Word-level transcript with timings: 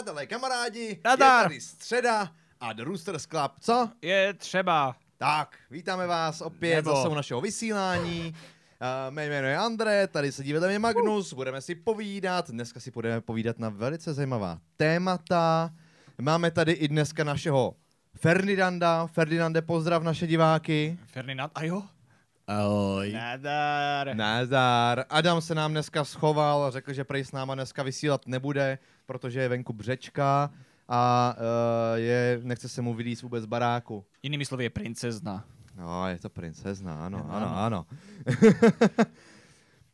Přátelé, 0.00 0.26
kamarádi, 0.26 1.00
Nadar. 1.04 1.42
je 1.42 1.48
tady 1.48 1.60
středa 1.60 2.32
a 2.60 2.72
The 2.72 2.82
Roosters 2.82 3.26
Club, 3.26 3.52
co? 3.60 3.88
Je 4.02 4.34
třeba. 4.34 4.96
Tak, 5.18 5.56
vítáme 5.70 6.06
vás 6.06 6.40
opět 6.40 6.74
Nebo. 6.76 6.96
zase 6.96 7.08
u 7.08 7.14
našeho 7.14 7.40
vysílání. 7.40 8.34
Uh, 8.34 9.14
mé 9.14 9.26
jméno 9.26 9.48
je 9.48 9.56
André, 9.56 10.06
tady 10.06 10.32
sedí 10.32 10.52
vedle 10.52 10.68
mě 10.68 10.78
Magnus, 10.78 11.32
budeme 11.32 11.60
si 11.60 11.74
povídat, 11.74 12.50
dneska 12.50 12.80
si 12.80 12.90
budeme 12.90 13.20
povídat 13.20 13.58
na 13.58 13.68
velice 13.68 14.14
zajímavá 14.14 14.58
témata. 14.76 15.70
Máme 16.20 16.50
tady 16.50 16.72
i 16.72 16.88
dneska 16.88 17.24
našeho 17.24 17.74
Ferdinanda. 18.14 19.06
Ferdinande, 19.06 19.62
pozdrav 19.62 20.02
naše 20.02 20.26
diváky. 20.26 20.98
Ferdinand, 21.06 21.52
a 21.54 21.64
jo? 21.64 21.82
Ahoj. 22.50 23.12
Nadar. 23.12 24.16
Nazdar. 24.16 25.04
Adam 25.10 25.40
se 25.40 25.54
nám 25.54 25.70
dneska 25.70 26.04
schoval 26.04 26.64
a 26.64 26.70
řekl, 26.70 26.92
že 26.92 27.04
prej 27.04 27.24
s 27.24 27.32
náma 27.32 27.54
dneska 27.54 27.82
vysílat 27.82 28.26
nebude, 28.26 28.78
protože 29.10 29.40
je 29.40 29.48
venku 29.48 29.72
břečka 29.72 30.50
a 30.88 31.34
uh, 31.36 31.98
je, 31.98 32.40
nechce 32.42 32.68
se 32.68 32.82
mu 32.82 32.94
vylíst 32.94 33.22
vůbec 33.22 33.46
baráku. 33.46 34.04
Jinými 34.22 34.44
slovy 34.46 34.64
je 34.64 34.70
princezna. 34.70 35.44
No, 35.76 36.08
je 36.08 36.18
to 36.18 36.30
princezna, 36.30 37.06
ano, 37.06 37.18
Ano, 37.30 37.34
ano, 37.36 37.56
ano. 37.56 37.86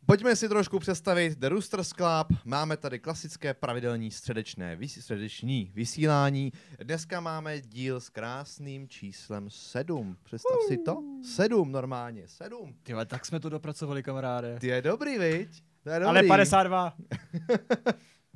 Pojďme 0.05 0.35
si 0.35 0.49
trošku 0.49 0.79
představit 0.79 1.37
The 1.39 1.47
Roosters 1.49 1.89
Club. 1.89 2.39
Máme 2.45 2.77
tady 2.77 2.99
klasické 2.99 3.53
pravidelní 3.53 4.11
středečné, 4.11 4.75
vys- 4.75 5.01
středeční 5.01 5.71
vysílání. 5.73 6.51
Dneska 6.83 7.19
máme 7.19 7.61
díl 7.61 7.99
s 7.99 8.09
krásným 8.09 8.87
číslem 8.87 9.49
7. 9.49 10.17
Představ 10.23 10.57
si 10.67 10.77
to? 10.77 11.03
7 11.35 11.71
normálně, 11.71 12.27
7. 12.27 12.75
Ty 12.83 12.93
vole, 12.93 13.05
tak 13.05 13.25
jsme 13.25 13.39
to 13.39 13.49
dopracovali, 13.49 14.03
kamaráde. 14.03 14.57
Ty 14.59 14.67
je 14.67 14.81
dobrý, 14.81 15.17
viď? 15.17 15.63
To 15.83 15.89
je 15.89 15.99
dobrý. 15.99 16.09
Ale 16.09 16.23
52. 16.27 16.93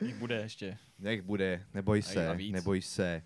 Jich 0.01 0.15
bude 0.15 0.35
ještě. 0.35 0.77
Nech 0.99 1.21
bude, 1.21 1.65
neboj 1.73 2.01
se, 2.01 2.37
neboj 2.51 2.81
se. 2.81 3.21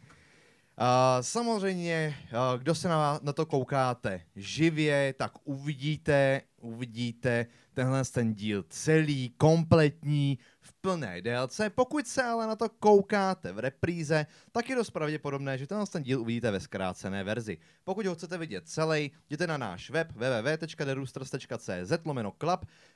Uh, 0.80 0.86
samozřejmě, 1.22 2.16
uh, 2.32 2.62
kdo 2.62 2.76
se 2.76 2.88
na, 2.88 3.20
na 3.24 3.34
to 3.34 3.46
koukáte 3.46 4.22
živě, 4.36 5.14
tak 5.18 5.32
uvidíte, 5.44 6.42
uvidíte 6.62 7.46
tenhle 7.74 8.06
ten 8.06 8.34
díl 8.34 8.66
celý, 8.70 9.30
kompletní, 9.38 10.40
v 10.66 10.74
plné 10.74 11.22
délce. 11.22 11.70
Pokud 11.70 12.08
se 12.08 12.24
ale 12.24 12.48
na 12.48 12.56
to 12.56 12.70
koukáte 12.70 13.52
v 13.52 13.60
repríze, 13.60 14.26
tak 14.52 14.70
je 14.70 14.76
dost 14.76 14.90
pravděpodobné, 14.90 15.58
že 15.58 15.68
tenhle 15.68 15.88
ten 15.88 16.04
díl 16.04 16.22
uvidíte 16.22 16.52
ve 16.52 16.60
zkrácené 16.60 17.24
verzi. 17.24 17.58
Pokud 17.84 18.06
ho 18.06 18.16
chcete 18.16 18.38
vidět 18.38 18.68
celý, 18.68 19.12
jděte 19.30 19.48
na 19.48 19.58
náš 19.58 19.90
web 19.90 20.12
www.deroosters.cz 20.12 22.06
lomeno 22.06 22.34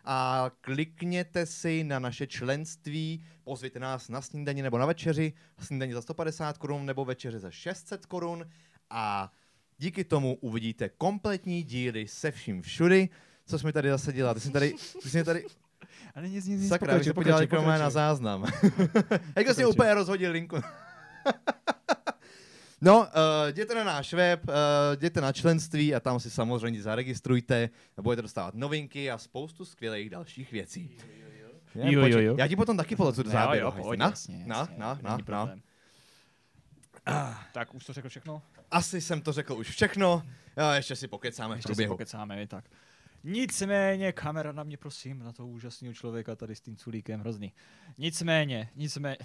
a 0.06 0.52
klikněte 0.62 1.46
si 1.46 1.84
na 1.84 2.00
naše 2.00 2.28
členství, 2.28 3.26
pozvěte 3.44 3.80
nás 3.80 4.10
na 4.10 4.22
snídani 4.22 4.62
nebo 4.62 4.78
na 4.78 4.86
večeři, 4.86 5.34
snídani 5.60 5.94
za 5.94 6.02
150 6.02 6.58
korun 6.58 6.86
nebo 6.86 7.06
večeři 7.06 7.40
za 7.40 7.52
600 7.52 8.06
korun 8.06 8.50
a 8.90 9.32
díky 9.78 10.04
tomu 10.04 10.36
uvidíte 10.36 10.90
kompletní 10.90 11.64
díly 11.64 12.08
se 12.08 12.32
vším 12.32 12.62
všudy. 12.62 13.10
Co 13.46 13.60
jsi 13.60 13.66
mi 13.66 13.74
tady 13.74 13.90
zase 13.90 14.14
dělal? 14.14 14.34
Ty 14.34 14.40
jsi 14.40 14.52
tady, 14.52 14.76
ty 15.04 15.10
jsi 15.10 15.24
tady, 15.24 15.46
Ale 16.16 16.30
nic, 16.30 16.46
nic, 16.46 16.62
nic. 16.62 16.70
sakra, 16.70 16.94
bych 16.96 17.04
se 17.04 17.14
podíval 17.14 17.42
jako 17.42 17.62
na 17.62 17.90
záznam. 17.90 18.46
Jak 19.36 19.48
jsi 19.48 19.66
úplně 19.66 19.94
rozhodil 19.94 20.32
linku. 20.32 20.56
No, 22.82 23.00
uh, 23.00 23.06
jděte 23.50 23.76
na 23.76 23.84
náš 23.84 24.14
web, 24.14 24.42
uh, 24.48 24.54
jděte 24.96 25.22
na 25.22 25.34
členství 25.34 25.96
a 25.96 26.00
tam 26.00 26.20
si 26.20 26.30
samozřejmě 26.32 26.82
zaregistrujte, 26.82 27.70
budete 28.02 28.22
dostávat 28.22 28.54
novinky 28.56 29.12
a 29.12 29.18
spoustu 29.18 29.66
skvělých 29.66 30.10
dalších 30.10 30.52
věcí. 30.52 30.98
Je, 31.76 31.94
Jo, 31.94 32.02
pojď, 32.02 32.14
jo, 32.14 32.20
jo. 32.20 32.36
Já 32.40 32.48
ti 32.48 32.56
potom 32.56 32.78
taky 32.78 32.96
polezu 32.96 33.24
do 33.24 33.30
Jo, 33.30 33.34
záběru. 33.34 33.66
jo, 33.66 33.72
hejste. 33.72 33.88
pojď, 33.88 34.00
na, 34.00 34.06
jasně, 34.10 34.44
na, 34.48 34.58
jasně, 34.58 34.76
na, 34.78 34.88
na, 34.88 34.94
není 34.94 35.06
na. 35.06 35.18
problém. 35.26 35.62
Tak, 37.54 37.76
už 37.76 37.86
to 37.86 37.94
řekl 37.94 38.10
všechno? 38.10 38.42
Asi 38.72 39.02
jsem 39.02 39.22
to 39.22 39.32
řekl 39.34 39.54
už 39.54 39.70
všechno. 39.70 40.24
Jo, 40.58 40.70
ještě 40.76 40.96
si 40.96 41.08
pokecáme 41.08 41.56
v 41.56 41.58
Ještě 41.58 41.68
si 41.68 41.74
průběhu. 41.74 41.94
pokecáme, 41.94 42.44
i 42.44 42.48
tak. 42.48 42.66
Nicméně, 43.24 44.12
kamera 44.12 44.52
na 44.52 44.64
mě, 44.64 44.78
prosím, 44.78 45.20
na 45.20 45.34
toho 45.34 45.50
úžasného 45.50 45.94
člověka 45.94 46.36
tady 46.36 46.56
s 46.56 46.62
tím 46.62 46.76
culíkem, 46.76 47.20
hrozný. 47.20 47.54
Nicméně, 47.98 48.70
nicméně, 48.76 49.18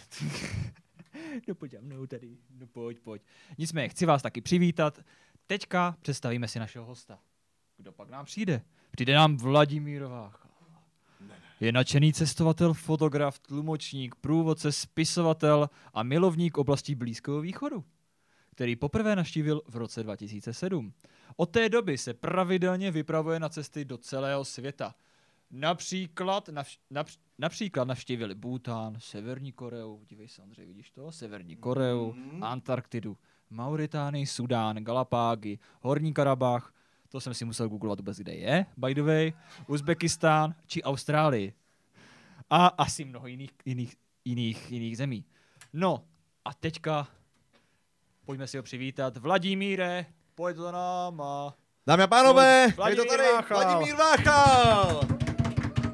no 1.48 1.54
pojď 1.54 1.74
mnou 1.80 2.06
tady, 2.06 2.36
no 2.50 2.66
pojď, 2.66 3.00
pojď. 3.00 3.22
Nicméně, 3.58 3.88
chci 3.88 4.06
vás 4.06 4.22
taky 4.22 4.40
přivítat. 4.40 5.00
Teďka 5.46 5.96
představíme 6.00 6.48
si 6.48 6.58
našeho 6.58 6.84
hosta. 6.84 7.18
Kdo 7.76 7.92
pak 7.92 8.10
nám 8.10 8.24
přijde? 8.24 8.62
Přijde 8.90 9.14
nám 9.14 9.36
Vladimír 9.36 10.04
Vácha. 10.04 10.48
Je 11.60 11.72
nadšený 11.72 12.12
cestovatel, 12.12 12.74
fotograf, 12.74 13.38
tlumočník, 13.38 14.14
průvodce, 14.14 14.72
spisovatel 14.72 15.70
a 15.94 16.02
milovník 16.02 16.58
oblastí 16.58 16.94
Blízkého 16.94 17.40
východu, 17.40 17.84
který 18.50 18.76
poprvé 18.76 19.16
navštívil 19.16 19.62
v 19.68 19.76
roce 19.76 20.02
2007. 20.02 20.92
Od 21.36 21.50
té 21.50 21.68
doby 21.68 21.98
se 21.98 22.14
pravidelně 22.14 22.90
vypravuje 22.90 23.40
na 23.40 23.48
cesty 23.48 23.84
do 23.84 23.98
celého 23.98 24.44
světa. 24.44 24.94
Například, 25.50 26.48
navš- 26.48 26.78
např- 26.92 27.18
například 27.38 27.84
navštívili 27.88 28.34
Bhután, 28.34 28.94
Severní 28.98 29.52
Koreu, 29.52 30.04
dívej 30.08 30.28
se 30.28 30.42
Andřej, 30.42 30.66
vidíš 30.66 30.90
to? 30.90 31.12
Severní 31.12 31.56
Koreu, 31.56 32.12
Mhm. 32.12 32.44
Antarktidu, 32.44 33.16
Mauritánii, 33.50 34.26
Sudán, 34.26 34.76
Galapágy, 34.76 35.58
Horní 35.80 36.12
Karabach, 36.14 36.74
to 37.08 37.20
jsem 37.20 37.34
si 37.34 37.44
musel 37.44 37.68
googlovat 37.68 37.98
vůbec, 38.00 38.18
kde 38.18 38.34
je, 38.34 38.66
by 38.76 38.94
the 38.94 39.02
way, 39.02 39.32
Uzbekistán 39.66 40.54
či 40.66 40.82
Austrálii. 40.82 41.52
A 42.50 42.66
asi 42.66 43.04
mnoho 43.04 43.26
jiných, 43.26 43.50
jiných, 43.64 43.96
jiných, 44.24 44.70
jiných 44.72 44.96
zemí. 44.96 45.24
No, 45.72 46.04
a 46.44 46.54
teďka 46.54 47.08
pojďme 48.24 48.46
si 48.46 48.56
ho 48.56 48.62
přivítat. 48.62 49.16
Vladimíre, 49.16 50.06
pojď 50.34 50.56
za 50.56 50.70
náma. 50.72 51.54
Dámy 51.86 52.02
a 52.02 52.06
pánové, 52.06 52.68
Pojď, 52.76 52.88
je 52.88 52.96
to 52.96 53.02
Vladimír 53.04 53.18
tady 53.18 53.32
Váchal. 53.32 53.58
Vladimír 53.64 53.94
Váchal. 53.96 55.00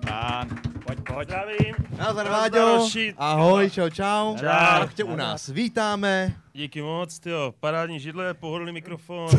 Pán, 0.08 0.48
pojď, 0.86 0.98
pojď. 1.14 1.28
Zdravím. 1.28 1.74
Nazdar, 1.90 1.98
Nazdar, 1.98 2.30
Váďo. 2.30 2.58
Další. 2.58 3.14
Ahoj, 3.18 3.70
čau, 3.70 3.88
čau. 3.88 4.36
Čau. 4.36 4.46
Tak 4.46 4.94
tě 4.94 5.04
u 5.04 5.16
nás 5.16 5.48
vítáme. 5.48 6.34
Díky 6.52 6.82
moc, 6.82 7.18
tyjo. 7.18 7.54
Parádní 7.60 8.00
židle, 8.00 8.34
pohodlný 8.34 8.72
mikrofon. 8.72 9.28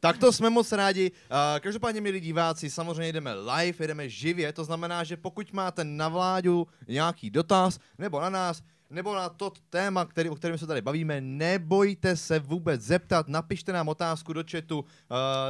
Tak 0.00 0.18
to 0.18 0.32
jsme 0.32 0.50
moc 0.50 0.72
rádi. 0.72 1.10
Uh, 1.10 1.36
každopádně, 1.60 2.00
milí 2.00 2.20
diváci, 2.20 2.70
samozřejmě 2.70 3.12
jdeme 3.12 3.34
live, 3.34 3.76
jedeme 3.80 4.08
živě, 4.08 4.52
to 4.52 4.64
znamená, 4.64 5.04
že 5.04 5.16
pokud 5.16 5.52
máte 5.52 5.84
na 5.84 6.08
vládu 6.08 6.66
nějaký 6.88 7.30
dotaz, 7.30 7.78
nebo 7.98 8.20
na 8.20 8.30
nás, 8.30 8.62
nebo 8.90 9.14
na 9.14 9.28
to 9.28 9.52
téma, 9.70 10.04
který, 10.04 10.28
o 10.28 10.34
kterém 10.34 10.58
se 10.58 10.66
tady 10.66 10.80
bavíme, 10.80 11.20
nebojte 11.20 12.16
se 12.16 12.38
vůbec 12.38 12.80
zeptat, 12.80 13.28
napište 13.28 13.72
nám 13.72 13.88
otázku 13.88 14.32
do 14.32 14.44
chatu, 14.50 14.78
uh, 14.78 14.86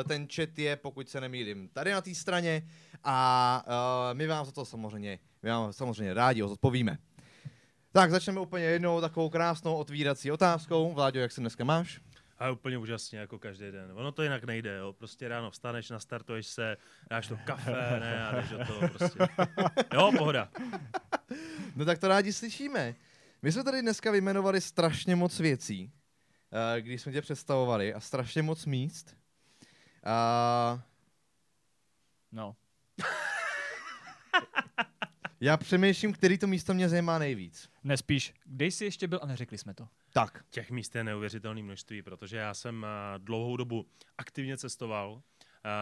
ten 0.09 0.29
chat 0.35 0.59
je, 0.59 0.77
pokud 0.77 1.09
se 1.09 1.21
nemýlím, 1.21 1.69
tady 1.69 1.93
na 1.93 2.01
té 2.01 2.15
straně 2.15 2.63
a 3.05 3.65
uh, 3.67 4.19
my 4.19 4.27
vám 4.27 4.45
za 4.45 4.53
to 4.53 4.65
samozřejmě, 4.65 5.19
my 5.43 5.51
vám 5.51 5.73
samozřejmě 5.73 6.15
rádi 6.15 6.43
odpovíme. 6.43 6.99
Tak 7.93 8.11
začneme 8.11 8.41
úplně 8.41 8.65
jednou 8.65 9.01
takovou 9.01 9.31
krásnou 9.31 9.77
otvírací 9.77 10.31
otázkou. 10.31 10.95
Vláďo, 10.95 11.21
jak 11.21 11.33
se 11.33 11.41
dneska 11.41 11.65
máš? 11.65 12.01
A 12.39 12.51
úplně 12.51 12.79
úžasně, 12.79 13.19
jako 13.19 13.39
každý 13.39 13.65
den. 13.71 13.93
Ono 13.95 14.13
to 14.13 14.23
jinak 14.23 14.45
nejde, 14.45 14.77
jo. 14.77 14.93
Prostě 14.93 15.29
ráno 15.29 15.51
vstaneš, 15.51 15.91
nastartuješ 15.91 16.47
se, 16.47 16.77
dáš 17.11 17.29
to 17.29 17.39
kafe, 17.45 18.01
ne, 18.01 18.27
a 18.27 18.35
jdeš 18.35 18.51
do 18.51 18.59
toho 18.67 18.89
prostě. 18.89 19.19
Jo, 19.95 20.13
pohoda. 20.19 20.49
No 21.77 21.85
tak 21.85 21.99
to 21.99 22.09
rádi 22.09 22.33
slyšíme. 22.33 22.95
My 23.47 23.53
jsme 23.53 23.65
tady 23.65 23.83
dneska 23.83 24.11
vyjmenovali 24.11 24.61
strašně 24.61 25.17
moc 25.17 25.41
věcí, 25.41 25.93
eh, 26.77 26.81
když 26.81 27.03
jsme 27.03 27.13
tě 27.13 27.21
představovali 27.23 27.95
a 27.95 28.01
strašně 28.01 28.43
moc 28.43 28.67
míst. 28.67 29.17
A 30.05 30.83
No, 32.33 32.57
já 35.41 35.57
přemýšlím, 35.57 36.13
který 36.13 36.39
to 36.39 36.47
místo 36.47 36.75
mě 36.75 36.89
zajímá 36.89 37.19
nejvíc. 37.19 37.69
nespíš, 37.85 38.35
kde 38.45 38.67
jsi 38.67 38.85
ještě 38.85 39.09
byl 39.09 39.19
a 39.23 39.27
neřekli 39.27 39.59
jsme 39.59 39.75
to. 39.75 39.89
Tak. 40.13 40.45
Těch 40.51 40.71
míst 40.71 40.95
je 40.95 41.05
neuvěřitelné 41.05 41.63
množství, 41.63 42.03
protože 42.03 42.37
já 42.37 42.55
jsem 42.55 42.85
eh, 42.87 43.19
dlouhou 43.19 43.57
dobu 43.57 43.87
aktivně 44.19 44.59
cestoval. 44.59 45.23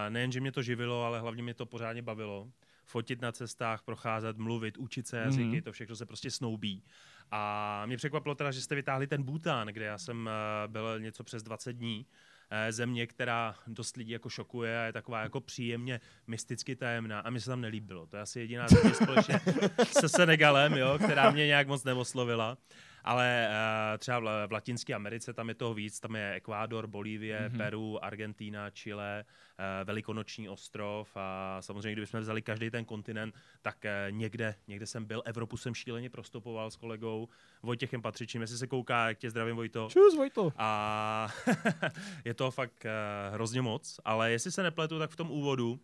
Eh, 0.06 0.10
Nejen, 0.10 0.32
že 0.32 0.40
mě 0.40 0.52
to 0.52 0.62
živilo, 0.62 1.04
ale 1.04 1.20
hlavně 1.20 1.42
mě 1.42 1.54
to 1.54 1.66
pořádně 1.66 2.02
bavilo. 2.02 2.50
Fotit 2.84 3.20
na 3.20 3.32
cestách, 3.32 3.82
procházet, 3.82 4.38
mluvit, 4.38 4.78
učit 4.78 5.06
se 5.06 5.18
jazyky, 5.18 5.44
Mhm. 5.44 5.62
to 5.62 5.72
všechno 5.72 5.96
se 5.96 6.06
prostě 6.06 6.30
snoubí. 6.30 6.82
A 7.30 7.82
mě 7.86 7.96
překvapilo 7.96 8.34
teda, 8.34 8.50
že 8.50 8.60
jste 8.60 8.74
vytáhli 8.74 9.06
ten 9.06 9.22
Bhután, 9.22 9.68
kde 9.68 9.84
já 9.84 9.98
jsem 9.98 10.28
eh, 10.28 10.68
byl 10.68 11.00
něco 11.00 11.24
přes 11.24 11.42
20 11.42 11.72
dní. 11.72 12.06
Eh, 12.50 12.72
Země, 12.72 13.06
která 13.06 13.54
dost 13.66 13.96
lidí 13.96 14.10
jako 14.10 14.28
šokuje 14.28 14.80
a 14.80 14.84
je 14.84 14.92
taková 14.92 15.20
jako 15.22 15.40
příjemně 15.40 16.00
mysticky 16.26 16.76
tajemná 16.76 17.20
a 17.20 17.30
mi 17.30 17.40
se 17.40 17.50
tam 17.50 17.60
nelíbilo. 17.60 18.06
To 18.06 18.16
je 18.16 18.22
asi 18.22 18.40
jediná 18.40 18.68
země 18.68 18.94
společně 18.94 19.40
se 20.00 20.08
Senegalem, 20.08 20.74
jo, 20.74 20.98
která 21.04 21.30
mě 21.30 21.46
nějak 21.46 21.66
moc 21.68 21.84
neoslovila. 21.84 22.58
Ale 23.04 23.48
uh, 23.48 23.98
třeba 23.98 24.20
v, 24.20 24.46
v 24.46 24.52
Latinské 24.52 24.94
Americe 24.94 25.32
tam 25.32 25.48
je 25.48 25.54
toho 25.54 25.74
víc, 25.74 26.00
tam 26.00 26.16
je 26.16 26.32
Ekvádor, 26.32 26.86
Bolívie, 26.86 27.48
mm-hmm. 27.48 27.56
Peru, 27.56 28.04
Argentína, 28.04 28.70
Chile, 28.70 29.24
uh, 29.24 29.64
Velikonoční 29.84 30.48
ostrov 30.48 31.16
a 31.16 31.56
samozřejmě, 31.60 31.92
kdybychom 31.92 32.20
vzali 32.20 32.42
každý 32.42 32.70
ten 32.70 32.84
kontinent, 32.84 33.34
tak 33.62 33.76
uh, 33.84 34.12
někde, 34.12 34.54
někde 34.68 34.86
jsem 34.86 35.04
byl, 35.04 35.22
Evropu 35.24 35.56
jsem 35.56 35.74
šíleně 35.74 36.10
prostupoval 36.10 36.70
s 36.70 36.76
kolegou 36.76 37.28
Vojtěchem 37.62 38.02
Patřičím, 38.02 38.40
jestli 38.40 38.58
se 38.58 38.66
kouká, 38.66 39.08
jak 39.08 39.18
tě 39.18 39.30
zdravím 39.30 39.56
Vojto. 39.56 39.88
Čus, 39.90 40.16
Vojto. 40.16 40.52
A 40.56 41.28
je 42.24 42.34
to 42.34 42.50
fakt 42.50 42.84
uh, 42.84 43.34
hrozně 43.34 43.62
moc, 43.62 44.00
ale 44.04 44.30
jestli 44.30 44.52
se 44.52 44.62
nepletu, 44.62 44.98
tak 44.98 45.10
v 45.10 45.16
tom 45.16 45.30
úvodu 45.30 45.72
uh, 45.72 45.78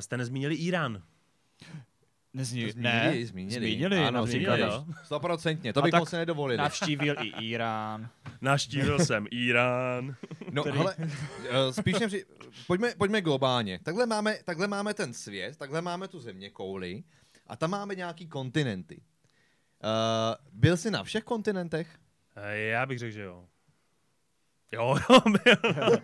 jste 0.00 0.16
nezmínili 0.16 0.54
Irán. 0.54 1.02
Nezní, 2.38 2.70
Zmínili, 2.70 2.82
ne, 3.20 3.26
zmínili. 3.26 3.60
zmínili, 3.60 3.98
Ano, 3.98 4.26
zmínili. 4.26 4.60
no. 4.60 4.86
Stoprocentně, 5.04 5.72
to 5.72 5.82
bychom 5.82 6.06
si 6.06 6.16
nedovolili. 6.16 6.56
Navštívil 6.58 7.14
i 7.22 7.28
Irán. 7.44 8.08
Naštívil 8.40 8.98
jsem 8.98 9.26
Irán. 9.30 10.14
No, 10.52 10.62
Který- 10.62 10.78
hele, 10.78 10.96
eh, 11.50 11.72
spíš 11.72 11.98
nepři... 11.98 12.24
pojďme, 12.66 12.94
pojďme 12.98 13.20
globálně. 13.20 13.80
Takhle 13.82 14.06
máme, 14.06 14.36
takhle 14.44 14.66
máme 14.68 14.94
ten 14.94 15.14
svět, 15.14 15.56
takhle 15.56 15.82
máme 15.82 16.08
tu 16.08 16.20
země 16.20 16.50
kouli 16.50 17.02
a 17.46 17.56
tam 17.56 17.70
máme 17.70 17.94
nějaký 17.94 18.26
kontinenty. 18.26 19.00
Uh, 19.84 20.34
byl 20.60 20.76
jsi 20.76 20.90
na 20.90 21.04
všech 21.04 21.24
kontinentech? 21.24 21.98
Eh, 22.36 22.58
Já 22.58 22.86
bych 22.86 22.98
řekl, 22.98 23.12
že 23.12 23.22
jo. 23.22 23.44
Jo, 24.72 24.96
jo, 25.10 25.20
byl. 25.44 25.98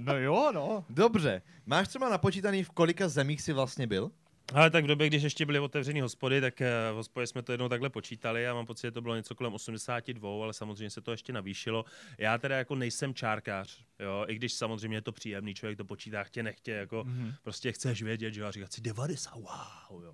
No 0.00 0.16
jo, 0.18 0.50
no. 0.54 0.84
Dobře. 0.90 1.42
Máš 1.66 1.88
třeba 1.88 2.08
napočítaný, 2.08 2.64
v 2.64 2.70
kolika 2.70 3.08
zemích 3.08 3.42
jsi 3.42 3.52
vlastně 3.52 3.86
byl? 3.86 4.10
Ale 4.54 4.70
tak 4.70 4.84
v 4.84 4.86
době, 4.86 5.06
když 5.06 5.22
ještě 5.22 5.46
byly 5.46 5.58
otevřené 5.58 6.02
hospody, 6.02 6.40
tak 6.40 6.60
eh, 6.60 6.70
v 6.92 6.94
hospodě 6.94 7.26
jsme 7.26 7.42
to 7.42 7.52
jednou 7.52 7.68
takhle 7.68 7.90
počítali 7.90 8.48
a 8.48 8.54
mám 8.54 8.66
pocit, 8.66 8.86
že 8.86 8.90
to 8.90 9.00
bylo 9.00 9.16
něco 9.16 9.34
kolem 9.34 9.54
82, 9.54 10.44
ale 10.44 10.52
samozřejmě 10.52 10.90
se 10.90 11.00
to 11.00 11.10
ještě 11.10 11.32
navýšilo. 11.32 11.84
Já 12.18 12.38
teda 12.38 12.56
jako 12.58 12.74
nejsem 12.74 13.14
čárkář, 13.14 13.84
jo, 13.98 14.24
i 14.28 14.34
když 14.34 14.52
samozřejmě 14.52 14.96
je 14.96 15.02
to 15.02 15.12
příjemný, 15.12 15.54
člověk 15.54 15.78
to 15.78 15.84
počítá 15.84 16.24
chtě 16.24 16.42
nechtě, 16.42 16.72
jako 16.72 17.04
mm-hmm. 17.04 17.34
prostě 17.42 17.72
chceš 17.72 18.02
vědět, 18.02 18.34
že 18.34 18.40
jo, 18.40 18.46
a 18.46 18.50
říkat 18.50 18.72
si 18.72 18.80
90, 18.80 19.34
wow, 19.34 20.04
jo. 20.04 20.12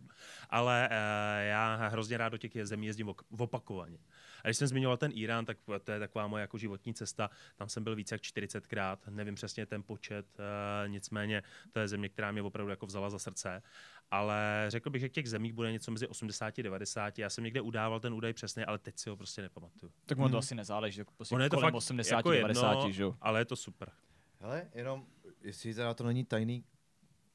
Ale 0.51 0.89
uh, 0.91 1.49
já 1.49 1.89
hrozně 1.89 2.17
rád 2.17 2.29
do 2.29 2.39
těch 2.39 2.67
zemí 2.67 2.87
jezdím 2.87 3.15
opakovaně. 3.39 3.99
A 4.47 4.49
když 4.49 4.57
jsem 4.57 4.69
zmiňoval 4.69 4.97
ten 4.97 5.11
Irán, 5.15 5.45
tak 5.45 5.59
to 5.85 5.93
je 5.93 5.99
taková 5.99 6.27
moje 6.27 6.41
jako 6.41 6.59
životní 6.59 6.95
cesta. 6.95 7.31
Tam 7.57 7.69
jsem 7.69 7.85
byl 7.85 7.97
více 7.97 8.15
jak 8.15 8.23
40krát, 8.23 8.97
nevím 9.09 9.35
přesně 9.35 9.67
ten 9.67 9.83
počet, 9.83 10.27
uh, 10.39 10.89
nicméně 10.89 11.43
to 11.73 11.81
je 11.81 11.89
země, 11.89 12.09
která 12.09 12.33
mě 12.33 12.43
opravdu 12.43 12.71
jako 12.71 12.87
vzala 12.87 13.11
za 13.11 13.19
srdce. 13.19 13.63
Ale 14.11 14.67
řekl 14.69 14.91
bych, 14.91 15.01
že 15.01 15.09
těch 15.09 15.29
zemích 15.29 15.53
bude 15.53 15.73
něco 15.73 15.91
mezi 15.91 16.09
80 16.09 16.59
a 16.59 16.63
90. 16.63 17.19
Já 17.19 17.31
jsem 17.31 17.45
někde 17.45 17.61
udával 17.61 18.01
ten 18.01 18.15
údaj 18.15 18.33
přesně, 18.33 18.67
ale 18.67 18.79
teď 18.79 18.99
si 18.99 19.11
ho 19.11 19.17
prostě 19.17 19.43
nepamatuju. 19.43 19.93
Tak 20.05 20.19
ono 20.19 20.29
to 20.29 20.39
asi 20.39 20.55
nezáleží, 20.55 20.99
tak 20.99 21.11
prostě 21.11 21.35
Ono 21.35 21.45
je 21.45 21.51
to 21.51 21.61
fakt 21.61 21.75
80, 21.75 22.17
jako 22.17 22.31
90, 22.31 22.71
jedno, 22.71 22.91
že 22.91 23.03
jo. 23.03 23.17
ale 23.21 23.41
je 23.41 23.45
to 23.45 23.57
super. 23.57 23.91
Hele, 24.41 24.71
jenom, 24.75 25.07
jestli 25.43 25.75
teda 25.75 25.95
to 25.95 26.05
není 26.05 26.25
tajný, 26.25 26.65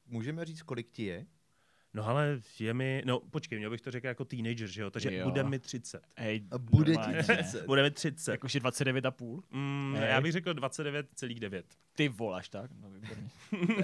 můžeme 0.06 0.44
říct, 0.44 0.62
kolik 0.62 0.90
ti 0.90 1.04
je? 1.04 1.26
No 1.94 2.06
ale 2.08 2.40
je 2.58 2.74
mi, 2.74 3.02
no 3.06 3.20
počkej, 3.20 3.58
měl 3.58 3.70
bych 3.70 3.80
to 3.80 3.90
řekl 3.90 4.06
jako 4.06 4.24
teenager, 4.24 4.68
že 4.68 4.82
jo, 4.82 4.90
takže 4.90 5.14
Jo. 5.14 5.24
bude 5.24 5.42
mi 5.44 5.58
30. 5.58 6.02
Hej, 6.16 6.44
A 6.50 6.58
bude 6.58 6.92
ti 6.92 6.98
normálně. 6.98 7.22
30. 7.22 7.66
Bude 7.66 7.82
mi 7.82 7.90
30. 7.90 8.30
Jak 8.30 8.44
už 8.44 8.54
je 8.54 8.60
29 8.60 9.06
a 9.06 9.10
půl? 9.10 9.44
Mm, 9.50 9.94
Hej. 9.98 10.08
já 10.10 10.20
bych 10.20 10.32
řekl 10.32 10.50
29,9. 10.54 11.62
Ty 11.94 12.08
volaš, 12.08 12.48
tak? 12.48 12.70
No, 12.80 12.90
výborně. 12.90 13.30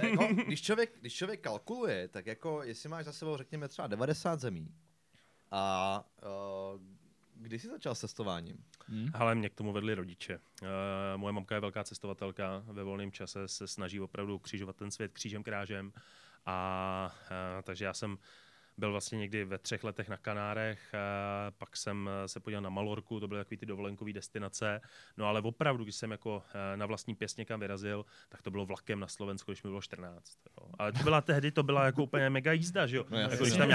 Jako, 0.09 0.27
když, 0.45 0.61
člověk, 0.61 0.91
když 1.01 1.13
člověk 1.13 1.41
kalkuluje, 1.41 2.07
tak 2.07 2.25
jako, 2.25 2.63
jestli 2.63 2.89
máš 2.89 3.05
za 3.05 3.11
sebou, 3.13 3.37
řekněme, 3.37 3.67
třeba 3.67 3.87
90 3.87 4.39
zemí, 4.39 4.67
a 5.51 6.03
uh, 6.75 6.81
kdy 7.35 7.59
jsi 7.59 7.67
začal 7.67 7.95
s 7.95 7.99
cestováním? 7.99 8.63
Hm? 8.89 9.09
Ale 9.13 9.35
mě 9.35 9.49
k 9.49 9.55
tomu 9.55 9.71
vedli 9.73 9.93
rodiče. 9.95 10.39
Uh, 10.61 10.67
moje 11.15 11.31
mamka 11.33 11.55
je 11.55 11.61
velká 11.61 11.83
cestovatelka, 11.83 12.63
ve 12.65 12.83
volném 12.83 13.11
čase 13.11 13.47
se 13.47 13.67
snaží 13.67 13.99
opravdu 13.99 14.39
křižovat 14.39 14.75
ten 14.75 14.91
svět 14.91 15.11
křížem 15.13 15.43
krážem. 15.43 15.93
A 16.45 17.11
uh, 17.31 17.61
takže 17.63 17.85
já 17.85 17.93
jsem 17.93 18.17
byl 18.77 18.91
vlastně 18.91 19.17
někdy 19.17 19.45
ve 19.45 19.57
třech 19.57 19.83
letech 19.83 20.09
na 20.09 20.17
Kanárech, 20.17 20.79
uh, 20.93 21.57
pak 21.57 21.77
jsem 21.77 22.09
eh, 22.23 22.27
se 22.27 22.39
podíval 22.39 22.61
na 22.61 22.69
Malorku, 22.69 23.19
to 23.19 23.27
byly 23.27 23.39
takové 23.39 23.57
ty 23.57 23.65
dovolenkové 23.65 24.13
destinace. 24.13 24.81
No 25.17 25.25
ale 25.25 25.41
opravdu, 25.41 25.83
když 25.83 25.95
jsem 25.95 26.11
jako 26.11 26.43
na 26.75 26.85
vlastní 26.85 27.15
pěst 27.15 27.37
někam 27.37 27.59
vyrazil, 27.59 28.05
tak 28.29 28.41
to 28.41 28.51
bylo 28.51 28.65
vlakem 28.65 28.99
na 28.99 29.07
Slovensku, 29.07 29.51
když 29.51 29.63
mi 29.63 29.69
bylo 29.69 29.81
14. 29.81 30.37
Jo. 30.61 30.67
Ale 30.79 30.91
to 30.91 31.03
byla 31.03 31.21
tehdy, 31.21 31.51
to 31.51 31.63
byla 31.63 31.85
jako 31.85 32.03
úplně 32.03 32.29
mega 32.29 32.51
jízda, 32.51 32.87
že 32.87 32.97
jo? 32.97 33.05
No 33.09 33.17
jako 33.17 33.43
když 33.43 33.57
tam 33.57 33.69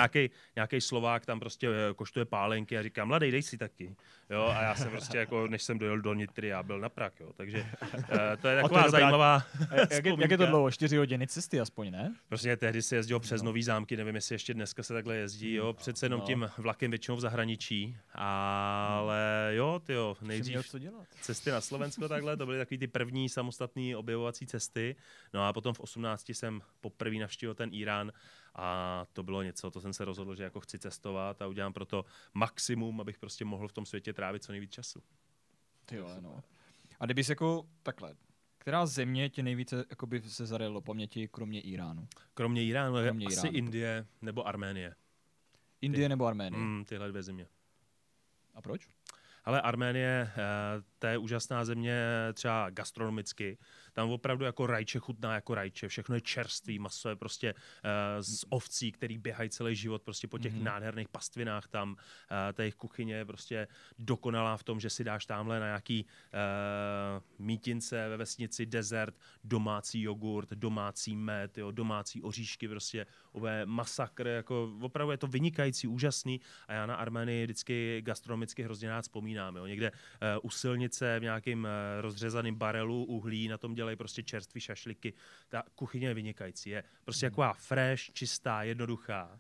nějaký, 0.57 0.81
Slovák 0.81 1.27
tam 1.27 1.41
prostě 1.41 1.69
koštuje 1.97 2.25
pálenky 2.25 2.79
a 2.79 2.83
říká, 2.83 3.05
mladý, 3.05 3.31
dej 3.31 3.43
si 3.43 3.59
taky. 3.59 3.97
Jo, 4.35 4.43
a 4.57 4.63
já 4.63 4.75
jsem 4.75 4.91
prostě 4.91 5.19
jako, 5.19 5.47
než 5.47 5.63
jsem 5.63 5.79
dojel 5.79 6.01
do 6.01 6.15
Nitry, 6.15 6.49
já 6.49 6.63
byl 6.63 6.81
na 6.81 6.89
Prak, 6.89 7.21
jo. 7.21 7.33
Takže 7.37 7.67
uh, 7.83 7.99
to 8.41 8.49
je 8.49 8.55
je 8.57 8.63
taková 8.63 8.81
dobrá- 8.83 8.91
zajímavá 8.91 9.43
A 9.71 9.95
Jak, 9.95 10.05
je- 10.07 10.17
jak 10.21 10.31
je 10.31 10.39
to 10.39 10.47
dlouho? 10.47 10.71
4 10.71 10.97
hodiny 10.97 11.27
cesty 11.27 11.61
aspoň, 11.61 11.91
ne? 11.91 12.15
Prostě 12.29 12.57
tehdy 12.57 12.83
se 12.83 12.97
jezdilo 12.97 13.21
přes 13.21 13.43
No. 13.43 13.47
nový 13.47 13.63
zámky, 13.63 13.97
nevím, 13.97 14.15
jestli 14.15 14.35
ještě 14.35 14.55
dneska 14.55 14.83
se 14.83 14.95
takhle 14.95 15.17
jezdí, 15.17 15.55
jo, 15.55 15.73
přece 15.73 16.07
jenom 16.07 16.21
no. 16.21 16.27
tím 16.27 16.51
vlakem 16.59 16.91
většinou 16.91 17.17
v 17.17 17.21
zahraničí, 17.21 17.97
ale 18.15 19.51
jo, 19.57 19.81
ty 19.87 19.93
jo, 19.93 20.17
nejdřív 20.23 20.67
co 20.69 20.79
dělat. 20.79 21.07
cesty 21.21 21.51
na 21.51 21.61
Slovensko 21.61 22.09
takhle, 22.09 22.37
to 22.37 22.47
byly 22.47 22.59
takový 22.59 22.79
ty 22.79 22.87
první 22.87 23.29
samostatné 23.29 23.97
objevovací 23.97 24.47
cesty, 24.47 24.97
no 25.35 25.47
a 25.47 25.53
potom 25.53 25.75
v 25.75 25.81
18 25.81 26.29
jsem 26.29 26.61
poprvé 26.81 27.17
navštívil 27.17 27.55
ten 27.55 27.71
Irán 27.73 28.13
a 28.55 29.07
to 29.13 29.23
bylo 29.23 29.43
něco, 29.43 29.71
to 29.71 29.81
jsem 29.81 29.93
se 29.93 30.05
rozhodl, 30.05 30.35
že 30.35 30.45
jako 30.45 30.61
chci 30.61 30.79
cestovat 30.79 31.43
a 31.43 31.47
udělám 31.47 31.73
pro 31.73 31.85
to 31.85 32.05
maximum, 32.35 33.01
abych 33.01 33.19
prostě 33.19 33.45
mohl 33.45 33.69
v 33.69 33.73
tom 33.73 33.87
světě 33.87 34.13
trávit 34.13 34.45
co 34.45 34.53
nejvíc 34.53 34.71
času. 34.71 35.03
Ty 35.87 35.97
jo, 35.97 36.09
no. 36.21 36.43
A 37.01 37.05
kdybys 37.05 37.29
jako 37.29 37.67
takhle, 37.83 38.15
která 38.59 38.87
země 38.87 39.29
tě 39.29 39.43
nejvíce 39.43 39.85
jakoby 39.91 40.23
se 40.23 40.47
zarylo 40.47 40.81
paměti, 40.81 41.29
kromě 41.29 41.61
Iránu? 41.61 42.09
Kromě 42.35 42.65
Iránu 42.65 42.95
Kromě 43.03 43.27
asi 43.27 43.35
Iránu. 43.47 43.59
Indie 43.59 44.07
nebo 44.23 44.47
Arménie. 44.47 44.95
Indie 45.81 46.09
nebo 46.09 46.27
Arménie? 46.27 46.63
Mm, 46.63 46.85
tyhle 46.85 47.09
dvě 47.09 47.23
země. 47.23 47.47
A 48.55 48.63
proč? 48.63 48.89
Ale 49.45 49.61
Arménie, 49.61 50.33
eh, 50.37 50.83
to 50.99 51.07
je 51.07 51.19
úžasná 51.19 51.65
země 51.65 52.05
třeba 52.33 52.71
gastronomicky. 52.71 53.59
Tam 53.95 54.11
opravdu 54.11 54.45
jako 54.45 54.67
rajče 54.67 54.99
chutná 54.99 55.35
jako 55.35 55.55
rajče. 55.55 55.89
Všechno 55.89 56.15
je 56.15 56.21
čerstvý, 56.21 56.79
maso 56.79 57.09
je 57.09 57.17
prostě 57.17 57.55
eh, 57.85 58.23
z 58.23 58.45
ovcí, 58.49 58.93
který 58.93 59.19
běhají 59.19 59.51
celý 59.51 59.77
život 59.77 60.03
prostě 60.03 60.29
po 60.29 60.39
těch 60.39 60.53
Mhm. 60.53 60.61
mm-hmm. 60.61 60.65
nádherných 60.65 61.09
pastvinách 61.09 61.69
tam. 61.69 61.97
Eh, 62.49 62.53
Ta 62.53 62.63
jejich 62.63 62.75
kuchyně 62.75 63.15
je 63.15 63.25
prostě 63.25 63.69
dokonalá 63.99 64.57
v 64.57 64.63
tom, 64.65 64.81
že 64.81 64.91
si 64.91 65.05
dáš 65.05 65.27
tamhle 65.27 65.61
na 65.61 65.67
nějaký 65.67 66.07
eh, 66.33 67.21
mítince 67.39 68.09
ve 68.09 68.17
vesnici 68.17 68.67
desert, 68.67 69.15
domácí 69.45 70.03
jogurt, 70.03 70.49
domácí 70.51 71.17
med, 71.17 71.59
jo, 71.59 71.71
domácí 71.71 72.23
oříšky, 72.23 72.69
prostě 72.69 73.07
úplně 73.33 73.63
masakr, 73.65 74.27
jako 74.27 74.73
opravdu 74.81 75.11
je 75.11 75.17
to 75.19 75.27
vynikající, 75.27 75.87
úžasný 75.89 76.41
a 76.69 76.73
já 76.73 76.87
na 76.87 76.95
Armenii 76.97 77.45
vždycky 77.45 78.03
gastronomicky 78.05 78.63
hrozně 78.63 78.89
rád 78.89 79.03
vzpomínám. 79.03 79.57
Jo. 79.57 79.67
Někde 79.67 79.91
uh, 79.91 79.97
u 80.43 80.51
silnice 80.51 81.19
v 81.19 81.23
nějakém 81.23 81.65
uh, 81.65 81.71
rozřezaném 82.01 82.55
barelu 82.55 83.05
uhlí, 83.05 83.49
na 83.49 83.59
tom 83.59 83.75
dělají 83.85 83.97
prostě 83.97 84.23
čerství 84.23 84.61
šašliky. 84.61 85.13
Ta 85.49 85.63
kuchyně 85.75 86.09
je 86.09 86.15
vynikající, 86.15 86.71
je 86.71 86.85
prostě 87.05 87.31
taková 87.31 87.53
fresh, 87.53 88.03
čistá, 88.13 88.63
jednoduchá. 88.63 89.39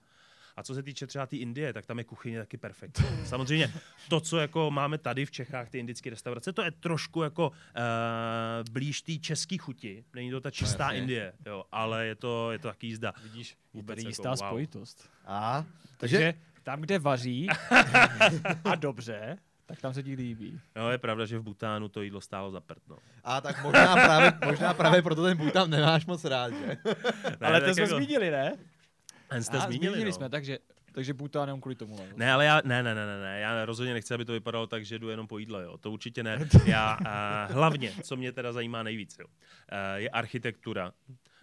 A 0.56 0.62
co 0.62 0.74
se 0.74 0.82
týče 0.82 1.06
třeba 1.06 1.26
té 1.26 1.30
tý 1.30 1.36
Indie, 1.36 1.72
tak 1.72 1.86
tam 1.86 1.98
je 1.98 2.04
kuchyně 2.04 2.38
taky 2.38 2.56
perfektní. 2.56 3.04
Samozřejmě 3.26 3.72
to, 4.08 4.20
co 4.20 4.38
jako 4.38 4.70
máme 4.70 4.98
tady 4.98 5.26
v 5.26 5.30
Čechách, 5.30 5.70
ty 5.70 5.78
indické 5.78 6.10
restaurace, 6.10 6.52
to 6.52 6.62
je 6.62 6.70
trošku 6.70 7.22
jako 7.22 7.48
uh, 7.48 7.54
blíž 8.70 9.02
té 9.02 9.12
české 9.12 9.58
chuti. 9.58 10.04
Není 10.14 10.30
to 10.30 10.40
ta 10.40 10.50
čistá 10.50 10.84
jasně. 10.84 10.98
Indie, 10.98 11.32
jo, 11.46 11.64
ale 11.72 12.06
je 12.06 12.14
to, 12.14 12.52
je 12.52 12.58
to 12.58 12.68
taky 12.68 12.86
jízda. 12.86 13.12
Vidíš, 13.22 13.56
je 13.74 13.82
tady 13.82 14.00
jako 14.00 14.08
jistá 14.08 14.28
wow. 14.28 14.36
spojitost. 14.36 15.10
A? 15.26 15.64
Takže 15.96 16.34
tam, 16.62 16.80
kde 16.80 16.98
vaří 16.98 17.48
a 18.64 18.74
dobře, 18.74 19.38
tak 19.66 19.80
tam 19.80 19.94
se 19.94 20.02
ti 20.02 20.14
líbí. 20.14 20.60
No, 20.76 20.90
je 20.90 20.98
pravda, 20.98 21.26
že 21.26 21.38
v 21.38 21.42
Butánu 21.42 21.88
to 21.88 22.02
jídlo 22.02 22.20
stálo 22.20 22.50
za 22.50 22.60
prd, 22.60 22.82
no. 22.88 22.98
A 23.24 23.40
tak 23.40 23.62
možná 23.62 23.94
právě, 23.94 24.32
možná 24.44 24.74
právě 24.74 25.02
proto 25.02 25.22
ten 25.24 25.36
Bhutan 25.36 25.70
nemáš 25.70 26.06
moc 26.06 26.24
rád, 26.24 26.52
že? 26.54 26.66
Ne, 27.40 27.46
Ale 27.46 27.60
to 27.60 27.74
jsme 27.74 27.82
jako- 27.82 27.96
zmínili, 27.96 28.30
ne? 28.30 28.52
Ten 29.28 29.42
jste 29.42 29.56
A, 29.56 29.60
zmínili, 29.60 29.88
zmínili 29.92 30.10
no. 30.10 30.14
jsme, 30.16 30.28
takže, 30.28 30.58
takže 30.92 31.14
Bhutan 31.14 31.48
jenom 31.48 31.60
kvůli 31.60 31.74
tomu. 31.74 31.96
Ne, 32.16 32.32
ale 32.32 32.44
já, 32.44 32.60
ne, 32.64 32.82
ne, 32.82 32.94
ne, 32.94 33.06
ne, 33.06 33.20
ne, 33.20 33.40
já 33.40 33.64
rozhodně 33.64 33.94
nechci, 33.94 34.14
aby 34.14 34.24
to 34.24 34.32
vypadalo 34.32 34.66
tak, 34.66 34.84
že 34.84 34.98
jdu 34.98 35.08
jenom 35.08 35.26
po 35.26 35.38
jídle, 35.38 35.64
jo. 35.64 35.78
To 35.78 35.90
určitě 35.90 36.22
ne. 36.22 36.38
Já 36.66 36.96
uh, 37.00 37.54
hlavně, 37.54 37.92
co 38.02 38.16
mě 38.16 38.32
teda 38.32 38.52
zajímá 38.52 38.82
nejvíc, 38.82 39.16
jo, 39.20 39.26
uh, 39.26 39.96
je 39.96 40.10
architektura. 40.10 40.92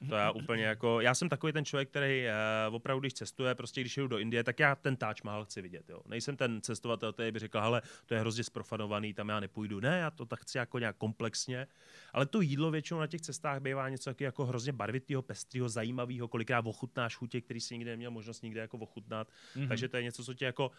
To 0.09 0.15
já 0.15 0.31
úplně 0.31 0.63
jako, 0.63 1.01
já 1.01 1.15
jsem 1.15 1.29
takový 1.29 1.53
ten 1.53 1.65
člověk, 1.65 1.89
který 1.89 2.25
uh, 2.67 2.75
opravdu, 2.75 2.99
když 2.99 3.13
cestuje, 3.13 3.55
prostě 3.55 3.81
když 3.81 3.97
jdu 3.97 4.07
do 4.07 4.17
Indie, 4.17 4.43
tak 4.43 4.59
já 4.59 4.75
ten 4.75 4.95
Taj 4.95 5.13
Mahal 5.23 5.45
chci 5.45 5.61
vidět. 5.61 5.89
Jo. 5.89 6.01
Nejsem 6.07 6.37
ten 6.37 6.61
cestovatel, 6.61 7.13
který 7.13 7.31
by 7.31 7.39
řekl, 7.39 7.61
hele, 7.61 7.81
to 8.05 8.13
je 8.13 8.19
hrozně 8.19 8.43
sprofanovaný, 8.43 9.13
tam 9.13 9.29
já 9.29 9.39
nepůjdu. 9.39 9.79
Ne, 9.79 9.99
já 9.99 10.11
to 10.11 10.25
tak 10.25 10.39
chci 10.39 10.57
jako 10.57 10.79
nějak 10.79 10.97
komplexně. 10.97 11.67
Ale 12.13 12.25
to 12.25 12.41
jídlo 12.41 12.71
většinou 12.71 12.99
na 12.99 13.07
těch 13.07 13.21
cestách 13.21 13.61
bývá 13.61 13.89
něco 13.89 14.09
taky 14.09 14.23
jako 14.23 14.45
hrozně 14.45 14.71
barvitého, 14.71 15.21
pestrého, 15.21 15.69
zajímavého, 15.69 16.27
kolikrát 16.27 16.65
ochutnáš 16.65 17.15
chutě, 17.15 17.41
který 17.41 17.59
si 17.59 17.73
nikdy 17.73 17.91
neměl 17.91 18.11
možnost 18.11 18.43
nikde 18.43 18.61
jako 18.61 18.77
ochutnat. 18.77 19.27
Mm-hmm. 19.55 19.67
Takže 19.67 19.87
to 19.87 19.97
je 19.97 20.03
něco, 20.03 20.23
co 20.23 20.33
tě 20.33 20.45
jako 20.45 20.67
uh, 20.67 20.73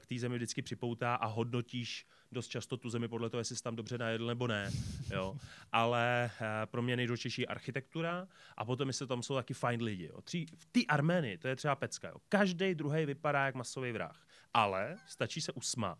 k 0.00 0.06
té 0.06 0.18
zemi 0.18 0.36
vždycky 0.36 0.62
připoutá 0.62 1.14
a 1.14 1.26
hodnotíš 1.26 2.06
dost 2.32 2.48
často 2.48 2.76
tu 2.76 2.90
zemi 2.90 3.08
podle 3.08 3.30
toho, 3.30 3.40
jestli 3.40 3.56
jsi 3.56 3.62
tam 3.62 3.76
dobře 3.76 3.98
najedl 3.98 4.26
nebo 4.26 4.46
ne. 4.46 4.70
Jo. 5.12 5.36
Ale 5.72 6.30
uh, 6.40 6.46
pro 6.64 6.82
mě 6.82 6.96
nejdůležitější 6.96 7.46
architektura 7.46 8.28
a 8.56 8.64
potom, 8.64 8.88
jestli 8.88 9.06
tam 9.06 9.22
jsou 9.22 9.34
taky 9.34 9.54
fajn 9.54 9.82
lidi. 9.82 10.06
Jo. 10.12 10.20
Tří, 10.20 10.46
v 10.56 10.66
té 10.66 10.80
Arménii, 10.88 11.38
to 11.38 11.48
je 11.48 11.56
třeba 11.56 11.76
pecka. 11.76 12.08
Jo. 12.08 12.14
Každý 12.28 12.74
druhý 12.74 13.06
vypadá 13.06 13.46
jak 13.46 13.54
masový 13.54 13.92
vrah. 13.92 14.26
Ale 14.54 14.96
stačí 15.06 15.40
se 15.40 15.52
usmát. 15.52 15.98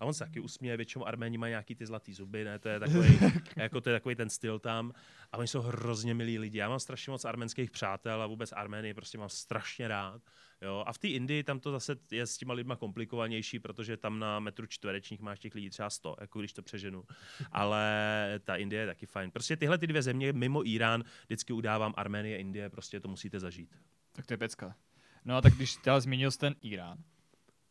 A 0.00 0.04
on 0.04 0.14
se 0.14 0.24
taky 0.24 0.40
usměje, 0.40 0.76
většinou 0.76 1.06
Arméni 1.06 1.38
mají 1.38 1.50
nějaký 1.50 1.74
ty 1.74 1.86
zlatý 1.86 2.14
zuby, 2.14 2.44
ne? 2.44 2.58
To 2.58 2.68
je 2.68 2.80
takový, 2.80 3.18
jako 3.56 3.80
to 3.80 3.90
je 3.90 3.96
takový 3.96 4.14
ten 4.14 4.30
styl 4.30 4.58
tam. 4.58 4.92
A 5.32 5.38
oni 5.38 5.48
jsou 5.48 5.60
hrozně 5.60 6.14
milí 6.14 6.38
lidi. 6.38 6.58
Já 6.58 6.68
mám 6.68 6.80
strašně 6.80 7.10
moc 7.10 7.24
arménských 7.24 7.70
přátel 7.70 8.22
a 8.22 8.26
vůbec 8.26 8.52
Arménii 8.52 8.94
prostě 8.94 9.18
mám 9.18 9.28
strašně 9.28 9.88
rád. 9.88 10.22
Jo, 10.62 10.84
a 10.86 10.92
v 10.92 10.98
té 10.98 11.08
Indii 11.08 11.42
tam 11.42 11.60
to 11.60 11.72
zase 11.72 11.96
je 12.10 12.26
s 12.26 12.36
těma 12.36 12.54
lidma 12.54 12.76
komplikovanější, 12.76 13.58
protože 13.58 13.96
tam 13.96 14.18
na 14.18 14.40
metru 14.40 14.66
čtverečních 14.66 15.20
máš 15.20 15.38
těch 15.38 15.54
lidí 15.54 15.70
třeba 15.70 15.90
100, 15.90 16.16
jako 16.20 16.38
když 16.38 16.52
to 16.52 16.62
přeženu. 16.62 17.04
Ale 17.52 18.40
ta 18.44 18.56
Indie 18.56 18.82
je 18.82 18.86
taky 18.86 19.06
fajn. 19.06 19.30
Prostě 19.30 19.56
tyhle 19.56 19.78
ty 19.78 19.86
dvě 19.86 20.02
země 20.02 20.32
mimo 20.32 20.68
Irán 20.68 21.04
vždycky 21.26 21.52
udávám 21.52 21.94
Arménie, 21.96 22.38
Indie, 22.38 22.70
prostě 22.70 23.00
to 23.00 23.08
musíte 23.08 23.40
zažít. 23.40 23.76
Tak 24.12 24.26
to 24.26 24.32
je 24.32 24.38
pecka. 24.38 24.76
No 25.24 25.36
a 25.36 25.40
tak 25.40 25.52
když 25.52 25.76
teda 25.76 26.00
zmínil 26.00 26.30
jsi 26.30 26.38
ten 26.38 26.54
Irán, 26.62 26.98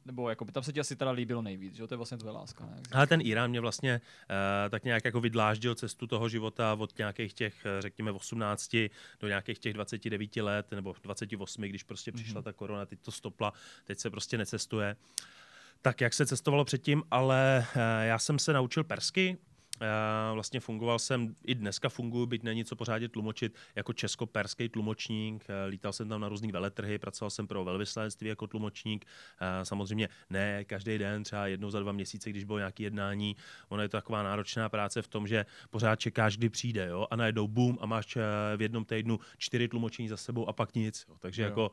nebo 0.10 0.30
jako 0.30 0.46
by 0.46 0.52
tam 0.52 0.64
se 0.64 0.74
ti 0.74 0.80
asi 0.80 0.96
teda 0.96 1.12
líbilo 1.12 1.42
nejvíc, 1.42 1.76
že 1.76 1.88
to 1.88 1.94
je 1.94 1.98
vlastně 1.98 2.18
tvoje 2.18 2.34
láska. 2.34 2.66
Ne? 2.66 2.82
Ale 2.92 3.08
ten 3.08 3.22
Irán 3.22 3.50
mě 3.50 3.62
vlastně 3.62 4.02
uh, 4.02 4.70
tak 4.70 4.84
nějak 4.84 5.06
jako 5.06 5.22
vydláždil 5.22 5.76
cestu 5.76 6.08
toho 6.08 6.30
života 6.30 6.76
od 6.80 6.98
nějakých 6.98 7.34
těch, 7.34 7.66
řekněme, 7.80 8.12
18 8.12 8.76
do 9.20 9.28
nějakých 9.28 9.60
těch 9.60 9.74
29 9.74 10.36
let, 10.36 10.72
nebo 10.72 10.96
28, 11.04 11.62
když 11.62 11.84
prostě 11.84 12.12
přišla 12.12 12.42
mm-hmm. 12.42 12.44
ta 12.44 12.54
korona, 12.54 12.86
teď 12.86 13.00
to 13.00 13.12
stopla, 13.12 13.54
teď 13.86 14.00
se 14.00 14.10
prostě 14.10 14.38
necestuje. 14.38 14.96
Tak 15.82 16.02
jak 16.02 16.14
se 16.14 16.26
cestovalo 16.26 16.66
předtím, 16.66 17.04
ale 17.12 17.66
uh, 17.76 17.82
já 18.02 18.20
jsem 18.20 18.40
se 18.40 18.54
naučil 18.54 18.84
persky, 18.84 19.38
Vlastně 20.34 20.60
fungoval 20.60 21.00
jsem, 21.00 21.36
i 21.46 21.56
dneska 21.56 21.90
funguji, 21.90 22.28
byť 22.28 22.44
není 22.44 22.66
co 22.66 22.76
pořádně 22.76 23.10
tlumočit, 23.10 23.56
jako 23.76 23.94
česko-perský 23.94 24.70
tlumočník. 24.70 25.46
Lítal 25.68 25.94
jsem 25.94 26.10
tam 26.10 26.22
na 26.22 26.30
různý 26.30 26.52
veletrhy, 26.52 26.98
pracoval 26.98 27.30
jsem 27.30 27.48
pro 27.48 27.64
velvyslanectví 27.64 28.28
jako 28.28 28.48
tlumočník. 28.48 29.06
Samozřejmě 29.64 30.10
ne 30.30 30.64
každý 30.64 30.98
den, 30.98 31.24
třeba 31.24 31.48
jednou 31.48 31.70
za 31.70 31.80
dva 31.80 31.92
měsíce, 31.92 32.30
když 32.30 32.44
bylo 32.44 32.58
nějaké 32.58 32.84
jednání. 32.84 33.36
Ono 33.70 33.82
je 33.82 33.90
to 33.90 33.98
taková 33.98 34.24
náročná 34.24 34.70
práce 34.70 35.02
v 35.02 35.08
tom, 35.08 35.28
že 35.28 35.46
pořád 35.70 36.00
čekáš, 36.00 36.38
kdy 36.38 36.50
přijde, 36.50 36.88
jo? 36.88 37.08
a 37.12 37.16
najednou 37.16 37.48
boom 37.48 37.78
a 37.82 37.86
máš 37.86 38.18
eh, 38.18 38.22
v 38.58 38.62
jednom 38.62 38.86
týdnu 38.86 39.20
čtyři 39.38 39.68
tlumočení 39.68 40.08
za 40.08 40.18
sebou 40.18 40.50
a 40.50 40.54
pak 40.54 40.76
nic. 40.76 41.06
Jo? 41.10 41.16
Takže 41.20 41.42
jo. 41.42 41.48
jako 41.48 41.72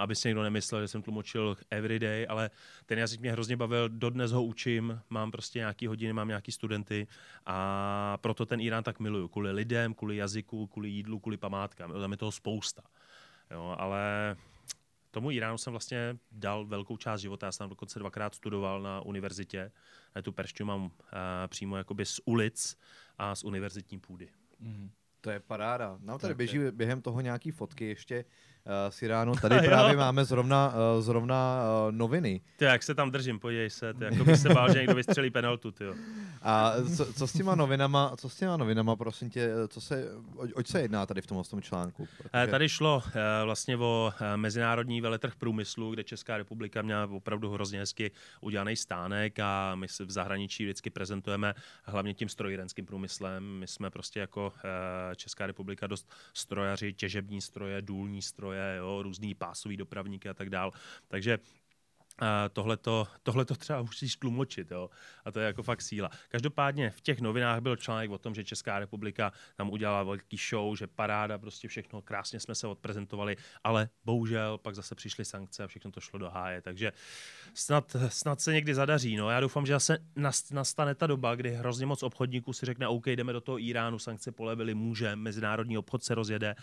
aby 0.00 0.16
si 0.16 0.28
někdo 0.28 0.42
nemyslel, 0.42 0.82
že 0.82 0.88
jsem 0.88 1.02
tlumočil 1.02 1.56
everyday, 1.70 2.26
ale 2.28 2.50
ten 2.86 2.98
jazyk 2.98 3.20
mě 3.20 3.32
hrozně 3.32 3.56
bavil, 3.56 3.88
dodnes 3.88 4.32
ho 4.32 4.44
učím, 4.44 5.00
mám 5.10 5.30
prostě 5.30 5.58
nějaký 5.58 5.86
hodiny, 5.86 6.12
mám 6.12 6.28
nějaký 6.28 6.52
studenty 6.52 7.06
a 7.46 8.18
proto 8.20 8.46
ten 8.46 8.60
Irán 8.60 8.84
tak 8.84 9.00
miluju. 9.00 9.28
Kvůli 9.28 9.52
lidem, 9.52 9.94
kvůli 9.94 10.16
jazyku, 10.16 10.66
kvůli 10.66 10.88
jídlu, 10.88 11.20
kvůli 11.20 11.36
památkám. 11.36 11.92
Tam 11.92 12.10
je 12.10 12.16
toho 12.16 12.32
spousta. 12.32 12.82
Jo, 13.50 13.74
ale 13.78 14.36
tomu 15.10 15.30
Iránu 15.30 15.58
jsem 15.58 15.70
vlastně 15.70 16.18
dal 16.32 16.66
velkou 16.66 16.96
část 16.96 17.20
života. 17.20 17.46
Já 17.46 17.52
jsem 17.52 17.58
tam 17.58 17.68
dokonce 17.68 17.98
dvakrát 17.98 18.34
studoval 18.34 18.82
na 18.82 19.00
univerzitě. 19.00 19.72
Já 20.14 20.22
tu 20.22 20.32
perštinu 20.32 20.66
mám 20.66 20.84
uh, 20.84 20.90
přímo 21.48 21.76
jakoby 21.76 22.06
z 22.06 22.20
ulic 22.24 22.78
a 23.18 23.34
z 23.34 23.44
univerzitní 23.44 23.98
půdy. 23.98 24.28
Mm. 24.58 24.90
To 25.20 25.30
je 25.30 25.40
paráda. 25.40 25.98
Nám 26.00 26.18
tady 26.18 26.34
běží 26.34 26.58
během 26.70 27.02
toho 27.02 27.20
nějaký 27.20 27.50
fotky 27.50 27.84
ještě 27.84 28.24
uh, 28.66 28.72
z 28.90 29.02
Iránu. 29.02 29.32
Tady 29.34 29.58
právě 29.66 29.96
máme 29.96 30.24
zrovna, 30.24 30.68
uh, 30.96 31.02
zrovna 31.02 31.62
uh, 31.86 31.92
noviny. 31.92 32.40
Ty, 32.56 32.64
jak 32.64 32.82
se 32.82 32.94
tam 32.94 33.10
držím, 33.10 33.38
podívej 33.38 33.70
se. 33.70 33.94
Ty, 33.94 34.04
jako 34.04 34.24
bych 34.24 34.36
se 34.36 34.48
bál, 34.48 34.72
že 34.72 34.78
někdo 34.78 34.94
vystřelí 34.94 35.30
penaltu. 35.30 35.70
Ty, 35.70 35.84
jo. 35.84 35.94
A 36.42 36.72
co, 36.96 37.12
co, 37.12 37.26
s 37.26 37.32
těma 37.32 37.54
novinama, 37.54 38.16
co 38.16 38.28
s 38.28 38.36
těma 38.36 38.56
novinama, 38.56 38.96
prosím 38.96 39.30
tě, 39.30 39.50
co 39.68 39.80
se, 39.80 40.08
o, 40.36 40.46
oč 40.54 40.66
se 40.66 40.80
jedná 40.80 41.06
tady 41.06 41.20
v 41.20 41.26
tom, 41.26 41.42
tom 41.50 41.62
článku? 41.62 42.08
Protože... 42.16 42.46
Tady 42.50 42.68
šlo 42.68 43.02
vlastně 43.44 43.76
o 43.76 44.12
mezinárodní 44.36 45.00
veletrh 45.00 45.34
průmyslu, 45.34 45.90
kde 45.90 46.04
Česká 46.04 46.36
republika 46.36 46.82
měla 46.82 47.06
opravdu 47.06 47.50
hrozně 47.50 47.78
hezky 47.78 48.10
udělaný 48.40 48.76
stánek 48.76 49.38
a 49.38 49.74
my 49.74 49.88
se 49.88 50.04
v 50.04 50.10
zahraničí 50.10 50.64
vždycky 50.64 50.90
prezentujeme 50.90 51.54
hlavně 51.84 52.14
tím 52.14 52.28
strojírenským 52.28 52.86
průmyslem. 52.86 53.44
My 53.44 53.66
jsme 53.66 53.90
prostě 53.90 54.20
jako 54.20 54.52
Česká 55.16 55.46
republika 55.46 55.86
dost 55.86 56.10
strojaři, 56.34 56.92
těžební 56.92 57.40
stroje, 57.40 57.82
důlní 57.82 58.22
stroje, 58.22 58.49
stroje, 58.50 58.76
jo, 58.76 59.02
různý 59.02 59.34
pásový 59.34 59.76
dopravníky 59.76 60.28
a 60.28 60.34
tak 60.34 60.50
dál. 60.50 60.72
Takže 61.08 61.38
tohle 63.22 63.44
to 63.44 63.54
třeba 63.58 63.82
musíš 63.82 64.16
tlumočit, 64.16 64.70
jo? 64.70 64.90
a 65.24 65.30
to 65.32 65.40
je 65.40 65.46
jako 65.46 65.62
fakt 65.62 65.82
síla. 65.82 66.10
Každopádně 66.28 66.90
v 66.90 67.00
těch 67.00 67.20
novinách 67.20 67.60
byl 67.60 67.76
článek 67.76 68.10
o 68.10 68.18
tom, 68.18 68.34
že 68.34 68.44
Česká 68.44 68.78
republika 68.78 69.32
tam 69.56 69.70
udělala 69.70 70.02
velký 70.02 70.36
show, 70.50 70.76
že 70.76 70.86
paráda, 70.86 71.38
prostě 71.38 71.68
všechno, 71.68 72.02
krásně 72.02 72.40
jsme 72.40 72.54
se 72.54 72.66
odprezentovali, 72.66 73.36
ale 73.64 73.88
bohužel 74.04 74.58
pak 74.58 74.74
zase 74.74 74.94
přišly 74.94 75.24
sankce 75.24 75.64
a 75.64 75.66
všechno 75.66 75.90
to 75.90 76.00
šlo 76.00 76.18
do 76.18 76.30
háje, 76.30 76.62
takže 76.62 76.92
snad, 77.54 77.96
snad 78.08 78.40
se 78.40 78.52
někdy 78.52 78.74
zadaří. 78.74 79.16
No. 79.16 79.30
Já 79.30 79.40
doufám, 79.40 79.66
že 79.66 79.72
zase 79.72 79.98
nastane 80.50 80.94
ta 80.94 81.06
doba, 81.06 81.34
kdy 81.34 81.50
hrozně 81.50 81.86
moc 81.86 82.02
obchodníků 82.02 82.52
si 82.52 82.66
řekne, 82.66 82.88
OK, 82.88 83.06
jdeme 83.06 83.32
do 83.32 83.40
toho 83.40 83.58
Iránu, 83.58 83.98
sankce 83.98 84.32
polevily, 84.32 84.74
může, 84.74 85.16
mezinárodní 85.16 85.78
obchod 85.78 86.04
se 86.04 86.14
rozjede 86.14 86.54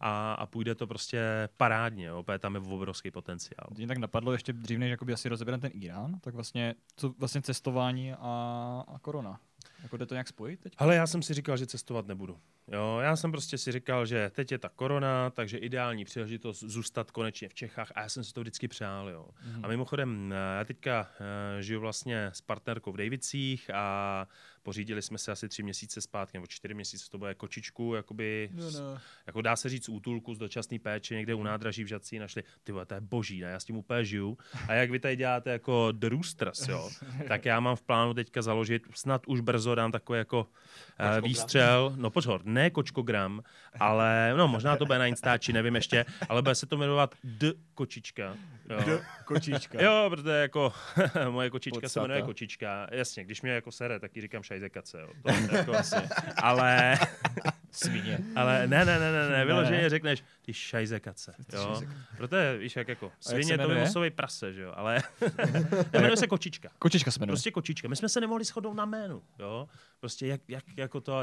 a, 0.00 0.32
a 0.32 0.46
půjde 0.46 0.74
to 0.74 0.86
prostě 0.86 1.48
parádně, 1.56 2.06
jo. 2.06 2.24
tam 2.38 2.54
je 2.54 2.60
obrovský 2.60 3.10
potenciál. 3.10 3.66
Mě 3.76 3.86
tak 3.86 3.98
napadlo 3.98 4.32
ještě 4.32 4.52
dřív, 4.52 4.78
než 4.78 4.90
jakoby 5.06 5.12
asi 5.14 5.28
rozebereme 5.28 5.60
ten 5.60 5.70
Irán, 5.74 6.18
tak 6.20 6.34
vlastně, 6.34 6.74
co 6.96 7.14
vlastně 7.18 7.42
cestování 7.42 8.12
a, 8.12 8.84
a 8.88 8.98
korona. 8.98 9.40
Jako 9.82 9.96
jde 9.96 10.06
to 10.06 10.14
nějak 10.14 10.28
spojit 10.28 10.60
teď? 10.60 10.72
Ale 10.78 10.94
já 10.94 11.06
jsem 11.06 11.22
si 11.22 11.34
říkal, 11.34 11.56
že 11.56 11.66
cestovat 11.66 12.06
nebudu. 12.06 12.38
Jo, 12.72 12.98
já 13.02 13.16
jsem 13.16 13.30
prostě 13.32 13.58
si 13.58 13.72
říkal, 13.72 14.06
že 14.06 14.30
teď 14.34 14.52
je 14.52 14.58
ta 14.58 14.68
korona, 14.68 15.30
takže 15.30 15.58
ideální 15.58 16.04
příležitost 16.04 16.60
zůstat 16.60 17.10
konečně 17.10 17.48
v 17.48 17.54
Čechách 17.54 17.92
a 17.94 18.02
já 18.02 18.08
jsem 18.08 18.24
si 18.24 18.32
to 18.32 18.40
vždycky 18.40 18.68
přál. 18.68 19.08
Jo. 19.08 19.28
Mm-hmm. 19.28 19.60
A 19.62 19.68
mimochodem, 19.68 20.34
já 20.58 20.64
teďka 20.64 21.00
uh, 21.00 21.60
žiju 21.60 21.80
vlastně 21.80 22.30
s 22.32 22.40
partnerkou 22.40 22.92
v 22.92 22.96
Davicích 22.96 23.70
a 23.74 24.26
pořídili 24.66 25.02
jsme 25.02 25.18
se 25.18 25.32
asi 25.32 25.48
tři 25.48 25.62
měsíce 25.62 26.00
zpátky, 26.00 26.36
nebo 26.36 26.46
čtyři 26.46 26.74
měsíce, 26.74 27.10
to 27.10 27.18
bude 27.18 27.34
kočičku, 27.34 27.94
jakoby, 27.94 28.50
no, 28.52 28.70
no. 28.70 28.98
jako 29.26 29.42
dá 29.42 29.56
se 29.56 29.68
říct 29.68 29.88
útulku 29.88 30.34
z 30.34 30.38
dočasné 30.38 30.78
péče, 30.78 31.14
někde 31.14 31.34
u 31.34 31.42
nádraží 31.42 31.84
v 31.84 31.86
Žadci 31.86 32.18
našli, 32.18 32.42
ty 32.64 32.72
to 32.86 32.94
je 32.94 33.00
boží, 33.00 33.40
ne? 33.40 33.48
já 33.48 33.60
s 33.60 33.64
tím 33.64 33.76
úplně 33.76 34.04
žiju. 34.04 34.38
A 34.68 34.72
jak 34.72 34.90
vy 34.90 34.98
tady 34.98 35.16
děláte 35.16 35.50
jako 35.50 35.92
The 35.92 36.08
Roosters, 36.08 36.68
jo, 36.68 36.90
tak 37.28 37.44
já 37.44 37.60
mám 37.60 37.76
v 37.76 37.82
plánu 37.82 38.14
teďka 38.14 38.42
založit, 38.42 38.82
snad 38.94 39.22
už 39.26 39.40
brzo 39.40 39.74
dám 39.74 39.92
takový 39.92 40.18
jako 40.18 40.40
uh, 40.40 41.24
výstřel, 41.24 41.92
no 41.96 42.10
pozor, 42.10 42.40
ne 42.44 42.70
kočkogram, 42.70 43.42
ale 43.80 44.34
no 44.36 44.48
možná 44.48 44.76
to 44.76 44.86
bude 44.86 44.98
na 44.98 45.06
Instači, 45.06 45.52
nevím 45.52 45.74
ještě, 45.74 46.04
ale 46.28 46.42
bude 46.42 46.54
se 46.54 46.66
to 46.66 46.76
jmenovat 46.76 47.14
D 47.24 47.52
kočička. 47.74 48.36
Jo. 48.70 48.80
D 48.86 49.04
kočička. 49.24 49.82
Jo, 49.82 50.06
protože 50.10 50.30
jako 50.30 50.72
moje 51.30 51.50
kočička 51.50 51.80
Podsata. 51.80 51.92
se 51.92 52.00
jmenuje 52.00 52.22
kočička. 52.22 52.88
Jasně, 52.90 53.24
když 53.24 53.42
mě 53.42 53.52
jako 53.52 53.72
sere, 53.72 54.00
tak 54.00 54.16
ji 54.16 54.22
říkám 54.22 54.42
šajzekace, 54.56 55.00
jo. 55.00 55.08
To 55.22 55.56
jako 55.56 55.72
asi. 55.72 55.96
Ale... 56.36 56.98
Svině. 57.70 58.18
Ale 58.36 58.66
ne, 58.66 58.84
ne, 58.84 58.98
ne, 58.98 59.12
ne, 59.12 59.28
ne, 59.28 59.44
vyloženě 59.44 59.88
řekneš, 59.88 60.24
ty 60.42 60.54
šajzekace, 60.54 61.34
jo. 61.52 61.82
Proto 62.16 62.36
je, 62.36 62.58
víš, 62.58 62.76
jak 62.76 62.88
jako, 62.88 63.12
svině 63.20 63.58
to 63.58 63.68
vymyslový 63.68 64.10
prase, 64.10 64.52
že 64.52 64.62
jo, 64.62 64.72
ale 64.76 65.02
jmenuje 65.92 66.16
se 66.16 66.26
kočička. 66.26 66.68
Kočička 66.78 67.10
se 67.10 67.20
jmenuje. 67.20 67.32
Prostě 67.32 67.50
kočička. 67.50 67.88
My 67.88 67.96
jsme 67.96 68.08
se 68.08 68.20
nemohli 68.20 68.44
shodnout 68.44 68.76
na 68.76 68.84
jménu, 68.84 69.22
jo. 69.38 69.68
Prostě 70.00 70.26
jak, 70.26 70.40
jak 70.48 70.64
jako 70.76 71.00
to, 71.00 71.22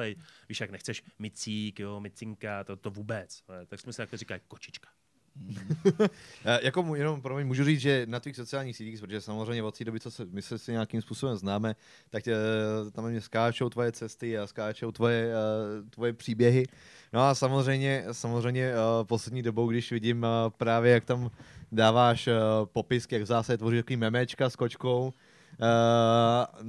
víš, 0.50 0.62
jak 0.62 0.72
nechceš 0.72 1.04
micík, 1.20 1.80
jo, 1.80 2.00
micinka, 2.00 2.64
to, 2.64 2.76
to 2.76 2.92
vůbec. 2.92 3.44
Tak 3.68 3.80
jsme 3.80 3.94
se 3.94 3.98
takhle 3.98 4.18
říkali 4.18 4.42
kočička. 4.48 4.90
jako 6.62 6.96
jenom 6.96 7.22
pro 7.22 7.36
mě 7.36 7.46
můžu 7.46 7.64
říct, 7.64 7.80
že 7.80 8.06
na 8.10 8.20
tvých 8.20 8.36
sociálních 8.36 8.78
sítích, 8.78 9.00
protože 9.00 9.22
samozřejmě 9.22 9.64
od 9.64 9.78
té 9.78 9.84
doby, 9.84 10.00
co 10.00 10.12
se, 10.12 10.26
my 10.26 10.42
se 10.42 10.58
si 10.58 10.72
nějakým 10.72 11.02
způsobem 11.02 11.38
známe, 11.38 11.76
tak 12.10 12.24
tě, 12.24 12.36
tam 12.92 13.10
mě 13.10 13.22
skáčou 13.22 13.70
tvoje 13.70 13.92
cesty 13.92 14.38
a 14.38 14.48
skáčou 14.48 14.92
tvoje, 14.92 15.28
uh, 15.28 15.90
tvoje 15.90 16.14
příběhy. 16.14 16.66
No 17.14 17.22
a 17.22 17.36
samozřejmě, 17.36 18.06
samozřejmě 18.12 18.74
uh, 18.74 19.08
poslední 19.08 19.42
dobou, 19.42 19.68
když 19.68 19.92
vidím 19.92 20.24
uh, 20.24 20.30
právě, 20.58 20.94
jak 20.94 21.06
tam 21.06 21.32
dáváš 21.72 22.28
uh, 22.28 22.34
jak 23.12 23.22
zásadě 23.26 23.58
tvoří 23.58 23.78
takový 23.78 23.98
memečka 23.98 24.50
s 24.50 24.56
kočkou, 24.56 25.14
Uh, 25.60 25.66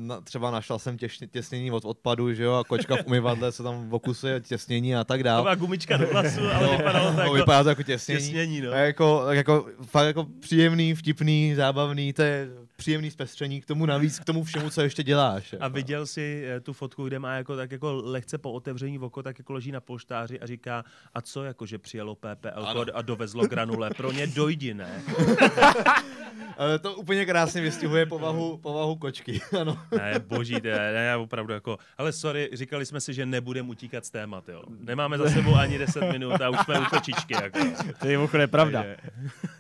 na, 0.07 0.21
třeba 0.21 0.51
našel 0.51 0.79
jsem 0.79 0.97
těš, 0.99 1.19
těsnění 1.31 1.71
od 1.71 1.85
odpadu, 1.85 2.33
že 2.35 2.45
jo, 2.45 2.53
a 2.55 2.65
kočka 2.65 2.97
v 2.97 3.07
umyvadle 3.07 3.53
se 3.53 3.63
tam 3.63 3.89
okusuje 3.95 4.41
těsnění 4.41 4.97
a 4.97 5.05
tak 5.05 5.21
To 5.21 5.25
dále. 5.25 5.43
byla 5.43 5.55
gumička 5.55 5.97
do 5.97 6.07
vlasu, 6.07 6.41
ale 6.55 6.77
vypadalo 6.77 7.07
to 7.11 7.17
No, 7.17 7.23
jako 7.23 7.33
vypadá 7.33 7.63
to 7.63 7.69
jako 7.69 7.83
těsnění. 7.83 8.21
těsnění, 8.21 8.61
no. 8.61 8.73
A 8.73 8.77
jako, 8.77 9.27
jako, 9.31 9.67
fakt 9.87 10.07
jako 10.07 10.27
příjemný, 10.41 10.95
vtipný, 10.95 11.55
zábavný, 11.55 12.13
to 12.13 12.23
je 12.23 12.49
příjemný 12.77 13.11
zpestření 13.11 13.61
k 13.61 13.67
tomu 13.67 13.87
navíc, 13.87 14.19
k 14.19 14.25
tomu 14.25 14.45
všemu, 14.45 14.71
co 14.71 14.81
ještě 14.81 15.03
děláš. 15.03 15.53
A 15.53 15.57
jako. 15.65 15.75
viděl 15.75 16.07
si 16.07 16.45
eh, 16.47 16.61
tu 16.61 16.73
fotku, 16.73 17.05
kde 17.07 17.19
má 17.19 17.35
jako, 17.35 17.57
tak 17.57 17.73
jako 17.73 17.93
lehce 18.05 18.39
po 18.39 18.53
otevření 18.53 18.99
oko, 18.99 19.23
tak 19.23 19.39
jako 19.39 19.53
leží 19.53 19.73
na 19.73 19.81
polštáři 19.81 20.41
a 20.41 20.47
říká, 20.47 20.85
a 21.15 21.21
co 21.21 21.45
jako, 21.45 21.67
že 21.67 21.79
přijelo 21.79 22.15
PPL 22.15 22.67
a 22.95 23.03
dovezlo 23.03 23.47
granule, 23.47 23.91
pro 23.91 24.13
ně 24.13 24.27
dojdi, 24.27 24.75
ne? 24.75 25.03
Ale 26.59 26.79
to 26.79 26.95
úplně 26.95 27.27
krásně 27.27 27.61
vystihuje 27.61 28.07
povahu, 28.07 28.57
povahu 28.57 28.97
kočky, 28.97 29.41
ano. 29.61 29.79
Ne, 29.97 30.15
boží, 30.19 30.61
to 30.61 30.69
je, 30.69 30.93
ne, 30.93 31.05
já 31.05 31.19
opravdu 31.19 31.53
jako, 31.53 31.79
ale 31.99 32.13
sorry, 32.13 32.51
říkali 32.53 32.87
jsme 32.87 33.01
si, 33.01 33.15
že 33.15 33.27
nebudeme 33.27 33.69
utíkat 33.69 34.05
z 34.05 34.11
témat, 34.11 34.49
jo. 34.49 34.63
Nemáme 34.79 35.19
za 35.19 35.31
sebou 35.31 35.55
ani 35.55 35.79
10 35.79 36.13
minut 36.13 36.41
a 36.41 36.49
už 36.49 36.59
jsme 36.65 36.81
u 36.81 36.85
kočičky, 36.85 37.35
jako. 37.35 37.59
To 38.01 38.07
je 38.07 38.17
mimochodem 38.17 38.51
pravda. 38.51 38.85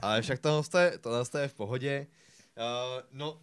Ale 0.01 0.23
však 0.23 0.39
tohle, 0.39 0.63
je, 0.79 0.99
tohle 0.99 1.25
je 1.41 1.49
v 1.49 1.55
pohodě. 1.55 2.07
Uh, 2.57 3.03
no, 3.13 3.39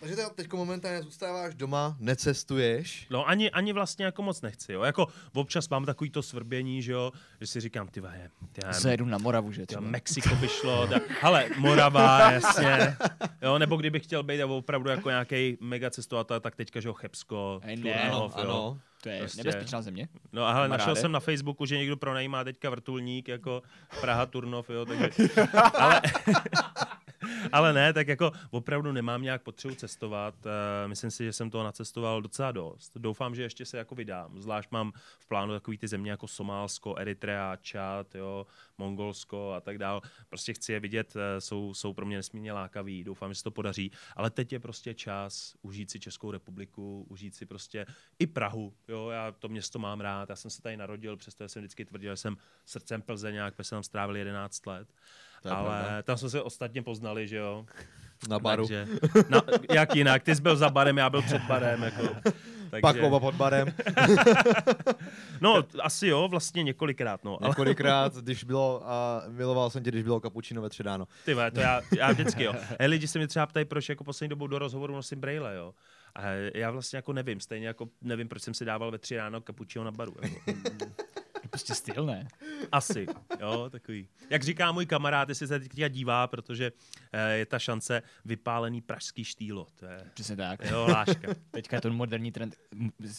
takže 0.00 0.16
teď 0.34 0.52
momentálně 0.52 1.02
zůstáváš 1.02 1.54
doma, 1.54 1.96
necestuješ. 1.98 3.06
No 3.10 3.28
ani, 3.28 3.50
ani 3.50 3.72
vlastně 3.72 4.04
jako 4.04 4.22
moc 4.22 4.42
nechci, 4.42 4.72
jo. 4.72 4.82
Jako 4.82 5.06
občas 5.34 5.68
mám 5.68 5.84
takový 5.84 6.10
to 6.10 6.22
svrbění, 6.22 6.82
že 6.82 6.92
jo, 6.92 7.12
že 7.40 7.46
si 7.46 7.60
říkám, 7.60 7.88
ty 7.88 8.00
vaje, 8.00 8.30
ty 8.52 8.60
já, 8.64 8.72
Zajedu 8.72 9.04
na 9.04 9.18
Moravu, 9.18 9.52
že 9.52 9.60
Jo, 9.62 9.66
třeba. 9.66 9.80
Mexiko 9.80 10.34
by 10.34 10.48
šlo, 10.48 10.86
da, 10.90 10.96
ale 11.22 11.48
Morava, 11.58 12.30
jasně. 12.32 12.96
Jo, 13.42 13.58
nebo 13.58 13.76
kdybych 13.76 14.04
chtěl 14.04 14.22
být 14.22 14.42
opravdu 14.42 14.90
jako 14.90 15.10
nějaký 15.10 15.56
mega 15.60 15.90
cestovatel, 15.90 16.40
tak 16.40 16.56
teďka, 16.56 16.80
že 16.80 16.88
jo, 16.88 16.94
Chebsko, 16.94 17.60
ne, 17.64 17.76
Turnov, 17.76 18.32
jo. 18.36 18.42
ano. 18.42 18.80
To 19.02 19.08
je 19.08 19.18
Prostě. 19.18 19.44
nebezpečná 19.44 19.82
země. 19.82 20.08
No 20.32 20.44
a 20.44 20.52
hele, 20.52 20.68
našel 20.68 20.96
jsem 20.96 21.12
na 21.12 21.20
Facebooku, 21.20 21.66
že 21.66 21.78
někdo 21.78 21.96
pronajímá 21.96 22.44
teďka 22.44 22.70
vrtulník 22.70 23.28
jako 23.28 23.62
Praha 24.00 24.26
Turnov, 24.26 24.70
jo, 24.70 24.84
takže... 24.86 25.08
Ale, 25.78 26.00
ale 27.52 27.72
ne, 27.72 27.92
tak 27.92 28.08
jako 28.08 28.32
opravdu 28.50 28.92
nemám 28.92 29.22
nějak 29.22 29.42
potřebu 29.42 29.74
cestovat. 29.74 30.34
Eh, 30.46 30.88
Myslím 30.88 31.10
si, 31.10 31.24
že 31.24 31.32
jsem 31.32 31.50
toho 31.50 31.64
nacestoval 31.64 32.22
docela 32.22 32.52
dost. 32.52 32.96
Doufám, 32.96 33.34
že 33.34 33.42
ještě 33.42 33.64
se 33.64 33.78
jako 33.78 33.94
vydám. 33.94 34.40
Zvlášť 34.40 34.70
mám 34.70 34.92
v 35.18 35.26
plánu 35.26 35.52
takový 35.52 35.78
ty 35.78 35.88
země 35.88 36.10
jako 36.10 36.28
Somálsko, 36.28 36.96
Eritrea, 36.98 37.56
Čad, 37.56 38.14
jo, 38.14 38.46
Mongolsko 38.78 39.52
a 39.52 39.60
tak 39.60 39.78
dál. 39.78 40.00
Prostě 40.28 40.54
chci 40.54 40.72
je 40.72 40.80
vidět, 40.80 41.14
eh, 41.16 41.40
jsou, 41.40 41.74
jsou 41.74 41.92
pro 41.92 42.06
mě 42.06 42.16
nesmírně 42.16 42.52
lákaví. 42.52 43.04
Doufám, 43.04 43.30
že 43.30 43.34
se 43.34 43.44
to 43.44 43.50
podaří. 43.50 43.92
Ale 44.16 44.30
teď 44.30 44.52
je 44.52 44.60
prostě 44.60 44.94
čas 44.94 45.54
užít 45.62 45.90
si 45.90 46.00
Českou 46.00 46.30
republiku, 46.30 47.06
užít 47.08 47.34
si 47.34 47.46
prostě 47.46 47.86
i 48.18 48.26
Prahu. 48.26 48.74
Jo, 48.88 49.08
já 49.08 49.32
to 49.32 49.48
město 49.48 49.78
mám 49.78 50.00
rád. 50.00 50.28
Já 50.28 50.36
jsem 50.36 50.50
se 50.50 50.62
tady 50.62 50.76
narodil, 50.76 51.16
přesto 51.16 51.48
jsem 51.48 51.62
vždycky 51.62 51.84
tvrdil, 51.84 52.12
že 52.12 52.16
jsem 52.16 52.36
srdcem 52.64 53.02
Plzeňák, 53.02 53.54
protože 53.54 53.68
jsem 53.68 53.76
tam 53.76 53.82
strávil 53.82 54.16
11 54.16 54.66
let. 54.66 54.88
Ale 55.50 55.80
pravda. 55.80 56.02
tam 56.02 56.16
jsme 56.16 56.30
se 56.30 56.42
ostatně 56.42 56.82
poznali, 56.82 57.28
že 57.28 57.36
jo. 57.36 57.66
Na 58.28 58.38
baru. 58.38 58.62
Takže, 58.68 58.86
na, 59.28 59.42
jak 59.74 59.96
jinak, 59.96 60.22
ty 60.22 60.36
jsi 60.36 60.42
byl 60.42 60.56
za 60.56 60.70
barem, 60.70 60.98
já 60.98 61.10
byl 61.10 61.22
před 61.22 61.42
barem. 61.42 61.82
Jako, 61.82 62.02
takže, 62.70 62.80
Pak 62.80 62.96
oba 63.02 63.20
pod 63.20 63.34
barem. 63.34 63.68
No, 65.40 65.64
asi 65.82 66.06
jo, 66.06 66.28
vlastně 66.28 66.62
několikrát, 66.62 67.24
no. 67.24 67.38
Ale 67.40 67.48
Několikrát, 67.48 68.16
když 68.16 68.44
bylo, 68.44 68.82
a 68.84 69.22
miloval 69.28 69.70
jsem 69.70 69.82
tě, 69.84 69.90
když 69.90 70.02
bylo 70.02 70.20
kapučino 70.20 70.62
ve 70.62 70.68
tři 70.68 70.82
ráno. 70.82 71.08
ty 71.24 71.34
to 71.54 71.60
já, 71.60 71.80
já 71.96 72.12
vždycky, 72.12 72.44
jo. 72.44 72.54
Hej, 72.80 72.88
lidi 72.88 73.08
se 73.08 73.18
mě 73.18 73.28
třeba 73.28 73.46
ptají, 73.46 73.64
proč 73.64 73.88
jako 73.88 74.04
poslední 74.04 74.28
dobou 74.28 74.46
do 74.46 74.58
rozhovoru 74.58 74.94
nosím 74.94 75.20
brejle, 75.20 75.56
jo. 75.56 75.74
A 76.14 76.22
já 76.54 76.70
vlastně 76.70 76.96
jako 76.96 77.12
nevím, 77.12 77.40
stejně 77.40 77.66
jako 77.66 77.88
nevím, 78.02 78.28
proč 78.28 78.42
jsem 78.42 78.54
si 78.54 78.64
dával 78.64 78.90
ve 78.90 78.98
tři 78.98 79.16
ráno 79.16 79.40
kapučino 79.40 79.84
na 79.84 79.90
baru. 79.90 80.14
Jako. 80.22 80.52
To 81.32 81.40
je 81.42 81.48
prostě 81.50 81.74
styl, 81.74 82.06
ne? 82.06 82.28
Asi, 82.72 83.06
jo, 83.40 83.68
takový. 83.70 84.08
Jak 84.30 84.42
říká 84.42 84.72
můj 84.72 84.86
kamarád, 84.86 85.28
jestli 85.28 85.46
se 85.46 85.60
teďka 85.60 85.88
dívá, 85.88 86.26
protože 86.26 86.72
eh, 87.12 87.32
je 87.36 87.46
ta 87.46 87.58
šance 87.58 88.02
vypálený 88.24 88.80
pražský 88.80 89.24
štýlo. 89.24 89.66
To 89.74 89.86
je, 89.86 89.98
Přesně 90.14 90.36
tak. 90.36 90.64
jo, 90.70 90.86
láška. 90.90 91.28
Teďka 91.50 91.76
je 91.76 91.80
to 91.80 91.90
moderní 91.92 92.32
trend, 92.32 92.56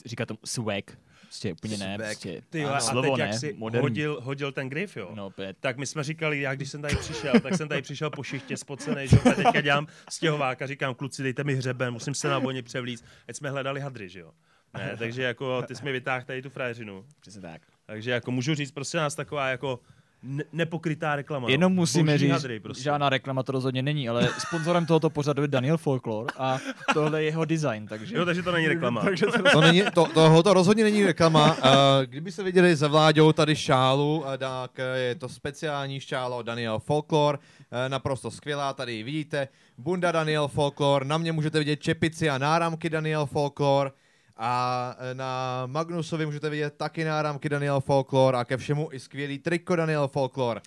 říká 0.06 0.26
tomu 0.26 0.40
swag. 0.46 0.84
Prostě 1.22 1.54
úplně 1.54 1.78
ne, 1.78 1.96
Swag. 1.96 2.08
prostě 2.08 2.42
Ty 2.50 2.60
jo, 2.60 2.68
ano, 2.68 2.76
a 2.78 2.80
slovo 2.80 3.02
teď 3.18 3.18
ne, 3.20 3.26
jak 3.26 3.40
si 3.40 3.54
moderní. 3.58 3.84
hodil, 3.86 4.20
hodil 4.22 4.52
ten 4.52 4.70
grif, 4.70 4.98
jo. 4.98 5.12
No, 5.16 5.26
opět. 5.26 5.58
Tak 5.60 5.78
my 5.78 5.86
jsme 5.86 6.04
říkali, 6.04 6.42
já 6.42 6.56
když 6.56 6.70
jsem 6.70 6.82
tady 6.82 6.96
přišel, 6.96 7.34
tak 7.40 7.56
jsem 7.56 7.68
tady 7.68 7.82
přišel 7.82 8.10
po 8.10 8.24
šichtě 8.24 8.58
spocený, 8.58 9.08
že 9.08 9.16
jo, 9.16 9.32
a 9.32 9.36
teďka 9.36 9.62
dělám 9.62 9.88
stěhováka, 10.10 10.68
říkám, 10.68 10.96
kluci, 10.96 11.24
dejte 11.24 11.44
mi 11.44 11.56
hřeben, 11.56 11.94
musím 11.94 12.14
se 12.14 12.28
na 12.30 12.40
voně 12.40 12.64
převlíct, 12.84 13.06
ať 13.28 13.36
jsme 13.36 13.50
hledali 13.50 13.82
hadry, 13.82 14.10
že 14.10 14.20
jo. 14.20 14.32
Ne, 14.74 14.96
takže 14.98 15.24
jako 15.24 15.62
ty 15.62 15.76
jsi 15.76 15.84
mi 15.84 15.92
vytáhl 15.92 16.26
tady 16.26 16.42
tu 16.42 16.50
frajeřinu. 16.50 17.06
Přesně 17.20 17.42
tak. 17.42 17.62
Takže 17.86 18.12
jako 18.12 18.32
můžu 18.32 18.56
říct, 18.56 18.72
prostě 18.72 18.98
nás 18.98 19.16
taková 19.16 19.50
jako 19.50 19.80
ne- 20.24 20.44
nepokrytá 20.54 21.16
reklama. 21.16 21.48
no. 21.48 21.52
Jenom 21.52 21.74
musíme 21.74 22.12
Boží 22.12 22.26
říct, 22.26 22.32
hadry, 22.32 22.60
prostě. 22.60 22.84
žádná 22.84 23.10
reklama 23.10 23.44
to 23.44 23.52
rozhodně 23.52 23.82
není, 23.82 24.10
ale 24.10 24.30
sponzorem 24.38 24.86
tohoto 24.86 25.10
pořadu 25.10 25.42
je 25.42 25.48
Daniel 25.48 25.78
Folklore 25.78 26.34
a 26.38 26.60
tohle 26.94 27.24
je 27.24 27.26
jeho 27.26 27.46
design, 27.46 27.88
takže... 27.88 28.18
Jo, 28.18 28.26
takže 28.26 28.44
to 28.44 28.52
není 28.52 28.68
reklama. 28.68 29.02
takže 29.04 29.26
to... 29.26 29.52
To, 29.52 29.62
není, 29.62 29.84
to, 29.94 30.06
to, 30.06 30.44
to 30.44 30.54
rozhodně 30.54 30.84
není 30.84 31.06
reklama. 31.06 31.58
Uh, 31.58 31.62
kdyby 32.06 32.32
se 32.32 32.44
viděli 32.44 32.76
za 32.76 32.88
Vláďou 32.88 33.32
tady 33.32 33.56
šálu, 33.56 34.18
uh, 34.18 34.38
tak 34.38 34.72
uh, 34.72 34.98
je 34.98 35.16
to 35.16 35.30
speciální 35.30 36.00
šála 36.00 36.38
od 36.38 36.46
Daniel 36.46 36.80
Folklore, 36.80 37.38
uh, 37.38 37.44
naprosto 37.88 38.32
skvělá, 38.32 38.74
tady 38.74 38.94
ji 38.94 39.04
vidíte. 39.04 39.48
Bunda 39.78 40.12
Daniel 40.12 40.48
Folklore, 40.48 41.06
na 41.06 41.18
mě 41.18 41.32
můžete 41.32 41.60
vidět 41.60 41.82
čepici 41.82 42.30
a 42.30 42.38
náramky 42.38 42.90
Daniel 42.90 43.26
Folklore. 43.26 43.92
A 44.38 44.96
eh, 45.00 45.14
na 45.14 45.64
Magnusovi 45.66 46.26
můžete 46.26 46.50
vidět 46.50 46.74
taky 46.78 47.04
náramky 47.04 47.50
Daniel 47.50 47.80
Folklore 47.82 48.38
a 48.38 48.46
ke 48.46 48.58
všemu 48.58 48.90
i 48.92 49.00
skvělý 49.00 49.40
triko 49.40 49.76
Daniel 49.76 50.08
Folklore. 50.08 50.62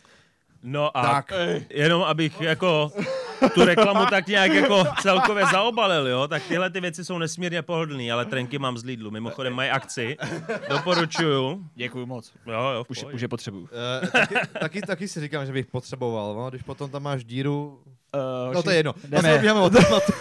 No 0.62 0.96
a 0.98 1.02
Tak. 1.02 1.32
jenom 1.70 2.02
abych 2.02 2.40
jako 2.40 2.92
tu 3.54 3.64
reklamu 3.64 4.06
tak 4.10 4.26
nějak 4.26 4.52
jako 4.52 4.84
celkově 5.02 5.46
zaobalil, 5.52 6.08
jo, 6.08 6.28
tak 6.28 6.42
tyhle 6.42 6.70
ty 6.70 6.80
věci 6.80 7.04
jsou 7.04 7.18
nesmírně 7.18 7.62
pohodlný, 7.62 8.12
ale 8.12 8.24
trenky 8.24 8.58
mám 8.58 8.78
z 8.78 8.84
Lidlu. 8.84 9.10
Mimochodem 9.10 9.52
mají 9.52 9.70
akci, 9.70 10.16
doporučuju. 10.68 11.64
Děkuji 11.74 12.06
moc. 12.06 12.32
Jo, 12.46 12.52
jo, 12.74 12.84
Už, 12.88 13.04
už 13.12 13.20
je 13.20 13.28
potřebuju. 13.28 13.62
Uh, 14.02 14.08
taky, 14.10 14.34
taky, 14.60 14.80
taky 14.82 15.08
si 15.08 15.20
říkám, 15.20 15.46
že 15.46 15.52
bych 15.52 15.66
potřeboval, 15.66 16.34
no, 16.34 16.50
když 16.50 16.62
potom 16.62 16.90
tam 16.90 17.02
máš 17.02 17.24
díru. 17.24 17.80
Uh, 18.48 18.54
No 18.54 18.62
to 18.62 18.70
je 18.70 18.76
jedno. 18.76 18.94
jdeme. 19.08 19.34
Od 19.60 19.72
tématu. 19.72 20.12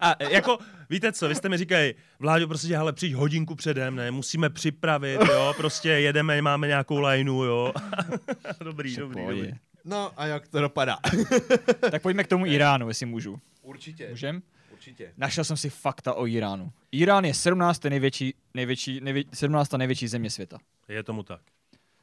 A 0.00 0.14
jako, 0.30 0.58
víte 0.90 1.12
co, 1.12 1.28
vy 1.28 1.34
jste 1.34 1.48
mi 1.48 1.56
říkali, 1.58 1.94
Vláďo, 2.18 2.48
prostě, 2.48 2.76
ale 2.76 2.92
přijď 2.92 3.14
hodinku 3.14 3.54
předem, 3.54 3.96
ne, 3.96 4.10
musíme 4.10 4.50
připravit, 4.50 5.20
jo, 5.28 5.54
prostě 5.56 5.88
jedeme, 5.88 6.42
máme 6.42 6.66
nějakou 6.66 7.00
lineu, 7.00 7.42
jo. 7.44 7.72
dobrý, 8.64 8.90
Vše 8.90 9.00
dobrý, 9.00 9.26
dobrý. 9.26 9.52
No 9.84 10.12
a 10.16 10.26
jak 10.26 10.48
to 10.48 10.60
dopadá? 10.60 10.96
Tak 11.90 12.02
pojďme 12.02 12.24
k 12.24 12.28
tomu 12.28 12.46
Iránu, 12.46 12.88
jestli 12.88 13.06
můžu. 13.06 13.40
Určitě. 13.62 14.08
Můžem? 14.10 14.42
Určitě. 14.72 15.12
Našel 15.16 15.44
jsem 15.44 15.56
si 15.56 15.70
fakta 15.70 16.14
o 16.14 16.26
Iránu. 16.26 16.72
Irán 16.92 17.24
je 17.24 17.34
17. 17.34 17.84
největší, 17.84 18.34
největší, 18.54 19.00
nejvě, 19.00 19.24
17. 19.34 19.72
největší 19.72 20.08
země 20.08 20.30
světa. 20.30 20.58
Je 20.88 21.02
tomu 21.02 21.22
tak. 21.22 21.40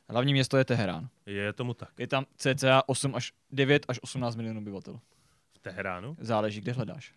Hlavní 0.10 0.34
město 0.34 0.58
je 0.58 0.66
Teherán. 0.66 1.10
Je 1.26 1.54
tomu 1.54 1.74
tak. 1.74 1.90
Je 1.98 2.08
tam 2.08 2.26
cca 2.38 2.84
8 2.86 3.16
až 3.16 3.32
9 3.52 3.86
až 3.88 4.00
18 4.02 4.36
milionů 4.36 4.60
obyvatel. 4.62 5.00
V 5.54 5.60
Teheránu? 5.60 6.18
Záleží, 6.20 6.62
kde 6.62 6.72
hledáš. 6.72 7.14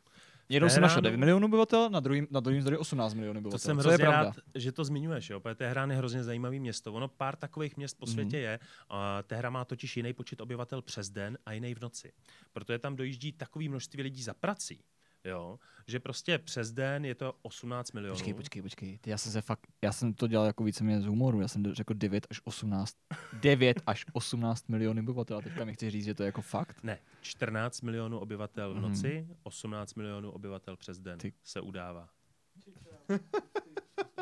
Jednou 0.49 0.69
jsem 0.69 0.83
našel 0.83 0.95
Teheránu? 1.03 1.17
9 1.17 1.19
milionů 1.21 1.47
obyvatel, 1.47 1.91
na 1.91 2.01
druhým, 2.01 2.27
na 2.31 2.41
druhým 2.41 2.63
zdroji 2.63 2.79
18 2.79 3.15
milionů 3.15 3.39
obyvatel. 3.41 3.59
To 3.59 3.63
jsem 3.63 3.79
je 3.79 3.83
hrozně 3.83 4.05
rád, 4.05 4.35
že 4.55 4.73
to 4.73 4.85
zmiňuješ, 4.85 5.31
jo, 5.31 5.41
protože 5.41 5.55
Teherán 5.55 5.91
je 5.91 5.97
hrozně 5.97 6.25
zajímavý 6.25 6.61
město. 6.61 6.93
Ono 6.93 7.09
pár 7.09 7.37
takových 7.37 7.77
měst 7.77 7.99
po 7.99 8.07
Mhm. 8.07 8.13
světě 8.13 8.39
je. 8.39 8.59
A 8.89 9.23
Teherán 9.23 9.53
má 9.53 9.65
totiž 9.65 9.97
jiný 9.97 10.13
počet 10.13 10.41
obyvatel 10.41 10.83
přes 10.83 11.11
den 11.11 11.39
a 11.47 11.53
jiný 11.53 11.75
v 11.75 11.81
noci. 11.81 12.13
Protože 12.53 12.79
tam 12.79 12.97
dojíždí 12.97 13.33
takový 13.33 13.69
množství 13.69 14.03
lidí 14.03 14.23
za 14.23 14.35
prací, 14.35 14.81
jo, 15.25 15.59
že 15.87 16.01
prostě 16.01 16.39
přes 16.39 16.73
den 16.73 17.05
je 17.05 17.15
to 17.15 17.35
18 17.43 17.93
milionů. 17.93 18.15
Počkej, 18.15 18.35
počkej, 18.35 18.63
počkej. 18.63 18.99
Ty, 18.99 19.11
já 19.11 19.19
jsem 19.19 19.33
se 19.33 19.41
fakt, 19.43 19.67
já 19.83 19.93
jsem 19.93 20.15
to 20.15 20.27
dělal 20.27 20.47
jako 20.47 20.65
víceméně 20.65 21.01
z 21.01 21.05
humoru. 21.07 21.41
Já 21.41 21.49
jsem 21.49 21.75
řekl 21.75 21.95
9 21.95 22.27
až 22.31 22.41
18, 22.45 22.97
9 23.41 23.81
až 23.87 24.05
18 24.13 24.69
milionů 24.69 25.03
obyvatel. 25.03 25.39
A 25.39 25.41
teďka 25.43 25.65
mi 25.65 25.75
chci 25.75 25.91
říct, 25.91 26.05
že 26.05 26.15
to 26.15 26.23
je 26.23 26.27
jako 26.27 26.43
fakt. 26.43 26.83
Ne, 26.83 26.99
14 27.21 27.81
milionů 27.81 28.19
obyvatel 28.19 28.75
v 28.75 28.77
Mhm. 28.77 28.89
noci, 28.89 29.29
18 29.43 29.95
milionů 29.95 30.31
obyvatel 30.31 30.77
přes 30.77 30.99
den 30.99 31.19
Ty- 31.19 31.33
se 31.45 31.61
udává. 31.61 32.09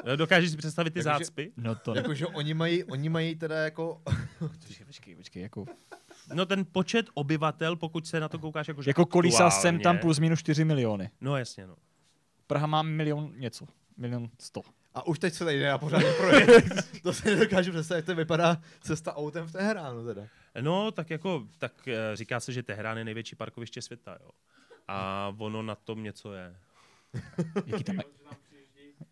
Jo, 0.06 0.16
Dokážeš 0.16 0.50
si 0.50 0.56
představit 0.56 0.90
ty 0.90 0.98
Jakože- 0.98 1.18
zácpy? 1.24 1.52
No 1.56 1.74
to 1.74 1.94
ne. 1.94 2.00
Jakože 2.00 2.26
oni 2.26 2.54
mají, 2.54 2.84
oni 2.84 3.08
mají 3.08 3.36
teda 3.36 3.56
jako... 3.64 4.02
Počkej, 4.38 4.86
počkej, 4.86 5.16
počkej, 5.16 5.42
jako, 5.42 5.64
No 6.34 6.46
ten 6.46 6.64
počet 6.72 7.06
obyvatel, 7.14 7.76
pokud 7.76 8.06
se 8.06 8.20
na 8.20 8.28
to 8.28 8.38
koukáš 8.38 8.68
jako, 8.68 8.82
že 8.82 8.90
jako 8.90 9.06
kolísá 9.06 9.50
sem 9.50 9.80
tam 9.80 9.98
plus 9.98 10.18
minus 10.18 10.40
4 10.40 10.64
miliony. 10.64 11.10
No 11.20 11.36
jasně, 11.36 11.66
no. 11.66 11.76
Praha 12.46 12.66
má 12.66 12.82
milion 12.82 13.32
něco. 13.36 13.66
Milion 13.96 14.30
sto. 14.40 14.60
A 14.94 15.06
už 15.06 15.18
teď 15.18 15.34
se 15.34 15.44
tady 15.44 15.58
jde 15.58 15.72
a 15.72 15.78
pořád 15.78 16.02
projet. 16.16 16.48
to 17.02 17.12
si 17.12 17.30
nedokážu 17.30 17.72
představit, 17.72 17.98
jak 17.98 18.06
to 18.06 18.14
vypadá 18.14 18.62
cesta 18.80 19.16
autem 19.16 19.46
v 19.46 19.52
Teheránu 19.52 20.04
teda. 20.04 20.22
No, 20.60 20.90
tak 20.90 21.10
jako, 21.10 21.46
tak 21.58 21.88
eh, 21.88 22.16
říká 22.16 22.40
se, 22.40 22.52
že 22.52 22.62
Teherán 22.62 22.98
je 22.98 23.04
největší 23.04 23.36
parkoviště 23.36 23.82
světa, 23.82 24.18
jo. 24.22 24.30
A 24.88 25.32
ono 25.38 25.62
na 25.62 25.74
tom 25.74 26.02
něco 26.02 26.32
je. 26.32 26.56
Jaký 27.66 27.84
tam... 27.84 27.96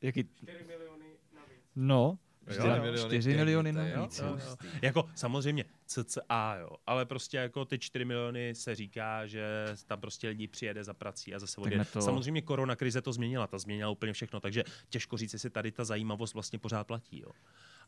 Jaký... 0.02 0.24
4 0.24 0.64
miliony 0.64 1.06
navíc. 1.34 1.60
No, 1.76 2.18
4 2.52 2.68
jo, 2.68 2.74
miliony, 2.82 3.00
to 3.00 3.06
4 3.08 3.30
je 3.30 3.36
miliony 3.36 3.72
navíc. 3.72 4.18
jo, 4.18 4.26
jo. 4.26 4.38
jo. 4.48 4.56
Jako 4.82 5.04
samozřejmě 5.14 5.64
CCA, 5.86 6.56
jo, 6.60 6.68
ale 6.86 7.04
prostě 7.06 7.36
jako 7.36 7.64
ty 7.64 7.78
4 7.78 8.04
miliony 8.04 8.54
se 8.54 8.74
říká, 8.74 9.26
že 9.26 9.44
tam 9.86 10.00
prostě 10.00 10.28
lidi 10.28 10.46
přijede 10.48 10.84
za 10.84 10.94
prací 10.94 11.34
a 11.34 11.38
zase 11.38 11.60
odjede. 11.60 11.84
to- 11.84 12.00
Samozřejmě 12.02 12.42
korona 12.42 12.76
krize 12.76 13.02
to 13.02 13.12
změnila, 13.12 13.46
ta 13.46 13.58
změnila 13.58 13.90
úplně 13.90 14.12
všechno, 14.12 14.40
takže 14.40 14.64
těžko 14.88 15.16
říct, 15.16 15.32
jestli 15.32 15.50
tady 15.50 15.72
ta 15.72 15.84
zajímavost 15.84 16.34
vlastně 16.34 16.58
pořád 16.58 16.86
platí, 16.86 17.20
jo. 17.20 17.30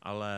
Ale 0.01 0.31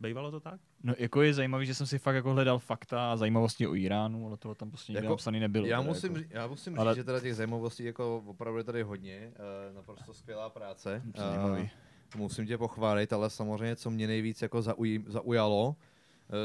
bývalo 0.00 0.30
to 0.30 0.40
tak? 0.40 0.60
No 0.82 0.94
jako 0.98 1.22
je 1.22 1.34
zajímavý, 1.34 1.66
že 1.66 1.74
jsem 1.74 1.86
si 1.86 1.98
fakt 1.98 2.14
jako 2.14 2.32
hledal 2.32 2.58
fakta 2.58 3.12
a 3.12 3.16
zajímavosti 3.16 3.66
o 3.66 3.74
Iránu, 3.74 4.26
ale 4.26 4.36
toho 4.36 4.54
tam 4.54 4.70
prostě 4.70 4.92
nikde 4.92 5.04
Jako, 5.04 5.12
napsaný 5.12 5.40
nebylo. 5.40 5.66
Já 5.66 5.80
musím, 5.80 6.16
jako. 6.16 6.28
já 6.30 6.46
musím 6.46 6.78
Ale- 6.80 6.92
říct, 6.92 6.96
že 6.96 7.04
teda 7.04 7.20
těch 7.20 7.34
zajímavostí 7.36 7.84
jako 7.84 8.22
opravdu 8.26 8.58
je 8.58 8.64
tady 8.64 8.82
hodně. 8.82 9.32
Uh, 9.70 9.76
naprosto 9.76 10.14
skvělá 10.14 10.50
práce. 10.50 11.02
Zajímavý. 11.16 11.62
Uh, 11.62 11.68
musím 12.16 12.46
tě 12.46 12.58
pochválit, 12.58 13.12
ale 13.12 13.30
samozřejmě, 13.30 13.76
co 13.76 13.90
mě 13.90 14.06
nejvíc 14.06 14.42
jako 14.42 14.62
zauj, 14.62 15.04
zaujalo, 15.06 15.68
uh, 15.68 15.74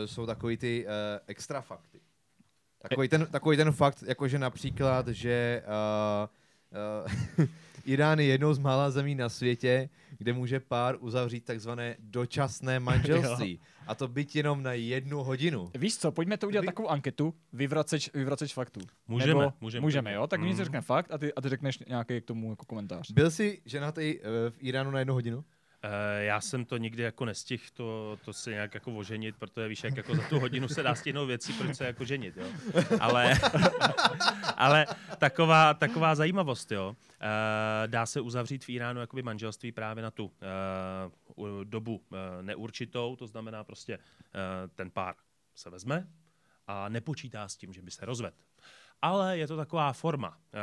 jsou 0.06 0.26
takový 0.26 0.58
ty 0.58 0.86
uh, 0.86 0.92
extra 1.28 1.62
fakty. 1.62 2.00
Takový 2.82 3.08
ten, 3.08 3.26
takový 3.26 3.58
ten 3.58 3.72
fakt, 3.72 4.04
jakože 4.08 4.40
například, 4.40 5.08
že 5.08 5.64
uh, 5.68 6.28
uh, 7.38 7.48
Irán 7.86 8.20
je 8.20 8.26
jednou 8.26 8.54
z 8.54 8.60
mála 8.60 8.92
zemí 8.92 9.16
na 9.16 9.30
světě, 9.30 9.90
kde 10.18 10.34
může 10.34 10.60
pár 10.60 10.98
uzavřít 11.00 11.46
takzvané 11.46 11.96
dočasné 12.00 12.80
manželství. 12.90 13.60
A 13.88 13.96
to 13.96 14.08
byť 14.08 14.36
jenom 14.36 14.64
na 14.64 14.74
jednu 14.74 15.24
hodinu. 15.24 15.72
Víš 15.76 15.98
co, 15.98 16.12
pojďme 16.12 16.38
to 16.38 16.48
udělat 16.48 16.62
Vy- 16.62 16.66
takovou 16.66 16.88
anketu, 16.88 17.34
vyvraceč, 17.54 18.10
vyvraceč 18.14 18.54
faktů. 18.54 18.80
Můžeme, 19.08 19.28
Nebo, 19.28 19.54
můžeme. 19.62 19.82
můžeme, 19.82 20.14
jo? 20.14 20.28
Tak 20.28 20.40
mm. 20.40 20.48
Mm. 20.48 20.56
řekne 20.56 20.82
fakt 20.82 21.12
a 21.12 21.18
ty, 21.18 21.34
a 21.34 21.42
ty 21.42 21.50
řekneš 21.50 21.80
nějaký 21.80 22.22
k 22.22 22.26
tomu 22.26 22.50
jako 22.50 22.66
komentář. 22.66 23.12
Byl 23.12 23.32
jsi 23.32 23.62
ženatý 23.66 24.20
uh, 24.20 24.26
v 24.50 24.58
Iránu 24.60 24.92
na 24.92 25.00
jednu 25.00 25.14
hodinu? 25.14 25.44
Eh, 25.84 26.24
já 26.24 26.42
jsem 26.42 26.66
to 26.66 26.78
nikdy 26.78 27.04
jako 27.04 27.26
nestihl 27.26 27.64
to, 27.74 28.20
to 28.26 28.34
se 28.34 28.52
nějak 28.52 28.74
jako 28.74 28.96
oženit, 28.96 29.36
protože 29.36 29.68
víš, 29.68 29.84
jak 29.84 29.98
jako 29.98 30.16
za 30.16 30.30
tu 30.30 30.40
hodinu 30.40 30.68
se 30.68 30.84
dá 30.84 30.96
stihnout 30.96 31.28
věcí, 31.28 31.54
proč 31.54 31.76
se 31.76 31.86
jako 31.86 32.06
ženit, 32.06 32.38
jo. 32.38 32.48
Ale, 33.00 33.34
ale 34.58 34.86
taková, 35.18 35.74
taková 35.74 36.16
zajímavost, 36.16 36.72
jo. 36.72 36.96
Eh, 37.22 37.88
dá 37.88 38.06
se 38.06 38.22
uzavřít 38.22 38.66
v 38.66 38.70
Iránu 38.70 39.00
jakoby 39.00 39.24
manželství 39.24 39.72
právě 39.72 40.04
na 40.04 40.12
tu 40.12 40.32
eh, 40.42 41.64
dobu 41.64 42.02
neurčitou, 42.42 43.16
to 43.16 43.28
znamená 43.28 43.64
prostě 43.64 44.00
ten 44.76 44.92
pár 44.92 45.16
se 45.56 45.70
vezme 45.70 46.08
a 46.68 46.90
nepočítá 46.90 47.48
s 47.48 47.58
tím, 47.58 47.74
že 47.74 47.82
by 47.82 47.92
se 47.92 48.06
rozvedl. 48.06 48.36
Ale 49.02 49.38
je 49.38 49.48
to 49.48 49.58
taková 49.58 49.94
forma 49.94 50.38
e, 50.54 50.60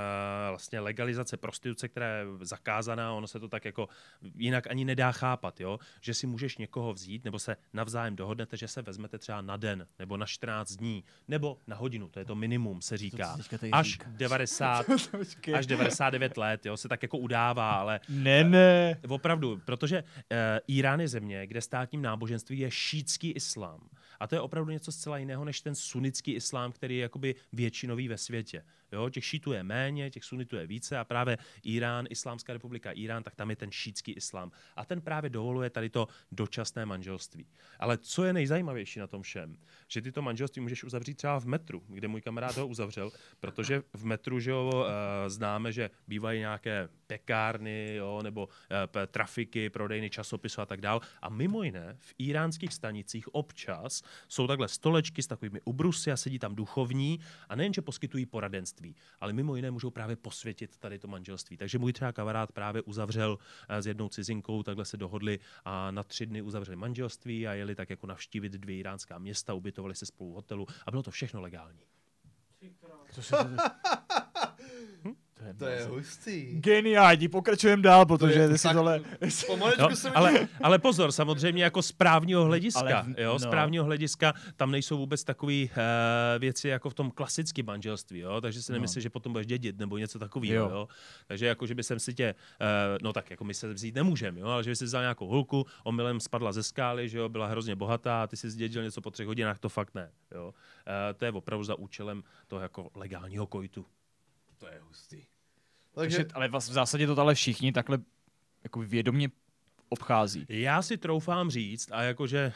vlastně 0.48 0.80
legalizace 0.80 1.36
prostituce, 1.36 1.88
která 1.88 2.06
je 2.06 2.24
zakázaná, 2.40 3.12
ono 3.12 3.26
se 3.26 3.40
to 3.40 3.48
tak 3.48 3.64
jako 3.64 3.88
jinak 4.34 4.66
ani 4.66 4.84
nedá 4.84 5.12
chápat, 5.12 5.60
jo? 5.60 5.78
že 6.00 6.14
si 6.14 6.26
můžeš 6.26 6.58
někoho 6.58 6.92
vzít, 6.92 7.24
nebo 7.24 7.38
se 7.38 7.56
navzájem 7.72 8.16
dohodnete, 8.16 8.56
že 8.56 8.68
se 8.68 8.82
vezmete 8.82 9.18
třeba 9.18 9.40
na 9.40 9.56
den, 9.56 9.86
nebo 9.98 10.16
na 10.16 10.26
14 10.26 10.72
dní, 10.72 11.04
nebo 11.28 11.58
na 11.66 11.76
hodinu, 11.76 12.08
to 12.08 12.18
je 12.18 12.24
to 12.24 12.34
minimum, 12.34 12.82
se 12.82 12.96
říká. 12.96 13.36
Až 13.72 13.92
říká? 13.92 14.06
90, 14.10 14.86
až 15.54 15.66
99 15.66 16.36
let, 16.36 16.66
jo, 16.66 16.76
se 16.76 16.88
tak 16.88 17.02
jako 17.02 17.18
udává, 17.18 17.72
ale 17.72 18.00
Ne, 18.08 18.44
ne. 18.44 19.00
Opravdu, 19.08 19.60
protože 19.64 20.04
e, 20.30 20.60
Irán 20.66 21.00
je 21.00 21.08
země, 21.08 21.46
kde 21.46 21.60
státním 21.60 22.02
náboženství 22.02 22.58
je 22.58 22.70
šítský 22.70 23.30
islám. 23.30 23.80
A 24.24 24.26
to 24.26 24.34
je 24.34 24.40
opravdu 24.40 24.72
něco 24.72 24.92
zcela 24.92 25.18
jiného 25.18 25.44
než 25.44 25.60
ten 25.60 25.74
sunnický 25.74 26.32
islám, 26.32 26.72
který 26.72 26.96
je 26.96 27.02
jakoby 27.02 27.34
většinový 27.52 28.08
ve 28.08 28.18
světě. 28.18 28.64
Jo, 28.94 29.10
těch 29.10 29.24
šítů 29.24 29.52
je 29.52 29.62
méně, 29.62 30.10
těch 30.10 30.24
sunitů 30.24 30.56
je 30.56 30.66
více 30.66 30.98
a 30.98 31.04
právě 31.04 31.38
Irán, 31.62 32.06
Islámská 32.10 32.52
republika 32.52 32.92
Irán, 32.92 33.22
tak 33.22 33.34
tam 33.34 33.50
je 33.50 33.56
ten 33.56 33.70
šítský 33.70 34.12
islám. 34.12 34.50
A 34.76 34.84
ten 34.84 35.00
právě 35.00 35.30
dovoluje 35.30 35.70
tady 35.70 35.90
to 35.90 36.08
dočasné 36.32 36.86
manželství. 36.86 37.46
Ale 37.78 37.98
co 37.98 38.24
je 38.24 38.32
nejzajímavější 38.32 39.00
na 39.00 39.06
tom 39.06 39.22
všem, 39.22 39.56
že 39.88 40.02
tyto 40.02 40.22
manželství 40.22 40.62
můžeš 40.62 40.84
uzavřít 40.84 41.14
třeba 41.14 41.40
v 41.40 41.44
metru, 41.44 41.82
kde 41.88 42.08
můj 42.08 42.20
kamarád 42.20 42.56
ho 42.56 42.66
uzavřel, 42.66 43.10
protože 43.40 43.82
v 43.92 44.04
metru, 44.04 44.40
že 44.40 44.50
jo, 44.50 44.86
eh, 44.86 45.30
známe, 45.30 45.72
že 45.72 45.90
bývají 46.08 46.40
nějaké 46.40 46.88
pekárny, 47.06 47.94
jo, 47.94 48.20
nebo 48.22 48.48
eh, 48.70 49.06
trafiky, 49.06 49.70
prodejny 49.70 50.10
časopisu 50.10 50.60
a 50.60 50.66
tak 50.66 50.80
dál. 50.80 51.00
A 51.22 51.28
mimo 51.28 51.62
jiné, 51.62 51.96
v 51.98 52.14
iránských 52.18 52.72
stanicích 52.72 53.34
občas 53.34 54.02
jsou 54.28 54.46
takhle 54.46 54.68
stolečky 54.68 55.22
s 55.22 55.26
takovými 55.26 55.60
ubrusy 55.64 56.12
a 56.12 56.16
sedí 56.16 56.38
tam 56.38 56.54
duchovní 56.54 57.20
a 57.48 57.56
nejen, 57.56 57.74
že 57.74 57.82
poskytují 57.82 58.26
poradenství, 58.26 58.83
ale 59.20 59.32
mimo 59.32 59.56
jiné 59.56 59.70
můžou 59.70 59.90
právě 59.90 60.16
posvětit 60.16 60.78
tady 60.78 60.98
to 60.98 61.08
manželství. 61.08 61.56
Takže 61.56 61.78
můj 61.78 61.92
třeba 61.92 62.12
kamarád 62.12 62.52
právě 62.52 62.82
uzavřel 62.82 63.38
eh, 63.68 63.82
s 63.82 63.86
jednou 63.86 64.08
cizinkou, 64.08 64.62
takhle 64.62 64.84
se 64.84 64.96
dohodli 64.96 65.38
a 65.64 65.90
na 65.90 66.02
tři 66.02 66.26
dny 66.26 66.42
uzavřeli 66.42 66.76
manželství 66.76 67.48
a 67.48 67.52
jeli 67.54 67.74
tak 67.74 67.90
jako 67.90 68.06
navštívit 68.06 68.52
dvě 68.52 68.76
iránská 68.76 69.18
města, 69.18 69.54
ubytovali 69.54 69.94
se 69.94 70.06
spolu 70.06 70.32
v 70.32 70.34
hotelu 70.34 70.66
a 70.86 70.90
bylo 70.90 71.02
to 71.02 71.10
všechno 71.10 71.40
legální. 71.40 71.80
Se 73.10 73.22
je, 75.46 75.54
To 75.54 75.66
je 75.66 75.84
hustý. 75.84 76.60
Geniální, 76.60 77.28
pokračujeme 77.28 77.82
dál, 77.82 78.06
protože 78.06 78.32
je 78.40 78.48
ty 78.48 78.58
si 78.58 78.62
tak- 78.62 78.76
tohle... 78.76 78.98
Mi 79.20 79.30
ale, 80.14 80.48
ale 80.62 80.78
pozor, 80.78 81.12
samozřejmě 81.12 81.64
jako 81.64 81.82
z 81.82 81.92
právního 81.92 82.44
hlediska, 82.44 82.80
Ale 82.80 83.04
jo, 83.18 83.38
z 83.38 83.44
no. 83.44 83.50
právního 83.50 83.84
hlediska 83.84 84.34
tam 84.56 84.70
nejsou 84.70 84.98
vůbec 84.98 85.24
takové 85.24 85.52
uh, 85.64 85.68
věci 86.38 86.68
jako 86.68 86.90
v 86.90 86.94
tom 86.94 87.10
klasickém 87.10 87.66
manželství, 87.66 88.18
jo, 88.18 88.40
takže 88.40 88.62
si 88.62 88.72
No. 88.72 88.76
nemyslíš, 88.76 89.02
že 89.02 89.10
potom 89.10 89.32
budeš 89.32 89.46
dědit 89.46 89.78
nebo 89.78 89.98
něco 89.98 90.18
takového, 90.18 90.54
Jo. 90.54 90.70
jo. 90.70 90.76
jo. 90.76 90.88
Takže 91.26 91.46
jako, 91.46 91.66
že 91.66 91.74
by 91.74 91.82
jsem 91.82 91.98
si 91.98 92.14
tě, 92.14 92.34
uh, 92.60 92.66
no 93.02 93.12
tak 93.12 93.30
jako 93.30 93.44
my 93.44 93.54
se 93.54 93.72
vzít 93.72 93.94
nemůžeme, 93.94 94.40
jo, 94.40 94.46
ale 94.46 94.64
že 94.64 94.70
by 94.70 94.76
si 94.76 94.84
vzal 94.84 95.02
nějakou 95.02 95.26
hulku, 95.26 95.66
omylem 95.84 96.20
spadla 96.20 96.52
ze 96.52 96.62
skály, 96.62 97.08
že 97.08 97.18
jo, 97.18 97.28
byla 97.28 97.46
hrozně 97.46 97.76
bohatá 97.76 98.22
a 98.22 98.26
ty 98.26 98.36
si 98.36 98.50
zdědil 98.50 98.82
něco 98.82 99.00
po 99.00 99.10
třech 99.10 99.26
hodinách, 99.26 99.58
to 99.58 99.68
fakt 99.68 99.94
ne, 99.94 100.10
jo. 100.34 100.46
Uh, 100.46 101.16
to 101.16 101.24
je 101.24 101.32
opravdu 101.32 101.64
za 101.64 101.74
účelem 101.74 102.22
toho 102.48 102.62
jako 102.62 102.90
legálního 102.94 103.46
kojtu. 103.46 103.86
To 104.58 104.66
je 104.66 104.80
hustý. 104.88 105.22
Takže, 105.94 106.16
Takže 106.16 106.34
ale 106.34 106.48
vás 106.48 106.68
v 106.68 106.72
zásadě 106.72 107.06
to 107.06 107.18
ale 107.20 107.34
všichni 107.34 107.72
takhle 107.72 107.98
jako 108.64 108.80
vědomě 108.80 109.28
obchází. 109.88 110.46
Já 110.48 110.82
si 110.82 110.96
troufám 110.96 111.50
říct, 111.50 111.92
a 111.92 112.02
jakože 112.02 112.52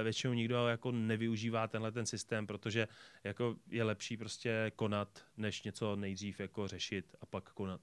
e, 0.00 0.02
většinou 0.02 0.32
nikdo 0.34 0.68
jako 0.68 0.92
nevyužívá 0.92 1.68
tenhle 1.68 1.92
ten 1.92 2.06
systém, 2.06 2.46
protože 2.46 2.88
jako 3.24 3.56
je 3.70 3.84
lepší 3.84 4.16
prostě 4.16 4.72
konat, 4.76 5.08
než 5.36 5.62
něco 5.62 5.96
nejdřív 5.96 6.40
jako 6.40 6.68
řešit 6.68 7.16
a 7.20 7.26
pak 7.26 7.52
konat. 7.52 7.80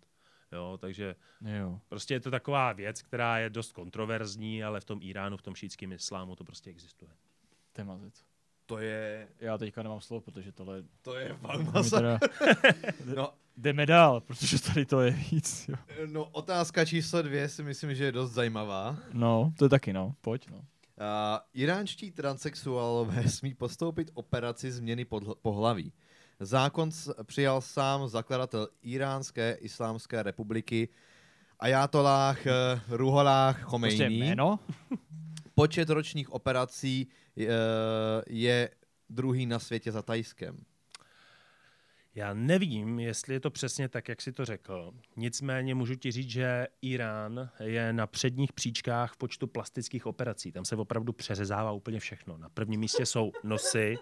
Jo, 0.52 0.78
takže 0.82 1.16
Jo. 1.60 1.80
prostě 1.90 2.14
je 2.14 2.20
to 2.20 2.32
taková 2.32 2.74
věc, 2.74 3.02
která 3.02 3.38
je 3.40 3.50
dost 3.50 3.72
kontroverzní, 3.74 4.64
ale 4.64 4.80
v 4.80 4.86
tom 4.86 5.00
Iránu, 5.02 5.38
v 5.38 5.42
tom 5.42 5.56
šítském 5.56 5.92
islámu 5.92 6.36
to 6.36 6.44
prostě 6.44 6.70
existuje. 6.70 7.12
To 7.74 7.82
je 7.82 7.86
mazec. 7.86 8.24
to 8.66 8.78
je, 8.78 9.28
Já 9.40 9.58
teďka 9.58 9.84
nemám 9.84 10.02
slovo, 10.02 10.22
protože 10.22 10.52
tohle... 10.52 10.84
to 11.02 11.16
je 11.16 11.34
fakt 11.34 11.90
teda 11.90 12.20
No, 13.16 13.34
jdeme 13.58 13.86
dál, 13.86 14.22
protože 14.22 14.62
tady 14.62 14.86
to 14.86 15.02
je 15.02 15.12
víc. 15.12 15.70
Jo. 15.70 15.76
no, 16.12 16.26
otázka 16.26 16.86
číslo 16.86 17.22
dvě 17.22 17.50
si 17.50 17.64
myslím, 17.64 17.96
že 17.96 18.04
je 18.04 18.12
dost 18.12 18.32
zajímavá. 18.32 18.98
No, 19.14 19.54
to 19.58 19.66
je 19.66 19.70
taky, 19.70 19.94
no. 19.94 20.16
Pojď, 20.22 20.48
no. 20.50 20.58
Uh, 20.58 20.64
iránští 21.54 22.12
transexuálové 22.12 23.24
smí 23.30 23.54
postoupit 23.54 24.12
operaci 24.14 24.72
změny 24.72 25.06
podl- 25.06 25.36
pohlaví. 25.42 25.94
Zákon 26.40 26.90
přijal 27.24 27.62
sám 27.62 28.08
zakladatel 28.08 28.68
Iránské 28.82 29.58
islámské 29.60 30.24
republiky 30.24 30.90
Ajatollah 31.60 32.38
uh, 32.46 32.52
Ruhollah 32.98 33.56
Prostě 33.56 33.66
Khomeini. 33.70 34.18
jméno? 34.18 34.60
Počet 35.56 35.90
ročních 35.90 36.32
operací 36.32 37.08
uh, 37.38 37.44
je 38.28 38.70
druhý 39.10 39.46
na 39.46 39.60
světě 39.60 39.92
za 39.92 40.02
Tajskem. 40.02 40.58
Já 42.15 42.34
nevím, 42.34 43.00
jestli 43.00 43.34
je 43.34 43.39
to 43.39 43.52
přesně 43.52 43.89
tak, 43.89 44.10
jak 44.10 44.21
si 44.21 44.32
to 44.32 44.45
řekl. 44.45 44.93
Nicméně 45.15 45.76
můžu 45.76 45.95
ti 45.95 46.12
říct, 46.12 46.30
že 46.30 46.67
Irán 46.82 47.50
je 47.60 47.93
na 47.93 48.08
předních 48.08 48.54
příčkách 48.54 49.13
v 49.13 49.17
počtu 49.17 49.47
plastických 49.47 50.06
operací. 50.06 50.52
Tam 50.52 50.65
se 50.65 50.76
opravdu 50.76 51.13
přeřezává 51.13 51.71
úplně 51.71 52.00
všechno. 52.00 52.38
Na 52.38 52.50
prvním 52.50 52.80
místě 52.80 53.06
jsou 53.06 53.32
nosy, 53.43 53.97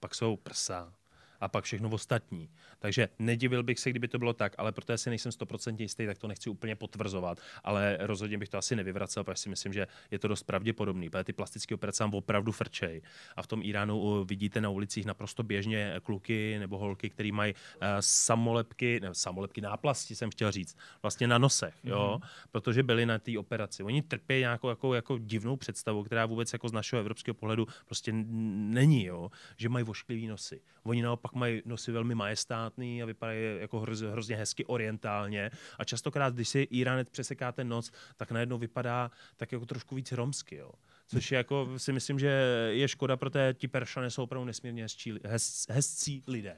pak 0.00 0.14
jsou 0.14 0.36
prsa 0.36 0.94
a 1.42 1.48
pak 1.48 1.64
všechno 1.64 1.88
ostatní. 1.90 2.48
Takže 2.78 3.08
nedivil 3.18 3.62
bych 3.62 3.78
se, 3.78 3.90
kdyby 3.90 4.08
to 4.08 4.18
bylo 4.18 4.32
tak, 4.32 4.54
ale 4.58 4.72
protože 4.72 4.98
si 4.98 5.10
nejsem 5.10 5.32
100% 5.32 5.76
jistý, 5.80 6.06
tak 6.06 6.18
to 6.18 6.28
nechci 6.28 6.50
úplně 6.50 6.76
potvrzovat. 6.76 7.38
Ale 7.64 7.96
rozhodně 8.00 8.38
bych 8.38 8.48
to 8.48 8.58
asi 8.58 8.76
nevyvracel, 8.76 9.24
protože 9.24 9.42
si 9.42 9.48
myslím, 9.48 9.72
že 9.72 9.86
je 10.10 10.18
to 10.18 10.28
dost 10.28 10.42
pravděpodobný. 10.42 11.10
Protože 11.10 11.24
ty 11.24 11.32
plastické 11.32 11.74
operace 11.74 11.98
tam 11.98 12.14
opravdu 12.14 12.52
frčej. 12.52 13.02
A 13.36 13.42
v 13.42 13.46
tom 13.46 13.60
Iránu 13.62 13.98
uh, 13.98 14.26
vidíte 14.26 14.60
na 14.60 14.68
ulicích 14.68 15.06
naprosto 15.06 15.42
běžně 15.42 15.94
kluky 16.02 16.58
nebo 16.58 16.78
holky, 16.78 17.10
který 17.10 17.32
mají 17.32 17.54
uh, 17.54 17.88
samolepky, 18.00 19.00
ne, 19.00 19.08
samolepky 19.12 19.60
náplasti, 19.60 20.14
jsem 20.14 20.30
chtěl 20.30 20.52
říct, 20.52 20.76
vlastně 21.02 21.26
na 21.26 21.38
nosech, 21.38 21.74
jo, 21.84 22.20
protože 22.50 22.82
byli 22.82 23.06
na 23.06 23.18
té 23.18 23.38
operaci. 23.38 23.82
Oni 23.82 24.02
trpí 24.02 24.34
nějakou 24.34 24.68
jako, 24.68 24.94
jako 24.94 25.18
divnou 25.18 25.56
představu, 25.56 26.04
která 26.04 26.26
vůbec 26.26 26.52
jako 26.52 26.68
z 26.68 26.72
našeho 26.72 27.00
evropského 27.00 27.34
pohledu 27.34 27.66
prostě 27.86 28.12
není, 28.12 29.04
jo, 29.04 29.30
že 29.56 29.68
mají 29.68 29.84
vošklivý 29.84 30.26
nosy. 30.26 30.60
Oni 30.82 31.02
naopak 31.02 31.31
pak 31.32 31.38
mají 31.38 31.62
nosy 31.64 31.92
velmi 31.92 32.14
majestátný 32.14 33.02
a 33.02 33.06
vypadají 33.06 33.60
jako 33.60 33.80
hroz, 33.80 34.00
hrozně 34.00 34.36
hezky 34.36 34.64
orientálně. 34.64 35.50
A 35.78 35.84
častokrát, 35.84 36.34
když 36.34 36.48
si 36.48 36.60
Iránec 36.60 37.08
přeseká 37.10 37.52
ten 37.52 37.68
noc, 37.68 37.92
tak 38.16 38.30
najednou 38.30 38.58
vypadá 38.58 39.10
tak 39.36 39.52
jako 39.52 39.66
trošku 39.66 39.94
víc 39.94 40.12
romsky. 40.12 40.56
Jo. 40.56 40.70
Což 41.08 41.32
je 41.32 41.36
jako, 41.36 41.68
si 41.76 41.92
myslím, 41.92 42.18
že 42.18 42.28
je 42.70 42.88
škoda, 42.88 43.16
protože 43.16 43.54
ti 43.54 43.68
Peršané 43.68 44.10
jsou 44.10 44.22
opravdu 44.22 44.44
nesmírně 44.44 44.82
hezčí, 44.82 45.14
hez, 45.24 45.66
hezcí 45.68 46.22
lidé. 46.26 46.56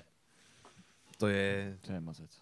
To 1.19 1.27
je... 1.29 1.79
To 1.81 1.93
je 1.93 2.01
mazec. 2.01 2.41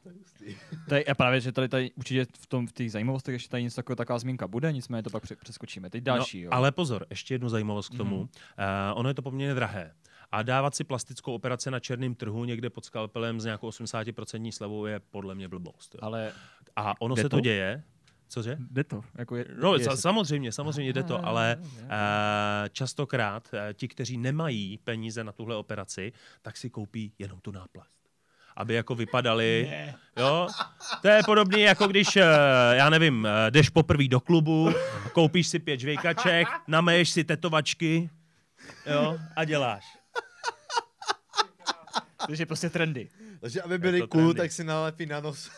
To 0.88 0.94
je 0.94 1.04
a 1.10 1.14
právě, 1.14 1.40
že 1.40 1.52
tady, 1.52 1.68
tady 1.68 1.90
určitě 1.96 2.26
v 2.38 2.46
tom 2.46 2.66
v 2.66 2.72
těch 2.72 2.92
zajímavostech 2.92 3.32
ještě 3.32 3.48
tady 3.48 3.62
něco 3.62 3.76
takového, 3.76 3.96
taková 3.96 4.18
zmínka 4.18 4.48
bude, 4.48 4.72
nicméně 4.72 5.02
to 5.02 5.10
pak 5.10 5.22
pře- 5.22 5.36
přeskočíme. 5.36 5.90
Teď 5.90 6.04
další, 6.04 6.38
no, 6.38 6.44
jo. 6.44 6.50
Ale 6.52 6.72
pozor, 6.72 7.06
ještě 7.10 7.34
jednu 7.34 7.48
zajímavost 7.48 7.88
k 7.88 7.96
tomu. 7.96 8.24
Mm-hmm. 8.24 8.92
Uh, 8.92 8.98
ono 8.98 9.10
je 9.10 9.14
to 9.14 9.22
poměrně 9.22 9.54
drahé. 9.54 9.94
A 10.32 10.42
dávat 10.42 10.74
si 10.74 10.84
plastickou 10.84 11.34
operaci 11.34 11.70
na 11.70 11.80
černém 11.80 12.14
trhu 12.14 12.44
někde 12.44 12.70
pod 12.70 12.84
skalpelem 12.84 13.40
s 13.40 13.44
nějakou 13.44 13.68
80% 13.68 14.50
slevou 14.52 14.86
je 14.86 15.00
podle 15.10 15.34
mě 15.34 15.48
blbost. 15.48 15.94
Jo. 15.94 15.98
ale 16.02 16.32
A 16.76 17.00
ono 17.00 17.16
se 17.16 17.22
to 17.22 17.28
to? 17.28 17.40
děje. 17.40 17.82
Cože? 18.28 18.56
jde 18.70 18.84
to. 18.84 19.00
Jako 19.18 19.36
je, 19.36 19.44
No, 19.62 19.74
je, 19.74 19.84
sa, 19.84 19.96
samozřejmě, 19.96 20.52
samozřejmě 20.52 20.92
jde 20.92 21.02
to, 21.02 21.26
ale 21.26 21.56
je, 21.60 21.68
je. 21.76 21.82
uh, 21.84 21.88
častokrát 22.72 23.48
uh, 23.52 23.60
ti, 23.72 23.88
kteří 23.88 24.16
nemají 24.16 24.78
peníze 24.78 25.24
na 25.24 25.32
tuhle 25.32 25.56
operaci, 25.56 26.12
tak 26.42 26.56
si 26.56 26.70
koupí 26.70 27.12
jenom 27.18 27.40
tu 27.40 27.50
náplast. 27.52 27.96
Aby 28.56 28.74
jako 28.74 28.94
vypadali, 28.94 29.66
Ne. 29.70 29.94
jo. 30.16 30.48
To 31.02 31.08
je 31.08 31.20
podobné, 31.26 31.60
jako 31.60 31.86
když, 31.86 32.16
uh, 32.16 32.22
já 32.72 32.90
nevím, 32.90 33.24
uh, 33.24 33.30
jdeš 33.50 33.68
poprvé 33.68 34.08
do 34.08 34.20
klubu, 34.20 34.70
koupíš 35.12 35.48
si 35.48 35.58
pět 35.58 35.80
žvejkaček, 35.80 36.48
nameješ 36.68 37.10
si 37.10 37.24
tetovačky, 37.24 38.10
jo, 38.86 39.18
a 39.36 39.44
děláš. 39.44 39.98
Takže 42.26 42.46
prostě 42.46 42.70
trendy. 42.70 43.08
Takže 43.40 43.62
aby 43.62 43.78
byli 43.78 44.00
to 44.00 44.08
cool, 44.08 44.20
trendy. 44.22 44.38
tak 44.38 44.52
si 44.52 44.64
nalepí 44.64 45.06
na 45.06 45.20
nos. 45.20 45.50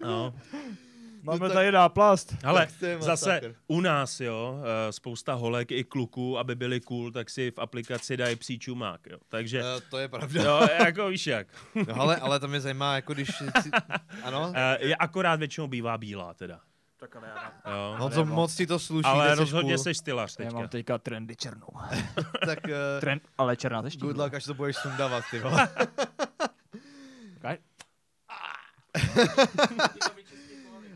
No. 0.00 0.34
Máme 1.22 1.38
tak- 1.48 1.52
tady 1.52 1.72
náplast. 1.72 2.34
Ale 2.44 2.68
zase 3.00 3.54
u 3.66 3.80
nás, 3.80 4.20
jo, 4.20 4.60
eh, 4.88 4.92
spousta 4.92 5.34
holek 5.34 5.70
i 5.70 5.84
kluků, 5.84 6.38
aby 6.38 6.54
byli 6.54 6.80
cool, 6.80 7.10
tak 7.12 7.30
si 7.30 7.50
v 7.50 7.58
aplikaci 7.58 8.16
dají 8.16 8.36
psí 8.36 8.58
čumák, 8.58 9.00
jo. 9.10 9.18
Takže, 9.28 9.62
Uh, 9.62 9.66
to 9.90 9.98
je 9.98 10.08
pravda. 10.08 10.42
jo, 10.42 10.68
jako 10.84 11.08
víš 11.08 11.26
jak. 11.26 11.46
No, 11.88 12.00
ale, 12.00 12.16
ale 12.16 12.40
to 12.40 12.48
mě 12.48 12.60
zajímá, 12.60 12.94
jako 12.94 13.14
když... 13.14 13.28
Si... 13.38 13.44
Ano? 14.22 14.52
Eh, 14.56 14.78
Je 14.86 14.96
akorát 14.96 15.38
většinou 15.38 15.66
bývá 15.66 15.98
bílá 15.98 16.34
teda. 16.34 16.60
Tak 17.00 17.16
ale 17.16 17.28
já, 17.28 17.52
Jo. 17.72 17.96
No 17.98 18.10
to 18.10 18.24
moc 18.24 18.56
ti 18.56 18.66
to 18.66 18.78
sluší, 18.78 19.04
Ale 19.04 19.34
rozhodně 19.34 19.74
cool. 19.74 19.84
jsi 19.84 19.94
stylař 19.94 20.36
já 20.38 20.44
teďka. 20.44 20.58
mám 20.58 20.68
teďka 20.68 20.98
trendy 20.98 21.36
černou. 21.36 21.68
Tak 22.46 22.58
uh, 22.64 22.70
Trend, 23.00 23.22
ale 23.38 23.56
černá 23.56 23.82
tež 23.82 23.96
good 23.96 24.16
luck, 24.16 24.34
až 24.34 24.44
to 24.44 24.54
budeš 24.54 24.76
sundávat, 24.76 25.24
ty 25.30 25.38
vole. 25.40 25.68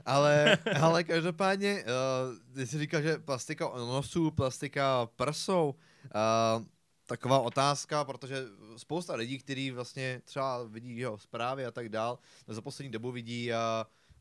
Ale, 0.06 0.58
ale 0.80 1.04
každopádně, 1.04 1.84
uh, 1.84 2.52
když 2.52 2.70
jsi 2.70 2.78
říkal, 2.78 3.02
že 3.02 3.18
plastika 3.18 3.70
nosů, 3.76 4.30
plastika 4.30 5.08
prsou, 5.16 5.74
uh, 6.58 6.64
taková 7.06 7.40
otázka, 7.40 8.04
protože 8.04 8.44
spousta 8.76 9.14
lidí, 9.14 9.38
kteří 9.38 9.70
vlastně 9.70 10.20
třeba 10.24 10.62
vidí 10.64 10.96
jeho 10.98 11.18
zprávy 11.18 11.66
a 11.66 11.70
tak 11.70 11.88
dál, 11.88 12.18
za 12.46 12.60
poslední 12.60 12.92
dobu 12.92 13.12
vidí 13.12 13.50
uh, 13.50 13.56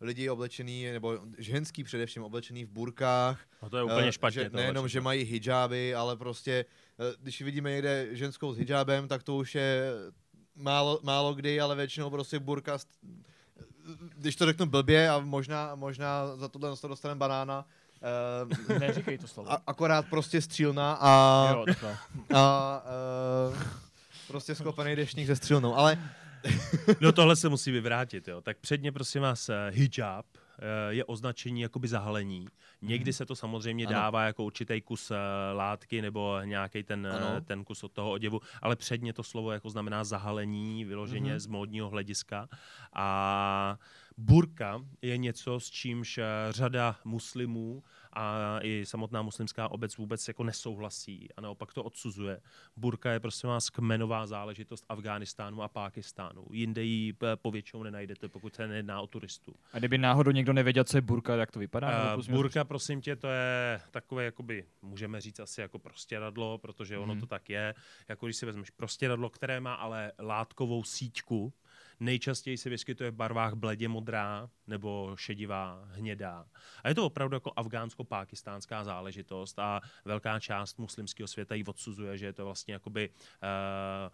lidi 0.02 0.30
oblečený, 0.30 0.92
nebo 0.92 1.20
ženský 1.38 1.84
především 1.84 2.24
oblečený 2.24 2.66
v 2.66 2.70
burkách. 2.70 3.40
No 3.64 3.70
to 3.70 3.78
je 3.78 3.84
úplně 3.84 4.08
eh, 4.08 4.12
špatně. 4.12 4.44
Že, 4.44 4.50
nejenom, 4.54 4.88
že 4.88 4.90
všechno. 4.90 5.04
mají 5.04 5.24
hijáby, 5.24 5.96
ale 5.96 6.18
prostě, 6.18 6.66
eh, 7.00 7.16
když 7.22 7.42
vidíme 7.42 7.72
někde 7.72 8.08
ženskou 8.12 8.54
s 8.54 8.58
hijábem, 8.58 9.08
tak 9.08 9.24
to 9.24 9.36
už 9.36 9.56
je 9.56 9.92
málo, 10.56 11.00
málo 11.04 11.34
kdy, 11.34 11.62
ale 11.62 11.76
většinou 11.76 12.10
prostě 12.10 12.40
burka, 12.40 12.78
st- 12.78 12.86
když 14.18 14.36
to 14.36 14.46
řeknu 14.46 14.66
blbě 14.66 15.10
a 15.10 15.20
možná, 15.20 15.76
možná 15.76 16.36
za 16.38 16.48
tohle 16.48 16.78
to 16.78 16.88
dostaneme 16.88 17.20
banána, 17.20 17.66
uh, 18.70 18.80
Neříkej 18.80 19.18
to 19.18 19.28
slovo. 19.28 19.52
a, 19.52 19.62
akorát 19.68 20.06
prostě 20.10 20.42
střílna 20.42 20.98
a, 21.02 21.48
jo, 21.52 21.66
a 22.36 22.84
uh, 23.52 23.58
prostě 24.28 24.56
skopený 24.56 24.96
deštník 24.96 25.28
se 25.28 25.36
střílnou, 25.36 25.76
ale 25.76 26.10
No 27.02 27.12
tohle 27.12 27.36
se 27.36 27.50
musí 27.50 27.72
vyvrátit, 27.72 28.28
jo. 28.28 28.42
Tak 28.42 28.58
předně 28.58 28.92
prosím 28.92 29.22
vás, 29.22 29.50
eh, 29.50 29.56
hijab 29.74 30.26
eh, 30.60 30.94
je 30.94 31.06
označení 31.06 31.62
jakoby 31.62 31.88
zahalení. 31.88 32.48
Někdy 32.82 33.14
se 33.14 33.26
to 33.26 33.36
samozřejmě 33.36 33.86
Ano. 33.88 33.96
dává 33.96 34.24
jako 34.26 34.44
určitý 34.44 34.82
kus 34.82 35.12
eh, 35.12 35.16
látky 35.54 36.02
nebo 36.02 36.40
nějaký 36.44 36.84
ten, 36.84 37.08
Ano. 37.08 37.42
ten 37.42 37.64
kus 37.64 37.84
od 37.84 37.92
toho 37.92 38.12
oděvu, 38.12 38.40
ale 38.62 38.76
předně 38.76 39.14
to 39.14 39.24
slovo 39.24 39.52
jako 39.52 39.70
znamená 39.70 40.04
zahalení, 40.04 40.86
vyloženě 40.86 41.32
Mhm. 41.32 41.40
z 41.40 41.48
módního 41.48 41.90
hlediska. 41.90 42.48
A 42.94 43.78
burka 44.18 44.82
je 45.02 45.18
něco, 45.18 45.60
s 45.60 45.70
čímž 45.70 46.20
řada 46.50 46.96
muslimů 47.06 47.84
a 48.14 48.60
i 48.62 48.86
samotná 48.86 49.22
muslimská 49.22 49.72
obec 49.72 49.98
vůbec 49.98 50.28
jako 50.28 50.44
nesouhlasí 50.44 51.30
a 51.38 51.42
naopak 51.42 51.74
to 51.74 51.84
odsuzuje. 51.84 52.42
Burka 52.78 53.12
je 53.12 53.20
prostě 53.20 53.48
vás 53.48 53.70
kmenová 53.70 54.28
záležitost 54.28 54.86
Afghánistánu 54.90 55.64
a 55.64 55.68
Pákistánu. 55.68 56.46
Jinde 56.52 56.84
ji 56.84 57.14
eh, 57.24 57.36
povětšinou 57.36 57.84
nenajdete, 57.84 58.30
pokud 58.30 58.56
se 58.56 58.68
nejedná 58.68 59.02
o 59.02 59.08
turistu. 59.08 59.54
A 59.74 59.80
kdyby 59.80 59.98
náhodou 59.98 60.32
někdo 60.32 60.54
nevěděl, 60.54 60.84
co 60.84 60.98
je 60.98 61.02
burka, 61.02 61.36
jak 61.36 61.52
to 61.52 61.60
vypadá? 61.60 62.16
Uh, 62.16 62.24
burka, 62.28 62.64
prosím 62.64 63.02
tě, 63.02 63.16
to 63.16 63.28
je 63.28 63.82
takové, 63.92 64.26
jakoby, 64.26 64.66
můžeme 64.82 65.22
říct 65.22 65.40
asi 65.40 65.62
jako 65.62 65.80
prostěradlo, 65.80 66.58
protože 66.58 66.98
ono 66.98 67.14
Mhm. 67.14 67.20
to 67.22 67.28
tak 67.28 67.50
je. 67.50 67.76
Jako 68.10 68.26
když 68.26 68.36
si 68.38 68.46
vezmeš 68.46 68.70
prostěradlo, 68.70 69.30
které 69.30 69.60
má 69.60 69.74
ale 69.74 70.12
látkovou 70.20 70.84
síťku, 70.84 71.54
nejčastěji 72.02 72.58
se 72.58 72.70
vyskytuje 72.70 73.12
v 73.12 73.16
barvách 73.16 73.54
bledě 73.54 73.88
modrá 73.88 74.50
nebo 74.68 75.16
šedivá, 75.16 75.88
hnědá. 75.92 76.46
A 76.84 76.90
je 76.90 76.96
to 76.96 77.06
opravdu 77.06 77.36
jako 77.36 77.52
afgánsko-pákistánská 77.56 78.84
záležitost 78.84 79.60
a 79.60 79.82
velká 80.06 80.40
část 80.40 80.80
muslimského 80.80 81.28
světa 81.28 81.56
ji 81.56 81.64
odsuzuje, 81.64 82.18
že 82.18 82.26
je 82.26 82.34
to 82.34 82.46
vlastně 82.46 82.74
jakoby 82.74 83.10
uh, 83.10 84.14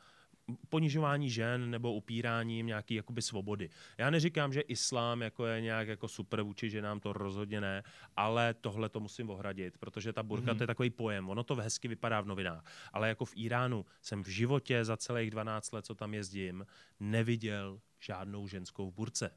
ponižování 0.69 1.29
žen 1.29 1.71
nebo 1.71 1.93
upíráním 1.93 2.65
nějaký 2.65 2.95
jakoby 2.95 3.21
svobody. 3.21 3.69
Já 3.97 4.09
neříkám, 4.09 4.53
že 4.53 4.61
islám 4.61 5.21
jako 5.21 5.45
je 5.45 5.61
nějak 5.61 5.87
jako 5.87 6.07
super 6.07 6.41
vůči 6.41 6.69
ženám, 6.69 6.99
to 6.99 7.13
rozhodně 7.13 7.61
ne, 7.61 7.83
ale 8.17 8.53
tohle 8.53 8.89
to 8.89 8.99
musím 8.99 9.29
ohradit, 9.29 9.77
protože 9.77 10.13
ta 10.13 10.23
burka 10.23 10.51
Mhm. 10.51 10.57
to 10.57 10.63
je 10.63 10.67
takový 10.67 10.89
pojem, 10.89 11.29
ono 11.29 11.43
to 11.43 11.55
hezky 11.55 11.87
vypadá 11.87 12.21
v 12.21 12.27
novinách, 12.27 12.65
ale 12.93 13.09
jako 13.09 13.25
v 13.25 13.33
Iránu 13.35 13.85
jsem 14.01 14.23
v 14.23 14.27
životě 14.27 14.85
za 14.85 14.97
celých 14.97 15.31
12 15.31 15.71
let, 15.73 15.85
co 15.85 15.95
tam 15.95 16.13
jezdím, 16.13 16.65
neviděl 16.99 17.79
žádnou 17.99 18.47
ženskou 18.47 18.89
v 18.91 18.93
burce. 18.93 19.31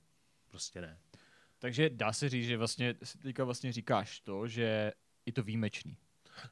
Prostě 0.48 0.80
ne. 0.80 0.98
Takže 1.58 1.90
dá 1.90 2.12
se 2.12 2.28
říct, 2.28 2.46
že 2.46 2.56
vlastně 2.56 2.94
teďka 3.22 3.44
vlastně 3.44 3.72
říkáš 3.72 4.20
to, 4.20 4.48
že 4.48 4.92
je 5.26 5.32
to 5.32 5.42
výjimečný. 5.42 5.96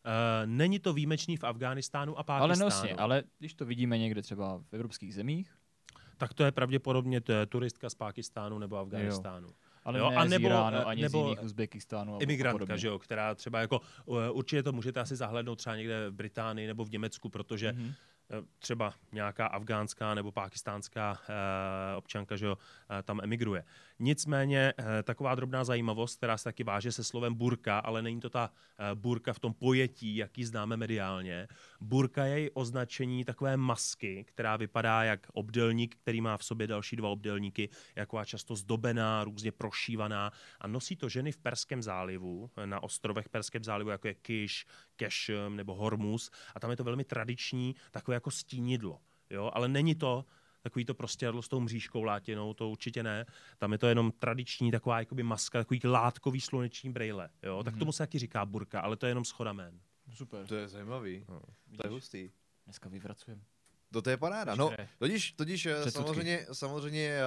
Uh, 0.05 0.11
není 0.47 0.79
to 0.79 0.93
výjimečný 0.93 1.37
v 1.37 1.45
Afghánistánu 1.45 2.12
a 2.19 2.25
Ale 2.29 2.38
Pákistánu. 2.49 2.64
nosně, 2.71 2.95
ale 2.95 3.23
když 3.38 3.55
to 3.55 3.64
vidíme 3.64 3.99
někde 3.99 4.23
třeba 4.23 4.59
v 4.59 4.73
evropských 4.75 5.14
zemích, 5.14 5.55
Tak 6.17 6.35
to 6.35 6.45
je 6.45 6.53
pravděpodobně 6.53 7.21
t- 7.21 7.47
turistka 7.47 7.91
z 7.91 7.95
Pákistánu 7.95 8.59
nebo 8.59 8.77
Afghánistánu. 8.79 9.49
ale 9.85 9.99
Jo, 9.99 10.11
ne 10.11 10.17
a 10.17 10.27
z 10.27 10.31
nebo, 10.31 10.47
Iránu, 10.49 10.77
eh, 10.77 10.85
ani 10.85 11.03
nebo 11.03 11.19
z 11.19 11.23
jiných 11.25 11.43
Uzbekistánu. 11.43 12.19
imigrantka, 12.21 12.77
že 12.77 12.88
jo, 12.88 12.99
která 12.99 13.35
třeba 13.35 13.61
jako, 13.61 13.81
uh, 14.05 14.19
určitě 14.33 14.62
to 14.62 14.73
můžete 14.73 15.01
asi 15.01 15.17
zahlednout 15.17 15.59
třeba 15.59 15.77
někde 15.77 16.11
v 16.11 16.12
Británii 16.14 16.67
nebo 16.67 16.85
v 16.85 16.91
Německu, 16.91 17.29
protože 17.29 17.73
Mhm. 17.73 17.93
eh, 18.31 18.43
třeba 18.59 18.95
nějaká 19.12 19.47
afgánská 19.47 20.14
nebo 20.14 20.33
pakistánská 20.33 21.19
eh, 21.29 21.97
občanka, 21.97 22.37
že 22.37 22.47
jo, 22.47 22.59
eh, 22.99 23.03
tam 23.03 23.21
emigruje. 23.23 23.64
Nicméně 24.01 24.75
eh, 24.79 25.03
taková 25.03 25.35
drobná 25.35 25.65
zajímavost, 25.65 26.17
která 26.17 26.39
se 26.39 26.45
taky 26.45 26.65
váže 26.65 26.93
se 26.93 27.05
slovem 27.05 27.35
burka, 27.35 27.79
ale 27.79 28.03
není 28.03 28.21
to 28.21 28.31
ta 28.31 28.51
eh, 28.79 28.95
burka 28.95 29.33
v 29.33 29.39
tom 29.39 29.55
pojetí, 29.55 30.17
jaký 30.17 30.45
známe 30.45 30.77
mediálně. 30.77 31.49
Burka 31.81 32.25
je 32.25 32.51
označení 32.51 33.25
takové 33.25 33.57
masky, 33.57 34.25
která 34.25 34.57
vypadá 34.57 35.05
jak 35.05 35.27
obdelník, 35.33 35.97
který 35.97 36.21
má 36.21 36.37
v 36.37 36.45
sobě 36.45 36.67
další 36.67 36.97
dva 36.97 37.09
obdelníky, 37.09 37.69
jako 37.97 38.25
často 38.25 38.57
zdobená, 38.57 39.25
různě 39.25 39.53
prošívaná. 39.53 40.33
A 40.61 40.67
nosí 40.67 40.97
to 40.97 41.09
ženy 41.09 41.33
v 41.33 41.39
Perském 41.39 41.83
zálivu, 41.83 42.51
na 42.65 42.83
ostrovech 42.83 43.29
Perském 43.29 43.65
zálivu, 43.65 43.91
jako 43.91 44.09
je 44.09 44.15
Kiš, 44.15 44.67
Kešem 44.97 45.57
nebo 45.57 45.75
Hormuz. 45.75 46.31
A 46.55 46.61
tam 46.61 46.71
je 46.71 46.77
to 46.77 46.85
velmi 46.85 47.05
tradiční, 47.05 47.75
takové 47.91 48.15
jako 48.15 48.31
stínidlo, 48.31 49.01
jo, 49.31 49.51
ale 49.55 49.69
není 49.69 49.95
to 49.95 50.25
takový 50.70 50.85
to 50.85 50.94
prostě 50.94 51.33
s 51.40 51.48
tou 51.48 51.61
mřížkou 51.61 52.02
látěnou, 52.02 52.54
to 52.54 52.68
určitě 52.70 53.02
ne. 53.02 53.26
Tam 53.59 53.72
je 53.72 53.78
to 53.78 53.87
jenom 53.87 54.12
tradiční 54.18 54.70
taková 54.70 54.98
jakoby 54.98 55.22
maska, 55.22 55.59
takový 55.59 55.81
látkový 55.85 56.40
sluneční 56.40 56.90
brejle, 56.92 57.31
jo. 57.42 57.62
Tak 57.64 57.74
Mhm. 57.74 57.78
tomu 57.78 57.92
se 57.92 57.98
taky 57.98 58.18
říká 58.18 58.44
burka, 58.46 58.81
ale 58.81 58.96
to 58.96 59.07
je 59.07 59.11
jenom 59.11 59.24
schoda 59.24 59.52
jmen. 59.52 59.81
Super. 60.14 60.46
to 60.46 60.54
je 60.54 60.68
zajímavý, 60.68 61.24
No. 61.28 61.40
to 61.76 61.87
je 61.87 61.90
hustý. 61.90 62.31
Dneska 62.64 62.88
vyvracujeme. 62.88 63.42
To, 63.92 64.02
to 64.02 64.11
je 64.11 64.16
paráda. 64.16 64.54
No, 64.54 64.70
totiž, 64.98 65.33
totiž 65.33 65.66
eh, 65.66 65.81
předsudky. 65.81 66.07
samozřejmě, 66.09 66.46
samozřejmě 66.52 67.18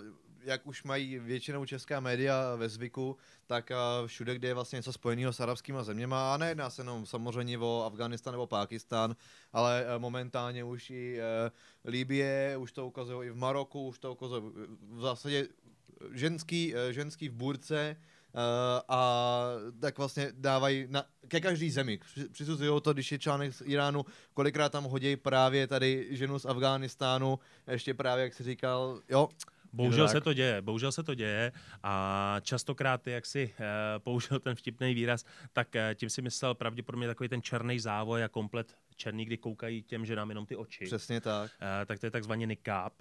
uh, 0.00 0.27
jak 0.42 0.66
už 0.66 0.82
mají 0.82 1.18
většinou 1.18 1.64
česká 1.64 2.00
média 2.00 2.54
ve 2.56 2.68
zvyku, 2.68 3.16
tak 3.46 3.70
uh, 3.70 4.06
všude, 4.06 4.34
kde 4.34 4.48
je 4.48 4.54
vlastně 4.54 4.76
něco 4.76 4.92
spojeného 4.92 5.32
s 5.32 5.40
arabskými 5.40 5.78
zeměma, 5.82 6.34
a 6.34 6.36
nejedná 6.36 6.70
se 6.70 6.82
jenom 6.82 7.06
samozřejmě 7.06 7.58
o 7.58 7.84
Afganistán 7.86 8.32
nebo 8.32 8.46
Pákistán, 8.46 9.16
ale 9.52 9.84
uh, 9.84 10.02
momentálně 10.02 10.64
už 10.64 10.90
i 10.90 11.18
uh, 11.18 11.90
Libie, 11.90 12.56
už 12.56 12.72
to 12.72 12.86
ukazují 12.86 13.28
i 13.28 13.30
v 13.30 13.36
Maroku, 13.36 13.88
už 13.88 13.98
to 13.98 14.12
ukazují 14.12 14.42
v 14.80 15.00
zásadě 15.00 15.48
ženský, 16.12 16.74
ženský 16.90 17.28
v 17.28 17.34
burce, 17.34 17.96
a 18.88 19.42
tak 19.80 19.98
vlastně 19.98 20.32
dávají 20.32 20.86
na, 20.88 21.04
ke 21.28 21.40
každý 21.40 21.70
zemi. 21.70 22.00
Přisuzují 22.32 22.80
to, 22.82 22.92
když 22.92 23.12
je 23.12 23.18
článek 23.18 23.54
z 23.54 23.62
Iránu, 23.64 24.04
kolikrát 24.34 24.72
tam 24.72 24.84
hodí 24.84 25.16
právě 25.16 25.66
tady 25.66 26.06
ženu 26.10 26.38
z 26.38 26.44
Afghánistánu, 26.44 27.38
ještě 27.70 27.94
právě, 27.94 28.24
jak 28.24 28.34
jsi 28.34 28.42
říkal, 28.42 29.00
jo, 29.08 29.28
Bohužel 29.72 30.08
se 30.08 30.20
to 30.20 30.32
děje, 30.32 30.62
bohužel 30.62 30.92
se 30.92 31.02
to 31.02 31.14
děje 31.14 31.52
a 31.82 32.36
častokrát, 32.42 33.06
jak 33.06 33.26
si 33.26 33.54
uh, 33.60 33.64
použil 33.98 34.38
ten 34.38 34.54
vtipný 34.54 34.94
výraz, 34.94 35.24
tak 35.52 35.68
uh, 35.74 35.94
tím 35.94 36.10
si 36.10 36.22
myslel 36.22 36.54
pravděpodobně 36.54 37.06
takový 37.06 37.28
ten 37.28 37.42
černý 37.42 37.80
závoj 37.80 38.24
a 38.24 38.28
komplet 38.28 38.76
černý, 38.96 39.24
kdy 39.24 39.36
koukají 39.36 39.82
těm 39.82 40.06
ženám 40.06 40.28
jenom 40.28 40.46
ty 40.46 40.56
oči. 40.56 40.84
Přesně 40.84 41.20
tak. 41.20 41.50
Uh, 41.60 41.86
tak 41.86 41.98
to 41.98 42.06
je 42.06 42.10
takzvaný 42.10 42.46
nikáb. 42.46 42.92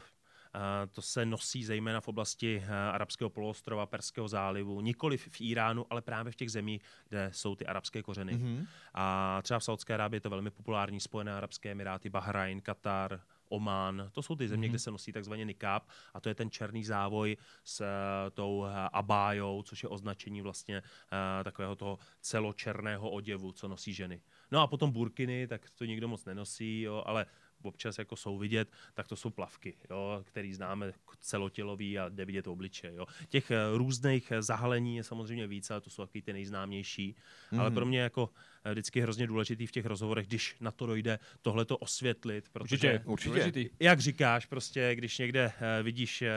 To 0.91 1.01
se 1.01 1.25
nosí 1.25 1.65
zejména 1.65 2.01
v 2.01 2.07
oblasti 2.07 2.63
arabského 2.91 3.29
poloostrova, 3.29 3.85
Perského 3.85 4.27
zálivu, 4.27 4.81
nikoli 4.81 5.17
v 5.17 5.41
Iránu, 5.41 5.85
ale 5.89 6.01
právě 6.01 6.31
v 6.31 6.35
těch 6.35 6.51
zemích, 6.51 6.81
kde 7.09 7.29
jsou 7.33 7.55
ty 7.55 7.65
arabské 7.65 8.03
kořeny. 8.03 8.33
Mm-hmm. 8.33 8.67
A 8.93 9.39
třeba 9.43 9.59
v 9.59 9.63
Saudské 9.63 9.93
Arábii 9.93 10.17
je 10.17 10.21
to 10.21 10.29
velmi 10.29 10.51
populární, 10.51 10.99
Spojené 10.99 11.33
arabské 11.33 11.71
emiráty, 11.71 12.09
Bahrajn, 12.09 12.61
Katar, 12.61 13.19
Oman, 13.49 14.09
to 14.11 14.21
jsou 14.21 14.35
ty 14.35 14.47
země, 14.47 14.67
mm-hmm. 14.67 14.71
kde 14.71 14.79
se 14.79 14.91
nosí 14.91 15.11
takzvaně 15.11 15.45
nikáb 15.45 15.89
a 16.13 16.19
to 16.19 16.29
je 16.29 16.35
ten 16.35 16.51
černý 16.51 16.83
závoj 16.83 17.37
s 17.63 17.81
uh, 17.81 17.87
tou 18.33 18.57
uh, 18.57 18.69
abájou, 18.93 19.63
což 19.63 19.83
je 19.83 19.89
označení 19.89 20.41
vlastně 20.41 20.81
uh, 20.81 21.43
takového 21.43 21.75
toho 21.75 21.99
celočerného 22.21 23.09
oděvu, 23.09 23.51
co 23.51 23.67
nosí 23.67 23.93
ženy. 23.93 24.21
No 24.51 24.61
a 24.61 24.67
potom 24.67 24.91
burkiny, 24.91 25.47
tak 25.47 25.69
to 25.69 25.85
nikdo 25.85 26.07
moc 26.07 26.25
nenosí, 26.25 26.81
jo, 26.81 27.03
ale 27.05 27.25
občas 27.63 27.97
jako 27.97 28.15
jsou 28.15 28.37
vidět, 28.37 28.71
tak 28.93 29.07
to 29.07 29.15
jsou 29.15 29.29
plavky, 29.29 29.77
jo, 29.89 30.21
který 30.23 30.53
známe 30.53 30.93
celotělový 31.19 31.99
a 31.99 32.09
jde 32.09 32.25
vidět 32.25 32.47
obliče. 32.47 32.93
Jo. 32.93 33.05
Těch 33.29 33.51
různých 33.73 34.33
zahalení 34.39 34.95
je 34.95 35.03
samozřejmě 35.03 35.47
více, 35.47 35.73
ale 35.73 35.81
to 35.81 35.89
jsou 35.89 36.03
takový 36.03 36.21
ty 36.21 36.33
nejznámější. 36.33 37.15
Mm-hmm. 37.51 37.59
Ale 37.59 37.71
pro 37.71 37.85
mě 37.85 37.99
jako 37.99 38.29
Eh, 38.56 38.56
vždycky 38.71 39.01
hrozně 39.01 39.27
důležitý 39.27 39.67
v 39.67 39.71
těch 39.71 39.85
rozhovorech, 39.85 40.27
když 40.27 40.55
na 40.59 40.71
to 40.71 40.85
dojde, 40.85 41.19
tohle 41.41 41.65
to 41.65 41.77
osvětlit. 41.77 42.49
Protože, 42.53 43.01
určitě, 43.05 43.31
určitě. 43.31 43.69
Jak 43.79 43.99
říkáš, 43.99 44.45
prostě, 44.45 44.95
když 44.95 45.17
někde 45.17 45.45
uh, 45.45 45.83
vidíš 45.83 46.21
uh, 46.21 46.27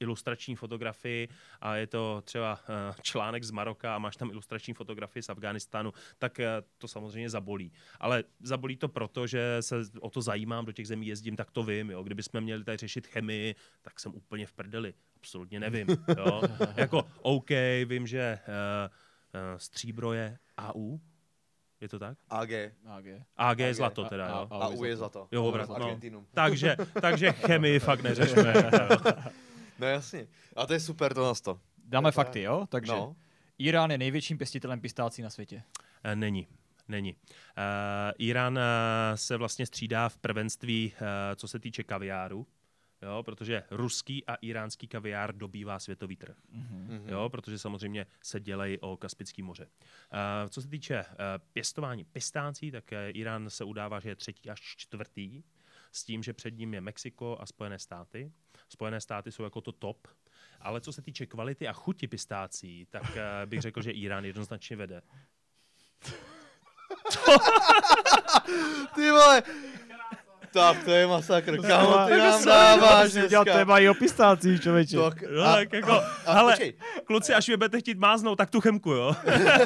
ilustrační 0.00 0.56
fotografii 0.56 1.28
a 1.60 1.76
je 1.76 1.86
to 1.86 2.22
třeba 2.24 2.60
článek 3.02 3.44
z 3.44 3.50
Maroka 3.50 3.94
a 3.94 3.98
máš 3.98 4.16
tam 4.16 4.30
ilustrační 4.30 4.74
fotografii 4.74 5.22
z 5.22 5.28
Afganistánu, 5.28 5.92
tak 6.18 6.40
to 6.78 6.88
samozřejmě 6.88 7.30
zabolí. 7.30 7.72
Ale 8.00 8.24
zabolí 8.40 8.76
to 8.76 8.88
proto, 8.88 9.26
že 9.26 9.56
se 9.60 9.76
o 10.00 10.10
to 10.10 10.22
zajímám, 10.22 10.64
do 10.64 10.72
těch 10.72 10.86
zemí 10.86 11.06
jezdím, 11.06 11.36
tak 11.36 11.50
to 11.50 11.62
vím. 11.62 11.90
Jo. 11.90 12.02
Kdybychom 12.02 12.40
měli 12.40 12.64
tady 12.64 12.76
řešit 12.76 13.06
chemii, 13.06 13.54
tak 13.82 14.00
jsem 14.00 14.14
úplně 14.14 14.46
v 14.46 14.52
prdeli. 14.52 14.94
Absolutně 15.16 15.60
nevím. 15.60 15.86
Jo. 16.16 16.42
jako 16.76 17.08
OK, 17.22 17.50
vím, 17.84 18.06
že 18.06 18.38
uh, 18.48 18.54
uh, 19.34 19.58
stříbro 19.58 20.12
je 20.12 20.38
AU, 20.56 20.98
je 21.80 21.88
to 21.88 21.98
tak? 21.98 22.18
AG. 22.30 22.52
AG. 22.86 23.06
AG 23.36 23.58
je 23.58 23.74
zlato 23.74 24.04
teda, 24.04 24.28
jo. 24.28 24.48
A, 24.50 24.68
U 24.68 24.84
je 24.84 24.96
zlato. 24.96 25.28
Jo, 25.32 25.44
obrat, 25.44 25.68
no. 25.68 25.98
takže, 26.34 26.76
takže 27.00 27.32
chemii 27.46 27.78
fakt 27.78 28.02
neřešme. 28.02 28.54
no 29.78 29.86
jasně. 29.86 30.26
A 30.56 30.66
to 30.66 30.72
je 30.72 30.80
super 30.80 31.14
to 31.14 31.24
nás 31.24 31.40
to. 31.40 31.60
Dáme 31.84 32.12
fakty, 32.12 32.42
jo? 32.42 32.66
Takže 32.68 32.92
no. 32.92 33.16
Irán 33.58 33.90
je 33.90 33.98
největším 33.98 34.38
pěstitelem 34.38 34.80
pistácí 34.80 35.22
na 35.22 35.30
světě. 35.30 35.62
E, 36.04 36.16
není. 36.16 36.46
Není. 36.88 37.12
Uh, 37.12 38.12
Irán 38.18 38.58
uh, 38.58 38.62
se 39.14 39.36
vlastně 39.36 39.66
střídá 39.66 40.08
v 40.08 40.16
prvenství, 40.16 40.92
uh, 40.92 41.06
co 41.36 41.48
se 41.48 41.58
týče 41.58 41.82
kaviáru 41.82 42.46
jo, 43.02 43.22
protože 43.22 43.62
ruský 43.70 44.26
a 44.26 44.34
iránský 44.34 44.88
kaviár 44.88 45.36
dobývá 45.36 45.78
světový 45.78 46.16
trh, 46.16 46.36
mm-hmm. 46.54 47.08
jo, 47.08 47.28
protože 47.28 47.58
samozřejmě 47.58 48.06
se 48.22 48.40
dělají 48.40 48.78
o 48.78 48.96
Kaspický 48.96 49.42
moře. 49.42 49.66
Uh, 49.66 50.48
co 50.48 50.62
se 50.62 50.68
týče 50.68 51.00
uh, 51.00 51.14
pěstování 51.52 52.04
pistácí, 52.04 52.70
tak 52.70 52.84
uh, 52.92 52.98
Irán 53.08 53.50
se 53.50 53.64
udává, 53.64 54.00
že 54.00 54.08
je 54.08 54.16
třetí 54.16 54.50
až 54.50 54.60
čtvrtý, 54.76 55.42
s 55.92 56.04
tím, 56.04 56.22
že 56.22 56.32
před 56.32 56.58
ním 56.58 56.74
je 56.74 56.80
Mexiko 56.80 57.36
a 57.40 57.46
Spojené 57.46 57.78
státy. 57.78 58.32
Spojené 58.68 59.00
státy 59.00 59.32
jsou 59.32 59.42
jako 59.42 59.60
to 59.60 59.72
top, 59.72 60.08
ale 60.60 60.80
co 60.80 60.92
se 60.92 61.02
týče 61.02 61.26
kvality 61.26 61.68
a 61.68 61.72
chuti 61.72 62.08
pistácí, 62.08 62.86
tak 62.90 63.02
uh, 63.02 63.10
bych 63.46 63.60
řekl, 63.60 63.82
že 63.82 63.90
Irán 63.90 64.24
jednoznačně 64.24 64.76
vede. 64.76 65.02
Ty 68.94 69.10
vole, 69.10 69.42
tak 70.52 70.84
to 70.84 70.90
je 70.90 71.06
masakr. 71.06 71.62
Kámo, 71.62 72.06
ty 72.06 72.16
nám 72.18 72.44
dáváš 72.44 73.12
dneska. 73.12 73.44
téma 73.44 73.78
i 73.78 73.88
o 73.88 73.94
pistácích, 73.94 74.62
člověče. 74.62 74.96
No, 74.96 75.04
a, 75.44 75.54
tak 75.54 75.72
jako, 75.72 75.92
a, 75.92 75.98
a, 76.26 76.34
hele, 76.34 76.52
počkej. 76.52 76.74
kluci, 77.04 77.34
až 77.34 77.48
vy 77.48 77.56
budete 77.56 77.80
chtít 77.80 77.98
máznout, 77.98 78.36
tak 78.36 78.50
tu 78.50 78.60
chemku, 78.60 78.90
jo. 78.90 79.16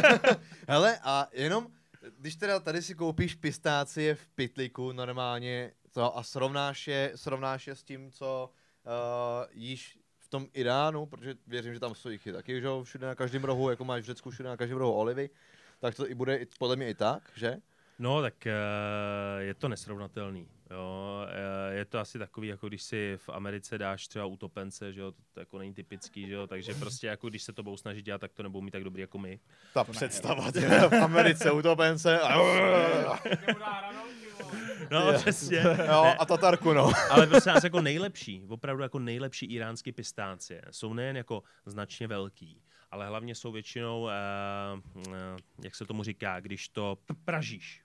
hele, 0.68 0.98
a 1.02 1.28
jenom, 1.32 1.66
když 2.18 2.36
teda 2.36 2.60
tady 2.60 2.82
si 2.82 2.94
koupíš 2.94 3.34
pistácie 3.34 4.14
v 4.14 4.28
pitliku 4.34 4.92
normálně, 4.92 5.72
to, 5.92 6.18
a 6.18 6.22
srovnáš 6.22 6.88
je, 6.88 7.12
srovnáš 7.14 7.66
je 7.66 7.76
s 7.76 7.82
tím, 7.82 8.10
co 8.10 8.50
uh, 8.84 8.92
jíš 9.52 9.98
v 10.18 10.28
tom 10.28 10.46
Iránu, 10.52 11.06
protože 11.06 11.34
věřím, 11.46 11.74
že 11.74 11.80
tam 11.80 11.94
jsou 11.94 12.08
jich 12.08 12.28
taky, 12.32 12.60
že 12.60 12.68
všude 12.82 13.06
na 13.06 13.14
každém 13.14 13.44
rohu, 13.44 13.70
jako 13.70 13.84
máš 13.84 14.02
v 14.02 14.06
Řecku 14.06 14.30
všude 14.30 14.48
na 14.48 14.56
každém 14.56 14.78
rohu 14.78 14.92
olivy, 14.92 15.30
tak 15.80 15.94
to 15.94 16.10
i 16.10 16.14
bude 16.14 16.40
podle 16.58 16.76
mě 16.76 16.88
i 16.88 16.94
tak, 16.94 17.22
že? 17.34 17.56
No, 17.98 18.22
tak 18.22 18.34
uh, 18.46 19.40
je 19.40 19.54
to 19.54 19.68
nesrovnatelný. 19.68 20.48
Jo, 20.72 21.26
uh, 21.26 21.74
je 21.74 21.84
to 21.84 21.98
asi 21.98 22.18
takový, 22.18 22.48
jako 22.48 22.68
když 22.68 22.82
si 22.82 23.14
v 23.16 23.28
Americe 23.28 23.78
dáš 23.78 24.08
třeba 24.08 24.24
utopence, 24.24 24.92
že 24.92 25.00
jo, 25.00 25.12
to, 25.12 25.22
to 25.32 25.40
jako 25.40 25.58
není 25.58 25.74
typický, 25.74 26.26
že 26.26 26.34
jo, 26.34 26.46
takže 26.46 26.74
prostě 26.74 27.06
jako 27.06 27.28
když 27.28 27.42
se 27.42 27.52
to 27.52 27.62
budou 27.62 27.76
snažit 27.76 28.02
dělat, 28.02 28.20
tak 28.20 28.32
to 28.32 28.42
nebudou 28.42 28.62
mít 28.62 28.70
tak 28.70 28.84
dobrý 28.84 29.00
jako 29.00 29.18
my. 29.18 29.40
Ta 29.74 29.84
představa 29.84 30.50
v 30.88 31.02
Americe 31.02 31.50
utopence. 31.50 32.20
No, 34.90 35.12
přesně. 35.12 35.62
Jo, 35.88 36.14
a 36.18 36.26
Tatarku, 36.26 36.72
no. 36.72 36.92
Ale 37.10 37.26
prostě 37.26 37.50
nás 37.50 37.64
jako 37.64 37.80
nejlepší, 37.80 38.44
opravdu 38.48 38.82
jako 38.82 38.98
nejlepší 38.98 39.46
iránský 39.46 39.92
pistácie 39.92 40.62
jsou 40.70 40.94
nejen 40.94 41.16
jako 41.16 41.42
značně 41.66 42.06
velký, 42.06 42.62
ale 42.90 43.06
hlavně 43.06 43.34
jsou 43.34 43.52
většinou, 43.52 44.02
uh, 44.02 44.10
uh, 45.06 45.12
jak 45.64 45.74
se 45.74 45.86
tomu 45.86 46.02
říká, 46.02 46.40
když 46.40 46.68
to 46.68 46.98
pražíš. 47.24 47.82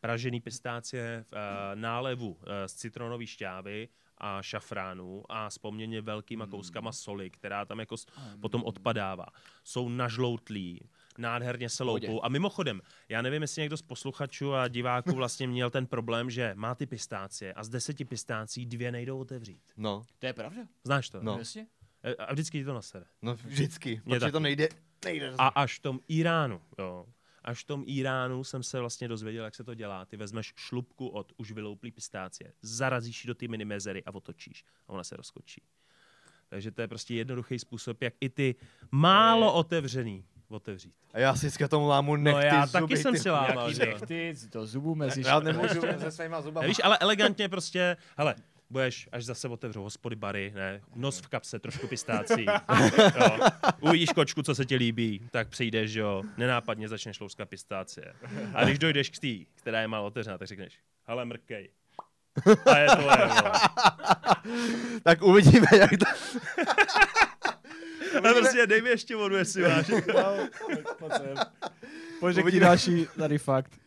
Pražený 0.00 0.40
pistácie 0.40 1.24
v 1.30 1.32
uh, 1.32 1.38
nálevu 1.80 2.28
uh, 2.28 2.38
z 2.66 2.74
citronové 2.74 3.26
šťávy 3.26 3.88
a 4.18 4.42
šafránu 4.42 5.24
a 5.28 5.50
s 5.50 5.58
poměrně 5.58 6.00
velkýma 6.00 6.44
hmm. 6.44 6.50
kouskama 6.50 6.92
soli, 6.92 7.30
která 7.30 7.64
tam 7.64 7.80
jako 7.80 7.96
hmm. 8.14 8.40
potom 8.40 8.64
odpadává. 8.64 9.26
Jsou 9.64 9.88
nažloutlí, 9.88 10.88
nádherně 11.18 11.68
se 11.68 11.84
loupou. 11.84 12.24
A 12.24 12.28
mimochodem, 12.28 12.80
já 13.08 13.22
nevím, 13.22 13.42
jestli 13.42 13.62
někdo 13.62 13.76
z 13.76 13.82
posluchačů 13.82 14.54
a 14.54 14.68
diváků 14.68 15.12
vlastně 15.12 15.46
měl 15.46 15.70
ten 15.70 15.86
problém, 15.86 16.30
že 16.30 16.52
má 16.54 16.74
ty 16.74 16.86
pistácie 16.86 17.52
a 17.52 17.64
z 17.64 17.68
deseti 17.68 18.04
pistácí 18.04 18.66
dvě 18.66 18.92
nejdou 18.92 19.18
otevřít. 19.18 19.62
No. 19.76 20.02
To 20.18 20.26
je 20.26 20.32
pravda. 20.32 20.62
Znáš 20.84 21.10
to? 21.10 21.22
No. 21.22 21.38
Jasně. 21.38 21.66
E, 22.02 22.14
a 22.14 22.32
vždycky 22.32 22.58
ti 22.58 22.64
to 22.64 22.74
nasere. 22.74 23.04
No 23.22 23.34
vždycky, 23.34 23.90
Mě 23.90 24.00
protože 24.04 24.20
taky. 24.20 24.32
to 24.32 24.40
nejde, 24.40 24.68
nejde. 25.04 25.34
A 25.38 25.48
až 25.48 25.78
v 25.78 25.82
tom 25.82 26.00
Iránu, 26.08 26.62
jo, 26.78 27.06
až 27.46 27.64
v 27.64 27.66
tom 27.66 27.84
Iránu 27.86 28.44
jsem 28.44 28.62
se 28.62 28.80
vlastně 28.80 29.08
dozvěděl, 29.08 29.44
jak 29.44 29.54
se 29.54 29.64
to 29.64 29.74
dělá. 29.74 30.04
Ty 30.04 30.16
vezmeš 30.16 30.52
šlubku 30.56 31.08
od 31.08 31.32
už 31.36 31.52
vylouplý 31.52 31.90
pistácie, 31.90 32.52
zarazíš 32.62 33.24
do 33.26 33.34
ty 33.34 33.48
minimezery 33.48 34.04
a 34.04 34.14
otočíš 34.14 34.64
a 34.88 34.92
ona 34.92 35.04
se 35.04 35.16
rozkočí. 35.16 35.62
Takže 36.48 36.70
to 36.70 36.80
je 36.80 36.88
prostě 36.88 37.14
jednoduchý 37.14 37.58
způsob, 37.58 38.02
jak 38.02 38.14
i 38.20 38.28
ty 38.28 38.54
málo 38.90 39.52
otevřený 39.52 40.24
otevřít. 40.48 40.94
A 41.12 41.18
já 41.18 41.34
si 41.34 41.50
k 41.50 41.68
tomu 41.68 41.88
lámu 41.88 42.16
nechty 42.16 42.40
No 42.40 42.46
já 42.46 42.66
zuby, 42.66 42.80
taky 42.80 42.96
jsem 42.96 43.16
si 43.16 43.30
lámal. 43.30 43.70
Nechty, 43.70 44.34
to 44.50 44.66
zubu 44.66 44.94
mezi 44.94 45.22
Já 45.26 45.40
nemůžu 45.40 45.80
se 45.98 46.10
svýma 46.10 46.42
zubama. 46.42 46.66
Víš, 46.66 46.80
ale 46.84 46.98
elegantně 46.98 47.48
prostě, 47.48 47.96
hele, 48.16 48.34
budeš, 48.70 49.08
až 49.12 49.24
zase 49.24 49.48
otevřou 49.48 49.82
hospody, 49.82 50.16
bary, 50.16 50.52
ne, 50.54 50.80
nos 50.94 51.20
v 51.20 51.28
kapse, 51.28 51.58
trošku 51.58 51.86
pistácí, 51.86 52.44
jo. 53.20 53.38
uvidíš 53.80 54.10
kočku, 54.10 54.42
co 54.42 54.54
se 54.54 54.64
ti 54.64 54.76
líbí, 54.76 55.28
tak 55.30 55.48
přijdeš, 55.48 55.94
jo, 55.94 56.22
nenápadně 56.36 56.88
začneš 56.88 57.20
louskat 57.20 57.48
pistácie. 57.48 58.12
A 58.54 58.64
když 58.64 58.78
dojdeš 58.78 59.10
k 59.10 59.18
tý, 59.18 59.46
která 59.54 59.80
je 59.80 59.88
málo 59.88 60.06
otevřená, 60.06 60.38
tak 60.38 60.48
řekneš, 60.48 60.78
hele, 61.04 61.24
mrkej. 61.24 61.70
A 62.66 62.78
je 62.78 62.86
to 62.86 63.02
Tak 65.02 65.22
uvidíme, 65.22 65.66
jak 65.78 65.90
to... 65.90 66.06
A 68.18 68.34
prostě 68.34 68.66
dej 68.66 68.82
mi 68.82 68.88
ještě 68.88 69.16
vodu, 69.16 69.36
jestli 69.36 69.62
máš. 69.62 69.90
Pojď 72.20 72.54
další 72.54 73.06
tady 73.18 73.38
fakt. 73.38 73.85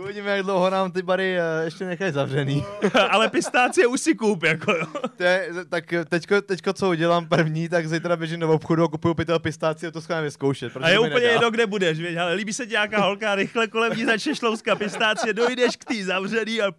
Uvidíme, 0.00 0.30
jak 0.30 0.42
dlouho 0.42 0.70
nám 0.70 0.92
ty 0.92 1.02
bary 1.02 1.38
eh, 1.38 1.64
ještě 1.64 1.84
nechají 1.84 2.12
zavřený. 2.12 2.64
Ale 3.10 3.30
pistácie 3.30 3.86
už 3.86 4.00
si 4.00 4.14
koup, 4.14 4.42
jako 4.42 4.72
jo. 4.72 4.86
To 5.16 5.22
je, 5.22 5.50
tak 5.68 5.94
teďko, 6.08 6.42
teďko, 6.42 6.72
co 6.72 6.88
udělám 6.88 7.28
první, 7.28 7.68
tak 7.68 7.88
zítra 7.88 8.16
běžím 8.16 8.40
do 8.40 8.52
obchodu 8.52 8.84
a 8.84 8.88
kupuju 8.88 9.14
pytel 9.14 9.38
pistáci 9.38 9.86
a 9.86 9.90
to 9.90 10.00
schválně 10.00 10.24
vyzkoušet. 10.24 10.72
A 10.80 10.88
je 10.88 10.98
úplně 10.98 11.26
jedno, 11.26 11.50
kde 11.50 11.66
budeš, 11.66 12.00
věď, 12.00 12.16
ale 12.16 12.34
líbí 12.34 12.52
se 12.52 12.66
ti 12.66 12.72
nějaká 12.72 13.00
holka, 13.00 13.34
rychle 13.34 13.68
kolem 13.68 13.96
ní 13.96 14.04
začne 14.04 14.34
šlouskat 14.34 14.78
pistácie, 14.78 15.34
dojdeš 15.34 15.76
k 15.76 15.84
té 15.84 16.04
zavřený 16.04 16.62
a, 16.62 16.72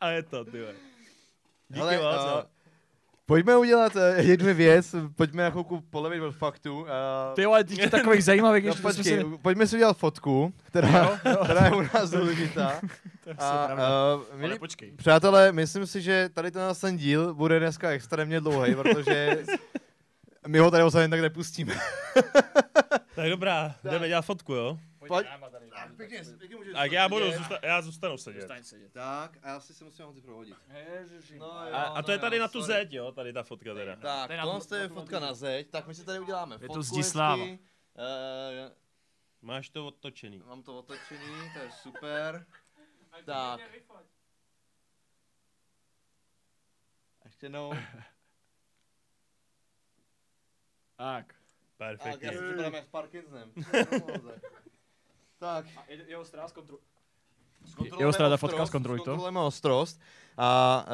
a 0.00 0.08
je 0.08 0.22
to, 0.22 0.44
ty. 0.44 0.58
Díky 1.68 1.80
Ale, 1.80 1.96
moc. 1.96 2.04
uh, 2.04 2.26
no. 2.26 2.42
Pojďme 3.26 3.56
udělat 3.56 3.96
uh, 3.96 4.02
jednu 4.16 4.54
věc, 4.54 4.94
pojďme 5.16 5.42
na 5.42 5.50
chvilku 5.50 5.80
polevit 5.80 6.20
od 6.20 6.32
faktu. 6.32 6.80
Uh, 6.80 6.88
Ty 7.34 7.44
ale 7.44 7.64
ty 7.64 7.90
takových 7.90 8.24
zajímavých, 8.30 8.64
no, 8.64 8.74
počkej, 8.74 9.04
si... 9.04 9.24
pojďme 9.42 9.66
si 9.66 9.76
udělat 9.76 9.96
fotku, 9.96 10.54
která, 10.64 11.20
která 11.44 11.64
je 11.64 11.72
u 11.72 11.80
nás 11.80 12.10
důležitá. 12.10 12.80
A, 13.38 13.68
uh, 13.74 14.40
milí 14.40 14.58
počkej. 14.58 14.92
přátelé, 14.92 15.52
myslím 15.52 15.86
si, 15.86 16.02
že 16.02 16.28
tady 16.34 16.50
ten 16.50 16.62
ten 16.80 16.96
díl 16.96 17.34
bude 17.34 17.58
dneska 17.58 17.90
extrémně 17.90 18.40
dlouhý, 18.40 18.74
protože 18.82 19.38
my 20.46 20.58
ho 20.58 20.70
tady 20.70 20.82
ozajím 20.84 21.10
tak 21.10 21.20
nepustíme. 21.20 21.74
Tak 23.14 23.28
dobrá, 23.30 23.74
jdeme 23.84 24.08
dělat 24.08 24.22
fotku, 24.22 24.54
jo? 24.54 24.78
Pojď. 25.08 25.26
Pěkně, 25.96 26.22
pěkně 26.38 26.56
můžeš 26.56 26.72
Tak 26.74 26.92
já 26.92 27.08
budu, 27.08 27.32
zůsta- 27.32 27.58
já 27.62 27.82
zůstanu 27.82 28.18
sedět. 28.18 28.40
Zůstaň 28.40 28.64
sedět. 28.64 28.92
Tak, 28.92 29.38
a 29.42 29.48
já 29.48 29.60
si 29.60 29.74
se 29.74 29.84
musím 29.84 30.04
moci 30.04 30.20
provodit. 30.20 30.56
Ježiši. 30.94 31.38
No, 31.38 31.52
A, 31.52 31.82
a 31.82 32.02
to 32.02 32.12
je 32.12 32.18
tady 32.18 32.38
na 32.38 32.48
tu 32.48 32.62
zeď, 32.62 32.92
jo, 32.92 33.12
tady 33.12 33.32
ta 33.32 33.42
fotka 33.42 33.74
teda. 33.74 33.96
Tak, 33.96 34.26
To 34.26 34.32
je 34.32 34.36
na 34.38 34.44
tohle 34.44 34.60
tu- 34.60 34.74
je 34.74 34.82
na 34.82 34.88
tu 34.88 34.94
fotka 34.94 35.20
na 35.20 35.34
zeď, 35.34 35.70
tak 35.70 35.86
my 35.86 35.94
si 35.94 36.04
tady 36.04 36.18
uděláme 36.20 36.58
fotku 36.58 36.74
to 36.74 36.82
Zdislava. 36.82 37.44
hezky. 37.44 37.58
Eh, 37.98 38.72
Máš 39.42 39.68
to 39.68 39.86
otočený. 39.86 40.38
mám 40.46 40.62
to 40.62 40.78
otočený, 40.78 41.50
to 41.52 41.58
je 41.58 41.70
super. 41.72 42.46
Tak. 43.24 43.60
Ještě 47.24 47.46
jednou. 47.46 47.72
Tak. 50.96 51.34
Tak, 51.76 51.90
já 51.90 51.96
Perfektně. 51.96 52.28
si 52.32 52.38
připadám 52.44 52.74
jak 52.74 52.84
s 52.84 52.88
Parkinsonem. 52.88 53.52
tak. 55.38 55.66
A 55.76 55.82
jeho 56.08 56.24
kontrol... 56.54 56.78
zkontrolujeme 57.66 58.02
Jeho 58.02 58.12
strana 58.12 58.34
ostrost, 58.34 58.40
fotka, 58.50 58.66
zkontroluj 58.66 58.98
to. 58.98 59.02
Zkontrolujeme 59.04 59.40
ostrost. 59.40 60.00
A, 60.36 60.84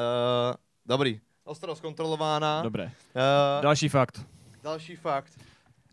uh, 0.49 0.55
dobrý. 0.85 1.19
Ostrost 1.43 1.81
kontrolována. 1.81 2.61
Dobré. 2.61 2.85
Uh, 2.85 2.91
Další 3.61 3.89
fakt. 3.89 4.25
další 4.63 4.95
fakt. 4.95 5.39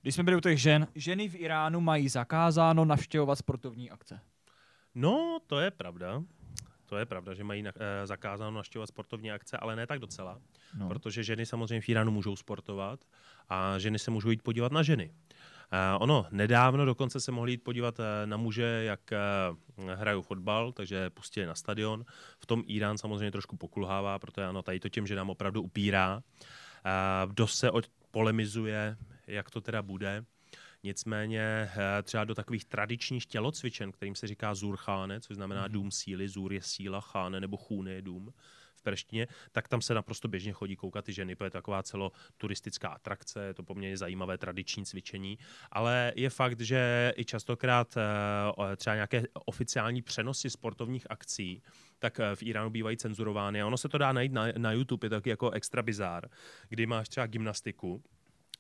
Když 0.03 0.15
jsme 0.15 0.25
byli 0.25 0.37
u 0.37 0.41
těch 0.41 0.61
žen, 0.61 0.87
ženy 0.95 1.29
v 1.29 1.35
Iránu 1.35 1.81
mají 1.81 2.09
zakázáno 2.09 2.85
navštěvovat 2.85 3.39
sportovní 3.39 3.91
akce. 3.91 4.21
No, 4.95 5.39
to 5.47 5.61
je 5.61 5.71
pravda. 5.71 6.23
To 6.87 6.97
je 6.97 7.07
pravda, 7.07 7.35
že 7.35 7.45
mají 7.45 7.63
na, 7.63 7.73
eh, 7.77 8.07
zakázáno 8.07 8.51
naštěvovat 8.51 8.89
sportovní 8.89 9.31
akce, 9.33 9.57
ale 9.57 9.77
ne 9.77 9.87
tak 9.87 9.99
docela, 9.99 10.39
No. 10.79 10.89
protože 10.89 11.23
ženy 11.23 11.47
samozřejmě 11.47 11.81
v 11.81 11.89
Iránu 11.89 12.11
můžou 12.13 12.37
sportovat 12.37 13.01
a 13.49 13.79
ženy 13.79 13.99
se 13.99 14.11
můžou 14.11 14.31
jít 14.31 14.43
podívat 14.43 14.73
na 14.73 14.83
ženy. 14.83 15.11
Uh, 15.73 16.03
ono, 16.03 16.27
nedávno 16.31 16.85
dokonce 16.85 17.21
se 17.21 17.33
mohli 17.33 17.53
jít 17.53 17.65
podívat 17.65 17.99
uh, 17.99 18.05
na 18.25 18.37
muže, 18.37 18.83
jak 18.85 19.01
uh, 19.79 19.91
hrajou 19.91 20.23
fotbal, 20.23 20.73
takže 20.73 21.11
pustili 21.11 21.47
na 21.47 21.55
stadion. 21.55 22.05
V 22.39 22.47
tom 22.47 22.63
Irán 22.67 22.99
samozřejmě 22.99 23.31
trošku 23.31 23.57
pokulhává, 23.57 24.19
protože 24.19 24.45
ano, 24.47 24.63
tady 24.63 24.81
to 24.81 24.89
těm 24.89 25.07
ženám 25.07 25.31
opravdu 25.31 25.63
upírá. 25.63 26.23
Dost 27.33 27.55
se 27.59 27.71
od, 27.71 27.87
polemizuje, 28.11 28.97
jak 29.27 29.51
to 29.51 29.61
teda 29.61 29.83
bude. 29.83 30.25
Nicméně 30.83 31.41
eh, 31.41 32.03
třeba 32.03 32.25
do 32.25 32.35
takových 32.35 32.65
tradičních 32.65 33.27
tělocvičen, 33.27 33.93
kterým 33.93 34.15
se 34.15 34.27
říká 34.27 34.55
zurcháne, 34.55 35.21
což 35.21 35.37
znamená 35.37 35.63
Mhm. 35.63 35.73
dům 35.73 35.91
síly, 35.91 36.29
zur 36.29 36.53
je 36.53 36.63
síla, 36.63 37.01
cháne 37.01 37.41
nebo 37.41 37.57
chúne 37.57 37.93
je 37.93 38.03
dům 38.03 38.33
v 38.79 38.83
perštině, 38.83 39.27
tak 39.53 39.69
tam 39.69 39.83
se 39.83 39.95
naprosto 39.95 40.29
běžně 40.29 40.53
chodí 40.53 40.77
koukat 40.77 41.05
ty 41.05 41.13
ženy, 41.13 41.35
protože 41.35 41.47
je 41.47 41.51
taková 41.51 41.83
celoturistická 41.83 42.89
atrakce, 42.89 43.45
je 43.45 43.55
to 43.55 43.63
poměrně 43.63 43.97
zajímavé 43.97 44.39
tradiční 44.39 44.85
cvičení, 44.85 45.39
ale 45.71 46.13
je 46.17 46.31
fakt, 46.31 46.61
že 46.61 47.13
i 47.17 47.25
častokrát 47.25 47.97
eh, 47.97 48.77
třeba 48.77 48.95
nějaké 48.95 49.23
oficiální 49.35 50.03
přenosy 50.03 50.51
sportovních 50.51 51.11
akcí, 51.11 51.63
tak 51.99 52.21
eh, 52.21 52.37
v 52.37 52.43
Iránu 52.43 52.71
bývají 52.71 52.97
cenzurovány 52.97 53.63
a 53.63 53.67
ono 53.67 53.77
se 53.77 53.89
to 53.89 53.99
dá 53.99 54.13
najít 54.13 54.33
na, 54.33 54.47
na 54.57 54.73
YouTube, 54.73 55.07
je 55.07 55.11
to 55.11 55.17
taky 55.17 55.31
jako 55.31 55.51
extra 55.51 55.83
bizár, 55.83 56.29
kdy 56.69 56.87
máš 56.87 57.09
třeba 57.09 57.27
gymnastiku, 57.27 58.03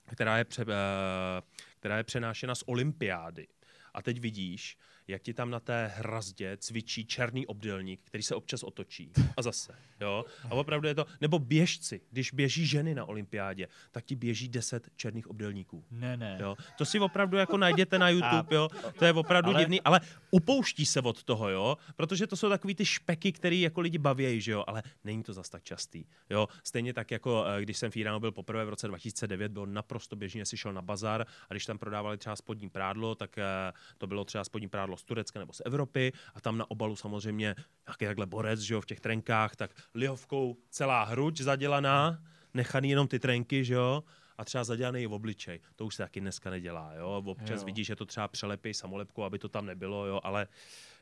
která 0.06 0.38
je, 0.38 0.44
pře, 0.44 0.62
eh, 0.62 1.42
která 1.78 1.96
je 1.96 2.04
přenášena 2.04 2.54
z 2.54 2.62
olympiády. 2.66 3.46
A 3.94 4.02
teď 4.02 4.20
vidíš, 4.20 4.76
jak 5.08 5.22
ti 5.22 5.34
tam 5.34 5.50
na 5.50 5.60
té 5.60 5.92
hrazdě 5.94 6.56
cvičí 6.56 7.04
černý 7.04 7.46
obdelník, 7.46 8.00
který 8.04 8.22
se 8.22 8.34
občas 8.34 8.62
otočí. 8.62 9.12
A 9.36 9.42
zase, 9.42 9.74
jo. 10.00 10.24
A 10.44 10.54
opravdu 10.54 10.88
je 10.88 10.94
to, 10.94 11.06
nebo 11.20 11.38
běžci, 11.38 12.00
když 12.10 12.32
běží 12.32 12.66
ženy 12.66 12.94
na 12.94 13.04
olympiádě, 13.04 13.68
tak 13.90 14.04
ti 14.04 14.16
běží 14.16 14.48
10 14.48 14.88
černých 14.96 15.30
obdelníků. 15.30 15.84
Ne, 15.90 16.16
ne. 16.16 16.38
Jo. 16.40 16.56
To 16.78 16.84
si 16.84 17.00
opravdu 17.00 17.36
jako 17.36 17.56
najděte 17.56 17.98
na 17.98 18.08
YouTube, 18.08 18.56
jo. 18.56 18.68
To 18.98 19.04
je 19.04 19.12
opravdu 19.12 19.50
Ale- 19.50 19.60
divný, 19.60 19.80
ale 19.80 20.00
upouští 20.30 20.86
se 20.86 21.00
od 21.00 21.22
toho, 21.24 21.48
jo, 21.48 21.76
protože 21.96 22.26
to 22.26 22.36
jsou 22.36 22.48
takový 22.48 22.74
ty 22.74 22.84
špeky, 22.84 23.32
který 23.32 23.60
jako 23.60 23.80
lidi 23.80 23.98
baví, 23.98 24.40
že 24.40 24.52
jo, 24.52 24.64
ale 24.66 24.82
není 25.04 25.22
to 25.22 25.32
zas 25.32 25.48
tak 25.48 25.62
častý, 25.62 26.04
jo. 26.30 26.48
Stejně 26.64 26.94
tak 26.94 27.10
jako 27.10 27.44
eh, 27.46 27.62
když 27.62 27.76
jsem 27.78 27.90
v 27.90 27.96
Iránu 27.96 28.20
byl 28.20 28.32
poprvé 28.32 28.64
v 28.64 28.68
roce 28.68 28.88
2009, 28.88 29.52
bylo 29.52 29.66
naprosto 29.66 30.16
běžně, 30.16 30.46
si 30.46 30.56
šel 30.56 30.72
na 30.72 30.82
bazar 30.82 31.26
a 31.50 31.54
když 31.54 31.66
tam 31.66 31.78
prodávali 31.78 32.18
třeba 32.18 32.36
spodní 32.36 32.70
prádlo, 32.70 33.14
tak 33.14 33.38
eh, 33.38 33.72
to 33.98 34.06
bylo 34.06 34.24
třeba 34.24 34.44
spodní 34.44 34.68
prádlo 34.68 34.97
z 34.98 35.04
Turecka 35.04 35.38
nebo 35.38 35.52
z 35.52 35.62
Evropy 35.64 36.12
a 36.34 36.40
tam 36.40 36.58
na 36.58 36.70
obalu 36.70 36.96
samozřejmě 36.96 37.54
nějaký 37.86 38.04
takhle 38.06 38.26
borec, 38.26 38.60
že 38.60 38.74
jo, 38.74 38.80
v 38.80 38.86
těch 38.86 39.00
trenkách, 39.00 39.56
tak 39.56 39.70
lihovkou 39.94 40.56
celá 40.70 41.04
hruď 41.04 41.40
zadělaná, 41.40 42.22
nechaný 42.54 42.90
jenom 42.90 43.08
ty 43.08 43.18
trenky, 43.18 43.64
že 43.64 43.74
jo, 43.74 44.04
a 44.38 44.44
třeba 44.44 44.64
zadělaný 44.64 45.02
i 45.02 45.06
v 45.06 45.12
obličej. 45.12 45.60
To 45.76 45.86
už 45.86 45.94
se 45.94 46.02
taky 46.02 46.20
dneska 46.20 46.50
nedělá, 46.50 46.94
jo. 46.94 47.22
Občas 47.26 47.60
Jo. 47.60 47.66
vidíš, 47.66 47.86
že 47.86 47.96
to 47.96 48.06
třeba 48.06 48.28
přelepí 48.28 48.74
samolepkou, 48.74 49.22
aby 49.22 49.38
to 49.38 49.48
tam 49.48 49.66
nebylo, 49.66 50.06
jo, 50.06 50.20
ale 50.22 50.46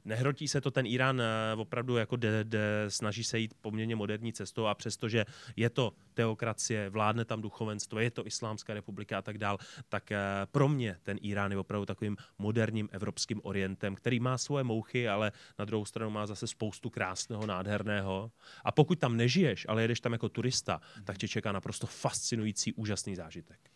nehrotí 0.06 0.48
se 0.48 0.60
to 0.60 0.70
ten 0.70 0.86
Irán 0.86 1.20
eh, 1.20 1.54
opravdu 1.56 1.96
jako 1.96 2.16
de, 2.16 2.44
de, 2.44 2.84
snaží 2.88 3.24
se 3.24 3.38
jít 3.38 3.54
poměrně 3.60 3.96
moderní 3.96 4.32
cestou 4.32 4.66
a 4.66 4.74
přestože 4.74 5.24
je 5.56 5.70
to 5.70 5.92
teokracie, 6.14 6.90
vládne 6.90 7.24
tam 7.24 7.42
duchovenstvo, 7.42 7.98
je 7.98 8.10
to 8.10 8.26
islámská 8.26 8.74
republika 8.74 9.18
a 9.18 9.22
tak 9.22 9.38
dál, 9.38 9.58
tak 9.88 10.12
eh, 10.12 10.18
pro 10.52 10.68
mě 10.68 10.96
ten 11.02 11.18
Irán 11.20 11.52
je 11.52 11.58
opravdu 11.58 11.86
takovým 11.86 12.16
moderním 12.38 12.88
evropským 12.92 13.40
orientem, 13.44 13.94
který 13.94 14.20
má 14.20 14.38
svoje 14.38 14.64
mouchy, 14.64 15.08
ale 15.08 15.32
na 15.58 15.64
druhou 15.64 15.84
stranu 15.84 16.10
má 16.10 16.26
zase 16.26 16.46
spoustu 16.46 16.90
krásného, 16.90 17.46
nádherného. 17.46 18.30
A 18.64 18.72
pokud 18.72 18.98
tam 18.98 19.16
nežiješ, 19.16 19.66
ale 19.68 19.82
jedeš 19.82 20.00
tam 20.00 20.12
jako 20.12 20.28
turista, 20.28 20.80
tak 21.04 21.18
tě 21.18 21.28
čeká 21.28 21.52
naprosto 21.52 21.86
fascinující, 21.86 22.72
úžasný 22.72 23.16
zážitek. 23.16 23.75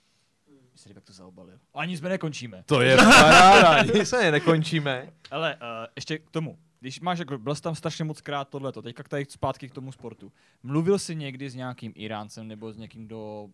Myslím, 0.81 0.97
jak 0.97 1.05
to 1.05 1.13
zaobalil. 1.13 1.59
Ani 1.75 1.97
jsme 1.97 2.09
nekončíme. 2.09 2.63
To 2.67 2.81
je 2.81 2.97
paráda, 3.21 3.83
nic 3.83 4.09
se 4.09 4.31
nekončíme. 4.31 5.13
Ale 5.31 5.57
uh, 5.57 5.61
ještě 5.97 6.19
k 6.19 6.31
tomu. 6.31 6.59
Když 6.81 7.01
máš, 7.01 7.19
jako, 7.19 7.39
byl 7.39 7.55
jsi 7.55 7.63
tam 7.63 7.75
strašně 7.75 8.05
moc 8.05 8.21
krát 8.21 8.49
tohleto, 8.49 8.83
teďka 8.83 9.03
tady 9.03 9.27
zpátky 9.29 9.69
k 9.69 9.75
tomu 9.75 9.93
sportu. 9.93 10.33
Mluvil 10.63 10.99
jsi 10.99 11.17
někdy 11.17 11.51
s 11.51 11.55
nějakým 11.55 11.93
Iráncem 11.97 12.49
nebo 12.49 12.73
s 12.73 12.77
někým, 12.77 13.07
kdo 13.07 13.49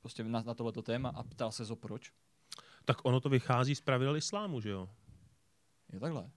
prostě 0.00 0.24
na, 0.24 0.42
na 0.42 0.54
tohleto 0.54 0.82
téma 0.82 1.08
a 1.08 1.22
ptal 1.22 1.52
se 1.52 1.64
o 1.72 1.76
proč? 1.76 2.12
Tak 2.84 3.04
ono 3.04 3.20
to 3.20 3.28
vychází 3.28 3.74
z 3.74 3.80
pravidel 3.80 4.16
islámu, 4.16 4.60
že 4.60 4.70
jo? 4.70 4.88
Je 5.92 6.00
takhle. 6.00 6.30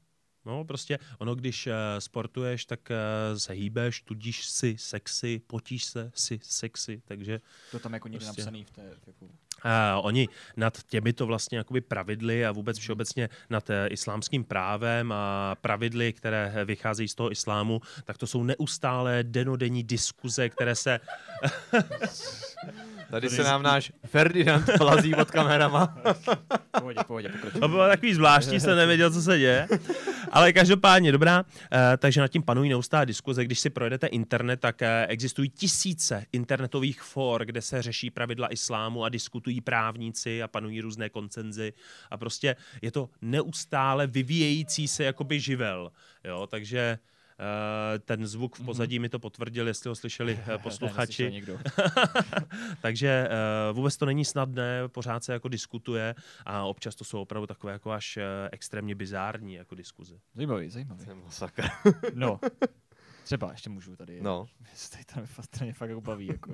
No, 0.45 0.65
prostě 0.65 0.99
ono, 1.17 1.35
když 1.35 1.67
uh, 1.67 1.73
sportuješ, 1.99 2.65
tak 2.65 2.79
uh, 2.89 3.37
se 3.37 3.53
hýbeš, 3.53 4.01
tudíž 4.01 4.45
si 4.45 4.75
sexy, 4.77 5.41
potíš 5.47 5.85
se, 5.85 6.11
si 6.15 6.39
sexy, 6.43 7.01
takže 7.05 7.41
To 7.71 7.79
tam 7.79 7.93
jako 7.93 8.07
někde 8.07 8.25
Prostě. 8.25 8.41
napsaný 8.41 8.63
v 8.63 8.71
té... 8.71 8.81
Jako... 9.07 9.27
uh, 9.65 10.05
oni 10.05 10.27
nad 10.57 10.83
těmito 10.83 11.25
vlastně 11.25 11.57
jakoby 11.57 11.81
pravidly 11.81 12.45
a 12.45 12.51
vůbec 12.51 12.77
všeobecně 12.77 13.29
nad 13.49 13.69
uh, 13.69 13.75
islámským 13.89 14.43
právem 14.43 15.11
a 15.11 15.55
pravidly, 15.61 16.13
které 16.13 16.51
eh, 16.55 16.65
vycházejí 16.65 17.07
z 17.07 17.15
toho 17.15 17.31
islámu, 17.31 17.81
tak 18.03 18.17
to 18.17 18.27
jsou 18.27 18.43
neustálé 18.43 19.23
denodenní 19.23 19.83
diskuze, 19.83 20.49
které 20.49 20.75
se 20.75 20.99
Tady 23.09 23.29
se 23.29 23.43
nám 23.43 23.63
náš 23.63 23.91
Ferdinand 24.05 24.69
plazí 24.77 25.13
pod 25.13 25.31
kamerama. 25.31 25.97
Pohodě, 26.79 26.99
pohodě, 27.07 27.29
pokračuj. 27.29 27.61
To 27.61 27.67
bylo 27.67 27.87
takový 27.87 28.13
zvláštní, 28.13 28.59
jsem 28.59 28.75
nevěděl, 28.75 29.11
co 29.11 29.21
se 29.21 29.39
děje. 29.39 29.67
Ale 30.31 30.53
každopádně, 30.53 31.11
dobrá. 31.11 31.41
Uh, 31.41 31.79
takže 31.97 32.21
nad 32.21 32.27
tím 32.27 32.43
panují 32.43 32.69
neustálé 32.69 33.05
diskuze. 33.05 33.45
Když 33.45 33.59
si 33.59 33.69
projedete 33.69 34.07
internet, 34.07 34.59
tak 34.59 34.81
uh, 34.81 34.87
existují 35.07 35.49
tisíce 35.49 36.25
internetových 36.31 37.01
for, 37.01 37.45
kde 37.45 37.61
se 37.61 37.81
řeší 37.81 38.09
pravidla 38.09 38.53
islámu 38.53 39.03
a 39.03 39.09
diskutují 39.09 39.54
právníci 39.61 40.43
a 40.43 40.47
panují 40.47 40.81
různé 40.81 41.09
koncenzy. 41.09 41.73
A 42.11 42.17
prostě 42.17 42.55
je 42.81 42.91
to 42.91 43.09
neustále 43.21 44.07
vyvíjející 44.07 44.87
se 44.87 45.03
jakoby 45.03 45.39
živel. 45.39 45.91
Jo? 46.23 46.47
Takže 46.47 46.99
ten 48.05 48.27
zvuk 48.27 48.55
v 48.55 48.59
Mhm. 48.59 48.65
pozadí 48.65 48.99
mi 48.99 49.09
to 49.09 49.19
potvrdil, 49.19 49.67
jestli 49.67 49.87
ho 49.89 49.95
slyšeli 49.95 50.39
eh, 50.47 50.57
posluchači. 50.63 51.43
Takže 52.81 53.27
uh, 53.69 53.75
vůbec 53.77 53.97
to 53.97 54.05
není 54.05 54.25
snadné, 54.25 54.87
pořád 54.87 55.23
se 55.23 55.33
jako 55.33 55.47
diskutuje 55.47 56.15
a 56.45 56.63
občas 56.63 56.95
to 56.95 57.03
jsou 57.03 57.21
opravdu 57.21 57.47
takové 57.47 57.73
jako 57.73 57.91
až 57.91 58.17
uh, 58.17 58.23
extrémně 58.51 58.95
bizární 58.95 59.53
jako 59.53 59.75
diskuze. 59.75 60.19
Zajímavý, 60.35 60.69
zajímavý. 60.69 61.05
Masakr. 61.23 61.63
No, 62.13 62.39
třeba 63.23 63.51
ještě 63.51 63.69
můžu 63.69 63.95
tady. 63.95 64.21
No, 64.21 64.45
Tady 64.91 65.03
to 65.05 65.19
mě 65.19 65.27
fakt, 65.27 65.47
to 65.59 65.63
mě 65.63 65.73
fakt 65.73 65.89
jako 65.89 66.01
baví. 66.01 66.27
Jako. 66.27 66.53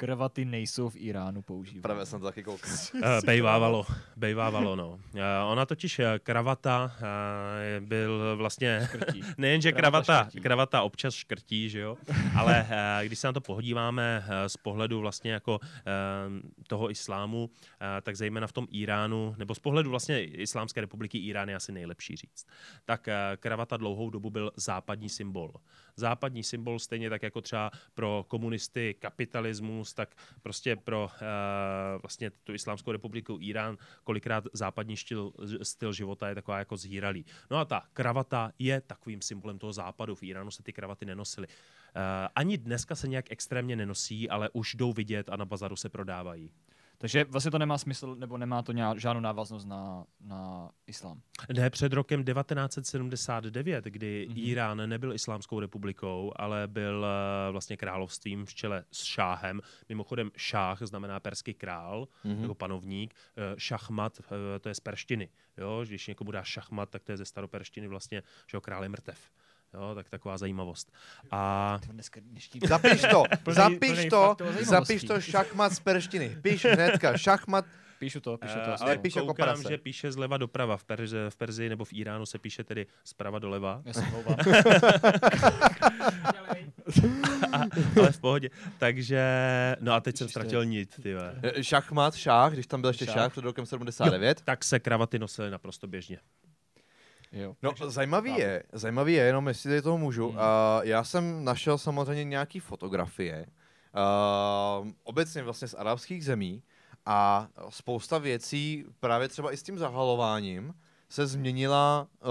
Kravaty 0.00 0.44
nejsou 0.44 0.88
v 0.88 0.96
Iránu 0.96 1.42
používány. 1.42 1.82
právě 1.82 2.06
jsem 2.06 2.20
to 2.20 2.26
taky 2.26 2.42
koukal. 2.42 2.70
Uh, 2.94 3.00
bejvávalo, 3.26 3.86
bejvávalo, 4.16 4.76
no. 4.76 4.88
Uh, 4.90 5.20
ona 5.46 5.66
totiž 5.66 5.98
uh, 5.98 6.04
kravata 6.22 6.92
uh, 7.80 7.86
byl 7.86 8.36
vlastně. 8.36 8.88
Nejenže 9.38 9.72
Kravata 9.72 10.28
kravata, 10.42 10.82
občas 10.82 11.14
škrtí, 11.14 11.70
že 11.70 11.80
jo, 11.80 11.96
ale 12.38 12.66
eh, 12.70 13.06
když 13.06 13.18
se 13.18 13.26
na 13.26 13.32
to 13.32 13.40
pohodíváme 13.40 14.24
eh, 14.28 14.48
z 14.48 14.56
pohledu 14.56 15.00
vlastně 15.00 15.32
jako 15.32 15.58
eh, 15.62 15.82
toho 16.68 16.90
islámu, 16.90 17.50
eh, 17.80 18.00
tak 18.00 18.16
zejména 18.16 18.46
v 18.46 18.52
tom 18.52 18.66
Iránu, 18.70 19.34
nebo 19.38 19.54
z 19.54 19.58
pohledu 19.58 19.90
vlastně 19.90 20.24
Islámské 20.24 20.80
republiky 20.80 21.18
Irán 21.18 21.48
je 21.48 21.56
asi 21.56 21.72
nejlepší 21.72 22.16
říct, 22.16 22.46
tak 22.84 23.08
eh, 23.08 23.14
kravata 23.36 23.76
dlouhou 23.76 24.10
dobu 24.10 24.30
byl 24.30 24.52
západní 24.56 25.08
symbol. 25.08 25.52
Západní 25.96 26.42
symbol 26.44 26.78
stejně 26.78 27.10
tak 27.10 27.22
jako 27.22 27.40
třeba 27.40 27.70
pro 27.94 28.24
komunisty 28.28 28.94
kapitalismus, 28.98 29.89
tak 29.94 30.16
prostě 30.42 30.76
pro 30.76 31.10
eh, 31.14 31.98
vlastně 32.02 32.30
tu 32.30 32.52
Islámskou 32.52 32.92
republiku 32.92 33.38
Irán 33.40 33.76
kolikrát 34.04 34.44
západní 34.52 34.96
styl, 34.96 35.32
styl 35.62 35.92
života 35.92 36.28
je 36.28 36.34
taková 36.34 36.58
jako 36.58 36.76
zhýralý. 36.76 37.24
No 37.50 37.56
a 37.56 37.64
ta 37.64 37.82
kravata 37.92 38.52
je 38.58 38.80
takovým 38.80 39.22
symbolem 39.22 39.58
toho 39.58 39.72
západu. 39.72 40.14
V 40.14 40.22
Iránu 40.22 40.50
se 40.50 40.62
ty 40.62 40.72
kravaty 40.72 41.06
nenosily. 41.06 41.46
Uh, 41.46 41.52
ani 42.34 42.58
dneska 42.58 42.94
se 42.94 43.08
nějak 43.08 43.24
extrémně 43.30 43.76
nenosí, 43.76 44.30
ale 44.30 44.50
už 44.52 44.74
jdou 44.74 44.92
vidět 44.92 45.28
a 45.28 45.36
na 45.36 45.44
bazaru 45.44 45.76
se 45.76 45.88
prodávají. 45.88 46.50
Takže 47.02 47.24
vlastně 47.24 47.50
to 47.50 47.58
nemá 47.58 47.78
smysl, 47.78 48.14
nebo 48.14 48.38
nemá 48.38 48.62
to 48.62 48.72
nějak, 48.72 48.98
žádnou 49.00 49.20
návaznost 49.20 49.64
na, 49.64 50.04
na 50.20 50.70
islám. 50.86 51.20
Ne, 51.52 51.70
před 51.70 51.92
rokem 51.92 52.24
1979, 52.24 53.84
kdy 53.84 54.26
Mhm. 54.28 54.36
mm-hmm. 54.36 54.48
Irán 54.48 54.88
nebyl 54.88 55.12
islámskou 55.14 55.60
republikou, 55.60 56.32
ale 56.36 56.68
byl 56.68 57.06
eh, 57.06 57.52
vlastně 57.52 57.76
královstvím 57.76 58.44
v 58.46 58.54
čele 58.54 58.84
s 58.92 59.04
šáhem. 59.04 59.60
Mimochodem 59.88 60.30
šách 60.36 60.78
znamená 60.82 61.20
perský 61.20 61.54
král, 61.54 62.08
Mhm. 62.24 62.34
mm-hmm. 62.34 62.42
jako 62.42 62.54
panovník. 62.54 63.14
Eh, 63.36 63.54
Šachmat, 63.58 64.20
eh, 64.20 64.58
to 64.58 64.68
je 64.68 64.74
z 64.74 64.80
perštiny. 64.80 65.28
Jo? 65.56 65.84
Když 65.88 66.06
někomu 66.06 66.30
dá 66.30 66.42
šachmat, 66.42 66.90
tak 66.90 67.02
to 67.04 67.12
je 67.12 67.16
ze 67.18 67.24
staroperštiny 67.24 67.88
vlastně, 67.88 68.22
že 68.50 68.56
jo, 68.56 68.60
král 68.60 68.82
je 68.82 68.88
mrtev. 68.88 69.30
Jo, 69.74 69.92
tak 69.94 70.08
taková 70.08 70.38
zajímavost. 70.38 70.92
A 71.30 71.78
Tyjo, 71.82 71.92
Dneska 71.92 72.20
dnešní... 72.24 72.60
Zapiš 72.68 73.00
to, 73.10 73.22
Plný- 73.44 73.54
zapiš 73.54 73.78
plný 73.78 74.08
to, 74.10 74.30
a 74.30 74.36
zapiš 74.64 75.02
to 75.04 75.20
šachmat 75.20 75.72
z 75.72 75.80
perštiny. 75.80 76.36
Píš 76.42 76.64
hnedka, 76.64 77.16
šachmat, 77.18 77.64
Píšu 77.98 78.20
to, 78.20 78.38
píšu 78.38 78.54
to. 78.64 78.82
ale 78.82 78.90
Nepíš 78.90 79.16
jako 79.16 79.26
koukám, 79.26 79.46
prase. 79.46 79.68
že 79.68 79.78
píše 79.78 80.12
zleva 80.12 80.36
doprava. 80.36 80.76
V, 80.76 80.84
Perzi, 80.84 81.16
v 81.28 81.36
Perzii 81.36 81.68
nebo 81.68 81.84
v 81.84 81.92
Iránu 81.92 82.26
se 82.26 82.38
píše 82.38 82.64
tedy 82.64 82.86
zprava 83.04 83.38
doleva, 83.38 83.82
Já 83.84 83.92
se 83.92 84.00
omlouvám. 84.00 84.36
ale 87.96 88.12
v 88.12 88.20
pohodě. 88.20 88.50
Takže, 88.78 89.22
no 89.80 89.92
a 89.92 90.00
teď 90.00 90.16
jsem 90.16 90.24
to 90.24 90.28
je- 90.28 90.30
ztratil 90.30 90.64
nit, 90.64 91.02
ty 91.02 91.14
eh, 91.42 91.64
šachmat, 91.64 92.14
šách, 92.14 92.52
když 92.52 92.66
tam 92.66 92.80
byl 92.80 92.90
ještě 92.90 93.06
Šách. 93.06 93.14
šách 93.14 93.30
před 93.32 93.44
rokem 93.44 93.66
79. 93.66 94.40
Tak 94.40 94.64
se 94.64 94.80
kravaty 94.80 95.18
nosily 95.18 95.50
naprosto 95.50 95.86
běžně. 95.86 96.18
Jo. 97.32 97.54
No, 97.62 97.70
takže- 97.70 97.90
zajímavý 97.90 98.34
je, 98.38 98.62
zajímavý 98.72 99.12
je, 99.12 99.24
jenom 99.24 99.48
jestli 99.48 99.70
tady 99.70 99.82
toho 99.82 99.98
můžu. 99.98 100.28
Hmm. 100.28 100.36
Uh, 100.36 100.42
já 100.82 101.04
jsem 101.04 101.44
našel 101.44 101.78
samozřejmě 101.78 102.24
nějaký 102.24 102.60
fotografie, 102.60 103.46
uh, 104.82 104.88
obecně 105.04 105.42
vlastně 105.42 105.68
z 105.68 105.74
arabských 105.74 106.24
zemí 106.24 106.62
a 107.06 107.48
spousta 107.68 108.18
věcí, 108.18 108.84
právě 109.00 109.28
třeba 109.28 109.52
i 109.52 109.56
s 109.56 109.62
tím 109.62 109.78
zahalováním, 109.78 110.74
se 111.08 111.26
změnila 111.26 112.06
uh, 112.22 112.30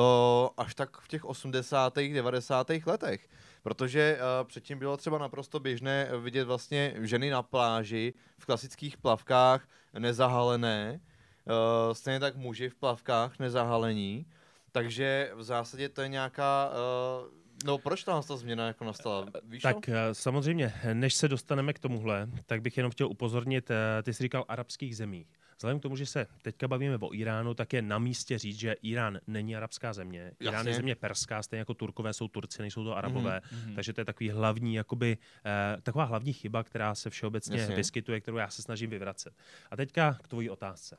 až 0.58 0.76
tak 0.76 0.98
v 0.98 1.08
těch 1.08 1.26
80. 1.26 1.94
90. 2.14 2.68
letech. 2.86 3.30
Protože 3.64 4.18
uh, 4.18 4.48
předtím 4.48 4.80
bylo 4.80 4.98
třeba 4.98 5.18
naprosto 5.18 5.60
běžné 5.60 6.10
vidět 6.20 6.44
vlastně 6.44 6.94
ženy 7.00 7.30
na 7.30 7.44
pláži 7.44 8.14
v 8.38 8.46
klasických 8.46 8.98
plavkách 8.98 9.68
nezahalené, 10.00 11.00
uh, 11.46 11.94
stejně 11.94 12.20
tak 12.20 12.36
muži 12.36 12.70
v 12.70 12.76
plavkách 12.76 13.40
nezahalení. 13.40 14.26
Takže 14.72 15.32
v 15.36 15.44
zásadě 15.44 15.90
to 15.90 16.02
je 16.02 16.08
nějaká... 16.08 16.72
Uh, 16.72 17.40
no 17.66 17.78
proč 17.78 18.04
tam 18.04 18.24
ta 18.24 18.38
změna 18.38 18.68
jako 18.68 18.86
nastala? 18.86 19.26
Víš 19.44 19.62
to? 19.62 19.68
Tak 19.68 19.90
eh, 19.90 19.96
samozřejmě, 20.14 20.74
než 20.94 21.14
se 21.14 21.28
dostaneme 21.28 21.74
k 21.74 21.80
tomuhle, 21.80 22.28
tak 22.46 22.62
bych 22.62 22.78
jenom 22.78 22.92
chtěl 22.92 23.08
upozornit, 23.08 23.72
eh, 23.72 24.04
ty 24.04 24.14
jsi 24.14 24.24
říkal 24.24 24.46
arabských 24.48 24.98
zemích. 24.98 25.28
Vzhledem 25.60 25.80
k 25.80 25.82
tomu, 25.82 25.96
že 25.96 26.06
se 26.06 26.28
teďka 26.42 26.68
bavíme 26.68 26.98
o 26.98 27.14
Iránu, 27.14 27.54
tak 27.54 27.74
je 27.74 27.82
na 27.82 28.00
místě 28.00 28.38
říct, 28.38 28.60
že 28.60 28.76
Irán 28.82 29.20
není 29.28 29.56
arabská 29.56 29.94
země. 29.94 30.32
Irán 30.40 30.54
Jasně. 30.54 30.72
je 30.72 30.76
země 30.76 30.96
perská, 30.96 31.44
stejně 31.44 31.60
jako 31.60 31.74
Turkové 31.74 32.14
jsou 32.14 32.28
Turci, 32.28 32.62
nejsou 32.62 32.84
to 32.84 32.98
Arabové. 32.98 33.42
Mhm. 33.52 33.76
Takže 33.76 33.94
to 33.94 34.02
je 34.02 34.06
takový 34.06 34.30
hlavní, 34.30 34.76
jakoby, 34.76 35.18
eh, 35.46 35.82
taková 35.82 36.04
hlavní 36.04 36.34
chyba, 36.34 36.64
která 36.64 36.96
se 36.96 37.10
všeobecně 37.10 37.60
Jasně. 37.60 37.76
vyskytuje, 37.76 38.22
kterou 38.22 38.38
já 38.38 38.50
se 38.50 38.62
snažím 38.62 38.90
vyvracet. 38.90 39.34
A 39.72 39.76
teďka 39.76 40.18
k 40.24 40.28
tvojí 40.28 40.50
otázce. 40.50 40.98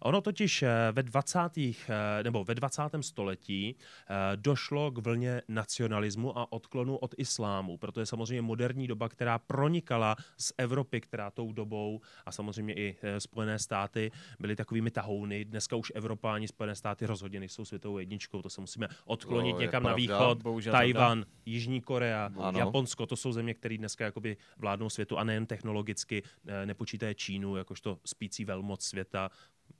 Ono 0.00 0.20
totiž 0.20 0.62
eh, 0.62 0.68
ve 0.92 1.02
20. 1.02 1.38
eh, 1.58 1.74
nebo 2.22 2.44
ve 2.44 2.54
20. 2.54 2.82
století 3.00 3.76
eh, 3.76 4.36
došlo 4.36 4.90
k 4.90 4.98
vlně 4.98 5.42
nacionalismu 5.48 6.38
a 6.38 6.52
odklonu 6.52 6.96
od 6.96 7.14
islámu, 7.18 7.76
protože 7.76 8.06
samozřejmě 8.06 8.42
moderní 8.42 8.86
doba, 8.86 9.08
která 9.08 9.38
pronikala 9.38 10.16
z 10.36 10.52
Evropy, 10.58 11.00
která 11.00 11.30
tou 11.30 11.52
dobou 11.52 12.00
a 12.26 12.32
samozřejmě 12.32 12.74
i 12.74 12.96
Spojené 13.18 13.58
státy 13.58 14.10
byly 14.40 14.56
takovými 14.56 14.90
tahouny. 14.90 15.44
Dneska 15.44 15.76
už 15.76 15.92
Evropa 15.94 16.34
ani 16.34 16.48
Spojené 16.48 16.74
státy 16.74 17.06
rozhodně 17.06 17.40
nejsou 17.40 17.64
světovou 17.64 17.98
jedničkou, 17.98 18.42
to 18.42 18.50
se 18.50 18.60
musíme 18.60 18.88
odklonit 19.04 19.56
je 19.56 19.66
někam 19.66 19.82
na 19.82 19.88
pravda. 19.88 19.96
východ. 19.96 20.42
Bohužel 20.42 20.72
Tajvan, 20.72 21.24
Jižní 21.46 21.80
Korea, 21.80 22.30
Ano. 22.38 22.58
Japonsko, 22.58 23.06
to 23.06 23.16
jsou 23.16 23.32
země, 23.32 23.54
které 23.54 23.78
dneska 23.78 24.04
jakoby 24.04 24.36
vládnou 24.58 24.90
světu 24.90 25.18
a 25.18 25.24
nejen 25.24 25.46
technologicky, 25.46 26.22
nepočítaje 26.64 27.14
Čínu 27.14 27.56
jakožto 27.56 27.98
spící 28.04 28.44
velmoc 28.44 28.84
světa, 28.84 29.30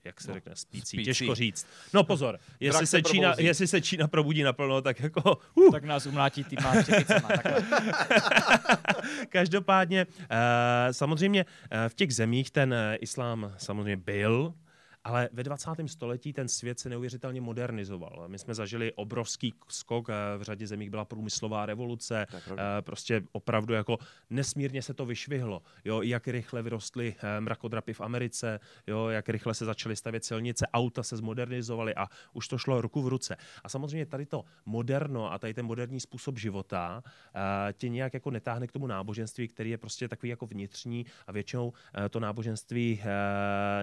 jak 0.04 0.20
se 0.20 0.28
No, 0.28 0.34
řekne, 0.34 0.56
spící, 0.56 0.86
spící. 0.86 1.04
těžko 1.04 1.34
říct. 1.34 1.66
No 1.94 2.04
pozor, 2.04 2.38
jestli 2.60 2.86
se 2.86 2.90
se, 2.90 3.02
Čína, 3.02 3.34
jestli 3.38 3.66
se 3.66 3.80
Čína 3.80 4.08
probudí 4.08 4.42
naplno, 4.42 4.82
tak 4.82 5.00
jako 5.00 5.38
uh, 5.54 5.72
Tak 5.72 5.84
nás 5.84 6.06
umlátí 6.06 6.44
týma. 6.44 6.74
Každopádně, 9.28 10.06
eh, 10.30 10.94
samozřejmě 10.94 11.44
eh, 11.70 11.88
v 11.88 11.94
těch 11.94 12.14
zemích 12.14 12.50
ten 12.50 12.74
eh, 12.74 12.96
islám 12.96 13.54
samozřejmě 13.56 13.96
byl, 13.96 14.54
ale 15.04 15.28
ve 15.32 15.42
20. 15.42 15.70
století 15.86 16.32
ten 16.32 16.48
svět 16.48 16.80
se 16.80 16.88
neuvěřitelně 16.88 17.40
modernizoval. 17.40 18.24
My 18.26 18.38
jsme 18.38 18.54
zažili 18.54 18.92
obrovský 18.92 19.54
skok, 19.68 20.08
eh, 20.10 20.38
v 20.38 20.42
řadě 20.42 20.66
zemích 20.66 20.90
byla 20.90 21.04
průmyslová 21.04 21.66
revoluce, 21.66 22.26
eh, 22.32 22.56
prostě 22.80 23.22
opravdu 23.32 23.74
jako 23.74 23.98
nesmírně 24.30 24.82
se 24.82 24.94
to 24.94 25.06
vyšvihlo. 25.06 25.62
Jo, 25.84 26.02
jak 26.02 26.28
rychle 26.28 26.62
vyrostly 26.62 27.14
eh, 27.18 27.40
mrakodrapy 27.40 27.92
v 27.92 28.00
Americe, 28.00 28.60
jo, 28.86 29.08
jak 29.08 29.28
rychle 29.28 29.54
se 29.54 29.64
začaly 29.64 29.96
stavět 29.96 30.24
silnice, 30.24 30.66
auta 30.72 31.02
se 31.02 31.16
zmodernizovaly 31.16 31.94
a 31.94 32.06
už 32.32 32.48
to 32.48 32.58
šlo 32.58 32.80
ruku 32.80 33.02
v 33.02 33.08
ruce. 33.08 33.36
A 33.64 33.68
samozřejmě 33.68 34.06
tady 34.06 34.26
to 34.26 34.44
moderno 34.66 35.32
a 35.32 35.38
tady 35.38 35.54
ten 35.54 35.66
moderní 35.66 36.00
způsob 36.00 36.38
života 36.38 37.02
tě 37.72 37.88
nějak 37.88 38.14
jako 38.14 38.30
netáhne 38.30 38.66
k 38.66 38.72
tomu 38.72 38.86
náboženství, 38.86 39.48
který 39.48 39.70
je 39.70 39.78
prostě 39.78 40.08
takový 40.08 40.30
jako 40.30 40.46
vnitřní 40.46 41.06
a 41.26 41.32
většinou 41.32 41.72
to 42.10 42.20
náboženství 42.20 43.02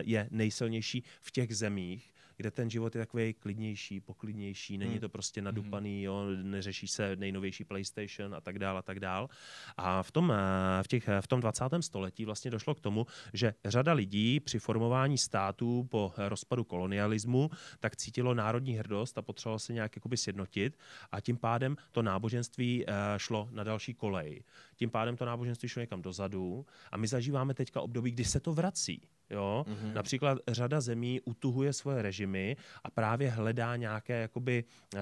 je 0.01 0.27
nejsilnější 0.31 1.03
v 1.21 1.31
těch 1.31 1.55
zemích, 1.55 2.11
kde 2.37 2.51
ten 2.51 2.69
život 2.69 2.95
je 2.95 3.01
takový 3.01 3.33
klidnější, 3.33 3.99
poklidnější, 3.99 4.77
není 4.77 4.91
Hmm. 4.91 4.99
to 4.99 5.09
prostě 5.09 5.41
nadupaný, 5.41 6.03
jo, 6.03 6.25
neřeší 6.43 6.87
se 6.87 7.15
nejnovější 7.15 7.63
PlayStation 7.63 8.35
a 8.35 8.41
tak 8.41 8.59
dál 8.59 8.77
a 8.77 8.81
tak 8.81 8.99
dál. 8.99 9.29
A 9.77 10.03
v 10.03 10.11
tom, 10.11 10.31
eh, 10.31 10.83
v, 10.83 10.87
těch, 10.87 11.07
eh, 11.07 11.21
v 11.21 11.27
tom 11.27 11.41
20. 11.41 11.81
století 11.81 12.25
vlastně 12.25 12.51
došlo 12.51 12.75
k 12.75 12.79
tomu, 12.79 13.05
že 13.33 13.53
řada 13.65 13.93
lidí 13.93 14.39
při 14.39 14.59
formování 14.59 15.17
států 15.17 15.87
po 15.91 16.13
rozpadu 16.17 16.63
kolonialismu 16.63 17.49
tak 17.79 17.95
cítilo 17.95 18.33
národní 18.33 18.73
hrdost 18.73 19.17
a 19.17 19.21
potřebovalo 19.21 19.59
se 19.59 19.73
nějak 19.73 19.95
jakoby 19.95 20.17
sjednotit 20.17 20.77
a 21.11 21.21
tím 21.21 21.37
pádem 21.37 21.77
to 21.91 22.01
náboženství 22.01 22.85
eh, 22.87 22.93
šlo 23.17 23.49
na 23.51 23.63
další 23.63 23.93
kolej. 23.93 24.43
Tím 24.75 24.89
pádem 24.89 25.17
to 25.17 25.25
náboženství 25.25 25.69
šlo 25.69 25.79
někam 25.79 26.01
dozadu 26.01 26.65
a 26.91 26.97
my 26.97 27.07
zažíváme 27.07 27.53
teďka 27.53 27.81
období, 27.81 28.11
kdy 28.11 28.25
se 28.25 28.39
to 28.39 28.53
vrací. 28.53 29.01
Jo? 29.29 29.65
Mm-hmm. 29.67 29.93
Například 29.93 30.37
řada 30.47 30.81
zemí 30.81 31.21
utuhuje 31.21 31.73
svoje 31.73 32.01
režimy 32.01 32.57
a 32.83 32.91
právě 32.91 33.29
hledá 33.29 33.75
nějaké, 33.75 34.21
jakoby, 34.21 34.63
uh, 34.93 34.99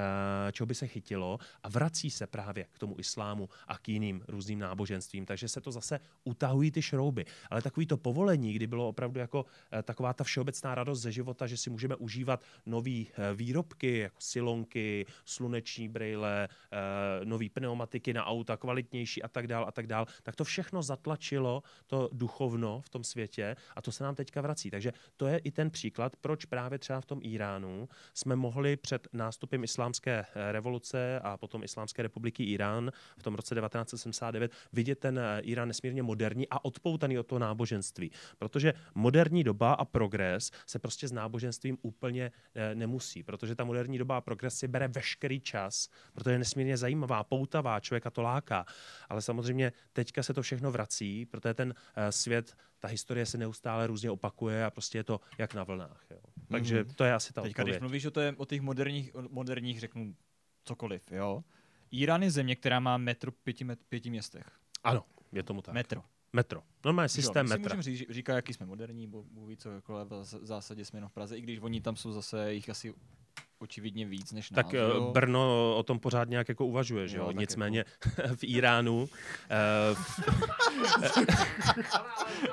čeho 0.52 0.68
by 0.68 0.76
se 0.76 0.88
chytilo 0.88 1.40
a 1.64 1.70
vrací 1.70 2.12
se 2.12 2.28
právě 2.28 2.66
k 2.72 2.80
tomu 2.80 3.00
islámu 3.00 3.50
a 3.68 3.78
k 3.78 3.90
jiným 3.90 4.24
různým 4.28 4.60
náboženstvím. 4.60 5.26
Takže 5.26 5.48
se 5.48 5.62
to 5.62 5.72
zase 5.72 6.00
utahují 6.24 6.72
ty 6.72 6.82
šrouby. 6.82 7.26
Ale 7.50 7.62
takový 7.62 7.86
to 7.86 7.98
povolení, 7.98 8.54
kdy 8.54 8.68
bylo 8.68 8.88
opravdu 8.88 9.20
jako 9.20 9.44
uh, 9.44 9.82
taková 9.84 10.14
ta 10.14 10.24
všeobecná 10.24 10.76
radost 10.76 11.02
ze 11.02 11.12
života, 11.12 11.48
že 11.48 11.58
si 11.58 11.70
můžeme 11.70 11.96
užívat 11.96 12.44
nové 12.66 13.02
uh, 13.02 13.38
výrobky, 13.38 13.98
jako 13.98 14.18
silonky, 14.20 15.06
sluneční 15.26 15.90
brýle, 15.90 16.48
nové 17.24 17.50
pneumatiky 17.50 18.14
na 18.14 18.26
auta, 18.26 18.58
kvalitnější 18.58 19.24
a 19.24 19.28
tak 19.28 19.48
dál 19.48 19.66
a 19.68 19.72
tak 19.72 19.88
dál, 19.88 20.06
tak 20.24 20.36
to 20.36 20.44
všechno 20.44 20.84
zatlačilo 20.84 21.64
to 21.88 22.10
duchovno 22.12 22.82
v 22.82 22.90
tom 22.90 23.04
světě 23.04 23.56
a 23.76 23.82
to 23.82 23.92
se 23.92 24.04
nám 24.04 24.13
teďka 24.16 24.42
vrací. 24.42 24.72
Takže 24.72 24.94
to 25.18 25.28
je 25.28 25.38
i 25.38 25.52
ten 25.52 25.70
příklad, 25.70 26.16
proč 26.16 26.46
právě 26.46 26.80
třeba 26.80 27.02
v 27.02 27.06
tom 27.06 27.20
Iránu 27.22 27.90
jsme 28.14 28.36
mohli 28.36 28.78
před 28.78 29.08
nástupem 29.14 29.64
islámské 29.64 30.26
eh, 30.36 30.52
revoluce 30.52 31.20
a 31.20 31.38
potom 31.38 31.64
Islámské 31.64 32.02
republiky 32.02 32.44
Irán 32.44 32.92
v 33.18 33.24
tom 33.24 33.36
roce 33.36 33.56
1979 33.56 34.52
vidět 34.74 35.00
ten 35.00 35.20
eh, 35.20 35.40
Irán 35.42 35.68
nesmírně 35.68 36.04
moderní 36.04 36.50
a 36.50 36.66
odpoutaný 36.66 37.20
od 37.20 37.28
toho 37.28 37.40
náboženství. 37.40 38.12
Protože 38.38 38.74
moderní 38.96 39.44
doba 39.44 39.74
a 39.74 39.86
progres 39.86 40.52
se 40.68 40.80
prostě 40.80 41.08
s 41.08 41.12
náboženstvím 41.12 41.78
úplně 41.82 42.32
eh, 42.56 42.76
nemusí, 42.76 43.24
protože 43.24 43.56
ta 43.56 43.64
moderní 43.64 43.98
doba 43.98 44.18
a 44.18 44.22
progres 44.22 44.58
si 44.58 44.68
bere 44.68 44.88
veškerý 44.88 45.40
čas, 45.40 45.90
protože 46.14 46.32
je 46.32 46.40
nesmírně 46.40 46.78
zajímavá, 46.78 47.24
poutavá, 47.24 47.80
člověka 47.80 48.10
to 48.10 48.22
láká. 48.22 48.66
Ale 49.10 49.22
samozřejmě 49.22 49.74
teďka 49.94 50.24
se 50.24 50.34
to 50.34 50.42
všechno 50.42 50.72
vrací, 50.72 51.26
protože 51.26 51.54
ten 51.54 51.74
svět 52.10 52.56
ta 52.84 52.90
historie 52.90 53.26
se 53.26 53.38
neustále 53.38 53.88
různě 53.88 54.12
opakuje 54.12 54.66
a 54.66 54.72
prostě 54.72 54.98
je 54.98 55.04
to 55.04 55.22
jak 55.38 55.54
na 55.54 55.64
vlnách. 55.64 56.06
Jo. 56.12 56.18
Takže 56.52 56.84
mm. 56.84 56.94
to 56.94 57.04
je 57.04 57.14
asi 57.14 57.34
ta 57.34 57.42
Teďka, 57.42 57.62
odpověď. 57.62 57.76
když 57.76 57.82
mluvíš 57.82 58.06
o, 58.06 58.12
té, 58.12 58.36
o 58.38 58.46
těch 58.46 58.62
moderních, 58.62 59.12
moderních, 59.30 59.80
řeknu 59.80 60.16
cokoliv, 60.64 61.12
jo. 61.12 61.44
Irán 61.92 62.24
je 62.24 62.32
země, 62.32 62.56
která 62.56 62.80
má 62.80 62.98
metro 62.98 63.32
v 63.32 63.36
pěti, 63.36 63.66
pěti 63.90 64.10
městech. 64.10 64.60
Ano, 64.84 65.06
je 65.32 65.44
tomu 65.44 65.62
tak. 65.62 65.74
Metro. 65.74 66.04
Metro. 66.34 66.62
Normálně 66.86 67.10
systém 67.10 67.48
jo, 67.48 67.50
metra. 67.50 67.76
Můžeme 67.76 67.98
říkat, 68.10 68.36
jaký 68.36 68.54
jsme 68.54 68.66
moderní, 68.66 69.08
bo 69.08 69.26
mluví 69.32 69.58
co 69.58 69.72
jako 69.72 70.06
v 70.10 70.24
zásadě 70.24 70.86
jsme 70.86 70.98
jenom 70.98 71.10
v 71.10 71.14
Praze, 71.14 71.38
i 71.38 71.42
když 71.42 71.60
oni 71.60 71.82
tam 71.82 71.96
jsou 71.96 72.12
zase 72.12 72.54
jich 72.54 72.70
asi 72.70 72.94
očividně 73.64 74.06
víc 74.06 74.32
než 74.32 74.52
nás. 74.52 74.56
Tak 74.56 74.74
jo? 74.74 75.08
Eh, 75.10 75.12
Brno 75.12 75.76
o 75.78 75.84
tom 75.84 76.00
pořád 76.00 76.30
nějak 76.30 76.50
jako 76.50 76.66
uvažuje, 76.66 77.08
že 77.08 77.18
jo? 77.18 77.24
jo? 77.24 77.32
Nicméně 77.32 77.86
jako... 78.18 78.36
v 78.40 78.44
Iránu... 78.44 79.10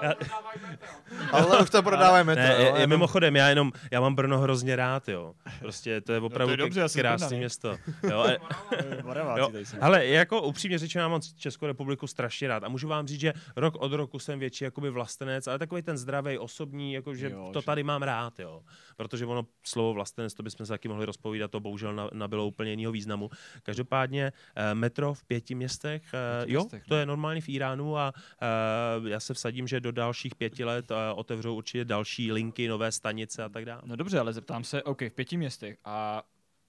Ale 1.33 1.59
už 1.63 1.71
to 1.71 1.83
prodávají 1.83 2.27
metro. 2.27 2.43
Ne, 2.43 2.55
je, 2.59 2.73
je, 2.81 2.87
mimochodem, 2.87 3.37
já 3.37 3.49
jenom, 3.49 3.73
já 3.91 4.01
mám 4.01 4.15
Brno 4.15 4.39
hrozně 4.39 4.77
rád, 4.77 5.09
jo. 5.09 5.35
Prostě 5.61 6.01
to 6.01 6.13
je 6.13 6.21
opravdu 6.21 6.53
no 6.53 6.57
to 6.57 6.63
je 6.63 6.83
dobře, 6.83 7.01
krásné 7.01 7.37
město. 7.37 7.77
Jo, 8.11 8.27
jo. 9.37 9.51
Ale 9.81 10.07
jako 10.07 10.43
upřímně 10.43 10.79
řečeno, 10.79 11.03
já 11.03 11.09
mám 11.09 11.21
Českou 11.37 11.67
republiku 11.67 12.07
strašně 12.07 12.49
rád 12.49 12.65
a 12.65 12.69
můžu 12.69 12.89
vám 12.89 13.07
říct, 13.07 13.21
že 13.21 13.33
rok 13.57 13.75
od 13.77 13.93
roku 13.93 14.19
jsem 14.19 14.39
větší 14.39 14.65
jakoby 14.65 14.91
vlastenec, 14.91 15.47
ale 15.47 15.59
takový 15.59 15.83
ten 15.83 15.99
zdravý, 15.99 16.39
osobní, 16.39 16.93
jakože 16.93 17.31
jo, 17.31 17.51
to 17.53 17.63
tady 17.63 17.83
mám 17.83 18.03
rád, 18.03 18.39
jo. 18.39 18.63
Protože 18.97 19.27
ono 19.27 19.47
slovo 19.67 19.93
vlastenec, 19.93 20.35
to 20.35 20.43
bychom 20.43 20.67
se 20.67 20.73
taky 20.73 20.89
mohli 20.89 21.00
mohli 21.01 21.07
rozpovídat, 21.07 21.51
to 21.51 21.61
bohužel 21.61 22.11
nabylo 22.13 22.47
úplně 22.47 22.71
jiného 22.71 22.93
významu. 22.93 23.31
Každopádně 23.63 24.33
eh, 24.57 24.75
metro 24.75 25.15
v 25.15 25.25
pěti 25.25 25.55
městech, 25.55 26.03
eh, 26.15 26.39
pěti 26.39 26.53
jo, 26.53 26.61
městech, 26.61 26.85
to 26.89 26.97
je 26.97 27.07
no. 27.07 27.11
normálně 27.11 27.41
v 27.41 27.49
Iránu 27.49 27.97
a 27.97 28.13
eh, 28.17 29.11
já 29.11 29.21
se 29.21 29.35
vsadím, 29.35 29.69
že 29.69 29.81
do 29.81 29.93
dalších 29.93 30.35
pěti 30.35 30.65
let 30.65 30.93
otevřou 31.15 31.57
určitě 31.57 31.85
další 31.85 32.33
linky, 32.33 32.69
nové 32.69 32.93
stanice 32.93 33.43
a 33.43 33.49
tak 33.49 33.65
dále. 33.65 33.83
No 33.85 33.97
dobře, 33.97 34.19
ale 34.19 34.33
zeptám 34.33 34.65
se, 34.65 34.83
OK, 34.83 35.01
v 35.03 35.11
pěti 35.11 35.37
městech 35.37 35.79
a 35.85 36.23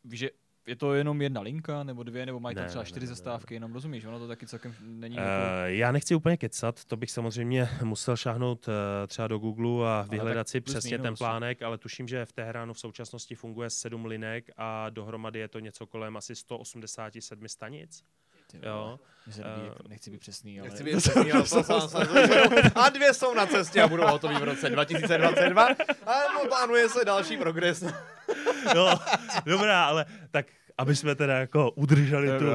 víš, 0.04 0.20
že 0.20 0.30
je 0.68 0.76
to 0.76 0.94
jenom 0.94 1.22
jedna 1.22 1.42
linka, 1.42 1.84
nebo 1.84 2.04
dvě, 2.04 2.26
nebo 2.26 2.40
mají 2.40 2.56
tam 2.56 2.68
třeba 2.68 2.84
čtyři 2.84 3.08
zastávky, 3.08 3.54
jenom 3.54 3.74
rozumíš, 3.74 4.06
ono 4.06 4.20
to 4.20 4.28
taky 4.28 4.48
celkem 4.48 4.76
není. 4.82 5.18
Uh, 5.18 5.22
jako... 5.22 5.36
Já 5.66 5.92
nechci 5.92 6.16
úplně 6.16 6.38
kecat, 6.38 6.86
to 6.86 6.98
bych 6.98 7.12
samozřejmě 7.12 7.70
musel 7.84 8.18
šáhnout 8.18 8.68
uh, 8.68 8.74
třeba 9.08 9.28
do 9.28 9.38
Google 9.38 9.90
a 9.92 10.06
vyhledat 10.10 10.50
si 10.50 10.62
přesně 10.62 10.98
minus. 10.98 11.04
ten 11.04 11.16
plánek, 11.16 11.62
ale 11.62 11.78
tuším, 11.78 12.08
že 12.08 12.26
v 12.26 12.34
Teheránu 12.34 12.74
v 12.74 12.80
současnosti 12.80 13.36
funguje 13.36 13.70
sedm 13.70 14.06
linek 14.06 14.50
a 14.58 14.90
dohromady 14.90 15.40
je 15.40 15.48
to 15.48 15.60
něco 15.60 15.88
kolem 15.88 16.18
asi 16.18 16.36
187 16.36 17.48
stanic. 17.48 18.04
Jo. 18.64 19.00
Uh, 19.28 19.88
nechci 19.88 20.12
být 20.12 20.20
přesný, 20.20 20.60
ale... 20.60 20.70
Nechci 20.70 20.84
být 20.84 20.98
přesný, 20.98 21.32
ale 21.32 21.44
to 21.44 21.64
sám 21.64 21.90
A 22.76 22.90
dvě 22.90 23.14
jsou 23.14 23.34
na 23.34 23.46
cestě 23.46 23.82
a 23.82 23.88
budou 23.88 24.08
hotový 24.08 24.36
v 24.36 24.44
roce 24.44 24.70
2022. 24.70 25.68
A 26.06 26.14
plánuje 26.48 26.90
se 26.90 27.06
další 27.06 27.38
progres. 27.38 27.84
jo, 28.76 29.00
dobrá, 29.46 29.86
ale 29.86 30.06
tak 30.32 30.46
aby 30.78 30.96
jsme 30.96 31.16
teda 31.16 31.40
jako 31.40 31.72
udrželi 31.72 32.28
tu, 32.28 32.46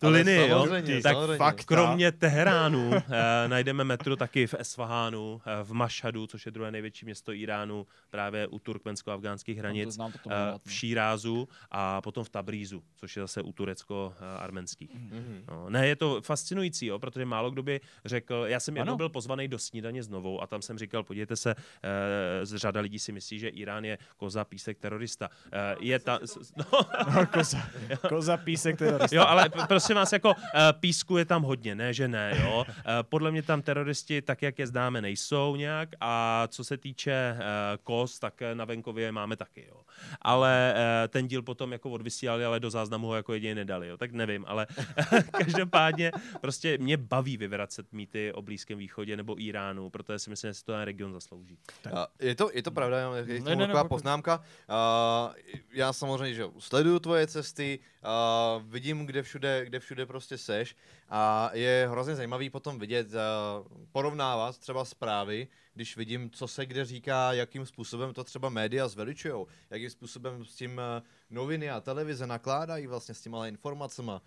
tu 0.00 0.10
linii, 0.10 0.48
jo? 0.48 0.66
tak 1.02 1.16
fakt 1.36 1.64
kromě 1.64 2.12
Teheránu 2.12 2.90
eh, 2.94 3.48
najdeme 3.48 3.84
metro 3.84 4.16
taky 4.16 4.46
v 4.46 4.54
Esfahánu, 4.54 5.40
eh, 5.46 5.64
v 5.64 5.72
Mašhadu, 5.72 6.26
což 6.26 6.46
je 6.46 6.52
druhé 6.52 6.70
největší 6.70 7.04
město 7.04 7.32
Iránu, 7.32 7.86
právě 8.10 8.46
u 8.46 8.58
turkmensko-afgánských 8.58 9.58
hranic, 9.58 9.84
to 9.84 9.90
znám, 9.90 10.12
to 10.12 10.30
eh, 10.30 10.34
v 10.64 10.72
Šírázu 10.72 11.48
a 11.70 12.00
potom 12.00 12.24
v 12.24 12.28
Tabrízu, 12.28 12.82
což 12.96 13.16
je 13.16 13.22
zase 13.22 13.42
u 13.42 13.52
turecko-armenských. 13.52 14.90
Mm-hmm. 14.90 15.44
No, 15.50 15.70
ne, 15.70 15.88
je 15.88 15.96
to 15.96 16.22
fascinující, 16.22 16.86
jo, 16.86 16.98
protože 16.98 17.24
málo 17.24 17.50
kdo 17.50 17.62
by 17.62 17.80
řekl, 18.04 18.44
já 18.46 18.60
jsem 18.60 18.76
jednou 18.76 18.96
byl 18.96 19.08
pozvaný 19.08 19.48
do 19.48 19.58
snídaně 19.58 20.02
znovu 20.02 20.42
a 20.42 20.46
tam 20.46 20.62
jsem 20.62 20.78
říkal, 20.78 21.02
podívejte 21.02 21.36
se, 21.36 21.54
eh, 21.82 22.46
z 22.46 22.56
řada 22.56 22.80
lidí 22.80 22.98
si 22.98 23.12
myslí, 23.12 23.38
že 23.38 23.48
Irán 23.48 23.84
je 23.84 23.98
koza, 24.16 24.44
písek, 24.44 24.78
terorista. 24.78 25.28
Eh, 25.52 25.76
je 25.80 25.98
ta... 25.98 26.18
No, 26.56 26.64
no 27.14 27.26
koza. 27.26 27.63
Koza, 28.08 28.36
písek, 28.36 28.78
terorista. 28.78 29.16
Jo, 29.16 29.22
ale 29.26 29.48
prosím 29.68 29.96
vás, 29.96 30.12
jako 30.12 30.30
uh, 30.30 30.34
písku 30.80 31.16
je 31.16 31.24
tam 31.24 31.42
hodně, 31.42 31.74
ne, 31.74 31.94
že 31.94 32.08
ne, 32.08 32.36
jo. 32.44 32.64
Uh, 32.68 32.74
podle 33.02 33.30
mě 33.30 33.42
tam 33.42 33.62
teroristi, 33.62 34.22
tak 34.22 34.42
jak 34.42 34.58
je 34.58 34.66
známe, 34.66 35.00
nejsou 35.02 35.56
nějak 35.56 35.88
a 36.00 36.44
co 36.48 36.64
se 36.64 36.76
týče 36.76 37.36
uh, 37.36 37.44
kos, 37.84 38.18
tak 38.18 38.34
na 38.54 38.64
venkově 38.64 39.12
máme 39.12 39.36
taky, 39.36 39.66
jo. 39.68 39.80
Ale 40.22 40.74
ten 41.08 41.28
díl 41.28 41.42
potom 41.42 41.72
jako 41.72 41.90
odvysílali, 41.90 42.44
ale 42.44 42.60
do 42.60 42.70
záznamu 42.70 43.06
ho 43.06 43.14
jako 43.14 43.34
jedině 43.34 43.54
nedali, 43.54 43.88
jo. 43.88 43.96
Tak 43.96 44.12
nevím, 44.12 44.44
ale 44.48 44.66
každopádně 45.38 46.12
prostě 46.40 46.78
mě 46.78 46.96
baví 46.96 47.36
vyvracet 47.36 47.92
mýty 47.92 48.32
o 48.32 48.42
Blízkém 48.42 48.78
východě 48.78 49.16
nebo 49.16 49.40
Iránu, 49.40 49.90
protože 49.90 50.18
si 50.18 50.30
myslím, 50.30 50.50
že 50.50 50.54
si 50.54 50.64
to 50.64 50.72
ten 50.72 50.82
region 50.82 51.12
zaslouží. 51.12 51.58
Tak. 51.82 51.92
Je 52.20 52.34
to, 52.34 52.50
je 52.52 52.62
to 52.62 52.70
pravda, 52.70 53.16
je 53.16 53.38
to 53.38 53.44
ne, 53.44 53.56
ne, 53.56 53.66
ne, 53.66 53.84
poznámka. 53.88 54.40
Uh, 54.68 55.34
já 55.72 55.92
samozřejmě, 55.92 56.34
že 56.34 56.44
sleduju 56.58 56.98
tvoje 56.98 57.26
cesty, 57.26 57.53
cesty, 57.54 57.78
uh, 58.04 58.62
vidím, 58.62 59.06
kde 59.06 59.22
všude, 59.22 59.64
kde 59.66 59.80
všude 59.80 60.06
prostě 60.06 60.38
seš 60.38 60.76
a 61.08 61.50
je 61.52 61.88
hrozně 61.90 62.14
zajímavý 62.14 62.50
potom 62.50 62.78
vidět, 62.78 63.06
uh, 63.08 63.66
porovnávat 63.92 64.58
třeba 64.58 64.84
zprávy, 64.84 65.48
když 65.74 65.96
vidím, 65.96 66.30
co 66.30 66.48
se 66.48 66.66
kde 66.66 66.84
říká, 66.84 67.32
jakým 67.32 67.66
způsobem 67.66 68.14
to 68.14 68.24
třeba 68.24 68.48
média 68.48 68.88
zveličují, 68.88 69.46
jakým 69.70 69.90
způsobem 69.90 70.44
s 70.44 70.54
tím 70.54 70.72
uh, 70.72 71.06
noviny 71.30 71.70
a 71.70 71.80
televize 71.80 72.26
nakládají 72.26 72.86
vlastně 72.86 73.14
s 73.14 73.22
těma 73.22 73.46
informacemi. 73.46 74.10
Uh, 74.10 74.18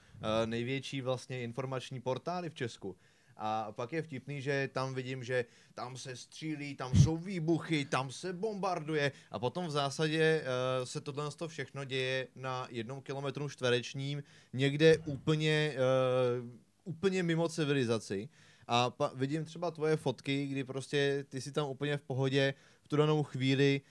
největší 0.46 1.02
vlastně 1.02 1.44
informační 1.44 2.02
portály 2.02 2.50
v 2.50 2.56
Česku. 2.56 2.96
A 3.38 3.72
pak 3.72 3.94
je 3.94 4.02
vtipný, 4.02 4.42
že 4.42 4.70
tam 4.74 4.94
vidím, 4.94 5.24
že 5.24 5.46
tam 5.74 5.98
se 5.98 6.16
střílí, 6.16 6.76
tam 6.76 6.96
jsou 6.96 7.18
výbuchy, 7.18 7.86
tam 7.86 8.12
se 8.12 8.34
bombarduje 8.34 9.12
a 9.32 9.40
potom 9.40 9.68
v 9.68 9.72
zásadě 9.72 10.42
uh, 10.42 10.86
se 10.86 11.02
tohle 11.02 11.30
všechno 11.48 11.84
děje 11.84 12.28
na 12.36 12.68
jednom 12.70 13.02
kilometru 13.02 13.50
čtverečním, 13.50 14.24
někde 14.54 14.98
úplně, 14.98 15.76
uh, 16.42 16.50
úplně 16.84 17.24
mimo 17.24 17.50
civilizaci. 17.50 18.30
A 18.68 18.89
pa, 18.89 19.11
vidím 19.15 19.45
třeba 19.45 19.72
tvoje 19.72 19.97
fotky, 19.97 20.47
kdy 20.47 20.63
prostě 20.63 21.26
ty 21.30 21.41
si 21.41 21.51
tam 21.51 21.70
úplně 21.70 21.97
v 21.97 22.01
pohodě 22.01 22.53
v 22.84 22.88
tu 22.88 22.95
danou 22.95 23.24
chvíli 23.24 23.82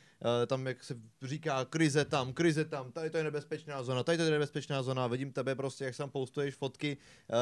Eh, 0.42 0.46
tam, 0.46 0.66
jak 0.66 0.84
se 0.84 0.94
říká, 1.22 1.64
krize 1.64 2.04
tam, 2.04 2.32
krize 2.32 2.64
tam, 2.64 2.92
tady 2.92 3.10
to 3.10 3.18
je 3.18 3.24
nebezpečná 3.24 3.82
zóna, 3.82 4.02
tady 4.02 4.18
to 4.18 4.24
je 4.24 4.30
nebezpečná 4.30 4.82
zóna, 4.82 5.06
vidím 5.06 5.32
tebe 5.32 5.54
prostě, 5.54 5.84
jak 5.84 5.96
tam 5.96 6.10
postuješ 6.10 6.54
fotky, 6.54 6.96
uh, 6.96 7.36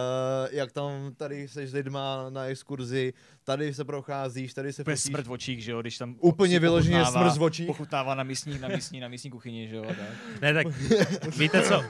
jak 0.51 0.73
tam 0.73 1.15
tady 1.17 1.49
seš 1.49 1.71
s 1.71 1.73
lidma 1.73 2.31
na 2.31 2.45
exkurzi, 2.45 3.13
tady 3.45 3.75
se 3.75 3.85
procházíš, 3.85 4.55
tady 4.55 4.73
se 4.73 4.85
fotíš. 4.85 5.01
smrt 5.01 5.27
v 5.27 5.33
očích, 5.33 5.65
že 5.65 5.73
jo, 5.73 5.81
když 5.81 5.99
tam 5.99 6.17
Úplně 6.21 6.61
vyloženě 6.61 7.05
smrt 7.05 7.37
v 7.37 7.43
očích. 7.43 7.67
Pochutnává 7.67 8.15
na 8.15 8.23
místní, 8.23 8.59
na 8.59 8.69
místní, 8.69 9.01
na 9.01 9.09
místní 9.09 9.31
kuchyni, 9.31 9.69
že 9.69 9.77
jo. 9.77 9.85
Tak. 9.85 10.41
Ne, 10.41 10.55
tak 10.55 10.67
víte 11.37 11.63
co, 11.63 11.85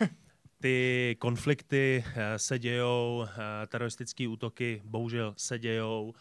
ty 0.65 1.17
konflikty 1.19 2.05
eh, 2.07 2.39
se 2.39 2.59
dějou, 2.59 3.27
teroristické 3.69 4.29
útoky 4.29 4.83
bohužel 4.85 5.35
se 5.37 5.59
dějou, 5.59 6.15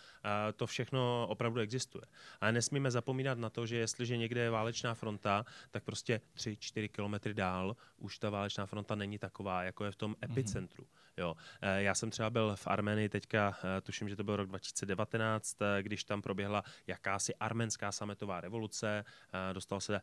to 0.56 0.68
všechno 0.68 1.28
opravdu 1.30 1.60
existuje. 1.60 2.04
Ale 2.42 2.52
nesmíme 2.52 2.92
zapomínat 2.92 3.38
na 3.38 3.50
to, 3.50 3.66
že 3.66 3.78
jestliže 3.78 4.18
někde 4.18 4.42
je 4.42 4.50
válečná 4.50 4.94
fronta, 4.94 5.46
tak 5.72 5.84
prostě 5.84 6.22
3-4 6.36 6.90
kilometry 6.90 7.34
dál 7.34 7.76
už 7.98 8.20
ta 8.20 8.30
válečná 8.30 8.66
fronta 8.66 8.96
není 8.96 9.18
taková, 9.18 9.64
jako 9.64 9.86
je 9.86 9.92
v 9.92 9.96
tom 9.96 10.12
mhm. 10.12 10.32
epicentru. 10.32 10.84
Mm-hmm. 10.84 11.03
Jo. 11.18 11.36
Eh, 11.62 11.84
Já 11.84 11.96
jsem 11.96 12.10
třeba 12.10 12.30
byl 12.30 12.56
v 12.56 12.68
Armenii 12.68 13.10
teďka, 13.10 13.58
eh, 13.78 13.82
tuším, 13.82 14.10
že 14.10 14.16
to 14.16 14.24
byl 14.24 14.36
rok 14.36 14.48
2019, 14.48 15.62
eh, 15.62 15.84
když 15.84 16.04
tam 16.04 16.22
proběhla 16.22 16.64
jakási 16.88 17.36
arménská 17.36 17.92
sametová 17.92 18.42
revoluce, 18.42 19.06
dostal 19.54 19.82
se 19.82 20.02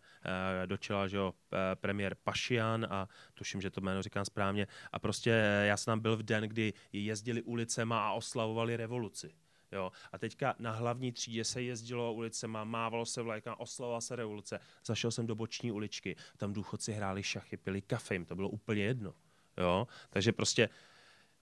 do 0.66 0.76
čela 0.76 1.08
že 1.08 1.16
jo, 1.16 1.34
premiér 1.74 2.16
Pašian 2.24 2.86
a 2.90 3.08
tuším, 3.34 3.60
že 3.60 3.70
to 3.70 3.80
jméno 3.80 4.02
říkám 4.02 4.24
správně. 4.24 4.66
A 4.92 4.98
prostě 4.98 5.30
já 5.64 5.76
jsem 5.76 5.92
tam 5.92 6.00
byl 6.00 6.16
v 6.16 6.22
den, 6.22 6.44
kdy 6.44 6.72
jezdili 6.92 7.42
ulicema 7.42 8.08
a 8.08 8.12
oslavovali 8.12 8.76
revoluci. 8.76 9.34
Jo. 9.72 9.92
A 10.12 10.18
teďka 10.18 10.54
na 10.58 10.72
hlavní 10.72 11.12
třídě 11.12 11.44
se 11.44 11.62
jezdilo 11.62 12.12
ulicema, 12.12 12.64
mávalo 12.64 13.06
se 13.06 13.22
vlajka, 13.22 13.60
oslavovala 13.60 14.00
se 14.00 14.16
revoluce. 14.16 14.60
Zašel 14.84 15.10
jsem 15.10 15.26
do 15.26 15.34
boční 15.34 15.72
uličky, 15.72 16.16
tam 16.36 16.52
důchodci 16.52 16.92
hráli 16.92 17.22
šachy, 17.22 17.56
pili 17.56 17.82
kafe, 17.82 18.14
jim 18.14 18.24
to 18.24 18.36
bylo 18.36 18.48
úplně 18.48 18.82
jedno. 18.82 19.14
Jo. 19.58 19.86
Takže 20.10 20.32
prostě 20.32 20.68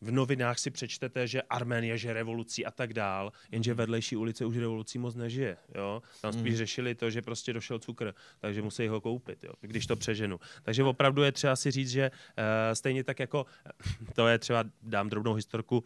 v 0.01 0.11
novinách 0.11 0.59
si 0.59 0.71
přečtete, 0.71 1.27
že 1.27 1.43
Arménie 1.43 1.99
že 1.99 2.13
revolucí 2.13 2.67
a 2.67 2.71
tak 2.71 2.95
dál, 2.95 3.33
jenže 3.53 3.75
vedlejší 3.75 4.17
ulice 4.17 4.45
už 4.45 4.57
revolucí 4.57 4.99
moc 4.99 5.15
nežije. 5.15 5.57
Jo? 5.75 6.03
Tam 6.21 6.33
spíš 6.33 6.57
řešili 6.57 6.95
to, 6.95 7.11
že 7.11 7.23
prostě 7.23 7.53
došel 7.53 7.79
cukr, 7.79 8.15
takže 8.41 8.63
musí 8.63 8.89
ho 8.89 9.01
koupit, 9.01 9.45
jo? 9.45 9.53
když 9.61 9.87
to 9.87 9.97
přeženu. 9.97 10.41
Takže 10.63 10.85
opravdu 10.85 11.23
je 11.23 11.33
třeba 11.33 11.57
si 11.57 11.71
říct, 11.71 11.91
že 11.91 12.11
uh, 12.11 12.45
stejně 12.73 13.05
tak 13.05 13.21
jako, 13.21 13.47
to 14.15 14.29
je 14.29 14.39
třeba, 14.39 14.65
dám 14.83 15.09
drobnou 15.09 15.35
historku, 15.35 15.79
uh, 15.79 15.85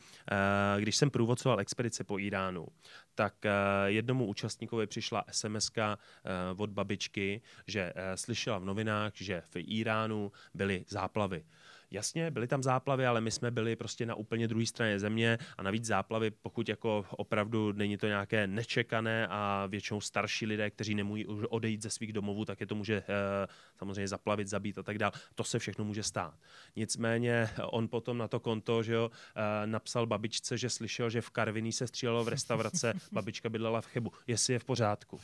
když 0.79 0.97
jsem 0.97 1.11
průvodcoval 1.11 1.61
expedice 1.61 2.05
po 2.05 2.19
Iránu, 2.19 2.67
tak 3.15 3.35
uh, 3.45 3.51
jednomu 3.87 4.27
účastníkovi 4.27 4.87
přišla 4.87 5.25
sms 5.31 5.71
uh, 5.77 6.63
od 6.63 6.71
babičky, 6.71 7.41
že 7.67 7.93
uh, 7.93 8.01
slyšela 8.15 8.59
v 8.59 8.65
novinách, 8.65 9.13
že 9.15 9.43
v 9.51 9.57
Iránu 9.57 10.33
byly 10.55 10.85
záplavy. 10.89 11.45
Jasně, 11.93 12.30
byly 12.30 12.49
tam 12.49 12.62
záplavy, 12.62 13.07
ale 13.07 13.20
my 13.20 13.30
jsme 13.30 13.51
byli 13.51 13.76
prostě 13.76 14.07
na 14.07 14.14
úplně 14.14 14.49
druhé 14.49 14.66
straně 14.66 14.99
země 14.99 15.38
a 15.59 15.62
navíc 15.62 15.84
záplavy, 15.84 16.30
pokud 16.30 16.68
jako 16.68 17.05
opravdu 17.11 17.72
není 17.72 17.97
to 17.97 18.07
nějaké 18.07 18.47
nečekané 18.47 19.26
a 19.30 19.66
většinou 19.66 20.01
starší 20.01 20.47
lidé, 20.47 20.70
kteří 20.70 21.03
už 21.03 21.45
odejít 21.49 21.82
ze 21.82 21.90
svých 21.90 22.12
domovů, 22.12 22.45
tak 22.45 22.61
je 22.61 22.66
to 22.66 22.74
může 22.74 22.97
eh, 22.97 23.47
samozřejmě 23.78 24.09
zaplavit, 24.09 24.49
zabít 24.49 24.78
a 24.78 24.82
tak 24.82 24.99
dále. 24.99 25.12
To 25.34 25.45
se 25.45 25.59
všechno 25.59 25.84
může 25.84 26.03
stát. 26.03 26.34
Nicméně 26.76 27.51
on 27.64 27.88
potom 27.88 28.18
na 28.18 28.28
to 28.28 28.40
konto, 28.40 28.82
že 28.82 28.95
jo, 28.95 29.11
eh, 29.36 29.66
napsal 29.66 30.07
babičce, 30.07 30.59
že 30.59 30.70
slyšel, 30.70 31.11
že 31.11 31.20
v 31.20 31.30
Karviní 31.30 31.72
se 31.72 31.86
střílelo 31.86 32.24
v 32.24 32.28
restaurace, 32.28 32.93
babička 33.12 33.49
bydlela 33.49 33.80
v 33.80 33.86
Chebu, 33.86 34.12
jestli 34.26 34.53
je 34.53 34.59
v 34.59 34.64
pořádku. 34.64 35.20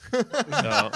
Jo. 0.65 0.91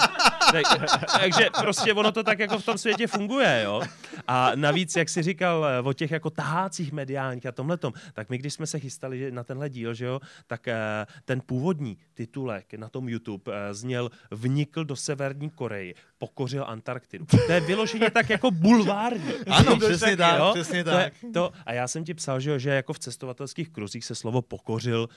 Tak, 0.52 0.64
takže 1.20 1.50
prostě 1.60 1.94
ono 1.94 2.12
to 2.12 2.22
tak 2.22 2.38
jako 2.38 2.58
v 2.58 2.64
tom 2.64 2.78
světě 2.78 3.06
funguje, 3.06 3.62
jo. 3.64 3.82
A 4.26 4.50
navíc, 4.54 4.96
jak 4.96 5.08
si 5.08 5.22
říkal 5.22 5.61
eh, 5.64 5.80
o 5.80 5.92
těch 5.92 6.10
jako 6.10 6.30
tahácích 6.30 6.92
mediálních 6.92 7.46
a 7.46 7.52
tomhletom, 7.52 7.92
tak 8.12 8.30
my, 8.30 8.38
když 8.38 8.54
jsme 8.54 8.66
se 8.66 8.78
chystali 8.78 9.30
na 9.32 9.44
tenhle 9.44 9.70
díl, 9.70 9.94
že 9.94 10.04
jo, 10.04 10.20
tak 10.46 10.68
eh, 10.68 11.06
ten 11.24 11.40
původní 11.46 11.98
titulek 12.14 12.74
na 12.74 12.88
tom 12.88 13.08
YouTube 13.08 13.52
eh, 13.52 13.74
zněl 13.74 14.10
Vnikl 14.30 14.84
do 14.84 14.96
Severní 14.96 15.50
Koreji, 15.50 15.94
pokořil 16.18 16.64
Antarktidu. 16.68 17.26
To 17.46 17.52
je 17.52 17.60
vyloženě 17.60 18.10
tak 18.10 18.30
jako 18.30 18.50
bulvární. 18.50 19.32
Ano, 19.46 19.76
To 19.80 19.86
přesně 19.86 20.16
tak, 20.16 20.40
přesně 20.54 20.84
to 20.84 20.90
je- 20.90 20.96
tak. 20.96 21.12
To, 21.34 21.52
a 21.66 21.72
já 21.72 21.88
jsem 21.88 22.04
ti 22.04 22.14
psal, 22.14 22.40
že, 22.40 22.50
jo, 22.50 22.58
že 22.58 22.70
jako 22.70 22.92
v 22.92 22.98
cestovatelských 22.98 23.68
kruzích 23.70 24.04
se 24.04 24.14
slovo 24.14 24.42
pokořil 24.42 25.08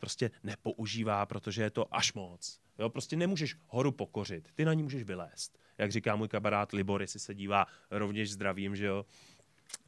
prostě 0.00 0.30
nepoužívá, 0.42 1.26
protože 1.26 1.62
je 1.62 1.70
to 1.70 1.94
až 1.94 2.12
moc. 2.12 2.58
Jo, 2.78 2.88
prostě 2.88 3.16
nemůžeš 3.16 3.56
horu 3.66 3.92
pokořit, 3.92 4.48
ty 4.54 4.64
na 4.64 4.74
ní 4.74 4.82
můžeš 4.82 5.02
vylézt. 5.02 5.58
Jak 5.78 5.92
říká 5.92 6.16
můj 6.16 6.28
kamarád 6.28 6.72
Libor, 6.72 7.00
jestli 7.00 7.20
se 7.20 7.34
dívá 7.34 7.66
rovněž 7.90 8.32
zdravím, 8.32 8.76
že 8.76 8.86
jo. 8.86 9.04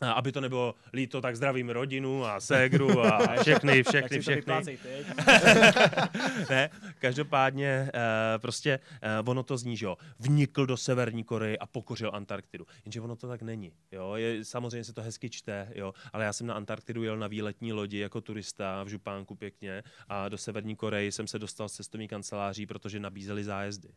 Aby 0.01 0.33
to 0.33 0.41
nebylo 0.41 0.75
líto, 0.93 1.21
tak 1.21 1.37
zdravím 1.37 1.71
rodinu 1.71 2.25
a 2.25 2.41
ségru 2.41 3.01
a 3.01 3.37
všechny, 3.41 3.83
všechny, 3.83 4.21
všechny. 4.21 4.53
ne, 6.51 6.71
každopádně 6.99 7.91
uh, 7.95 8.41
prostě 8.41 8.81
uh, 9.23 9.31
ono 9.31 9.43
to 9.43 9.59
zní, 9.59 9.77
že 9.77 9.87
jo, 9.87 9.97
vnikl 10.19 10.67
do 10.67 10.77
Severní 10.77 11.25
Koreje 11.25 11.59
a 11.59 11.67
pokořil 11.67 12.11
Antarktidu. 12.15 12.67
Jenže 12.85 13.01
ono 13.01 13.17
to 13.17 13.29
tak 13.29 13.43
není, 13.43 13.73
jo, 13.93 14.15
je, 14.15 14.45
samozřejmě 14.45 14.85
se 14.85 14.93
to 14.93 15.03
hezky 15.03 15.31
čte, 15.31 15.73
jo, 15.75 15.95
ale 16.13 16.25
já 16.25 16.33
jsem 16.33 16.47
na 16.47 16.55
Antarktidu 16.55 17.03
jel 17.03 17.17
na 17.17 17.27
výletní 17.27 17.73
lodi 17.73 17.99
jako 17.99 18.21
turista 18.21 18.83
v 18.83 18.89
župánku 18.89 19.35
pěkně 19.35 19.83
a 20.09 20.29
do 20.29 20.39
Severní 20.39 20.77
Koreji 20.77 21.13
jsem 21.13 21.27
se 21.27 21.39
dostal 21.39 21.69
z 21.69 21.73
cestovní 21.73 22.09
kanceláří, 22.09 22.67
protože 22.67 23.01
nabízeli 23.01 23.45
zájezdy. 23.45 23.89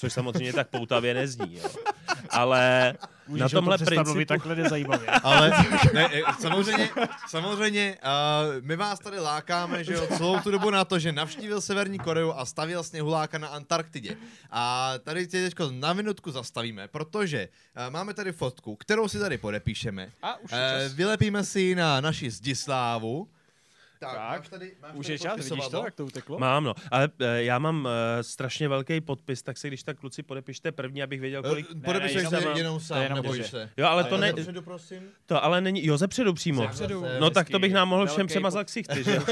Což 0.00 0.12
samozřejmě 0.12 0.52
tak 0.52 0.68
poutavě 0.68 1.14
nezní, 1.14 1.56
jo. 1.56 1.68
Ale 2.30 2.94
na 3.28 3.48
tomhle 3.48 3.78
principu... 3.78 4.04
mluvit 4.04 4.26
takhle 4.26 4.54
nezajímavě. 4.54 5.08
Ale 5.08 5.52
ne, 5.94 6.10
eh, 6.12 6.22
samozřejmě, 6.40 6.90
samozřejmě 7.28 7.98
uh, 8.02 8.64
my 8.64 8.76
vás 8.76 8.98
tady 8.98 9.18
lákáme, 9.18 9.84
že 9.84 9.92
jo, 9.92 10.06
celou 10.16 10.40
tu 10.40 10.50
dobu 10.50 10.70
na 10.70 10.84
to, 10.84 10.98
že 10.98 11.12
navštívil 11.12 11.60
Severní 11.60 11.98
Koreu 11.98 12.32
a 12.32 12.46
stavil 12.46 12.82
sněhuláka 12.82 13.38
na 13.38 13.48
Antarktidě. 13.48 14.16
A 14.50 14.92
tady 14.98 15.26
tě 15.26 15.42
teď 15.50 15.54
na 15.70 15.92
minutku 15.92 16.30
zastavíme, 16.30 16.88
protože 16.88 17.48
uh, 17.86 17.92
máme 17.92 18.14
tady 18.14 18.32
fotku, 18.32 18.76
kterou 18.76 19.08
si 19.08 19.18
tady 19.18 19.38
podepíšeme. 19.38 20.10
A 20.22 20.36
už 20.36 20.50
Uh, 20.52 20.96
vylepíme 20.96 21.44
si 21.44 21.60
ji 21.60 21.74
na 21.74 22.00
naši 22.00 22.30
Zdislávu. 22.30 23.28
Tak, 24.00 24.14
Tak, 24.14 24.38
máš 24.38 24.48
tady, 24.48 24.72
máš 24.82 24.90
Už 24.94 25.06
tady 25.06 25.14
je 25.14 25.18
čas, 25.18 25.50
vidíš 25.50 25.68
to, 25.68 25.84
jak 25.84 25.94
to 25.94 26.06
uteklo? 26.06 26.38
Mám, 26.38 26.64
no. 26.64 26.74
Ale 26.90 27.08
e, 27.18 27.42
já 27.44 27.58
mám 27.58 27.88
e, 28.18 28.22
strašně 28.22 28.68
velký 28.68 29.00
podpis, 29.00 29.42
tak 29.42 29.58
se 29.58 29.68
když 29.68 29.82
tak 29.82 29.98
kluci 29.98 30.22
podepište 30.22 30.72
první, 30.72 31.02
abych 31.02 31.20
věděl, 31.20 31.42
kolik... 31.42 31.66
Eh, 31.76 31.80
Podepisuješ 31.80 32.24
jenom 32.24 32.42
se 32.42 32.58
jenom 32.58 32.78
to 32.78 32.82
je 32.82 32.86
sám, 32.86 33.02
jenom 33.02 33.16
nebojíš 33.16 33.42
že- 33.42 33.50
se. 33.50 33.70
Jo, 33.76 33.86
ale 33.86 34.04
to 34.04 34.16
ne... 34.16 34.32
zepředu, 34.36 34.62
prosím. 34.62 35.02
To 35.26 35.44
ale 35.44 35.60
není... 35.60 35.86
Jo, 35.86 35.98
zepředu 35.98 36.34
přímo. 36.34 36.62
Zepředu. 36.62 37.04
No 37.20 37.30
tak 37.30 37.50
to 37.50 37.58
bych 37.58 37.72
nám 37.72 37.88
mohl 37.88 38.06
všem 38.06 38.26
přemazat 38.26 38.66
ksichty, 38.66 39.04
že? 39.04 39.22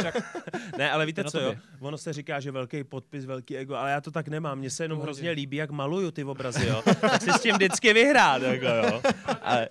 Ne, 0.78 0.90
ale 0.90 1.06
víte 1.06 1.24
co, 1.24 1.40
jo? 1.40 1.54
Ono 1.80 1.98
se 1.98 2.12
říká, 2.12 2.40
že 2.40 2.50
velký 2.50 2.84
podpis, 2.84 3.24
velký 3.24 3.56
ego, 3.56 3.74
ale 3.74 3.90
já 3.90 4.00
to 4.00 4.10
tak 4.10 4.28
nemám. 4.28 4.58
Mně 4.58 4.70
se 4.70 4.84
jenom 4.84 5.00
hrozně 5.00 5.30
líbí, 5.30 5.56
jak 5.56 5.70
maluju 5.70 6.10
ty 6.10 6.24
obrazy, 6.24 6.66
jo? 6.66 6.82
Tak 7.00 7.22
si 7.22 7.30
s 7.32 7.40
tím 7.40 7.54
vždycky 7.54 7.92
vyhrát, 7.92 8.42
jako 8.42 8.66
jo? 8.66 9.02
Ale, 9.42 9.68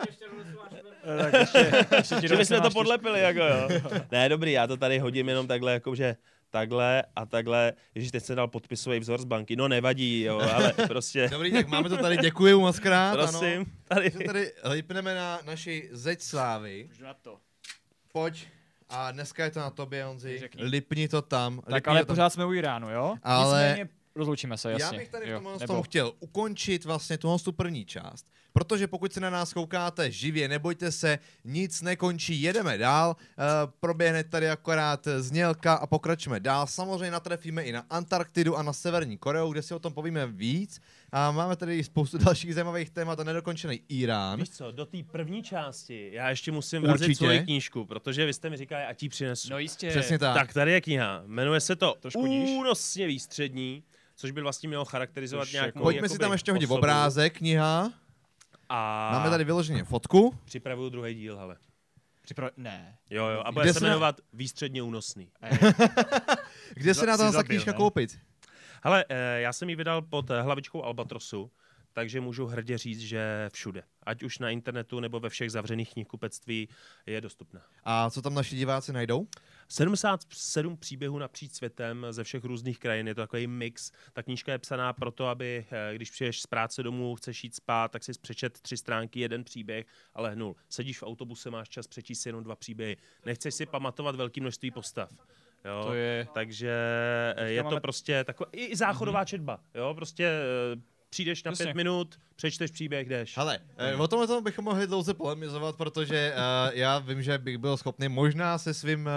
Tak 1.17 1.33
ještě, 1.33 1.85
ještě 1.97 2.15
ti 2.15 2.27
že 2.27 2.35
bychom 2.37 2.61
to 2.61 2.69
podlepili, 2.69 3.21
jako 3.21 3.39
jo? 3.39 3.67
Ne, 4.11 4.29
dobrý, 4.29 4.51
já 4.51 4.67
to 4.67 4.77
tady 4.77 4.99
hodím 4.99 5.29
jenom 5.29 5.47
takhle, 5.47 5.73
jako 5.73 5.95
že 5.95 6.15
takhle 6.49 7.03
a 7.15 7.25
takhle. 7.25 7.73
Ježíš, 7.95 8.11
teď 8.11 8.23
se 8.23 8.35
dal 8.35 8.47
podpisový 8.47 8.99
vzor 8.99 9.21
z 9.21 9.25
banky. 9.25 9.55
No 9.55 9.67
nevadí, 9.67 10.21
jo, 10.21 10.39
ale 10.53 10.73
prostě... 10.87 11.27
Dobrý, 11.31 11.51
tak 11.51 11.67
máme 11.67 11.89
to 11.89 11.97
tady, 11.97 12.17
děkuji 12.17 12.59
moc 12.59 12.79
krát. 12.79 13.13
Prosím, 13.13 13.57
Ano. 13.57 13.65
tady. 13.87 14.11
Takže 14.11 14.27
tady 14.27 14.51
lipneme 14.63 15.15
na 15.15 15.39
naši 15.45 15.89
zeď 15.91 16.21
slávy. 16.21 16.87
Už 16.91 16.99
na 16.99 17.13
to. 17.13 17.37
Pojď. 18.13 18.47
A 18.89 19.11
dneska 19.11 19.43
je 19.43 19.51
to 19.51 19.59
na 19.59 19.69
tobě, 19.69 20.03
Honzi. 20.05 20.49
Lipni 20.59 21.07
to 21.07 21.21
tam. 21.21 21.61
Tak 21.61 21.73
lipni 21.73 21.89
ale 21.91 21.99
to 21.99 22.05
tam. 22.05 22.15
pořád 22.15 22.29
jsme 22.29 22.45
u 22.45 22.53
Iránu, 22.53 22.89
jo? 22.91 23.15
Ale- 23.23 23.67
Nicméně 23.69 23.89
rozloučíme 24.17 24.57
se, 24.57 24.71
jasně. 24.71 24.83
Já 24.85 24.91
bych 24.99 25.09
tady 25.09 25.25
v 25.25 25.29
jo, 25.29 25.35
tomhle 25.37 25.57
nebo- 25.59 25.73
tom 25.73 25.83
chtěl 25.83 26.13
ukončit 26.19 26.85
vlastně 26.85 27.17
tuhle 27.17 27.39
tu 27.39 27.51
první 27.51 27.85
část, 27.85 28.25
protože 28.53 28.87
pokud 28.87 29.13
se 29.13 29.19
na 29.19 29.29
nás 29.29 29.53
koukáte 29.53 30.11
živě, 30.11 30.47
nebojte 30.47 30.91
se, 30.91 31.19
nic 31.45 31.81
nekončí, 31.81 32.41
jedeme 32.41 32.77
dál, 32.77 33.15
uh, 33.19 33.43
proběhne 33.79 34.23
tady 34.23 34.49
akorát 34.49 35.07
znělka 35.17 35.73
a 35.73 35.87
pokračujeme 35.87 36.39
dál. 36.39 36.67
Samozřejmě 36.67 37.11
natrefíme 37.11 37.63
i 37.63 37.71
na 37.71 37.85
Antarktidu 37.89 38.57
a 38.57 38.63
na 38.63 38.73
Severní 38.73 39.17
Koreu, 39.17 39.51
kde 39.51 39.61
si 39.61 39.73
o 39.73 39.79
tom 39.79 39.93
povíme 39.93 40.27
víc. 40.27 40.81
A 41.11 41.31
máme 41.31 41.55
tady 41.55 41.83
spoustu 41.83 42.17
dalších 42.25 42.53
zajímavých 42.55 42.89
témat 42.89 43.19
a 43.19 43.23
nedokončený 43.23 43.79
Irán. 43.89 44.39
Víš 44.39 44.49
co, 44.49 44.71
do 44.71 44.85
té 44.85 44.97
první 45.11 45.43
části 45.43 46.09
já 46.13 46.29
ještě 46.29 46.51
musím 46.51 46.81
vrazit 46.81 47.01
Určitě. 47.07 47.15
svoji 47.17 47.39
knížku, 47.39 47.85
protože 47.85 48.25
vy 48.25 48.33
jste 48.33 48.49
mi 48.49 48.57
říkali, 48.57 48.83
ať 48.83 49.03
ji 49.03 49.09
přinesu. 49.09 49.49
No 49.51 49.59
jistě. 49.59 49.89
Přesně 49.89 50.19
tak. 50.19 50.33
tak 50.35 50.53
tady 50.53 50.71
je 50.71 50.81
kniha, 50.81 51.23
jmenuje 51.25 51.59
se 51.59 51.75
to 51.75 51.95
To 51.99 52.09
škodíš. 52.09 52.49
Únosně 52.49 53.07
výstřední, 53.07 53.83
což 54.17 54.31
by 54.31 54.41
vlastně 54.41 54.67
mělo 54.69 54.85
charakterizovat 54.85 55.45
Což 55.45 55.53
nějak 55.53 55.65
jako- 55.65 55.79
Pojďme 55.79 56.09
si 56.09 56.17
tam 56.17 56.31
ještě 56.31 56.51
hodit 56.51 56.65
osobu. 56.65 56.77
obrázek, 56.77 57.37
kniha. 57.37 57.93
A 58.69 59.09
Máme 59.13 59.29
tady 59.29 59.43
vyloženě 59.43 59.83
fotku. 59.83 60.39
připravuju 60.45 60.89
druhý 60.89 61.13
díl, 61.15 61.37
hele. 61.37 61.57
Připra- 62.25 62.51
ne. 62.57 62.97
Jo, 63.09 63.25
jo, 63.27 63.39
a 63.45 63.51
Kde 63.51 63.61
bude 63.61 63.73
se 63.73 63.79
se 63.79 63.85
na- 63.85 63.89
jmenovat 63.89 64.21
Výstředně 64.33 64.81
únosný. 64.81 65.31
Kde 66.73 66.93
se 66.93 67.05
dá 67.05 67.17
ta 67.31 67.43
knížka 67.43 67.71
ne? 67.71 67.77
koupit? 67.77 68.19
Hele, 68.83 69.05
eh, 69.09 69.39
já 69.41 69.53
jsem 69.53 69.69
ji 69.69 69.75
vydal 69.75 70.01
pod 70.01 70.29
eh, 70.31 70.41
hlavičkou 70.41 70.83
Albatrosu, 70.83 71.51
takže 71.93 72.21
můžu 72.21 72.45
hrdě 72.45 72.77
říct, 72.77 72.99
že 72.99 73.49
všude. 73.53 73.83
Ať 74.03 74.23
už 74.23 74.39
na 74.39 74.49
internetu 74.49 74.99
nebo 74.99 75.19
ve 75.19 75.29
všech 75.29 75.51
zavřených 75.51 75.93
knihkupectví 75.93 76.69
je 77.05 77.21
dostupná. 77.21 77.61
A 77.83 78.09
co 78.09 78.21
tam 78.21 78.33
naši 78.33 78.55
diváci 78.55 78.93
najdou? 78.93 79.27
77 79.69 80.77
příběhů 80.77 81.19
napříč 81.19 81.51
světem 81.51 82.05
ze 82.09 82.23
všech 82.23 82.43
různých 82.43 82.79
krajin, 82.79 83.07
je 83.07 83.15
to 83.15 83.21
takový 83.21 83.47
mix. 83.47 83.91
Ta 84.13 84.23
knížka 84.23 84.51
je 84.51 84.57
psaná 84.57 84.93
proto, 84.93 85.27
aby 85.27 85.65
eh, 85.71 85.95
když 85.95 86.11
přijdeš 86.11 86.41
z 86.41 86.47
práce 86.47 86.83
domů, 86.83 87.15
chceš 87.15 87.43
jít 87.43 87.55
spát, 87.55 87.91
tak 87.91 88.03
si 88.03 88.11
přečet 88.21 88.59
tři 88.59 88.77
stránky, 88.77 89.19
jeden 89.19 89.43
příběh 89.43 89.85
a 90.13 90.21
lehnul. 90.21 90.55
Sedíš 90.69 90.99
v 90.99 91.03
autobuse, 91.03 91.49
máš 91.49 91.69
čas 91.69 91.87
přečíst 91.87 92.21
si 92.21 92.29
jenom 92.29 92.43
dva 92.43 92.55
příběhy. 92.55 92.97
Nechceš 93.25 93.53
si 93.53 93.65
pamatovat 93.65 94.15
velké 94.15 94.41
množství 94.41 94.71
postav. 94.71 95.09
Jo? 95.65 95.83
To 95.85 95.93
je... 95.93 96.27
Takže 96.33 96.71
eh, 97.37 97.49
je 97.49 97.63
to 97.63 97.69
máme- 97.69 97.81
prostě 97.81 98.23
taková 98.23 98.49
i 98.53 98.75
záchodová 98.75 99.25
četba. 99.25 99.59
Jo? 99.75 99.93
Prostě 99.93 100.25
eh, 100.25 100.81
přijdeš 101.09 101.43
na 101.43 101.51
Přesně. 101.51 101.65
pět 101.65 101.75
minut, 101.75 102.19
přečteš 102.35 102.71
příběh, 102.71 103.09
jdeš. 103.09 103.37
Hele, 103.37 103.59
eh, 103.77 103.95
o 103.95 104.07
tom, 104.07 104.19
o 104.19 104.27
tom 104.27 104.43
bychom 104.43 104.65
mohli 104.65 104.87
dlouze 104.87 105.13
polemizovat, 105.13 105.75
protože 105.75 106.33
uh, 106.33 106.77
já 106.77 106.99
vím, 106.99 107.21
že 107.21 107.37
bych 107.37 107.57
byl 107.57 107.77
schopný 107.77 108.09
možná 108.09 108.57
se 108.57 108.73
svým 108.73 109.05
uh, 109.05 109.11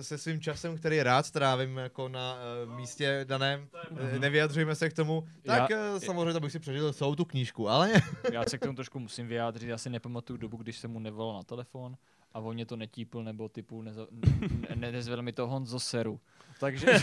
se 0.00 0.18
svým 0.18 0.40
časem, 0.40 0.76
který 0.78 1.02
rád 1.02 1.30
trávím 1.30 1.76
jako 1.76 2.08
na 2.08 2.36
uh, 2.66 2.76
místě 2.76 3.24
daném, 3.28 3.68
uh, 3.90 4.18
nevyjadřujeme 4.18 4.74
se 4.74 4.90
k 4.90 4.92
tomu, 4.92 5.24
tak 5.46 5.70
Já- 5.70 5.92
uh, 5.92 5.98
samozřejmě 5.98 6.32
to 6.32 6.40
bych 6.40 6.52
si 6.52 6.58
přežil 6.58 6.92
celou 6.92 7.14
tu 7.14 7.24
knížku, 7.24 7.68
ale 7.68 7.92
Já 8.32 8.44
se 8.44 8.58
k 8.58 8.60
tomu 8.60 8.74
trošku 8.74 8.98
musím 8.98 9.28
vyjádřit, 9.28 9.68
já 9.68 9.78
si 9.78 9.90
nepamatuju 9.90 10.36
dobu, 10.36 10.56
když 10.56 10.78
jsem 10.78 10.90
mu 10.90 10.98
nevolal 10.98 11.34
na 11.36 11.42
telefon 11.42 11.96
a 12.34 12.38
on 12.40 12.54
mě 12.54 12.66
to 12.66 12.76
netípl, 12.76 13.22
nebo 13.22 13.48
typu 13.48 13.82
neza, 13.82 14.06
ne, 14.10 14.76
ne, 14.76 14.92
nezvedl 14.92 15.22
mi 15.22 15.32
to 15.32 15.46
Honzo 15.46 15.80
Seru. 15.80 16.20
Takže 16.60 16.86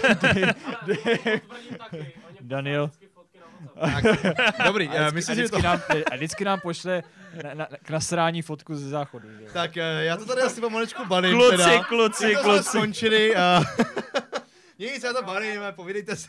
Daniel. 2.42 2.92
Tak, 3.80 4.04
dobrý, 4.66 4.88
a 4.90 5.10
vždycky, 5.10 5.16
myslím, 5.16 5.32
a 5.34 5.36
že 5.36 5.42
vždycky, 5.42 5.58
to... 5.62 5.68
nám, 5.68 5.82
a 6.12 6.16
vždycky 6.16 6.46
nám 6.46 6.60
pošle 6.60 7.04
na, 7.44 7.54
na, 7.54 7.68
k 7.84 7.90
nasrání 7.90 8.42
fotku 8.42 8.76
ze 8.76 8.90
záchodu. 8.90 9.28
Že? 9.40 9.46
Tak 9.54 9.72
uh, 9.72 9.82
já 10.00 10.18
to 10.18 10.26
tady 10.26 10.42
asi 10.42 10.62
pomalečku 10.62 11.06
balím 11.06 11.38
Kluci, 11.38 11.58
teda. 11.58 11.84
kluci, 11.84 12.32
jsme 12.32 12.42
kluci. 12.44 12.64
skončili 12.64 13.36
a... 13.36 13.62
Nic, 14.80 15.04
já 15.04 15.14
to 15.14 15.24
balím, 15.24 15.62
povídejte 15.72 16.16
si. 16.16 16.28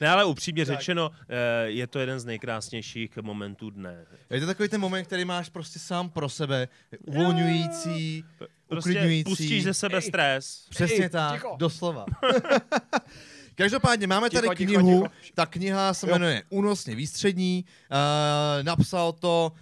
Ne, 0.00 0.08
ale 0.08 0.24
upřímně 0.24 0.66
Tak. 0.66 0.76
řečeno, 0.78 1.10
eh, 1.28 1.64
je 1.70 1.86
to 1.86 1.98
jeden 1.98 2.20
z 2.20 2.24
nejkrásnějších 2.24 3.16
momentů 3.16 3.70
dne. 3.70 4.06
Je 4.30 4.40
to 4.40 4.46
takový 4.46 4.68
ten 4.68 4.80
moment, 4.80 5.04
který 5.04 5.24
máš 5.24 5.48
prostě 5.48 5.78
sám 5.78 6.10
pro 6.10 6.28
sebe, 6.28 6.68
uvolňující, 7.06 8.24
Prostě 8.68 8.90
uklidňující. 8.90 9.24
pustíš 9.24 9.64
ze 9.64 9.74
sebe 9.74 10.00
stres. 10.00 10.66
Přesně 10.70 11.04
Ej, 11.04 11.08
tak, 11.08 11.32
ticho. 11.34 11.56
doslova. 11.58 12.06
Každopádně 13.58 14.06
máme 14.06 14.30
tady 14.30 14.48
Ticho, 14.48 14.54
ticho, 14.54 14.80
knihu, 14.80 15.08
ticho. 15.20 15.32
ta 15.34 15.46
kniha 15.46 15.94
se 15.94 16.06
Jo. 16.08 16.14
jmenuje 16.14 16.42
Únosně 16.48 16.94
výstřední, 16.94 17.64
uh, 17.90 18.62
napsal 18.62 19.12
to 19.12 19.52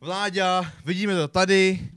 Vláďa, 0.00 0.72
vidíme 0.84 1.14
to 1.14 1.28
tady, 1.28 1.90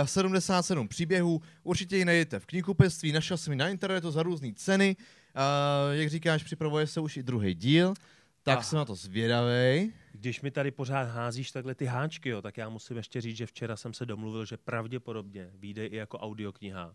uh, 0.00 0.06
77 0.06 0.88
příběhů, 0.88 1.42
určitě 1.62 1.96
ji 1.96 2.04
najdete 2.04 2.38
v 2.38 2.46
knihkupectví, 2.46 3.12
našel 3.12 3.36
jsem 3.36 3.52
ji 3.52 3.56
na 3.56 3.68
internetu 3.68 4.10
za 4.10 4.22
různé 4.22 4.52
ceny, 4.56 4.96
uh, 4.98 5.94
jak 5.94 6.10
říkáš, 6.10 6.42
připravuje 6.42 6.86
se 6.86 7.00
už 7.00 7.16
i 7.16 7.22
druhý 7.22 7.54
díl, 7.54 7.94
tak 8.42 8.58
Aha. 8.58 8.62
jsem 8.62 8.76
na 8.76 8.84
to 8.84 8.94
zvědavej. 8.94 9.92
Když 10.12 10.40
mi 10.40 10.50
tady 10.50 10.70
pořád 10.70 11.02
házíš 11.02 11.50
takhle 11.50 11.74
ty 11.74 11.84
háčky, 11.84 12.28
jo, 12.28 12.42
tak 12.42 12.56
já 12.56 12.68
musím 12.68 12.96
ještě 12.96 13.20
říct, 13.20 13.36
že 13.36 13.46
včera 13.46 13.76
jsem 13.76 13.94
se 13.94 14.06
domluvil, 14.06 14.44
že 14.44 14.56
pravděpodobně 14.56 15.50
vyjde 15.54 15.86
i 15.86 15.96
jako 15.96 16.18
audiokniha 16.18 16.94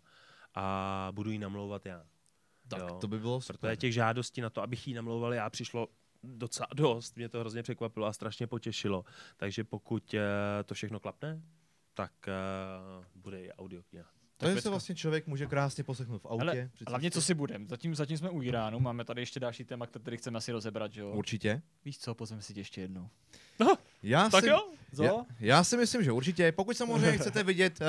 a 0.56 1.08
budu 1.12 1.32
ji 1.32 1.40
namlouvat 1.40 1.86
já. 1.86 2.04
Tak 2.70 2.80
Jo. 2.80 2.98
to 3.02 3.08
by 3.08 3.20
bylo 3.20 3.42
super. 3.42 3.60
Protože 3.60 3.76
těch 3.76 3.94
žádostí 3.94 4.42
na 4.42 4.50
to, 4.50 4.62
abych 4.62 4.88
ji 4.88 4.94
namlouval 4.94 5.34
já, 5.34 5.50
přišlo 5.50 5.88
docela 6.24 6.68
dost. 6.76 7.16
Mě 7.16 7.30
to 7.30 7.40
hrozně 7.40 7.64
překvapilo 7.64 8.06
a 8.06 8.14
strašně 8.14 8.48
potěšilo. 8.48 9.06
Takže 9.38 9.64
pokud 9.64 10.14
eh, 10.14 10.64
to 10.64 10.74
všechno 10.74 11.00
klapne, 11.00 11.42
tak 11.94 12.28
eh, 12.28 12.34
bude 13.16 13.42
i 13.42 13.52
audiokniha. 13.52 14.19
To 14.40 14.48
je 14.48 14.62
se 14.62 14.70
vlastně 14.70 14.96
člověk 14.96 15.28
může 15.28 15.46
krásně 15.46 15.84
poslechnout 15.84 16.22
v 16.22 16.26
autě. 16.26 16.44
Ale 16.44 16.70
hlavně 16.88 17.12
co 17.12 17.22
si 17.22 17.34
budem, 17.34 17.68
zatím, 17.68 17.96
zatím 17.96 18.18
jsme 18.18 18.30
u 18.30 18.42
Iránu, 18.42 18.80
máme 18.80 19.06
tady 19.06 19.22
ještě 19.22 19.40
další 19.40 19.64
téma, 19.64 19.88
který 19.88 20.18
chceme 20.18 20.38
asi 20.38 20.52
rozebrat, 20.52 20.94
že 20.94 21.02
jo? 21.02 21.12
Určitě. 21.12 21.62
Víš 21.86 21.98
co, 21.98 22.14
pozveme 22.16 22.42
si 22.42 22.54
tě 22.54 22.60
ještě 22.60 22.82
jednou. 22.82 23.10
Já 24.04 24.30
Tak 24.30 24.44
si, 24.44 24.50
jo? 24.50 24.60
Co? 24.96 25.04
Já, 25.04 25.26
já 25.40 25.64
si 25.64 25.78
myslím, 25.78 26.04
že 26.04 26.12
určitě. 26.12 26.52
Pokud 26.52 26.78
samozřejmě 26.78 27.12
chcete 27.18 27.44
vidět, 27.44 27.80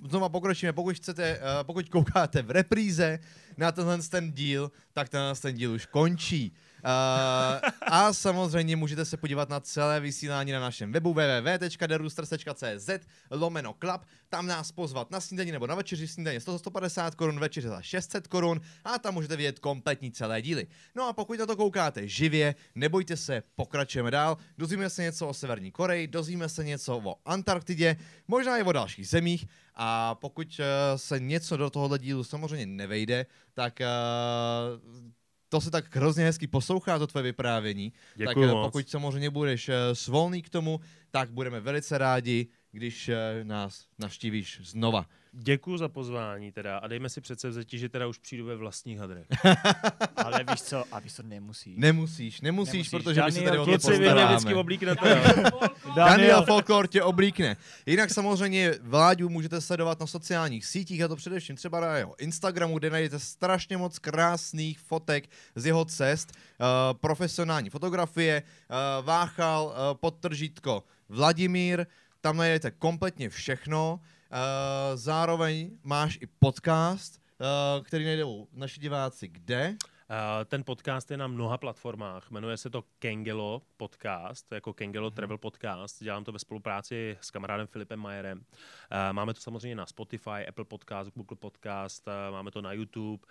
uh, 0.00 0.08
znova 0.08 0.28
pokročíme, 0.28 0.72
pokud 0.72 0.96
chcete, 0.96 1.38
uh, 1.38 1.44
pokud 1.62 1.88
koukáte 1.88 2.42
v 2.42 2.50
repríze 2.50 3.18
na 3.56 3.72
tenhle 3.72 3.98
ten 3.98 4.32
díl, 4.32 4.70
tak 4.92 5.08
tenhle 5.08 5.34
ten 5.34 5.54
díl 5.54 5.72
už 5.72 5.86
končí. 5.86 6.52
Uh, 6.84 7.70
a 7.80 8.12
samozřejmě 8.12 8.76
můžete 8.76 9.04
se 9.04 9.16
podívat 9.16 9.48
na 9.48 9.60
celé 9.60 10.00
vysílání 10.00 10.52
na 10.52 10.60
našem 10.60 10.92
webu 10.92 11.12
www.derusters.cz 11.12 12.90
lomeno 13.30 13.74
club, 13.80 14.00
tam 14.28 14.46
nás 14.46 14.72
pozvat 14.72 15.10
na 15.10 15.20
snídaní 15.20 15.52
nebo 15.52 15.66
na 15.66 15.74
večeři 15.74 16.08
snídaně 16.08 16.40
100 16.40 16.58
150 16.58 17.14
korun, 17.14 17.40
večeře 17.40 17.68
za 17.68 17.82
600 17.82 18.26
korun 18.26 18.60
a 18.84 18.98
tam 18.98 19.14
můžete 19.14 19.36
vidět 19.36 19.58
kompletní 19.58 20.12
celé 20.12 20.42
díly. 20.42 20.66
No 20.94 21.08
a 21.08 21.12
pokud 21.12 21.38
na 21.38 21.46
to 21.46 21.56
koukáte 21.56 22.08
živě, 22.08 22.54
nebojte 22.74 23.16
se, 23.16 23.42
pokračujeme 23.54 24.10
dál, 24.10 24.36
dozvíme 24.58 24.90
se 24.90 25.02
něco 25.02 25.28
o 25.28 25.34
Severní 25.34 25.70
Koreji, 25.70 26.06
dozvíme 26.06 26.48
se 26.48 26.64
něco 26.64 26.96
o 27.04 27.16
Antarktidě, 27.24 27.96
možná 28.28 28.58
i 28.58 28.62
o 28.62 28.72
dalších 28.72 29.08
zemích. 29.08 29.46
A 29.74 30.14
pokud 30.14 30.60
uh, 30.60 30.64
se 30.96 31.20
něco 31.20 31.56
do 31.56 31.70
tohohle 31.70 31.98
dílu 31.98 32.24
samozřejmě 32.24 32.66
nevejde, 32.66 33.26
tak 33.54 33.80
uh, 33.80 35.14
to 35.54 35.60
se 35.60 35.70
tak 35.70 35.96
hrozně 35.96 36.24
hezky 36.24 36.46
poslouchá, 36.46 36.98
to 36.98 37.06
tvoje 37.06 37.22
vyprávění. 37.22 37.92
tak 38.18 38.28
Děkuju 38.28 38.48
eh, 38.48 38.52
moc. 38.52 38.66
pokud 38.66 38.88
samozřejmě 38.88 39.30
budeš 39.30 39.68
eh, 39.68 39.94
svolný 39.94 40.42
k 40.42 40.48
tomu, 40.48 40.80
tak 41.10 41.30
budeme 41.30 41.60
velice 41.60 41.98
rádi, 41.98 42.46
když 42.72 43.08
eh, 43.08 43.44
nás 43.44 43.86
navštívíš 43.98 44.60
znova. 44.64 45.06
Děkuji 45.36 45.76
za 45.76 45.88
pozvání 45.88 46.52
teda 46.52 46.78
a 46.78 46.86
dejme 46.86 47.08
si 47.08 47.20
přece 47.20 47.48
vzetí, 47.48 47.78
že 47.78 47.88
teda 47.88 48.06
už 48.06 48.18
přijdu 48.18 48.44
ve 48.46 48.56
vlastních 48.56 48.98
hadrech. 48.98 49.26
Ale 50.16 50.44
víš 50.50 50.62
co, 50.62 50.84
a 50.92 50.98
víš 51.00 51.14
co, 51.14 51.22
nemusí. 51.22 51.74
Nemusíš, 51.78 52.40
nemusíš, 52.40 52.72
Nemusíš. 52.72 52.90
protože 52.90 53.22
my 53.24 53.32
se 53.32 53.40
tady 53.42 53.58
o 53.58 53.64
to 53.64 53.70
mě 53.70 53.76
vždycky 53.76 53.98
postaráme. 53.98 54.54
oblíknete. 54.54 55.22
jo. 55.44 55.60
Daniel 55.96 56.44
Folklor 56.46 56.86
tě 56.86 57.02
oblíkne. 57.02 57.56
Jinak 57.86 58.10
samozřejmě 58.10 58.74
Vláďu 58.82 59.28
můžete 59.28 59.60
sledovat 59.60 60.00
na 60.00 60.06
sociálních 60.06 60.66
sítích, 60.66 61.02
a 61.02 61.08
to 61.08 61.16
především 61.16 61.56
třeba 61.56 61.80
na 61.80 61.96
jeho 61.96 62.14
Instagramu, 62.20 62.78
kde 62.78 62.90
najdete 62.90 63.18
strašně 63.18 63.76
moc 63.76 63.98
krásných 63.98 64.78
fotek 64.78 65.28
z 65.54 65.66
jeho 65.66 65.84
cest, 65.84 66.32
uh, 66.32 66.66
profesionální 66.98 67.70
fotografie, 67.70 68.42
uh, 68.42 69.04
Váchal, 69.06 69.64
uh, 69.66 69.72
podtržítko 70.00 70.84
Vladimír, 71.08 71.86
tam 72.20 72.36
najdete 72.36 72.70
kompletně 72.70 73.28
všechno. 73.30 74.00
Uh, 74.34 74.96
zároveň 74.96 75.78
máš 75.82 76.18
i 76.20 76.26
podcast, 76.26 77.22
uh, 77.40 77.84
který 77.84 78.04
najdou 78.04 78.48
naši 78.52 78.80
diváci 78.80 79.28
kde? 79.28 79.76
Eh, 80.10 80.44
Ten 80.44 80.64
podcast 80.64 81.10
je 81.10 81.16
na 81.16 81.26
mnoha 81.26 81.58
platformách. 81.58 82.30
Jmenuje 82.30 82.56
se 82.56 82.70
to 82.70 82.84
Kengelo 82.98 83.62
podcast, 83.76 84.52
jako 84.52 84.72
Kengelo 84.72 85.10
Travel 85.10 85.38
Podcast. 85.38 86.02
Dělám 86.02 86.24
to 86.24 86.32
ve 86.32 86.38
spolupráci 86.38 87.18
s 87.20 87.30
kamarádem 87.30 87.66
Filipem 87.66 88.00
Majerem. 88.00 88.44
Eh, 88.90 89.12
Máme 89.12 89.34
to 89.34 89.40
samozřejmě 89.40 89.76
na 89.76 89.86
Spotify, 89.86 90.46
Apple 90.48 90.64
Podcast, 90.64 91.10
Google 91.14 91.36
Podcast, 91.36 92.08
eh, 92.08 92.30
máme 92.30 92.50
to 92.50 92.62
na 92.62 92.72
YouTube. 92.72 93.26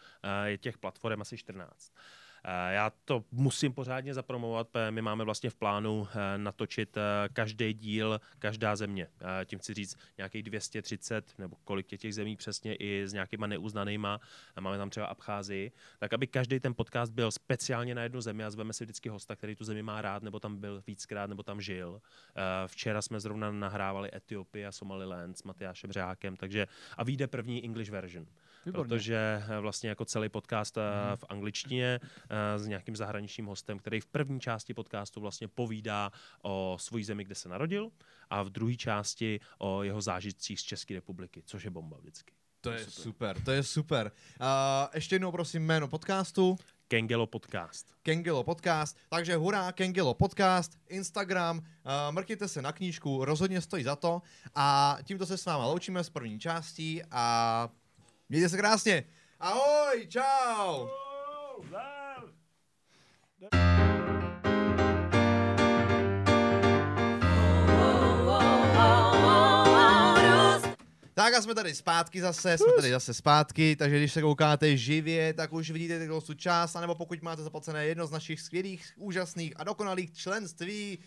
Je 0.46 0.58
těch 0.58 0.78
platform 0.78 1.22
asi 1.22 1.38
14. 1.38 1.92
Eh, 2.46 2.74
Já 2.74 2.92
to 3.06 3.24
musím 3.32 3.74
pořádně 3.74 4.14
zapromovat, 4.14 4.68
my 4.90 5.02
máme 5.02 5.24
vlastně 5.24 5.50
v 5.50 5.56
plánu 5.56 6.08
eh, 6.12 6.38
natočit 6.38 6.98
eh, 6.98 7.02
každý 7.34 7.74
díl, 7.74 8.22
každá 8.40 8.76
země. 8.76 9.08
Tím 9.46 9.60
chci 9.60 9.74
říct 9.74 9.98
nějakých 10.18 10.44
230, 10.44 11.34
nebo 11.38 11.56
kolik 11.64 11.92
je 11.92 11.98
těch 11.98 12.16
zemí 12.16 12.36
přesně, 12.36 12.76
i 12.76 13.04
s 13.08 13.14
nějakýma 13.14 13.48
neuznanýma. 13.48 14.20
Máme 14.60 14.78
tam 14.78 14.90
třeba 14.90 15.06
Abcházii. 15.06 15.72
Tak 16.00 16.14
aby 16.14 16.28
každý 16.28 16.60
ten 16.60 16.74
podcast 16.74 17.14
byl 17.14 17.32
speciálně 17.32 17.96
na 17.96 18.04
jednu 18.04 18.22
zemi 18.22 18.44
a 18.44 18.50
zveme 18.50 18.74
si 18.74 18.84
vždycky 18.84 19.10
hosta, 19.10 19.36
který 19.36 19.56
tu 19.56 19.64
zemi 19.64 19.84
má 19.84 20.02
rád, 20.02 20.24
nebo 20.24 20.40
tam 20.40 20.58
byl 20.58 20.84
víckrát, 20.88 21.30
nebo 21.30 21.44
tam 21.44 21.62
žil. 21.62 22.02
Včera 22.68 23.02
jsme 23.02 23.20
zrovna 23.20 23.52
nahrávali 23.52 24.10
Etiopii 24.16 24.66
a 24.66 24.72
Somaliland 24.72 25.38
s 25.38 25.44
Matyášem 25.44 25.92
Řákem, 25.92 26.36
takže 26.36 26.68
a 26.98 27.04
vyjde 27.04 27.28
první 27.28 27.66
English 27.66 27.92
version. 27.92 28.26
Výborně. 28.66 28.84
Protože 28.84 29.44
eh, 29.50 29.60
vlastně 29.60 29.90
jako 29.90 30.06
celý 30.06 30.30
podcast 30.30 30.78
mm. 30.78 31.18
v 31.18 31.26
angličtině 31.30 32.00
eh, 32.04 32.60
s 32.60 32.68
nějakým 32.68 32.96
zahraničním 32.96 33.46
hostem, 33.46 33.80
který 33.80 34.00
v 34.00 34.06
první 34.06 34.40
části 34.40 34.74
podcastu 34.74 35.22
vlastně 35.22 35.48
povídá 35.48 36.12
o 36.42 36.78
svojí 36.80 37.04
zemi, 37.04 37.24
kde 37.24 37.36
se 37.36 37.50
narodil 37.50 37.92
a 38.30 38.44
v 38.44 38.50
druhé 38.50 38.76
části 38.76 39.40
o 39.58 39.84
jeho 39.84 40.02
zážitcích 40.02 40.60
z 40.60 40.64
České 40.64 40.94
republiky, 40.94 41.44
což 41.46 41.64
je 41.64 41.70
bomba 41.70 41.98
vždycky. 41.98 42.34
To 42.62 42.72
je 42.72 42.86
super, 42.90 43.42
to 43.44 43.52
je 43.52 43.64
super. 43.64 44.12
Uh, 44.40 44.48
ještě 44.94 45.16
jednou 45.16 45.32
prosím 45.32 45.66
jméno 45.66 45.88
podcastu. 45.88 46.58
Kengelo 46.88 47.28
podcast. 47.28 47.94
Kengelo 48.04 48.44
Podcast. 48.44 48.98
Takže 49.10 49.36
hurá, 49.36 49.72
Kengelo 49.72 50.14
Podcast, 50.14 50.78
Instagram, 50.90 51.58
uh, 51.58 51.64
mrkněte 52.12 52.48
se 52.48 52.62
na 52.62 52.72
knížku, 52.72 53.26
rozhodně 53.26 53.62
stojí 53.62 53.84
za 53.84 53.96
to. 53.96 54.22
A 54.56 54.98
tímto 55.04 55.26
se 55.26 55.38
s 55.38 55.46
váma 55.46 55.66
loučíme 55.66 56.04
z 56.04 56.10
první 56.10 56.40
částí 56.40 57.02
a 57.12 57.70
mějte 58.34 58.50
se 58.50 58.58
krásně. 58.58 59.04
Ahoj, 59.40 60.08
čau! 60.08 60.88
Tak 71.24 71.34
a 71.34 71.42
jsme 71.42 71.56
tady 71.56 71.76
zpátky 71.76 72.22
zase, 72.22 72.58
jsme 72.58 72.72
tady 72.76 72.92
zase 72.92 73.14
zpátky, 73.14 73.76
takže 73.76 73.98
když 73.98 74.14
se 74.14 74.22
koukáte 74.22 74.78
živě, 74.78 75.34
tak 75.34 75.54
už 75.54 75.72
vidíte 75.72 76.00
takovou 76.00 76.22
tu 76.22 76.34
část, 76.34 76.76
anebo 76.76 76.96
pokud 76.96 77.22
máte 77.22 77.44
zaplacené 77.44 77.86
jedno 77.86 78.08
z 78.08 78.12
našich 78.12 78.42
skvělých, 78.42 78.94
úžasných 78.98 79.54
a 79.56 79.64
dokonalých 79.64 80.14
členství, 80.14 81.00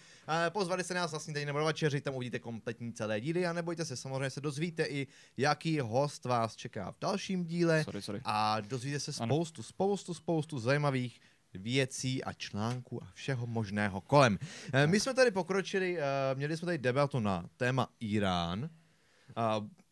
eh, 0.46 0.50
pozvali 0.50 0.84
se 0.84 0.94
nás 0.94 1.10
vlastně 1.10 1.34
tady 1.34 1.46
nebo 1.46 1.58
na 1.58 1.64
večeři, 1.64 2.00
tam 2.00 2.14
uvidíte 2.14 2.38
kompletní 2.38 2.92
celé 2.92 3.20
díly 3.20 3.46
a 3.46 3.52
nebojte 3.52 3.84
se, 3.84 3.96
samozřejmě 3.96 4.30
se 4.30 4.40
dozvíte 4.40 4.84
i, 4.84 5.06
jaký 5.36 5.80
host 5.80 6.24
vás 6.24 6.56
čeká 6.56 6.90
v 6.92 6.96
dalším 7.00 7.44
díle 7.44 7.84
Sorry, 7.84 8.02
sorry. 8.02 8.20
a 8.24 8.60
dozvíte 8.60 9.00
se 9.00 9.12
Ano. 9.20 9.34
spoustu, 9.34 9.62
spoustu, 9.62 10.14
spoustu 10.14 10.58
zajímavých 10.58 11.20
věcí 11.54 12.24
a 12.24 12.32
článků 12.32 13.02
a 13.04 13.08
všeho 13.14 13.46
možného 13.46 14.00
kolem. 14.00 14.38
Eh, 14.72 14.86
My 14.86 15.00
jsme 15.00 15.14
tady 15.14 15.30
pokročili, 15.30 15.98
eh, 15.98 16.02
měli 16.34 16.56
jsme 16.56 16.66
tady 16.66 16.78
debatu 16.78 17.20
na 17.20 17.48
téma 17.56 17.88
Irán. 18.00 18.70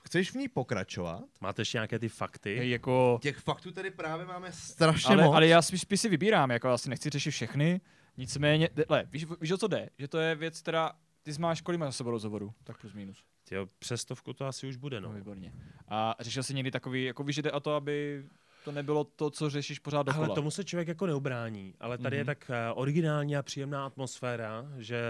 Chceš 0.07 0.31
v 0.31 0.35
ní 0.35 0.49
pokračovat? 0.49 1.25
Máte 1.41 1.63
ještě 1.63 1.77
nějaké 1.79 1.99
ty 1.99 2.09
fakty? 2.09 2.57
Hej, 2.57 2.71
jako, 2.71 3.19
Těch 3.23 3.37
faktů 3.39 3.73
tady 3.73 3.91
právě 3.91 4.27
máme 4.27 4.53
strašně 4.53 5.15
ale, 5.15 5.25
moc. 5.25 5.35
ale 5.35 5.47
já 5.47 5.63
spíš, 5.63 5.81
spíš 5.81 6.01
si 6.01 6.09
vybírám, 6.09 6.51
jako 6.51 6.69
asi 6.69 6.91
nechci 6.91 7.11
řešit 7.11 7.31
všechny, 7.31 7.81
nicméně, 8.17 8.69
le, 8.89 9.05
víš, 9.11 9.27
víš, 9.41 9.51
o 9.51 9.59
co 9.59 9.69
jde? 9.69 9.91
Že 9.99 10.09
to 10.09 10.19
je 10.19 10.35
věc, 10.35 10.61
která, 10.61 10.93
ty 11.23 11.35
jsi 11.35 11.41
máš 11.41 11.61
kolik 11.61 11.81
máš 11.81 11.89
za 11.89 11.93
sebou 11.93 12.11
rozhovorů? 12.11 12.55
Tak 12.65 12.81
plus 12.81 12.93
minus. 12.93 13.25
Jo, 13.51 13.67
přes 13.79 14.01
stovku 14.01 14.33
to 14.33 14.47
asi 14.47 14.67
už 14.67 14.77
bude, 14.77 15.01
No. 15.01 15.09
no. 15.09 15.15
výborně. 15.15 15.53
A 15.89 16.15
řešil 16.21 16.43
jsi 16.43 16.55
někdy 16.55 16.71
takový, 16.71 17.05
jako 17.05 17.25
víš, 17.25 17.37
že 17.37 17.43
jde 17.43 17.53
o 17.53 17.61
to, 17.61 17.75
aby 17.75 18.25
to 18.65 18.73
nebylo 18.73 19.05
to, 19.05 19.31
co 19.31 19.51
řešíš 19.51 19.79
pořád 19.79 20.03
dokola. 20.03 20.27
Ale 20.27 20.35
tomu 20.35 20.51
se 20.51 20.65
člověk 20.65 20.89
jako 20.89 21.07
neubrání, 21.07 21.75
ale 21.81 21.99
tady 21.99 22.17
mm-hmm. 22.17 22.19
je 22.19 22.25
Mhm. 22.25 22.27
tak 22.27 22.51
eh, 22.51 22.73
originální 22.73 23.37
a 23.37 23.43
příjemná 23.43 23.87
atmosféra, 23.87 24.67
že 24.79 25.03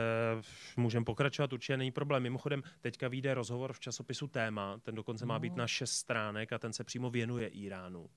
můžeme 0.77 1.05
pokračovat, 1.05 1.53
určitě 1.53 1.77
není 1.77 1.91
problém. 1.91 2.23
Mimochodem, 2.23 2.63
teďka 2.81 3.09
vyjde 3.09 3.35
rozhovor 3.35 3.73
v 3.73 3.81
časopisu 3.81 4.27
Téma, 4.27 4.79
ten 4.83 4.95
dokonce 4.95 5.27
má 5.27 5.39
být 5.39 5.53
No. 5.53 5.59
na 5.59 5.67
šest 5.67 5.93
stránek 5.93 6.53
a 6.53 6.59
ten 6.59 6.73
se 6.73 6.85
přímo 6.85 7.11
věnuje 7.11 7.47
Iránu. 7.49 8.11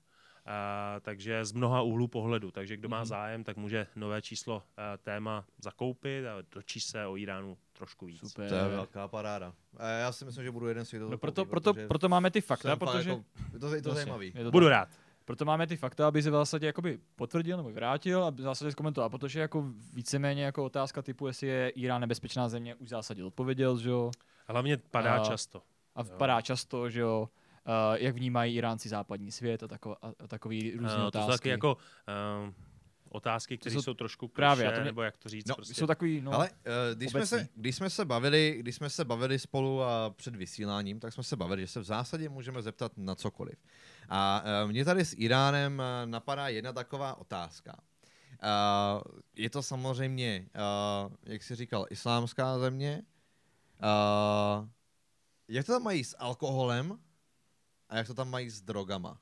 A, 0.50 0.96
takže 1.00 1.44
z 1.44 1.52
mnoha 1.52 1.82
úhlů 1.82 2.08
pohledu. 2.08 2.50
Takže 2.50 2.76
kdo 2.76 2.88
má 2.88 2.96
Mhm. 2.98 3.06
zájem, 3.06 3.44
tak 3.44 3.56
může 3.56 3.86
nové 3.96 4.22
číslo 4.22 4.62
a, 4.76 4.96
téma 4.96 5.44
zakoupit 5.62 6.26
a 6.26 6.42
dočíst 6.54 6.90
se 6.90 7.06
o 7.06 7.16
Iránu 7.16 7.58
trošku 7.72 8.06
víc. 8.06 8.20
Super. 8.20 8.48
To 8.48 8.54
je 8.54 8.62
velká 8.68 9.08
paráda. 9.08 9.52
Eh, 9.78 10.00
Já 10.00 10.12
si 10.12 10.24
myslím, 10.24 10.44
že 10.44 10.50
budu 10.50 10.68
jeden 10.68 10.84
to 10.86 10.98
No 10.98 11.18
proto, 11.18 11.44
proto, 11.44 11.74
proto 11.88 12.08
máme 12.08 12.30
ty 12.30 12.40
fakta, 12.40 12.68
fakt 12.76 12.78
protože... 12.78 13.10
Jako, 13.10 13.24
je 13.52 13.58
to, 13.58 13.74
je 13.74 13.82
to 13.82 13.94
zajímavý. 13.94 14.32
je 14.36 14.44
to 14.44 14.50
Budu 14.50 14.68
rád. 14.68 14.88
Proto 15.28 15.44
máme 15.44 15.66
ty 15.66 15.76
fakta, 15.76 16.08
aby 16.08 16.22
se 16.22 16.30
v 16.30 16.32
zásadě 16.32 16.66
jakoby 16.66 16.98
potvrdil 17.16 17.56
nebo 17.56 17.70
vrátil 17.70 18.24
a 18.24 18.30
v 18.30 18.40
zásadě 18.40 18.70
zkomentoval. 18.72 19.06
A 19.06 19.10
protože 19.10 19.40
jako 19.40 19.64
víceméně 19.94 20.44
jako 20.44 20.64
otázka 20.64 21.02
typu, 21.02 21.26
jestli 21.26 21.46
je 21.46 21.68
Irán 21.68 22.00
nebezpečná 22.00 22.48
země, 22.48 22.74
už 22.74 22.86
v 22.86 22.90
zásadě 22.90 23.24
odpověděl, 23.24 23.78
že 23.78 23.90
jo. 23.90 24.10
Hlavně 24.46 24.76
padá 24.76 25.14
A- 25.14 25.24
často. 25.24 25.62
A 25.94 26.00
Jo. 26.00 26.04
vpadá 26.04 26.40
často, 26.40 26.90
že 26.90 27.00
jo. 27.00 27.28
Uh, 27.66 27.96
jak 27.96 28.14
vnímají 28.14 28.54
Iránci 28.56 28.88
západní 28.88 29.32
svět 29.32 29.62
a, 29.62 29.68
tako, 29.68 29.96
a, 30.02 30.12
a 30.18 30.26
takový 30.26 30.70
různé 30.76 30.92
Eh, 30.94 31.00
to 31.00 31.06
otázky. 31.06 31.26
jsou 31.32 31.36
taky 31.38 31.48
jako 31.48 31.74
uh, 31.74 32.52
otázky, 33.08 33.58
které 33.58 33.74
jsou- 33.74 33.82
jsou, 33.82 33.94
trošku 33.94 34.28
právě, 34.28 34.64
klišé, 34.64 34.72
a 34.72 34.76
to 34.76 34.80
mě- 34.80 34.84
nebo 34.90 35.02
jak 35.02 35.16
to 35.16 35.28
říct. 35.28 35.46
No, 35.48 35.54
prostě. 35.54 35.74
Jsou 35.74 35.86
takový, 35.86 36.20
no, 36.20 36.32
Ale 36.32 36.50
uh, 36.50 36.54
když, 36.94 37.10
jsme 37.10 37.26
se, 37.26 37.48
když, 37.54 37.76
jsme 37.76 37.90
se 37.90 38.04
bavili, 38.04 38.56
když 38.58 38.74
jsme 38.76 38.90
se 38.90 39.04
bavili 39.04 39.38
spolu 39.38 39.76
uh, 39.76 39.84
před 40.16 40.36
vysíláním, 40.36 41.00
tak 41.00 41.12
jsme 41.12 41.22
se 41.22 41.36
bavili, 41.36 41.60
že 41.62 41.66
se 41.66 41.80
v 41.80 41.84
zásadě 41.84 42.28
můžeme 42.28 42.62
zeptat 42.62 42.92
na 42.96 43.14
cokoliv. 43.14 43.58
A 44.08 44.42
uh, 44.64 44.70
mě 44.70 44.84
tady 44.84 45.04
s 45.04 45.14
Iránem 45.18 45.78
uh, 45.78 46.10
napadá 46.10 46.48
jedna 46.48 46.72
taková 46.72 47.14
otázka. 47.14 47.74
Uh, 48.42 49.02
je 49.36 49.50
to 49.50 49.62
samozřejmě, 49.62 50.48
jak 51.22 51.42
jsi 51.42 51.54
říkal, 51.54 51.86
islámská 51.90 52.58
země. 52.58 53.02
Jak 55.48 55.66
to 55.66 55.72
tam 55.72 55.82
mají 55.82 56.04
s 56.04 56.16
alkoholem 56.18 56.98
a 57.88 57.96
jak 57.96 58.06
to 58.06 58.14
tam 58.14 58.30
mají 58.30 58.50
s 58.50 58.62
drogama? 58.62 59.20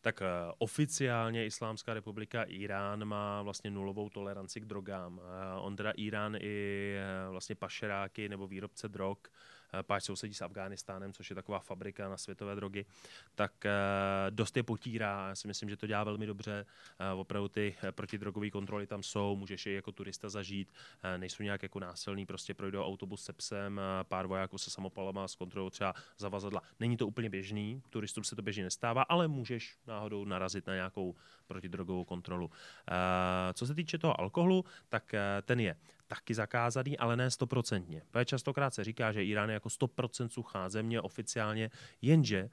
Tak 0.00 0.20
uh, 0.20 0.26
oficiálně 0.58 1.46
Islámská 1.46 1.94
republika 1.94 2.42
Irán 2.42 3.04
má 3.04 3.42
vlastně 3.42 3.70
nulovou 3.70 4.08
toleranci 4.08 4.60
k 4.60 4.64
drogám. 4.64 5.18
Uh, 5.18 5.24
on 5.58 5.76
teda 5.76 5.90
Irán 5.90 6.36
i 6.40 6.96
uh, 7.26 7.32
vlastně 7.32 7.54
pašeráky 7.54 8.28
nebo 8.28 8.46
výrobce 8.46 8.88
drog, 8.88 9.18
páč 9.82 10.04
sousedí 10.04 10.34
s 10.34 10.42
Afghánistánem, 10.42 11.12
což 11.12 11.30
je 11.30 11.36
taková 11.36 11.58
fabrika 11.58 12.08
na 12.08 12.16
světové 12.16 12.54
drogy, 12.54 12.86
tak 13.34 13.52
uh, 13.64 13.70
dost 14.30 14.56
je 14.56 14.62
potírá. 14.62 15.28
Já 15.28 15.34
si 15.34 15.48
myslím, 15.48 15.70
že 15.70 15.76
to 15.76 15.86
dělá 15.86 16.04
velmi 16.04 16.26
dobře. 16.26 16.66
Uh, 17.14 17.20
opravdu 17.20 17.48
ty 17.48 17.74
protidrogové 17.90 18.50
kontroly 18.50 18.86
tam 18.86 19.02
jsou, 19.02 19.36
můžeš 19.36 19.66
je 19.66 19.74
jako 19.74 19.92
turista 19.92 20.28
zažít, 20.28 20.72
nejsou 21.16 21.42
nějak 21.42 21.62
jako 21.62 21.80
násilný, 21.80 22.26
prostě 22.26 22.54
projdou 22.54 22.84
autobus 22.84 23.24
se 23.24 23.32
psem, 23.32 23.80
pár 24.02 24.26
vojáků 24.26 24.58
se 24.58 24.70
samopalama 24.70 25.28
zkontrolují 25.28 25.70
třeba 25.70 25.94
zavazadla. 26.18 26.62
Není 26.80 26.96
to 26.96 27.06
úplně 27.06 27.30
běžný, 27.30 27.82
turistům 27.90 28.24
se 28.24 28.36
to 28.36 28.42
běžně 28.42 28.64
nestává, 28.64 29.02
ale 29.02 29.28
můžeš 29.28 29.76
náhodou 29.86 30.24
narazit 30.24 30.66
na 30.66 30.74
nějakou 30.74 31.14
protidrogovou 31.46 32.04
kontrolu. 32.04 32.50
Co 33.54 33.66
se 33.66 33.74
týče 33.74 33.98
toho 33.98 34.20
alkoholu, 34.20 34.64
tak 34.88 35.14
ten 35.42 35.60
je 35.60 35.76
taky 36.06 36.34
zakázaný, 36.34 36.98
ale 36.98 37.16
ne 37.16 37.30
stoprocentně. 37.30 38.02
Častokrát 38.24 38.74
se 38.74 38.84
říká, 38.84 39.12
že 39.12 39.24
Irán 39.24 39.48
je 39.48 39.54
jako 39.54 39.68
100% 39.68 40.28
suchá 40.28 40.68
země 40.68 41.00
oficiálně, 41.00 41.70
jenže 42.02 42.50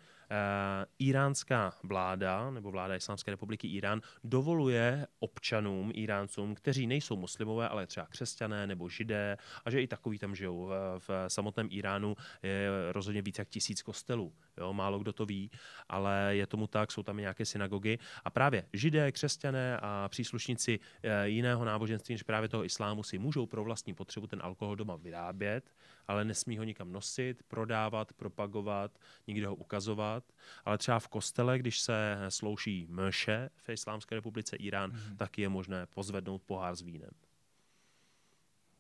iránská 1.00 1.74
vláda, 1.84 2.52
nebo 2.52 2.72
vláda 2.72 2.96
Islámské 2.96 3.32
republiky 3.32 3.68
Irán, 3.68 4.02
dovoluje 4.24 5.08
občanům, 5.20 5.92
Iráncům, 5.96 6.56
kteří 6.56 6.88
nejsou 6.88 7.16
muslimové, 7.16 7.70
ale 7.70 7.88
třeba 7.88 8.06
křesťané 8.06 8.68
nebo 8.68 8.90
židé, 8.90 9.38
a 9.66 9.72
že 9.72 9.82
i 9.82 9.88
takový 9.88 10.20
tam 10.20 10.36
žijou. 10.36 10.66
V, 10.66 11.00
v 11.00 11.10
samotném 11.28 11.68
Iránu 11.72 12.16
je 12.44 12.70
rozhodně 12.92 13.22
více 13.22 13.42
jak 13.42 13.50
tisíc 13.50 13.82
kostelů. 13.82 14.34
Jo, 14.58 14.74
málo 14.74 15.00
kdo 15.00 15.14
to 15.14 15.26
ví, 15.26 15.52
ale 15.90 16.30
je 16.36 16.48
tomu 16.48 16.68
tak, 16.68 16.92
jsou 16.92 17.04
tam 17.04 17.20
i 17.20 17.22
nějaké 17.22 17.46
synagogy. 17.46 17.98
A 18.26 18.30
právě 18.30 18.66
židé, 18.74 19.12
křesťané 19.12 19.78
a 19.78 20.10
příslušníci 20.10 20.80
eh, 21.04 21.28
jiného 21.28 21.66
náboženství 21.66 22.14
než 22.14 22.24
právě 22.24 22.50
toho 22.50 22.66
islámu 22.66 23.04
si 23.04 23.18
můžou 23.18 23.46
pro 23.46 23.64
vlastní 23.64 23.94
potřebu 23.94 24.28
ten 24.28 24.40
alkohol 24.44 24.76
doma 24.76 24.96
vyrábět, 24.96 25.74
ale 26.12 26.26
nesmí 26.26 26.58
ho 26.58 26.64
nikam 26.64 26.92
nosit, 26.92 27.44
prodávat, 27.48 28.14
propagovat, 28.14 29.00
nikde 29.28 29.48
ho 29.48 29.56
ukazovat. 29.56 30.24
Ale 30.66 30.78
třeba 30.78 31.00
v 31.00 31.08
kostele, 31.08 31.60
když 31.60 31.80
se 31.80 32.18
slouší 32.30 32.88
mše 32.90 33.50
v 33.56 33.70
Islámské 33.70 34.16
republice 34.16 34.56
Irán, 34.56 34.92
mm-hmm. 34.92 35.16
tak 35.18 35.38
je 35.38 35.50
možné 35.50 35.86
pozvednout 35.86 36.42
pohár 36.42 36.76
s 36.76 36.82
vínem. 36.82 37.12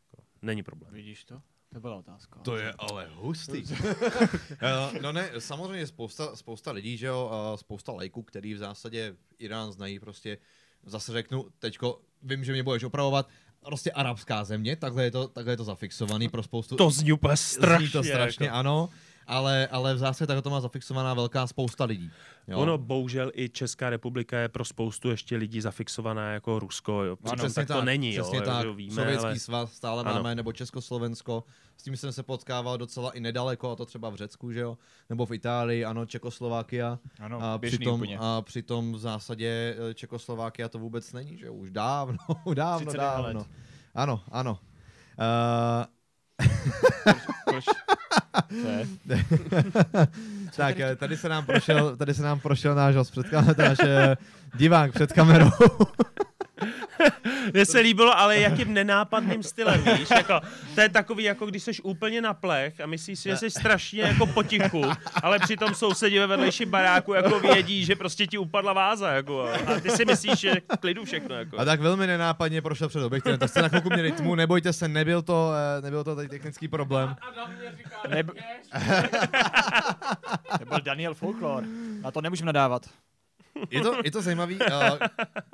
Jako, 0.03 0.23
Není 0.41 0.63
problém. 0.63 0.93
Vidíš 0.93 1.25
to? 1.25 1.41
To 1.73 1.79
byla 1.79 1.95
otázka. 1.95 2.39
To 2.39 2.57
je 2.57 2.73
ale 2.77 3.09
hustý. 3.13 3.63
Eh, 4.61 4.99
no 5.01 5.11
ne, 5.11 5.32
samozřejmě 5.39 5.88
spousta, 5.88 6.36
spousta 6.36 6.71
lidí, 6.71 6.97
že 6.97 7.05
jo, 7.05 7.29
a 7.32 7.57
spousta 7.57 7.91
lajků, 7.91 8.23
který 8.23 8.53
v 8.53 8.57
zásadě 8.57 9.15
Irán 9.39 9.71
znají, 9.71 9.99
prostě 9.99 10.38
zase 10.84 11.11
řeknu, 11.11 11.49
teďko 11.59 12.01
vím, 12.23 12.43
že 12.43 12.51
mě 12.51 12.63
budeš 12.63 12.84
opravovat, 12.84 13.29
prostě 13.66 13.91
arabská 13.91 14.43
země, 14.43 14.76
takhle 14.76 15.03
je 15.03 15.12
to, 15.12 15.28
takhle 15.28 15.53
je 15.53 15.57
to 15.57 15.64
zafixovaný 15.64 16.30
pro 16.30 16.43
spoustu... 16.43 16.76
To 16.76 16.89
zní 16.89 17.12
úplně 17.12 17.38
strašně. 17.38 17.88
Zní 17.88 17.91
to 17.91 18.03
strašně, 18.03 18.45
jako. 18.45 18.57
ano, 18.57 18.89
ale, 19.32 19.67
ale 19.67 19.93
v 19.93 19.97
zásadě 19.97 20.27
takhle 20.27 20.41
to 20.41 20.49
má 20.49 20.61
zafixovaná 20.61 21.13
velká 21.13 21.47
spousta 21.47 21.86
lidí. 21.86 22.11
Jo. 22.47 22.57
Ono 22.59 22.77
bohužel 22.77 23.32
i 23.36 23.49
Česká 23.49 23.89
republika 23.89 24.39
je 24.39 24.49
pro 24.49 24.65
spoustu 24.65 25.09
ještě 25.09 25.38
lidí 25.38 25.61
zafixovaná 25.61 26.32
jako 26.34 26.59
Rusko. 26.59 27.03
Jo. 27.03 27.17
Ano, 27.23 27.34
Přitom 27.36 27.53
tak 27.53 27.67
to 27.67 27.82
není. 27.82 28.11
Přesně 28.11 28.38
jo, 28.38 28.43
tak. 28.45 28.65
jo, 28.65 28.73
víme, 28.73 28.95
Sovětský 28.95 29.25
ale... 29.25 29.39
svaz 29.39 29.73
stále 29.73 30.03
Ano. 30.03 30.13
máme, 30.13 30.36
nebo 30.36 30.53
Československo. 30.53 31.43
S 31.77 31.84
tím 31.84 31.97
jsem 31.97 32.11
se 32.11 32.23
potkával 32.23 32.77
docela 32.77 33.11
i 33.11 33.19
nedaleko, 33.19 33.71
a 33.71 33.75
to 33.75 33.86
třeba 33.86 34.09
v 34.09 34.15
Řecku, 34.15 34.51
že 34.51 34.59
jo? 34.59 34.77
Nebo 35.09 35.25
v 35.25 35.32
Itálii, 35.34 35.86
ano, 35.86 36.05
Čekoslovákia. 36.05 36.99
Ano, 37.19 37.41
A 37.43 37.57
běžný 37.57 37.77
přitom, 37.77 37.95
úplně. 37.95 38.17
a 38.19 38.41
přitom 38.41 38.93
v 38.93 38.97
zásadě 38.99 39.75
eh, 39.89 39.93
Čekoslovákia 39.93 40.69
to 40.69 40.79
vůbec 40.79 41.13
není, 41.13 41.38
že 41.38 41.45
jo? 41.45 41.53
Už 41.53 41.71
dávno, 41.71 42.17
dávno, 42.53 42.86
31 42.91 43.03
dávno. 43.03 43.39
let. 43.39 43.47
Ano, 43.95 44.21
ano. 44.32 44.59
Uh, 45.19 46.47
Proč? 47.45 47.65
tak, 50.55 50.79
eh, 50.79 50.95
tady 50.95 51.17
se 51.17 51.29
nám 51.29 51.45
prošel, 51.45 51.97
tady 51.97 52.13
se 52.13 52.21
nám 52.21 52.39
prošel 52.39 52.75
náš 52.75 52.95
host 52.95 53.11
před 53.11 53.29
náš 53.57 53.77
eh, 53.84 54.17
divák 54.55 54.93
před 54.93 55.13
kamerou. 55.13 55.49
Mně 57.53 57.66
se 57.66 57.80
líbilo, 57.80 58.18
ale 58.18 58.38
jakým 58.38 58.74
nenápadným 58.74 59.43
stylem, 59.43 59.84
víš, 59.97 60.09
jako, 60.09 60.41
to 60.76 60.82
je 60.82 60.89
takový, 60.89 61.24
jako 61.24 61.45
když 61.45 61.64
jsi 61.64 61.72
úplně 61.84 62.22
na 62.22 62.34
plech 62.34 62.82
a 62.82 62.86
myslíš 62.86 63.20
si, 63.20 63.30
že 63.30 63.38
jsi 63.38 63.49
strašně 63.49 64.01
jako 64.01 64.26
potichu, 64.26 64.82
ale 65.24 65.39
přitom 65.39 65.76
sousedi 65.76 66.20
ve 66.20 66.28
vedlejším 66.28 66.70
baráku 66.70 67.14
jako 67.14 67.39
vědí, 67.39 67.86
že 67.86 67.95
prostě 67.95 68.28
ti 68.28 68.38
upadla 68.38 68.74
váza, 68.74 69.12
jako, 69.12 69.43
a 69.43 69.80
ty 69.80 69.89
si 69.89 70.05
myslíš, 70.05 70.39
že 70.39 70.53
klidu 70.80 71.05
všechno, 71.05 71.36
jako. 71.36 71.59
A 71.59 71.66
tak 71.66 71.80
velmi 71.80 72.07
nenápadně 72.07 72.62
prošel 72.62 72.89
před 72.89 73.03
objektivem. 73.03 73.39
Tak 73.39 73.49
jste 73.49 73.62
na 73.62 73.68
chvilku 73.68 73.89
měli 73.89 74.12
tmu, 74.12 74.36
nebojte 74.36 74.74
se, 74.74 74.88
nebyl 74.88 75.22
to, 75.22 75.51
eh, 75.78 75.82
nebyl 75.82 76.03
to 76.03 76.16
tady 76.16 76.28
technický 76.28 76.68
problém. 76.68 77.16
Neb... 78.09 78.28
to 80.59 80.66
byl 80.66 80.82
Daniel 80.82 81.14
Folklor. 81.14 81.64
Na 82.01 82.12
to 82.12 82.22
nemůžeme 82.22 82.45
nadávat. 82.45 82.86
Je 83.70 83.82
to, 83.82 83.95
je 84.04 84.12
to 84.12 84.22
zajímavý, 84.22 84.60
uh, 84.60 84.97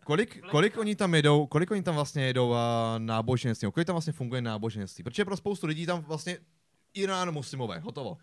kolik, 0.03 0.41
kolik 0.51 0.77
oni 0.77 0.95
tam 0.95 1.15
jedou, 1.15 1.47
kolik 1.47 1.71
oni 1.71 1.83
tam 1.83 1.95
vlastně 1.95 2.25
jedou 2.25 2.49
uh, 2.49 2.57
náboženství, 2.97 3.71
kolik 3.71 3.87
tam 3.87 3.93
vlastně 3.93 4.13
funguje 4.13 4.41
náboženství, 4.41 5.03
protože 5.03 5.25
pro 5.25 5.37
spoustu 5.37 5.67
lidí 5.67 5.85
tam 5.85 6.01
vlastně 6.01 6.37
Irán 6.93 7.31
muslimové, 7.31 7.79
hotovo. 7.79 8.17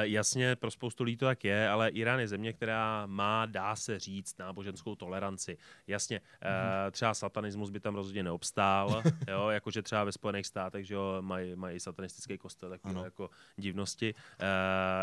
Jasně, 0.00 0.56
pro 0.56 0.70
spoustu 0.70 1.04
lidí 1.04 1.16
to 1.16 1.26
tak 1.26 1.44
je, 1.44 1.68
ale 1.68 1.88
Irán 1.88 2.20
je 2.20 2.28
země, 2.28 2.52
která 2.52 3.06
má, 3.06 3.46
dá 3.46 3.76
se 3.76 3.98
říct, 3.98 4.38
náboženskou 4.38 4.94
toleranci. 4.94 5.58
Jasně, 5.86 6.18
mm-hmm. 6.18 6.90
třeba 6.90 7.14
satanismus 7.14 7.70
by 7.70 7.80
tam 7.80 7.94
rozhodně 7.94 8.22
neobstál, 8.22 9.02
jo, 9.28 9.48
jakože 9.48 9.82
třeba 9.82 10.04
ve 10.04 10.12
Spojených 10.12 10.46
státech, 10.46 10.86
že 10.86 10.94
jo, 10.94 11.16
mají, 11.20 11.56
mají 11.56 11.80
satanistický 11.80 12.38
kostel, 12.38 12.70
takové 12.70 13.04
jako 13.04 13.30
divnosti. 13.56 14.14
Uh, 14.14 14.46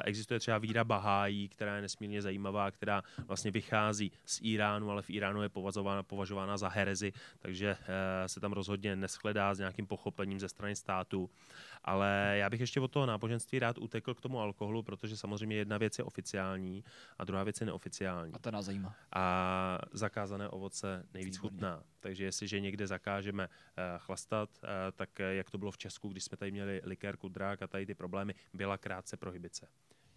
existuje 0.06 0.40
třeba 0.40 0.58
víra 0.58 0.84
Bahájí, 0.84 1.50
která 1.50 1.76
je 1.76 1.82
nesmírně 1.82 2.22
zajímavá, 2.22 2.72
která 2.72 3.04
vlastně 3.28 3.52
vychází 3.52 4.12
z 4.26 4.40
Iránu, 4.42 4.92
ale 4.92 5.02
v 5.02 5.10
Iránu 5.10 5.44
je 5.44 5.50
považována, 5.50 6.04
považována 6.04 6.58
za 6.58 6.70
herezi, 6.70 7.14
takže 7.40 7.78
se 8.28 8.40
tam 8.40 8.54
rozhodně 8.54 8.96
neschledá 8.96 9.54
s 9.54 9.60
nějakým 9.60 9.88
pochopením 9.88 10.40
ze 10.40 10.50
strany 10.50 10.76
státu. 10.76 11.30
Ale 11.84 12.36
já 12.38 12.50
bych 12.50 12.60
ještě 12.60 12.80
od 12.80 12.92
toho 12.92 13.06
náboženství 13.06 13.60
rád 13.60 13.78
utekl 13.78 14.14
k 14.14 14.22
tomu 14.22 14.40
alkoholu, 14.40 14.84
protože 14.84 15.18
samozřejmě 15.18 15.56
jedna 15.56 15.78
věc 15.78 15.98
je 15.98 16.04
oficiální 16.04 16.84
a 17.18 17.24
druhá 17.24 17.44
věc 17.44 17.62
je 17.62 17.66
neoficiální. 17.66 18.34
A 18.34 18.40
to 18.40 18.52
nás 18.52 18.66
zajímá. 18.66 18.96
A 19.16 19.80
zakázané 19.92 20.50
ovoce 20.50 21.06
nejvíc 21.14 21.36
Výborně. 21.38 21.56
chutná. 21.56 21.84
Takže 22.00 22.26
jestliže 22.26 22.60
někde 22.60 22.88
zakážeme 22.88 23.48
uh, 23.48 23.84
chlastat, 23.98 24.50
uh, 24.64 24.70
tak 24.96 25.10
uh, 25.20 25.26
jak 25.26 25.50
to 25.50 25.58
bylo 25.58 25.72
v 25.72 25.78
Česku, 25.78 26.08
když 26.08 26.24
jsme 26.24 26.38
tady 26.38 26.52
měli 26.52 26.82
likérku, 26.84 27.30
drák 27.30 27.62
a 27.62 27.68
tady 27.68 27.86
ty 27.86 27.96
problémy, 27.96 28.36
byla 28.54 28.78
krátce 28.78 29.18
prohibice. 29.18 29.68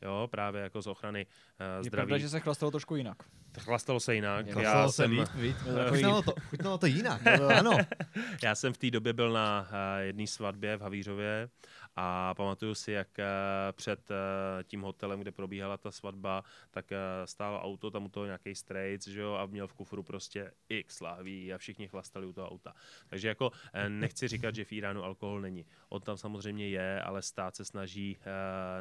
Jo, 0.02 0.28
právě 0.30 0.62
jako 0.62 0.82
z 0.82 0.86
ochrany 0.86 1.26
uh, 1.26 1.32
zdraví. 1.66 1.86
Je 1.86 1.90
pravda, 1.90 2.18
že 2.18 2.28
se 2.28 2.40
chlastalo 2.40 2.70
trošku 2.70 2.96
jinak. 2.96 3.16
Chlastalo 3.58 4.00
se 4.00 4.14
jinak. 4.14 4.50
Chlastalo 4.50 4.82
já 4.82 4.88
se 4.88 5.02
jsem, 5.02 5.10
víc, 5.10 5.30
víc. 5.34 5.56
Chutnalo, 5.88 6.22
to, 6.22 6.34
chutnalo 6.50 6.78
to 6.78 6.86
jinak, 6.86 7.26
ano. 7.56 7.78
já 8.42 8.54
jsem 8.54 8.72
v 8.72 8.78
té 8.78 8.90
době 8.90 9.12
byl 9.12 9.32
na 9.32 9.68
uh, 9.70 10.02
jedné 10.02 10.26
svatbě 10.26 10.76
v 10.76 10.80
Havířově 10.80 11.48
a 11.96 12.34
pamatuju 12.34 12.74
si, 12.74 12.92
jak 12.92 13.18
eh, 13.18 13.24
před 13.72 14.10
eh, 14.10 14.64
tím 14.64 14.80
hotelem, 14.80 15.20
kde 15.20 15.32
probíhala 15.32 15.76
ta 15.76 15.90
svatba, 15.90 16.44
tak 16.70 16.92
eh, 16.92 16.98
stálo 17.24 17.62
auto, 17.62 17.90
tam 17.90 18.04
u 18.04 18.08
toho 18.08 18.26
nějaký 18.26 18.54
strejc, 18.54 19.08
že 19.08 19.20
jo, 19.20 19.34
a 19.34 19.46
měl 19.46 19.68
v 19.68 19.72
kufru 19.72 20.02
prostě 20.02 20.52
x 20.68 21.00
lahví 21.00 21.52
a 21.52 21.58
všichni 21.58 21.88
chlastali 21.88 22.26
u 22.26 22.32
toho 22.32 22.50
auta. 22.50 22.74
Takže 23.08 23.28
jako 23.28 23.52
nechci 23.88 24.28
říkat, 24.28 24.54
že 24.54 24.64
v 24.64 24.72
Iránu 24.72 25.04
alkohol 25.04 25.40
není. 25.40 25.66
On 25.88 26.00
tam 26.00 26.16
samozřejmě 26.16 26.68
je, 26.68 27.02
ale 27.02 27.22
stát 27.22 27.56
se 27.56 27.64
snaží 27.64 28.18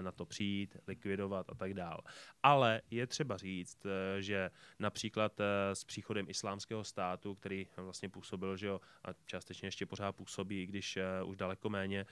na 0.01 0.11
to 0.11 0.25
přijít, 0.25 0.77
likvidovat 0.87 1.49
a 1.49 1.55
tak 1.55 1.73
dál. 1.73 2.01
Ale 2.43 2.81
je 2.91 3.07
třeba 3.07 3.37
říct, 3.37 3.85
že 4.19 4.51
například 4.79 5.41
s 5.73 5.83
příchodem 5.83 6.25
islámského 6.29 6.83
státu, 6.83 7.35
který 7.35 7.67
vlastně 7.77 8.09
působil, 8.09 8.57
že 8.57 8.67
jo, 8.67 8.81
a 9.03 9.09
částečně 9.25 9.67
ještě 9.67 9.85
pořád 9.85 10.11
působí, 10.11 10.63
i 10.63 10.65
když 10.65 10.97
už 11.25 11.37
daleko 11.37 11.69
méně 11.69 12.05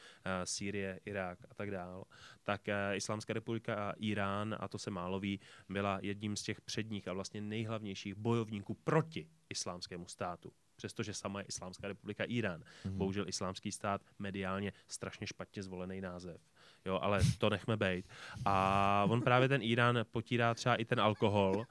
Sýrie, 0.43 0.92
Irák 1.05 1.39
a 1.49 1.53
tak 1.53 1.71
dál, 1.71 2.03
tak 2.43 2.69
eh, 2.69 2.95
Islámská 2.95 3.33
republika 3.33 3.89
a 3.89 3.93
Irán, 3.97 4.55
a 4.59 4.67
to 4.67 4.77
se 4.77 4.91
málo 4.91 5.19
ví, 5.19 5.39
byla 5.69 5.99
jedním 6.01 6.35
z 6.35 6.43
těch 6.43 6.61
předních 6.61 7.07
a 7.07 7.13
vlastně 7.13 7.41
nejhlavnějších 7.41 8.15
bojovníků 8.15 8.73
proti 8.73 9.29
islámskému 9.49 10.07
státu 10.07 10.53
přestože 10.75 11.13
sama 11.13 11.39
je 11.39 11.45
Islámská 11.45 11.87
republika 11.87 12.23
Irán. 12.23 12.61
Mm-hmm. 12.61 12.97
Bohužel 12.97 13.27
islámský 13.27 13.71
stát 13.71 14.01
mediálně 14.19 14.73
strašně 14.87 15.27
špatně 15.27 15.63
zvolený 15.63 16.01
název. 16.01 16.41
Jo, 16.85 16.99
ale 17.01 17.19
to 17.37 17.49
nechme 17.49 17.77
být. 17.77 18.05
A 18.45 19.05
on 19.09 19.21
právě 19.21 19.47
ten 19.47 19.61
Irán 19.61 19.99
potírá 20.11 20.53
třeba 20.53 20.75
i 20.75 20.85
ten 20.85 20.99
alkohol 20.99 21.65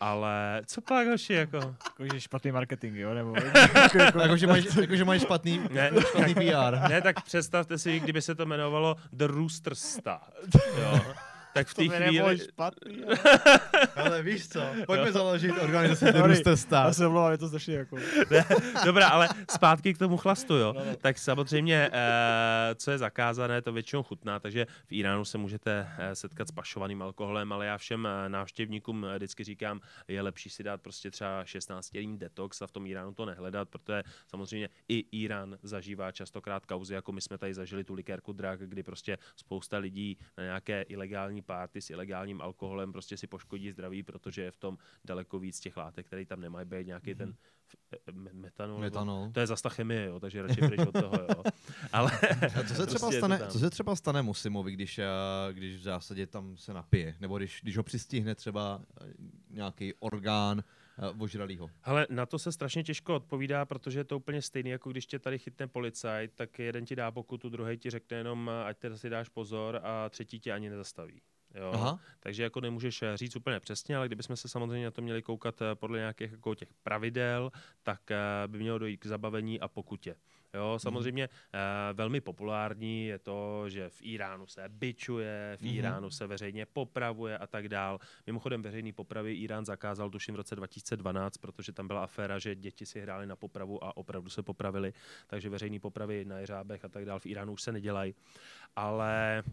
ale 0.00 0.62
co 0.66 0.80
pak, 0.80 1.06
hoši, 1.06 1.32
jako? 1.32 1.74
Jakože 1.98 2.20
špatný 2.20 2.52
marketing, 2.52 2.96
jo? 2.96 3.14
Nebo... 3.14 3.34
jakože 4.22 4.46
mají, 4.46 4.66
jako, 4.80 5.04
mají 5.04 5.20
špatný, 5.20 5.60
ne, 5.70 5.90
špatný 6.00 6.34
PR. 6.34 6.88
Ne, 6.88 7.02
tak 7.02 7.22
představte 7.24 7.78
si, 7.78 8.00
kdyby 8.00 8.22
se 8.22 8.34
to 8.34 8.42
jmenovalo 8.42 8.96
The 9.12 9.26
Rooster 9.26 9.74
Star. 9.74 10.20
Jo? 10.78 11.00
Tak 11.54 11.68
v 11.68 11.74
té 11.74 11.88
chvíli... 11.88 12.38
špatný. 12.38 13.04
ale 13.96 14.22
víš 14.22 14.48
co, 14.48 14.62
pojďme 14.86 15.12
založit 15.12 15.52
organizaci 15.62 16.18
Rooster 16.18 16.56
Star. 16.56 16.86
Já 16.86 16.92
se 16.92 17.06
omlouvám, 17.06 17.32
je 17.32 17.38
to 17.38 17.48
strašně 17.48 17.74
jako... 17.74 17.96
ne, 18.30 18.44
dobrá, 18.84 19.08
ale 19.08 19.28
zpátky 19.50 19.94
k 19.94 19.98
tomu 19.98 20.16
chlastu, 20.16 20.54
jo. 20.54 20.72
No, 20.72 20.84
no. 20.84 20.96
Tak 20.96 21.18
samozřejmě, 21.18 21.90
eh, 21.92 22.74
co 22.74 22.90
je 22.90 22.98
zakázané, 22.98 23.62
to 23.62 23.72
většinou 23.72 24.02
chutná, 24.02 24.40
takže 24.40 24.66
v 24.86 24.92
Iránu 24.92 25.24
se 25.24 25.38
můžete 25.38 25.88
eh, 25.98 26.14
setkat 26.14 26.48
s 26.48 26.50
pašovaným 26.50 27.02
alkoholem, 27.02 27.52
ale 27.52 27.66
já 27.66 27.78
všem 27.78 28.06
eh, 28.06 28.28
návštěvníkům 28.28 29.06
vždycky 29.16 29.44
říkám, 29.44 29.80
je 30.08 30.22
lepší 30.22 30.50
si 30.50 30.62
dát 30.62 30.80
prostě 30.82 31.10
třeba 31.10 31.44
16 31.44 31.90
denní 31.90 32.18
detox 32.18 32.62
a 32.62 32.66
v 32.66 32.72
tom 32.72 32.86
Iránu 32.86 33.14
to 33.14 33.26
nehledat, 33.26 33.68
protože 33.68 34.02
samozřejmě 34.26 34.68
i 34.88 35.04
Irán 35.12 35.58
zažívá 35.62 36.12
častokrát 36.12 36.66
kauzy, 36.66 36.94
jako 36.94 37.12
my 37.12 37.20
jsme 37.20 37.38
tady 37.38 37.54
zažili 37.54 37.84
tu 37.84 37.94
likérku 37.94 38.32
drak, 38.32 38.60
kdy 38.60 38.82
prostě 38.82 39.18
spousta 39.36 39.78
lidí 39.78 40.18
na 40.38 40.44
nějaké 40.44 40.82
ilegální 40.82 41.42
párty 41.44 41.80
s 41.80 41.90
ilegálním 41.90 42.40
alkoholem 42.40 42.92
prostě 42.92 43.16
si 43.16 43.26
poškodí 43.26 43.70
zdraví, 43.70 44.02
protože 44.02 44.42
je 44.42 44.50
v 44.50 44.56
tom 44.56 44.78
daleko 45.04 45.38
víc 45.38 45.60
těch 45.60 45.76
látek, 45.76 46.06
které 46.06 46.26
tam 46.26 46.40
nemají 46.40 46.66
být, 46.66 46.86
nějaký 46.86 47.14
mm-hmm. 47.14 47.18
ten 47.18 47.34
eh, 48.08 48.32
metanol. 48.32 48.80
metanol. 48.80 49.30
To 49.32 49.40
je 49.40 49.46
zase 49.46 49.62
ta 49.62 49.68
chemie, 49.68 50.06
jo, 50.06 50.20
takže 50.20 50.42
radši 50.42 50.60
pryč 50.60 50.80
od 50.80 50.92
toho. 50.92 51.16
Jo. 51.28 51.42
Ale 51.92 52.10
a 52.56 52.62
co 52.62 52.74
se, 52.74 52.86
třeba 52.86 53.08
prostě 53.08 53.18
stane, 53.18 53.40
co 53.48 53.58
se 53.58 53.70
třeba 53.70 53.96
stane 53.96 54.22
Musimovi, 54.22 54.72
když, 54.72 54.98
eh, 54.98 55.06
když 55.52 55.76
v 55.76 55.82
zásadě 55.82 56.26
tam 56.26 56.56
se 56.56 56.74
napije? 56.74 57.16
Nebo 57.20 57.38
když, 57.38 57.60
když 57.62 57.76
ho 57.76 57.82
přistihne 57.82 58.34
třeba 58.34 58.82
eh, 59.00 59.06
nějaký 59.50 59.94
orgán, 59.94 60.64
ožralýho? 61.18 61.70
Ale 61.82 62.06
na 62.10 62.26
to 62.26 62.38
se 62.38 62.52
strašně 62.52 62.84
těžko 62.84 63.14
odpovídá, 63.14 63.64
protože 63.64 64.00
je 64.00 64.04
to 64.04 64.16
úplně 64.16 64.42
stejné, 64.42 64.70
jako 64.70 64.90
když 64.90 65.06
tě 65.06 65.18
tady 65.18 65.38
chytne 65.38 65.66
policajt, 65.66 66.32
tak 66.34 66.58
jeden 66.58 66.84
ti 66.84 66.96
dá 66.96 67.10
pokutu, 67.10 67.48
druhý 67.48 67.78
ti 67.78 67.90
řekne 67.90 68.16
jenom, 68.16 68.50
ať 68.64 68.78
teda 68.78 68.96
si 68.96 69.10
dáš 69.10 69.28
pozor 69.28 69.80
a 69.82 70.08
třetí 70.08 70.40
tě 70.40 70.52
ani 70.52 70.70
nezastaví. 70.70 71.20
Jo? 71.54 71.70
Aha. 71.74 71.98
Takže 72.20 72.42
jako 72.42 72.60
nemůžeš 72.60 73.02
eh, 73.02 73.16
říct 73.16 73.36
úplně 73.36 73.60
přesně, 73.60 73.96
ale 73.96 74.06
kdybychom 74.06 74.36
se 74.36 74.48
samozřejmě 74.48 74.84
na 74.84 74.90
to 74.90 75.02
měli 75.02 75.22
koukat 75.22 75.62
eh, 75.62 75.74
podle 75.74 75.98
nějakých 75.98 76.30
jako 76.30 76.54
těch 76.54 76.68
pravidel, 76.82 77.52
tak 77.82 78.10
eh, 78.10 78.18
by 78.46 78.58
mělo 78.58 78.78
dojít 78.78 78.96
k 78.96 79.06
zabavení 79.06 79.60
a 79.60 79.68
pokutě. 79.68 80.16
Jo, 80.54 80.70
mhm. 80.70 80.78
samozřejmě 80.78 81.28
mm. 81.52 81.60
velmi 81.96 82.20
populární 82.20 83.06
je 83.06 83.18
to, 83.18 83.68
že 83.68 83.88
v 83.88 84.02
Iránu 84.02 84.46
se 84.46 84.68
bičuje, 84.68 85.56
v 85.60 85.62
mm. 85.62 85.68
Iránu 85.68 86.10
se 86.10 86.26
veřejně 86.26 86.66
popravuje 86.66 87.38
a 87.38 87.46
tak 87.46 87.68
dál. 87.68 87.98
Mimochodem 88.26 88.62
veřejný 88.62 88.92
popravy 88.92 89.34
Irán 89.34 89.64
zakázal 89.64 90.10
tuším 90.10 90.34
v 90.34 90.36
roce 90.36 90.56
2012, 90.56 91.36
protože 91.36 91.72
tam 91.72 91.86
byla 91.86 92.02
aféra, 92.02 92.38
že 92.38 92.54
děti 92.54 92.86
si 92.86 93.00
hrály 93.00 93.26
na 93.26 93.36
popravu 93.36 93.84
a 93.84 93.96
opravdu 93.96 94.30
se 94.30 94.42
popravili, 94.42 94.92
takže 95.26 95.48
veřejný 95.48 95.80
popravy 95.80 96.24
na 96.24 96.38
jeřábech 96.38 96.84
a 96.84 96.88
tak 96.88 97.04
dál 97.04 97.18
v 97.20 97.26
Iránu 97.26 97.52
už 97.52 97.62
se 97.62 97.72
nedělají. 97.72 98.14
Ale 98.76 99.42
Uh, 99.46 99.52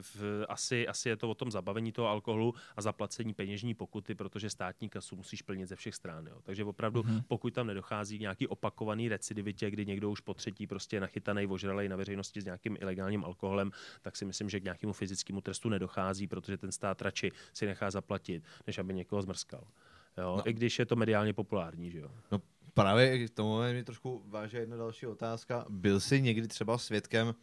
v, 0.00 0.46
asi, 0.48 0.88
asi 0.88 1.08
je 1.08 1.16
to 1.16 1.30
o 1.30 1.34
tom 1.34 1.50
zabavení 1.50 1.92
toho 1.92 2.08
alkoholu 2.08 2.54
a 2.76 2.82
zaplacení 2.82 3.34
peněžní 3.34 3.74
pokuty, 3.74 4.14
protože 4.14 4.50
státní 4.50 4.88
kasu 4.88 5.16
musíš 5.16 5.42
plnit 5.42 5.66
ze 5.66 5.76
všech 5.76 5.94
stran. 5.94 6.26
Jo. 6.26 6.40
Takže 6.42 6.64
opravdu, 6.64 7.02
mm-hmm. 7.02 7.22
pokud 7.28 7.54
tam 7.54 7.66
nedochází 7.66 8.18
k 8.18 8.20
nějaký 8.20 8.48
opakovaný 8.48 9.08
recidivitě, 9.08 9.70
kdy 9.70 9.86
někdo 9.86 10.10
už 10.10 10.20
po 10.20 10.34
třetí 10.34 10.66
prostě 10.66 11.00
nachytaný, 11.00 11.46
ožralej 11.46 11.88
na 11.88 11.96
veřejnosti 11.96 12.40
s 12.40 12.44
nějakým 12.44 12.76
ilegálním 12.80 13.24
alkoholem, 13.24 13.70
tak 14.02 14.16
si 14.16 14.24
myslím, 14.24 14.50
že 14.50 14.60
k 14.60 14.64
nějakému 14.64 14.92
fyzickému 14.92 15.40
trestu 15.40 15.68
nedochází, 15.68 16.26
protože 16.26 16.56
ten 16.56 16.72
stát 16.72 17.02
radši 17.02 17.32
si 17.52 17.66
nechá 17.66 17.90
zaplatit, 17.90 18.44
než 18.66 18.78
aby 18.78 18.94
někoho 18.94 19.22
zmrskal. 19.22 19.64
Jo, 20.18 20.36
no. 20.36 20.48
I 20.48 20.52
když 20.52 20.78
je 20.78 20.86
to 20.86 20.96
mediálně 20.96 21.32
populární, 21.32 21.90
že 21.90 21.98
jo. 21.98 22.10
No 22.32 22.40
právě 22.74 23.28
k 23.28 23.30
tomu 23.30 23.58
mi 23.58 23.84
trošku 23.84 24.22
váže 24.26 24.58
jedna 24.58 24.76
další 24.76 25.06
otázka. 25.06 25.66
Byl 25.68 26.00
jsi 26.00 26.22
někdy 26.22 26.48
třeba 26.48 26.78
svědkem 26.78 27.34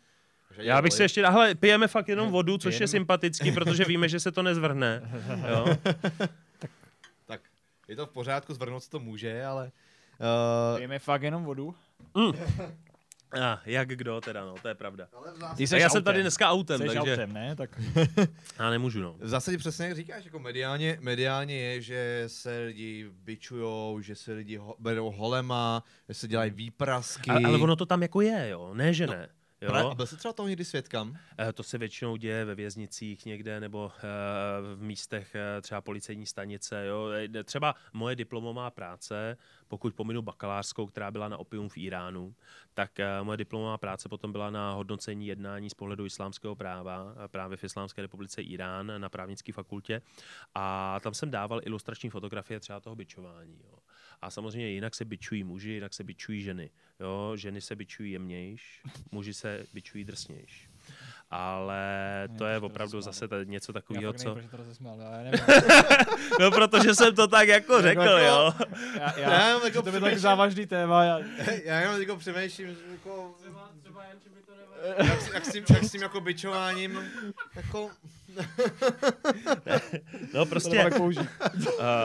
já 0.58 0.82
bych 0.82 0.94
se 0.94 1.04
ještě, 1.04 1.26
ale 1.26 1.56
pijeme 1.56 1.88
fakt 1.88 2.08
jenom 2.08 2.32
vodu, 2.32 2.58
což 2.58 2.80
je 2.80 2.88
sympatický, 2.88 3.52
protože 3.52 3.86
víme, 3.86 4.10
že 4.10 4.20
se 4.20 4.32
to 4.32 4.44
nezvrhne. 4.44 5.02
Jo? 5.50 5.78
tak. 6.60 6.72
tak, 7.26 7.42
je 7.88 7.96
to 7.96 8.06
v 8.06 8.10
pořádku, 8.10 8.54
zvrhnout 8.54 8.84
se 8.84 8.90
to 8.90 9.00
může, 9.00 9.46
ale... 9.46 9.72
Uh... 10.20 10.78
Pijeme 10.78 11.00
fakt 11.00 11.24
jenom 11.24 11.44
vodu? 11.44 11.76
Mm. 12.16 12.34
A, 13.42 13.62
jak 13.66 13.90
kdo 13.90 14.22
teda, 14.22 14.46
no, 14.46 14.56
to 14.62 14.68
je 14.68 14.76
pravda. 14.76 15.08
Ty 15.58 15.66
já 15.78 15.90
jsem 15.90 16.04
tady 16.04 16.22
dneska 16.22 16.50
autem, 16.50 16.82
Jseš 16.82 16.94
takže... 16.94 17.12
autem, 17.12 17.34
ne? 17.34 17.56
Tak... 17.56 17.82
já 18.60 18.70
nemůžu, 18.70 19.02
no. 19.02 19.16
V 19.20 19.28
zásadě 19.28 19.58
přesně 19.58 19.86
jak 19.86 19.96
říkáš, 19.96 20.26
jako 20.26 20.40
mediálně, 20.40 20.98
mediálně 21.02 21.60
je, 21.60 21.82
že 21.82 22.24
se 22.28 22.60
lidi 22.60 23.10
bičujou, 23.12 24.02
že 24.02 24.16
se 24.16 24.34
lidi 24.34 24.58
ho, 24.58 24.76
berou 24.80 25.12
holema, 25.12 25.84
že 26.08 26.14
se 26.14 26.28
dělají 26.28 26.52
výprasky. 26.52 27.30
Ale, 27.30 27.42
ale 27.46 27.58
ono 27.58 27.76
to 27.76 27.86
tam 27.86 28.02
jako 28.02 28.22
je, 28.22 28.50
jo, 28.50 28.74
ne, 28.74 28.94
že 28.94 29.08
no. 29.08 29.14
ne. 29.14 29.30
Jo? 29.62 29.74
a 29.74 29.96
byl 29.96 30.08
jsi 30.08 30.18
třeba 30.18 30.34
toho 30.34 30.48
někdy 30.48 30.66
svědkem? 30.66 31.18
Eh, 31.40 31.54
to 31.54 31.64
se 31.64 31.78
většinou 31.78 32.16
děje 32.16 32.46
ve 32.46 32.56
věznicích 32.56 33.26
někde 33.26 33.60
nebo 33.60 33.92
eh, 33.98 34.02
v 34.76 34.82
místech 34.82 35.36
eh, 35.36 35.62
třeba 35.62 35.82
policejní 35.82 36.26
stanice. 36.26 36.86
Jo? 36.86 37.10
Třeba 37.44 37.76
moje 37.94 38.16
diplomová 38.16 38.72
práce, 38.72 39.38
pokud 39.68 39.96
pominu 39.96 40.22
bakalářskou, 40.22 40.86
která 40.86 41.12
byla 41.12 41.30
na 41.30 41.38
opium 41.38 41.70
v 41.70 41.78
Iránu, 41.78 42.36
tak 42.74 42.92
moje 43.24 43.38
diplomová 43.38 43.78
práce 43.78 44.10
potom 44.10 44.32
byla 44.32 44.50
na 44.50 44.74
hodnocení 44.74 45.28
jednání 45.28 45.70
z 45.70 45.74
pohledu 45.74 46.06
islámského 46.06 46.56
práva 46.56 47.16
právě 47.28 47.58
v 47.58 47.64
Islámské 47.64 48.02
republice 48.02 48.42
Irán 48.42 48.92
na 48.98 49.10
právnické 49.10 49.54
fakultě. 49.54 50.02
A 50.56 50.98
tam 51.00 51.14
jsem 51.14 51.32
dával 51.32 51.62
ilustrační 51.64 52.10
fotografie 52.10 52.60
třeba 52.60 52.80
toho 52.80 52.96
byčování. 52.96 53.60
Jo? 53.64 53.80
A 54.22 54.30
samozřejmě 54.30 54.68
jinak 54.70 54.96
se 54.96 55.06
bičují 55.06 55.44
muži, 55.44 55.70
jinak 55.72 55.94
se 55.94 56.04
bičují 56.04 56.42
ženy. 56.42 56.70
Jo? 57.00 57.32
Ženy 57.36 57.62
se 57.62 57.76
bičují 57.76 58.12
jemnějš, 58.12 58.82
muži 59.12 59.34
se 59.34 59.66
bičují 59.74 60.04
drsnějš. 60.04 60.70
Ale 61.32 61.84
to 62.38 62.46
je 62.46 62.60
to 62.60 62.66
opravdu 62.66 63.02
zase 63.02 63.28
ta- 63.28 63.44
něco 63.44 63.74
takového, 63.74 64.12
nevím, 64.14 64.20
co... 64.26 64.34
proč 64.34 64.46
to 64.52 64.58
rozesmál, 64.58 65.00
já 65.02 65.12
nevím. 65.18 65.40
No, 66.40 66.52
protože 66.52 66.96
jsem 66.96 67.16
to 67.16 67.28
tak 67.28 67.48
jako 67.48 67.82
řekl, 67.82 68.02
jako- 68.02 68.18
jo. 68.18 68.54
Já, 69.00 69.20
Já 69.20 69.32
já, 69.34 69.48
jenom 69.48 69.64
jako 69.66 69.82
to 69.82 69.92
by 69.92 70.00
tak 70.00 70.18
závažný 70.18 70.66
téma. 70.66 71.04
Já, 71.04 71.20
Já 71.64 71.80
jenom 71.80 72.02
jako 72.02 72.18
přemýšlím, 72.18 72.68
že 72.68 72.76
jako, 72.92 73.36
jak, 74.98 75.22
s- 75.22 75.34
jak, 75.34 75.46
s 75.46 75.52
tím, 75.52 75.64
jak 75.74 75.84
s 75.84 75.92
tím 75.92 76.02
jako 76.02 76.22
bičováním, 76.22 77.00
jako, 77.56 77.92
No 80.34 80.46
prostě, 80.46 80.86
uh, 80.90 81.26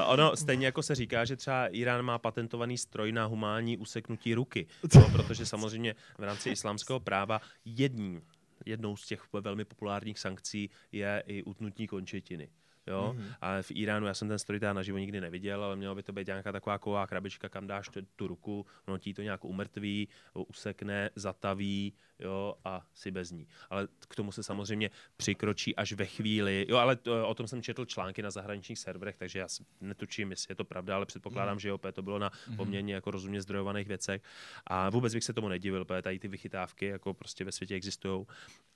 ono 0.07 0.37
stejně 0.37 0.67
jako 0.67 0.83
se 0.83 0.95
říká, 0.95 1.25
že 1.25 1.37
třeba 1.37 1.67
Irán 1.67 2.03
má 2.05 2.19
patentovaný 2.19 2.79
stroj 2.79 3.13
na 3.13 3.25
humánní 3.25 3.79
useknutí 3.79 4.35
ruky, 4.35 4.67
no, 4.95 5.09
protože 5.13 5.47
samozřejmě 5.47 5.95
v 6.19 6.23
rámci 6.23 6.51
islámského 6.51 7.01
práva 7.01 7.41
jedním, 7.65 8.23
jednou 8.67 8.97
z 8.97 9.07
těch 9.07 9.23
velmi 9.33 9.65
populárních 9.65 10.19
sankcí 10.19 10.71
je 10.93 11.23
i 11.27 11.43
utnutí 11.43 11.87
končetiny. 11.87 12.49
Jo? 12.87 13.13
Mhm. 13.15 13.23
Mm-hmm. 13.27 13.35
Ale 13.41 13.63
v 13.63 13.71
Iránu 13.71 14.07
já 14.07 14.15
jsem 14.15 14.29
ten 14.29 14.39
stroj 14.39 14.61
teda 14.61 14.73
naživo 14.73 14.99
nikdy 14.99 15.21
neviděl, 15.21 15.65
ale 15.65 15.77
mělo 15.77 15.95
by 15.95 16.03
to 16.03 16.13
být 16.13 16.27
nějaká 16.27 16.53
taková 16.53 16.79
ková 16.79 17.07
krabička, 17.07 17.49
kam 17.49 17.67
dáš 17.67 17.89
tu, 17.89 18.01
tu 18.17 18.27
ruku, 18.27 18.67
ono 18.87 18.99
ti 18.99 19.15
to 19.15 19.23
nějak 19.23 19.45
umrtví, 19.45 20.09
usekne, 20.35 21.11
zataví 21.15 21.93
jo, 22.19 22.55
a 22.65 22.87
si 22.95 23.11
bez 23.11 23.31
ní. 23.31 23.47
Ale 23.71 23.89
k 24.09 24.17
tomu 24.17 24.33
se 24.33 24.43
samozřejmě 24.43 24.91
přikročí 25.17 25.77
až 25.77 25.93
ve 25.93 26.07
chvíli, 26.07 26.67
jo, 26.69 26.77
ale 26.77 26.97
to, 26.97 27.29
o 27.29 27.35
tom 27.35 27.47
jsem 27.47 27.63
četl 27.63 27.85
články 27.85 28.23
na 28.23 28.31
zahraničních 28.31 28.79
serverech, 28.79 29.17
takže 29.17 29.39
já 29.39 29.47
netučím, 29.81 30.31
jestli 30.31 30.53
je 30.53 30.57
to 30.57 30.65
pravda, 30.65 30.97
ale 30.97 31.07
předpokládám, 31.07 31.55
Mhm. 31.55 31.61
že 31.61 31.69
jo, 31.69 31.79
to 31.93 32.03
bylo 32.03 32.19
na 32.19 32.31
poměrně 32.57 32.95
jako 32.95 33.11
rozumně 33.11 33.43
zdrojovaných 33.43 33.89
věcech 33.89 34.23
a 34.67 34.91
vůbec 34.91 35.15
bych 35.15 35.25
se 35.25 35.33
tomu 35.33 35.49
nedivil, 35.49 35.85
protože 35.85 36.03
tady 36.03 36.19
ty 36.19 36.29
vychytávky 36.29 36.87
jako 36.87 37.15
prostě 37.15 37.45
ve 37.45 37.53
světě 37.53 37.75
existují. 37.75 38.27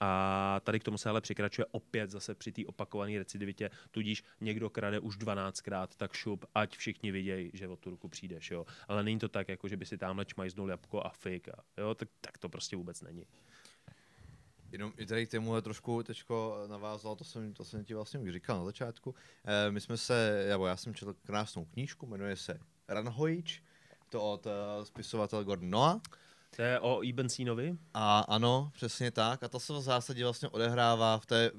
A 0.01 0.61
tady 0.65 0.81
k 0.81 0.85
tomu 0.85 0.99
se 0.99 1.09
ale 1.09 1.21
přikračuje 1.21 1.67
opět 1.71 2.11
zase 2.11 2.35
při 2.35 2.53
té 2.53 2.63
opakované 2.67 3.19
recidivitě, 3.19 3.71
tudíž 4.01 4.25
někdo 4.41 4.71
krade 4.71 5.01
už 5.01 5.19
12krát, 5.19 5.89
tak 5.97 6.13
šup, 6.13 6.45
ať 6.55 6.77
všichni 6.77 7.13
vidějí, 7.13 7.51
že 7.55 7.69
o 7.69 7.77
tu 7.77 7.91
ruku 7.91 8.09
přijdeš, 8.09 8.51
jo. 8.51 8.67
Ale 8.89 9.05
není 9.05 9.19
to 9.19 9.29
tak, 9.29 9.49
jako 9.49 9.69
že 9.69 9.77
by 9.77 9.87
si 9.87 9.99
tamhle 9.99 10.25
čmajznul 10.25 10.71
jabko 10.71 11.07
a 11.07 11.09
fake, 11.09 11.49
a, 11.49 11.65
jo, 11.79 11.95
tak, 11.95 12.09
tak 12.21 12.39
to 12.39 12.49
prostě 12.49 12.77
vůbec 12.77 13.03
není. 13.03 13.27
Jenom 14.73 14.93
i 14.97 15.07
tady 15.07 15.27
k 15.27 15.31
tému 15.31 15.61
trošku 15.61 16.03
teďko 16.03 16.65
navázal, 16.67 17.17
to 17.17 17.25
jsem, 17.25 17.55
to 17.55 17.65
jsem 17.65 17.85
ti 17.85 17.95
vlastně 17.95 18.21
už 18.21 18.33
říkal 18.33 18.59
na 18.59 18.65
začátku. 18.65 19.15
E, 19.45 19.71
my 19.71 19.81
jsme 19.81 19.97
se, 19.97 20.47
nebo 20.49 20.67
já 20.67 20.77
jsem 20.77 20.95
četl 20.95 21.15
krásnou 21.15 21.65
knížku, 21.65 22.07
jmenuje 22.07 22.37
se 22.37 22.61
Ranhojič, 22.89 23.63
to 24.09 24.33
od 24.33 24.47
uh, 24.47 24.53
spisovatele 24.85 25.45
Gordon 25.45 25.71
Noah. 25.71 26.01
To 26.57 26.63
je 26.63 26.81
o 26.81 27.03
Ibn 27.03 27.29
Sinovi? 27.29 27.77
A 27.95 28.21
ano, 28.21 28.71
přesně 28.75 29.11
tak. 29.11 29.43
A 29.43 29.49
to 29.49 29.61
se 29.61 29.73
v 29.73 29.81
zásadě 29.81 30.25
vlastně 30.25 30.49
odehrává 30.49 31.19
v 31.19 31.27
té 31.27 31.51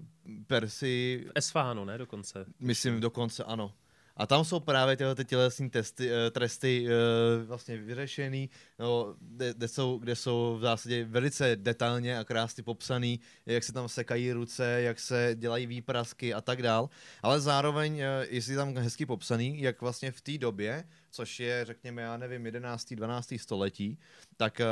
Persii, 0.48 1.26
V 1.26 1.32
Esfánu, 1.36 1.86
ne 1.86 1.98
dokonce. 1.98 2.46
myslím 2.60 3.00
dokonce 3.00 3.44
ano. 3.44 3.74
A 4.18 4.28
tam 4.28 4.46
jsou 4.46 4.60
právě 4.60 4.98
tyhle 4.98 5.16
ty 5.16 5.26
tělesní 5.26 5.70
testy, 5.70 6.12
eh, 6.12 6.32
tresty 6.32 6.88
eh, 6.88 7.44
vlastně 7.46 7.78
vyřešený, 7.78 8.50
no, 8.80 9.16
kde, 9.20 9.54
kde, 9.54 9.68
jsou, 9.68 9.98
kde 9.98 10.16
jsou 10.16 10.56
v 10.58 10.62
zásadě 10.62 11.06
velice 11.06 11.56
detailně 11.56 12.20
a 12.20 12.24
krásně 12.24 12.64
popsaný, 12.64 13.20
jak 13.46 13.64
se 13.64 13.74
tam 13.74 13.90
sekají 13.90 14.32
ruce, 14.32 14.82
jak 14.82 15.00
se 15.00 15.36
dělají 15.36 15.68
výprasky 15.68 16.34
a 16.34 16.42
tak 16.42 16.62
dál. 16.62 16.90
Ale 17.22 17.40
zároveň 17.42 18.00
eh, 18.00 18.26
je 18.30 18.56
tam 18.56 18.76
hezky 18.78 19.06
popsaný, 19.06 19.62
jak 19.62 19.82
vlastně 19.82 20.12
v 20.12 20.22
té 20.22 20.38
době, 20.38 20.84
což 21.12 21.40
je, 21.40 21.66
řekněme, 21.66 22.02
já 22.02 22.18
nevím, 22.18 22.46
11. 22.46 22.94
12. 22.94 23.34
století, 23.38 23.98
tak 24.38 24.62
eh, 24.62 24.66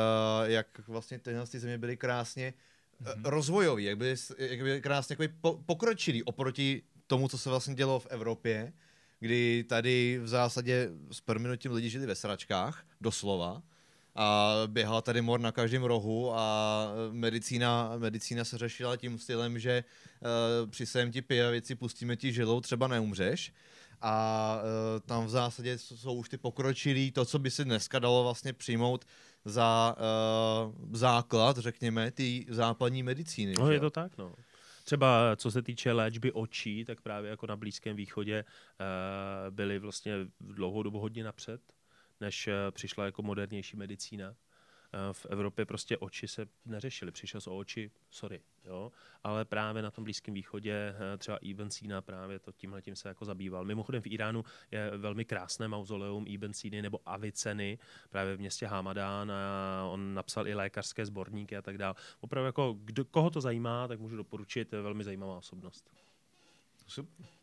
jak 0.43 0.87
vlastně 0.87 1.19
tyhle 1.19 1.47
ty 1.47 1.59
země 1.59 1.77
byly 1.77 1.97
krásně 1.97 2.53
mm-hmm. 3.03 3.21
rozvojový, 3.23 3.83
jak 3.83 3.97
byly, 3.97 4.15
jak 4.37 4.59
byly 4.59 4.81
krásně 4.81 5.15
pokročilý 5.65 6.23
oproti 6.23 6.81
tomu, 7.07 7.27
co 7.27 7.37
se 7.37 7.49
vlastně 7.49 7.75
dělo 7.75 7.99
v 7.99 8.07
Evropě, 8.09 8.73
kdy 9.19 9.65
tady 9.69 10.19
v 10.23 10.27
zásadě 10.27 10.89
s 11.11 11.21
prominutím 11.21 11.71
lidi 11.71 11.89
žili 11.89 12.05
ve 12.05 12.15
sračkách, 12.15 12.85
doslova, 13.01 13.61
a 14.15 14.53
běhal 14.67 15.01
tady 15.01 15.21
mor 15.21 15.39
na 15.39 15.51
každém 15.51 15.83
rohu 15.83 16.33
a 16.35 16.87
medicína, 17.11 17.91
medicína 17.97 18.45
se 18.45 18.57
řešila 18.57 18.97
tím 18.97 19.17
stylem, 19.17 19.59
že 19.59 19.83
uh, 20.63 20.69
při 20.69 20.85
svém 20.85 21.11
ti 21.11 21.21
pijavici 21.21 21.75
pustíme 21.75 22.15
ti 22.15 22.33
žilou, 22.33 22.61
třeba 22.61 22.87
neumřeš. 22.87 23.53
A 24.01 24.55
uh, 24.61 24.99
tam 24.99 25.25
v 25.25 25.29
zásadě 25.29 25.77
jsou 25.77 26.13
už 26.13 26.29
ty 26.29 26.37
pokročilí, 26.37 27.11
to, 27.11 27.25
co 27.25 27.39
by 27.39 27.51
si 27.51 27.65
dneska 27.65 27.99
dalo 27.99 28.23
vlastně 28.23 28.53
přijmout 28.53 29.05
za 29.45 29.95
uh, 29.97 30.73
základ, 30.91 31.57
řekněme, 31.57 32.11
ty 32.11 32.45
západní 32.49 33.03
medicíny. 33.03 33.53
No, 33.59 33.67
že 33.67 33.73
je 33.73 33.79
to 33.79 33.89
tak, 33.89 34.17
no. 34.17 34.33
Třeba 34.83 35.35
co 35.35 35.51
se 35.51 35.61
týče 35.61 35.91
léčby 35.91 36.31
očí, 36.31 36.85
tak 36.85 37.01
právě 37.01 37.29
jako 37.29 37.47
na 37.47 37.55
Blízkém 37.55 37.95
východě 37.95 38.45
uh, 38.45 39.55
byli 39.55 39.79
vlastně 39.79 40.13
v 40.39 40.53
dlouhou 40.53 40.83
dobu 40.83 40.99
hodně 40.99 41.23
napřed, 41.23 41.61
než 42.21 42.47
uh, 42.47 42.53
přišla 42.71 43.05
jako 43.05 43.21
modernější 43.21 43.77
medicína. 43.77 44.35
Eh, 44.93 45.13
v 45.13 45.25
Evropě 45.25 45.65
prostě 45.65 45.97
oči 45.97 46.27
se 46.27 46.47
neřešily. 46.65 47.11
Přišel 47.11 47.41
o 47.47 47.57
oči, 47.57 47.91
sorry, 48.09 48.41
jo. 48.65 48.91
Ale 49.23 49.45
právě 49.45 49.81
na 49.81 49.91
tom 49.91 50.03
Blízkém 50.03 50.33
východě 50.33 50.95
eh, 51.13 51.17
třeba 51.17 51.37
Ibn 51.37 51.69
Sina 51.69 52.01
právě 52.01 52.39
to 52.39 52.51
tímhle 52.51 52.81
tím 52.81 52.95
se 52.95 53.07
jako 53.07 53.25
zabýval. 53.25 53.65
Mimochodem 53.65 54.01
v 54.01 54.07
Iránu 54.07 54.45
je 54.71 54.97
velmi 54.97 55.25
krásné 55.25 55.67
mauzoleum 55.67 56.25
Ibn 56.27 56.53
Siny 56.53 56.81
nebo 56.81 56.99
Aviceny 57.05 57.79
právě 58.09 58.35
v 58.35 58.39
městě 58.39 58.67
Hamadán 58.67 59.31
on 59.89 60.13
napsal 60.13 60.47
i 60.47 60.53
lékařské 60.53 61.05
sborníky 61.05 61.57
a 61.57 61.61
tak 61.61 61.77
dále. 61.77 61.95
Opravdu 62.19 62.45
jako, 62.45 62.75
kdo, 62.79 63.05
koho 63.05 63.29
to 63.29 63.41
zajímá, 63.41 63.87
tak 63.87 63.99
můžu 63.99 64.17
doporučit, 64.17 64.73
je 64.73 64.81
velmi 64.81 65.03
zajímavá 65.03 65.37
osobnost. 65.37 65.89
Super. 66.87 67.38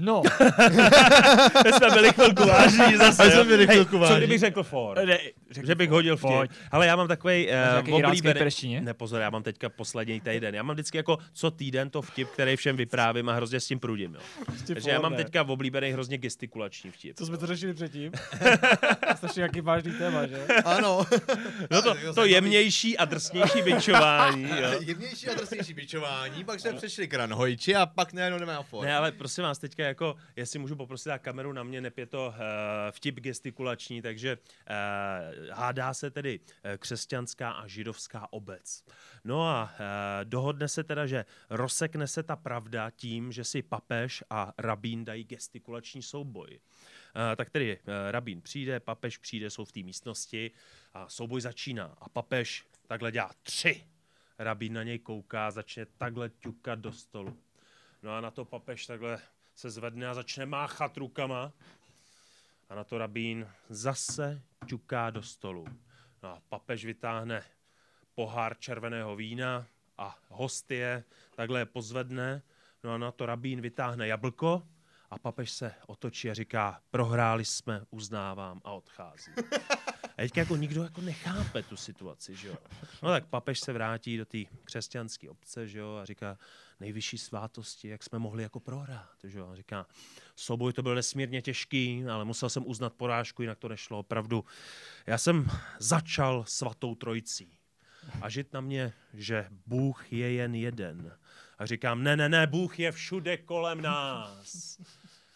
No, 0.00 0.22
My 1.64 1.72
jsme 1.72 1.90
byli 1.90 2.12
chvilku 2.12 2.46
vážní 2.48 2.96
zase. 2.98 3.24
My 3.24 3.30
jsme 3.30 3.44
byli 3.44 3.66
Hej, 3.66 3.74
chvilku 3.76 3.90
Co 3.90 3.98
vážní. 3.98 4.16
kdybych 4.16 4.38
řekl 4.38 4.62
for? 4.62 4.98
ne, 5.06 5.18
řekni 5.50 5.66
Že 5.66 5.74
bych 5.74 5.90
hodil 5.90 6.16
vtip. 6.16 6.30
Pojď. 6.30 6.50
Ale 6.70 6.86
já 6.86 6.96
mám 6.96 7.08
takový 7.08 7.48
uh, 7.88 7.94
oblíbený... 7.94 8.40
Ne, 8.80 8.94
pozor, 8.94 9.20
já 9.20 9.30
mám 9.30 9.42
teďka 9.42 9.68
poslední 9.68 10.20
týden. 10.20 10.54
Já 10.54 10.62
mám 10.62 10.74
vždycky 10.74 10.96
jako 10.96 11.18
co 11.32 11.50
týden 11.50 11.90
to 11.90 12.02
vtip, 12.02 12.28
který 12.28 12.56
všem 12.56 12.76
vyprávím 12.76 13.28
a 13.28 13.32
hrozně 13.32 13.60
s 13.60 13.66
tím 13.66 13.80
prudím. 13.80 14.14
Jo. 14.14 14.20
Takže 14.66 14.90
já 14.90 15.00
mám 15.00 15.14
teďka 15.14 15.42
v 15.42 15.50
oblíbený 15.50 15.90
hrozně 15.90 16.18
gestikulační 16.18 16.90
vtip. 16.90 17.16
Co 17.16 17.26
jsme 17.26 17.36
to 17.36 17.46
řešili 17.46 17.74
předtím? 17.74 18.12
Strašně 19.16 19.42
jaký 19.42 19.60
vážný 19.60 19.92
téma, 19.92 20.26
že? 20.26 20.46
Ano. 20.64 21.06
No 21.70 21.82
to, 21.82 21.88
Jako 21.88 22.12
to 22.14 22.24
jemnější 22.24 22.98
a 22.98 23.04
drsnější 23.04 23.62
bičování. 23.62 24.42
Jo. 24.42 24.68
Jemnější 24.80 25.28
a 25.28 25.34
drsnější 25.34 25.74
bičování, 25.74 26.44
pak 26.44 26.60
jsme 26.60 26.72
přešli 26.72 27.08
k 27.08 27.14
ranhojči 27.14 27.74
a 27.76 27.86
pak 27.86 28.12
najednou 28.12 28.38
nemá 28.38 28.62
for. 28.62 28.84
Ne, 28.84 28.96
ale 28.96 29.12
prosím 29.12 29.44
vás, 29.44 29.58
teďka 29.58 29.87
jako, 29.88 30.16
jestli 30.36 30.58
můžu 30.58 30.76
poprosit 30.76 31.10
a 31.10 31.18
kameru 31.18 31.52
na 31.52 31.62
mě, 31.62 31.80
nep 31.80 31.98
je 31.98 32.06
to 32.06 32.26
uh, 32.26 32.34
vtip 32.90 33.14
gestikulační, 33.20 34.02
takže 34.02 34.38
uh, 34.38 35.50
hádá 35.50 35.94
se 35.94 36.10
tedy 36.10 36.40
uh, 36.40 36.76
křesťanská 36.78 37.50
a 37.50 37.66
židovská 37.66 38.32
obec. 38.32 38.84
No 39.24 39.48
a 39.48 39.64
uh, 39.64 39.70
dohodne 40.24 40.68
se 40.68 40.84
teda, 40.84 41.06
že 41.06 41.24
rozsekne 41.50 42.06
se 42.06 42.22
ta 42.22 42.36
pravda 42.36 42.90
tím, 42.90 43.32
že 43.32 43.44
si 43.44 43.62
papež 43.62 44.24
a 44.30 44.52
rabín 44.58 45.04
dají 45.04 45.24
gestikulační 45.24 46.02
souboj. 46.02 46.48
Uh, 46.50 47.36
tak 47.36 47.50
tedy 47.50 47.78
uh, 47.78 47.92
rabín 48.10 48.42
přijde, 48.42 48.80
papež 48.80 49.18
přijde, 49.18 49.50
jsou 49.50 49.64
v 49.64 49.72
té 49.72 49.80
místnosti 49.80 50.50
a 50.94 51.08
souboj 51.08 51.40
začíná. 51.40 51.94
A 51.98 52.08
papež 52.08 52.64
takhle 52.86 53.12
dělá 53.12 53.30
tři. 53.42 53.84
Rabín 54.38 54.72
na 54.72 54.82
něj 54.82 54.98
kouká, 54.98 55.50
začne 55.50 55.86
takhle 55.86 56.30
ťukat 56.30 56.78
do 56.78 56.92
stolu. 56.92 57.36
No 58.02 58.14
a 58.14 58.20
na 58.20 58.30
to 58.30 58.44
papež 58.44 58.86
takhle 58.86 59.20
se 59.58 59.70
zvedne 59.70 60.08
a 60.08 60.14
začne 60.14 60.46
máchat 60.46 60.96
rukama. 60.96 61.52
A 62.68 62.74
na 62.74 62.84
to 62.84 62.98
rabín 62.98 63.48
zase 63.68 64.42
ťuká 64.66 65.10
do 65.10 65.22
stolu. 65.22 65.66
No 66.22 66.28
a 66.28 66.42
papež 66.48 66.84
vytáhne 66.84 67.42
pohár 68.14 68.54
červeného 68.58 69.16
vína 69.16 69.66
a 69.98 70.14
hostie 70.28 71.04
takhle 71.34 71.60
je 71.60 71.66
pozvedne. 71.66 72.42
No 72.84 72.94
a 72.94 72.98
na 72.98 73.10
to 73.10 73.26
rabín 73.26 73.60
vytáhne 73.60 74.06
jablko 74.06 74.62
a 75.10 75.18
papež 75.18 75.50
se 75.50 75.74
otočí 75.86 76.30
a 76.30 76.34
říká, 76.34 76.80
prohráli 76.90 77.44
jsme, 77.44 77.82
uznávám 77.90 78.60
a 78.64 78.72
odchází. 78.72 79.32
A 80.18 80.20
teďka 80.20 80.40
jako 80.40 80.56
nikdo 80.56 80.82
jako 80.82 81.00
nechápe 81.00 81.62
tu 81.62 81.76
situaci, 81.76 82.34
že 82.34 82.48
jo. 82.48 82.56
No 83.02 83.08
tak 83.08 83.26
papež 83.26 83.60
se 83.60 83.72
vrátí 83.72 84.16
do 84.16 84.24
té 84.24 84.38
křesťanské 84.64 85.30
obce, 85.30 85.68
že 85.68 85.78
jo, 85.78 85.96
a 86.02 86.04
říká, 86.04 86.38
nejvyšší 86.80 87.18
svátosti, 87.18 87.88
jak 87.88 88.02
jsme 88.02 88.18
mohli 88.18 88.42
jako 88.42 88.60
prohrát, 88.60 89.16
že. 89.24 89.40
A 89.40 89.56
říká, 89.56 89.86
souboj 90.36 90.72
to 90.72 90.82
byl 90.82 90.94
nesmírně 90.94 91.42
těžký, 91.42 92.04
ale 92.04 92.24
musel 92.24 92.50
jsem 92.50 92.66
uznat 92.66 92.94
porážku, 92.94 93.42
jinak 93.42 93.58
to 93.58 93.68
nešlo 93.68 93.98
opravdu. 93.98 94.44
Já 95.06 95.18
jsem 95.18 95.50
začal 95.78 96.44
svatou 96.48 96.94
trojicí. 96.94 97.58
A 98.22 98.28
žít 98.28 98.52
na 98.52 98.60
mě, 98.60 98.92
že 99.14 99.48
Bůh 99.66 100.12
je 100.12 100.32
jen 100.32 100.54
jeden. 100.54 101.18
A 101.58 101.66
říkám, 101.66 102.02
ne, 102.02 102.16
ne, 102.16 102.28
ne, 102.28 102.46
Bůh 102.46 102.78
je 102.78 102.92
všude 102.92 103.36
kolem 103.36 103.82
nás. 103.82 104.78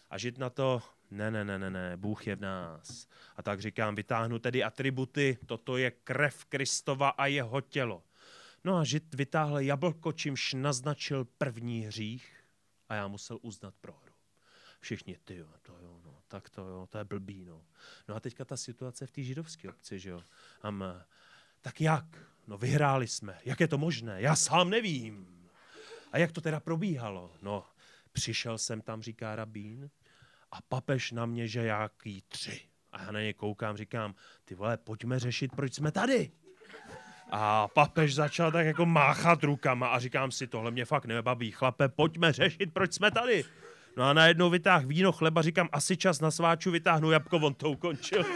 A 0.09 0.17
žít 0.17 0.37
na 0.37 0.49
to, 0.49 0.81
ne, 1.11 1.31
ne, 1.31 1.45
ne, 1.45 1.59
ne, 1.59 1.69
ne, 1.69 1.97
Bůh 1.97 2.27
je 2.27 2.35
v 2.35 2.41
nás. 2.41 3.07
A 3.35 3.43
tak 3.43 3.61
říkám, 3.61 3.95
vytáhnu 3.95 4.39
tedy 4.39 4.63
atributy, 4.63 5.37
toto 5.45 5.77
je 5.77 5.91
krev 5.91 6.45
Kristova 6.45 7.09
a 7.09 7.25
jeho 7.25 7.61
tělo. 7.61 8.03
No 8.63 8.77
a 8.77 8.83
žid 8.83 9.15
vytáhl 9.15 9.59
jablko, 9.59 10.11
čímž 10.11 10.53
naznačil 10.53 11.25
první 11.25 11.81
hřích 11.81 12.43
a 12.89 12.95
já 12.95 13.07
musel 13.07 13.39
uznat 13.41 13.75
prohru. 13.81 14.13
Všichni, 14.79 15.17
ty 15.23 15.35
jo, 15.35 15.47
to 15.61 15.77
jo, 15.81 16.01
no, 16.05 16.19
tak 16.27 16.49
to 16.49 16.61
jo, 16.61 16.87
to 16.89 16.97
je 16.97 17.03
blbý, 17.03 17.45
no. 17.45 17.65
No 18.07 18.15
a 18.15 18.19
teďka 18.19 18.45
ta 18.45 18.57
situace 18.57 19.07
v 19.07 19.11
té 19.11 19.23
židovské 19.23 19.69
obci, 19.69 19.99
že 19.99 20.09
jo. 20.09 20.23
Am, 20.61 20.83
tak 21.61 21.81
jak? 21.81 22.05
No 22.47 22.57
vyhráli 22.57 23.07
jsme. 23.07 23.39
Jak 23.45 23.59
je 23.59 23.67
to 23.67 23.77
možné? 23.77 24.21
Já 24.21 24.35
sám 24.35 24.69
nevím. 24.69 25.27
A 26.11 26.17
jak 26.17 26.31
to 26.31 26.41
teda 26.41 26.59
probíhalo? 26.59 27.31
No, 27.41 27.65
přišel 28.11 28.57
jsem 28.57 28.81
tam, 28.81 29.01
říká 29.01 29.35
rabín, 29.35 29.89
a 30.51 30.61
papež 30.61 31.11
na 31.11 31.25
mě, 31.25 31.47
že 31.47 31.65
jaký 31.65 32.23
tři. 32.27 32.61
A 32.91 33.01
já 33.01 33.11
na 33.11 33.21
ně 33.21 33.33
koukám, 33.33 33.77
říkám, 33.77 34.15
ty 34.45 34.55
vole, 34.55 34.77
pojďme 34.77 35.19
řešit, 35.19 35.51
proč 35.55 35.73
jsme 35.73 35.91
tady. 35.91 36.31
A 37.35 37.67
papež 37.67 38.15
začal 38.15 38.51
tak 38.51 38.65
jako 38.65 38.85
máchat 38.85 39.43
rukama 39.43 39.87
a 39.87 39.99
říkám 39.99 40.31
si, 40.31 40.47
tohle 40.47 40.71
mě 40.71 40.85
fakt 40.85 41.05
nebaví, 41.05 41.51
chlape, 41.51 41.89
pojďme 41.89 42.33
řešit, 42.33 42.73
proč 42.73 42.93
jsme 42.93 43.11
tady. 43.11 43.45
No 43.97 44.03
a 44.03 44.13
najednou 44.13 44.49
vytáh 44.49 44.85
víno, 44.85 45.11
chleba, 45.11 45.41
říkám, 45.41 45.69
asi 45.71 45.97
čas 45.97 46.19
na 46.19 46.31
sváču, 46.31 46.71
vytáhnu 46.71 47.11
jabko, 47.11 47.37
on 47.37 47.53
to 47.53 47.69
ukončil. 47.69 48.23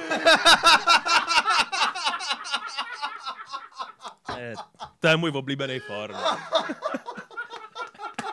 to, 4.28 4.40
je, 4.40 4.54
to 5.00 5.08
je 5.08 5.18
můj 5.18 5.32
oblíbený 5.36 5.80
form. 5.80 6.16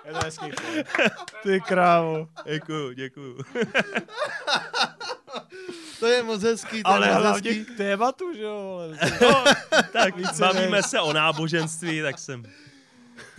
Je 0.04 0.12
to 0.12 0.18
hezký. 0.24 0.50
Ty 1.42 1.60
krávo. 1.60 2.28
Děkuju, 2.44 2.92
děkuju. 2.92 3.38
To 6.04 6.08
je 6.10 6.22
moc 6.22 6.42
hezký, 6.42 6.70
to 6.70 6.76
je 6.90 6.94
Ale 6.94 7.06
moc 7.12 7.16
hlavně 7.22 7.50
hezký. 7.52 7.74
k 7.74 7.76
tématu, 7.76 8.34
že 8.36 8.42
jo. 8.42 8.80
ale- 8.82 9.10
No, 9.20 9.44
tak 9.92 10.16
Více 10.16 10.40
bavíme 10.40 10.70
než- 10.70 10.86
se 10.86 11.00
o 11.00 11.12
náboženství, 11.12 12.02
tak 12.02 12.18
jsem... 12.18 12.42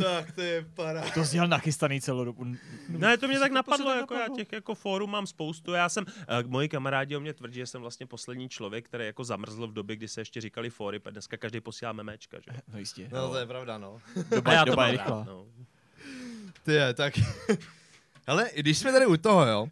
Tak, 0.03 0.31
to 0.31 0.41
je 0.41 0.65
para. 0.75 1.01
To 1.13 1.25
jsi 1.25 1.35
měl 1.35 1.47
nachystaný 1.47 2.01
celou 2.01 2.25
dobu. 2.25 2.45
Ne, 2.89 3.17
to 3.17 3.27
mě 3.27 3.39
tak 3.39 3.51
napadlo, 3.51 3.91
jako 3.91 4.13
já 4.13 4.19
napadlo. 4.19 4.37
těch 4.37 4.51
jako 4.51 4.75
fórů 4.75 5.07
mám 5.07 5.27
spoustu. 5.27 5.73
Já 5.73 5.89
jsem, 5.89 6.05
uh, 6.43 6.49
moji 6.49 6.69
kamarádi 6.69 7.15
o 7.15 7.19
mě 7.19 7.33
tvrdí, 7.33 7.55
že 7.55 7.65
jsem 7.67 7.81
vlastně 7.81 8.05
poslední 8.05 8.49
člověk, 8.49 8.85
který 8.85 9.05
jako 9.05 9.23
zamrzl 9.23 9.67
v 9.67 9.73
době, 9.73 9.95
kdy 9.95 10.07
se 10.07 10.21
ještě 10.21 10.41
říkali 10.41 10.69
fóry, 10.69 10.99
protože 10.99 11.11
dneska 11.11 11.37
každý 11.37 11.61
posílá 11.61 11.93
memečka, 11.93 12.37
že? 12.39 12.59
No 12.73 12.79
jistě. 12.79 13.09
No, 13.13 13.29
to 13.29 13.37
je 13.37 13.45
pravda, 13.45 13.77
no. 13.77 13.97
Doba, 14.29 14.51
A 14.51 14.53
já 14.53 14.65
to 14.65 14.71
doba 14.71 14.83
mám 14.83 14.91
je 14.91 14.97
rád, 14.97 15.03
rychlá. 15.03 15.23
no. 15.27 15.45
Ty 16.63 16.73
je, 16.73 16.93
tak... 16.93 17.13
Hele, 18.27 18.49
když 18.55 18.77
jsme 18.77 18.91
tady 18.91 19.05
u 19.05 19.17
toho, 19.17 19.45
jo, 19.45 19.63
uh, 19.63 19.69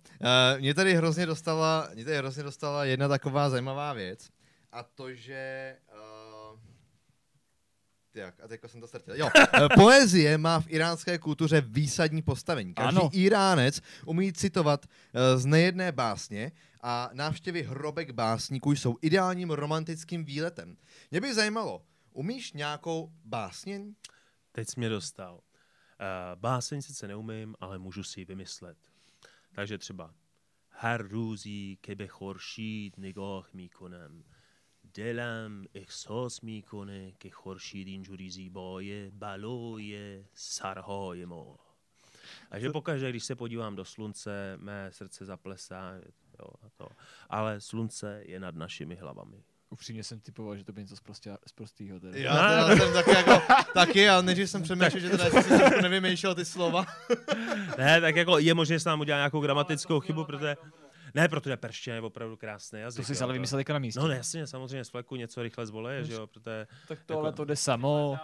mě 0.59 0.73
tady 0.73 0.95
hrozně 0.95 1.25
dostala, 1.25 1.89
mě 1.93 2.05
tady 2.05 2.17
hrozně 2.17 2.43
dostala 2.43 2.85
jedna 2.85 3.07
taková 3.07 3.49
zajímavá 3.49 3.93
věc, 3.93 4.29
a 4.71 4.83
to, 4.83 5.13
že... 5.13 5.75
Uh, 5.93 6.59
jak, 8.15 8.39
a 8.43 8.47
teďka 8.47 8.67
jsem 8.67 8.81
to 8.81 8.87
ztratil. 8.87 9.15
Jo, 9.15 9.29
uh, 9.35 9.67
poezie 9.75 10.37
má 10.37 10.59
v 10.59 10.65
iránské 10.67 11.17
kultuře 11.17 11.61
výsadní 11.61 12.21
postavení. 12.21 12.73
Každý 12.73 12.97
Ano. 12.99 13.09
Iránec 13.13 13.81
umí 14.05 14.33
citovat 14.33 14.85
uh, 14.85 15.39
z 15.39 15.45
nejedné 15.45 15.91
básně 15.91 16.51
a 16.81 17.09
návštěvy 17.13 17.63
hrobek 17.63 18.11
básníků 18.11 18.71
jsou 18.71 18.97
ideálním 19.01 19.51
romantickým 19.51 20.25
výletem. 20.25 20.77
Mě 21.11 21.21
by 21.21 21.33
zajímalo, 21.33 21.81
umíš 22.11 22.53
nějakou 22.53 23.11
básněň? 23.25 23.93
Teď 24.51 24.69
jsi 24.69 24.79
mě 24.79 24.89
dostal. 24.89 25.39
Uh, 26.02 26.40
báseň 26.40 26.82
sice 26.82 27.08
neumím, 27.08 27.54
ale 27.60 27.78
můžu 27.78 28.02
si 28.02 28.20
ji 28.20 28.24
vymyslet. 28.24 28.78
Takže 29.54 29.78
třeba 29.78 30.14
Her 30.70 31.08
růzí 31.08 31.78
kebe 31.80 32.06
choršید 32.06 32.98
نگاه 32.98 33.48
میکنم 33.52 34.24
دلم 34.94 35.64
احساس 35.74 36.44
میکنه 36.44 37.12
که 37.20 37.30
خورشید 37.30 37.88
اینجوری 37.88 38.30
زیبای 38.30 39.10
بلای 39.10 40.24
سرهای 40.34 41.24
ما 41.24 41.58
takže 42.50 42.70
pokaždé, 42.70 43.10
když 43.10 43.24
se 43.24 43.34
podívám 43.34 43.76
do 43.76 43.84
slunce, 43.84 44.56
mé 44.56 44.92
srdce 44.92 45.24
zaplesá, 45.24 46.00
jo, 46.38 46.48
a 46.62 46.68
to. 46.76 46.88
ale 47.30 47.60
slunce 47.60 48.22
je 48.26 48.40
nad 48.40 48.54
našimi 48.54 48.96
hlavami. 48.96 49.44
Upřímně 49.73 50.03
jsem 50.03 50.19
typoval, 50.19 50.57
že 50.57 50.63
to 50.63 50.71
bude 50.71 50.81
něco 50.81 50.95
z, 50.95 50.99
prostě, 50.99 51.37
z 51.47 51.51
prostýho. 51.51 51.99
Teda. 51.99 52.17
Já 52.17 52.67
teda 52.67 52.85
jsem 52.85 52.93
taky 52.93 53.11
jako, 53.11 53.41
taky, 53.73 54.09
ale 54.09 54.23
než 54.23 54.49
jsem 54.49 54.63
přemýšlel, 54.63 54.99
že 54.99 55.09
teda 55.09 55.29
jsem 55.29 55.43
si 55.43 55.49
trošku 55.49 55.81
nevymýšlel 55.81 56.35
ty 56.35 56.45
slova. 56.45 56.85
Ne, 57.77 58.01
tak 58.01 58.15
jako 58.15 58.37
je 58.37 58.53
možné, 58.53 58.79
že 58.79 58.89
nám 58.89 58.99
udělal 58.99 59.19
nějakou 59.19 59.41
gramatickou 59.41 59.99
chybu, 59.99 60.25
protože... 60.25 60.55
Ne, 61.15 61.27
protože 61.27 61.57
perština 61.57 61.95
je 61.95 62.01
opravdu 62.01 62.37
krásný 62.37 62.79
jazyk. 62.79 63.05
To 63.07 63.13
jsi 63.13 63.21
jo, 63.21 63.23
ale 63.23 63.33
vymyslel 63.33 63.59
jako 63.59 63.73
na 63.73 63.79
místě. 63.79 63.99
No 63.99 64.07
ne, 64.07 64.15
jasně, 64.15 64.47
samozřejmě 64.47 64.83
z 64.85 64.89
fleku 64.89 65.15
něco 65.15 65.43
rychle 65.43 65.65
z 65.65 65.69
voleje, 65.69 66.03
že 66.03 66.13
jo, 66.13 66.27
protože... 66.27 66.67
Tak 66.87 66.99
tohle 67.05 67.33
to 67.33 67.45
jde 67.45 67.55
samo. 67.55 68.17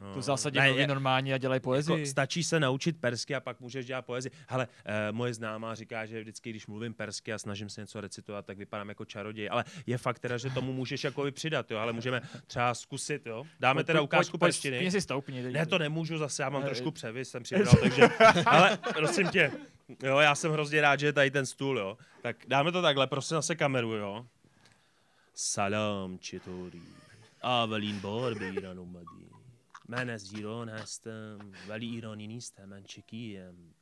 No, 0.00 0.14
To 0.14 0.22
zásadně 0.22 0.60
ne, 0.60 0.66
mluví 0.66 0.80
je- 0.80 0.86
normálně 0.86 1.34
a 1.34 1.38
dělají 1.38 1.60
poezii. 1.60 1.98
Jako, 1.98 2.10
stačí 2.10 2.44
se 2.44 2.60
naučit 2.60 3.00
persky 3.00 3.34
a 3.34 3.40
pak 3.40 3.60
můžeš 3.60 3.86
dělat 3.86 4.02
poezii. 4.06 4.32
Hele, 4.48 4.68
eh, 4.84 5.12
moje 5.12 5.34
známá 5.34 5.74
říká, 5.74 6.06
že 6.06 6.20
vždycky, 6.20 6.50
když 6.50 6.66
mluvím 6.66 6.94
persky 6.94 7.32
a 7.32 7.38
snažím 7.38 7.68
se 7.68 7.80
něco 7.80 8.00
recitovat, 8.00 8.46
tak 8.46 8.58
vypadám 8.58 8.88
jako 8.88 9.04
čaroděj. 9.04 9.48
Ale 9.52 9.64
je 9.86 9.98
fakt 9.98 10.18
teda, 10.18 10.38
že 10.38 10.50
tomu 10.50 10.72
můžeš 10.72 11.04
jako 11.04 11.24
přidat, 11.32 11.70
jo. 11.70 11.78
Ale 11.78 11.92
můžeme 11.92 12.22
třeba 12.46 12.74
zkusit, 12.74 13.26
jo. 13.26 13.44
Dáme 13.60 13.84
teda 13.84 14.00
ukázku 14.00 14.38
pojď, 14.38 14.48
perštiny. 14.54 14.90
Si 14.90 15.00
stoupni. 15.00 15.42
Ne, 15.42 15.66
to 15.66 15.78
nemůžu 15.78 16.18
zase, 16.18 16.42
já 16.42 16.48
mám 16.50 16.62
Ne, 16.62 16.66
trošku 16.68 16.90
převis, 16.90 17.30
jsem 17.30 17.42
přibral, 17.42 17.74
takže... 17.82 18.02
Ale 18.46 18.78
prosím 18.94 19.28
tě, 19.28 19.50
jo, 20.03 20.17
já 20.17 20.35
jsem 20.35 20.51
hrozně 20.51 20.81
rád, 20.81 20.99
že 20.99 21.05
je 21.05 21.13
tady 21.13 21.31
ten 21.31 21.45
stůl, 21.45 21.79
jo. 21.79 21.97
Tak 22.21 22.37
dáme 22.47 22.71
to 22.71 22.81
takhle, 22.81 23.07
prosím 23.07 23.37
zase 23.37 23.55
kameru, 23.55 23.93
jo. 23.93 24.25
Salam, 25.33 26.19
چطوری؟ 26.19 26.81
اولین 27.43 27.99
بار 27.99 28.33
به 28.33 28.45
ایران 28.45 28.77
اومدی 28.77 29.29
من 29.89 30.09
از 30.09 30.33
ایران 30.33 30.69
هستم 30.69 31.39
ولی 31.67 31.85
ایرانی 31.85 32.27
نیستم 32.27 32.65
من 32.65 32.83
چکیم 32.83 33.75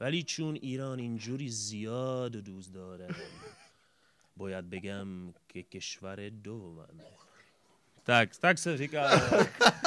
ولی 0.00 0.22
چون 0.22 0.54
ایران 0.54 0.98
اینجوری 0.98 1.48
زیاد 1.48 2.36
و 2.36 2.40
دوست 2.40 2.74
دارم 2.74 3.14
باید 4.36 4.70
بگم 4.70 5.06
که 5.48 5.62
کشور 5.62 6.28
دومم 6.28 7.00
tak, 8.07 8.37
tak 8.37 8.57
se 8.57 8.77
říká, 8.77 9.09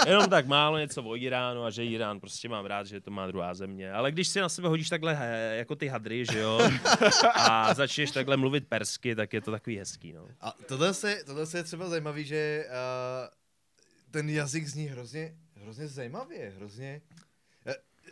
jenom 0.07 0.31
tak 0.31 0.47
málo 0.47 0.79
něco 0.79 1.03
o 1.03 1.17
Iránu 1.17 1.65
a 1.65 1.71
že 1.71 1.85
Irán 1.85 2.21
prostě 2.21 2.49
mám 2.49 2.67
rád, 2.67 2.87
že 2.87 3.01
to 3.01 3.11
má 3.11 3.27
druhá 3.27 3.55
země. 3.55 3.93
Ale 3.93 4.13
když 4.13 4.29
si 4.29 4.41
na 4.41 4.49
sebe 4.49 4.69
hodíš 4.69 4.89
takhle 4.89 5.15
he, 5.15 5.57
jako 5.57 5.77
ty 5.77 5.89
hadry, 5.89 6.25
že 6.33 6.39
jo, 6.39 6.71
a 7.35 7.75
začneš 7.75 8.11
takhle 8.11 8.37
mluvit 8.37 8.69
persky, 8.69 9.15
tak 9.15 9.33
je 9.33 9.41
to 9.41 9.51
takový 9.51 9.79
hezký, 9.79 10.13
no. 10.13 10.29
A 10.41 10.55
tohle, 10.67 10.95
se, 10.95 11.23
tohle 11.27 11.47
se 11.47 11.59
je 11.59 11.63
třeba 11.63 11.89
zajímavý, 11.89 12.25
že 12.25 12.65
uh, 12.69 13.29
ten 14.11 14.31
jazyk 14.31 14.67
zní 14.67 14.87
hrozně, 14.87 15.35
hrozně 15.55 15.89
zajímavě, 15.89 16.53
hrozně... 16.57 17.01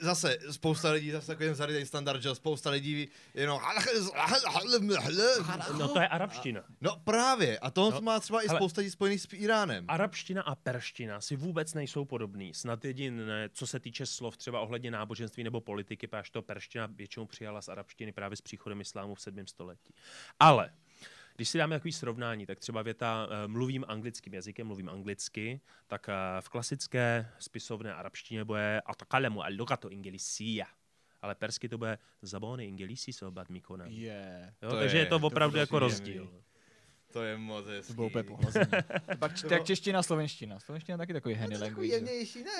Zase, 0.00 0.38
spousta 0.50 0.90
lidí, 0.90 1.10
zase 1.10 1.26
takový 1.26 1.46
ten 1.46 1.54
zarytý 1.54 1.86
standard, 1.86 2.22
že 2.22 2.34
spousta 2.34 2.70
lidí 2.70 3.08
jenom... 3.34 3.60
No 5.78 5.88
to 5.88 6.00
je 6.00 6.08
arabština. 6.08 6.64
No 6.80 6.96
právě, 7.04 7.58
a 7.58 7.70
to 7.70 7.90
No, 7.90 8.00
má 8.00 8.20
třeba 8.20 8.42
i 8.42 8.48
spousta 8.48 8.80
lidí 8.80 8.90
spojených 8.90 9.22
s 9.22 9.28
Iránem. 9.32 9.84
Arabština 9.88 10.42
a 10.42 10.54
perština 10.54 11.20
si 11.20 11.36
vůbec 11.36 11.74
nejsou 11.74 12.04
podobný. 12.04 12.54
Snad 12.54 12.84
jediné, 12.84 13.48
co 13.52 13.66
se 13.66 13.80
týče 13.80 14.06
slov 14.06 14.36
třeba 14.36 14.60
ohledně 14.60 14.90
náboženství 14.90 15.44
nebo 15.44 15.60
politiky, 15.60 16.06
protože 16.06 16.32
to 16.32 16.42
perština 16.42 16.86
většinou 16.86 17.26
přijala 17.26 17.62
z 17.62 17.68
arabštiny 17.68 18.12
právě 18.12 18.36
s 18.36 18.40
příchodem 18.40 18.80
islámu 18.80 19.14
v 19.14 19.20
7. 19.20 19.46
století. 19.46 19.94
Ale 20.40 20.70
když 21.38 21.48
si 21.48 21.58
dáme 21.58 21.76
takový 21.76 21.92
srovnání, 21.92 22.46
tak 22.46 22.58
třeba 22.58 22.82
věta 22.82 23.26
uh, 23.26 23.50
mluvím 23.52 23.84
anglickým 23.88 24.34
jazykem, 24.34 24.66
mluvím 24.66 24.88
anglicky, 24.88 25.60
tak 25.86 26.08
uh, 26.08 26.40
v 26.40 26.48
klasické 26.48 27.28
spisovné 27.38 27.94
arabštině 27.94 28.44
bude 28.44 28.80
atakalemu 28.86 29.42
al-lughatu 29.44 29.88
ingelisiyya. 29.88 30.66
Ale 31.22 31.34
persky 31.34 31.68
to 31.68 31.78
bude 31.78 31.98
zabony 32.22 32.66
ingelisi 32.66 33.12
sobat 33.12 33.48
mikona. 33.48 33.84
Jo, 33.88 34.12
To 34.58 34.76
takže 34.76 34.96
je, 34.96 35.02
je- 35.02 35.06
to 35.06 35.18
to 35.18 35.26
opravdu 35.26 35.52
bylo 35.52 35.62
jako 35.62 35.78
rozdíl. 35.78 36.30
To 37.12 37.22
je 37.22 37.36
moc 37.36 37.64
To 37.64 37.70
hezký. 37.70 37.94
bylo 37.94 38.06
úplně 38.06 38.24
pohlazení. 38.24 38.66
Pak 39.18 39.34
č- 39.38 39.46
tak 39.48 39.64
čeština, 39.64 40.02
slovenština. 40.02 40.58
Slovenština 40.60 40.94
je 40.94 40.98
taky 40.98 41.12
takový 41.12 41.34
No, 41.34 41.40
henny 41.40 41.58
to 41.58 41.64
je 41.64 41.70
takový 41.70 41.90
language. 41.92 42.06
že? 42.06 42.12
jemnější, 42.12 42.44
ne, 42.44 42.50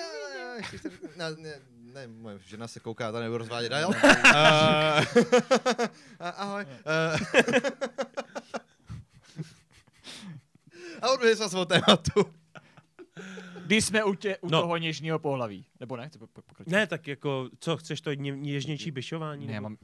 ne, 1.17 1.35
ne, 1.41 1.59
ne, 1.93 2.07
moje 2.07 2.39
žena 2.45 2.67
se 2.67 2.79
kouká, 2.79 3.11
ta 3.11 3.19
nebudu 3.19 3.37
rozvádět 3.37 3.69
dál. 3.69 3.93
Eh, 4.03 5.89
a- 6.19 6.29
Ahoj. 6.29 6.65
A 11.01 11.09
odběhli 11.11 11.35
jsme 11.35 11.49
svou 11.49 11.65
tématu. 11.65 12.33
Když 13.65 13.85
jsme 13.85 14.03
u, 14.03 14.13
tě, 14.15 14.37
u 14.37 14.49
No. 14.49 14.61
toho 14.61 14.77
něžního 14.77 15.19
pohlaví. 15.19 15.65
Nebo 15.79 15.97
ne? 15.97 16.09
Chci 16.09 16.19
po- 16.19 16.27
po- 16.27 16.41
pokračovat. 16.41 16.71
Ne, 16.77 16.87
tak 16.87 17.07
jako, 17.07 17.49
co, 17.59 17.77
chceš 17.77 18.01
to 18.01 18.13
ně- 18.13 18.31
něžnější 18.35 18.91
byšování? 18.91 19.47
Ne, 19.47 19.53
já 19.53 19.61
nebo- 19.61 19.69
mám... 19.69 19.77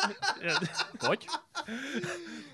Pojď. 1.06 1.28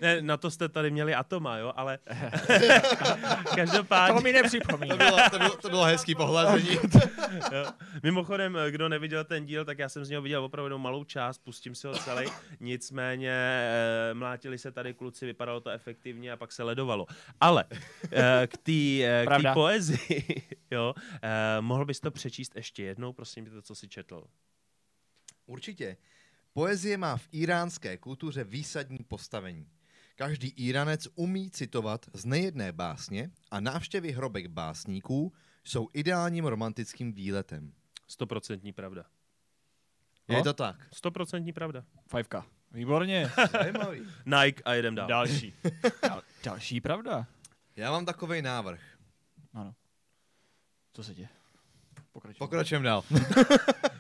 Ne, 0.00 0.22
na 0.22 0.36
to 0.36 0.50
jste 0.50 0.68
tady 0.68 0.90
měli 0.90 1.14
Atoma, 1.14 1.56
jo, 1.56 1.72
ale 1.76 1.98
To 3.48 3.54
každopádně, 3.54 4.20
mi 4.20 4.32
nepřipomíná. 4.32 4.96
To 4.96 5.04
bylo, 5.04 5.30
to 5.30 5.38
bylo, 5.38 5.56
to 5.56 5.68
bylo 5.68 5.84
hezký 5.84 6.14
pohlazení. 6.14 6.68
jo. 7.52 7.66
mimochodem, 8.02 8.58
kdo 8.70 8.88
neviděl 8.88 9.24
ten 9.24 9.46
díl, 9.46 9.64
tak 9.64 9.78
já 9.78 9.88
jsem 9.88 10.04
z 10.04 10.10
něho 10.10 10.22
viděl 10.22 10.44
opravdu 10.44 10.66
jenom 10.66 10.82
malou 10.82 11.04
část, 11.04 11.38
pustím 11.38 11.74
si 11.74 11.86
ho 11.86 11.94
celý, 11.94 12.26
nicméně 12.60 13.32
eh, 13.32 14.14
mlátili 14.14 14.58
se 14.58 14.72
tady 14.72 14.94
kluci, 14.94 15.26
vypadalo 15.26 15.60
to 15.60 15.70
efektivně 15.70 16.32
a 16.32 16.36
pak 16.36 16.52
se 16.52 16.62
ledovalo. 16.62 17.06
Ale 17.40 17.64
eh, 18.12 18.46
k 18.46 18.56
té 18.56 19.04
eh, 19.04 19.54
poezii, 19.54 20.42
jo, 20.70 20.94
eh, 21.22 21.60
mohl 21.60 21.84
bys 21.84 22.00
to 22.00 22.10
přečíst 22.10 22.56
ještě 22.56 22.82
jednou, 22.82 23.12
prosím 23.12 23.44
tě, 23.44 23.50
to, 23.50 23.62
co 23.62 23.74
jsi 23.74 23.88
četl. 23.88 24.24
Určitě. 25.46 25.96
Poezie 26.52 26.96
má 26.96 27.16
v 27.16 27.28
iránské 27.32 27.96
kultuře 27.96 28.44
výsadní 28.44 28.98
postavení. 28.98 29.66
Každý 30.16 30.48
Íranec 30.48 31.08
umí 31.14 31.50
citovat 31.50 32.06
z 32.12 32.24
nejedné 32.24 32.72
básně 32.72 33.30
a 33.50 33.60
návštěvy 33.60 34.12
hrobek 34.12 34.46
básníků 34.46 35.32
jsou 35.64 35.88
ideálním 35.92 36.44
romantickým 36.44 37.12
výletem. 37.12 37.72
Stoprocentní 38.06 38.72
pravda. 38.72 39.04
Je 40.28 40.36
No. 40.36 40.44
to 40.44 40.52
tak? 40.52 40.88
Stoprocentní 40.94 41.52
pravda. 41.52 41.84
Fajfka. 42.06 42.46
Výborně. 42.70 43.30
Zajímavý. 43.52 44.00
Nike 44.26 44.62
a 44.64 44.72
jedem 44.74 44.94
dál. 44.94 45.08
Další. 45.08 45.54
Dal, 46.02 46.22
další 46.44 46.80
pravda. 46.80 47.26
Já 47.76 47.90
mám 47.90 48.06
takový 48.06 48.42
návrh. 48.42 48.80
Ano. 49.54 49.74
Co 50.92 51.04
se 51.04 51.14
děje? 51.14 51.28
Pokračuj. 52.12 52.38
Pokračujeme 52.38 52.84
dál. 52.84 53.02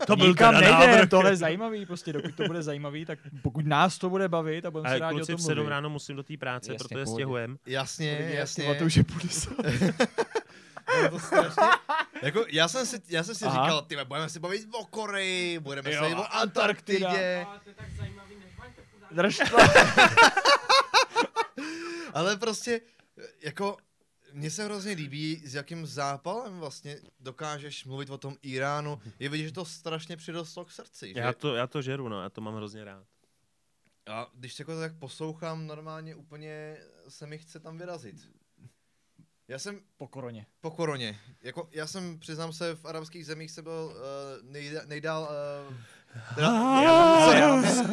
To 0.06 0.16
byl 0.16 0.28
Nikam 0.28 0.54
teda 0.54 0.60
nejde, 0.78 0.92
návrh. 0.92 1.08
tohle 1.10 1.30
je 1.30 1.36
zajímavý, 1.36 1.86
prostě 1.86 2.12
dokud 2.12 2.34
to 2.34 2.44
bude 2.44 2.62
zajímavý, 2.62 3.04
tak 3.06 3.18
pokud 3.42 3.66
nás 3.66 3.98
to 3.98 4.10
bude 4.10 4.28
bavit 4.28 4.66
a 4.66 4.70
budeme 4.70 4.90
se 4.90 4.98
rádi 4.98 5.22
o 5.22 5.26
tom 5.26 5.36
v 5.36 5.40
7 5.42 5.54
mluvit. 5.54 5.70
ráno 5.70 5.90
musím 5.90 6.16
do 6.16 6.22
té 6.22 6.36
práce, 6.36 6.72
Jasně, 6.72 6.78
proto 6.78 6.98
je 6.98 7.04
pohodě. 7.04 7.16
stěhujem. 7.22 7.58
Jasně, 7.66 8.10
Já 8.10 8.26
si 8.28 8.34
jasně. 8.36 8.64
pamatuju, 8.64 8.88
že 8.88 9.04
půjde 9.04 9.28
se. 9.28 9.50
to 11.10 11.18
strašně... 11.18 11.62
jako, 12.22 12.44
já 12.48 12.68
jsem 12.68 12.86
si, 12.86 13.00
já 13.08 13.22
jsem 13.22 13.34
si 13.34 13.44
Aha. 13.44 13.64
říkal, 13.64 13.82
ty 13.82 13.96
budeme 14.04 14.28
se 14.28 14.40
bavit 14.40 14.68
o 14.72 14.84
Koreji, 14.86 15.58
budeme 15.58 15.92
se 15.92 16.00
bavit 16.00 16.14
o. 16.14 16.34
Antarktidě, 16.34 17.46
Drž 19.10 19.38
to. 19.50 19.56
ale 22.14 22.36
prostě, 22.36 22.80
jako, 23.42 23.76
mně 24.32 24.50
se 24.50 24.64
hrozně 24.64 24.92
líbí, 24.92 25.42
s 25.44 25.54
jakým 25.54 25.86
zápalem 25.86 26.58
vlastně 26.58 26.98
dokážeš 27.20 27.84
mluvit 27.84 28.10
o 28.10 28.18
tom 28.18 28.36
Iránu. 28.42 29.00
Je 29.18 29.28
vidět, 29.28 29.44
že 29.44 29.52
to 29.52 29.64
strašně 29.64 30.16
přirostlo 30.16 30.64
k 30.64 30.70
srdci. 30.70 31.12
Že? 31.14 31.20
Já 31.20 31.32
to, 31.32 31.54
já 31.54 31.66
to 31.66 31.82
žeru, 31.82 32.08
no, 32.08 32.22
já 32.22 32.28
to 32.28 32.40
mám 32.40 32.54
hrozně 32.56 32.84
rád. 32.84 33.06
A 34.06 34.30
když 34.34 34.58
jako 34.58 34.74
to 34.74 34.80
tak 34.80 34.98
poslouchám, 34.98 35.66
normálně 35.66 36.14
úplně 36.14 36.76
se 37.08 37.26
mi 37.26 37.38
chce 37.38 37.60
tam 37.60 37.78
vyrazit. 37.78 38.16
Já 39.48 39.58
jsem 39.58 39.80
Po 39.96 40.08
koroně. 40.08 40.46
po 40.60 40.70
koroně. 40.70 41.20
Jako, 41.42 41.68
já 41.72 41.86
jsem, 41.86 42.18
přiznám 42.18 42.52
se, 42.52 42.74
v 42.74 42.84
arabských 42.84 43.26
zemích 43.26 43.50
jsem 43.50 43.64
byl 43.64 43.92
uh, 43.94 44.50
nejdál, 44.50 44.82
nejdál 44.86 45.22
uh, 45.68 45.76
teda, 46.34 46.50
sorry, 47.24 47.40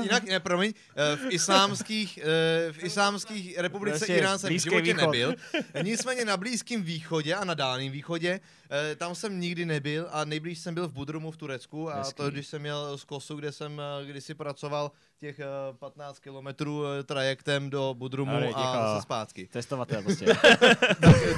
jinak, 0.04 0.24
ne, 0.24 0.40
promiň, 0.40 0.74
uh, 1.14 1.20
v 1.20 1.32
islámských, 1.34 2.20
uh, 2.24 2.74
v 2.74 2.84
islámských 2.84 3.58
republice 3.58 3.98
Prostě 3.98 4.16
Irán 4.16 4.40
jsem 4.40 4.50
v 4.54 4.60
životě 4.62 4.82
východ. 4.94 5.02
nebyl. 5.02 5.34
Nicméně 5.84 6.26
na 6.26 6.38
Blízkém 6.38 6.84
východě 6.84 7.36
a 7.36 7.44
na 7.46 7.54
Dálném 7.54 7.92
východě, 7.92 8.40
uh, 8.40 8.78
tam 8.98 9.16
jsem 9.16 9.40
nikdy 9.40 9.66
nebyl 9.66 10.08
a 10.12 10.26
nejblíž 10.26 10.60
jsem 10.60 10.74
byl 10.74 10.88
v 10.88 10.94
Budrumu 10.94 11.32
v 11.32 11.38
Turecku 11.38 11.92
a 11.92 12.12
to, 12.12 12.30
když 12.32 12.48
jsem 12.48 12.62
měl 12.62 12.98
z 12.98 13.04
Kosu, 13.04 13.36
kde 13.36 13.52
jsem 13.52 13.82
kdysi 14.06 14.34
pracoval 14.34 14.92
těch 15.20 15.40
uh, 15.72 15.76
15 15.78 16.20
kilometrů 16.20 16.84
trajektem 17.06 17.70
do 17.70 17.94
Budrumu 17.98 18.32
Dobrý, 18.34 18.54
a 18.56 18.88
zase 18.88 19.02
zpátky. 19.02 19.48
Testovatel 19.52 20.02
prostě. 20.04 20.26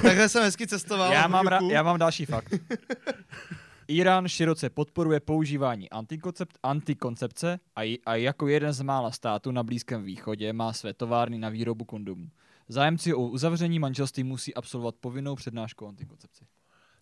Takhle 0.02 0.28
jsem 0.28 0.42
hezky 0.42 0.66
cestoval. 0.66 1.12
já, 1.12 1.26
mám 1.28 1.46
ra- 1.46 1.70
já 1.70 1.82
mám 1.82 1.98
další 1.98 2.26
fakt. 2.26 2.54
Irán 3.90 4.28
široce 4.28 4.70
podporuje 4.70 5.20
používání 5.20 5.90
antikoncep- 5.90 6.58
antikoncepce 6.62 7.60
a, 7.76 7.82
j- 7.82 7.98
a 8.06 8.14
jako 8.14 8.48
jeden 8.48 8.72
z 8.72 8.80
mála 8.82 9.10
států 9.10 9.50
na 9.50 9.62
Blízkém 9.62 10.02
východě 10.04 10.52
má 10.52 10.72
své 10.72 10.94
továrny 10.94 11.38
na 11.38 11.48
výrobu 11.48 11.84
kondomů. 11.84 12.30
Zájemci 12.68 13.14
o 13.14 13.20
uzavření 13.20 13.78
manželství 13.78 14.24
musí 14.24 14.54
absolvovat 14.54 14.94
povinnou 15.00 15.34
přednášku 15.34 15.84
o 15.84 15.88
antikoncepci. 15.88 16.44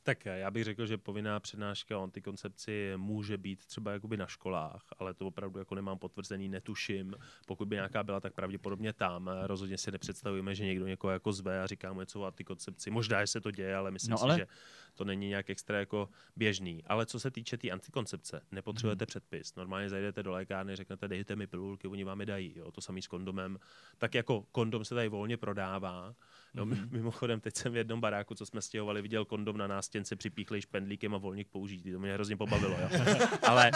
Tak 0.02 0.27
eh, 0.27 0.39
já 0.39 0.51
bych 0.51 0.65
řekl, 0.65 0.86
že 0.86 0.98
povinná 0.98 1.40
přednáška 1.40 1.98
o 1.98 2.02
antikoncepci 2.02 2.93
může 2.97 3.39
být 3.39 3.66
třeba 3.66 3.93
jakoby 3.93 4.16
na 4.16 4.27
školách, 4.27 4.82
ale 4.98 5.15
to 5.15 5.27
opravdu 5.27 5.59
jako 5.59 5.74
nemám 5.74 5.98
potvrzený, 5.98 6.48
netuším. 6.48 7.15
Pokud 7.47 7.69
by 7.69 7.77
nějaká 7.77 8.02
byla, 8.02 8.20
tak 8.20 8.32
pravděpodobně 8.35 8.93
tam. 8.93 9.31
Rozhodně 9.43 9.78
si 9.78 9.90
nepředstavujeme, 9.93 10.55
že 10.55 10.65
někdo 10.65 10.86
někoho 10.86 11.10
jako 11.10 11.32
zve 11.32 11.62
a 11.62 11.66
říká 11.66 11.93
mu 11.93 12.01
něco 12.01 12.20
o 12.20 12.24
antikoncepci. 12.24 12.90
Možná, 12.90 13.20
že 13.23 13.27
se 13.27 13.40
to 13.40 13.51
děje, 13.51 13.77
ale 13.77 13.90
myslím 13.90 14.10
No 14.10 14.19
si, 14.19 14.24
ale- 14.24 14.36
že 14.39 14.47
to 14.94 15.05
není 15.05 15.28
nějak 15.28 15.51
extra 15.51 15.78
jako 15.78 16.09
běžný. 16.36 16.85
Ale 16.86 17.06
co 17.06 17.20
se 17.20 17.31
týče 17.31 17.56
té 17.56 17.60
tý 17.60 17.73
antikoncepce, 17.73 18.40
nepotřebujete 18.52 19.02
Mhm. 19.02 19.06
předpis. 19.06 19.55
Normálně 19.55 19.89
zajdete 19.89 20.23
do 20.23 20.32
lékárny, 20.32 20.77
řeknete, 20.77 21.09
dejte 21.09 21.36
mi 21.36 21.47
pilulky, 21.47 21.89
oni 21.89 22.05
vám 22.05 22.20
je 22.20 22.27
dají. 22.27 22.52
Jo? 22.56 22.73
To 22.73 22.81
samý 22.81 23.02
s 23.02 23.06
kondomem. 23.06 23.59
Tak 23.98 24.15
jako 24.15 24.44
kondom 24.52 24.85
se 24.85 24.94
tady 24.94 25.09
volně 25.09 25.36
prodává. 25.36 26.15
No, 26.55 26.66
Mhm. 26.66 26.89
Mimochodem, 26.93 27.40
teď 27.40 27.56
jsem 27.56 27.73
v 27.73 27.77
jednom 27.77 28.01
baráku, 28.01 28.35
co 28.35 28.47
jsme 28.47 28.62
stěhovali, 28.62 29.02
viděl 29.02 29.24
kondom 29.24 29.56
na 29.56 29.66
nástěnce 29.66 30.16
připíchlej 30.16 30.60
špendlíkem 30.60 31.15
a 31.15 31.19
volník 31.19 31.48
použitý. 31.48 31.93
To 31.93 31.98
mě 31.98 32.15
hrozně 32.15 32.36
pobavilo. 32.36 32.77
Jo? 32.81 32.89
Ale, 33.48 33.70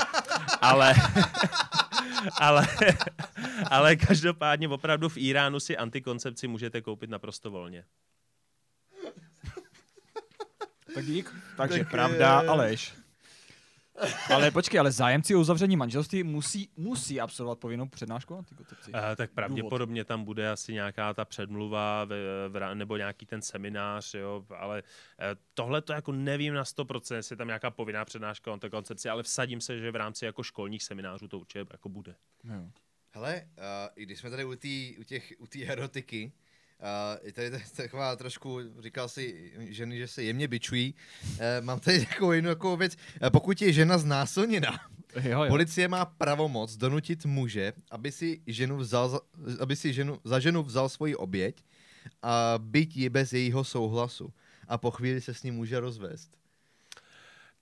ale, 0.60 0.94
ale, 2.40 2.66
ale 3.70 3.96
každopádně 3.96 4.68
opravdu 4.68 5.08
v 5.08 5.16
Iránu 5.16 5.60
si 5.60 5.76
antikoncepci 5.76 6.48
můžete 6.48 6.80
koupit 6.80 7.10
naprosto 7.10 7.50
volně. 7.50 7.84
Tak 10.94 11.04
dík. 11.06 11.34
Takže 11.56 11.78
Tak, 11.78 11.90
pravda 11.90 12.42
eh, 12.42 12.46
a 12.46 12.54
lež. 12.54 12.94
Ale 14.30 14.50
počkej, 14.50 14.80
ale 14.80 14.92
zájemci 14.92 15.34
o 15.34 15.40
uzavření 15.40 15.76
manželství 15.76 16.22
musí, 16.22 16.68
musí 16.76 17.20
absolvovat 17.20 17.58
povinnou 17.58 17.88
přednášku 17.88 18.34
o 18.34 18.38
antikoncepci. 18.38 18.92
Uh, 18.92 18.98
tak 19.16 19.30
pravděpodobně 19.30 20.04
tam 20.04 20.24
bude 20.24 20.50
asi 20.50 20.72
nějaká 20.72 21.14
ta 21.14 21.24
předmluva 21.24 22.04
v, 22.04 22.08
v, 22.48 22.74
nebo 22.74 22.96
nějaký 22.96 23.26
ten 23.26 23.42
seminář, 23.42 24.14
jo, 24.14 24.46
ale 24.56 24.82
uh, 24.82 25.26
tohle 25.54 25.82
to 25.82 25.92
jako 25.92 26.12
nevím 26.12 26.54
na 26.54 26.64
100%, 26.64 27.14
jestli 27.14 27.32
je 27.32 27.36
tam 27.36 27.46
nějaká 27.46 27.70
povinná 27.70 28.04
přednáška 28.04 28.52
o 28.52 28.56
té 28.56 28.70
koncepci, 28.70 29.08
ale 29.08 29.22
vsadím 29.22 29.60
se, 29.60 29.78
že 29.78 29.90
v 29.90 29.96
rámci 29.96 30.24
jako 30.24 30.42
školních 30.42 30.82
seminářů 30.82 31.28
to 31.28 31.38
určitě 31.38 31.66
jako 31.72 31.88
bude. 31.88 32.14
Jo. 32.44 32.70
Hele, 33.10 33.42
uh, 33.58 33.62
i 33.96 34.02
když 34.02 34.18
jsme 34.18 34.30
tady 34.30 34.44
u, 34.44 34.54
tý, 34.54 34.96
u, 34.98 35.02
těch, 35.02 35.32
u 35.38 35.46
té 35.46 35.64
erotiky, 35.64 36.32
uh, 36.82 37.26
je 37.26 37.32
tady 37.32 37.50
taková 37.76 38.16
trošku, 38.16 38.60
říkal 38.80 39.08
si 39.08 39.52
ženy, 39.58 39.98
že 39.98 40.06
se 40.08 40.22
jemně 40.22 40.48
bičují, 40.48 40.94
uh, 41.24 41.38
mám 41.60 41.80
tady 41.80 42.06
takovou 42.06 42.32
jednu 42.32 42.50
takovou 42.50 42.76
věc, 42.76 42.96
uh, 43.22 43.30
pokud 43.30 43.62
je 43.62 43.72
žena 43.72 43.98
znásilněna, 43.98 44.80
Jo, 45.20 45.44
jo. 45.44 45.48
policie 45.48 45.88
má 45.88 46.04
pravomoc 46.04 46.76
donutit 46.76 47.26
muže, 47.26 47.72
aby 47.90 48.12
si 48.12 48.40
ženu 48.46 48.76
vzal, 48.76 49.08
za, 49.08 49.20
aby 49.60 49.76
si 49.76 49.92
ženu, 49.92 50.18
za 50.24 50.40
ženu 50.40 50.62
vzal 50.62 50.88
svoji 50.88 51.16
oběť 51.16 51.64
a 52.22 52.54
byť 52.58 52.96
ji 52.96 53.08
bez 53.08 53.32
jejího 53.32 53.64
souhlasu 53.64 54.32
a 54.68 54.78
po 54.78 54.90
chvíli 54.90 55.20
se 55.20 55.34
s 55.34 55.42
ním 55.42 55.54
může 55.54 55.80
rozvést. 55.80 56.41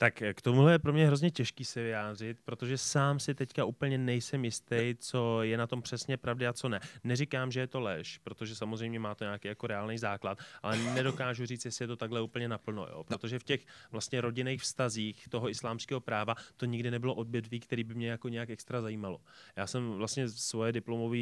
Tak 0.03 0.23
eh, 0.23 0.35
k 0.35 0.43
tomuhle 0.43 0.73
je 0.73 0.79
pro 0.79 0.93
mě 0.93 1.07
hrozně 1.07 1.31
těžký 1.31 1.65
se 1.65 1.83
vyjádřit, 1.83 2.39
protože 2.45 2.79
sám 2.79 3.19
si 3.19 3.35
teďka 3.35 3.65
úplně 3.65 3.99
nejsem 3.99 4.45
jistý, 4.45 4.95
co 4.99 5.43
je 5.43 5.57
na 5.57 5.67
tom 5.67 5.83
přesně 5.83 6.17
pravdy 6.17 6.47
a 6.47 6.53
co 6.53 6.69
ne. 6.69 6.81
Neříkám, 7.05 7.51
že 7.51 7.61
je 7.61 7.67
to 7.67 7.81
lež, 7.81 8.19
protože 8.19 8.55
samozřejmě 8.55 8.99
má 8.99 9.15
to 9.15 9.25
nějaký 9.25 9.49
jako 9.49 9.67
reálný 9.67 9.99
základ, 9.99 10.39
ale 10.63 10.77
nedokážu 10.77 11.47
říct, 11.47 11.65
jestli 11.65 11.83
je 11.83 11.87
to 11.87 11.97
takhle 11.97 12.21
úplně 12.23 12.49
naplno, 12.49 12.87
jo? 12.87 13.05
protože 13.05 13.39
v 13.39 13.45
těch 13.45 13.67
vlastně 13.91 14.21
rodinných 14.21 14.63
vztazích 14.63 15.29
toho 15.29 15.51
islámského 15.51 16.01
práva 16.01 16.35
to 16.57 16.67
nikdy 16.67 16.91
nebylo 16.91 17.15
odvětví, 17.15 17.61
který 17.61 17.85
by 17.85 17.95
mě 17.95 18.09
jako 18.09 18.29
nějak 18.29 18.51
extra 18.51 18.83
zajímalo. 18.83 19.21
Já 19.57 19.67
jsem 19.67 19.91
vlastně 19.91 20.29
svoje 20.29 20.73
diplomové 20.73 21.19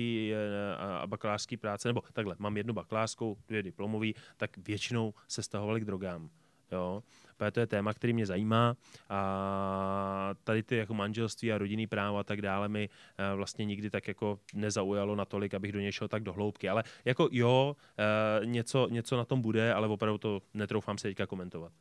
a 0.79 1.07
bakalářské 1.07 1.57
práce, 1.57 1.89
nebo 1.89 2.03
takhle, 2.13 2.37
mám 2.39 2.57
jednu 2.57 2.75
bakalářskou, 2.75 3.37
dvě 3.49 3.63
diplomové, 3.63 4.09
tak 4.37 4.59
většinou 4.59 5.15
se 5.29 5.43
stahovaly 5.43 5.81
k 5.81 5.85
drogám. 5.85 6.31
Jo, 6.73 7.03
protože 7.39 7.51
to 7.51 7.60
je 7.60 7.66
téma, 7.66 7.94
který 7.94 8.12
mě 8.12 8.27
zajímá 8.27 8.77
a 9.09 10.35
tady 10.44 10.62
ty 10.62 10.77
jako 10.77 10.94
manželství 10.94 11.52
a 11.52 11.59
rodinný 11.59 11.86
právo 11.86 12.19
a 12.19 12.24
tak 12.24 12.43
dále 12.43 12.69
mi 12.69 12.89
eh, 13.19 13.35
vlastně 13.35 13.65
nikdy 13.65 13.90
tak 13.90 14.09
jako 14.09 14.40
nezaujalo 14.55 15.16
natolik, 15.16 15.55
abych 15.55 15.73
do 15.73 15.81
něj 15.81 15.93
šel 15.93 16.09
tak 16.09 16.23
do 16.23 16.32
hloubky. 16.32 16.69
Ale 16.69 16.85
jako 17.05 17.28
jo, 17.32 17.77
eh, 17.98 18.47
něco, 18.47 18.89
něco 18.90 19.16
na 19.16 19.24
tom 19.24 19.43
bude, 19.43 19.74
ale 19.74 19.89
opravdu 19.89 20.19
to 20.19 20.43
netroufám 20.55 20.98
se 20.98 21.09
teďka 21.09 21.27
komentovat. 21.27 21.73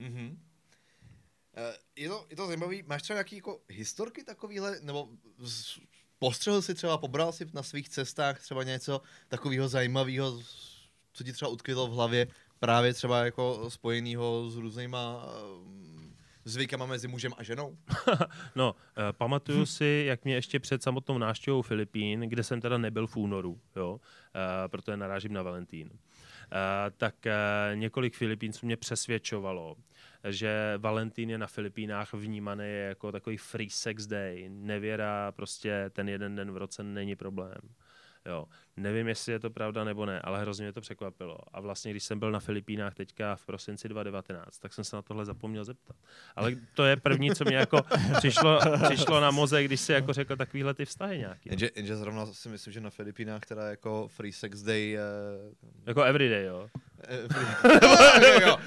Mm-hmm. 0.00 0.36
Je 1.96 2.08
to, 2.08 2.26
je 2.30 2.36
to 2.36 2.46
zajímavý. 2.46 2.82
Máš 2.86 3.02
třeba 3.02 3.14
nějaký 3.14 3.36
jako 3.36 3.60
historky 3.68 4.24
takovýhle, 4.24 4.80
nebo 4.80 5.08
postřehl 6.18 6.62
si 6.62 6.74
třeba, 6.74 6.98
pobral 6.98 7.32
si 7.32 7.46
na 7.52 7.62
svých 7.62 7.88
cestách 7.88 8.40
třeba 8.40 8.62
něco 8.62 9.02
takového 9.28 9.68
zajímavého, 9.68 10.42
co 11.12 11.24
ti 11.24 11.32
třeba 11.32 11.48
utkvělo 11.50 11.86
v 11.86 11.90
hlavě, 11.90 12.26
právě 12.60 12.94
třeba 12.94 13.24
jako 13.24 13.70
spojenýho 13.70 14.50
s 14.50 14.56
různýma, 14.56 15.26
eh, 15.26 15.80
zvykama 16.44 16.86
mezi 16.86 17.08
mužem 17.08 17.32
a 17.36 17.42
ženou? 17.42 17.76
No, 18.56 18.72
uh, 18.72 19.02
pamatuju 19.12 19.66
si, 19.66 20.04
jak 20.06 20.24
mě 20.24 20.34
ještě 20.34 20.60
před 20.60 20.82
samotnou 20.82 21.18
návštěvou 21.18 21.62
Filipín, 21.62 22.20
kde 22.20 22.42
jsem 22.42 22.60
teda 22.60 22.78
nebyl 22.78 23.06
v 23.06 23.16
únoru, 23.16 23.60
jo, 23.76 23.92
uh, 23.92 24.00
protože 24.66 24.96
narážím 24.96 25.32
na 25.32 25.42
Valentín, 25.42 25.90
uh, 25.90 25.98
tak 26.96 27.14
uh, 27.26 27.76
několik 27.76 28.16
Filipínců 28.16 28.66
mě 28.66 28.76
přesvědčovalo, 28.76 29.76
že 30.28 30.74
Valentín 30.78 31.30
je 31.30 31.38
na 31.38 31.46
Filipínách 31.46 32.12
vnímaný 32.12 32.64
jako 32.88 33.12
takový 33.12 33.36
free 33.36 33.70
sex 33.70 34.06
day. 34.06 34.48
Nevěra, 34.48 35.32
prostě 35.32 35.90
ten 35.92 36.08
jeden 36.08 36.36
den 36.36 36.52
v 36.52 36.56
roce 36.56 36.82
není 36.82 37.16
problém. 37.16 37.60
Jo. 38.30 38.46
Nevím, 38.76 39.08
jestli 39.08 39.32
je 39.32 39.38
to 39.38 39.50
pravda 39.50 39.84
nebo 39.84 40.06
ne, 40.06 40.20
ale 40.20 40.40
hrozně 40.40 40.64
mě 40.64 40.72
to 40.72 40.80
překvapilo. 40.80 41.38
A 41.52 41.60
vlastně, 41.60 41.90
když 41.90 42.04
jsem 42.04 42.18
byl 42.18 42.30
na 42.30 42.40
Filipínách 42.40 42.94
teďka 42.94 43.36
v 43.36 43.46
prosinci 43.46 43.88
2019, 43.88 44.58
tak 44.58 44.72
jsem 44.72 44.84
se 44.84 44.96
na 44.96 45.02
tohle 45.02 45.24
zapomněl 45.24 45.64
zeptat. 45.64 45.96
Ale 46.36 46.52
to 46.74 46.84
je 46.84 46.96
první, 46.96 47.30
co 47.30 47.44
mi 47.44 47.54
jako 47.54 47.82
přišlo, 48.18 48.60
přišlo 48.84 49.20
na 49.20 49.30
mozek, 49.30 49.66
když 49.66 49.80
si 49.80 49.92
jako 49.92 50.12
řekl 50.12 50.36
takovýhle 50.36 50.74
ty 50.74 50.84
vztahy 50.84 51.18
nějaký. 51.18 51.48
Jenže, 51.50 51.70
jenže 51.76 51.96
zrovna 51.96 52.26
si 52.26 52.48
myslím, 52.48 52.72
že 52.72 52.80
na 52.80 52.90
Filipínách 52.90 53.46
teda 53.46 53.70
jako 53.70 54.08
Free 54.08 54.32
Sex 54.32 54.62
Day 54.62 54.90
je... 54.90 55.00
Jako 55.86 56.02
everyday, 56.02 56.44
jo. 56.44 56.68
jo, 58.22 58.40
jo. 58.40 58.58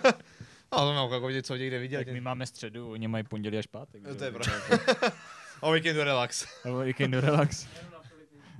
Ale 0.70 0.94
no, 0.94 1.10
jako 1.12 1.30
něco 1.30 1.56
někde 1.56 1.78
vidět. 1.78 1.98
Tak 1.98 2.08
my 2.08 2.20
máme 2.20 2.46
středu, 2.46 2.90
oni 2.90 3.08
mají 3.08 3.24
pondělí 3.24 3.58
až 3.58 3.66
pátek. 3.66 4.02
No, 4.02 4.14
to 4.14 4.24
je 4.24 4.32
pravda. 4.32 4.78
O 5.60 5.72
víkendu 5.72 6.04
relax. 6.04 6.46
Nebo 6.64 6.80
víkendu 6.80 7.20
relax. 7.20 7.66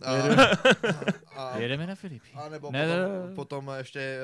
A, 0.02 0.12
a, 1.36 1.58
Jedeme 1.58 1.86
na 1.86 1.94
Filipíny. 1.94 2.42
a 2.42 2.48
nebo 2.48 2.70
Ne, 2.70 2.86
potom, 2.86 3.22
ne, 3.22 3.28
ne. 3.28 3.34
potom 3.34 3.70
ještě 3.78 4.18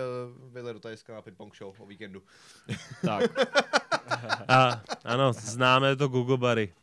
uh, 0.46 0.52
vyle 0.52 0.72
do 0.72 0.80
Tajska 0.80 1.14
na 1.14 1.22
ping-pong 1.22 1.56
show 1.56 1.74
o 1.78 1.86
víkendu. 1.86 2.22
Tak. 3.06 3.30
A, 4.48 4.82
ano, 5.04 5.32
známe 5.32 5.96
to 5.96 6.08
Google 6.08 6.36
Bary. 6.38 6.74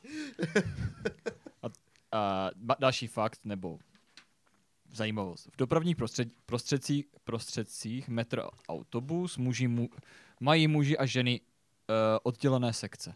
A 2.11 2.49
ba- 2.55 2.75
další 2.79 3.07
fakt, 3.07 3.39
nebo 3.43 3.79
zajímavost. 4.91 5.45
V 5.53 5.57
dopravních 5.57 5.95
prostřed, 5.95 6.27
prostředcích, 6.45 7.05
prostředcích 7.23 8.09
metro 8.09 8.45
a 8.47 8.51
autobus 8.69 9.37
muži 9.37 9.67
mu, 9.67 9.89
mají 10.39 10.67
muži 10.67 10.97
a 10.97 11.05
ženy 11.05 11.41
uh, 11.41 11.95
oddělené 12.23 12.73
sekce. 12.73 13.13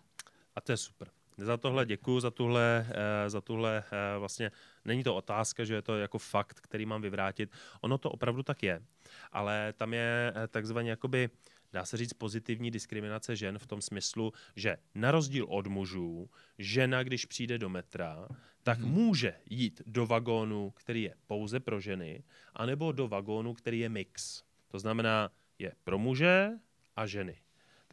A 0.56 0.62
to 0.62 0.72
je 0.72 0.78
super. 0.78 1.08
Za 1.38 1.57
tohle 1.57 1.85
děkuji, 1.85 2.19
za 2.19 2.31
tuhle, 2.31 2.88
eh, 2.89 3.30
za 3.30 3.41
tuhle 3.41 3.84
eh, 3.91 4.19
vlastně, 4.19 4.51
není 4.85 5.03
to 5.03 5.15
otázka, 5.15 5.64
že 5.64 5.73
je 5.73 5.81
to 5.81 5.97
jako 5.97 6.18
fakt, 6.18 6.60
který 6.60 6.85
mám 6.85 7.01
vyvrátit. 7.01 7.51
Ono 7.81 7.97
to 7.97 8.11
opravdu 8.11 8.43
tak 8.43 8.64
je, 8.64 8.81
ale 9.31 9.73
tam 9.77 9.93
je 9.93 10.34
eh, 10.35 10.47
takzvaně 10.47 10.89
jakoby, 10.89 11.30
dá 11.73 11.85
se 11.85 11.97
říct, 11.97 12.14
pozitivní 12.14 12.72
diskriminace 12.72 13.35
žen 13.35 13.60
v 13.60 13.68
tom 13.68 13.81
smyslu, 13.81 14.34
že 14.55 14.77
na 14.95 15.11
rozdíl 15.11 15.45
od 15.49 15.68
mužů, 15.68 16.30
žena, 16.57 17.03
když 17.03 17.26
přijde 17.26 17.57
do 17.57 17.69
metra, 17.69 18.27
tak 18.64 18.80
hmm. 18.80 18.91
může 18.91 19.34
jít 19.49 19.81
do 19.85 20.05
vagónu, 20.05 20.72
který 20.72 21.01
je 21.01 21.15
pouze 21.27 21.60
pro 21.60 21.80
ženy, 21.80 22.23
anebo 22.53 22.91
do 22.91 23.07
vagónu, 23.07 23.53
který 23.53 23.80
je 23.80 23.89
mix. 23.89 24.43
To 24.68 24.80
znamená, 24.80 25.31
je 25.60 25.72
pro 25.84 25.97
muže 25.97 26.51
a 26.95 27.07
ženy. 27.07 27.38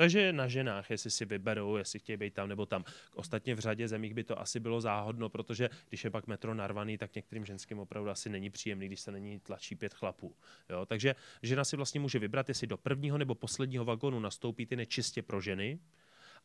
Takže 0.00 0.32
na 0.32 0.48
ženách, 0.48 0.90
jestli 0.90 1.10
si 1.10 1.24
vyberou, 1.24 1.76
jestli 1.76 1.98
chtějí 1.98 2.16
být 2.16 2.34
tam 2.34 2.48
nebo 2.48 2.66
tam. 2.66 2.84
Ostatně 3.14 3.54
v 3.54 3.58
řadě 3.58 3.88
zemích 3.88 4.14
by 4.14 4.24
to 4.24 4.40
asi 4.40 4.60
bylo 4.60 4.80
záhodno, 4.80 5.28
protože 5.28 5.68
když 5.88 6.04
je 6.04 6.10
pak 6.10 6.26
metro 6.26 6.54
narvaný, 6.54 6.98
tak 6.98 7.14
některým 7.14 7.44
ženským 7.44 7.78
opravdu 7.78 8.10
asi 8.10 8.28
není 8.28 8.50
příjemný, 8.50 8.86
když 8.86 9.00
se 9.00 9.12
na 9.12 9.18
ní 9.18 9.40
tlačí 9.40 9.74
pět 9.76 9.94
chlapů. 9.94 10.36
Jo? 10.70 10.86
Takže 10.86 11.14
žena 11.42 11.64
si 11.64 11.76
vlastně 11.76 12.00
může 12.00 12.18
vybrat, 12.18 12.48
jestli 12.48 12.66
do 12.66 12.76
prvního 12.76 13.18
nebo 13.18 13.34
posledního 13.34 13.84
vagónu 13.84 14.20
nastoupí 14.20 14.66
ty 14.66 14.76
nečistě 14.76 15.22
pro 15.22 15.40
ženy, 15.40 15.78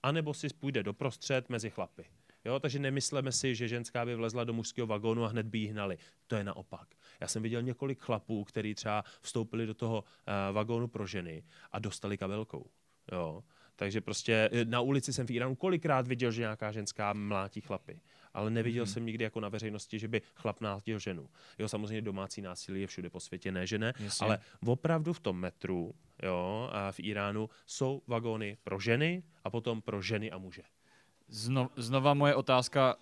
anebo 0.03 0.33
si 0.33 0.47
půjde 0.49 0.83
doprostřed 0.83 1.49
mezi 1.49 1.69
chlapy. 1.69 2.05
Jo, 2.45 2.59
takže 2.59 2.79
nemyslíme 2.79 3.31
si, 3.31 3.55
že 3.55 3.67
ženská 3.67 4.05
by 4.05 4.15
vlezla 4.15 4.43
do 4.43 4.53
mužského 4.53 4.87
vagónu 4.87 5.23
a 5.23 5.27
hned 5.27 5.45
by 5.45 5.57
jí 5.57 5.67
hnali. 5.67 5.97
To 6.27 6.35
je 6.35 6.43
naopak. 6.43 6.87
Já 7.19 7.27
jsem 7.27 7.43
viděl 7.43 7.61
několik 7.61 7.99
chlapů, 7.99 8.43
kteří 8.43 8.75
třeba 8.75 9.03
vstoupili 9.21 9.65
do 9.65 9.73
toho 9.73 10.03
uh, 10.03 10.55
vagónu 10.55 10.87
pro 10.87 11.07
ženy 11.07 11.43
a 11.71 11.79
dostali 11.79 12.17
kabelkou. 12.17 12.69
Jo. 13.11 13.43
Takže 13.75 14.01
prostě 14.01 14.49
eh, 14.51 14.65
na 14.65 14.81
ulici 14.81 15.13
jsem 15.13 15.27
v 15.27 15.31
Iránu 15.31 15.55
kolikrát 15.55 16.07
viděl, 16.07 16.31
že 16.31 16.41
nějaká 16.41 16.71
ženská 16.71 17.13
mlátí 17.13 17.61
chlapy. 17.61 17.99
Ale 18.33 18.49
neviděl 18.49 18.85
mm-hmm. 18.85 18.93
jsem 18.93 19.05
nikdy 19.05 19.23
jako 19.23 19.39
na 19.39 19.49
veřejnosti, 19.49 19.99
že 19.99 20.07
by 20.07 20.21
chlap 20.35 20.61
mlátil 20.61 20.99
ženu. 20.99 21.29
Jo, 21.59 21.69
samozřejmě 21.69 22.01
domácí 22.01 22.41
násilí 22.41 22.81
je 22.81 22.87
všude 22.87 23.09
po 23.09 23.19
světě, 23.19 23.51
ne 23.51 23.67
že 23.67 23.77
ne, 23.77 23.93
Jasně. 23.99 24.25
ale 24.25 24.39
opravdu 24.65 25.13
v 25.13 25.19
tom 25.19 25.39
metru, 25.39 25.93
jo, 26.23 26.69
a 26.71 26.91
v 26.91 26.99
Iránu 26.99 27.49
jsou 27.65 28.01
vagóny 28.07 28.57
pro 28.63 28.79
ženy 28.79 29.23
a 29.43 29.49
potom 29.49 29.81
pro 29.81 30.01
ženy 30.01 30.31
a 30.31 30.37
muže. 30.37 30.61
Zno, 31.27 31.69
znova 31.75 32.13
moje 32.13 32.35
otázka, 32.35 32.95
uh, 32.95 33.01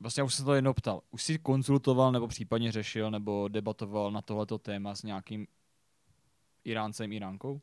vlastně 0.00 0.20
já 0.20 0.24
už 0.24 0.34
jsem 0.34 0.44
to 0.44 0.54
jednou 0.54 0.72
ptal. 0.72 1.02
Už 1.10 1.22
jsi 1.22 1.38
konzultoval 1.38 2.12
nebo 2.12 2.28
případně 2.28 2.72
řešil 2.72 3.10
nebo 3.10 3.48
debatoval 3.48 4.12
na 4.12 4.22
tohleto 4.22 4.58
téma 4.58 4.94
s 4.94 5.02
nějakým 5.02 5.46
Iráncem, 6.64 7.12
Iránkou? 7.12 7.60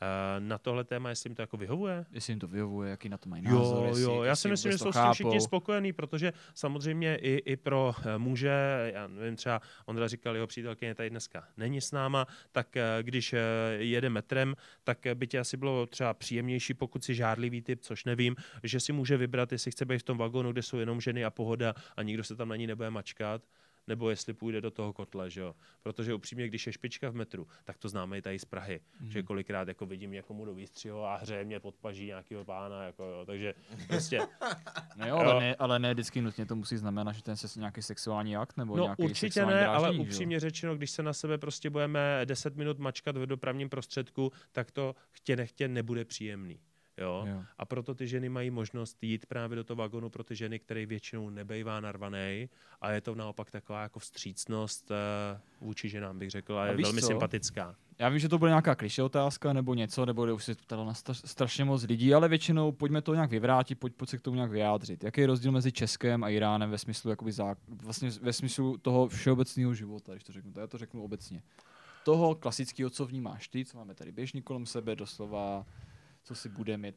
Eh, 0.00 0.40
Na 0.40 0.58
tohle 0.58 0.84
téma, 0.84 1.08
jestli 1.08 1.28
jim 1.30 1.34
to 1.34 1.42
jako 1.42 1.56
vyhovuje? 1.56 2.06
Jestli 2.12 2.30
jim 2.32 2.40
to 2.40 2.48
vyhovuje, 2.48 2.90
jaký 2.90 3.08
na 3.08 3.18
to 3.18 3.28
mají 3.28 3.42
názor, 3.42 3.82
Jo, 3.82 3.88
jestli, 3.88 4.02
jo, 4.02 4.22
já 4.22 4.36
si 4.36 4.48
myslím, 4.48 4.72
že 4.72 4.78
jsou 4.78 4.92
s 4.92 5.02
tím 5.02 5.12
všichni 5.12 5.40
spokojení, 5.40 5.92
protože 5.92 6.32
samozřejmě 6.54 7.16
i, 7.16 7.36
i 7.36 7.56
pro 7.56 7.94
eh, 8.04 8.18
muže, 8.18 8.90
já 8.94 9.06
nevím, 9.06 9.36
třeba 9.36 9.60
Ondra 9.86 10.08
říkal, 10.08 10.34
jeho 10.34 10.46
přítelkyně 10.46 10.94
tady 10.94 11.10
dneska 11.10 11.44
není 11.56 11.80
s 11.80 11.92
náma, 11.92 12.26
tak 12.52 12.76
eh, 12.76 12.82
když 13.02 13.34
jede 13.78 14.10
metrem, 14.10 14.54
tak 14.84 14.98
by 15.14 15.26
tě 15.26 15.38
asi 15.38 15.56
bylo 15.56 15.86
třeba 15.86 16.14
příjemnější, 16.14 16.74
pokud 16.74 17.04
si 17.04 17.14
žádlivý 17.14 17.62
typ, 17.62 17.80
což 17.80 18.04
nevím, 18.04 18.36
že 18.62 18.80
si 18.80 18.92
může 18.92 19.16
vybrat, 19.16 19.52
jestli 19.52 19.70
chce 19.70 19.84
být 19.84 19.98
v 19.98 20.02
tom 20.02 20.18
vagónu, 20.18 20.52
kde 20.52 20.62
jsou 20.62 20.78
jenom 20.78 21.00
ženy 21.00 21.24
a 21.24 21.30
pohoda 21.30 21.74
a 21.96 22.02
nikdo 22.02 22.24
se 22.24 22.36
tam 22.36 22.48
na 22.48 22.56
ní 22.56 22.66
nebude 22.66 22.90
mačkat, 22.90 23.42
nebo 23.86 24.10
jestli 24.10 24.34
půjde 24.34 24.60
do 24.60 24.70
toho 24.70 24.92
kotle, 24.92 25.30
že 25.30 25.40
jo. 25.40 25.54
Protože 25.82 26.14
upřímně, 26.14 26.48
když 26.48 26.66
je 26.66 26.72
špička 26.72 27.10
v 27.10 27.14
metru, 27.14 27.46
tak 27.64 27.78
to 27.78 27.88
známe 27.88 28.18
i 28.18 28.22
tady 28.22 28.38
z 28.38 28.44
Prahy, 28.44 28.80
mm. 29.00 29.10
že 29.10 29.22
kolikrát 29.22 29.68
jako 29.68 29.86
vidím 29.86 30.10
někomu 30.10 30.44
do 30.44 30.54
výstřihu 30.54 31.04
a 31.04 31.16
hřeje 31.16 31.44
mě 31.44 31.60
podpaží 31.60 32.06
nějakého 32.06 32.44
pána, 32.44 32.84
jako 32.84 33.04
jo. 33.04 33.24
takže 33.26 33.54
prostě 33.86 34.20
No 34.96 35.08
jo, 35.08 35.16
ale, 35.16 35.40
ne, 35.40 35.54
ale 35.54 35.78
ne 35.78 35.94
vždycky 35.94 36.22
nutně 36.22 36.46
to 36.46 36.56
musí 36.56 36.76
znamenat, 36.76 37.12
že 37.12 37.22
ten 37.22 37.36
se 37.36 37.60
nějaký 37.60 37.82
sexuální 37.82 38.36
akt 38.36 38.56
nebo 38.56 38.76
No 38.76 38.82
nějaký 38.82 39.02
určitě 39.02 39.46
ne, 39.46 39.66
ale 39.66 39.80
dráždění, 39.80 40.04
jo? 40.04 40.10
upřímně 40.10 40.40
řečeno, 40.40 40.76
když 40.76 40.90
se 40.90 41.02
na 41.02 41.12
sebe 41.12 41.38
prostě 41.38 41.70
budeme 41.70 42.20
10 42.24 42.56
minut 42.56 42.78
mačkat 42.78 43.16
v 43.16 43.26
dopravním 43.26 43.68
prostředku, 43.68 44.32
tak 44.52 44.70
to 44.70 44.94
chtě 45.10 45.36
nechtě 45.36 45.68
nebude 45.68 46.04
příjemný. 46.04 46.60
Jo? 46.98 47.24
Jo. 47.28 47.42
A 47.58 47.64
proto 47.64 47.94
ty 47.94 48.06
ženy 48.06 48.28
mají 48.28 48.50
možnost 48.50 49.04
jít 49.04 49.26
právě 49.26 49.56
do 49.56 49.64
toho 49.64 49.76
vagonu 49.76 50.10
pro 50.10 50.24
ty 50.24 50.36
ženy, 50.36 50.58
které 50.58 50.86
většinou 50.86 51.30
nebejvá 51.30 51.80
narvaný 51.80 52.48
a 52.80 52.90
je 52.90 53.00
to 53.00 53.14
naopak 53.14 53.50
taková 53.50 53.82
jako 53.82 53.98
vstřícnost 53.98 54.90
uh, 54.90 55.66
vůči 55.66 55.88
ženám, 55.88 56.18
bych 56.18 56.30
řekl, 56.30 56.58
a 56.58 56.62
A 56.62 56.66
je 56.66 56.76
velmi 56.76 57.00
co? 57.00 57.06
sympatická. 57.06 57.74
Já 57.98 58.08
vím, 58.08 58.18
že 58.18 58.28
to 58.28 58.38
bude 58.38 58.50
nějaká 58.50 58.74
kliše 58.74 59.02
otázka 59.02 59.52
nebo 59.52 59.74
něco, 59.74 60.06
nebo 60.06 60.34
už 60.34 60.44
se 60.44 60.54
ptalo 60.54 60.84
na 60.84 60.92
stra- 60.92 61.26
strašně 61.26 61.64
moc 61.64 61.82
lidí, 61.82 62.14
ale 62.14 62.28
většinou 62.28 62.72
pojďme 62.72 63.02
to 63.02 63.14
nějak 63.14 63.30
vyvrátit, 63.30 63.78
pojď, 63.78 63.94
pojď 63.94 64.10
se 64.10 64.18
k 64.18 64.20
tomu 64.20 64.34
nějak 64.34 64.50
vyjádřit. 64.50 65.04
Jaký 65.04 65.20
je 65.20 65.26
rozdíl 65.26 65.52
mezi 65.52 65.72
Českem 65.72 66.24
a 66.24 66.28
Iránem 66.28 66.70
ve 66.70 66.78
smyslu, 66.78 67.10
jakoby 67.10 67.32
zá, 67.32 67.54
vlastně 67.68 68.10
ve 68.10 68.32
smyslu 68.32 68.76
toho 68.78 69.08
všeobecného 69.08 69.74
života, 69.74 70.12
když 70.12 70.24
to 70.24 70.32
řeknu, 70.32 70.52
tak 70.52 70.60
já 70.60 70.66
to 70.66 70.78
řeknu 70.78 71.02
obecně. 71.02 71.42
Toho 72.04 72.34
klasického, 72.34 72.90
co 72.90 73.06
vnímáš 73.06 73.48
ty, 73.48 73.64
co 73.64 73.78
máme 73.78 73.94
tady 73.94 74.12
běžný 74.12 74.42
kolem 74.42 74.66
sebe, 74.66 74.96
doslova, 74.96 75.66
co 76.26 76.34
si 76.34 76.48
budeme, 76.48 76.92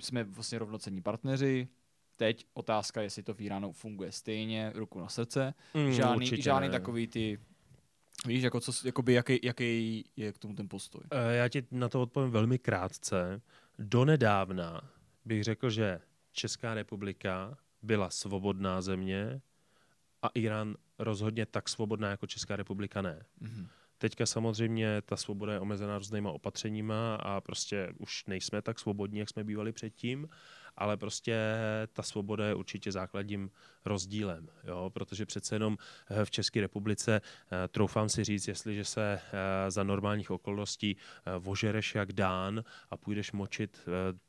jsme 0.00 0.24
vlastně 0.24 0.58
rovnocenní 0.58 1.02
partneři, 1.02 1.68
Teď 2.16 2.46
otázka, 2.54 3.02
jestli 3.02 3.22
to 3.22 3.34
v 3.34 3.40
Iránu 3.40 3.72
funguje 3.72 4.12
stejně, 4.12 4.72
ruku 4.74 5.00
na 5.00 5.08
srdce. 5.08 5.54
Mm, 5.74 5.92
žádný, 5.92 6.16
určitě 6.16 6.42
žádný 6.42 6.68
ne. 6.68 6.72
takový 6.72 7.06
ty, 7.06 7.38
víš, 8.26 8.42
jako 8.42 8.60
co, 8.60 8.72
jakoby 8.84 9.12
jaký, 9.12 9.40
jaký 9.42 10.04
je 10.16 10.32
k 10.32 10.38
tomu 10.38 10.54
ten 10.54 10.68
postoj. 10.68 11.00
Eh, 11.10 11.36
Já 11.36 11.48
ti 11.48 11.66
na 11.70 11.88
to 11.88 12.02
odpovím 12.02 12.30
velmi 12.30 12.58
krátce. 12.58 13.40
Donedávna 13.78 14.90
bych 15.24 15.44
řekl, 15.44 15.70
že 15.70 16.00
Česká 16.32 16.74
republika 16.74 17.58
byla 17.82 18.10
svobodná 18.10 18.80
země 18.80 19.40
a 20.22 20.28
Irán 20.34 20.76
rozhodně 20.98 21.46
tak 21.46 21.68
svobodná 21.68 22.10
jako 22.10 22.26
Česká 22.26 22.56
republika 22.56 23.02
ne. 23.02 23.24
Mhm. 23.40 23.68
Teďka 24.02 24.26
samozřejmě 24.26 25.02
ta 25.02 25.16
svoboda 25.16 25.52
je 25.52 25.60
omezená 25.60 25.98
různýma 25.98 26.30
opatřeníma 26.32 27.14
a 27.14 27.40
prostě 27.40 27.92
už 27.98 28.26
nejsme 28.26 28.62
tak 28.62 28.78
svobodní, 28.78 29.18
jak 29.18 29.28
jsme 29.28 29.44
bývali 29.44 29.72
předtím, 29.72 30.28
ale 30.76 30.96
prostě 30.96 31.36
ta 31.92 32.02
svoboda 32.02 32.46
je 32.46 32.54
určitě 32.54 32.92
základním 32.92 33.50
rozdílem, 33.84 34.48
jo? 34.64 34.90
protože 34.94 35.26
přece 35.26 35.54
jenom 35.54 35.78
eh, 36.10 36.24
v 36.24 36.30
České 36.30 36.60
republice, 36.60 37.20
eh, 37.20 37.68
troufám 37.68 38.08
si 38.08 38.24
říct, 38.24 38.48
jestliže 38.48 38.84
se 38.84 39.20
eh, 39.22 39.70
za 39.70 39.82
normálních 39.82 40.30
okolností 40.30 40.96
vožereš 41.38 41.94
jak 41.94 42.12
dán 42.12 42.64
a 42.90 42.96
půjdeš 42.96 43.32
močit 43.32 43.80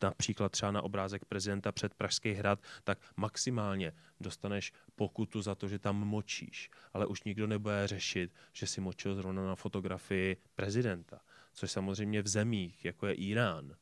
například 0.03 0.51
třeba 0.51 0.71
na 0.71 0.81
obrázek 0.81 1.25
prezidenta 1.25 1.71
před 1.71 1.93
Pražský 1.93 2.31
hrad, 2.31 2.59
tak 2.83 2.99
maximálně 3.17 3.93
dostaneš 4.19 4.73
pokutu 4.95 5.41
za 5.41 5.55
to, 5.55 5.67
že 5.67 5.79
tam 5.79 5.95
močíš, 5.95 6.69
ale 6.93 7.05
už 7.05 7.23
nikdo 7.23 7.47
nebude 7.47 7.87
řešit, 7.87 8.33
že 8.53 8.67
si 8.67 8.81
močil 8.81 9.15
zrovna 9.15 9.47
na 9.47 9.55
fotografii 9.55 10.37
prezidenta, 10.55 11.21
což 11.53 11.71
samozřejmě 11.71 12.21
v 12.21 12.27
zemích, 12.27 12.85
jako 12.85 13.07
je 13.07 13.13
Irán, 13.13 13.75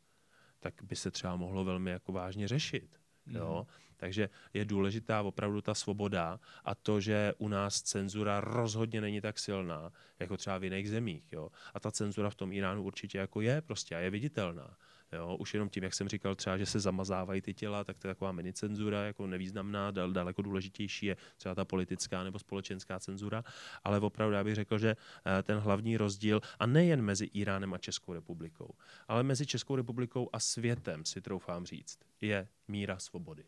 tak 0.62 0.74
by 0.84 0.96
se 0.96 1.12
třeba 1.12 1.36
mohlo 1.36 1.64
velmi 1.66 1.92
jako 1.92 2.12
vážně 2.12 2.48
řešit. 2.48 3.00
Jo? 3.28 3.68
Takže 3.98 4.30
je 4.54 4.66
důležitá 4.66 5.22
opravdu 5.22 5.62
ta 5.62 5.74
svoboda 5.74 6.40
a 6.66 6.76
to, 6.76 7.02
že 7.02 7.34
u 7.38 7.48
nás 7.48 7.82
cenzura 7.82 8.42
rozhodně 8.42 9.02
není 9.02 9.22
tak 9.22 9.40
silná, 9.40 9.92
jako 10.20 10.38
třeba 10.38 10.58
v 10.58 10.64
jiných 10.64 10.90
zemích. 10.90 11.32
Jo? 11.32 11.50
A 11.74 11.80
ta 11.80 11.92
cenzura 11.92 12.30
v 12.30 12.36
tom 12.36 12.54
Iránu 12.54 12.84
určitě 12.84 13.18
jako 13.18 13.42
je 13.42 13.62
prostě 13.62 13.96
a 13.96 14.00
je 14.00 14.10
viditelná. 14.10 14.78
Jo, 15.14 15.36
už 15.40 15.54
jenom 15.54 15.70
tím, 15.70 15.84
jak 15.84 15.94
jsem 15.94 16.08
říkal 16.10 16.36
třeba, 16.36 16.58
že 16.58 16.66
se 16.66 16.80
zamazávají 16.80 17.42
ty 17.42 17.54
těla, 17.54 17.84
tak 17.84 17.98
to 17.98 18.08
je 18.08 18.14
taková 18.14 18.32
minicenzura, 18.32 19.04
jako 19.04 19.28
nevýznamná, 19.28 19.92
dal, 19.92 20.12
daleko 20.12 20.42
důležitější 20.42 21.06
je 21.06 21.18
třeba 21.38 21.56
ta 21.56 21.66
politická 21.66 22.24
nebo 22.24 22.40
společenská 22.40 23.00
cenzura, 23.00 23.44
ale 23.84 24.00
opravdu 24.00 24.36
já 24.36 24.44
bych 24.44 24.56
řekl, 24.56 24.78
že 24.78 24.96
eh, 25.40 25.44
ten 25.44 25.58
hlavní 25.58 25.98
rozdíl, 25.98 26.42
a 26.60 26.66
nejen 26.66 27.02
mezi 27.02 27.26
Iránem 27.26 27.74
a 27.74 27.78
Českou 27.78 28.14
republikou, 28.14 28.76
ale 29.08 29.24
mezi 29.24 29.46
Českou 29.46 29.76
republikou 29.76 30.30
a 30.34 30.40
světem, 30.40 31.06
si 31.06 31.22
troufám 31.22 31.66
říct, 31.66 32.00
je 32.22 32.48
míra 32.68 33.00
svobody. 33.00 33.44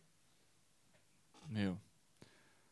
Jo. 1.49 1.77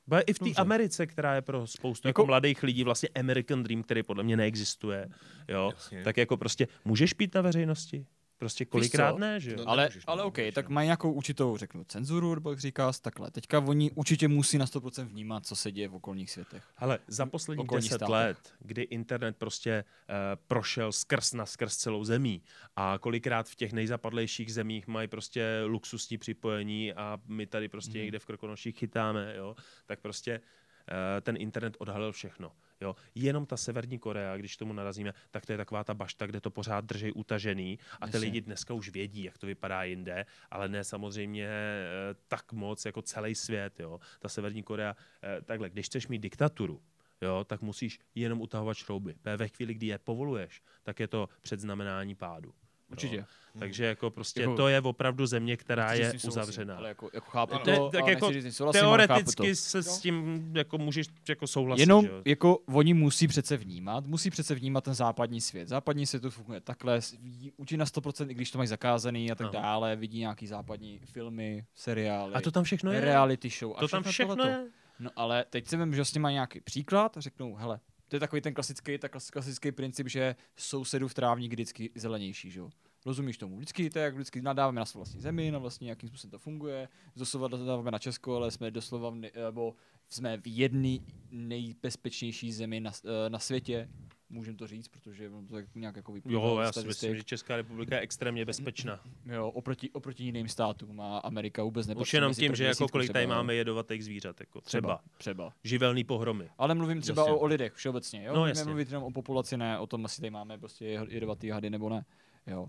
Bo 0.08 0.18
i 0.28 0.34
v 0.34 0.40
té. 0.40 0.52
Americe, 0.58 1.08
která 1.08 1.36
je 1.36 1.42
pro 1.42 1.68
spoustu 1.68 2.08
jako, 2.08 2.22
Jako- 2.22 2.28
mladých 2.28 2.64
lidí 2.64 2.84
vlastně 2.84 3.10
American 3.20 3.64
Dream, 3.64 3.84
který 3.84 4.04
podle 4.04 4.24
mě 4.24 4.38
neexistuje, 4.38 5.10
jo, 5.48 5.72
Jasně. 5.74 6.04
tak 6.04 6.18
jako 6.18 6.38
prostě 6.38 6.68
můžeš 6.86 7.14
pít 7.14 7.36
na 7.36 7.42
veřejnosti? 7.42 8.06
Prostě 8.42 8.66
kolikrát 8.66 9.18
ne, 9.18 9.40
že 9.40 9.52
jo? 9.52 9.58
No, 9.58 9.70
Ale, 9.70 9.84
nemůžeš, 9.84 10.06
no, 10.06 10.12
ale 10.14 10.24
OK, 10.24 10.38
nemůžeš, 10.38 10.56
tak 10.56 10.70
no. 10.70 10.74
mají 10.74 10.86
nějakou 10.86 11.12
určitou, 11.12 11.58
řeknu, 11.58 11.84
cenzuru, 11.84 12.36
nebo 12.36 12.50
jak 12.50 12.60
říkáš, 12.60 13.00
takhle. 13.00 13.32
Teďka 13.32 13.60
oni 13.60 13.92
určitě 13.92 14.28
musí 14.28 14.58
na 14.58 14.66
100% 14.66 15.06
vnímat, 15.06 15.46
co 15.46 15.56
se 15.56 15.72
děje 15.72 15.88
v 15.88 15.96
okolních 15.96 16.32
světech. 16.32 16.64
Ale 16.78 17.00
za 17.08 17.26
posledních 17.26 17.64
okolních 17.66 17.84
deset 17.90 17.96
státech. 17.96 18.10
let, 18.14 18.38
kdy 18.60 18.82
internet 18.82 19.38
prostě 19.38 19.84
uh, 20.10 20.16
prošel 20.48 20.92
skrz 20.92 21.34
na 21.34 21.46
skrz 21.46 21.78
celou 21.78 22.04
zemí 22.04 22.42
a 22.76 22.98
kolikrát 23.02 23.50
v 23.50 23.56
těch 23.56 23.74
nejzapadlejších 23.74 24.54
zemích 24.54 24.88
mají 24.88 25.08
prostě 25.08 25.62
luxusní 25.66 26.18
připojení 26.18 26.94
a 26.94 27.20
my 27.28 27.46
tady 27.48 27.68
prostě 27.68 27.92
Mhm. 27.92 28.00
někde 28.02 28.20
v 28.20 28.26
Krkonoších 28.26 28.78
chytáme, 28.78 29.34
jo, 29.38 29.56
tak 29.86 30.00
prostě 30.00 30.40
uh, 30.40 30.96
ten 31.22 31.36
internet 31.40 31.76
odhalil 31.80 32.12
všechno. 32.12 32.52
Jo. 32.82 32.96
Jenom 33.16 33.46
ta 33.46 33.58
Severní 33.58 34.00
Korea, 34.00 34.38
když 34.38 34.58
tomu 34.58 34.74
narazíme, 34.74 35.14
tak 35.32 35.46
to 35.46 35.52
je 35.52 35.58
taková 35.58 35.84
ta 35.84 35.94
bašta, 35.94 36.28
kde 36.28 36.42
to 36.42 36.52
pořád 36.52 36.86
drží 36.86 37.12
utažený 37.12 37.80
a 38.02 38.08
ty 38.08 38.18
lidi 38.18 38.42
dneska 38.42 38.74
už 38.74 38.90
vědí, 38.90 39.24
jak 39.24 39.38
to 39.38 39.48
vypadá 39.48 39.84
jinde, 39.84 40.26
ale 40.52 40.70
ne 40.70 40.84
samozřejmě 40.84 41.48
eh, 41.48 42.16
tak 42.28 42.54
moc 42.54 42.86
jako 42.86 43.02
celý 43.02 43.36
svět. 43.36 43.80
Jo. 43.80 44.00
Ta 44.20 44.30
Severní 44.30 44.64
Korea, 44.64 44.96
eh, 45.24 45.42
takhle, 45.42 45.70
když 45.70 45.86
chceš 45.86 46.08
mít 46.08 46.20
diktaturu, 46.20 46.82
jo, 47.22 47.44
tak 47.44 47.62
musíš 47.62 48.00
jenom 48.16 48.42
utahovat 48.42 48.78
šrouby. 48.78 49.16
Ve 49.38 49.48
chvíli, 49.48 49.74
kdy 49.74 49.88
je 49.88 49.98
povoluješ, 49.98 50.62
tak 50.84 51.00
je 51.00 51.08
to 51.08 51.30
předznamenání 51.42 52.16
pádu. 52.16 52.54
Určitě. 52.92 53.16
Jo. 53.16 53.24
Takže 53.60 53.86
jako 53.86 54.10
prostě 54.10 54.42
Jako- 54.42 54.56
to 54.56 54.68
je 54.68 54.82
opravdu 54.82 55.26
země, 55.26 55.58
která 55.58 55.94
je 55.94 56.14
uzavřená. 56.28 56.78
Ale 56.78 56.88
jako, 56.88 57.10
jako 57.14 57.30
chápu 57.32 57.58
to, 57.58 57.76
To- 57.76 57.90
tak 57.90 58.08
jako 58.08 58.32
nechci, 58.32 58.52
souhlasím, 58.52 58.86
ale 58.86 59.08
chápu 59.08 59.24
to. 59.24 59.32
Teoreticky 59.32 59.56
se 59.56 59.84
s 59.84 60.00
tím 60.00 60.52
jako 60.56 60.78
můžeš 60.78 61.08
jako 61.30 61.48
souhlasit. 61.48 61.82
Jenom 61.82 62.06
že 62.06 62.12
jako 62.26 62.58
oni 62.58 62.94
musí 62.94 63.28
přece 63.28 63.58
vnímat, 63.58 64.06
musí 64.06 64.30
přece 64.30 64.56
vnímat 64.56 64.84
ten 64.84 64.94
západní 64.94 65.42
svět. 65.42 65.68
Západní 65.68 66.06
svět 66.06 66.20
to 66.20 66.32
funguje 66.32 66.62
takhle, 66.62 67.00
ví- 67.22 67.52
učí 67.58 67.78
na 67.78 67.86
100%, 67.86 68.30
i 68.30 68.34
když 68.34 68.52
to 68.52 68.58
mají 68.58 68.68
zakázaný 68.68 69.32
a 69.32 69.36
tak 69.36 69.48
Ano. 69.48 69.54
dále, 69.62 69.96
vidí 69.96 70.20
nějaký 70.20 70.48
západní 70.48 71.00
filmy, 71.06 71.66
seriály, 71.76 72.34
A 72.34 72.42
to 72.42 72.52
tam 72.52 72.64
všechno 72.64 72.92
je. 72.92 73.02
reality 73.02 73.50
show 73.50 73.74
a 73.78 73.80
to 73.80 73.88
tam 73.88 74.04
všechno 74.04 74.36
tohleto. 74.36 74.60
je. 74.62 74.68
No 75.00 75.10
ale 75.16 75.46
teď 75.50 75.68
si 75.68 75.78
vím, 75.78 75.96
že 75.96 76.06
s 76.06 76.12
tím 76.12 76.22
mají 76.22 76.34
nějaký 76.34 76.62
příklad 76.62 77.18
a 77.18 77.22
řeknou, 77.22 77.56
hele, 77.56 77.80
to 78.12 78.16
je 78.16 78.20
takový 78.20 78.42
ten 78.42 78.54
klasický, 78.54 78.98
tak 78.98 79.12
klasický 79.32 79.72
princip, 79.72 80.08
že 80.08 80.36
sousedu 80.56 81.08
v 81.08 81.14
trávník 81.14 81.52
vždycky 81.52 81.90
zelenější, 81.96 82.52
že 82.52 82.60
jo. 82.60 82.70
Rozumíš 83.06 83.38
tomu? 83.38 83.58
Vždycky 83.58 83.90
to 83.90 84.00
je, 84.00 84.06
jak 84.06 84.14
vždycky 84.14 84.42
nadáváme 84.42 84.80
na 84.80 84.86
svou 84.86 85.00
vlastní 85.00 85.22
zemi, 85.22 85.52
na 85.52 85.60
vlastně 85.60 85.90
jakým 85.90 86.10
způsobem 86.10 86.32
to 86.32 86.40
funguje. 86.40 86.88
Doslova 87.16 87.48
nadáváme 87.48 87.92
na 87.92 88.00
Česko, 88.00 88.36
ale 88.36 88.52
jsme 88.52 88.72
doslova, 88.72 89.10
v 89.10 89.16
ne, 89.16 89.32
nebo 89.46 89.76
jsme 90.10 90.38
v 90.38 90.48
jedné 90.48 90.98
nejbezpečnější 91.32 92.52
zemi 92.52 92.80
na, 92.80 92.92
eh, 93.06 93.30
na 93.30 93.40
světě. 93.40 93.90
Můžeme 94.32 94.58
to 94.58 94.68
říct, 94.68 94.88
protože 94.88 95.30
ono 95.30 95.48
to 95.48 95.54
tak 95.54 95.76
nějak 95.76 95.96
jako 95.96 96.12
vyplývá 96.12 96.42
Jo, 96.42 96.60
já 96.60 96.72
si 96.72 96.88
myslím, 96.88 97.16
že 97.16 97.24
Česká 97.24 97.56
republika 97.56 97.96
je 97.96 98.02
extrémně 98.02 98.46
bezpečná. 98.46 99.00
Jo, 99.26 99.48
oproti, 99.48 99.90
oproti 99.90 100.24
jiným 100.24 100.48
státům 100.48 101.02
a 101.02 101.18
Amerika 101.18 101.64
vůbec 101.64 101.88
nepatří 101.88 102.10
Už 102.10 102.14
jenom 102.14 102.34
tím, 102.34 102.56
že 102.56 102.64
jako 102.64 102.88
kolik 102.88 103.12
tady 103.12 103.28
máme 103.28 103.56
jedovatých 103.56 104.04
zvířat, 104.04 104.40
jako 104.40 104.62
třeba. 104.62 104.96
Třeba, 104.96 105.14
třeba. 105.18 105.54
Živelný 105.64 106.04
pohromy. 106.04 106.50
Ale 106.58 106.76
mluvím 106.76 107.02
třeba 107.02 107.22
Jasně. 107.22 107.34
o, 107.34 107.40
o 107.40 107.46
lidech 107.46 107.74
všeobecně, 107.74 108.24
jo? 108.24 108.36
No, 108.36 108.48
jasně. 108.48 108.66
mluvit 108.66 108.88
jenom 108.88 109.04
o 109.04 109.12
populaci, 109.12 109.58
ne 109.58 109.80
o 109.80 109.88
tom, 109.88 110.02
jestli 110.02 110.22
tady 110.22 110.30
máme 110.30 110.58
prostě 110.58 110.86
jedovatý 111.08 111.50
hady 111.50 111.70
nebo 111.70 111.90
ne. 111.90 112.06
Jo. 112.48 112.68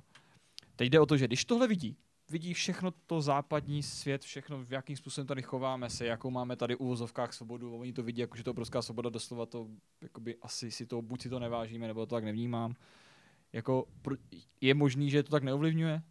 Teď 0.77 0.91
jde 0.91 1.01
o 1.01 1.07
to, 1.07 1.17
že 1.17 1.27
když 1.27 1.45
tohle 1.45 1.69
vidí, 1.69 1.97
vidí 2.33 2.55
všechno 2.55 2.91
to 2.91 3.21
západní 3.21 3.83
svět, 3.83 4.23
všechno, 4.23 4.65
v 4.65 4.73
jakým 4.73 4.97
způsobem 4.97 5.27
tady 5.27 5.43
chováme 5.43 5.91
se, 5.91 6.07
jakou 6.07 6.31
máme 6.31 6.57
tady 6.57 6.77
uvozovkách 6.77 7.33
svobodu, 7.33 7.77
oni 7.77 7.93
to 7.93 8.03
vidí 8.03 8.21
jako, 8.21 8.37
že 8.37 8.45
to 8.45 8.51
obrovská 8.51 8.83
svoboda, 8.83 9.11
doslova 9.11 9.47
to, 9.47 9.69
jakoby 10.01 10.37
asi 10.43 10.71
si 10.71 10.87
to, 10.87 11.03
buď 11.03 11.23
si 11.23 11.29
to 11.29 11.39
nevážíme, 11.39 11.87
nebo 11.87 12.07
to 12.07 12.15
tak 12.15 12.25
nevnímám. 12.25 12.75
Jako, 13.53 13.89
je 14.61 14.75
možný, 14.75 15.11
že 15.11 15.23
to 15.23 15.31
tak 15.31 15.43
neovlivňuje? 15.43 16.03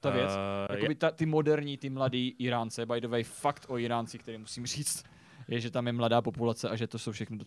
Ta 0.00 0.10
věc? 0.10 0.30
Uh, 0.30 0.76
Jakoby 0.76 0.94
ta, 0.94 1.10
ty 1.10 1.26
moderní, 1.26 1.78
ty 1.78 1.90
mladý 1.90 2.28
Iránce, 2.38 2.86
by 2.86 3.00
the 3.00 3.08
way, 3.08 3.24
fakt 3.24 3.66
o 3.68 3.78
Iránci, 3.78 4.18
který 4.18 4.38
musím 4.38 4.66
říct, 4.66 5.04
je, 5.48 5.60
že 5.60 5.70
tam 5.70 5.86
je 5.86 5.92
mladá 5.92 6.22
populace 6.22 6.68
a 6.68 6.76
že 6.76 6.86
to 6.86 6.98
jsou 6.98 7.12
všechno, 7.12 7.38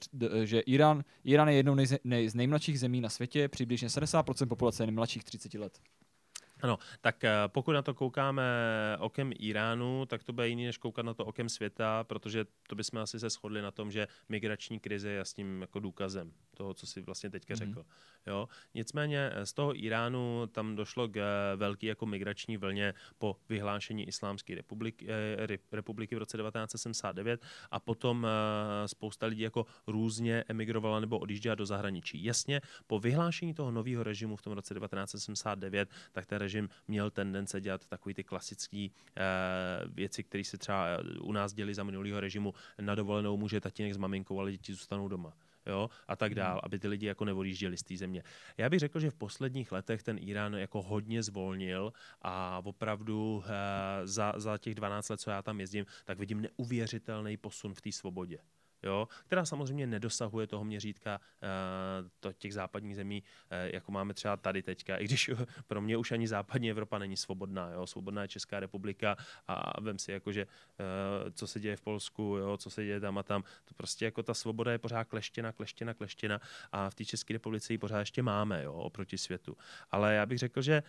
že 0.44 0.60
Irán, 0.60 1.04
Irán 1.24 1.48
je 1.48 1.56
jednou 1.56 1.76
nejze, 1.76 1.98
nej, 2.04 2.30
z 2.30 2.36
nejmladších 2.36 2.80
zemí 2.80 3.02
na 3.02 3.10
světě, 3.10 3.48
přibližně 3.48 3.88
70% 3.88 4.48
populace 4.48 4.84
je 4.84 4.88
nejmladších 4.88 5.24
30 5.24 5.54
let. 5.54 5.80
Ano, 6.64 6.80
tak 7.02 7.24
eh, 7.24 7.32
pokud 7.48 7.72
na 7.72 7.82
to 7.82 7.94
koukáme 7.94 8.44
okem 9.00 9.32
Iránu, 9.40 10.06
tak 10.06 10.24
to 10.24 10.34
bude 10.34 10.48
jiný, 10.50 10.66
než 10.66 10.78
koukat 10.78 11.06
na 11.06 11.14
to 11.14 11.26
okem 11.26 11.50
světa, 11.50 12.04
protože 12.04 12.46
to 12.68 12.76
bychom 12.76 13.00
asi 13.00 13.20
se 13.20 13.30
shodli 13.30 13.62
na 13.62 13.72
tom, 13.72 13.92
že 13.92 14.08
migrační 14.30 14.80
krize 14.80 15.10
je 15.10 15.20
s 15.26 15.34
tím 15.34 15.62
jako 15.62 15.80
důkazem 15.80 16.32
toho, 16.54 16.74
co 16.74 16.88
si 16.88 17.02
vlastně 17.02 17.30
teďka 17.30 17.54
Mhm. 17.54 17.58
řekl. 17.68 17.86
Jo? 18.28 18.48
Nicméně 18.74 19.30
eh, 19.34 19.46
z 19.46 19.54
toho 19.54 19.84
Iránu 19.86 20.48
tam 20.52 20.76
došlo 20.76 21.08
k 21.08 21.18
eh, 21.18 21.56
velký 21.56 21.86
jako 21.86 22.06
migrační 22.06 22.58
vlně 22.58 22.94
po 23.18 23.36
vyhlášení 23.50 24.08
Islámské 24.08 24.56
republiky, 24.56 25.08
eh, 25.10 25.46
re- 25.48 25.58
republiky 25.72 26.16
v 26.16 26.18
roce 26.18 26.38
1979 26.38 27.42
a 27.72 27.80
potom 27.80 28.28
eh, 28.28 28.88
spousta 28.88 29.26
lidí 29.26 29.42
jako 29.42 29.66
různě 29.88 30.44
emigrovala 30.48 31.00
nebo 31.00 31.20
odjížděla 31.20 31.56
do 31.56 31.66
zahraničí. 31.66 32.24
Jasně, 32.24 32.62
po 32.88 33.00
vyhlášení 33.00 33.54
toho 33.54 33.72
nového 33.72 34.04
režimu 34.04 34.36
v 34.36 34.42
tom 34.42 34.54
roce 34.54 34.74
1979, 34.74 35.90
tak 36.12 36.26
ten 36.26 36.38
režim 36.38 36.53
měl 36.88 37.12
tendence 37.12 37.62
dělat 37.62 37.88
takový 37.88 38.16
ty 38.16 38.24
klasické 38.24 38.88
eh, 38.88 39.22
věci, 39.88 40.24
které 40.24 40.44
se 40.44 40.58
třeba 40.58 40.88
eh, 40.88 41.20
u 41.20 41.32
nás 41.32 41.54
děli 41.54 41.74
za 41.74 41.84
minulého 41.84 42.20
režimu. 42.20 42.54
Na 42.82 42.96
dovolenou 42.96 43.38
může 43.38 43.62
tatínek 43.62 43.94
s 43.94 43.98
maminkou, 43.98 44.40
ale 44.40 44.52
děti 44.52 44.74
zůstanou 44.74 45.08
doma 45.08 45.34
jo, 45.66 45.90
a 46.08 46.16
tak 46.16 46.36
dál, 46.36 46.62
aby 46.64 46.80
ty 46.80 46.88
lidi 46.88 47.06
jako 47.06 47.26
neodjížděli 47.26 47.78
z 47.78 47.84
té 47.84 47.98
země. 47.98 48.24
Já 48.58 48.70
bych 48.70 48.80
řekl, 48.80 49.00
že 49.00 49.12
v 49.12 49.16
posledních 49.16 49.72
letech 49.72 50.04
ten 50.04 50.18
Irán 50.22 50.54
jako 50.54 50.82
hodně 50.82 51.24
zvolnil 51.24 51.94
a 52.22 52.62
opravdu 52.64 53.44
eh, 53.46 54.08
za, 54.08 54.34
za 54.38 54.58
těch 54.58 54.76
12 54.76 55.10
let, 55.10 55.20
co 55.20 55.32
já 55.32 55.42
tam 55.42 55.60
jezdím, 55.60 55.86
tak 56.06 56.20
vidím 56.20 56.42
neuvěřitelný 56.42 57.38
posun 57.38 57.74
v 57.74 57.82
té 57.82 57.92
svobodě. 57.92 58.38
Jo, 58.84 59.08
která 59.26 59.46
samozřejmě 59.46 59.88
nedosahuje 59.88 60.48
toho 60.48 60.64
měřítka 60.64 61.20
uh, 61.20 62.10
to 62.20 62.34
těch 62.34 62.54
západních 62.54 62.96
zemí, 62.96 63.24
uh, 63.24 63.74
jako 63.74 63.92
máme 63.92 64.14
třeba 64.14 64.38
tady 64.38 64.64
teďka, 64.64 64.98
i 64.98 65.06
když 65.06 65.30
pro 65.68 65.82
mě 65.82 65.98
už 65.98 66.12
ani 66.12 66.28
západní 66.28 66.70
Evropa 66.70 66.98
není 66.98 67.18
svobodná. 67.18 67.70
Jo? 67.70 67.88
Svobodná 67.88 68.22
je 68.22 68.28
Česká 68.28 68.60
republika 68.60 69.18
a 69.48 69.82
vem 69.82 70.00
si, 70.00 70.12
jako, 70.12 70.32
že 70.32 70.46
uh, 70.46 71.30
co 71.32 71.48
se 71.48 71.60
děje 71.60 71.76
v 71.76 71.82
Polsku, 71.82 72.24
jo? 72.24 72.58
co 72.58 72.70
se 72.70 72.86
děje 72.86 73.00
tam 73.00 73.18
a 73.18 73.24
tam, 73.24 73.44
to 73.66 73.74
prostě 73.74 74.06
jako 74.06 74.24
ta 74.24 74.34
svoboda 74.34 74.72
je 74.72 74.78
pořád 74.78 75.04
kleštěna, 75.04 75.52
kleštěna, 75.52 75.94
kleštěna 75.94 76.42
a 76.72 76.90
v 76.90 76.96
té 76.96 77.06
České 77.06 77.34
republice 77.34 77.74
ji 77.74 77.78
pořád 77.78 78.00
ještě 78.00 78.22
máme 78.22 78.64
jo? 78.64 78.74
oproti 78.74 79.18
světu. 79.18 79.58
Ale 79.92 80.16
já 80.16 80.26
bych 80.26 80.38
řekl, 80.38 80.62
že 80.62 80.84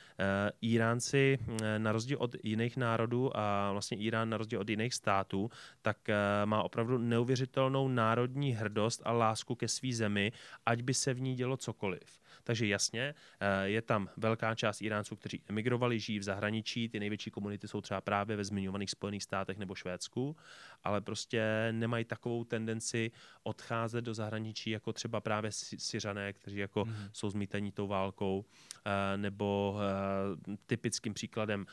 Iránci 0.60 1.38
na 1.78 1.92
rozdíl 1.92 2.18
od 2.20 2.36
jiných 2.42 2.76
národů 2.76 3.36
a 3.36 3.72
vlastně 3.72 3.96
Irán 3.96 4.30
na 4.30 4.36
rozdíl 4.36 4.60
od 4.60 4.68
jiných 4.68 4.94
států, 4.94 5.50
tak 5.82 5.96
má 6.44 6.62
opravdu 6.62 6.98
neuvěřitelnou 6.98 7.83
národní 7.88 8.52
hrdost 8.52 9.02
a 9.04 9.12
lásku 9.12 9.54
ke 9.54 9.68
své 9.68 9.92
zemi, 9.92 10.32
ať 10.66 10.82
by 10.82 10.94
se 10.94 11.14
v 11.14 11.20
ní 11.20 11.34
dělo 11.34 11.56
cokoliv. 11.56 12.20
Takže 12.44 12.66
jasně, 12.66 13.14
eh, 13.40 13.68
je 13.68 13.82
tam 13.82 14.08
velká 14.16 14.54
část 14.54 14.80
Iránců, 14.82 15.16
kteří 15.16 15.42
emigrovali, 15.48 16.00
žijí 16.00 16.18
v 16.18 16.22
zahraničí, 16.22 16.88
ty 16.88 17.00
největší 17.00 17.30
komunity 17.30 17.68
jsou 17.68 17.80
třeba 17.80 18.00
právě 18.00 18.36
ve 18.36 18.44
zmiňovaných 18.44 18.90
Spojených 18.90 19.22
státech 19.22 19.58
nebo 19.58 19.74
Švédsku, 19.74 20.36
ale 20.84 21.00
prostě 21.00 21.68
nemají 21.72 22.04
takovou 22.04 22.44
tendenci 22.44 23.10
odcházet 23.42 24.02
do 24.04 24.14
zahraničí, 24.14 24.70
jako 24.70 24.92
třeba 24.92 25.20
právě 25.20 25.50
Sy- 25.50 25.78
Syřané, 25.78 26.32
kteří 26.32 26.56
jako 26.58 26.84
Mhm. 26.84 27.08
jsou 27.12 27.30
zmítaní 27.30 27.72
tou 27.72 27.86
válkou, 27.86 28.44
eh, 28.84 29.16
nebo 29.16 29.76
eh, 29.80 30.56
typickým 30.66 31.14
příkladem 31.14 31.66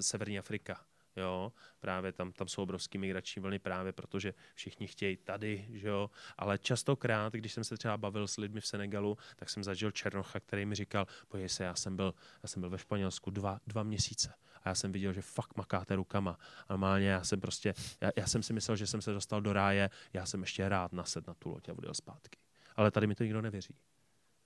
Severní 0.00 0.38
Afrika. 0.38 0.80
Jo, 1.16 1.52
právě 1.80 2.12
tam, 2.12 2.32
tam 2.32 2.48
jsou 2.48 2.62
obrovský 2.62 2.98
migrační 2.98 3.42
vlny 3.42 3.58
právě 3.58 3.92
protože 3.92 4.34
všichni 4.54 4.86
chtějí 4.86 5.16
tady, 5.16 5.66
že 5.72 5.88
jo, 5.88 6.10
ale 6.38 6.58
častokrát, 6.58 7.32
když 7.32 7.52
jsem 7.52 7.64
se 7.64 7.76
třeba 7.76 7.96
bavil 7.96 8.28
s 8.28 8.36
lidmi 8.36 8.60
v 8.60 8.66
Senegalu, 8.66 9.18
tak 9.36 9.50
jsem 9.50 9.64
zažil 9.64 9.90
Černocha, 9.90 10.40
který 10.40 10.66
mi 10.66 10.74
říkal, 10.74 11.06
pojď 11.28 11.50
se, 11.50 11.64
já 11.64 11.74
jsem 11.74 11.96
byl, 11.96 12.14
já 12.42 12.48
jsem 12.48 12.60
byl 12.60 12.70
ve 12.70 12.78
Španělsku 12.78 13.30
dva, 13.30 13.60
dva 13.66 13.82
měsíce 13.82 14.34
a 14.66 14.68
já 14.68 14.74
jsem 14.74 14.92
viděl, 14.92 15.12
že 15.12 15.22
fakt 15.22 15.56
makáte 15.56 15.96
rukama. 15.96 16.38
A 16.68 16.72
normálně 16.72 17.08
já 17.08 17.24
jsem 17.24 17.40
prostě, 17.40 17.74
já, 18.00 18.10
já, 18.16 18.26
jsem 18.26 18.42
si 18.42 18.52
myslel, 18.52 18.76
že 18.76 18.86
jsem 18.86 19.02
se 19.02 19.12
dostal 19.12 19.40
do 19.40 19.52
ráje, 19.52 19.90
já 20.12 20.26
jsem 20.26 20.40
ještě 20.40 20.68
rád 20.68 20.92
nased 20.92 21.26
na 21.26 21.34
tu 21.34 21.48
loď 21.48 21.68
a 21.68 21.72
odjel 21.72 21.94
zpátky. 21.94 22.38
Ale 22.76 22.90
tady 22.90 23.06
mi 23.06 23.14
to 23.14 23.24
nikdo 23.24 23.42
nevěří. 23.42 23.74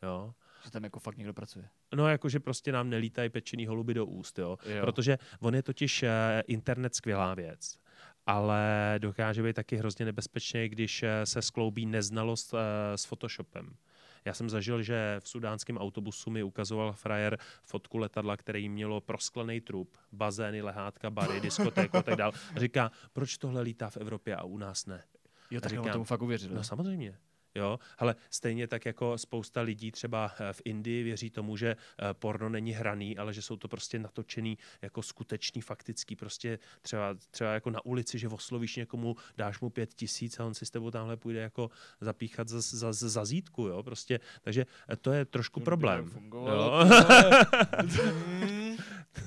Jo? 0.03 0.35
Že 0.65 0.71
tam 0.71 0.85
jako 0.85 1.01
fakt 1.01 1.17
někdo 1.17 1.35
pracuje. 1.35 1.69
No, 1.95 2.09
jakože 2.09 2.41
prostě 2.41 2.73
nám 2.73 2.91
nelítají 2.91 3.31
pečený 3.31 3.67
holuby 3.67 3.95
do 3.95 4.07
úst, 4.07 4.39
jo? 4.39 4.57
Jo. 4.65 4.81
Protože 4.81 5.19
on 5.41 5.55
je 5.55 5.63
totiž 5.63 6.03
eh, 6.03 6.43
internet 6.47 6.95
skvělá 6.95 7.35
věc, 7.35 7.79
ale 8.27 8.95
dokáže 8.99 9.43
být 9.43 9.57
taky 9.57 9.77
hrozně 9.77 10.05
nebezpečný, 10.05 10.69
když 10.69 11.03
eh, 11.03 11.27
se 11.27 11.43
skloubí 11.43 11.87
neznalost 11.87 12.55
eh, 12.55 12.99
s 12.99 13.05
Photoshopem. 13.05 13.77
Já 14.25 14.35
jsem 14.35 14.51
zažil, 14.51 14.83
že 14.83 15.17
v 15.21 15.29
sudánském 15.29 15.79
autobusu 15.79 16.31
mi 16.31 16.43
ukazoval 16.43 16.93
frajer 16.93 17.39
fotku 17.63 17.99
letadla, 17.99 18.37
který 18.37 18.69
mělo 18.69 19.01
prosklený 19.01 19.61
trup, 19.61 19.97
bazény, 20.13 20.63
lehátka, 20.63 21.11
bary, 21.11 21.41
diskotéku 21.41 21.97
a 21.97 22.03
tak 22.03 22.17
dál. 22.17 22.33
A 22.57 22.61
říká, 22.61 22.91
proč 23.13 23.39
tohle 23.39 23.63
lítá 23.63 23.91
v 23.91 23.97
Evropě 23.97 24.37
a 24.37 24.43
u 24.43 24.59
nás 24.59 24.87
ne? 24.87 25.05
Jo, 25.51 25.61
tak 25.61 25.71
říkám, 25.71 25.93
tomu 25.93 26.05
fakt 26.05 26.23
uvěřil. 26.23 26.51
No 26.55 26.65
samozřejmě. 26.65 27.19
Jo, 27.55 27.79
ale 27.99 28.15
stejně 28.31 28.67
tak 28.67 28.87
jako 28.87 29.19
spousta 29.19 29.61
lidí 29.61 29.93
třeba 29.93 30.33
eh, 30.41 30.53
v 30.53 30.63
Indii 30.65 31.03
věří 31.03 31.31
tomu, 31.31 31.57
že 31.57 31.69
eh, 31.71 32.15
porno 32.15 32.49
není 32.49 32.73
hraný, 32.73 33.19
ale 33.19 33.35
že 33.35 33.43
jsou 33.43 33.57
to 33.57 33.69
prostě 33.69 33.99
natočený 33.99 34.59
jako 34.83 35.03
skutečný, 35.03 35.61
faktický, 35.61 36.17
prostě 36.17 36.59
třeba, 36.83 37.15
třeba 37.31 37.53
jako 37.55 37.71
na 37.71 37.85
ulici, 37.85 38.19
že 38.19 38.29
oslovíš 38.29 38.77
někomu, 38.77 39.17
dáš 39.37 39.61
mu 39.61 39.71
pět 39.71 39.95
tisíc 39.95 40.41
a 40.41 40.45
on 40.45 40.55
si 40.55 40.67
s 40.67 40.71
tebou 40.71 40.91
tamhle 40.91 41.17
půjde 41.17 41.41
jako 41.41 41.71
zapíchat 42.01 42.49
za, 42.49 42.61
za, 42.61 42.93
za, 42.93 43.09
za 43.09 43.25
zítku, 43.25 43.67
jo, 43.67 43.83
prostě, 43.83 44.21
takže 44.43 44.67
eh, 44.89 44.97
to 44.97 45.13
je 45.13 45.25
trošku 45.25 45.61
problém. 45.61 46.11
Jo. 46.35 46.81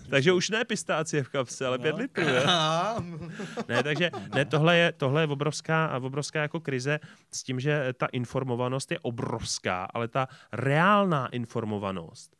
takže 0.09 0.33
už 0.33 0.49
ne 0.49 0.65
pistácie 0.65 1.23
v 1.23 1.29
kapse, 1.29 1.65
ale 1.65 1.77
No. 1.77 1.81
pět 1.83 1.95
litrů, 1.95 2.23
jo. 2.23 2.43
Ne, 3.67 3.83
takže 3.83 4.11
ne, 4.35 4.45
tohle 4.45 4.77
je, 4.77 4.91
tohle 4.91 5.21
je 5.21 5.27
obrovská, 5.27 5.97
obrovská 5.99 6.41
jako 6.41 6.59
krize 6.59 6.99
s 7.31 7.43
tím, 7.43 7.59
že 7.59 7.93
ta 7.93 8.05
informovanost 8.23 8.91
je 8.91 8.99
obrovská, 9.03 9.91
ale 9.91 10.07
ta 10.07 10.27
reálná 10.51 11.27
informovanost 11.27 12.31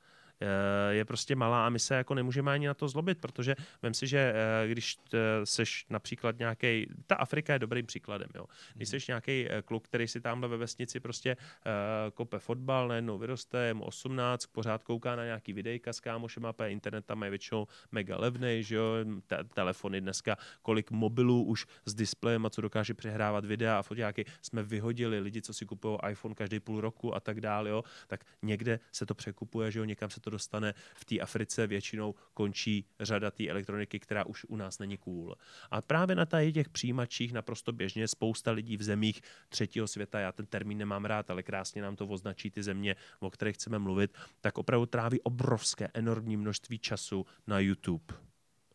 je 0.90 1.06
prostě 1.06 1.36
malá 1.36 1.66
a 1.66 1.70
my 1.70 1.80
se 1.80 1.96
jako 1.96 2.14
nemůžeme 2.14 2.52
ani 2.52 2.68
na 2.68 2.74
to 2.74 2.88
zlobit, 2.88 3.18
protože 3.18 3.56
vem 3.82 3.94
si, 3.94 4.08
že 4.08 4.34
eh, 4.36 4.68
když 4.68 4.98
eh, 5.14 5.18
seš 5.44 5.86
například 5.90 6.40
nějaký, 6.40 6.88
ta 7.08 7.16
Afrika 7.16 7.54
je 7.54 7.60
dobrým 7.60 7.86
příkladem, 7.86 8.30
jo. 8.36 8.46
Když 8.74 8.90
seš 8.90 9.08
nějaký 9.08 9.48
kluk, 9.66 9.86
který 9.86 10.08
si 10.08 10.22
tamhle 10.22 10.50
ve 10.50 10.58
vesnici 10.58 11.00
prostě 11.00 11.32
eh, 11.32 11.72
kope 12.14 12.40
fotbal, 12.40 12.88
najednou 12.88 13.18
vyroste, 13.18 13.58
je 13.58 13.74
mu 13.74 13.84
18, 13.84 14.46
pořád 14.46 14.84
kouká 14.84 15.16
na 15.16 15.26
nějaký 15.26 15.54
videjka 15.54 15.94
s 15.94 16.00
kámošem, 16.00 16.46
a 16.46 16.54
internet 16.68 17.06
tam 17.06 17.24
je 17.24 17.30
většinou 17.30 17.68
mega 17.92 18.18
levnej, 18.18 18.64
že 18.64 18.76
jo, 18.76 18.84
te- 19.28 19.44
telefony 19.44 20.02
dneska, 20.02 20.38
kolik 20.62 20.92
mobilů 20.92 21.44
už 21.44 21.66
s 21.86 21.96
displejem 21.96 22.46
a 22.46 22.50
co 22.50 22.62
dokáže 22.62 22.94
přehrávat 22.94 23.46
videa 23.46 23.80
a 23.80 23.82
foťáky 23.82 24.26
jsme 24.42 24.64
vyhodili, 24.64 25.20
lidi, 25.20 25.42
co 25.42 25.54
si 25.54 25.66
kupují 25.66 25.98
iPhone 26.10 26.36
každý 26.36 26.60
půl 26.60 26.82
roku 26.82 27.16
a 27.16 27.20
tak 27.20 27.42
dále, 27.42 27.70
jo, 27.70 27.84
tak 28.08 28.26
někde 28.42 28.80
se 28.92 29.06
to 29.06 29.16
překupuje, 29.16 29.72
že 29.72 29.80
jo, 29.80 29.86
někam 29.86 30.10
se 30.10 30.20
to 30.24 30.30
dostane, 30.30 30.74
v 30.96 31.06
té 31.06 31.20
Africe 31.20 31.68
většinou 31.68 32.16
končí 32.34 32.86
řada 33.00 33.32
té 33.32 33.48
elektroniky, 33.48 34.00
která 34.00 34.26
už 34.26 34.46
u 34.46 34.56
nás 34.56 34.80
není 34.80 34.98
cool. 34.98 35.36
A 35.72 35.82
právě 35.82 36.16
na 36.16 36.26
tady 36.26 36.54
těch 36.54 36.70
přijímačích 36.70 37.34
naprosto 37.34 37.72
běžně 37.72 38.08
spousta 38.08 38.52
lidí 38.52 38.78
v 38.78 38.84
zemích 38.84 39.22
třetího 39.50 39.88
světa, 39.88 40.20
já 40.20 40.32
ten 40.32 40.46
termín 40.46 40.78
nemám 40.78 41.06
rád, 41.06 41.30
ale 41.30 41.44
krásně 41.44 41.82
nám 41.82 41.96
to 41.96 42.08
označí 42.08 42.52
ty 42.52 42.64
země, 42.64 42.96
o 43.20 43.30
kterých 43.30 43.56
chceme 43.56 43.80
mluvit, 43.80 44.18
tak 44.42 44.58
opravdu 44.58 44.86
tráví 44.86 45.22
obrovské, 45.22 45.90
enormní 45.94 46.38
množství 46.38 46.80
času 46.80 47.26
na 47.48 47.60
YouTube 47.60 48.14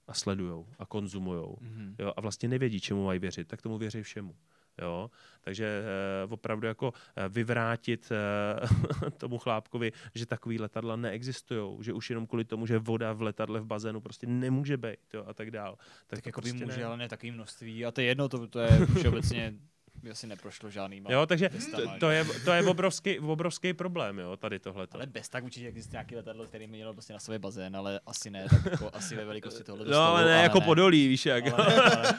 a 0.06 0.14
sledujou 0.14 0.66
a 0.78 0.86
konzumujou. 0.86 1.56
Mhm. 1.60 1.94
Jo, 1.98 2.12
a 2.16 2.20
vlastně 2.20 2.48
nevědí, 2.48 2.80
čemu 2.80 3.04
mají 3.04 3.18
věřit, 3.18 3.48
tak 3.48 3.62
tomu 3.62 3.78
věří 3.78 4.02
všemu. 4.02 4.36
Jo? 4.82 5.10
Takže 5.40 5.64
eh, 5.64 6.32
opravdu 6.32 6.66
jako 6.66 6.92
eh, 7.16 7.28
vyvrátit 7.28 8.12
eh, 8.12 9.10
tomu 9.18 9.38
chlápkovi, 9.38 9.92
že 10.14 10.26
takový 10.26 10.58
letadla 10.58 10.96
neexistují, 10.96 11.84
že 11.84 11.92
už 11.92 12.10
jenom 12.10 12.26
kvůli 12.26 12.44
tomu, 12.44 12.66
že 12.66 12.78
voda 12.78 13.12
v 13.12 13.22
letadle 13.22 13.60
v 13.60 13.66
bazénu 13.66 14.00
prostě 14.00 14.26
nemůže 14.26 14.76
být 14.76 15.14
jo? 15.14 15.24
a 15.26 15.34
tak 15.34 15.50
dál. 15.50 15.78
Tak 16.06 16.22
to 16.22 16.28
jako 16.28 16.40
by 16.40 16.50
prostě 16.50 16.64
může, 16.64 16.80
ne. 16.80 16.84
ale 16.84 16.96
ne 16.96 17.08
takový 17.08 17.30
množství. 17.30 17.84
A 17.84 17.90
to 17.90 18.00
je 18.00 18.06
jedno, 18.06 18.28
to, 18.28 18.48
to 18.48 18.60
je 18.60 18.86
všeobecně 18.98 19.54
by 20.02 20.10
asi 20.10 20.26
neprošlo 20.26 20.70
žádný. 20.70 21.02
Jo, 21.08 21.26
takže 21.26 21.48
testama, 21.48 21.92
to, 21.92 21.98
to, 21.98 22.10
je, 22.10 22.24
to 22.44 22.52
je 22.52 22.62
obrovský, 22.62 23.18
obrovský 23.18 23.72
problém, 23.72 24.18
jo, 24.18 24.36
tady 24.36 24.58
tohle. 24.58 24.86
Ale 24.92 25.06
bez 25.06 25.28
tak 25.28 25.44
určitě 25.44 25.68
existuje 25.68 25.92
nějaký 25.92 26.16
letadlo, 26.16 26.46
který 26.46 26.66
mělo 26.66 26.92
prostě 26.92 27.12
na 27.12 27.18
sobě 27.18 27.38
bazén, 27.38 27.76
ale 27.76 28.00
asi 28.06 28.30
ne, 28.30 28.46
tak 28.50 28.64
jako 28.64 28.90
asi 28.92 29.16
ve 29.16 29.24
velikosti 29.24 29.64
tohle 29.64 29.86
No, 29.86 29.98
ale 30.00 30.24
ne 30.24 30.42
jako 30.42 30.60
podolí, 30.60 31.08
víš 31.08 31.26
jak. 31.26 31.44
Ale, 31.52 31.66
ne, 31.76 31.82
ale, 31.82 32.14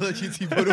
Letící 0.00 0.46
bodu. 0.56 0.70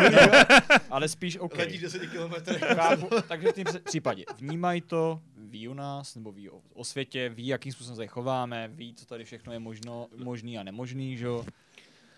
ale 0.90 1.08
spíš 1.08 1.36
OK. 1.36 1.58
Letíš 1.58 1.80
10 1.80 2.06
kilometrů. 2.06 2.54
Chápu, 2.74 3.08
takže 3.28 3.52
v 3.52 3.54
tom 3.54 3.64
případě 3.84 4.24
vnímají 4.38 4.80
to, 4.80 5.20
ví 5.36 5.68
u 5.68 5.74
nás, 5.74 6.14
nebo 6.14 6.32
ví 6.32 6.50
o, 6.50 6.60
o 6.74 6.84
světě, 6.84 7.28
ví, 7.28 7.46
jakým 7.46 7.72
způsobem 7.72 7.96
se 7.96 8.06
chováme, 8.06 8.68
ví, 8.72 8.94
co 8.94 9.06
tady 9.06 9.24
všechno 9.24 9.52
je 9.52 9.58
možno, 9.58 10.06
možný 10.16 10.58
a 10.58 10.62
nemožný, 10.62 11.16
že 11.16 11.26
jo. 11.26 11.44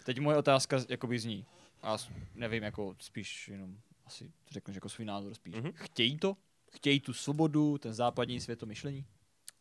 Teď 0.04 0.20
moje 0.20 0.36
otázka 0.36 0.78
jakoby 0.88 1.18
zní, 1.18 1.44
a 1.82 1.96
nevím, 2.34 2.62
jako 2.62 2.96
spíš 2.98 3.48
jenom 3.48 3.78
asi 4.06 4.32
řekneš 4.50 4.74
jako 4.74 4.88
svůj 4.88 5.04
názor 5.04 5.34
spíš. 5.34 5.54
Mhm. 5.54 5.72
Chtějí 5.74 6.18
to? 6.18 6.36
Chtějí 6.70 7.00
tu 7.00 7.12
svobodu, 7.12 7.78
ten 7.78 7.94
západní 7.94 8.40
svět, 8.40 8.58
to 8.58 8.66
myšlení? 8.66 9.06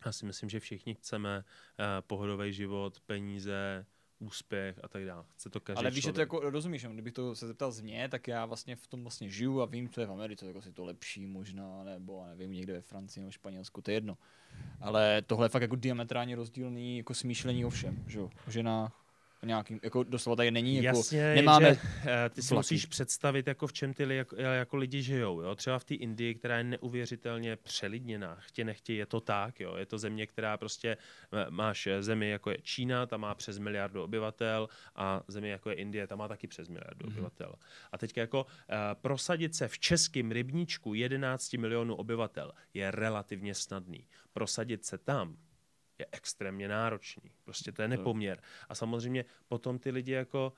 Já 0.06 0.12
si 0.12 0.26
myslím, 0.26 0.50
že 0.50 0.60
všichni 0.60 0.96
chceme 0.96 1.38
uh, 1.38 1.86
pohodový 2.02 2.54
život, 2.54 3.00
peníze, 3.00 3.86
úspěch 4.20 4.80
a 4.84 4.88
tak 4.88 5.06
dále. 5.06 5.26
Chce 5.34 5.50
to 5.50 5.60
každý 5.60 5.80
Ale 5.80 5.92
víš, 5.92 6.04
že 6.04 6.10
to 6.10 6.14
člověk. 6.14 6.20
jako 6.34 6.50
rozumíš, 6.50 6.82
jenom 6.82 6.96
kdybych 6.96 7.14
to 7.14 7.36
se 7.36 7.48
zeptal 7.48 7.72
z 7.72 7.82
mě, 7.82 8.10
tak 8.10 8.28
já 8.28 8.46
vlastně 8.46 8.76
v 8.76 8.88
tom 8.88 9.02
vlastně 9.02 9.30
žiju 9.30 9.62
a 9.62 9.66
vím, 9.66 9.90
co 9.90 10.02
je 10.02 10.08
v 10.08 10.12
Americe, 10.12 10.48
jako 10.48 10.62
si 10.62 10.72
to 10.72 10.86
lepší 10.86 11.26
možná, 11.26 11.84
nebo 11.84 12.26
nevím, 12.28 12.52
někde 12.52 12.74
ve 12.74 12.82
Francii 12.82 13.22
nebo 13.22 13.32
Španělsku, 13.32 13.82
to 13.82 13.92
je 13.92 13.96
jedno. 13.96 14.18
Ale 14.82 15.22
tohle 15.22 15.46
je 15.46 15.50
fakt 15.50 15.62
jako 15.62 15.76
diametrálně 15.76 16.36
rozdílný 16.36 16.98
jako 16.98 17.14
smýšlení 17.14 17.66
o 17.66 17.70
všem, 17.70 18.04
že 18.08 18.20
jo, 18.20 18.30
o 18.48 18.52
ženách, 18.52 19.05
nějakým, 19.44 19.80
jako 19.84 20.04
doslova 20.04 20.36
tady 20.36 20.52
není, 20.52 20.84
jako 20.84 20.98
Jasně, 20.98 21.36
nemáme, 21.36 21.74
že, 21.74 21.80
eh, 22.06 22.30
ty 22.30 22.42
si 22.42 22.54
vlaky. 22.54 22.60
musíš 22.60 22.86
představit, 22.86 23.48
jako 23.48 23.68
v 23.68 23.74
čem 23.74 23.94
ty 23.94 24.06
li, 24.06 24.18
jako, 24.18 24.36
jako 24.36 24.78
lidi 24.78 25.02
žijou. 25.02 25.42
Jo? 25.42 25.56
Třeba 25.56 25.80
v 25.80 25.84
té 25.84 25.96
Indii, 25.96 26.36
která 26.36 26.58
je 26.58 26.64
neuvěřitelně 26.64 27.56
přelidněná. 27.56 28.36
Chtě 28.36 28.64
nechtě 28.64 28.94
je 28.94 29.06
to 29.06 29.22
tak. 29.22 29.60
Jo? 29.60 29.76
Je 29.76 29.86
to 29.86 29.98
země, 29.98 30.28
která 30.28 30.58
prostě, 30.58 30.98
eh, 31.34 31.46
máš 31.50 31.88
zemi 32.00 32.30
jako 32.30 32.52
je 32.52 32.58
Čína, 32.62 33.06
ta 33.06 33.18
má 33.18 33.36
přes 33.36 33.58
miliardu 33.58 34.04
obyvatel 34.04 34.70
a 34.96 35.24
zemi 35.28 35.50
jako 35.50 35.70
je 35.70 35.76
Indie, 35.76 36.08
ta 36.08 36.16
má 36.16 36.28
taky 36.28 36.48
přes 36.48 36.70
miliardu 36.70 37.06
mm-hmm. 37.06 37.12
obyvatel. 37.12 37.56
A 37.92 37.98
teď 37.98 38.18
jako 38.18 38.46
eh, 38.70 38.76
prosadit 39.02 39.56
se 39.56 39.68
v 39.68 39.80
českém 39.80 40.32
rybníčku 40.32 40.94
11 40.94 41.54
milionů 41.54 41.96
obyvatel 41.96 42.52
je 42.74 42.92
relativně 42.92 43.56
snadný. 43.56 44.08
Prosadit 44.34 44.86
se 44.86 44.98
tam 44.98 45.38
je 46.06 46.10
extrémně 46.12 46.68
náročný. 46.68 47.32
Prostě 47.44 47.72
to 47.72 47.82
je 47.82 47.88
nepoměr. 47.88 48.42
A 48.70 48.76
samozřejmě 48.76 49.26
potom 49.48 49.80
ty 49.80 49.92
lidi 49.92 50.12
jako 50.12 50.54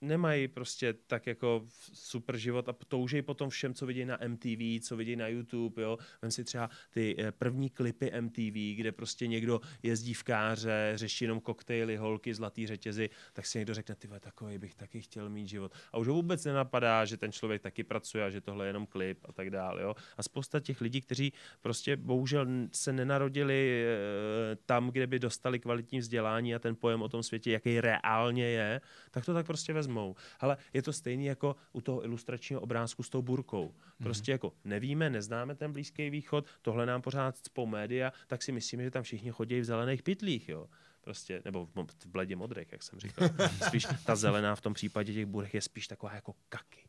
nemají 0.00 0.48
prostě 0.48 0.92
tak 0.92 1.26
jako 1.26 1.66
super 1.92 2.36
život 2.36 2.68
a 2.68 2.72
toužejí 2.88 3.22
potom 3.22 3.50
všem, 3.50 3.74
co 3.74 3.86
vidí 3.86 4.04
na 4.04 4.18
MTV, 4.28 4.80
co 4.82 4.96
vidí 4.96 5.16
na 5.16 5.28
YouTube, 5.28 5.82
jo. 5.82 5.98
Vem 6.22 6.30
si 6.30 6.44
třeba 6.44 6.70
ty 6.90 7.16
eh, 7.18 7.32
první 7.32 7.70
klipy 7.70 8.12
MTV, 8.20 8.76
kde 8.76 8.92
prostě 8.92 9.26
někdo 9.26 9.60
jezdí 9.82 10.14
v 10.14 10.22
káře, 10.22 10.92
řeší 10.94 11.24
jenom 11.24 11.40
koktejly, 11.40 11.96
holky, 11.96 12.34
zlatý 12.34 12.66
řetězy, 12.66 13.10
tak 13.32 13.46
si 13.46 13.58
někdo 13.58 13.74
řekne, 13.74 13.94
ty 13.94 14.08
takový 14.20 14.58
bych 14.58 14.74
taky 14.74 15.00
chtěl 15.00 15.28
mít 15.28 15.48
život. 15.48 15.72
A 15.92 15.98
už 15.98 16.08
ho 16.08 16.14
vůbec 16.14 16.44
nenapadá, 16.44 17.04
že 17.04 17.16
ten 17.16 17.32
člověk 17.32 17.62
taky 17.62 17.84
pracuje 17.84 18.24
a 18.24 18.30
že 18.30 18.40
tohle 18.40 18.64
je 18.64 18.68
jenom 18.68 18.86
klip 18.86 19.18
a 19.24 19.32
tak 19.32 19.50
dále, 19.50 19.82
jo. 19.82 19.94
A 20.16 20.22
spousta 20.22 20.60
těch 20.60 20.80
lidí, 20.80 21.00
kteří 21.00 21.32
prostě 21.60 21.96
bohužel 21.96 22.46
se 22.72 22.92
nenarodili 22.92 23.84
eh, 23.84 24.56
tam, 24.66 24.90
kde 24.90 25.06
by 25.06 25.18
dostali 25.18 25.60
kvalitní 25.60 25.98
vzdělání 25.98 26.54
a 26.54 26.58
ten 26.58 26.76
pojem 26.76 27.02
o 27.02 27.08
tom 27.08 27.22
světě, 27.22 27.50
jaký 27.50 27.80
reálně 27.80 28.44
je, 28.44 28.80
tak 29.10 29.24
to 29.24 29.34
tak 29.34 29.46
prostě 29.46 29.72
vezmou. 29.90 30.14
Ale 30.40 30.56
je 30.72 30.82
to 30.82 30.92
stejný 30.92 31.26
jako 31.26 31.56
u 31.72 31.80
toho 31.80 32.04
ilustračního 32.04 32.60
obrázku 32.60 33.02
s 33.02 33.10
tou 33.10 33.22
burkou. 33.22 33.74
Prostě 34.02 34.32
jako 34.32 34.52
nevíme, 34.64 35.10
neznáme 35.10 35.54
ten 35.54 35.72
Blízký 35.72 36.10
východ, 36.10 36.46
tohle 36.62 36.86
nám 36.86 37.02
pořád 37.02 37.36
cpou 37.36 37.66
média, 37.66 38.12
tak 38.26 38.42
si 38.42 38.52
myslíme, 38.52 38.84
že 38.84 38.90
tam 38.90 39.02
všichni 39.02 39.30
chodí 39.30 39.60
v 39.60 39.64
zelených 39.64 40.02
pytlích, 40.02 40.48
jo. 40.48 40.66
Prostě, 41.00 41.42
nebo 41.44 41.66
v, 41.66 42.06
bledě 42.06 42.36
modrých, 42.36 42.72
jak 42.72 42.82
jsem 42.82 43.00
říkal. 43.00 43.28
Spíš 43.66 43.86
ta 44.04 44.16
zelená 44.16 44.54
v 44.54 44.60
tom 44.60 44.74
případě 44.74 45.12
těch 45.12 45.26
burek 45.26 45.54
je 45.54 45.60
spíš 45.60 45.88
taková 45.88 46.14
jako 46.14 46.34
kaky. 46.48 46.84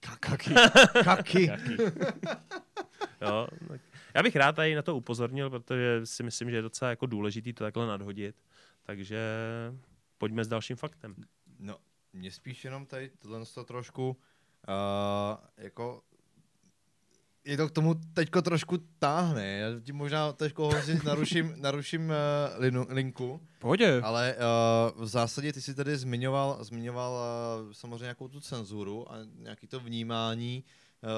kaky. 0.20 0.54
Kaky. 1.04 1.50
Jo? 3.22 3.48
tak 3.68 3.80
Já 4.14 4.22
bych 4.22 4.36
rád 4.36 4.56
tady 4.56 4.74
na 4.74 4.82
to 4.82 4.96
upozornil, 4.96 5.50
protože 5.50 6.00
si 6.04 6.22
myslím, 6.22 6.50
že 6.50 6.56
je 6.56 6.62
docela 6.62 6.90
jako 6.90 7.06
důležitý 7.06 7.52
to 7.52 7.64
takhle 7.64 7.86
nadhodit. 7.86 8.36
Takže 8.82 9.20
pojďme 10.18 10.44
s 10.44 10.48
dalším 10.48 10.76
faktem. 10.76 11.14
No, 11.58 11.76
mě 12.12 12.30
spíš 12.30 12.64
jenom 12.64 12.86
tady 12.86 13.10
tohle 13.18 13.46
to 13.54 13.64
trošku 13.64 14.16
uh, 14.68 15.36
jako 15.56 16.02
je 17.44 17.56
to 17.56 17.68
k 17.68 17.70
tomu 17.70 17.94
teďko 18.14 18.42
trošku 18.42 18.78
táhne. 18.98 19.58
Já 19.58 19.80
ti 19.80 19.92
možná 19.92 20.32
teďko 20.32 20.64
Honzi 20.64 21.00
naruším, 21.04 21.54
naruším 21.56 22.08
uh, 22.08 22.14
linu, 22.60 22.86
linku, 22.88 23.40
Pohodě. 23.58 24.00
ale 24.02 24.36
uh, 24.36 25.02
v 25.02 25.06
zásadě 25.06 25.52
ty 25.52 25.62
si 25.62 25.74
tady 25.74 25.96
zmiňoval, 25.96 26.64
zmiňoval 26.64 27.12
uh, 27.66 27.72
samozřejmě 27.72 28.02
nějakou 28.02 28.28
tu 28.28 28.40
cenzuru 28.40 29.12
a 29.12 29.16
nějaký 29.38 29.66
to 29.66 29.80
vnímání 29.80 30.64
uh, 31.02 31.10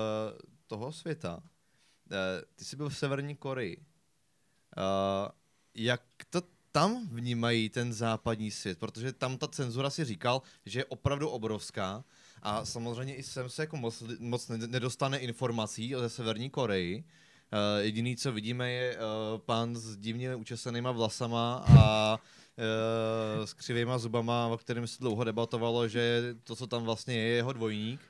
toho 0.66 0.92
světa. 0.92 1.36
Uh, 1.36 2.18
ty 2.54 2.64
jsi 2.64 2.76
byl 2.76 2.88
v 2.88 2.96
Severní 2.96 3.36
Koreji. 3.36 3.76
Uh, 3.76 5.28
jak 5.74 6.02
to 6.30 6.42
tam 6.74 7.08
vnímají 7.08 7.68
ten 7.68 7.92
západní 7.92 8.50
svět? 8.50 8.78
Protože 8.78 9.12
tam 9.12 9.38
ta 9.38 9.48
cenzura 9.48 9.90
si 9.90 10.04
říkal, 10.04 10.42
že 10.66 10.80
je 10.80 10.84
opravdu 10.84 11.28
obrovská 11.28 12.04
a 12.42 12.64
samozřejmě 12.64 13.14
i 13.14 13.22
sem 13.22 13.48
se 13.48 13.62
jako 13.62 13.76
moc, 13.76 14.02
moc 14.18 14.48
nedostane 14.48 15.18
informací 15.18 15.96
o 15.96 16.08
Severní 16.08 16.50
Koreji. 16.50 17.04
Uh, 17.04 17.82
jediný, 17.82 18.16
co 18.16 18.32
vidíme, 18.32 18.72
je 18.72 18.96
uh, 18.96 19.02
pán 19.38 19.76
s 19.76 19.96
divně 19.96 20.34
učesenýma 20.34 20.90
vlasama 20.90 21.64
a 21.78 22.18
uh, 23.38 23.44
s 23.44 23.52
křivýma 23.54 23.98
zubama, 23.98 24.46
o 24.46 24.58
kterém 24.58 24.86
se 24.86 24.98
dlouho 25.00 25.24
debatovalo, 25.24 25.88
že 25.88 26.34
to, 26.44 26.56
co 26.56 26.66
tam 26.66 26.84
vlastně 26.84 27.14
je, 27.14 27.22
je 27.22 27.34
jeho 27.34 27.52
dvojník. 27.52 28.00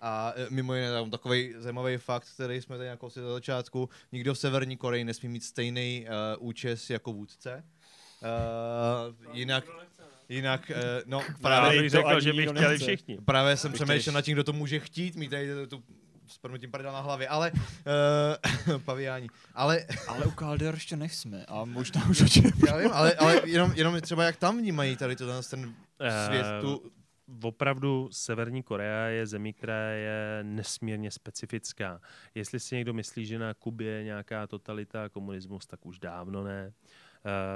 A 0.00 0.34
mimo 0.50 0.74
jiné 0.74 0.92
tam 0.92 1.10
takový 1.10 1.54
zajímavý 1.58 1.96
fakt, 1.96 2.28
který 2.34 2.62
jsme 2.62 2.76
tady 2.76 2.88
jako 2.88 3.10
si 3.10 3.20
do 3.20 3.32
začátku, 3.32 3.88
nikdo 4.12 4.34
v 4.34 4.38
Severní 4.38 4.76
Koreji 4.76 5.04
nesmí 5.04 5.28
mít 5.28 5.44
stejný 5.44 6.06
uh, 6.38 6.48
účes 6.48 6.90
jako 6.90 7.12
vůdce. 7.12 7.64
Uh, 8.22 9.36
jinak, 9.36 9.64
Jinak, 10.28 10.70
uh, 10.70 10.76
no 11.06 11.22
právě... 11.42 11.82
bych 11.82 11.90
řekl, 11.90 12.20
že 12.20 12.32
by 12.32 12.42
chtěli 12.42 12.60
nechce. 12.60 12.84
všichni. 12.84 13.18
Právě 13.24 13.56
jsem 13.56 13.72
přemýšlel 13.72 14.14
nad 14.14 14.22
tím, 14.22 14.34
kdo 14.34 14.44
to 14.44 14.52
může 14.52 14.80
chtít, 14.80 15.16
mít 15.16 15.28
tady 15.28 15.66
tu 15.66 15.82
s 16.26 16.38
proměnutím 16.38 16.70
prdel 16.70 16.92
na 16.92 17.00
hlavě, 17.00 17.28
ale 17.28 17.52
uh, 17.52 18.78
paviáni. 18.84 19.28
Ale, 19.54 19.86
ale 20.08 20.24
u 20.24 20.30
Calder 20.30 20.74
ještě 20.74 20.96
nejsme 20.96 21.44
a 21.48 21.64
možná 21.64 22.08
už 22.10 22.20
očem. 22.20 22.50
Já 22.66 22.76
vím, 22.76 22.90
ale, 22.92 23.14
ale 23.14 23.42
jenom, 23.44 23.72
jenom 23.74 24.00
třeba 24.00 24.24
jak 24.24 24.36
tam 24.36 24.58
vnímají 24.58 24.96
tady 24.96 25.16
to, 25.16 25.26
ten 25.42 25.74
svět, 26.26 26.46
tu, 26.60 26.92
opravdu 27.42 28.08
Severní 28.12 28.62
Korea 28.62 29.06
je 29.06 29.26
zemí, 29.26 29.52
která 29.52 29.90
je 29.90 30.38
nesmírně 30.42 31.10
specifická. 31.10 32.00
Jestli 32.34 32.60
si 32.60 32.74
někdo 32.74 32.92
myslí, 32.92 33.26
že 33.26 33.38
na 33.38 33.54
Kubě 33.54 33.88
je 33.88 34.04
nějaká 34.04 34.46
totalita 34.46 35.08
komunismus, 35.08 35.66
tak 35.66 35.86
už 35.86 35.98
dávno 35.98 36.44
ne. 36.44 36.66
Uh, 36.66 36.99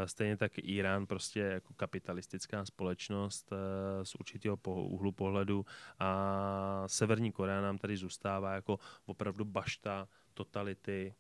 stejně 0.07 0.37
tak 0.37 0.53
Irán 0.59 1.07
prostě 1.07 1.41
jako 1.41 1.75
kapitalistická 1.75 2.65
společnost 2.65 3.53
uh, 3.53 3.59
z 4.03 4.15
určitého 4.15 4.59
úhlu 4.67 5.13
pohledu 5.13 5.67
a 5.99 6.85
Severní 6.87 7.33
Korea 7.33 7.61
nám 7.61 7.79
tady 7.79 7.97
zůstává 7.97 8.55
jako 8.55 8.79
opravdu 9.07 9.45
bašta 9.45 10.09
totality, 10.35 11.15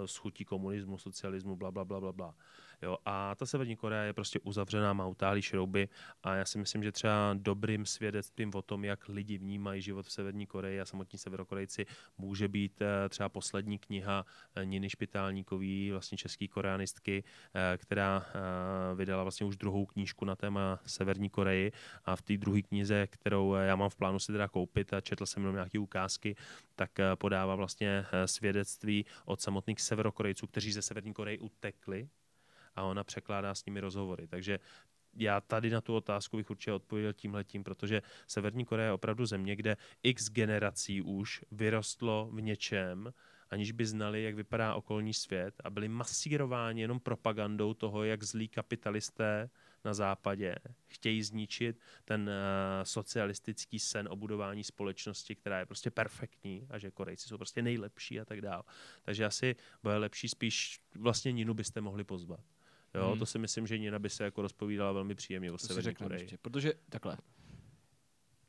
uh, 0.00 0.06
s 0.06 0.16
chutí 0.16 0.44
komunismu, 0.44 0.98
socialismu, 0.98 1.56
bla, 1.56 1.70
bla, 1.70 1.84
bla, 1.84 2.00
bla, 2.00 2.12
bla. 2.12 2.34
Jo, 2.82 2.96
a 3.04 3.34
ta 3.34 3.46
Severní 3.46 3.76
Korea 3.76 4.02
je 4.02 4.12
prostě 4.12 4.38
uzavřená, 4.40 4.92
má 4.92 5.06
utálí 5.06 5.42
šrouby 5.42 5.88
a 6.22 6.34
já 6.34 6.44
si 6.44 6.58
myslím, 6.58 6.82
že 6.82 6.92
třeba 6.92 7.34
dobrým 7.34 7.86
svědectvím 7.86 8.50
o 8.54 8.62
tom, 8.62 8.84
jak 8.84 9.08
lidi 9.08 9.38
vnímají 9.38 9.82
život 9.82 10.06
v 10.06 10.12
Severní 10.12 10.46
Koreji 10.46 10.80
a 10.80 10.84
samotní 10.84 11.18
severokorejci, 11.18 11.86
může 12.18 12.48
být 12.48 12.82
eh, 12.82 13.08
třeba 13.08 13.28
poslední 13.28 13.78
kniha 13.78 14.26
eh, 14.54 14.64
Niny 14.66 14.90
Špitálníkový, 14.90 15.90
vlastně 15.90 16.18
český 16.18 16.48
koreanistky, 16.48 17.24
eh, 17.54 17.78
která 17.78 18.26
vydala 18.94 19.22
vlastně 19.22 19.46
už 19.46 19.56
druhou 19.56 19.86
knížku 19.86 20.24
na 20.24 20.36
téma 20.36 20.80
Severní 20.86 21.30
Koreji. 21.30 21.72
A 22.04 22.16
v 22.16 22.22
té 22.22 22.36
druhé 22.36 22.62
knize, 22.62 23.06
kterou 23.06 23.54
já 23.54 23.76
mám 23.76 23.90
v 23.90 23.96
plánu 23.96 24.18
si 24.18 24.32
teda 24.32 24.48
koupit 24.48 24.92
a 24.92 25.00
četl 25.00 25.26
jsem 25.26 25.42
jenom 25.42 25.54
nějaké 25.54 25.78
ukázky, 25.78 26.36
tak 26.74 26.90
podává 27.14 27.54
vlastně 27.54 28.06
svědectví 28.26 29.04
od 29.24 29.40
samotných 29.40 29.80
severokorejců, 29.80 30.46
kteří 30.46 30.72
ze 30.72 30.82
Severní 30.82 31.12
Koreji 31.12 31.38
utekli 31.38 32.08
a 32.76 32.82
ona 32.82 33.04
překládá 33.04 33.54
s 33.54 33.64
nimi 33.64 33.80
rozhovory. 33.80 34.26
Takže 34.26 34.58
já 35.16 35.40
tady 35.40 35.70
na 35.70 35.80
tu 35.80 35.94
otázku 35.94 36.36
bych 36.36 36.50
určitě 36.50 36.72
odpověděl 36.72 37.12
tímhletím, 37.12 37.64
protože 37.64 38.02
Severní 38.26 38.64
Korea 38.64 38.86
je 38.86 38.92
opravdu 38.92 39.26
země, 39.26 39.56
kde 39.56 39.76
x 40.02 40.30
generací 40.30 41.02
už 41.02 41.44
vyrostlo 41.50 42.30
v 42.32 42.40
něčem, 42.40 43.12
aniž 43.50 43.72
by 43.72 43.86
znali, 43.86 44.22
jak 44.22 44.34
vypadá 44.34 44.74
okolní 44.74 45.14
svět 45.14 45.54
a 45.64 45.70
byli 45.70 45.88
masírováni 45.88 46.80
jenom 46.80 47.00
propagandou 47.00 47.74
toho, 47.74 48.04
jak 48.04 48.22
zlí 48.22 48.48
kapitalisté 48.48 49.50
na 49.84 49.94
západě 49.94 50.54
chtějí 50.86 51.22
zničit 51.22 51.80
ten 52.04 52.22
uh, 52.22 52.84
socialistický 52.84 53.78
sen 53.78 54.08
o 54.10 54.16
budování 54.16 54.64
společnosti, 54.64 55.34
která 55.34 55.58
je 55.58 55.66
prostě 55.66 55.90
perfektní 55.90 56.66
a 56.70 56.78
že 56.78 56.90
Korejci 56.90 57.28
jsou 57.28 57.36
prostě 57.36 57.62
nejlepší 57.62 58.20
a 58.20 58.24
tak 58.24 58.40
dále. 58.40 58.62
Takže 59.02 59.24
asi 59.24 59.56
bude 59.82 59.96
lepší 59.96 60.28
spíš 60.28 60.80
vlastně 60.94 61.32
Ninu 61.32 61.54
byste 61.54 61.80
mohli 61.80 62.04
pozvat. 62.04 62.40
Jo, 62.96 63.08
hmm. 63.10 63.18
to 63.18 63.26
si 63.26 63.38
myslím, 63.38 63.66
že 63.66 63.78
Nina 63.78 63.98
by 63.98 64.10
se 64.10 64.24
jako 64.24 64.42
rozpovídala 64.42 64.92
velmi 64.92 65.14
příjemně 65.14 65.52
o 65.52 65.58
Severní 65.58 65.94
Koreji. 65.94 66.22
Ještě, 66.22 66.38
protože 66.42 66.72
takhle, 66.88 67.16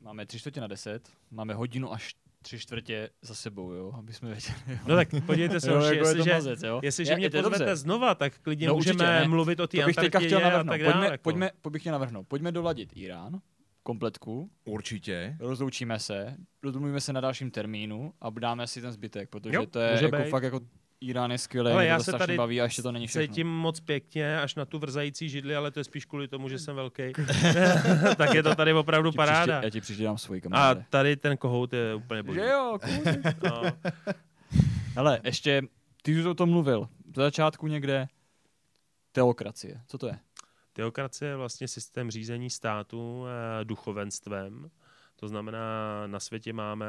máme 0.00 0.26
tři 0.26 0.38
čtvrtě 0.38 0.60
na 0.60 0.66
deset, 0.66 1.10
máme 1.30 1.54
hodinu 1.54 1.92
až 1.92 2.14
tři 2.42 2.58
čtvrtě 2.58 3.10
za 3.22 3.34
sebou, 3.34 3.72
jo, 3.72 3.92
aby 3.98 4.12
jsme 4.12 4.28
věděli. 4.28 4.58
Jo. 4.66 4.78
No 4.86 4.96
tak 4.96 5.08
podívejte 5.26 5.60
se, 5.60 5.70
jo, 5.70 5.80
jako 5.80 6.08
jestliže, 6.08 6.32
mazec, 6.32 6.62
jo? 6.62 6.80
jestliže 6.82 7.12
je, 7.12 7.16
mě 7.16 7.30
pozvete 7.30 7.58
dobře. 7.58 7.76
znova, 7.76 8.14
tak 8.14 8.38
klidně 8.38 8.68
no, 8.68 8.74
můžeme 8.74 9.14
určitě, 9.14 9.28
mluvit 9.28 9.60
o 9.60 9.66
té 9.66 9.82
Antarktidě 9.82 10.26
chtěl 10.26 10.46
a 10.46 10.64
tak 10.64 10.82
dále. 10.82 10.84
Pojďme, 10.84 11.06
jako. 11.06 11.22
pojďme, 11.22 11.50
bych 11.70 11.82
chtěl 11.82 11.92
navrhnout, 11.92 12.28
pojďme 12.28 12.52
doladit 12.52 12.96
Irán, 12.96 13.40
kompletku. 13.82 14.50
Určitě. 14.64 15.36
Rozloučíme 15.40 15.98
se, 15.98 16.36
rozmluvíme 16.62 17.00
se 17.00 17.12
na 17.12 17.20
dalším 17.20 17.50
termínu 17.50 18.12
a 18.20 18.30
dáme 18.30 18.66
si 18.66 18.80
ten 18.80 18.92
zbytek, 18.92 19.28
protože 19.28 19.56
jo, 19.56 19.66
to 19.66 19.78
je 19.78 20.02
jako 20.02 20.16
být. 20.16 20.30
fakt 20.30 20.42
jako 20.42 20.60
Irán 21.00 21.30
je 21.30 21.38
skvělý, 21.38 21.70
ale 21.70 21.86
já 21.86 22.00
se 22.00 22.12
tady 22.12 22.36
baví 22.36 22.60
a 22.60 22.64
ještě 22.64 22.82
to 22.82 22.92
není 22.92 23.06
všechno. 23.06 23.26
cítím 23.26 23.46
moc 23.48 23.80
pěkně 23.80 24.40
až 24.40 24.54
na 24.54 24.64
tu 24.64 24.78
vrzající 24.78 25.28
židli, 25.28 25.56
ale 25.56 25.70
to 25.70 25.80
je 25.80 25.84
spíš 25.84 26.04
kvůli 26.04 26.28
tomu, 26.28 26.48
že 26.48 26.58
jsem 26.58 26.76
velký. 26.76 27.02
tak 28.16 28.34
je 28.34 28.42
to 28.42 28.54
tady 28.54 28.72
opravdu 28.72 29.12
paráda. 29.12 29.52
Příště, 29.54 29.66
já 29.66 29.70
ti 29.70 29.80
přištím 29.80 30.18
svůj 30.18 30.40
kamaráde. 30.40 30.80
A 30.80 30.84
tady 30.90 31.16
ten 31.16 31.36
kohout 31.36 31.72
je 31.72 31.94
úplně 31.94 32.22
boží. 32.22 32.38
Že 32.40 32.46
jo, 32.46 32.78
no. 33.44 33.62
Hele, 34.94 35.20
ještě, 35.24 35.62
ty 36.02 36.20
už 36.20 36.24
o 36.24 36.34
tom 36.34 36.50
mluvil. 36.50 36.88
Do 37.06 37.22
začátku 37.22 37.66
někde 37.66 38.08
teokracie. 39.12 39.80
Co 39.86 39.98
to 39.98 40.06
je? 40.06 40.18
Teokracie 40.72 41.28
je 41.28 41.36
vlastně 41.36 41.68
systém 41.68 42.10
řízení 42.10 42.50
státu 42.50 43.24
eh, 43.26 43.64
duchovenstvem. 43.64 44.70
To 45.16 45.28
znamená, 45.28 46.06
na 46.06 46.20
světě 46.20 46.52
máme 46.52 46.86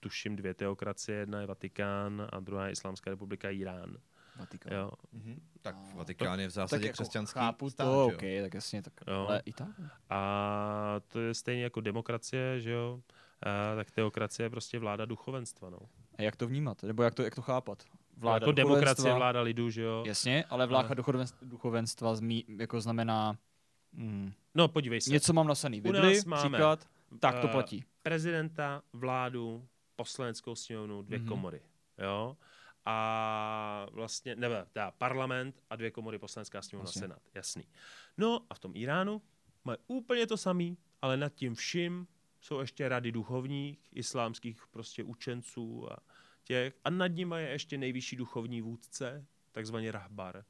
tuším 0.00 0.36
dvě 0.36 0.54
teokracie, 0.54 1.18
jedna 1.18 1.40
je 1.40 1.46
Vatikán 1.46 2.28
a 2.32 2.40
druhá 2.40 2.66
je 2.66 2.72
Islámská 2.72 3.10
republika 3.10 3.50
Irán. 3.50 3.96
Vatikán. 4.38 4.72
Jo. 4.72 4.90
Mm-hmm. 5.14 5.38
Tak 5.62 5.76
Vatikán 5.94 6.40
je 6.40 6.48
v 6.48 6.50
zásadě 6.50 6.86
tak 6.86 6.92
křesťanský 6.92 7.38
jako 7.38 7.46
chápu 7.46 7.70
stát, 7.70 7.84
to, 7.84 8.06
OK, 8.06 8.22
tak 8.42 8.54
jasně, 8.54 8.82
tak, 8.82 8.92
jo. 9.08 9.26
ale 9.28 9.42
i 9.44 9.52
tak. 9.52 9.68
A 10.10 11.00
to 11.08 11.20
je 11.20 11.34
stejně 11.34 11.62
jako 11.62 11.80
demokracie, 11.80 12.60
že 12.60 12.70
jo? 12.70 13.00
A, 13.42 13.76
tak 13.76 13.90
teokracie 13.90 14.46
je 14.46 14.50
prostě 14.50 14.78
vláda 14.78 15.04
duchovenstva, 15.04 15.70
no. 15.70 15.78
A 16.18 16.22
jak 16.22 16.36
to 16.36 16.46
vnímat? 16.46 16.82
Nebo 16.82 17.02
jak 17.02 17.14
to, 17.14 17.22
jak 17.22 17.34
to 17.34 17.42
chápat? 17.42 17.82
Vláda 18.16 18.44
jako 18.44 18.52
demokracie, 18.52 19.14
vláda 19.14 19.40
lidu, 19.40 19.70
že 19.70 19.82
jo? 19.82 20.04
Jasně, 20.06 20.44
ale 20.44 20.66
vláda 20.66 20.94
duchovenstva 21.42 22.14
zmí, 22.14 22.44
jako 22.48 22.80
znamená... 22.80 23.36
Mm, 23.92 24.32
no, 24.54 24.68
podívej 24.68 25.00
se. 25.00 25.10
Něco 25.10 25.32
mám 25.32 25.46
nasaný. 25.46 25.80
Bibli, 25.80 26.20
příklad, 26.36 26.86
tak 27.20 27.38
to 27.38 27.48
eh, 27.48 27.52
platí. 27.52 27.84
Prezidenta, 28.02 28.82
vládu, 28.92 29.68
poslaneckou 29.98 30.54
sněmovnu, 30.54 31.02
dvě 31.02 31.18
mm-hmm. 31.18 31.28
komory. 31.28 31.62
Jo? 31.98 32.36
A 32.84 33.86
vlastně, 33.90 34.36
nebo 34.36 34.54
dá 34.74 34.90
parlament 34.90 35.62
a 35.70 35.76
dvě 35.76 35.90
komory 35.90 36.18
poslanecká 36.18 36.62
sněmovna 36.62 36.84
vlastně. 36.84 37.00
senát. 37.00 37.22
Jasný. 37.34 37.64
No 38.18 38.46
a 38.50 38.54
v 38.54 38.58
tom 38.58 38.72
Iránu 38.74 39.22
mají 39.64 39.78
úplně 39.86 40.26
to 40.26 40.36
samý, 40.36 40.78
ale 41.02 41.16
nad 41.16 41.34
tím 41.34 41.54
vším 41.54 42.06
jsou 42.40 42.60
ještě 42.60 42.88
rady 42.88 43.12
duchovních, 43.12 43.78
islámských 43.92 44.66
prostě 44.70 45.04
učenců 45.04 45.92
a 45.92 45.96
těch. 46.44 46.78
A 46.84 46.90
nad 46.90 47.06
nimi 47.06 47.36
je 47.38 47.48
ještě 47.48 47.78
nejvyšší 47.78 48.16
duchovní 48.16 48.60
vůdce, 48.60 49.26
takzvaný 49.52 49.90
rahbar. 49.90 50.44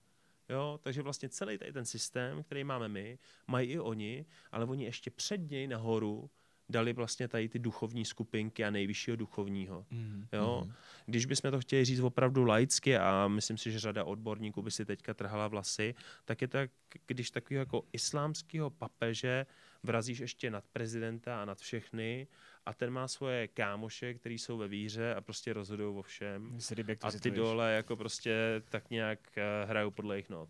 Jo, 0.49 0.81
takže 0.83 1.03
vlastně 1.03 1.29
celý 1.29 1.59
tady 1.59 1.73
ten 1.73 1.85
systém, 1.85 2.43
který 2.43 2.65
máme 2.65 2.89
my, 2.89 3.19
mají 3.47 3.71
i 3.71 3.79
oni, 3.79 4.27
ale 4.53 4.65
oni 4.65 4.85
ještě 4.85 5.11
před 5.11 5.51
něj 5.51 5.67
nahoru 5.67 6.31
dali 6.69 6.93
vlastně 6.93 7.29
tady 7.29 7.49
ty 7.49 7.59
duchovní 7.59 8.05
skupinky 8.05 8.65
a 8.65 8.71
nejvyššího 8.71 9.17
duchovního. 9.17 9.87
Mm. 9.91 10.27
Jo? 10.33 10.63
Mm. 10.65 10.73
Když 11.07 11.27
bychom 11.27 11.51
to 11.51 11.61
chtěli 11.61 11.85
říct 11.85 12.01
opravdu 12.01 12.45
laicky 12.45 12.97
a 12.97 13.29
myslím 13.29 13.59
si, 13.59 13.73
že 13.73 13.79
řada 13.79 14.05
odborníků 14.05 14.63
by 14.63 14.71
si 14.71 14.85
teďka 14.85 15.15
trhala 15.15 15.49
vlasy, 15.49 15.95
tak 16.25 16.43
je 16.43 16.49
to, 16.49 16.59
když 17.07 17.31
takového 17.31 17.61
jako 17.61 17.85
islámského 17.93 18.71
papeže 18.71 19.47
vrazíš 19.83 20.19
ještě 20.19 20.51
nad 20.51 20.65
prezidenta 20.73 21.43
a 21.43 21.45
nad 21.45 21.59
všechny 21.59 22.27
a 22.67 22.75
ten 22.75 22.91
má 22.91 23.09
svoje 23.09 23.49
kámoše, 23.49 24.15
který 24.15 24.39
jsou 24.39 24.59
ve 24.59 24.69
víře 24.69 25.15
a 25.15 25.21
prostě 25.21 25.53
rozhodují 25.53 25.97
o 25.97 26.03
všem. 26.03 26.59
A 27.03 27.11
ty 27.11 27.31
dole 27.31 27.73
jako 27.73 27.97
prostě 27.97 28.63
tak 28.69 28.91
nějak 28.91 29.19
uh, 29.37 29.71
hrajou 29.71 29.91
podle 29.91 30.15
jejich 30.15 30.31
not. 30.31 30.49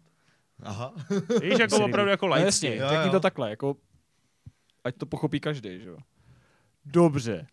Aha. 0.62 0.94
Víš, 1.42 1.58
jako 1.58 1.84
opravdu 1.84 2.10
jako 2.10 2.26
laicky. 2.26 2.66
No 2.68 2.74
jasně, 2.74 2.88
řekni 2.88 3.10
to 3.10 3.20
takhle, 3.20 3.50
jako 3.50 3.76
ať 4.84 4.96
to 4.96 5.06
pochopí 5.06 5.40
každý, 5.40 5.80
že 5.80 5.88
jo. 5.88 5.98
Dobře. 6.84 7.46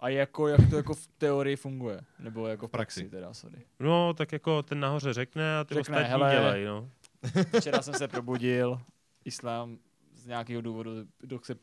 A 0.00 0.08
jako, 0.08 0.48
jak 0.48 0.70
to 0.70 0.76
jako 0.76 0.94
v 0.94 1.06
teorii 1.06 1.56
funguje? 1.56 2.00
Nebo 2.18 2.46
jako 2.46 2.68
v 2.68 2.70
praxi, 2.70 3.00
praxi. 3.00 3.10
teda, 3.10 3.34
sorry. 3.34 3.58
No, 3.80 4.14
tak 4.14 4.32
jako 4.32 4.62
ten 4.62 4.80
nahoře 4.80 5.12
řekne 5.12 5.58
a 5.58 5.64
ty 5.64 5.74
Řekne, 5.74 5.96
ostatní 5.96 6.10
hele, 6.10 6.32
dělají, 6.34 6.64
no. 6.64 6.90
Včera 7.60 7.82
jsem 7.82 7.94
se 7.94 8.08
probudil, 8.08 8.80
islám 9.24 9.78
z 10.14 10.26
nějakého 10.26 10.62
důvodu, 10.62 10.90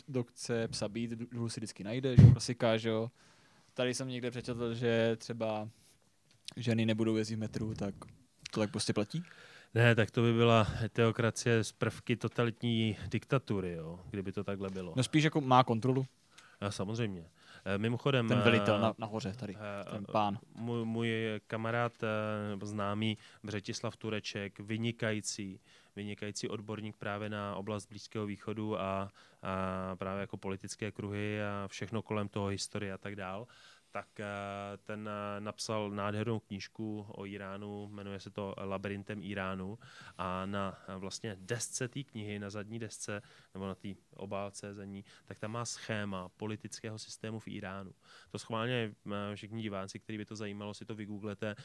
kdo 0.08 0.24
chce 0.24 0.68
psa 0.68 0.88
být, 0.88 1.10
důvod 1.12 1.50
si 1.50 1.60
vždycky 1.60 1.84
najde, 1.84 2.16
že 2.16 2.22
jo, 2.24 2.32
klasika, 2.32 2.78
že 2.78 2.90
jo. 2.90 3.12
Tady 3.74 3.94
jsem 3.94 4.08
někde 4.08 4.32
přečetl, 4.32 4.74
že 4.74 5.16
třeba 5.16 5.70
ženy 6.58 6.86
nebudou 6.86 7.16
jezdit 7.16 7.36
v 7.36 7.40
metru, 7.40 7.74
tak 7.76 7.96
to 8.52 8.60
tak 8.60 8.72
prostě 8.72 8.94
platí? 8.94 9.24
Ne, 9.74 9.96
tak 9.96 10.12
to 10.12 10.22
by 10.22 10.34
byla 10.34 10.68
teokracie 10.94 11.64
z 11.64 11.72
prvky 11.72 12.16
totalitní 12.16 12.98
diktatury, 13.08 13.72
jo, 13.72 14.00
kdyby 14.10 14.32
to 14.32 14.44
takhle 14.44 14.70
bylo. 14.70 14.94
No 14.96 15.04
spíš 15.04 15.24
jako 15.24 15.42
má 15.42 15.64
kontrolu, 15.64 16.06
A 16.62 16.72
samozřejmě. 16.72 17.26
Eh, 17.66 17.78
Mimochodem... 17.78 18.28
ten 18.28 18.40
velitel 18.40 18.76
eh, 18.76 18.82
na, 18.82 18.94
nahoře 18.98 19.34
tady, 19.34 19.56
eh, 19.56 19.92
ten 19.92 20.06
pán. 20.12 20.40
můj, 20.56 20.86
můj 20.86 21.40
kamarád 21.48 21.94
známý 22.64 23.18
Břetislav 23.44 23.98
Tureček, 23.98 24.60
vynikající, 24.60 25.60
vynikající 25.96 26.50
odborník 26.50 26.98
právě 26.98 27.30
na 27.30 27.56
oblast 27.56 27.86
Blízkého 27.86 28.26
východu 28.26 28.80
a, 28.82 29.10
a 29.42 29.96
právě 29.96 30.22
jako 30.22 30.38
politické 30.38 30.92
kruhy 30.92 31.44
a 31.44 31.68
všechno 31.68 32.02
kolem 32.02 32.28
toho, 32.28 32.48
historie 32.48 32.94
a 32.94 32.98
tak 32.98 33.16
dál, 33.16 33.48
tak 33.92 34.20
eh, 34.20 34.26
ten 34.84 35.10
eh, 35.10 35.42
napsal 35.42 35.92
nádhernou 35.92 36.40
knížku 36.40 37.06
o 37.10 37.26
Iránu, 37.26 37.88
jmenuje 37.88 38.20
se 38.20 38.30
to 38.30 38.56
Labirintem 38.58 39.24
Iránu 39.24 39.80
a 40.18 40.46
na 40.46 40.78
eh, 40.88 40.98
vlastně 40.98 41.38
desce 41.40 41.88
té 41.88 42.04
knihy, 42.04 42.40
na 42.40 42.50
zadní 42.50 42.80
desce, 42.80 43.22
nebo 43.54 43.68
na 43.68 43.76
té 43.76 43.88
obálce 44.16 44.74
za 44.74 44.86
ní, 44.86 45.06
tak 45.26 45.40
tam 45.40 45.52
má 45.52 45.66
schéma 45.66 46.30
politického 46.30 47.00
systému 47.00 47.40
v 47.40 47.48
Iránu. 47.48 47.92
To 48.32 48.40
schválně 48.40 48.96
všichni 49.36 49.62
diváci, 49.62 50.00
který 50.00 50.18
by 50.18 50.26
to 50.26 50.36
zajímalo, 50.36 50.74
si 50.74 50.86
to 50.86 50.96
vygooglete. 50.96 51.56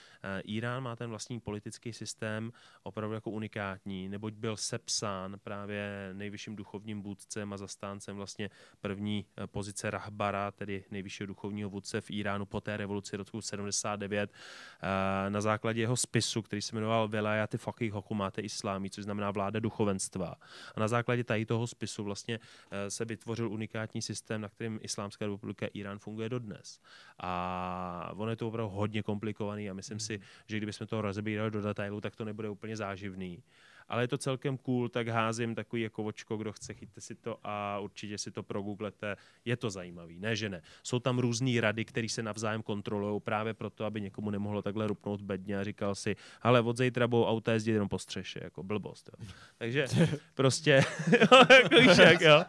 Irán 0.45 0.83
má 0.83 0.97
ten 0.97 1.11
vlastní 1.11 1.41
politický 1.41 1.93
systém 1.93 2.53
opravdu 2.83 3.15
jako 3.15 3.31
unikátní, 3.31 4.09
neboť 4.09 4.35
byl 4.35 4.57
sepsán 4.57 5.39
právě 5.43 6.11
nejvyšším 6.13 6.57
duchovním 6.57 7.03
vůdcem 7.03 7.53
a 7.53 7.57
zastáncem 7.57 8.17
vlastně 8.17 8.51
první 8.81 9.27
pozice 9.47 9.91
Rahbara, 9.91 10.51
tedy 10.51 10.85
nejvyššího 10.91 11.27
duchovního 11.27 11.71
vůdce 11.71 12.01
v 12.01 12.11
Iránu 12.19 12.47
po 12.47 12.61
té 12.61 12.77
revoluci 12.77 13.17
roku 13.17 13.41
79 13.41 14.31
eh, 14.33 15.31
na 15.31 15.41
základě 15.41 15.81
jeho 15.81 15.97
spisu, 15.97 16.43
který 16.43 16.63
se 16.63 16.77
jmenoval 16.77 17.09
Velajaty 17.09 17.59
Fakih 17.59 17.93
Hokumáte 17.93 18.41
Islámí, 18.41 18.91
což 18.91 19.05
znamená 19.05 19.31
vláda 19.31 19.61
duchovenstva. 19.61 20.35
A 20.75 20.81
na 20.81 20.89
základě 20.89 21.25
tady 21.25 21.47
toho 21.47 21.67
spisu 21.67 22.05
vlastně 22.05 22.41
eh, 22.71 22.91
se 22.91 23.05
vytvořil 23.05 23.53
unikátní 23.53 24.03
systém, 24.03 24.41
na 24.41 24.49
kterým 24.49 24.79
Islámská 24.83 25.27
republika 25.27 25.67
Irán 25.75 25.99
funguje 25.99 26.29
dodnes. 26.29 26.81
A 27.19 28.13
ono 28.17 28.31
je 28.31 28.37
to 28.37 28.49
opravdu 28.49 28.71
hodně 28.71 29.03
komplikovaný 29.03 29.71
a 29.71 29.75
myslím 29.75 30.01
si, 30.01 30.21
že 30.47 30.57
kdybychom 30.57 30.87
to 30.87 31.03
rozebírali 31.03 31.51
do 31.51 31.63
detailu, 31.63 32.01
tak 32.01 32.17
to 32.17 32.25
nebude 32.25 32.49
úplně 32.49 32.77
záživný. 32.77 33.43
Ale 33.89 34.03
je 34.03 34.09
to 34.09 34.19
celkem 34.19 34.59
cool, 34.59 34.89
tak 34.89 35.09
házím 35.09 35.55
takový 35.55 35.83
jako 35.83 36.05
očko, 36.05 36.37
kdo 36.37 36.53
chce, 36.53 36.75
chyťte 36.75 37.01
si 37.01 37.15
to 37.15 37.39
a 37.43 37.79
určitě 37.79 38.19
si 38.19 38.31
to 38.31 38.43
progooglete. 38.43 39.17
Je 39.45 39.57
to 39.57 39.71
zajímavý, 39.71 40.19
ne 40.19 40.37
že 40.37 40.49
ne. 40.49 40.63
Jsou 40.83 40.99
tam 40.99 41.19
různé 41.19 41.61
rady, 41.61 41.85
které 41.85 42.09
se 42.09 42.23
navzájem 42.23 42.63
kontrolují 42.63 43.21
právě 43.21 43.55
proto, 43.55 43.85
aby 43.85 44.01
někomu 44.01 44.31
nemohlo 44.31 44.63
takhle 44.63 44.87
rupnout 44.87 45.23
bedně 45.23 45.59
a 45.59 45.65
říkal 45.65 45.95
si, 45.95 46.17
ale 46.43 46.61
od 46.61 46.77
zítra 46.77 47.09
budou 47.09 47.25
auta 47.25 47.53
jezdit 47.53 47.73
jenom 47.73 47.89
po 47.89 47.99
střeše, 47.99 48.41
jako 48.43 48.63
blbost. 48.63 49.11
Jo. 49.13 49.27
Takže 49.59 49.87
prostě, 50.35 50.71
jako 51.51 51.79
víš 51.81 51.99
jak, 51.99 52.21
jo. 52.21 52.45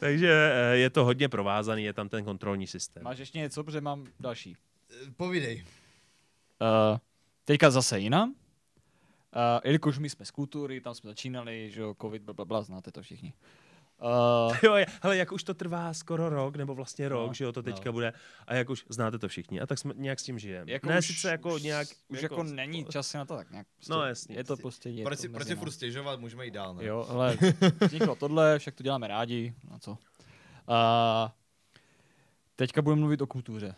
Takže 0.00 0.52
eh, 0.54 0.76
je 0.76 0.90
to 0.90 1.04
hodně 1.04 1.28
provázaný, 1.28 1.84
je 1.84 1.92
tam 1.92 2.08
ten 2.08 2.24
kontrolní 2.24 2.66
systém. 2.66 3.02
Máš 3.04 3.18
ještě 3.18 3.38
něco, 3.38 3.64
protože 3.64 3.80
mám 3.80 4.06
další. 4.20 4.56
Eh, 4.90 5.10
Povídej. 5.16 5.64
Uh, 6.60 6.98
teďka 7.44 7.70
zase 7.70 7.98
jinam. 7.98 8.34
Uh, 9.36 9.60
jelikož 9.64 9.98
my 9.98 10.10
jsme 10.10 10.24
z 10.24 10.30
kultury, 10.30 10.80
tam 10.80 10.94
jsme 10.94 11.10
začínali, 11.10 11.70
že 11.70 11.80
jo, 11.80 11.94
covid, 12.02 12.22
bla, 12.22 12.34
bla, 12.34 12.44
bla, 12.44 12.62
znáte 12.62 12.92
to 12.92 13.02
všichni. 13.02 13.32
Uh, 14.48 14.56
Jo, 14.62 14.76
hele, 15.02 15.16
jak 15.16 15.32
už 15.32 15.44
to 15.44 15.54
trvá 15.54 15.94
skoro 15.94 16.28
rok, 16.28 16.56
nebo 16.56 16.74
vlastně 16.74 17.08
rok, 17.08 17.28
No, 17.28 17.34
že 17.34 17.44
jo, 17.44 17.52
to 17.52 17.62
teďka 17.62 17.88
no. 17.88 17.92
bude, 17.92 18.12
a 18.46 18.54
jak 18.54 18.70
už 18.70 18.84
znáte 18.88 19.18
to 19.18 19.28
všichni, 19.28 19.60
a 19.60 19.66
tak 19.66 19.78
jsme 19.78 19.94
nějak 19.96 20.20
s 20.20 20.22
tím 20.22 20.38
žijeme. 20.38 20.72
jako 20.72 20.88
ne 20.88 20.98
už, 20.98 21.06
sice 21.06 21.30
jako 21.30 21.54
už, 21.54 21.62
nějak... 21.62 21.88
Už 22.08 22.22
jako, 22.22 22.42
není 22.42 22.84
čas 22.90 23.12
na 23.14 23.24
to 23.24 23.36
tak 23.36 23.50
nějak. 23.50 23.66
Prostě, 23.76 23.92
No, 23.92 24.02
jasně. 24.06 24.36
Je 24.36 24.44
to 24.44 24.56
prostě... 24.56 24.88
Je 24.90 25.04
Proč 25.04 25.16
to 25.18 25.22
si, 25.22 25.28
proč 25.28 25.46
si 25.48 25.56
furt 25.56 25.70
stěžovat, 25.70 26.20
můžeme 26.20 26.44
jít 26.44 26.50
dál, 26.54 26.74
ne? 26.74 26.84
Jo, 26.84 27.06
ale 27.08 27.36
vzniklo 27.86 28.14
tohle, 28.16 28.58
však 28.58 28.74
to 28.74 28.82
děláme 28.82 29.08
rádi, 29.08 29.54
na 29.70 29.78
co. 29.78 29.90
Uh, 29.90 29.96
teďka 32.56 32.82
budeme 32.82 33.00
mluvit 33.00 33.22
o 33.22 33.26
kultuře 33.26 33.74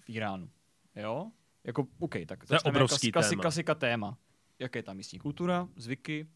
v 0.00 0.10
Iránu. 0.10 0.50
Jo? 0.96 1.30
Jako, 1.64 1.86
OK, 1.98 2.14
tak 2.26 2.46
To 2.46 2.54
je 2.54 2.56
začneme 2.56 2.76
obrovský 2.76 3.12
klasi- 3.12 3.12
klasi- 3.12 3.30
téma. 3.30 3.42
Klasika 3.42 3.74
téma. 3.74 4.18
Jaké 4.58 4.78
je 4.78 4.82
tam 4.82 4.96
místní 4.96 5.18
kultura, 5.18 5.68
zvyky, 5.76 6.26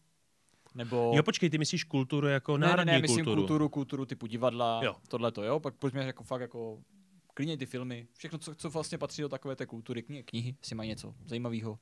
nebo... 0.75 1.11
Jo, 1.15 1.23
počkej, 1.23 1.49
ty 1.49 1.57
myslíš 1.57 1.83
kulturu 1.83 2.27
jako 2.27 2.57
ne, 2.57 2.67
ne, 2.67 2.69
národní 2.69 2.91
ne, 2.91 2.99
myslím 2.99 3.25
kulturu. 3.25 3.41
kulturu, 3.41 3.69
kulturu 3.69 4.05
typu 4.05 4.27
divadla, 4.27 4.81
Jo. 4.83 4.95
tohle 5.07 5.31
to, 5.31 5.43
jo, 5.43 5.59
pak 5.59 5.75
pojďme 5.75 6.05
jako 6.05 6.23
fakt 6.23 6.41
jako 6.41 6.79
klidně 7.33 7.57
ty 7.57 7.65
filmy, 7.65 8.07
všechno, 8.17 8.37
co, 8.37 8.55
co 8.55 8.69
vlastně 8.69 8.97
patří 8.97 9.21
do 9.21 9.29
takové 9.29 9.55
té 9.55 9.65
kultury, 9.65 10.03
knihy, 10.03 10.23
knihy, 10.23 10.55
jestli 10.61 10.75
mají 10.75 10.89
něco 10.89 11.15
zajímavého. 11.25 11.79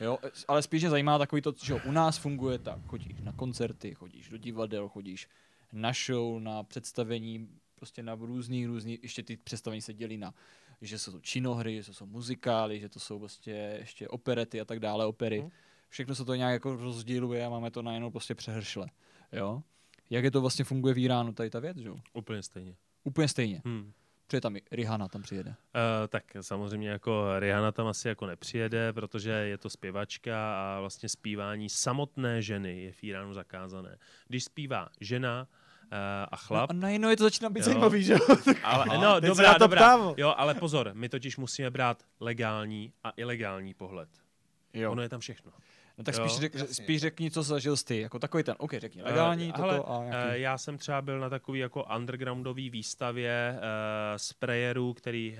Jo, 0.00 0.18
ale 0.48 0.62
spíš 0.62 0.82
mě 0.82 0.90
zajímá 0.90 1.18
takový 1.18 1.42
to, 1.42 1.54
že 1.64 1.74
u 1.74 1.92
nás 1.92 2.18
funguje 2.18 2.58
tak, 2.58 2.86
chodíš 2.86 3.20
na 3.20 3.32
koncerty, 3.32 3.94
chodíš 3.94 4.28
do 4.28 4.36
divadel, 4.36 4.88
chodíš 4.88 5.28
na 5.72 5.92
show, 6.06 6.40
na 6.40 6.62
představení, 6.62 7.48
prostě 7.74 8.02
na 8.02 8.14
různý, 8.14 8.66
různý, 8.66 8.98
ještě 9.02 9.22
ty 9.22 9.36
představení 9.36 9.82
se 9.82 9.94
dělí 9.94 10.16
na, 10.16 10.34
že 10.82 10.98
jsou 10.98 11.12
to 11.12 11.20
činohry, 11.20 11.76
že 11.82 11.86
to 11.86 11.94
jsou 11.94 12.06
muzikály, 12.06 12.80
že 12.80 12.88
to 12.88 13.00
jsou 13.00 13.18
prostě 13.18 13.76
ještě 13.78 14.08
operety 14.08 14.60
a 14.60 14.64
tak 14.64 14.80
dále, 14.80 15.06
opery. 15.06 15.40
Mhm. 15.40 15.50
Všechno 15.96 16.14
se 16.14 16.24
to 16.24 16.34
nějak 16.34 16.52
jako 16.52 16.76
rozděluje 16.76 17.46
a 17.46 17.48
máme 17.48 17.70
to 17.70 17.82
najednou 17.82 18.10
prostě 18.10 18.34
přehršle, 18.34 18.86
jo. 19.32 19.62
Jak 20.10 20.24
je 20.24 20.30
to 20.30 20.40
vlastně 20.40 20.64
funguje 20.64 20.94
v 20.94 20.98
Iránu, 20.98 21.32
tady 21.32 21.50
ta 21.50 21.60
věc, 21.60 21.78
že? 21.78 21.90
Úplně 22.12 22.42
stejně. 22.42 22.76
Úplně 23.04 23.28
stejně. 23.28 23.62
Hmm. 23.64 23.92
Přijde 24.26 24.40
tam 24.40 24.56
i 24.56 24.62
Rihanna, 24.72 25.08
tam 25.08 25.22
přijede. 25.22 25.50
Uh, 25.50 25.54
tak 26.08 26.24
samozřejmě 26.40 26.88
jako 26.88 27.26
Rihanna 27.38 27.72
tam 27.72 27.86
asi 27.86 28.08
jako 28.08 28.26
nepřijede, 28.26 28.92
protože 28.92 29.30
je 29.30 29.58
to 29.58 29.70
zpěvačka 29.70 30.54
a 30.56 30.80
vlastně 30.80 31.08
zpívání 31.08 31.68
samotné 31.68 32.42
ženy 32.42 32.82
je 32.82 32.92
v 32.92 33.04
Iránu 33.04 33.34
zakázané. 33.34 33.98
Když 34.28 34.44
zpívá 34.44 34.88
žena 35.00 35.48
uh, 35.82 35.88
a 36.30 36.36
chlap, 36.36 36.70
No 36.72 36.76
a 36.78 36.80
najednou 36.80 37.08
je 37.08 37.16
to 37.16 37.24
začíná 37.24 37.50
být 37.50 37.60
Jo. 37.60 37.64
zajímavý, 37.64 38.02
že 38.02 38.14
ale, 38.62 38.98
no, 38.98 39.14
se 39.14 39.20
dobrá, 39.26 39.52
to 39.52 39.58
dobrá. 39.58 39.78
ptám. 39.80 40.14
Jo, 40.16 40.34
ale 40.36 40.54
pozor, 40.54 40.90
my 40.92 41.08
totiž 41.08 41.36
musíme 41.36 41.70
brát 41.70 42.02
legální 42.20 42.92
a 43.04 43.10
ilegální 43.16 43.74
pohled. 43.74 44.08
jo. 44.74 44.92
Ono 44.92 45.02
je 45.02 45.08
tam 45.08 45.20
všechno. 45.20 45.52
No 45.98 46.04
tak 46.04 46.14
Jo, 46.14 46.28
spíš, 46.28 46.40
řek, 46.40 46.54
jasně. 46.54 46.74
spíš 46.84 47.00
řekni, 47.00 47.30
co 47.30 47.42
zažil 47.42 47.76
jsi. 47.76 47.96
Jako 47.96 48.18
takový 48.18 48.42
ten, 48.42 48.54
OK, 48.58 48.72
řekni, 48.74 49.02
Eh, 49.02 49.04
legální, 49.04 49.52
hele, 49.56 49.76
toto 49.76 49.90
a 49.92 50.02
Eh, 50.02 50.08
nějaký. 50.10 50.40
Já 50.42 50.58
jsem 50.58 50.78
třeba 50.78 51.02
byl 51.02 51.20
na 51.20 51.28
takový 51.30 51.58
jako 51.58 51.84
undergroundový 51.96 52.70
výstavě 52.70 53.54
uh, 53.54 53.60
sprayerů, 54.16 54.94
který 54.94 55.32
uh, 55.32 55.38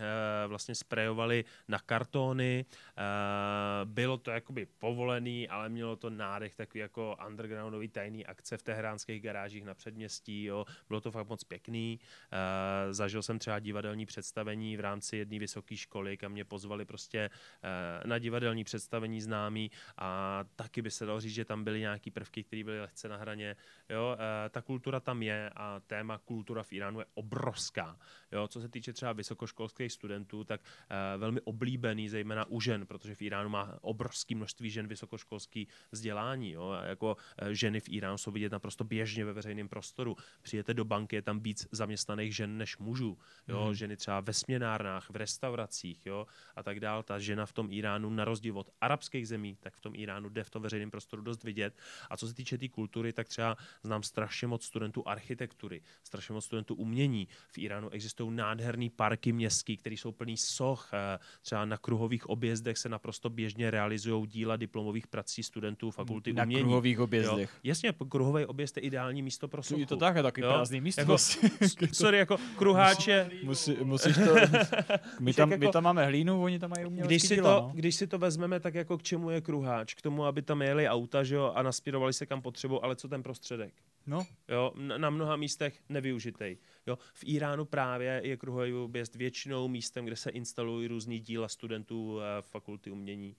vlastně 0.49 0.75
sprayovali 0.75 1.45
na 1.69 1.79
kartony. 1.79 2.65
Uh, 2.69 3.91
bylo 3.91 4.17
to 4.17 4.31
jakoby 4.31 4.67
povolený, 4.79 5.49
ale 5.49 5.69
mělo 5.69 5.97
to 5.97 6.11
nádech 6.11 6.55
takový 6.55 6.81
jako 6.81 7.17
undergroundový 7.27 7.89
tajný 7.89 8.27
akce 8.27 8.57
v 8.57 8.63
teheránských 8.63 9.23
garážích 9.23 9.65
na 9.65 9.75
předměstí. 9.75 10.45
Jo. 10.45 10.65
Bylo 10.89 11.01
to 11.01 11.11
fakt 11.11 11.29
moc 11.29 11.45
pěkný. 11.45 12.01
Uh, 12.33 12.93
zažil 12.93 13.23
jsem 13.23 13.39
třeba 13.39 13.59
divadelní 13.59 14.07
představení 14.07 14.77
v 14.77 14.81
rámci 14.81 15.17
jedné 15.17 15.39
vysoké 15.39 15.77
školy, 15.77 16.17
kam 16.17 16.33
mě 16.33 16.45
pozvali 16.45 16.85
prostě 16.85 17.31
uh, 17.31 18.09
na 18.09 18.19
divadelní 18.19 18.65
představení 18.65 19.21
známý 19.21 19.71
a 19.99 20.45
taky 20.57 20.83
by 20.83 20.91
se 20.91 21.07
dalo 21.07 21.21
říct, 21.21 21.35
že 21.35 21.45
tam 21.45 21.65
byly 21.65 21.81
nějaký 21.81 22.11
prvky, 22.11 22.45
které 22.45 22.65
byly 22.65 22.81
lehce 22.81 23.09
na 23.09 23.17
hraně. 23.17 23.57
Jo, 23.91 24.17
eh, 24.19 24.49
ta 24.49 24.63
kultura 24.63 25.01
tam 25.01 25.23
je 25.23 25.51
a 25.57 25.81
téma 25.87 26.19
kultura 26.19 26.63
v 26.63 26.73
Iránu 26.73 27.01
je 27.01 27.07
obrovská. 27.15 27.99
Jo, 28.33 28.49
co 28.49 28.61
se 28.61 28.69
týče 28.69 28.93
třeba 28.93 29.13
vysokoškolských 29.13 29.93
studentů, 29.93 30.45
tak 30.45 30.61
eh, 30.91 31.19
velmi 31.19 31.41
oblíbený, 31.41 32.09
zejména 32.09 32.45
u 32.45 32.61
žen, 32.61 32.87
protože 32.87 33.15
v 33.15 33.23
Iránu 33.23 33.49
má 33.49 33.79
obrovské 33.81 34.35
množství 34.35 34.71
žen 34.71 34.87
vysokoškolský 34.87 35.69
vzdělání. 35.93 36.51
Jo, 36.53 36.69
a 36.71 36.85
jako 36.85 37.17
eh, 37.39 37.55
ženy 37.55 37.81
v 37.81 37.89
Iránu 37.89 38.19
jsou 38.19 38.31
vidět 38.31 38.53
naprosto 38.53 38.85
běžně 38.85 39.25
ve 39.25 39.33
veřejném 39.33 39.69
prostoru. 39.69 40.17
Přijete 40.43 40.75
do 40.75 40.85
banky, 40.85 41.17
je 41.17 41.23
tam 41.23 41.41
víc 41.41 41.69
zaměstnaných 41.73 42.37
žen 42.37 42.59
než 42.59 42.79
mužů. 42.79 43.19
Jo, 43.49 43.65
Mhm. 43.65 43.75
ženy 43.75 43.97
třeba 43.97 44.21
ve 44.21 44.33
směnárnách, 44.33 45.11
v 45.11 45.17
restauracích, 45.17 46.07
jo, 46.07 46.27
a 46.57 46.63
tak 46.63 46.81
dál. 46.81 47.03
Ta 47.03 47.19
žena 47.19 47.47
v 47.47 47.53
tom 47.53 47.73
Iránu, 47.73 48.11
na 48.11 48.25
rozdíl 48.25 48.59
od 48.59 48.71
arabských 48.81 49.29
zemí, 49.29 49.57
tak 49.61 49.75
v 49.77 49.81
tom 49.81 49.93
Iránu 49.95 50.29
jde 50.29 50.45
v 50.45 50.51
tom 50.51 50.63
veřejném 50.63 50.91
prostoru 50.91 51.23
dost 51.23 51.45
vidět. 51.45 51.79
A 52.11 52.17
co 52.17 52.29
se 52.29 52.35
týče 52.35 52.57
té 52.57 52.61
tý 52.61 52.69
kultury, 52.69 53.13
tak 53.13 53.29
třeba 53.29 53.57
znám 53.83 54.03
strašně 54.03 54.49
moc 54.49 54.65
studentů 54.65 55.09
architektury, 55.09 55.81
strašně 56.05 56.33
moc 56.35 56.45
studentů 56.45 56.75
umění. 56.75 57.29
V 57.53 57.59
Iránu 57.59 57.91
existují 57.91 58.31
nádherné 58.37 58.89
parky 58.97 59.33
městské, 59.33 59.77
které 59.77 59.95
jsou 59.95 60.13
plný 60.13 60.37
soch. 60.37 60.91
Eh, 60.93 61.19
třeba 61.43 61.65
na 61.65 61.77
kruhových 61.79 62.29
objezdech 62.29 62.79
se 62.79 62.89
naprosto 62.89 63.31
běžně 63.31 63.71
realizují 63.71 64.27
díla 64.27 64.57
diplomových 64.57 65.07
prací 65.07 65.43
studentů 65.43 65.91
fakulty 65.91 66.33
Na 66.33 66.43
umění. 66.43 66.63
kruhových 66.63 66.97
Jo. 66.97 67.05
objezdech. 67.05 67.51
Jasně, 67.65 67.93
kruhový 68.09 68.47
objezd 68.47 68.77
je 68.77 68.83
ideální 68.83 69.23
místo 69.23 69.49
pro 69.49 69.63
sochu. 69.63 69.81
Je 69.81 69.87
to 69.87 69.97
tak, 69.97 70.17
je 70.17 70.23
takový 70.23 70.43
Jo. 70.47 70.53
prázdný 70.53 70.81
místo. 70.81 71.01
Jako, 71.01 71.17
sorry, 71.93 72.19
jako 72.19 72.37
kruháče, 72.57 73.31
Musí, 73.43 73.77
musíš 73.83 74.17
to... 74.17 74.35
My 75.21 75.33
tam, 75.35 75.51
jak 75.51 75.61
my 75.61 75.67
jako- 75.67 75.73
tam 75.73 75.85
máme 75.85 76.07
hlínu, 76.07 76.43
oni 76.43 76.59
tam 76.59 76.71
mají 76.71 76.87
umělecký 76.87 77.09
když 77.15 77.23
si, 77.23 77.35
díla, 77.35 77.55
to, 77.61 77.67
no. 77.67 77.73
když 77.75 77.95
si 77.95 78.07
to 78.07 78.19
vezmeme, 78.19 78.61
tak 78.61 78.75
jako 78.75 78.99
k 78.99 79.03
čemu 79.03 79.31
je 79.31 79.41
kruháč? 79.41 79.95
K 79.95 80.03
tomu, 80.03 80.25
aby 80.25 80.43
tam 80.43 80.63
jeli 80.63 80.89
auta 80.89 81.25
že 81.25 81.35
jo, 81.35 81.53
a 81.55 81.63
naspírovali 81.63 82.13
se 82.13 82.27
kam 82.27 82.43
potřebu, 82.43 82.85
ale 82.85 82.97
co 82.97 83.09
ten 83.09 83.23
prostředek? 83.23 83.66
No. 84.07 84.27
Jo, 84.49 84.73
na, 84.77 85.11
mnoha 85.11 85.37
místech 85.37 85.81
nevyužitej. 85.89 86.59
Jo, 86.87 86.99
v 87.15 87.23
Iránu 87.27 87.65
právě 87.65 88.21
je 88.25 88.37
kruhový 88.37 88.73
objezd 88.73 89.15
většinou 89.15 89.69
místem, 89.69 90.05
kde 90.05 90.17
se 90.17 90.31
instalují 90.31 90.89
různý 90.89 91.21
díla 91.21 91.49
studentů 91.49 92.21
eh, 92.21 92.43
fakulty 92.43 92.91
umění 92.91 93.37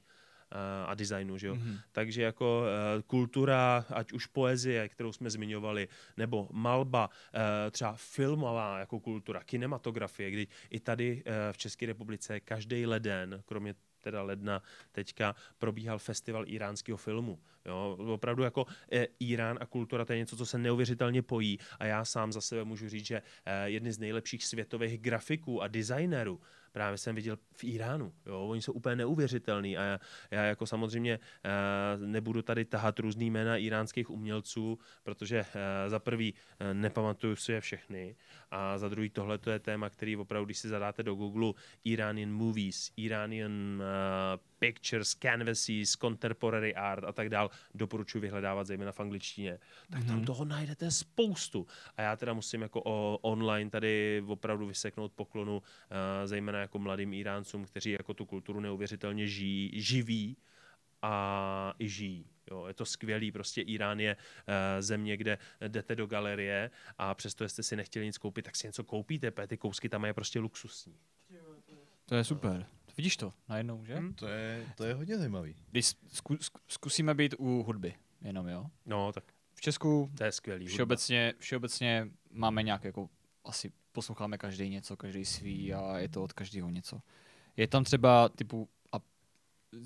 eh, 0.51 0.85
a 0.85 0.95
designu, 0.95 1.37
že 1.37 1.47
jo. 1.47 1.55
Mhm. 1.55 1.77
Takže 1.91 2.21
jako 2.21 2.63
eh, 2.67 3.01
kultura, 3.01 3.85
ať 3.89 4.13
už 4.13 4.25
poezie, 4.25 4.89
kterou 4.89 5.11
jsme 5.11 5.29
zmiňovali, 5.29 5.87
nebo 6.17 6.47
malba, 6.51 7.09
eh, 7.33 7.71
třeba 7.71 7.93
filmová 7.95 8.79
jako 8.79 8.99
kultura, 8.99 9.43
kinematografie, 9.43 10.31
kdy 10.31 10.47
i 10.69 10.79
tady 10.79 11.23
eh, 11.25 11.53
v 11.53 11.57
České 11.57 11.85
republice 11.85 12.39
každý 12.39 12.85
leden, 12.85 13.41
kromě 13.45 13.75
teda 14.07 14.21
ledna 14.21 14.61
teďka 14.91 15.35
probíhal 15.57 15.99
festival 15.99 16.43
iránského 16.47 16.97
filmu. 16.97 17.39
Jo? 17.65 17.97
Opravdu 17.99 18.43
jako 18.43 18.65
e, 18.91 19.07
Irán 19.19 19.57
a 19.61 19.65
kultura 19.65 20.05
to 20.05 20.13
je 20.13 20.19
něco, 20.19 20.37
co 20.37 20.45
se 20.45 20.57
neuvěřitelně 20.57 21.21
pojí 21.21 21.59
a 21.79 21.85
já 21.85 22.05
sám 22.05 22.31
za 22.31 22.41
sebe 22.41 22.63
můžu 22.63 22.89
říct, 22.89 23.05
že 23.05 23.21
e, 23.45 23.69
jedny 23.69 23.91
z 23.91 23.99
nejlepších 23.99 24.45
světových 24.45 24.99
grafiků 24.99 25.61
a 25.61 25.67
designérů 25.67 26.39
právě 26.77 26.97
jsem 26.97 27.15
viděl 27.15 27.37
v 27.51 27.63
Iránu. 27.63 28.13
Jo? 28.25 28.47
Oni 28.47 28.61
jsou 28.61 28.73
úplně 28.73 28.95
neuvěřitelný 28.95 29.77
a 29.77 29.83
já, 29.83 29.99
já 30.31 30.43
jako 30.43 30.65
samozřejmě 30.65 31.13
e, 31.13 31.19
nebudu 31.97 32.41
tady 32.41 32.65
tahat 32.65 32.99
různý 32.99 33.31
jména 33.31 33.57
iránských 33.57 34.09
umělců, 34.09 34.79
protože 35.03 35.37
e, 35.39 35.89
za 35.89 35.99
prvý 35.99 36.33
e, 36.59 36.73
nepamatuju 36.73 37.35
si 37.35 37.51
je 37.51 37.61
všechny 37.61 38.15
a 38.51 38.77
za 38.77 38.89
druhý 38.89 39.09
tohle 39.09 39.37
to 39.37 39.49
je 39.49 39.59
téma, 39.59 39.89
který 39.89 40.17
opravdu, 40.17 40.45
když 40.45 40.57
si 40.57 40.67
zadáte 40.67 41.03
do 41.03 41.15
Google 41.15 41.53
Iranian 41.83 42.31
movies, 42.31 42.91
Iranian 42.97 43.51
uh, 43.51 44.39
pictures, 44.59 45.13
canvases, 45.13 45.91
contemporary 45.91 46.75
art 46.75 47.03
a 47.03 47.11
tak 47.11 47.29
dál, 47.29 47.49
doporučuji 47.73 48.19
vyhledávat 48.19 48.67
zejména 48.67 48.91
v 48.91 48.99
angličtině, 48.99 49.59
tak 49.89 50.05
tam 50.05 50.25
toho 50.25 50.45
najdete 50.45 50.91
spoustu. 50.91 51.67
A 51.97 52.01
já 52.01 52.15
teda 52.15 52.33
musím 52.33 52.61
jako 52.61 52.81
o, 52.85 53.17
online 53.21 53.69
tady 53.69 54.23
opravdu 54.27 54.67
vyseknout 54.67 55.13
poklonu, 55.13 55.57
uh, 55.57 55.63
zejména 56.25 56.59
jako 56.59 56.79
mladým 56.79 57.13
Iráncům, 57.13 57.65
kteří 57.65 57.91
jako 57.91 58.13
tu 58.13 58.25
kulturu 58.25 58.59
neuvěřitelně 58.59 59.27
žijí, 59.27 59.81
živí 59.81 60.37
a 61.01 61.73
i 61.79 61.89
žijí. 61.89 62.25
Jo, 62.51 62.65
je 62.67 62.73
to 62.73 62.85
skvělý, 62.85 63.31
prostě 63.31 63.61
Irán 63.61 63.99
je 63.99 64.15
uh, 64.15 64.53
země, 64.79 65.17
kde 65.17 65.37
jdete 65.67 65.95
do 65.95 66.05
galerie 66.05 66.71
a 66.97 67.13
přesto, 67.13 67.43
jestli 67.43 67.63
si 67.63 67.75
nechtěli 67.75 68.05
nic 68.05 68.17
koupit, 68.17 68.45
tak 68.45 68.55
si 68.55 68.67
něco 68.67 68.83
koupíte, 68.83 69.31
protože 69.31 69.47
ty 69.47 69.57
kousky 69.57 69.89
tam 69.89 70.05
je 70.05 70.13
prostě 70.13 70.39
luxusní. 70.39 70.95
To 72.05 72.15
je 72.15 72.23
super. 72.23 72.65
Vidíš 72.97 73.17
to 73.17 73.33
najednou, 73.49 73.85
že? 73.85 73.95
Hm. 73.99 74.13
To 74.13 74.27
je, 74.27 74.65
to 74.75 74.83
je 74.83 74.93
hodně 74.93 75.17
zajímavý. 75.17 75.55
Když 75.71 75.85
zku, 76.07 76.33
zku- 76.33 76.59
zkusíme 76.67 77.13
být 77.13 77.35
u 77.37 77.63
hudby, 77.63 77.95
jenom 78.21 78.47
jo. 78.47 78.65
No, 78.85 79.11
tak 79.11 79.23
V 79.53 79.61
Česku 79.61 80.11
to 80.17 80.23
je 80.23 80.31
skvělý. 80.31 80.65
hudba. 80.65 80.73
všeobecně, 80.73 81.33
všeobecně 81.39 82.07
máme 82.31 82.63
nějak 82.63 82.83
jako 82.83 83.09
asi 83.45 83.71
posloucháme 83.91 84.37
každý 84.37 84.69
něco, 84.69 84.97
každý 84.97 85.25
svý 85.25 85.73
a 85.73 85.97
je 85.97 86.09
to 86.09 86.23
od 86.23 86.33
každého 86.33 86.69
něco. 86.69 87.01
Je 87.57 87.67
tam 87.67 87.83
třeba 87.83 88.29
typu 88.29 88.69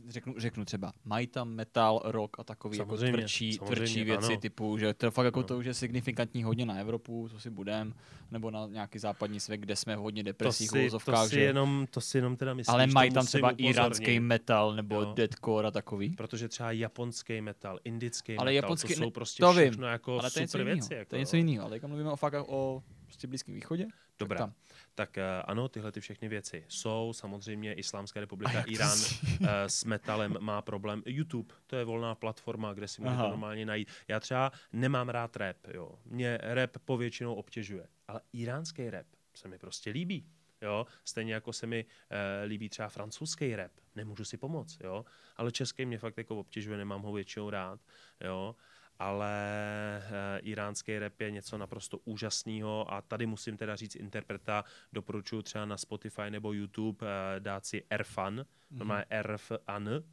řeknu, 0.09 0.33
řeknu 0.37 0.65
třeba, 0.65 0.93
mají 1.05 1.27
tam 1.27 1.49
metal, 1.49 2.01
rock 2.05 2.39
a 2.39 2.43
takový 2.43 2.77
jako 2.77 2.89
Samozřejmě, 2.97 3.17
tvrdší, 3.17 3.53
samozřejmě, 3.53 3.75
tvrdší 3.75 4.03
věci 4.03 4.25
ano. 4.33 4.37
typu, 4.37 4.77
že 4.77 4.93
to 4.93 5.05
je 5.05 5.11
fakt 5.11 5.25
jako 5.25 5.39
No. 5.39 5.47
to 5.47 5.57
už 5.57 5.65
je 5.65 5.73
signifikantní 5.73 6.43
hodně 6.43 6.65
na 6.65 6.75
Evropu, 6.75 7.27
co 7.31 7.39
si 7.39 7.49
budem, 7.49 7.93
nebo 8.31 8.51
na 8.51 8.67
nějaký 8.67 8.99
západní 8.99 9.39
svět, 9.39 9.57
kde 9.57 9.75
jsme 9.75 9.95
v 9.95 9.99
hodně 9.99 10.23
depresích, 10.23 10.69
to 10.69 10.75
si, 10.75 10.89
to 11.05 11.25
si, 11.27 11.35
že... 11.35 11.41
jenom, 11.41 11.87
to 11.91 12.01
si 12.01 12.17
jenom 12.17 12.35
teda 12.35 12.53
myslíš, 12.53 12.73
ale 12.73 12.87
mají 12.87 13.11
tam 13.11 13.25
třeba 13.25 13.47
upozornit, 13.51 13.69
iránský 13.69 14.19
metal 14.19 14.75
nebo 14.75 14.95
Jo. 15.01 15.13
deathcore 15.13 15.67
a 15.67 15.71
takový. 15.71 16.09
Protože 16.09 16.47
třeba 16.47 16.71
japonský 16.71 17.41
metal, 17.41 17.79
indický 17.83 18.37
Ale 18.37 18.51
metal, 18.51 18.69
japonský- 18.69 18.95
to 18.95 19.03
jsou 19.03 19.09
prostě 19.11 19.43
to 19.43 19.53
vím, 19.53 19.71
všechno 19.71 19.87
jako 19.87 20.19
ale 20.19 20.31
to 20.31 20.39
je 20.39 20.47
super 20.47 20.63
věci. 20.65 20.93
Jako, 20.93 21.09
to 21.09 21.15
je 21.15 21.19
něco 21.19 21.37
jiného, 21.37 21.65
ale 21.65 21.75
jak 21.75 21.83
mluvíme 21.83 22.11
o 22.11 22.15
fakt 22.15 22.33
o 22.47 22.83
prostě 23.05 23.27
Blízkém 23.27 23.55
východě, 23.55 23.87
Dobrá, 24.19 24.37
tam. 24.37 24.53
Tak 24.95 25.17
uh, 25.17 25.23
ano, 25.45 25.69
tyhle 25.69 25.91
ty 25.91 26.01
všechny 26.01 26.27
věci 26.27 26.65
jsou. 26.67 27.13
Samozřejmě 27.13 27.73
Islámská 27.73 28.19
republika, 28.19 28.61
Irán 28.61 28.97
uh, 28.99 29.47
s 29.67 29.83
metalem 29.83 30.37
má 30.39 30.61
problém. 30.61 31.03
YouTube, 31.05 31.55
to 31.67 31.75
je 31.75 31.85
volná 31.85 32.15
platforma, 32.15 32.73
kde 32.73 32.87
si 32.87 33.01
můžete 33.01 33.19
Aha. 33.19 33.29
normálně 33.29 33.65
najít. 33.65 33.91
Já 34.07 34.19
třeba 34.19 34.51
nemám 34.73 35.09
rád 35.09 35.35
rap, 35.35 35.57
jo. 35.73 35.99
Mě 36.05 36.37
rap 36.41 36.77
povětšinou 36.85 37.33
obtěžuje, 37.33 37.87
ale 38.07 38.21
iránský 38.33 38.89
rap 38.89 39.07
se 39.33 39.47
mi 39.47 39.57
prostě 39.57 39.89
líbí. 39.89 40.25
Jo, 40.63 40.85
stejně 41.05 41.33
jako 41.33 41.53
se 41.53 41.67
mi 41.67 41.85
uh, 41.85 42.17
líbí 42.47 42.69
třeba 42.69 42.89
francouzský 42.89 43.55
rap, 43.55 43.71
nemůžu 43.95 44.25
si 44.25 44.37
pomoct, 44.37 44.77
jo, 44.83 45.05
ale 45.37 45.51
český 45.51 45.85
mě 45.85 45.97
fakt 45.97 46.17
jako 46.17 46.39
obtěžuje, 46.39 46.77
nemám 46.77 47.01
ho 47.01 47.13
většinou 47.13 47.49
rád, 47.49 47.79
jo, 48.23 48.55
ale 49.01 50.03
uh, 50.05 50.47
iránský 50.49 50.99
rap 50.99 51.21
je 51.21 51.31
něco 51.31 51.57
naprosto 51.57 51.97
úžasného 51.97 52.93
a 52.93 53.01
tady 53.01 53.25
musím 53.25 53.57
teda 53.57 53.75
říct 53.75 53.95
interpreta, 53.95 54.63
doporučuji 54.93 55.41
třeba 55.41 55.65
na 55.65 55.77
Spotify 55.77 56.29
nebo 56.29 56.53
YouTube 56.53 57.05
uh, 57.05 57.39
dát 57.39 57.65
si 57.65 57.83
Erfan, 57.89 58.39
mm-hmm. 58.39 58.77
normálně 58.77 59.05
Erfan, 59.09 59.87
uh, 59.87 60.03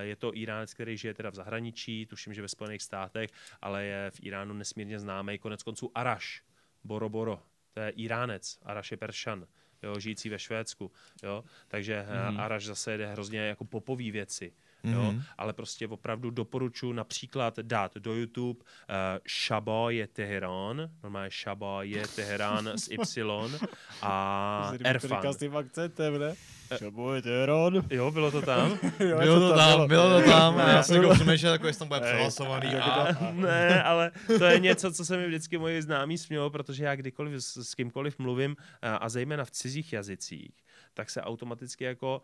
je 0.00 0.16
to 0.16 0.36
Iránec, 0.36 0.74
který 0.74 0.96
žije 0.96 1.14
teda 1.14 1.30
v 1.30 1.34
zahraničí, 1.34 2.06
tuším, 2.06 2.34
že 2.34 2.42
ve 2.42 2.48
Spojených 2.48 2.82
státech, 2.82 3.30
ale 3.62 3.84
je 3.84 4.10
v 4.10 4.22
Iránu 4.22 4.54
nesmírně 4.54 4.98
známý, 4.98 5.38
konec 5.38 5.62
konců 5.62 5.90
Araš, 5.94 6.42
Boro 6.84 7.08
Boro, 7.08 7.42
to 7.72 7.80
je 7.80 7.90
Iránec, 7.90 8.58
Araš 8.62 8.90
je 8.90 8.96
Peršan, 8.96 9.46
jo, 9.82 9.98
žijící 10.00 10.28
ve 10.28 10.38
Švédsku, 10.38 10.92
jo, 11.22 11.44
takže 11.68 12.06
Mhm. 12.08 12.12
mm-hmm. 12.12 12.40
Araš 12.40 12.64
zase 12.66 12.98
jde 12.98 13.06
hrozně 13.06 13.40
jako 13.40 13.64
popový 13.64 14.10
věci, 14.10 14.52
jo, 14.84 15.02
Mhm. 15.12 15.22
ale 15.38 15.52
prostě 15.52 15.88
opravdu 15.88 16.30
doporučuji 16.30 16.92
například 16.92 17.58
dát 17.58 17.94
do 17.96 18.14
YouTube 18.14 18.60
uh, 18.60 18.64
Shaba 19.46 19.90
je 19.90 20.06
Teherán, 20.06 20.90
normálně 21.02 21.30
Shaba 21.42 21.82
je 21.82 22.02
Teherán 22.08 22.66
s 22.68 22.88
Y 22.90 23.58
a 24.02 24.72
Erfan. 24.84 25.32
s 25.32 25.36
tím 25.36 25.56
akcentem, 25.56 26.18
ne? 26.20 26.34
Eh. 26.70 26.78
Šaboj, 26.78 27.22
Teherán. 27.22 27.82
Jo, 27.90 28.10
bylo 28.10 28.30
to 28.30 28.42
tam? 28.42 28.78
Bylo 28.98 29.40
to 29.50 29.56
tam, 29.56 29.88
bylo 29.88 30.20
to 30.20 30.26
tam. 30.30 30.58
A 30.58 30.68
já 30.68 30.82
jsem 30.82 31.02
jako 31.02 31.14
přemýšlel, 31.14 31.52
jako 31.52 31.66
jestli 31.66 31.78
tam 31.78 31.88
bude 31.88 32.00
přehlasovaný. 32.00 32.66
A... 32.68 33.08
je 33.08 33.14
to- 33.14 33.32
ne, 33.32 33.82
ale 33.82 34.10
to 34.38 34.44
je 34.44 34.58
něco, 34.58 34.92
co 34.92 35.04
se 35.04 35.16
mi 35.16 35.26
vždycky 35.26 35.58
moji 35.58 35.82
známí 35.82 36.18
smělo, 36.18 36.50
protože 36.50 36.84
já 36.84 36.96
kdykoliv 36.96 37.44
s, 37.44 37.56
s 37.56 37.74
kýmkoliv 37.74 38.18
mluvím, 38.18 38.56
a, 38.82 38.96
a 38.96 39.08
zejména 39.08 39.44
v 39.44 39.50
cizích 39.50 39.92
jazycích, 39.92 40.52
tak 40.98 41.10
se 41.10 41.22
automaticky 41.22 41.84
jako 41.84 42.22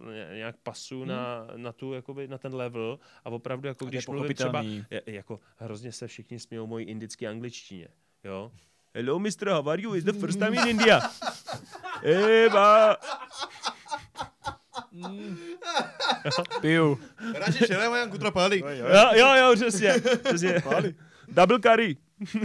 uh, 0.00 0.12
nějak 0.34 0.56
pasu 0.62 1.04
na, 1.04 1.46
na, 1.56 1.72
tu, 1.72 1.92
jakoby, 1.92 2.28
na 2.28 2.38
ten 2.38 2.54
level 2.54 2.98
a 3.24 3.30
opravdu 3.30 3.68
jako 3.68 3.86
A 3.86 3.88
když 3.88 4.06
mluvím 4.06 4.34
třeba, 4.34 4.64
jako 5.06 5.40
hrozně 5.56 5.92
se 5.92 6.06
všichni 6.06 6.40
smějou 6.40 6.66
mojí 6.66 6.86
indické 6.86 7.28
angličtině, 7.28 7.88
jo. 8.24 8.52
Hello, 8.94 9.18
Mr. 9.18 9.48
How 9.50 9.68
are 9.68 9.82
you? 9.82 9.94
It's 9.94 10.04
the 10.04 10.12
first 10.12 10.38
time 10.38 10.54
in 10.54 10.68
India. 10.68 11.00
Eba. 12.46 12.96
Piju. 16.60 17.00
Radši 17.34 17.66
šelem, 17.66 17.92
jak 17.92 18.10
kutrapali. 18.10 18.58
Jo, 18.58 19.10
jo, 19.14 19.34
jo, 19.34 19.52
přesně. 19.54 19.94
přesně. 20.24 20.62
Double 21.28 21.58
curry. 21.60 21.96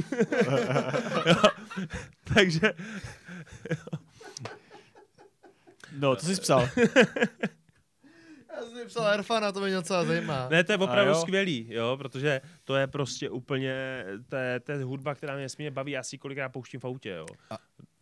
jo, 1.26 1.42
takže 2.34 2.74
No, 6.00 6.16
to 6.16 6.26
jsi 6.26 6.42
psal. 6.42 6.62
Já 8.56 8.62
jsem 8.62 8.78
si 8.78 8.86
psal 8.86 9.08
Erfana, 9.08 9.52
to 9.52 9.62
mě 9.62 9.74
docela 9.76 10.06
zajímá. 10.06 10.50
Ne, 10.50 10.64
to 10.64 10.72
je 10.72 10.78
A 10.78 10.82
opravdu 10.82 11.12
jo. 11.12 11.22
skvělý, 11.22 11.68
jo, 11.70 11.98
protože 11.98 12.42
to 12.64 12.76
je 12.76 12.88
prostě 12.88 13.30
úplně, 13.30 14.06
to 14.30 14.36
je, 14.36 14.60
to 14.60 14.72
je 14.72 14.84
hudba, 14.84 15.16
která 15.16 15.34
mě 15.34 15.44
nesmírně 15.44 15.72
baví, 15.72 15.92
já 15.92 16.04
si 16.04 16.16
ji 16.16 16.20
kolikrát 16.20 16.50
pouštím 16.50 16.80
v 16.80 16.86
autě, 16.86 17.10
jo. 17.10 17.26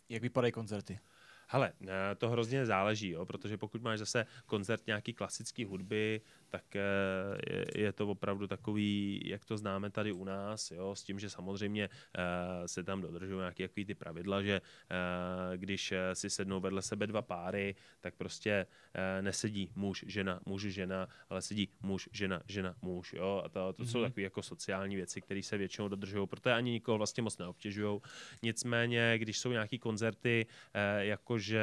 Jak 0.10 0.22
vypadají 0.22 0.52
koncerty? 0.54 1.00
Hele, 1.48 1.74
eh, 1.82 2.16
to 2.16 2.30
hrozně 2.30 2.66
záleží, 2.66 3.10
jo, 3.10 3.26
protože 3.26 3.58
pokud 3.58 3.82
máš 3.82 4.00
zase 4.00 4.26
koncert 4.46 4.88
nějaký 4.88 5.14
klasické 5.14 5.66
hudby, 5.66 6.22
tak 6.50 6.76
eh, 6.76 6.82
je, 7.76 7.94
to 7.94 8.08
opravdu 8.08 8.48
takový, 8.48 9.22
jak 9.26 9.46
to 9.46 9.58
známe 9.58 9.90
tady 9.90 10.12
u 10.12 10.24
nás, 10.24 10.72
jo, 10.72 10.96
s 10.96 11.04
tím, 11.04 11.20
že 11.20 11.30
samozřejmě 11.30 11.90
uh, 11.90 12.66
se 12.66 12.84
tam 12.84 13.02
dodržují 13.02 13.40
nějaké 13.40 13.64
jaký 13.64 13.86
ty 13.86 13.96
pravidla, 13.96 14.42
že 14.42 14.62
uh, 14.62 15.58
když 15.58 15.94
si 16.14 16.30
sednou 16.30 16.60
vedle 16.60 16.82
sebe 16.82 17.08
dva 17.08 17.22
páry, 17.22 17.76
tak 18.02 18.16
prostě 18.16 18.66
nesedí 19.22 19.72
muž, 19.76 20.06
žena, 20.08 20.40
muž, 20.46 20.62
žena, 20.62 21.08
ale 21.30 21.42
sedí 21.42 21.70
muž, 21.82 22.10
žena, 22.12 22.42
žena, 22.48 22.76
muž, 22.82 23.14
jo, 23.14 23.42
a 23.46 23.50
to, 23.50 23.74
to 23.74 23.84
mm-hmm. 23.84 23.88
jsou 23.88 23.98
mhm. 23.98 24.08
takové 24.08 24.22
jako 24.22 24.42
sociální 24.44 24.96
věci, 24.96 25.22
které 25.22 25.44
se 25.44 25.58
většinou 25.58 25.88
dodržují, 25.88 26.28
protože 26.28 26.54
ani 26.54 26.72
nikoho 26.72 26.98
vlastně 26.98 27.24
moc 27.24 27.38
neobtěžují. 27.38 28.00
Nicméně, 28.44 29.14
když 29.18 29.40
jsou 29.40 29.52
nějaké 29.52 29.78
koncerty, 29.78 30.46
jakože 31.00 31.62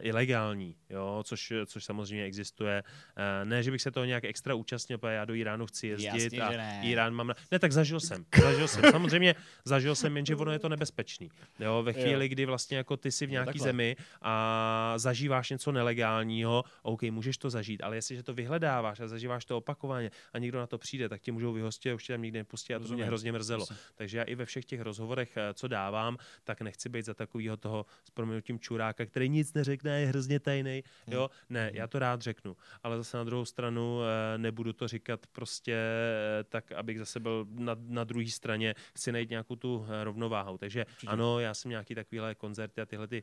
ilegální, 0.00 0.76
jo, 0.90 1.22
což, 1.24 1.52
což 1.66 1.84
samozřejmě 1.84 2.24
existuje, 2.24 2.82
uh, 2.86 3.48
ne, 3.48 3.62
že 3.66 3.70
bych 3.70 3.82
se 3.82 3.90
toho 3.90 4.04
nějak 4.04 4.24
extra 4.24 4.54
účastnil, 4.54 4.98
protože 4.98 5.12
já 5.12 5.24
do 5.24 5.34
Iránu 5.34 5.66
chci 5.66 5.86
jezdit 5.86 6.06
Jasně, 6.06 6.40
a 6.40 6.50
ne. 6.50 6.80
Irán 6.84 7.14
mám... 7.14 7.26
Na... 7.26 7.34
Ne, 7.52 7.58
tak 7.58 7.72
zažil 7.72 8.00
jsem, 8.00 8.24
zažil 8.42 8.68
jsem. 8.68 8.90
Samozřejmě 8.90 9.34
zažil 9.64 9.94
jsem, 9.94 10.16
jenže 10.16 10.36
ono 10.36 10.52
je 10.52 10.58
to 10.58 10.68
nebezpečný. 10.68 11.30
Jo, 11.60 11.82
ve 11.82 11.92
chvíli, 11.92 12.28
kdy 12.28 12.46
vlastně 12.46 12.76
jako 12.76 12.96
ty 12.96 13.12
si 13.12 13.26
v 13.26 13.30
nějaký 13.30 13.58
zemi 13.58 13.96
a 14.22 14.94
zažíváš 14.96 15.50
něco 15.50 15.72
nelegálního, 15.72 16.64
OK, 16.82 17.02
můžeš 17.02 17.38
to 17.38 17.50
zažít, 17.50 17.82
ale 17.82 17.96
jestliže 17.96 18.22
to 18.22 18.34
vyhledáváš 18.34 19.00
a 19.00 19.08
zažíváš 19.08 19.44
to 19.44 19.56
opakovaně 19.56 20.10
a 20.32 20.38
někdo 20.38 20.58
na 20.58 20.66
to 20.66 20.78
přijde, 20.78 21.08
tak 21.08 21.20
ti 21.20 21.32
můžou 21.32 21.52
vyhostit 21.52 21.92
a 21.92 21.94
už 21.94 22.04
tě 22.04 22.12
tam 22.12 22.22
nikdy 22.22 22.38
nepustí 22.38 22.74
a 22.74 22.78
to 22.78 22.94
mě 22.94 23.04
hrozně 23.04 23.32
mrzelo. 23.32 23.66
Takže 23.94 24.18
já 24.18 24.24
i 24.24 24.34
ve 24.34 24.44
všech 24.44 24.64
těch 24.64 24.80
rozhovorech, 24.80 25.36
eh, 25.36 25.54
co 25.54 25.68
dávám, 25.68 26.16
tak 26.44 26.60
nechci 26.60 26.88
být 26.88 27.04
za 27.04 27.14
takového 27.14 27.56
toho 27.56 27.86
s 28.04 28.10
proměnutím 28.10 28.58
čuráka, 28.58 29.06
který 29.06 29.28
nic 29.28 29.54
neřekne, 29.54 30.00
je 30.00 30.06
hrozně 30.06 30.40
tajný. 30.40 30.84
Jo, 31.06 31.30
ne, 31.50 31.70
já 31.74 31.86
to 31.86 31.98
rád 31.98 32.22
řeknu, 32.22 32.56
ale 32.82 32.96
zase 32.96 33.16
na 33.16 33.24
druhou 33.24 33.44
stranu 33.44 33.55
eh, 33.58 34.38
nebudu 34.38 34.72
to 34.72 34.88
říkat 34.88 35.26
prostě 35.32 35.72
eh, 35.72 36.44
tak, 36.44 36.72
abych 36.72 36.98
zase 36.98 37.20
byl 37.20 37.46
na, 37.50 37.76
na 37.78 38.04
druhé 38.04 38.26
straně, 38.26 38.74
chci 38.94 39.12
najít 39.12 39.30
nějakou 39.30 39.56
tu 39.56 39.86
eh, 39.88 40.04
rovnováhu. 40.04 40.58
Takže 40.58 40.84
Určitě. 40.84 41.06
ano, 41.06 41.40
já 41.40 41.54
jsem 41.54 41.70
nějaký 41.70 41.94
takovýhle 41.94 42.34
koncerty 42.34 42.80
a 42.80 42.86
tyhle 42.86 43.08
ty 43.08 43.22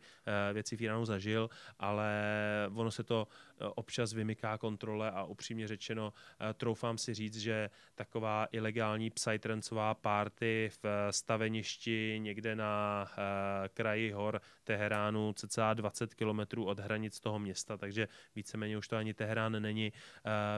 věci 0.54 0.78
v 0.78 0.82
Iránu 0.82 1.06
zažil, 1.06 1.50
ale 1.80 2.14
ono 2.76 2.92
se 2.92 3.04
to 3.04 3.28
občas 3.76 4.14
vymyká 4.14 4.58
kontrole 4.58 5.12
a 5.12 5.24
upřímně 5.24 5.68
řečeno 5.68 6.14
troufám 6.54 6.98
si 6.98 7.14
říct, 7.14 7.38
že 7.38 7.70
taková 7.96 8.48
ilegální 8.52 9.10
psytrancová 9.10 9.94
party 9.94 10.70
v 10.84 11.12
staveništi 11.12 12.16
někde 12.20 12.56
na 12.56 13.06
kraji 13.74 14.12
hor 14.12 14.42
Teheránu 14.64 15.34
cca 15.34 15.74
20 15.74 16.14
kilometrů 16.14 16.66
od 16.66 16.80
hranic 16.80 17.20
toho 17.20 17.40
města, 17.40 17.78
takže 17.78 18.08
víceméně 18.36 18.78
už 18.78 18.88
to 18.88 18.98
ani 18.98 19.14
Teherán 19.14 19.62
není, 19.62 19.94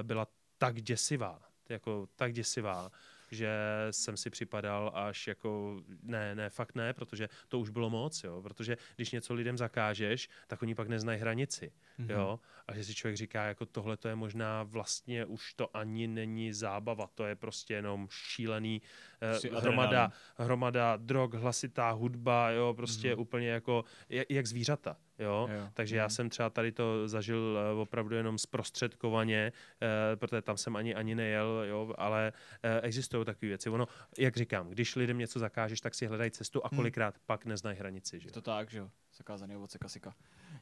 byla 0.01 0.27
tak 0.57 0.81
děsivá, 0.81 1.41
jako 1.69 2.07
tak 2.15 2.33
děsivá, 2.33 2.91
že 3.31 3.49
jsem 3.91 4.17
si 4.17 4.29
připadal 4.29 4.91
až 4.93 5.27
jako, 5.27 5.81
ne, 6.03 6.35
ne, 6.35 6.49
fakt 6.49 6.75
ne, 6.75 6.93
protože 6.93 7.29
to 7.47 7.59
už 7.59 7.69
bylo 7.69 7.89
moc, 7.89 8.23
jo, 8.23 8.41
protože 8.41 8.77
když 8.95 9.11
něco 9.11 9.33
lidem 9.33 9.57
zakážeš, 9.57 10.29
tak 10.47 10.61
oni 10.61 10.75
pak 10.75 10.87
neznají 10.87 11.19
hranici, 11.19 11.71
mm-hmm. 11.99 12.11
jo, 12.11 12.39
a 12.67 12.75
že 12.75 12.83
si 12.83 12.95
člověk 12.95 13.17
říká, 13.17 13.45
jako 13.45 13.65
tohle 13.65 13.97
to 13.97 14.07
je 14.07 14.15
možná 14.15 14.63
vlastně 14.63 15.25
už 15.25 15.53
to 15.53 15.77
ani 15.77 16.07
není 16.07 16.53
zábava, 16.53 17.09
to 17.15 17.25
je 17.25 17.35
prostě 17.35 17.73
jenom 17.73 18.07
šílený 18.11 18.81
eh, 19.21 19.59
hromada, 19.59 20.11
hromada 20.37 20.97
drog, 20.97 21.33
hlasitá 21.33 21.91
hudba, 21.91 22.49
jo, 22.49 22.73
prostě 22.73 23.15
mm-hmm. 23.15 23.19
úplně 23.19 23.47
jako, 23.47 23.83
jak, 24.09 24.31
jak 24.31 24.47
zvířata, 24.47 24.97
Jo? 25.19 25.49
jo. 25.51 25.69
Takže 25.73 25.97
já 25.97 26.05
mhm. 26.05 26.09
jsem 26.09 26.29
třeba 26.29 26.49
tady 26.49 26.71
to 26.71 27.07
zažil 27.07 27.57
uh, 27.73 27.79
opravdu 27.79 28.15
jenom 28.15 28.37
zprostředkovaně, 28.37 29.51
uh, 29.81 30.19
protože 30.19 30.41
tam 30.41 30.57
jsem 30.57 30.75
ani 30.75 30.95
ani 30.95 31.15
nejel, 31.15 31.63
jo? 31.67 31.93
ale 31.97 32.33
uh, 32.35 32.71
existují 32.81 33.25
takové 33.25 33.47
věci. 33.47 33.69
Ono, 33.69 33.87
jak 34.17 34.37
říkám, 34.37 34.69
když 34.69 34.95
lidem 34.95 35.17
něco 35.17 35.39
zakážeš, 35.39 35.81
tak 35.81 35.95
si 35.95 36.05
hledají 36.05 36.31
cestu 36.31 36.65
a 36.65 36.69
mhm. 36.71 36.75
kolikrát 36.75 37.15
hmm. 37.15 37.23
pak 37.25 37.45
neznají 37.45 37.77
hranici. 37.77 38.19
Že? 38.19 38.27
Je 38.27 38.31
to 38.31 38.41
tak, 38.41 38.69
že 38.69 38.79
jo, 38.79 38.91
zakázaný 39.17 39.55
ovoce 39.55 39.77
kasika. 39.77 40.15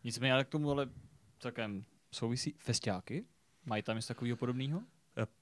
Nicméně 0.03 0.34
ale 0.34 0.45
k 0.45 0.49
tomu 0.49 0.71
ale 0.71 0.89
celkem 1.39 1.84
souvisí 2.11 2.55
festiáky? 2.57 3.25
Mají 3.65 3.84
tam 3.84 3.95
něco 3.95 4.07
takového 4.07 4.38
podobného? 4.38 4.84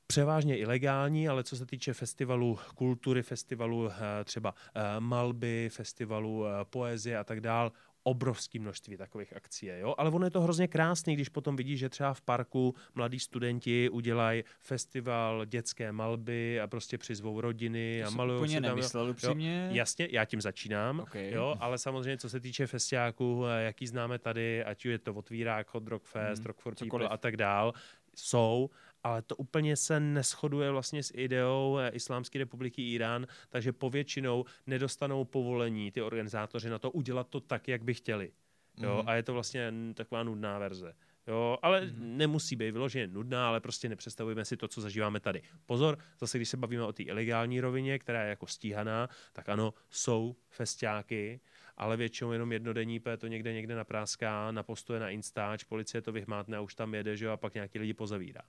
převážně 0.08 0.58
ilegální, 0.58 1.28
ale 1.28 1.44
co 1.44 1.58
se 1.58 1.66
týče 1.66 1.94
festivalu 1.94 2.60
kultury, 2.76 3.24
festivalu 3.24 3.90
třeba 4.24 4.54
malby, 5.00 5.70
festivalu 5.72 6.46
poezie 6.64 7.18
a 7.18 7.24
tak 7.24 7.42
dál, 7.42 7.72
obrovské 8.04 8.60
množství 8.60 8.98
takových 8.98 9.36
akcí, 9.36 9.66
jo? 9.66 9.96
ale 9.98 10.10
ono 10.10 10.26
je 10.26 10.32
to 10.32 10.42
hrozně 10.42 10.68
krásný, 10.68 11.16
když 11.16 11.30
potom 11.30 11.56
vidíš, 11.56 11.80
že 11.80 11.90
třeba 11.90 12.14
v 12.14 12.22
parku 12.22 12.76
mladí 12.96 13.20
studenti 13.20 13.90
udělají 13.90 14.44
festival 14.60 15.46
dětské 15.46 15.92
malby 15.92 16.62
a 16.62 16.68
prostě 16.68 16.98
přizvou 16.98 17.42
rodiny 17.42 18.02
to 18.04 18.08
a 18.08 18.12
malují 18.12 18.40
úplně. 18.40 18.62
Nemyslel, 18.62 19.10
upřímně. 19.10 19.66
Jo, 19.70 19.76
jasně, 19.76 20.08
já 20.12 20.26
tím 20.26 20.42
začínám, 20.42 21.00
okay. 21.00 21.32
jo, 21.32 21.56
ale 21.60 21.78
samozřejmě 21.78 22.18
co 22.18 22.30
se 22.30 22.40
týče 22.40 22.68
festiáků, 22.68 23.46
eh, 23.46 23.64
jaký 23.64 23.88
známe 23.88 24.20
tady, 24.20 24.64
ať 24.64 24.86
je 24.86 25.00
to 25.00 25.14
Otvírák, 25.14 25.74
Hot 25.74 25.88
Rock 25.88 26.04
Fest, 26.04 26.40
hmm, 26.40 26.46
Rock 26.46 26.60
for 26.60 26.76
People 26.76 27.08
a 27.08 27.18
tak 27.18 27.38
dál, 27.38 27.74
jsou 28.16 28.70
ale 29.04 29.22
to 29.22 29.36
úplně 29.36 29.76
se 29.76 30.00
neschoduje 30.00 30.72
vlastně 30.72 31.04
s 31.04 31.14
ideou 31.16 31.78
eh, 31.78 31.90
Islámské 31.90 32.40
republiky 32.40 32.94
Irán, 32.94 33.28
takže 33.50 33.74
povětšinou 33.74 34.46
nedostanou 34.68 35.26
povolení 35.26 35.92
ty 35.92 36.02
organizátoři 36.02 36.70
na 36.70 36.80
to 36.80 36.92
udělat 36.92 37.28
to 37.28 37.40
tak, 37.40 37.68
jak 37.68 37.84
by 37.84 37.94
chtěli. 37.94 38.32
Jo? 38.78 39.00
Mm. 39.02 39.10
A 39.10 39.16
je 39.16 39.24
to 39.24 39.34
vlastně 39.34 39.74
taková 39.94 40.24
nudná 40.24 40.60
verze. 40.60 40.94
Jo, 41.28 41.58
ale 41.62 41.82
mm. 41.82 42.18
nemusí 42.18 42.56
být 42.56 42.72
vyloženě 42.72 43.08
nudná, 43.08 43.48
ale 43.48 43.60
prostě 43.60 43.90
nepředstavujeme 43.90 44.46
si 44.46 44.58
to, 44.58 44.68
co 44.68 44.82
zažíváme 44.82 45.20
tady. 45.20 45.42
Pozor, 45.66 45.98
zase 46.20 46.38
když 46.38 46.50
se 46.50 46.58
bavíme 46.58 46.84
o 46.84 46.94
té 46.94 47.04
ilegální 47.04 47.62
rovině, 47.62 48.00
která 48.00 48.24
je 48.24 48.30
jako 48.30 48.48
stíhaná, 48.48 49.10
tak 49.34 49.50
ano, 49.50 49.74
jsou 49.90 50.36
festiáky, 50.50 51.40
ale 51.78 51.98
většinou 51.98 52.32
jenom 52.32 52.52
jednodenní 52.52 53.00
P 53.00 53.18
to 53.18 53.28
někde 53.28 53.54
někde 53.54 53.76
napráská, 53.76 54.52
napostuje 54.52 55.00
na 55.00 55.10
Instač, 55.10 55.64
policie 55.64 56.02
to 56.02 56.12
vyhmátne 56.12 56.58
a 56.58 56.62
už 56.62 56.76
tam 56.76 56.94
jede, 56.94 57.18
že 57.18 57.26
jo, 57.26 57.32
a 57.32 57.38
pak 57.38 57.54
nějaký 57.54 57.80
lidi 57.80 57.94
pozavírá. 57.94 58.42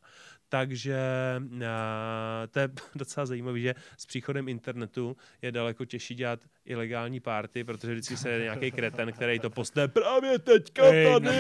Takže 0.49 1.01
uh, 1.41 1.61
to 2.51 2.59
je 2.59 2.69
docela 2.95 3.27
zajímavé, 3.27 3.61
že 3.61 3.75
s 3.97 4.07
příchodem 4.07 4.49
internetu 4.49 5.17
je 5.43 5.53
daleko 5.53 5.85
těžší 5.85 6.15
dělat 6.15 6.41
ilegální 6.65 7.21
party, 7.21 7.65
protože 7.65 7.93
vždycky 7.93 8.17
se 8.17 8.31
je 8.31 8.43
nějaký 8.43 8.71
kreten, 8.71 9.13
který 9.13 9.39
to 9.39 9.51
postne 9.51 9.89
právě 9.89 10.39
teďka 10.39 10.83
tady. 10.83 11.37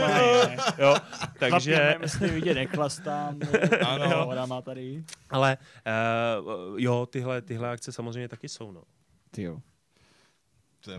jo, 0.78 0.96
takže... 1.38 1.96
Chlapně, 1.98 2.28
vidět, 2.28 2.54
nechlastám. 2.54 3.40
ano. 3.86 4.26
Voda 4.26 4.46
má 4.46 4.62
tady. 4.62 5.04
Ale 5.30 5.58
uh, 5.58 6.80
jo, 6.80 7.06
tyhle, 7.06 7.42
tyhle 7.42 7.70
akce 7.70 7.92
samozřejmě 7.92 8.28
taky 8.28 8.48
jsou, 8.48 8.72
no. 8.72 8.82
Ty 9.30 9.42
jo. 9.42 9.60
To 10.80 10.90
je 10.90 10.98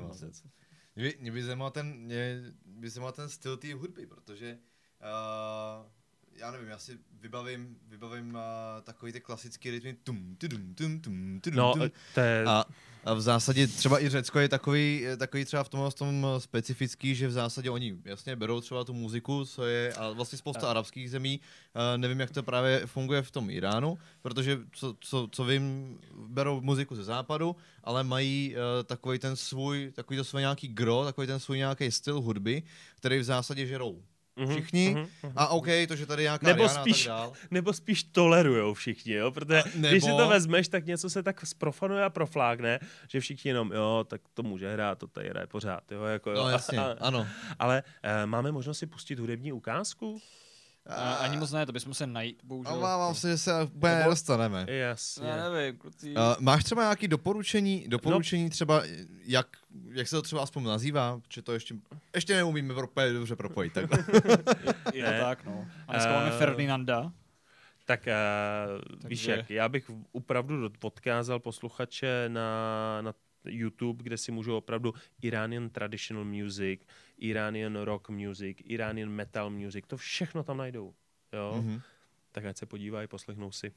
mě, 0.95 1.13
mě 1.19 1.31
by 1.31 1.43
zajímal 1.43 1.71
ten, 1.71 1.93
mě 1.93 2.41
by 2.65 2.89
zajímal 2.89 3.11
ten 3.11 3.29
styl 3.29 3.57
té 3.57 3.73
hudby, 3.73 4.07
protože 4.07 4.59
uh, 5.01 5.91
já 6.35 6.51
nevím, 6.51 6.67
já 6.67 6.77
si 6.77 6.99
vybavím, 7.21 7.77
vybavím 7.89 8.35
uh, 8.35 8.41
takový 8.83 9.11
ty 9.11 9.21
klasický 9.21 9.71
rytmy 9.71 9.93
tum, 9.93 10.35
tudum, 10.35 10.73
tum, 10.75 10.99
tum, 10.99 11.39
tudum, 11.41 11.57
no, 11.57 11.73
to 12.13 12.19
je... 12.19 12.43
a, 12.47 12.65
a 13.03 13.13
v 13.13 13.21
zásadě 13.21 13.67
třeba 13.67 14.03
i 14.03 14.09
Řecko 14.09 14.39
je 14.39 14.49
takový, 14.49 15.05
takový 15.17 15.45
třeba 15.45 15.63
v 15.63 15.69
tom, 15.69 15.89
v 15.89 15.93
tom 15.93 16.27
specifický, 16.37 17.15
že 17.15 17.27
v 17.27 17.31
zásadě 17.31 17.69
oni 17.69 17.97
jasně 18.05 18.35
berou 18.35 18.61
třeba 18.61 18.83
tu 18.83 18.93
muziku, 18.93 19.45
co 19.45 19.65
je, 19.65 19.93
a 19.93 20.09
vlastně 20.09 20.37
spousta 20.37 20.67
a... 20.67 20.69
arabských 20.69 21.11
zemí, 21.11 21.39
uh, 21.39 21.97
nevím, 21.97 22.19
jak 22.19 22.31
to 22.31 22.43
právě 22.43 22.85
funguje 22.85 23.21
v 23.21 23.31
tom 23.31 23.49
Iránu, 23.49 23.97
protože 24.21 24.59
co, 24.71 24.95
co, 24.99 25.27
co 25.31 25.45
vím, 25.45 25.97
berou 26.27 26.61
muziku 26.61 26.95
ze 26.95 27.03
západu, 27.03 27.55
ale 27.83 28.03
mají 28.03 28.55
uh, 28.55 28.83
takový 28.83 29.19
ten 29.19 29.35
svůj, 29.35 29.91
takový 29.95 30.17
to 30.17 30.23
svůj 30.23 30.41
nějaký 30.41 30.67
gro, 30.67 31.03
takový 31.05 31.27
ten 31.27 31.39
svůj 31.39 31.57
nějaký 31.57 31.91
styl 31.91 32.21
hudby, 32.21 32.63
který 32.95 33.19
v 33.19 33.23
zásadě 33.23 33.65
žerou 33.65 34.03
všichni 34.49 34.95
mm-hmm, 34.95 35.31
a 35.35 35.47
OK, 35.47 35.67
to, 35.87 35.95
že 35.95 36.05
tady 36.05 36.23
nějaká 36.23 36.47
nebo 36.47 36.69
spíš, 36.69 37.07
a 37.07 37.09
tak 37.09 37.17
dál. 37.17 37.33
Nebo 37.51 37.73
spíš 37.73 38.03
tolerujou 38.03 38.73
všichni, 38.73 39.13
jo, 39.13 39.31
protože 39.31 39.61
a 39.61 39.65
nebo... 39.75 39.87
když 39.87 40.03
si 40.03 40.09
to 40.09 40.27
vezmeš, 40.27 40.67
tak 40.67 40.85
něco 40.85 41.09
se 41.09 41.23
tak 41.23 41.45
sprofanuje 41.45 42.03
a 42.03 42.09
proflákne, 42.09 42.79
že 43.07 43.19
všichni 43.19 43.49
jenom, 43.49 43.71
jo, 43.71 44.05
tak 44.07 44.21
to 44.33 44.43
může 44.43 44.73
hrát, 44.73 44.97
to 44.99 45.07
tady 45.07 45.29
hraje 45.29 45.47
pořád, 45.47 45.91
jo, 45.91 46.03
jako 46.03 46.31
jo. 46.31 46.43
No 46.43 46.49
jasně, 46.49 46.79
a, 46.79 46.95
ano. 46.99 47.27
Ale 47.59 47.83
uh, 47.83 48.25
máme 48.25 48.51
možnost 48.51 48.77
si 48.77 48.85
pustit 48.85 49.19
hudební 49.19 49.53
ukázku? 49.53 50.21
A, 50.85 51.13
ani 51.13 51.37
moc 51.37 51.51
ne, 51.51 51.65
to 51.65 51.71
bychom 51.71 51.93
se 51.93 52.07
najít, 52.07 52.39
bohužel. 52.43 52.85
A 52.85 52.97
mám 52.97 53.15
si, 53.15 53.27
že 53.27 53.37
se 53.37 53.63
úplně 53.63 53.93
Nebo... 53.93 54.03
nedostaneme. 54.03 54.65
Jasně. 54.69 55.27
Já 55.27 55.49
nevím, 55.49 55.77
kluci. 55.77 56.11
Uh, 56.11 56.35
máš 56.39 56.63
třeba 56.63 56.81
nějaký 56.81 57.07
doporučení, 57.07 57.85
doporučení 57.87 58.43
no. 58.43 58.49
třeba, 58.49 58.83
jak, 59.25 59.47
jak 59.91 60.07
se 60.07 60.15
to 60.15 60.21
třeba 60.21 60.43
aspoň 60.43 60.63
nazývá, 60.63 61.21
že 61.29 61.41
to 61.41 61.53
ještě, 61.53 61.75
ještě 62.15 62.35
neumíme 62.35 62.73
propojit, 62.73 63.13
dobře 63.13 63.35
propojit. 63.35 63.73
Tak. 63.73 63.85
je 64.93 65.03
to 65.03 65.11
tak, 65.19 65.45
no. 65.45 65.67
A 65.87 65.91
dneska 65.91 66.11
uh, 66.11 66.17
máme 66.17 66.37
Ferdinanda. 66.37 67.11
Tak, 67.85 68.07
uh, 68.07 68.81
Takže... 68.91 69.07
víš 69.07 69.25
jak, 69.25 69.49
já 69.49 69.69
bych 69.69 69.91
opravdu 70.11 70.69
podkázal 70.79 71.39
posluchače 71.39 72.25
na, 72.27 73.01
na 73.01 73.13
YouTube, 73.45 74.03
kde 74.03 74.17
si 74.17 74.31
můžou 74.31 74.57
opravdu 74.57 74.93
Iranian 75.21 75.69
Traditional 75.69 76.25
Music, 76.25 76.81
Iranian 77.17 77.75
Rock 77.75 78.09
Music, 78.09 78.57
Iranian 78.63 79.09
Metal 79.09 79.49
Music, 79.49 79.85
to 79.87 79.97
všechno 79.97 80.43
tam 80.43 80.57
najdou. 80.57 80.93
Jo? 81.33 81.53
Mm-hmm. 81.57 81.81
tak 82.31 82.45
ať 82.45 82.57
se 82.57 82.65
podívají, 82.65 83.07
poslechnou 83.07 83.51
si. 83.51 83.71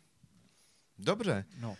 Dobře. 0.99 1.45
No. 1.61 1.77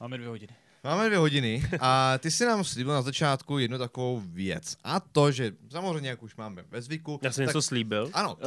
Máme 0.00 0.16
dvě 0.16 0.28
hodiny. 0.28 0.52
Máme 0.84 1.06
dvě 1.06 1.18
hodiny 1.18 1.62
a 1.80 2.18
ty 2.18 2.30
si 2.30 2.44
nám 2.44 2.64
slíbil 2.64 2.92
na 2.92 3.02
začátku 3.02 3.58
jednu 3.58 3.78
takovou 3.78 4.22
věc. 4.26 4.76
A 4.84 5.00
to, 5.00 5.32
že 5.32 5.52
samozřejmě, 5.70 6.08
jak 6.08 6.22
už 6.22 6.36
máme 6.36 6.64
ve 6.68 6.82
zvyku. 6.82 7.20
Já 7.22 7.32
jsem 7.32 7.46
tak, 7.46 7.48
něco 7.48 7.62
slíbil. 7.62 8.10
Ano. 8.12 8.34
Uh, 8.34 8.40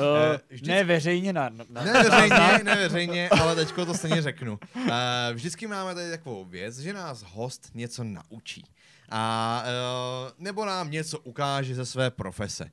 vždycky- 0.50 0.68
ne 0.68 0.84
veřejně 0.84 1.34
na... 1.34 1.50
na, 1.50 1.66
na 1.70 1.84
Neveřejně, 1.84 2.64
neveřejně, 2.64 3.30
ale 3.30 3.56
teďko 3.56 3.86
to 3.86 3.94
stejně 3.94 4.22
řeknu. 4.22 4.60
Uh, 4.76 4.92
vždycky 5.34 5.68
máme 5.68 5.96
tady 5.96 6.10
takovou 6.10 6.46
věc, 6.46 6.80
že 6.80 6.94
nás 6.94 7.24
host 7.24 7.70
něco 7.74 8.04
naučí. 8.04 8.64
A 9.12 9.64
uh, 9.64 10.32
nebo 10.38 10.66
nám 10.66 10.92
něco 10.92 11.20
ukáže 11.20 11.76
ze 11.76 11.86
své 11.86 12.12
profese. 12.12 12.64
Uh, 12.64 12.70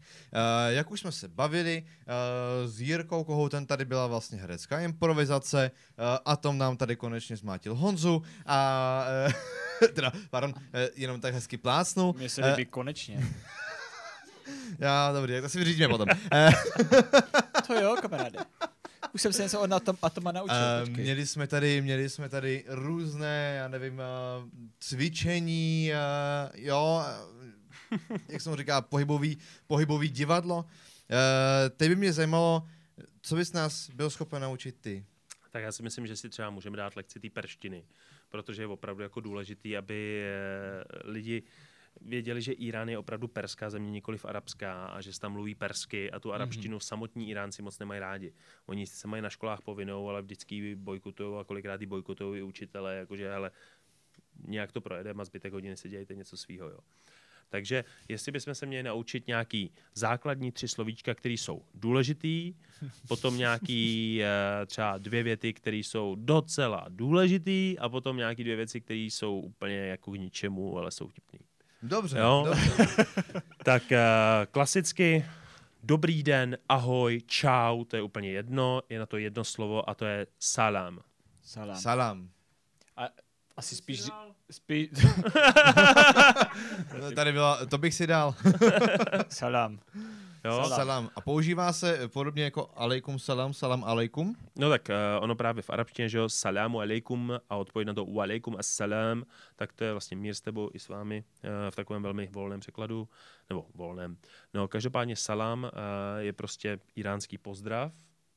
jak 0.69 0.91
už 0.91 1.01
jsme 1.01 1.13
se 1.13 1.29
bavili 1.29 1.83
uh, 1.83 2.71
s 2.71 2.81
Jirkou 2.81 3.25
Kohoutem, 3.25 3.67
tady 3.67 3.85
byla 3.85 4.07
vlastně 4.07 4.39
herecká 4.39 4.81
improvizace, 4.81 5.71
uh, 5.99 6.05
Atom 6.25 6.59
nám 6.59 6.77
tady 6.77 6.97
konečně 6.97 7.37
zmátil 7.37 7.75
Honzu 7.75 8.23
a 8.47 9.05
uh, 9.27 9.89
teda, 9.95 10.13
pardon, 10.31 10.55
uh, 10.57 10.63
jenom 10.97 11.21
tak 11.21 11.35
hezky 11.35 11.57
plácnul. 11.57 12.15
Mně 12.19 12.29
se 12.29 12.47
líbí 12.47 12.65
konečně. 12.65 13.29
Já, 14.79 15.13
dobrý, 15.13 15.33
tak 15.33 15.43
to 15.43 15.49
si 15.49 15.59
vyřídíme 15.59 15.89
potom. 15.89 16.09
Uh, 16.33 16.53
To 17.67 17.75
jo, 17.75 17.97
kamaráde. 18.01 18.39
Už 19.19 19.23
jsem 19.23 19.33
se 19.33 19.43
něco 19.43 19.61
od 19.61 19.73
Atom, 19.73 19.97
Atoma 20.03 20.33
naučil. 20.33 20.57
Uh, 20.57 20.87
počkej. 20.87 21.05
měli 21.05 21.27
jsme 21.27 21.47
tady, 21.47 21.83
měli 21.83 22.09
jsme 22.11 22.29
tady 22.29 22.65
různé, 22.69 23.55
já 23.59 23.69
nevím, 23.69 23.95
uh, 23.95 24.49
cvičení, 24.81 25.91
uh, 25.93 26.61
jo, 26.61 27.03
uh, 27.91 28.17
jak 28.29 28.43
jsem 28.43 28.57
říká, 28.57 28.81
pohybový, 28.81 29.39
pohybový 29.67 30.09
divadlo. 30.09 30.57
Uh, 30.59 30.67
teď 31.77 31.89
by 31.89 31.97
mě 31.97 32.13
zajímalo, 32.13 32.69
co 33.23 33.37
bys 33.37 33.53
nás 33.53 33.91
byl 33.91 34.11
schopen 34.11 34.43
naučit 34.43 34.77
ty? 34.81 35.05
Tak 35.51 35.63
já 35.63 35.73
si 35.73 35.83
myslím, 35.83 36.07
že 36.07 36.17
si 36.17 36.29
třeba 36.29 36.51
můžeme 36.51 36.77
dát 36.77 36.97
lekci 36.97 37.21
té 37.21 37.31
perštiny, 37.31 37.85
protože 38.29 38.63
je 38.63 38.67
opravdu 38.67 39.03
jako 39.03 39.21
důležitý, 39.21 39.77
aby 39.77 40.25
lidi 41.05 41.43
věděli, 42.01 42.43
že 42.43 42.53
Irán 42.53 42.89
je 42.89 42.99
opravdu 42.99 43.29
perská 43.29 43.71
země, 43.71 43.91
nikoliv 43.91 44.25
arabská 44.25 44.87
a 44.87 45.01
že 45.01 45.13
se 45.13 45.21
tam 45.21 45.33
mluví 45.33 45.55
persky 45.55 46.11
a 46.11 46.21
tu 46.21 46.33
arabštinu 46.33 46.79
mm-hmm. 46.79 46.87
samotní 46.87 47.31
Iránci 47.31 47.63
moc 47.63 47.79
nemají 47.79 48.01
rádi. 48.01 48.33
Oni 48.67 48.87
se 48.87 49.09
mají 49.09 49.23
na 49.23 49.31
školách 49.31 49.61
povinnou, 49.61 50.09
ale 50.09 50.23
vždycky 50.23 50.55
ji 50.55 50.75
bojkotují 50.75 51.41
a 51.41 51.45
kolikrát 51.45 51.81
ji 51.81 51.87
bojkotují 51.87 52.41
i 52.41 52.43
učitele, 52.43 52.97
jakože 52.97 53.31
hele, 53.31 53.51
nějak 54.47 54.73
to 54.73 54.81
projedeme 54.81 55.23
a 55.23 55.25
zbytek 55.25 55.53
hodiny 55.53 55.77
si 55.77 55.89
dějte 55.89 56.15
něco 56.15 56.37
svýho, 56.37 56.69
jo. 56.69 56.79
Takže 57.49 57.85
jestli 58.09 58.33
bychom 58.33 58.55
se 58.55 58.67
měli 58.67 58.83
naučit 58.83 59.27
nějaký 59.27 59.73
základní 59.95 60.53
tři 60.53 60.69
slovíčka, 60.69 61.15
které 61.15 61.35
jsou 61.35 61.63
důležitý, 61.75 62.55
potom 63.09 63.39
nějaký 63.39 64.21
eh, 64.23 64.67
třeba 64.67 64.99
dvě 64.99 65.23
věty, 65.23 65.53
které 65.53 65.77
jsou 65.77 66.17
docela 66.19 66.87
důležitý 66.89 67.79
a 67.79 67.89
potom 67.89 68.17
nějaký 68.17 68.45
dvě 68.45 68.57
věci, 68.57 68.81
které 68.81 69.01
jsou 69.01 69.41
úplně 69.41 69.77
jako 69.77 70.11
k 70.11 70.19
ničemu, 70.19 70.79
ale 70.79 70.91
jsou 70.91 71.09
vtipný. 71.09 71.39
Dobře, 71.83 72.19
Jo. 72.19 72.45
dobře. 72.47 73.07
Tak 73.65 73.93
eh, 73.93 74.07
klasicky 74.51 75.25
dobrý 75.83 76.23
den, 76.23 76.59
ahoj, 76.69 77.23
čau, 77.27 77.85
to 77.85 77.97
je 77.97 78.03
úplně 78.03 78.31
jedno, 78.31 78.83
je 78.89 78.99
na 78.99 79.07
to 79.07 79.17
jedno 79.17 79.45
slovo 79.45 79.91
a 79.91 79.95
to 79.95 80.05
je 80.07 80.27
salam. 80.39 81.01
Salám. 81.45 81.77
Salam. 81.77 82.29
A, 82.97 83.09
asi 83.57 83.77
spíš... 83.77 84.03
Spíš... 84.51 84.89
Tady 87.15 87.33
byla, 87.33 87.67
to 87.67 87.79
bych 87.79 87.95
si 87.95 88.07
dal. 88.07 88.35
Salám. 89.29 89.79
Jo? 90.49 90.55
Salam. 90.55 90.79
Salam. 90.79 91.11
A 91.17 91.21
používá 91.21 91.73
se 91.73 92.09
podobně 92.09 92.45
jako 92.45 92.71
alejkum 92.75 93.19
salam, 93.19 93.53
salam 93.55 93.85
alejkum? 93.85 94.37
No 94.57 94.69
tak 94.69 94.89
uh, 94.89 95.25
ono 95.25 95.35
právě 95.37 95.63
v 95.63 95.71
arabštině, 95.71 96.09
že 96.09 96.19
jo, 96.19 96.29
salamu 96.29 96.81
alejkum 96.81 97.33
a 97.51 97.57
odpověď 97.57 97.87
na 97.87 97.95
to 97.95 98.05
u 98.05 98.21
alejkum 98.21 98.57
assalam, 98.59 99.25
tak 99.57 99.73
to 99.73 99.85
je 99.85 99.93
vlastně 99.93 100.17
mír 100.17 100.35
s 100.35 100.41
tebou 100.41 100.71
i 100.75 100.79
s 100.79 100.89
vámi 100.89 101.25
uh, 101.45 101.51
v 101.71 101.77
takovém 101.77 102.03
velmi 102.03 102.29
volném 102.33 102.61
překladu, 102.61 103.09
nebo 103.49 103.67
volném. 103.75 104.17
No 104.55 104.69
každopádně 104.69 105.17
salam 105.17 105.65
uh, 105.65 105.71
je 106.19 106.33
prostě 106.33 106.79
iránský 106.97 107.39
pozdrav, 107.39 107.93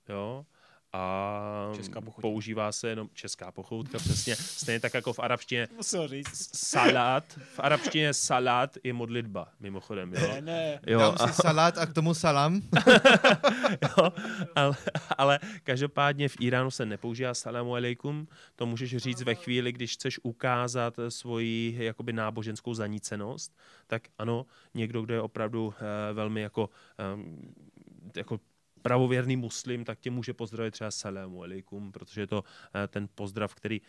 jo, 0.09 0.45
a 0.93 1.71
Česká 1.75 2.01
používá 2.01 2.71
se 2.71 2.89
jenom 2.89 3.09
česká 3.13 3.51
pochoutka, 3.51 3.97
přesně, 3.97 4.35
stejně 4.35 4.79
tak 4.79 4.93
jako 4.93 5.13
v 5.13 5.19
arabštině 5.19 5.67
Musel 5.77 6.07
říct. 6.07 6.57
salat, 6.57 7.23
v 7.55 7.59
arabštině 7.59 8.13
salat 8.13 8.77
je 8.83 8.93
modlitba, 8.93 9.47
mimochodem, 9.59 10.13
jo. 10.13 10.27
Ne, 10.27 10.41
ne. 10.41 10.79
Jo, 10.87 10.99
Dám 10.99 11.15
a- 11.19 11.27
si 11.27 11.33
salát 11.41 11.77
a 11.77 11.85
k 11.85 11.93
tomu 11.93 12.13
salam. 12.13 12.61
jo, 13.97 14.11
ale, 14.55 14.75
ale 15.17 15.39
každopádně 15.63 16.29
v 16.29 16.35
Iránu 16.39 16.71
se 16.71 16.85
nepoužívá 16.85 17.33
salamu 17.33 17.75
alaikum, 17.75 18.27
to 18.55 18.65
můžeš 18.65 18.97
říct 18.97 19.21
ve 19.21 19.35
chvíli, 19.35 19.71
když 19.71 19.93
chceš 19.93 20.19
ukázat 20.23 20.93
svoji 21.09 21.75
jakoby 21.79 22.13
náboženskou 22.13 22.73
zanícenost, 22.73 23.57
tak 23.87 24.01
ano, 24.17 24.45
někdo, 24.73 25.01
kdo 25.01 25.13
je 25.13 25.21
opravdu 25.21 25.65
uh, 25.67 25.73
velmi 26.13 26.41
jako, 26.41 26.69
um, 27.15 27.53
jako 28.15 28.39
pravověrný 28.81 29.35
muslim, 29.37 29.85
tak 29.85 29.99
tě 29.99 30.11
může 30.11 30.33
pozdravit 30.33 30.71
třeba 30.71 30.91
salamu 30.91 31.43
alaikum, 31.43 31.91
protože 31.91 32.21
je 32.21 32.27
to 32.27 32.41
uh, 32.41 32.47
ten 32.87 33.07
pozdrav, 33.15 33.55
který 33.55 33.81
uh, 33.81 33.85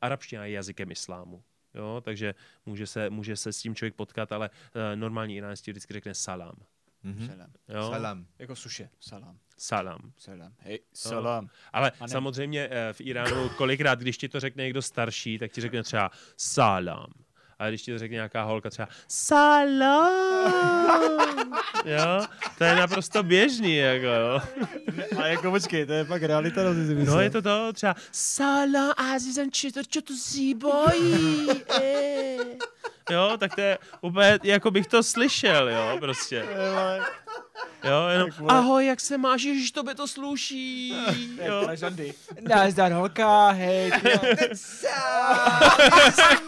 arabština 0.00 0.44
je 0.44 0.52
jazykem 0.52 0.90
islámu. 0.90 1.42
Jo, 1.74 2.00
takže 2.04 2.34
může 2.66 2.86
se, 2.86 3.10
může 3.10 3.36
se 3.36 3.52
s 3.52 3.58
tím 3.58 3.74
člověk 3.74 3.94
potkat, 3.94 4.32
ale 4.32 4.50
uh, 4.50 4.82
normální 4.94 5.36
iránský 5.36 5.70
vždycky 5.70 5.92
řekne 5.92 6.14
salam. 6.14 6.54
Mhm. 7.02 7.26
Salám. 7.26 7.50
Jo? 7.68 7.90
Salam. 7.90 8.26
Jako 8.38 8.56
suše. 8.56 8.90
Salám. 9.00 9.38
Salam. 9.58 10.12
Salám. 10.18 10.52
Hej, 10.58 10.80
salám. 10.94 11.48
Ale 11.72 11.90
A 12.00 12.04
ne- 12.04 12.08
samozřejmě 12.08 12.68
eh, 12.70 12.92
v 12.92 13.00
Iránu 13.00 13.48
kolikrát, 13.48 13.98
když 13.98 14.18
ti 14.18 14.28
to 14.28 14.40
řekne 14.40 14.62
někdo 14.64 14.82
starší, 14.82 15.38
tak 15.38 15.52
ti 15.52 15.60
řekne 15.60 15.82
třeba 15.82 16.10
salam. 16.36 17.06
A 17.58 17.68
když 17.68 17.82
ti 17.82 17.92
to 17.92 17.98
řekne 17.98 18.14
nějaká 18.14 18.42
holka 18.42 18.70
třeba 18.70 18.88
salam. 19.08 20.12
jo, 21.84 22.26
to 22.58 22.64
je 22.64 22.76
naprosto 22.76 23.22
běžný, 23.22 23.76
jako 23.76 24.06
jo. 24.06 24.40
A 25.22 25.26
jako 25.26 25.50
počkej, 25.50 25.86
to 25.86 25.92
je 25.92 26.04
pak 26.04 26.22
realita, 26.22 26.62
no 26.62 26.74
si 26.74 26.94
No 26.94 27.20
je 27.20 27.30
to 27.30 27.42
to 27.42 27.72
třeba 27.72 27.94
salam, 28.12 28.92
či 29.50 29.72
to, 29.72 29.84
čo 29.84 30.02
to 30.02 30.14
si 30.14 30.54
bojí. 30.54 31.48
eh." 31.82 32.58
Jo, 33.10 33.36
tak 33.38 33.54
to 33.54 33.60
je 33.60 33.78
úplně, 34.00 34.38
jako 34.42 34.70
bych 34.70 34.86
to 34.86 35.02
slyšel, 35.02 35.68
jo, 35.68 35.96
prostě. 36.00 36.46
Jo, 37.84 38.08
jenom, 38.12 38.30
ahoj, 38.48 38.86
jak 38.86 39.00
se 39.00 39.18
máš, 39.18 39.42
ježiš, 39.42 39.70
tobě 39.70 39.94
to 39.94 40.08
sluší. 40.08 40.94
Jo. 41.44 41.68
Žandy. 41.74 42.14
Nazdar 42.48 42.92
holka, 42.92 43.48
hej. 43.48 43.90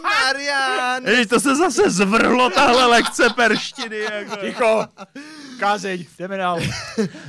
Marian! 0.03 1.07
Ježiš, 1.07 1.27
to 1.27 1.39
se 1.39 1.55
zase 1.55 1.89
zvrhlo, 1.89 2.49
tahle 2.49 2.85
lekce 2.85 3.29
perštiny. 3.29 3.99
Jako. 3.99 4.35
Ticho. 4.35 4.85
Kázeň, 5.59 6.05
jdeme 6.19 6.37
dál. 6.37 6.59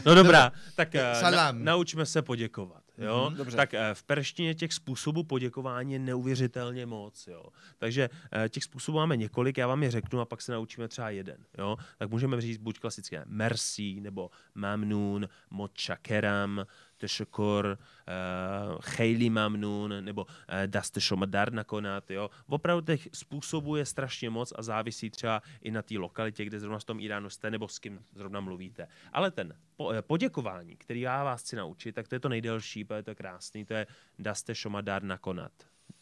No 0.05 0.14
dobrá, 0.14 0.52
tak 0.74 0.94
eh, 0.94 1.30
na, 1.30 1.52
naučme 1.52 2.06
se 2.06 2.22
poděkovat. 2.22 2.82
Jo? 2.98 3.26
Mhm, 3.28 3.36
dobře. 3.36 3.56
Tak 3.56 3.74
eh, 3.74 3.94
v 3.94 4.02
perštině 4.02 4.54
těch 4.54 4.72
způsobů 4.72 5.24
poděkování 5.24 5.92
je 5.92 5.98
neuvěřitelně 5.98 6.86
moc. 6.86 7.26
Jo? 7.26 7.44
Takže 7.78 8.10
eh, 8.32 8.48
těch 8.48 8.64
způsobů 8.64 8.98
máme 8.98 9.16
několik, 9.16 9.58
já 9.58 9.66
vám 9.66 9.82
je 9.82 9.90
řeknu 9.90 10.20
a 10.20 10.24
pak 10.24 10.42
se 10.42 10.52
naučíme 10.52 10.88
třeba 10.88 11.10
jeden. 11.10 11.44
Jo? 11.58 11.76
Tak 11.98 12.10
můžeme 12.10 12.40
říct 12.40 12.58
buď 12.58 12.78
klasické 12.78 13.24
merci, 13.26 14.00
nebo 14.00 14.30
mamnun, 14.54 15.28
mochakeram, 15.50 16.64
uh, 17.06 18.78
chejli 18.80 19.30
mamnun, 19.30 20.04
nebo 20.04 20.24
uh, 20.24 20.30
daste 20.66 21.00
šomadar 21.00 21.52
nakonat. 21.52 22.10
Jo? 22.10 22.30
Opravdu 22.46 22.86
těch 22.86 23.08
způsobů 23.12 23.76
je 23.76 23.86
strašně 23.86 24.30
moc 24.30 24.52
a 24.56 24.62
závisí 24.62 25.10
třeba 25.10 25.42
i 25.60 25.70
na 25.70 25.82
té 25.82 25.98
lokalitě, 25.98 26.44
kde 26.44 26.60
zrovna 26.60 26.78
v 26.78 26.84
tom 26.84 27.00
Iránu 27.00 27.30
jste, 27.30 27.50
nebo 27.50 27.68
s 27.68 27.78
kým 27.78 28.04
zrovna 28.14 28.40
mluvíte. 28.40 28.88
Ale 29.12 29.30
ten 29.30 29.54
po, 29.76 29.90
eh, 29.90 30.02
poděkování, 30.02 30.76
který 30.76 31.00
já 31.00 31.24
vás 31.24 31.42
chci 31.42 31.56
naučit, 31.56 31.92
tak 31.92 32.08
to 32.08 32.14
je 32.14 32.20
to 32.20 32.28
nejdelší, 32.28 32.84
protože 32.84 33.02
to 33.02 33.10
je 33.10 33.14
krásný, 33.14 33.64
to 33.64 33.74
je 33.74 33.86
daste 34.18 34.54
šomadar 34.54 35.02
nakonat. 35.02 35.52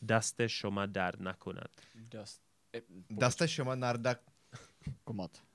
Daste 0.03 0.49
šomadar 0.49 1.21
nakonat. 1.21 1.71
Dust. 1.95 2.43
Eh, 2.77 2.81
Daste 3.11 3.49
šoma 3.49 3.75
narda 3.75 4.17
Komat. 5.05 5.46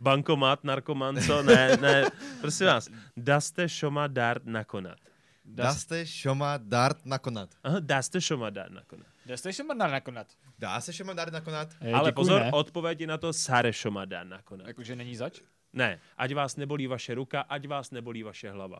Bankomat, 0.00 0.64
narkoman, 0.64 1.16
co? 1.26 1.42
Ne, 1.42 1.76
ne, 1.76 2.04
prosím 2.40 2.66
vás. 2.66 2.88
Daste 3.16 3.68
šomadar 3.68 4.40
nakonat. 4.44 4.98
Daste 5.44 6.06
šoma 6.06 6.58
dart 6.58 7.06
nakonat. 7.06 7.50
Aha, 7.64 7.80
daste 7.80 8.20
šomadar 8.20 8.70
nakonat. 8.70 9.06
Dust 9.30 9.46
ještě 9.46 9.62
má 9.62 9.74
nakonat. 9.74 10.26
Dá 10.58 10.80
se 10.80 10.92
šoma 10.92 11.12
dart 11.12 11.32
nakonat? 11.32 11.68
Hej, 11.80 11.94
Ale 11.94 12.10
děkuju, 12.10 12.14
pozor, 12.14 12.40
ne? 12.40 12.50
odpověď 12.52 13.00
je 13.00 13.06
na 13.06 13.18
to 13.18 13.32
sare 13.32 13.72
šomadar 13.72 14.26
nakonat. 14.26 14.66
Jakože 14.66 14.96
není 14.96 15.16
zač? 15.16 15.40
Ne, 15.72 16.00
ať 16.18 16.34
vás 16.34 16.56
nebolí 16.56 16.86
vaše 16.86 17.14
ruka, 17.14 17.40
ať 17.40 17.66
vás 17.66 17.90
nebolí 17.90 18.22
vaše 18.22 18.50
hlava. 18.50 18.78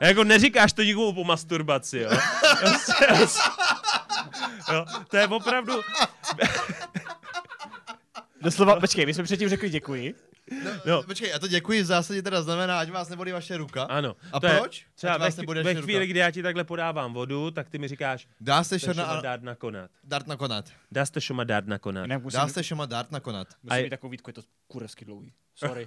jako 0.00 0.24
neříkáš 0.24 0.72
to 0.72 0.82
nikomu 0.82 1.12
po 1.12 1.24
masturbaci, 1.24 1.98
jo? 1.98 2.10
Jo? 4.72 4.84
To 5.08 5.16
je 5.16 5.26
opravdu... 5.28 5.82
Doslova, 8.42 8.80
počkej, 8.80 9.06
my 9.06 9.14
jsme 9.14 9.24
předtím 9.24 9.48
řekli 9.48 9.70
děkuji. 9.70 10.14
No, 10.64 10.70
No. 10.86 11.02
Počkej, 11.02 11.34
a 11.34 11.38
to 11.38 11.48
děkuji 11.48 11.82
v 11.82 11.84
zásadě 11.86 12.22
teda 12.22 12.42
znamená, 12.42 12.78
ať 12.78 12.90
vás 12.90 13.08
nebolí 13.08 13.32
vaše 13.32 13.56
ruka. 13.56 13.82
Ano. 13.82 14.16
A 14.32 14.40
to 14.40 14.46
je 14.46 14.58
proč? 14.58 14.86
Třeba 14.94 15.12
Ať 15.12 15.18
ve, 15.20 15.24
vás 15.26 15.36
nebude 15.36 15.62
ve 15.62 15.74
chvíli, 15.74 15.98
ruka. 15.98 16.10
kdy 16.10 16.18
já 16.20 16.30
ti 16.30 16.42
takhle 16.42 16.64
podávám 16.64 17.12
vodu, 17.14 17.50
tak 17.50 17.68
ty 17.68 17.78
mi 17.78 17.88
říkáš, 17.88 18.28
Dá 18.40 18.64
se 18.64 18.78
šoma 18.78 18.92
šona 18.94 19.20
dát 19.20 19.42
nakonat. 19.42 19.90
dart 20.04 20.26
nakonat. 20.26 20.64
Dá 20.92 21.06
se 21.06 21.12
to 21.12 21.20
šoma 21.20 21.44
dát 21.44 21.66
nakonat. 21.66 22.02
Jinak 22.02 22.22
musím, 22.22 22.40
Dá 22.40 22.48
se 22.48 22.64
šoma 22.64 22.86
dart 22.86 23.10
nakonat. 23.12 23.48
musím 23.62 23.78
A- 23.80 23.82
mít 23.82 23.90
takovou 23.90 24.10
výtku, 24.10 24.30
je 24.30 24.34
to 24.34 24.42
kurevsky 24.66 25.04
dlouhý. 25.04 25.32
Sorry. 25.54 25.86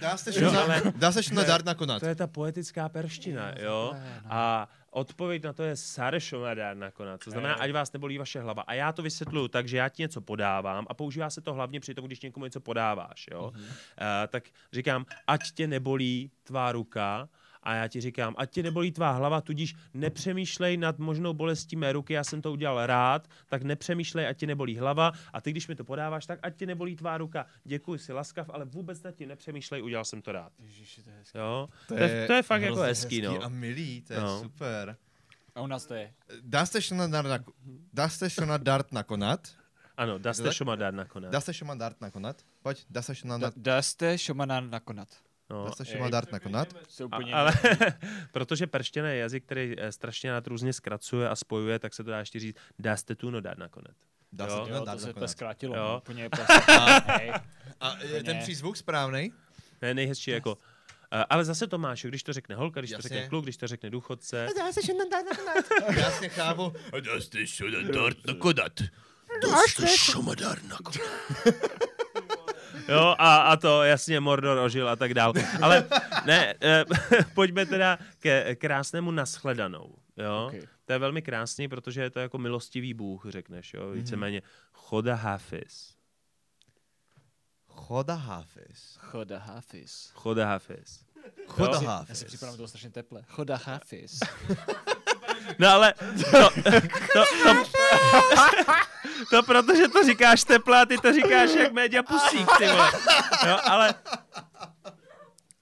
Dá 0.00 0.16
se 0.16 0.30
Jo, 0.30 0.48
šona, 0.50 0.62
ale- 0.62 0.82
dá 0.96 1.12
se 1.12 1.22
šona 1.22 1.42
dart 1.42 1.64
nakonat. 1.64 2.00
To 2.00 2.06
je 2.06 2.14
ta 2.14 2.26
poetická 2.26 2.88
perština, 2.88 3.54
jo? 3.60 3.90
no. 3.94 4.00
A 4.28 4.68
odpověď 4.92 5.42
na 5.44 5.52
to 5.52 5.62
je 5.62 5.76
sare 5.76 6.20
šoma 6.20 6.54
dát 6.54 6.74
nakonat. 6.74 7.24
To 7.24 7.30
znamená, 7.30 7.54
ať 7.54 7.72
vás 7.72 7.92
nebolí 7.92 8.18
vaše 8.18 8.40
hlava. 8.40 8.62
A 8.62 8.74
já 8.74 8.92
to 8.92 9.02
vysvětluju 9.02 9.48
tak, 9.48 9.68
že 9.68 9.76
já 9.76 9.88
ti 9.88 10.02
něco 10.02 10.20
podávám 10.20 10.86
a 10.88 10.94
používá 10.94 11.30
se 11.30 11.40
to 11.40 11.54
hlavně 11.54 11.80
při 11.80 11.94
tom, 11.94 12.06
když 12.06 12.20
někomu 12.20 12.46
něco 12.46 12.60
podáváš, 12.60 13.26
jo? 13.30 13.50
Uh, 13.50 13.60
tak 14.28 14.44
říkám, 14.72 15.06
ať 15.26 15.52
tě 15.52 15.66
nebolí 15.66 16.30
tvá 16.44 16.72
ruka, 16.72 17.28
a 17.62 17.74
já 17.74 17.88
ti 17.88 18.00
říkám, 18.00 18.34
ať 18.38 18.50
tě 18.50 18.62
nebolí 18.62 18.92
tvá 18.92 19.10
hlava, 19.10 19.40
tudíž 19.40 19.74
nepřemýšlej 19.94 20.76
nad 20.76 20.98
možnou 20.98 21.32
bolestí 21.34 21.76
mé 21.76 21.92
ruky, 21.92 22.12
já 22.12 22.24
jsem 22.24 22.42
to 22.42 22.52
udělal 22.52 22.86
rád, 22.86 23.28
tak 23.48 23.62
nepřemýšlej, 23.62 24.26
ať 24.28 24.36
tě 24.36 24.46
nebolí 24.46 24.76
hlava 24.78 25.12
a 25.32 25.40
ty, 25.40 25.50
když 25.50 25.68
mi 25.68 25.74
to 25.74 25.84
podáváš, 25.84 26.26
tak 26.26 26.38
ať 26.42 26.56
tě 26.56 26.66
nebolí 26.66 26.96
tvá 26.96 27.18
ruka. 27.18 27.46
Děkuji, 27.64 27.98
si 27.98 28.12
laskav, 28.12 28.50
ale 28.52 28.64
vůbec 28.64 29.02
nad 29.02 29.14
tím 29.14 29.28
nepřemýšlej, 29.28 29.82
udělal 29.82 30.04
jsem 30.04 30.22
to 30.22 30.32
rád. 30.32 30.52
Ježiši, 30.58 31.02
to 31.02 31.10
je 31.10 31.16
hezký. 31.16 31.38
Jo? 31.38 31.68
To, 31.88 31.94
je, 31.94 32.26
to 32.26 32.32
je 32.32 32.42
fakt 32.42 32.62
jako 32.62 32.74
hrozně 32.74 32.88
hezký, 32.88 33.22
no. 33.22 33.42
A 33.42 33.48
milý, 33.48 34.00
to 34.02 34.12
je 34.12 34.20
No. 34.20 34.40
super. 34.42 34.96
A 35.54 35.60
u 35.60 35.66
nás 35.66 35.86
to 35.86 35.94
je. 35.94 36.12
Dá 36.42 36.66
se 36.66 36.82
šona 36.82 37.06
dart, 37.06 37.44
dá 37.92 38.08
se 38.08 38.30
šona 38.30 38.56
dart 38.56 38.92
nakonat. 38.92 39.48
Ano, 39.96 40.18
dá 40.18 40.34
se 40.34 40.52
šoma 40.52 40.76
dát 40.76 40.94
nakonec. 40.94 41.30
Dá 41.32 41.40
se 41.40 41.54
šoma 41.54 41.74
dart 41.74 42.00
nakonat. 42.00 42.42
Pojď, 42.62 42.84
dá 42.90 43.02
se 43.02 43.14
šona 43.14 43.38
Da, 43.38 43.46
dart, 43.46 43.54
dá 43.58 43.82
jste 43.82 44.18
šomana 44.18 44.60
nakonat. 44.60 45.08
No, 45.52 45.64
dá 45.64 45.72
se 45.72 45.84
šoma 45.84 46.04
ej. 46.04 46.10
dart 46.10 46.32
nakonat. 46.32 46.68
Se 46.88 47.02
a, 47.02 47.06
úplně... 47.06 47.34
ale 47.34 47.52
protože 48.32 48.66
perštěna 48.66 49.08
je 49.08 49.16
jazyk, 49.18 49.44
který 49.44 49.74
eh, 49.78 49.92
strašně 49.92 50.30
rád 50.30 50.46
různě 50.46 50.72
zkracuje 50.72 51.28
a 51.28 51.36
spojuje, 51.36 51.78
tak 51.78 51.94
se 51.94 52.04
to 52.04 52.10
dá 52.10 52.18
ještě 52.18 52.40
říct, 52.40 52.56
dá 52.78 52.96
se 52.96 53.14
tu 53.14 53.30
no 53.30 53.40
dát 53.40 53.58
nakonec. 53.58 53.96
Dá 54.32 54.44
Jo. 54.46 54.50
se 54.50 54.56
jo, 54.72 54.78
šona 54.78 54.92
to 54.92 54.98
se 54.98 55.12
to 55.12 55.28
zkrátilo. 55.28 55.76
Jo. 55.76 55.82
no, 55.82 55.98
Úplně 55.98 56.28
prostě. 56.36 56.72
Hej. 57.06 57.32
A 57.80 57.96
je 58.02 58.22
ten 58.24 58.36
Ne. 58.36 58.42
přízvuk 58.42 58.76
správný? 58.76 59.32
To 59.80 59.86
je 59.86 59.94
nejhezčí 59.94 60.30
jako... 60.30 60.58
eh, 61.12 61.24
ale 61.30 61.44
zase 61.44 61.66
to 61.66 61.78
máš, 61.78 62.04
když 62.04 62.22
to 62.22 62.32
řekne 62.32 62.54
holka, 62.54 62.80
když 62.80 62.90
to 62.90 62.96
Jasně. 62.96 63.08
řekne 63.08 63.28
kluk, 63.28 63.44
když 63.44 63.56
to 63.56 63.66
řekne 63.66 63.90
důchodce. 63.90 64.48
Dá 64.58 64.72
se 64.72 64.82
šona 64.82 65.04
dart 65.10 65.26
nakonat. 65.30 65.96
Já 65.96 66.10
si 66.10 66.28
chápu. 66.28 66.72
Dá 67.00 67.20
se 67.20 67.46
šona 67.46 67.78
dart 67.94 68.26
nakonat. 68.26 68.80
Dá 69.42 69.56
se 69.76 69.88
šona 69.88 70.34
dart 70.34 70.62
nakonat. 70.68 71.02
Jo, 72.88 73.14
a, 73.18 73.36
a 73.36 73.56
to 73.56 73.82
jasně 73.82 74.20
Mordor 74.20 74.58
ožil 74.58 74.88
a 74.88 74.96
tak 74.96 75.14
dál. 75.14 75.32
Ale 75.62 75.88
ne, 76.26 76.54
eh, 76.62 76.84
pojďme 77.34 77.66
teda 77.66 77.98
ke 78.18 78.54
krásnému 78.56 79.10
nashledanou. 79.10 79.94
Jo? 80.16 80.44
Okay. 80.48 80.62
To 80.84 80.92
je 80.92 80.98
velmi 80.98 81.22
krásný, 81.22 81.68
protože 81.68 82.02
je 82.02 82.10
to 82.10 82.20
jako 82.20 82.38
milostivý 82.38 82.94
Bůh, 82.94 83.24
řekneš, 83.28 83.74
jo, 83.74 83.84
Mhm. 83.84 83.92
víceméně 83.94 84.42
choda 84.72 85.14
hafiz. 85.14 85.94
Choda 87.74 88.14
Hafiz. 88.14 88.96
Choda 89.00 89.38
Hafiz. 89.38 90.10
Choda 90.14 90.46
hafiz. 90.46 91.04
Choda 91.46 91.72
Já 91.72 91.78
si 91.78 91.84
Hafiz. 91.86 92.24
připadám, 92.24 92.56
to 92.56 92.68
strašně 92.68 92.90
teple. 92.90 93.22
Choda 93.28 93.56
Hafiz. 93.56 94.20
No 95.58 95.68
ale 95.68 95.94
to, 96.30 96.50
to, 97.12 97.24
to, 97.42 97.54
to, 99.30 99.42
protože 99.42 99.88
to 99.88 100.04
říkáš 100.04 100.44
teple 100.44 100.82
a 100.82 100.86
ty 100.86 100.98
to 100.98 101.12
říkáš 101.12 101.50
jak 101.54 101.72
média 101.72 102.02
pusík, 102.02 102.48
ty 102.58 102.66
vole. 102.66 102.90
Jo, 103.46 103.58
ale 103.64 103.94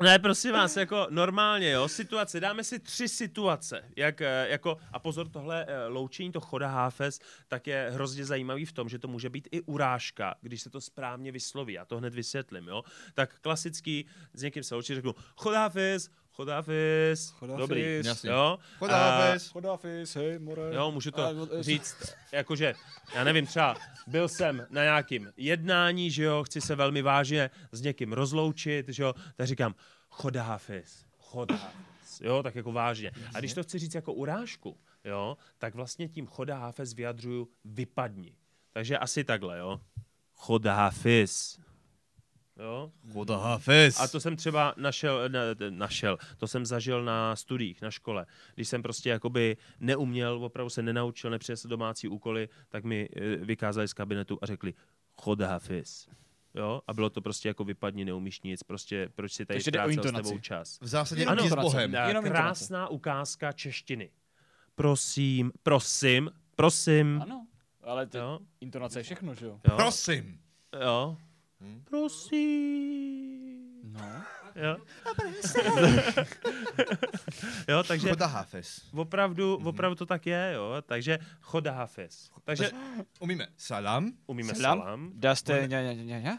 ne, 0.00 0.18
prosím 0.18 0.52
vás, 0.52 0.76
jako 0.76 1.06
normálně, 1.10 1.70
jo, 1.70 1.88
situace, 1.88 2.40
dáme 2.40 2.64
si 2.64 2.78
tři 2.78 3.08
situace, 3.08 3.84
jak, 3.96 4.20
eh, 4.20 4.46
jako, 4.48 4.78
a 4.92 4.98
pozor, 4.98 5.28
tohle 5.28 5.64
eh, 5.68 5.86
loučení, 5.86 6.32
to 6.32 6.40
choda 6.40 6.68
háfes, 6.68 7.20
tak 7.48 7.66
je 7.66 7.90
hrozně 7.92 8.24
zajímavý 8.24 8.64
v 8.64 8.72
tom, 8.72 8.88
že 8.88 8.98
to 8.98 9.08
může 9.08 9.30
být 9.30 9.48
i 9.50 9.60
urážka, 9.60 10.34
když 10.40 10.62
se 10.62 10.70
to 10.70 10.80
správně 10.80 11.32
vysloví, 11.32 11.72
já 11.72 11.84
to 11.84 11.98
hned 11.98 12.14
vysvětlím, 12.14 12.68
jo. 12.68 12.82
Tak 13.14 13.40
klasický, 13.40 14.06
s 14.34 14.42
někým 14.42 14.62
se 14.62 14.74
loučí, 14.74 14.94
řeknu, 14.94 15.14
choda 15.36 15.58
háfes, 15.58 16.10
Choda 16.32 17.56
dobrý. 17.56 18.00
Jasně. 18.04 18.30
jo. 18.30 18.58
Choda 18.78 18.94
A- 18.94 19.70
Hafiz, 19.70 20.16
hej, 20.16 20.38
more. 20.38 20.74
Jo, 20.74 20.90
můžu 20.90 21.10
to 21.10 21.22
A, 21.24 21.30
eh, 21.30 21.62
říct, 21.62 21.96
jakože, 22.32 22.74
já 23.14 23.24
nevím, 23.24 23.46
třeba 23.46 23.76
byl 24.06 24.28
jsem 24.28 24.66
na 24.70 24.82
nějakým 24.82 25.32
jednání, 25.36 26.10
že 26.10 26.22
jo, 26.24 26.44
chci 26.44 26.60
se 26.60 26.74
velmi 26.74 27.02
vážně 27.02 27.50
s 27.72 27.80
někým 27.82 28.12
rozloučit, 28.12 28.88
že 28.88 29.02
jo, 29.02 29.14
tak 29.36 29.46
říkám, 29.46 29.74
choda 30.08 30.42
hafiz, 30.42 31.04
jo, 32.20 32.42
tak 32.42 32.54
jako 32.54 32.72
vážně. 32.72 33.10
A 33.34 33.38
když 33.38 33.54
to 33.54 33.62
chci 33.62 33.78
říct 33.78 33.94
jako 33.94 34.12
urážku, 34.12 34.78
jo, 35.04 35.36
tak 35.58 35.74
vlastně 35.74 36.08
tím 36.08 36.26
choda 36.26 36.58
hafiz 36.58 36.94
vyjadřuju 36.94 37.48
vypadni. 37.64 38.36
Takže 38.72 38.98
asi 38.98 39.24
takhle, 39.24 39.58
jo. 39.58 39.80
Choda 40.34 40.74
hafiz. 40.74 41.60
Jo? 42.56 42.92
Choda 43.12 43.36
Hafiz. 43.36 44.00
A 44.00 44.08
to 44.08 44.20
jsem 44.20 44.36
třeba 44.36 44.74
našel, 44.76 45.28
ne, 45.28 45.40
ne, 45.60 45.70
našel, 45.70 46.18
to 46.38 46.46
jsem 46.46 46.66
zažil 46.66 47.04
na 47.04 47.36
studiích, 47.36 47.82
na 47.82 47.90
škole. 47.90 48.26
Když 48.54 48.68
jsem 48.68 48.82
prostě 48.82 49.10
jakoby 49.10 49.56
neuměl, 49.80 50.44
opravdu 50.44 50.70
se 50.70 50.82
nenaučil, 50.82 51.30
nepřinesl 51.30 51.68
domácí 51.68 52.08
úkoly, 52.08 52.48
tak 52.68 52.84
mi 52.84 53.08
eh, 53.16 53.36
vykázali 53.36 53.88
z 53.88 53.92
kabinetu 53.92 54.38
a 54.42 54.46
řekli, 54.46 54.74
choda 55.12 55.48
hafiz. 55.48 56.08
Jo? 56.54 56.80
A 56.86 56.94
bylo 56.94 57.10
to 57.10 57.20
prostě 57.20 57.48
jako 57.48 57.64
vypadni, 57.64 58.04
neumíš 58.04 58.40
nic, 58.40 58.62
prostě 58.62 59.08
proč 59.14 59.32
si 59.32 59.46
tady 59.46 59.60
ztrácel 59.60 60.04
s 60.04 60.12
tebou 60.12 60.38
čas. 60.38 60.78
V 60.80 60.86
zásadě 60.86 61.26
ano, 61.26 61.48
s. 61.48 61.54
Bohem. 61.54 61.94
Jenom 61.94 62.24
Krásná 62.24 62.88
ukázka 62.88 63.52
češtiny. 63.52 64.10
Prosím, 64.74 65.52
prosím, 65.62 66.30
prosím. 66.56 67.22
Ano, 67.22 67.46
ale 67.82 68.06
ty, 68.06 68.18
Jo? 68.18 68.38
intonace 68.60 68.98
je 68.98 69.02
všechno, 69.02 69.34
že 69.34 69.46
jo? 69.46 69.60
Jo? 69.70 69.76
Prosím. 69.76 70.40
jo. 70.82 71.16
Hm? 71.60 71.82
Prosím. 71.84 73.60
No. 73.84 74.22
Jo. 74.56 74.76
jo, 77.68 77.82
takže 77.82 78.08
Choda 78.08 78.26
Hafiz. 78.26 78.88
opravdu, 78.92 79.56
opravdu 79.64 79.94
to 79.94 80.06
tak 80.06 80.26
je, 80.26 80.52
jo. 80.54 80.82
Takže 80.86 81.18
choda 81.40 81.72
hafiz. 81.72 82.30
Takže 82.44 82.70
Umíme 83.20 83.48
salam. 83.56 84.12
umíme 84.26 84.54
Salam. 84.54 84.78
salam. 84.78 85.12
Dá 85.14 85.34
jste, 85.34 85.66
ně, 85.68 85.82
ně, 85.82 85.94
ně, 85.94 86.04
ně? 86.20 86.38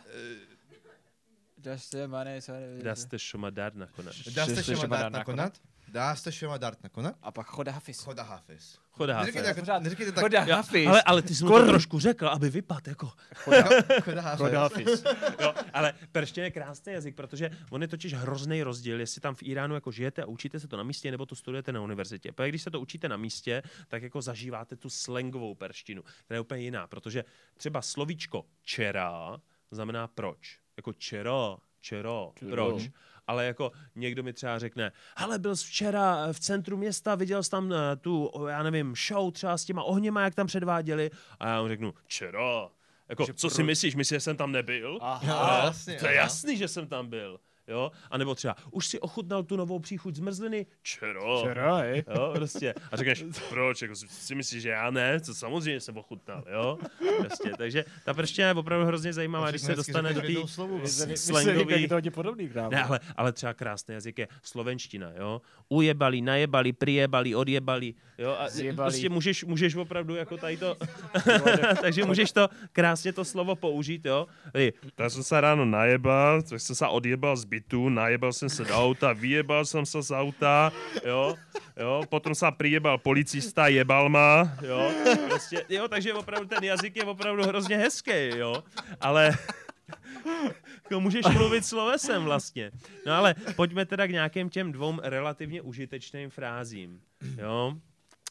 Dá 1.57 1.77
jste, 1.77 2.07
mane, 2.07 2.39
Dá 2.84 2.95
se 2.95 3.19
šoma 3.19 3.49
dát 3.49 3.76
nakonec. 3.76 4.22
Dá 4.34 4.45
se 4.45 4.64
Šema 4.64 5.10
šema 5.91 5.97
dart 5.97 5.99
dart 5.99 6.03
nakonat. 6.03 6.13
Dá 6.13 6.15
se 6.15 6.31
šema 6.31 6.57
dart 6.57 6.84
nakonat. 6.84 7.15
A 7.22 7.31
pak 7.31 7.47
choda 7.47 7.72
Hafiz. 7.72 7.99
Choda 8.03 8.23
Hafiz. 8.23 8.80
Choda 8.91 9.13
hafiz. 9.18 9.35
Neříkejte, 9.35 9.61
jako, 9.72 9.84
neříkejte 9.84 10.11
tak. 10.11 10.23
Choda 10.23 10.55
Hafiz. 10.55 10.88
ale, 10.88 11.01
ale 11.01 11.22
ty 11.22 11.35
jsi 11.35 11.43
mu 11.43 11.49
to 11.49 11.55
Skoro. 11.55 11.68
trošku 11.72 11.99
řekl, 11.99 12.27
aby 12.27 12.49
vypad, 12.49 12.88
jako. 12.88 13.11
Choda 13.35 14.22
Hafiz. 14.22 14.38
Choda 14.38 14.59
Hafiz. 14.61 15.03
Jo, 15.41 15.53
ale 15.73 15.93
perština 16.11 16.45
je 16.45 16.51
krásný 16.51 16.93
jazyk, 16.93 17.15
protože 17.15 17.49
on 17.69 17.81
je 17.81 17.88
totiž 17.88 18.13
hrozný 18.13 18.63
rozdíl, 18.63 18.99
jestli 18.99 19.22
tam 19.22 19.35
v 19.35 19.43
Iránu 19.43 19.76
jako 19.76 19.91
žijete 19.91 20.23
a 20.23 20.26
učíte 20.26 20.59
se 20.59 20.68
to 20.68 20.77
na 20.77 20.84
místě, 20.84 21.11
nebo 21.11 21.26
to 21.26 21.35
studujete 21.35 21.72
na 21.72 21.81
univerzitě. 21.81 22.31
Protože 22.31 22.49
když 22.49 22.61
se 22.61 22.72
to 22.72 22.80
učíte 22.80 23.09
na 23.09 23.18
místě, 23.18 23.63
tak 23.88 24.03
jako 24.03 24.22
zažíváte 24.22 24.76
tu 24.76 24.89
slangovou 24.89 25.55
perštinu, 25.55 26.03
která 26.26 26.35
je 26.35 26.41
úplně 26.41 26.61
jiná, 26.61 26.88
protože 26.88 27.26
třeba 27.57 27.81
slovíčko 27.81 28.45
čera 28.63 29.41
znamená 29.72 30.07
proč. 30.07 30.59
Jako 30.77 30.93
čero, 30.93 31.57
čero, 31.81 32.31
Čero. 32.35 32.51
proč. 32.51 32.89
Ale 33.27 33.45
jako 33.45 33.72
někdo 33.95 34.23
mi 34.23 34.34
třeba 34.34 34.60
řekne, 34.60 34.91
hele, 35.18 35.39
byl 35.39 35.56
jsi 35.56 35.68
včera 35.68 36.27
v 36.34 36.39
centru 36.39 36.77
města, 36.77 37.15
viděl 37.15 37.43
jsi 37.43 37.49
tam 37.49 37.73
eh, 37.73 37.95
tu, 37.95 38.31
já 38.48 38.64
nevím, 38.64 38.95
show 39.07 39.31
třeba 39.31 39.57
s 39.57 39.65
těma 39.65 39.84
ohněma, 39.84 40.22
jak 40.22 40.35
tam 40.35 40.48
předváděli. 40.48 41.11
A 41.39 41.48
já 41.48 41.61
mu 41.61 41.68
řeknu, 41.68 41.93
čero. 42.07 42.72
Jako, 43.10 43.26
Že 43.26 43.34
co 43.34 43.49
si 43.49 43.56
proč? 43.56 43.65
myslíš, 43.68 43.95
myslíš, 43.95 44.15
že 44.15 44.19
jsem 44.19 44.38
tam 44.38 44.52
nebyl? 44.52 44.98
Aha. 45.02 45.57
Jo, 45.60 45.65
jasně, 45.65 45.95
to 45.99 46.06
je 46.06 46.11
aha. 46.11 46.22
jasný, 46.23 46.57
že 46.57 46.68
jsem 46.68 46.88
tam 46.88 47.07
byl. 47.10 47.39
Jo? 47.72 47.91
A 48.11 48.18
nebo 48.18 48.35
třeba, 48.35 48.56
už 48.72 48.88
si 48.88 48.99
ochutnal 48.99 49.43
tu 49.43 49.56
novou 49.57 49.80
příchuť 49.80 50.15
zmrzliny? 50.15 50.65
Čero. 50.84 51.43
Hej. 51.80 52.03
Jo, 52.15 52.31
prostě. 52.35 52.73
A 52.91 52.98
řekneš, 52.98 53.23
proč? 53.49 53.81
Jako, 53.81 53.95
si- 53.95 54.35
myslíš, 54.35 54.61
že 54.61 54.69
já 54.69 54.91
ne? 54.91 55.19
To 55.19 55.34
samozřejmě 55.34 55.80
jsem 55.80 55.98
ochutnal, 55.98 56.43
jo? 56.53 56.77
Prostě. 57.19 57.52
Takže 57.57 57.85
ta 58.06 58.14
prština 58.14 58.48
je 58.48 58.53
opravdu 58.53 58.85
hrozně 58.85 59.14
zajímavá, 59.14 59.49
když 59.49 59.61
se 59.61 59.76
dostane 59.76 60.14
do 60.14 60.22
té 60.22 60.34
slangový... 61.15 61.88
To 61.88 61.95
hodně 61.95 62.11
podobný. 62.11 62.49
Ne, 62.72 62.84
ale, 62.84 62.99
ale 63.15 63.31
třeba 63.34 63.53
krásný 63.53 63.93
jazyk 63.93 64.18
je 64.19 64.27
slovenština, 64.43 65.11
jo? 65.19 65.41
Ujebali, 65.69 66.22
najebali, 66.22 66.73
prijebali, 66.73 67.35
odjebali, 67.35 67.93
jo? 68.18 68.35
A 68.39 68.49
Zjebali. 68.49 68.88
prostě 68.89 69.10
můžeš, 69.10 69.43
můžeš 69.43 69.76
opravdu 69.76 70.15
jako 70.15 70.38
tady 70.38 70.57
to... 70.57 70.77
Takže 71.81 72.06
můžeš 72.06 72.31
to 72.31 72.49
krásně 72.72 73.14
to 73.14 73.26
slovo 73.26 73.56
použít, 73.56 74.06
jo? 74.06 74.27
Tak 74.95 75.11
jsem 75.11 75.23
se 75.23 75.41
ráno 75.41 75.65
najebal, 75.65 76.41
tak 76.41 76.60
jsem 76.61 76.76
se 76.76 76.88
odjebal 76.88 77.38
z 77.38 77.45
bytu, 77.62 77.90
najebal 77.90 78.34
jsem 78.34 78.50
se 78.50 78.64
do 78.64 78.74
auta, 78.74 79.14
vyjebal 79.14 79.66
jsem 79.66 79.86
se 79.86 80.02
z 80.02 80.12
auta, 80.12 80.72
jo? 81.06 81.36
Jo, 81.78 82.04
potom 82.10 82.36
se 82.36 82.46
prijebal 82.58 82.98
policista, 82.98 83.68
jebal 83.68 84.10
ma, 84.10 84.58
jo? 84.62 84.92
Prostě, 85.30 85.66
jo, 85.70 85.88
takže 85.88 86.14
opravdu 86.14 86.48
ten 86.48 86.64
jazyk 86.64 86.96
je 86.96 87.04
opravdu 87.04 87.44
hrozně 87.44 87.78
hezký, 87.78 88.38
jo? 88.38 88.64
Ale 89.02 89.32
Jako 90.84 91.00
můžeš 91.00 91.26
mluvit 91.34 91.66
slovesem 91.66 92.24
vlastně. 92.24 92.72
No 93.06 93.14
ale 93.14 93.36
pojďme 93.56 93.86
teda 93.86 94.08
k 94.08 94.12
nějakým 94.12 94.50
těm 94.50 94.72
dvou 94.72 95.00
relativně 95.04 95.62
užitečným 95.62 96.30
frázím. 96.30 97.02
Jo? 97.38 97.74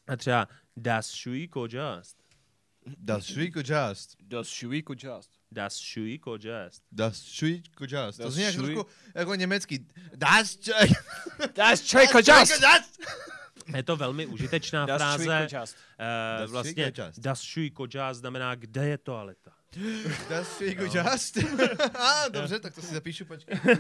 A 0.09 0.17
třeba 0.17 0.49
das 0.77 1.07
Shui 1.07 1.49
kojast. 1.49 2.17
Das 2.99 3.25
Shui 3.25 3.51
Kojast. 3.51 4.17
Das 4.23 4.49
Shui 4.49 4.83
Kujast. 4.83 5.40
Das 5.53 5.79
Shui 5.81 6.19
kojast. 6.19 6.83
Das 6.93 7.17
Shui 7.23 7.63
Kojast. 7.75 8.19
To 8.19 8.25
Das 8.25 8.35
zní 8.35 8.43
jak 8.43 8.55
Shui- 8.55 8.75
trošku 8.75 8.91
jako 9.15 9.35
německý. 9.35 9.87
Das 10.17 10.51
Shui 10.61 10.95
Das 11.55 11.81
Shui 11.81 12.09
Kujast! 12.09 12.53
Je 13.77 13.83
to 13.83 13.97
velmi 13.97 14.27
užitečná 14.27 14.87
Das 14.87 15.03
Shui 15.15 15.25
fráze. 15.25 15.75
Eh, 15.99 16.41
Das 16.41 16.51
vlastně 16.51 16.73
Shui 16.85 16.93
kojast. 16.93 17.19
das 17.19 17.41
Shui 17.43 17.71
kojast 17.71 18.21
znamená, 18.21 18.55
kde 18.55 18.87
je 18.89 18.99
toaleta. 18.99 19.53
Das 20.29 20.59
Shui 20.59 20.75
Kojast. 20.75 21.39
A, 21.95 22.29
dobře, 22.29 22.59
tak 22.61 22.75
to 22.75 22.83
si 22.83 22.95
zapíšu, 22.95 23.25
počkej. 23.25 23.57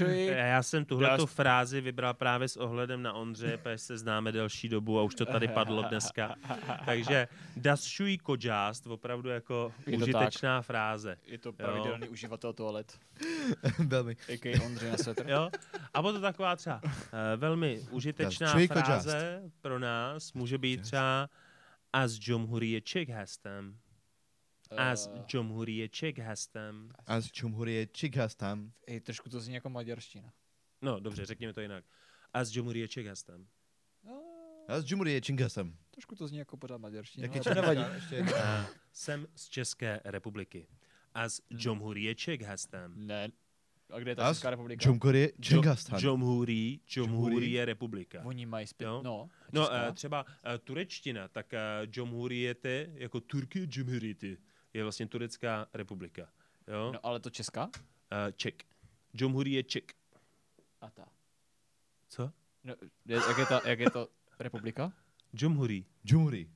Eh, 0.00 0.48
Já 0.48 0.62
jsem 0.62 0.84
tuhle 0.84 1.16
tu 1.16 1.26
frázi 1.26 1.80
vybral 1.80 2.14
právě 2.14 2.48
s 2.48 2.56
ohledem 2.56 3.02
na 3.02 3.12
Ondřeje, 3.12 3.58
protože 3.58 3.78
se 3.78 3.98
známe 3.98 4.32
delší 4.32 4.68
dobu 4.68 4.98
a 4.98 5.02
už 5.02 5.14
to 5.14 5.26
tady 5.26 5.48
padlo 5.48 5.82
dneska. 5.82 6.34
Takže 6.86 7.28
das 7.56 7.82
Shui 7.82 8.18
kojast, 8.18 8.86
opravdu 8.86 9.28
jako 9.28 9.72
Je 9.86 9.98
to 9.98 10.02
užitečná 10.04 10.62
fráze. 10.62 11.16
Je 11.26 11.38
to 11.38 11.52
pravidelný 11.52 12.08
uživatel 12.08 12.52
toalet. 12.52 12.98
Velmi. 13.78 14.16
A.k.a. 14.28 14.64
Ondřej 14.66 14.90
na 14.90 14.96
svetr. 14.96 15.24
Jo? 15.30 15.50
A 15.94 16.02
potom 16.02 16.22
taková 16.22 16.56
třeba 16.56 16.80
uh, 16.84 16.90
velmi 17.36 17.80
užitečná 17.90 18.54
fráze 18.66 19.42
pro 19.60 19.78
nás 19.78 20.32
může 20.32 20.58
být 20.58 20.80
třeba 20.82 21.28
az 21.92 22.18
Jomhuriyetçik 22.22 23.08
hestem. 23.08 23.76
Az 24.76 25.10
Eh, 25.14 25.24
Jomhuriyetçik 25.34 26.18
hestem. 26.18 26.92
A 27.06 27.20
z 27.20 27.30
Čumhurie 27.32 27.86
Čighastam. 27.86 28.72
Hej, 28.88 29.00
trošku 29.00 29.28
to 29.30 29.40
zní 29.40 29.54
jako 29.54 29.70
maďarština. 29.70 30.32
No, 30.82 31.00
dobře, 31.00 31.26
řekněme 31.26 31.52
to 31.52 31.60
jinak. 31.60 31.84
Az 32.34 32.56
Jomhuriyetçik 32.56 33.06
hestem. 33.06 33.46
A 34.68 34.80
z 34.80 34.84
Čumhurie 34.84 35.20
Čighastam. 35.20 35.76
Trošku 35.90 36.14
to 36.14 36.28
zní 36.28 36.38
jako 36.38 36.56
pořád 36.56 36.78
maďarština. 36.78 37.24
Jak 37.26 37.34
je 37.34 37.40
to 37.40 37.54
nevadí. 37.54 37.80
Uh, 38.20 38.26
jsem 38.92 39.26
z 39.34 39.48
České 39.48 40.00
republiky. 40.04 40.66
Az 41.14 41.40
Jomhuriyetçik 41.50 42.42
hestem. 42.42 42.94
Ne. 42.96 43.28
A 43.90 43.98
kde 43.98 44.10
je 44.10 44.16
ta 44.16 44.26
Az 44.28 44.36
Česká 44.36 44.50
republika? 44.50 44.82
Čumhurie 44.82 45.32
Čighastam. 45.40 45.98
Jomhuri, 46.02 46.80
Jomhuriye 46.96 47.64
republika. 47.64 48.22
Oni 48.24 48.46
mají 48.46 48.66
zpět. 48.66 48.86
No, 48.86 49.28
No, 49.52 49.68
uh, 49.68 49.94
třeba 49.94 50.24
uh, 50.24 50.30
turečtina, 50.64 51.28
tak 51.28 51.52
uh, 51.52 51.88
Jomhuriyete, 51.92 52.86
jako 52.94 53.20
Turky 53.20 53.68
Jumhuriyeti, 53.72 54.36
je 54.74 54.82
vlastně 54.82 55.06
turecká 55.06 55.66
republika. 55.74 56.28
Jo? 56.68 56.92
no, 56.92 57.06
ale 57.06 57.20
to 57.20 57.30
Česká? 57.30 57.64
Uh, 57.66 57.72
Ček. 58.36 58.64
Jomhuriye 59.14 59.62
Ček. 59.62 59.92
A 60.80 60.90
ta. 60.90 61.04
Co? 62.08 62.32
No, 62.64 62.74
je, 63.06 63.16
jak, 63.28 63.38
je 63.38 63.46
ta, 63.46 63.60
jak 63.64 63.78
je 63.80 63.90
to 63.90 64.08
republika? 64.38 64.92
Jomhuri. 65.32 65.84
Jumhurie. 66.04 66.46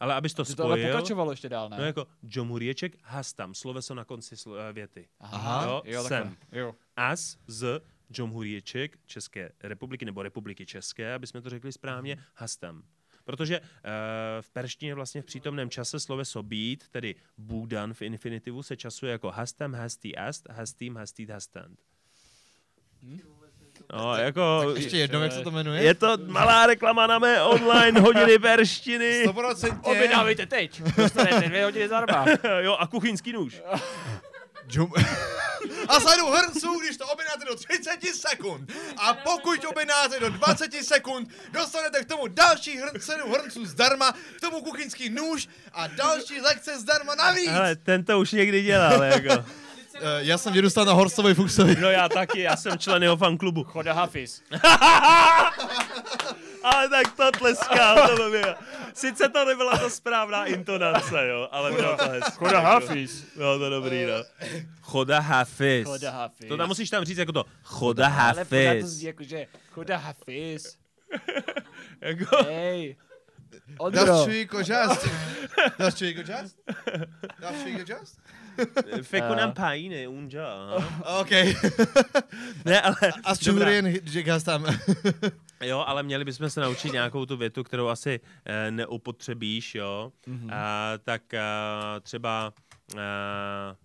Ale 0.00 0.14
abys 0.14 0.34
to 0.34 0.44
Ty 0.44 0.54
to 0.54 0.64
ale 0.64 0.74
spojil, 0.76 0.88
pokračovalo 0.92 1.30
ještě 1.30 1.48
dál, 1.48 1.68
ne? 1.68 1.76
no 1.78 1.84
jako 1.84 2.06
Jomhuriyeček 2.22 2.96
hastam, 3.02 3.54
sloveso 3.54 3.94
na 3.94 4.04
konci 4.04 4.34
slo- 4.34 4.56
eh, 4.70 4.72
věty. 4.72 5.08
Aha, 5.20 5.64
Jo, 5.64 5.82
jo, 5.84 6.04
jsem. 6.04 6.22
takhle. 6.28 6.58
Jo. 6.60 6.74
As 6.96 7.36
z 7.46 7.80
Jomhuriyeček 8.18 8.98
České 9.06 9.52
republiky, 9.62 10.04
nebo 10.04 10.22
republiky 10.22 10.66
České, 10.66 11.14
aby 11.14 11.26
jsme 11.26 11.40
to 11.40 11.50
řekli 11.50 11.72
správně, 11.72 12.24
hastam. 12.34 12.82
Protože 13.26 13.60
uh, 13.60 13.66
v 14.40 14.50
perštině 14.50 14.94
vlastně 14.94 15.22
v 15.22 15.24
přítomném 15.24 15.70
čase 15.70 16.00
sloveso 16.00 16.42
být, 16.42 16.88
tedy 16.88 17.14
bůdan 17.38 17.94
v 17.94 18.02
infinitivu, 18.02 18.62
se 18.62 18.76
časuje 18.76 19.12
jako 19.12 19.30
hastam, 19.30 19.74
hastý 19.74 20.16
ast, 20.16 20.48
hastým, 20.50 20.96
hastít, 20.96 21.30
hastant. 21.30 21.78
No, 23.92 24.16
jako... 24.16 24.62
Tak 24.66 24.82
ještě 24.82 24.96
jednou, 24.96 25.20
jak 25.20 25.32
se 25.32 25.42
to 25.42 25.50
jmenuje? 25.50 25.82
Je 25.82 25.94
to 25.94 26.16
malá 26.26 26.66
reklama 26.66 27.06
na 27.06 27.18
mé 27.18 27.42
online 27.42 28.00
hodiny 28.00 28.38
perštiny. 28.38 29.24
100%. 29.26 29.80
Objednávejte 29.82 30.46
teď! 30.46 30.82
Dostanete 30.96 31.48
dvě 31.48 31.64
hodiny 31.64 31.86
zdarma. 31.86 32.26
jo, 32.60 32.76
a 32.78 32.86
kuchyňský 32.86 33.32
nůž. 33.32 33.62
Jum... 34.72 34.92
A 35.88 36.00
sledu 36.00 36.26
hrnců, 36.26 36.80
když 36.80 36.96
to 36.96 37.06
objednáte 37.06 37.44
do 37.44 37.54
30 37.54 37.90
sekund. 38.14 38.72
A 38.96 39.14
pokud 39.14 39.64
objednáte 39.64 40.20
do 40.20 40.30
20 40.30 40.72
sekund, 40.82 41.30
dostanete 41.52 42.04
k 42.04 42.08
tomu 42.08 42.26
další 42.26 42.78
hrn, 42.78 42.90
hrnců 43.32 43.66
zdarma, 43.66 44.12
k 44.36 44.40
tomu 44.40 44.62
kuchyňský 44.62 45.10
nůž 45.10 45.48
a 45.72 45.86
další 45.86 46.40
lekce 46.40 46.78
zdarma 46.80 47.14
navíc. 47.14 47.50
Ale 47.50 47.76
ten 47.76 48.04
to 48.04 48.20
už 48.20 48.32
někdy 48.32 48.62
dělal, 48.62 49.02
jako. 49.02 49.44
Uh, 49.96 50.02
já 50.18 50.38
jsem 50.38 50.52
vyrůstal 50.52 50.84
na 50.84 50.92
Horstovi 50.92 51.34
Fuchsovi. 51.34 51.76
No 51.80 51.90
já 51.90 52.08
taky, 52.08 52.40
já 52.40 52.56
jsem 52.56 52.78
člen 52.78 53.02
jeho 53.02 53.16
fanklubu. 53.16 53.64
Choda 53.64 53.92
Hafiz. 53.92 54.42
Ale 56.66 56.88
tak 56.88 57.16
to 57.16 57.30
tleskal, 57.38 58.16
to 58.16 58.30
bylo. 58.30 58.54
Sice 58.94 59.28
to 59.28 59.44
nebyla 59.44 59.78
ta 59.78 59.90
správná 59.90 60.44
intonace, 60.46 61.28
jo, 61.28 61.48
ale 61.50 61.72
bylo 61.72 61.96
to 61.96 62.08
hezké. 62.08 62.30
Choda 62.30 62.60
Hafiz. 62.60 63.26
Bylo 63.36 63.58
to 63.58 63.70
dobrý, 63.70 64.06
no. 64.06 64.48
Choda 64.80 65.20
Hafiz. 65.20 65.86
Choda 65.86 66.10
Hafiz. 66.10 66.48
To 66.48 66.56
tam 66.56 66.68
musíš 66.68 66.90
tam 66.90 67.04
říct 67.04 67.18
jako 67.18 67.32
to. 67.32 67.44
Choda 67.62 68.06
Ale 68.06 68.44
to 68.44 68.56
Hafiz. 68.56 68.86
zní 68.86 69.06
jako, 69.06 69.22
že 69.24 69.46
Choda 69.70 69.96
Hafiz. 69.96 70.78
Jako, 72.00 72.36
Hej. 72.44 72.96
Das 73.90 74.08
Ondro. 74.08 74.26
kožast. 74.48 75.08
Das 75.78 75.94
čují 75.94 76.14
kožast? 76.14 76.56
Das 77.40 77.62
čují 77.62 77.78
kožast? 77.78 78.18
Feku 79.02 79.34
nám 79.34 79.52
pájiny, 79.52 80.06
unja. 80.06 80.46
OK. 81.20 81.30
Ne, 82.64 82.80
ale... 82.80 82.96
A 83.24 83.34
z 85.55 85.55
dobrá. 85.55 85.55
Čumhurien 85.55 85.55
Čighastam. 85.61 85.69
Jo, 85.69 85.83
ale 85.87 86.03
měli 86.03 86.25
bychom 86.25 86.49
se 86.49 86.61
naučit 86.61 86.91
nějakou 86.91 87.25
tu 87.25 87.37
větu, 87.37 87.63
kterou 87.63 87.87
asi 87.87 88.19
eh, 88.45 88.71
neupotřebíš, 88.71 89.75
jo. 89.75 90.11
Mhm. 90.27 90.47
Mm-hmm. 90.47 90.53
A, 90.53 90.97
tak 90.97 91.33
a, 91.33 91.99
třeba 91.99 92.53
a, 92.97 93.75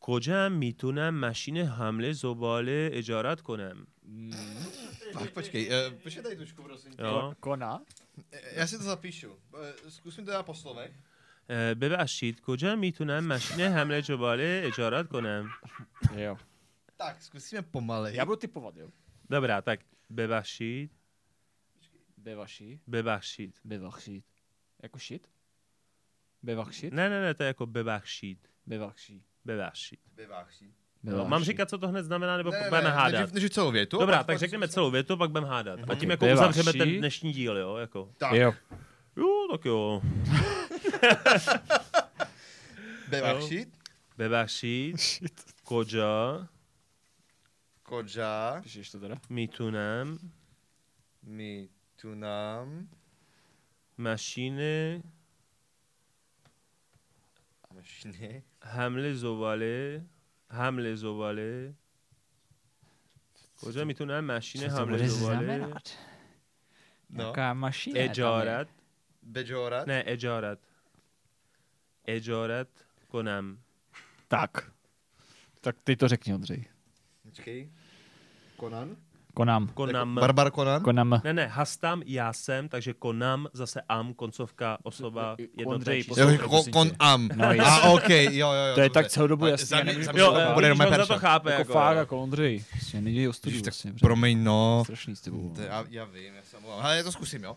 کجا 0.00 0.48
میتونم 0.48 1.14
ماشین 1.14 1.56
حمل 1.56 2.12
زباله 2.12 2.90
اجارت 2.92 3.40
کنم 3.40 3.86
Tak 5.12 5.30
počkej, 5.30 5.68
uh, 5.68 5.92
počkej 6.02 6.22
tady 6.22 6.36
tušku, 6.36 6.62
prosím. 6.62 6.92
tě. 6.92 7.02
jo? 7.02 7.34
Kona? 7.40 7.80
Já 8.52 8.66
si 8.66 8.78
to 8.78 8.84
zapíšu. 8.84 9.36
Eh, 9.62 9.90
Zkusím 9.90 10.24
to 10.24 10.30
dát 10.30 10.46
po 10.46 10.54
slovech. 10.54 10.92
Eh, 11.48 11.74
ببخشید 11.74 12.40
کجا 12.40 12.74
میتونم 12.74 13.26
ماشین 13.26 13.60
حمل 13.60 14.00
زباله 14.00 14.62
اجارت 14.64 15.08
کنم 15.08 15.50
Jo. 16.16 16.36
Tak, 16.96 17.22
zkusíme 17.22 17.62
pomalej. 17.62 18.14
Já 18.16 18.24
budu 18.24 18.36
typovat, 18.36 18.76
jo. 18.76 18.88
Dobrá, 19.30 19.62
tak 19.62 19.80
ببخشید 20.10 20.90
Bevaši. 22.16 22.80
ببخشید 22.86 23.60
Bevachšít. 23.64 24.24
Jako 24.82 24.98
šit? 24.98 25.28
Bevachšit? 26.42 26.92
Ne, 26.92 27.10
ne, 27.10 27.20
ne, 27.22 27.34
to 27.34 27.42
je 27.42 27.46
jako 27.46 27.66
bebachšít. 27.66 28.48
Bevachší. 28.66 29.22
Bebachšít. 29.44 30.00
Vyváží. 30.16 30.74
Jo, 31.04 31.24
mám 31.28 31.44
říkat, 31.44 31.70
co 31.70 31.78
to 31.78 31.88
hned 31.88 32.02
znamená, 32.04 32.36
nebo 32.36 32.50
Ne, 32.50 32.58
budeme 32.68 32.82
ne, 32.88 32.90
hádat? 32.94 33.12
nejdřív, 33.12 33.32
nejdřív 33.34 33.50
celou 33.50 33.70
větu. 33.70 33.98
Dobrá, 33.98 34.16
pak- 34.16 34.26
tak 34.26 34.34
pak 34.34 34.38
řekneme 34.38 34.66
zkusíme- 34.66 34.74
celou 34.74 34.90
větu, 34.90 35.16
pak 35.16 35.30
budeme 35.30 35.46
hádat. 35.48 35.80
A 35.90 35.94
tím 35.94 36.10
jako 36.10 36.24
Bebachší. 36.24 36.50
uzavřeme 36.50 36.72
ten 36.72 36.98
dnešní 36.98 37.32
díl, 37.32 37.56
jo? 37.58 37.76
Jako. 37.76 38.12
Tak, 38.18 38.32
Jo. 38.32 38.54
Jo, 39.16 39.48
tak 39.52 39.64
jo. 39.64 40.02
Bevaxit, 43.08 43.68
ببخشید 44.18 44.96
کجا 47.89 48.61
Píšeš 48.63 48.87
to 48.91 48.97
teda? 49.03 49.17
می‌تونم 49.29 50.19
nám, 52.23 52.87
ماشین 53.97 54.57
mašiny, 57.75 58.43
حمل 58.63 59.13
زباله 59.13 60.01
حمل 60.51 60.95
زباله 60.95 61.73
کجا 63.61 63.83
می‌تونم 63.85 64.23
ماشین 64.25 64.61
حمل 64.69 65.07
زباله 65.07 65.73
mašina 67.63 67.97
اجارت 67.97 68.67
Bejorat, 69.35 69.87
نه 69.87 70.03
اجارت 70.07 70.59
اجارت 72.07 72.85
کنم 73.11 73.57
Tak. 74.29 74.71
Tak 75.61 75.75
ty 75.83 75.97
to 75.97 76.07
řekni, 76.07 76.33
Ondřej. 76.33 76.65
počkej, 77.23 77.69
Conan, 78.59 78.95
Konám. 79.33 79.67
konam 79.67 80.15
Barbar 80.15 80.51
Conan, 80.51 80.81
Konám. 80.83 81.21
ne 81.23 81.33
ne 81.33 81.47
hastam 81.47 82.01
já 82.05 82.33
jsem 82.33 82.69
takže 82.69 82.93
konam 82.93 83.47
zase 83.53 83.81
am 83.89 84.13
koncovka 84.13 84.77
osoba 84.83 85.35
jednotné 85.57 85.95
jo, 85.97 86.01
číslo 86.03 86.15
poslouchej, 86.15 86.71
kon, 86.71 86.91
am, 86.99 87.29
No, 87.35 87.45
a 87.47 87.53
jasně. 87.53 87.89
ok, 87.89 88.09
jo, 88.09 88.19
jo, 88.31 88.51
jo. 88.51 88.75
To 88.75 88.81
je 88.81 88.89
dobře. 88.89 88.89
tak 88.89 89.07
celou 89.09 89.27
dobu 89.27 89.45
jasný, 89.47 89.77
já 89.77 89.83
mě 89.83 90.21
jo, 90.21 90.33
to 90.33 90.53
bude 90.53 90.75
perša. 90.75 91.05
to 91.05 91.19
chápe 91.19 91.49
Jako 91.51 91.61
jako, 91.61 91.73
fakt, 91.73 91.97
jako 91.97 92.21
Ondřej. 92.21 92.63
Prostě 92.71 93.01
nejde 93.01 93.29
o 93.29 93.33
studiu 93.33 93.61
vlastně. 93.63 93.93
Promiň, 93.93 94.43
no. 94.43 94.81
Strašný 94.83 95.15
s 95.15 95.21
tebou. 95.21 95.53
To 95.55 95.61
já, 95.61 95.85
já 95.89 96.05
vím, 96.05 96.33
já 96.35 96.41
se 96.43 96.57
omlouvám. 96.57 96.79
Ale 96.85 96.97
já 96.97 97.03
to 97.03 97.11
zkusím, 97.11 97.43
jo. 97.43 97.55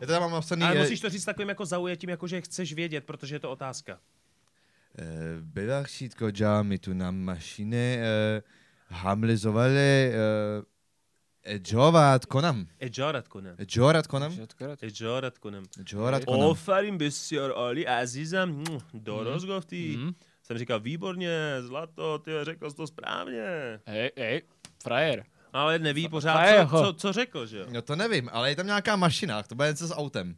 já 0.00 0.06
teda 0.06 0.20
mám 0.20 0.30
napsaný... 0.30 0.62
ale 0.62 0.78
musíš 0.78 1.00
to 1.00 1.08
říct 1.10 1.24
takovým 1.24 1.48
jako 1.48 1.66
zaujetím, 1.66 2.10
jako 2.10 2.26
že 2.26 2.40
chceš 2.40 2.72
vědět, 2.72 3.04
protože 3.04 3.34
je 3.34 3.40
to 3.40 3.50
otázka. 3.50 3.98
E, 4.98 5.04
Bebachshit 5.40 6.14
kojá 6.14 6.62
my 6.62 6.78
tu 8.85 8.93
na 8.93 8.93
mašiny 8.93 8.95
e, 8.95 9.01
hamlizovali 9.03 10.11
e, 10.13 10.71
Ejorat 11.43 12.25
konam. 12.25 12.67
Ejarat 12.79 13.27
کنم 13.27 13.55
Ejorat 13.57 14.07
konam. 14.07 14.31
اجارت 14.83 15.37
کنم 15.37 15.63
Ejorat 15.79 16.25
konam. 16.25 16.39
آفرین 16.51 16.97
بسیار 16.97 17.51
عالی 17.51 17.83
عزیزم 17.83 18.63
درست 18.93 19.45
گفتی 19.47 19.95
Mhm. 19.97 20.13
jsem 20.43 20.57
říkal 20.57 20.79
výborně 20.79 21.57
zlato 21.61 22.19
ty 22.19 22.31
řekl 22.43 22.69
jsi 22.69 22.75
to 22.75 22.87
správně 22.87 23.43
Hej, 23.85 24.11
hej, 24.17 24.41
frajer. 24.83 25.23
ale 25.53 25.79
neví 25.79 26.07
pořád 26.09 26.33
Frajer, 26.33 26.67
co, 26.67 26.77
co, 26.83 26.93
co 26.93 27.13
řekl 27.13 27.45
že 27.45 27.57
jo 27.57 27.65
No 27.71 27.81
to 27.81 27.95
nevím, 27.95 28.29
ale 28.31 28.49
je 28.49 28.55
tam 28.55 28.65
nějaká 28.65 28.95
mašina, 28.95 29.43
to 29.43 29.55
bude 29.55 29.67
něco 29.67 29.87
s 29.87 29.93
autem. 29.95 30.35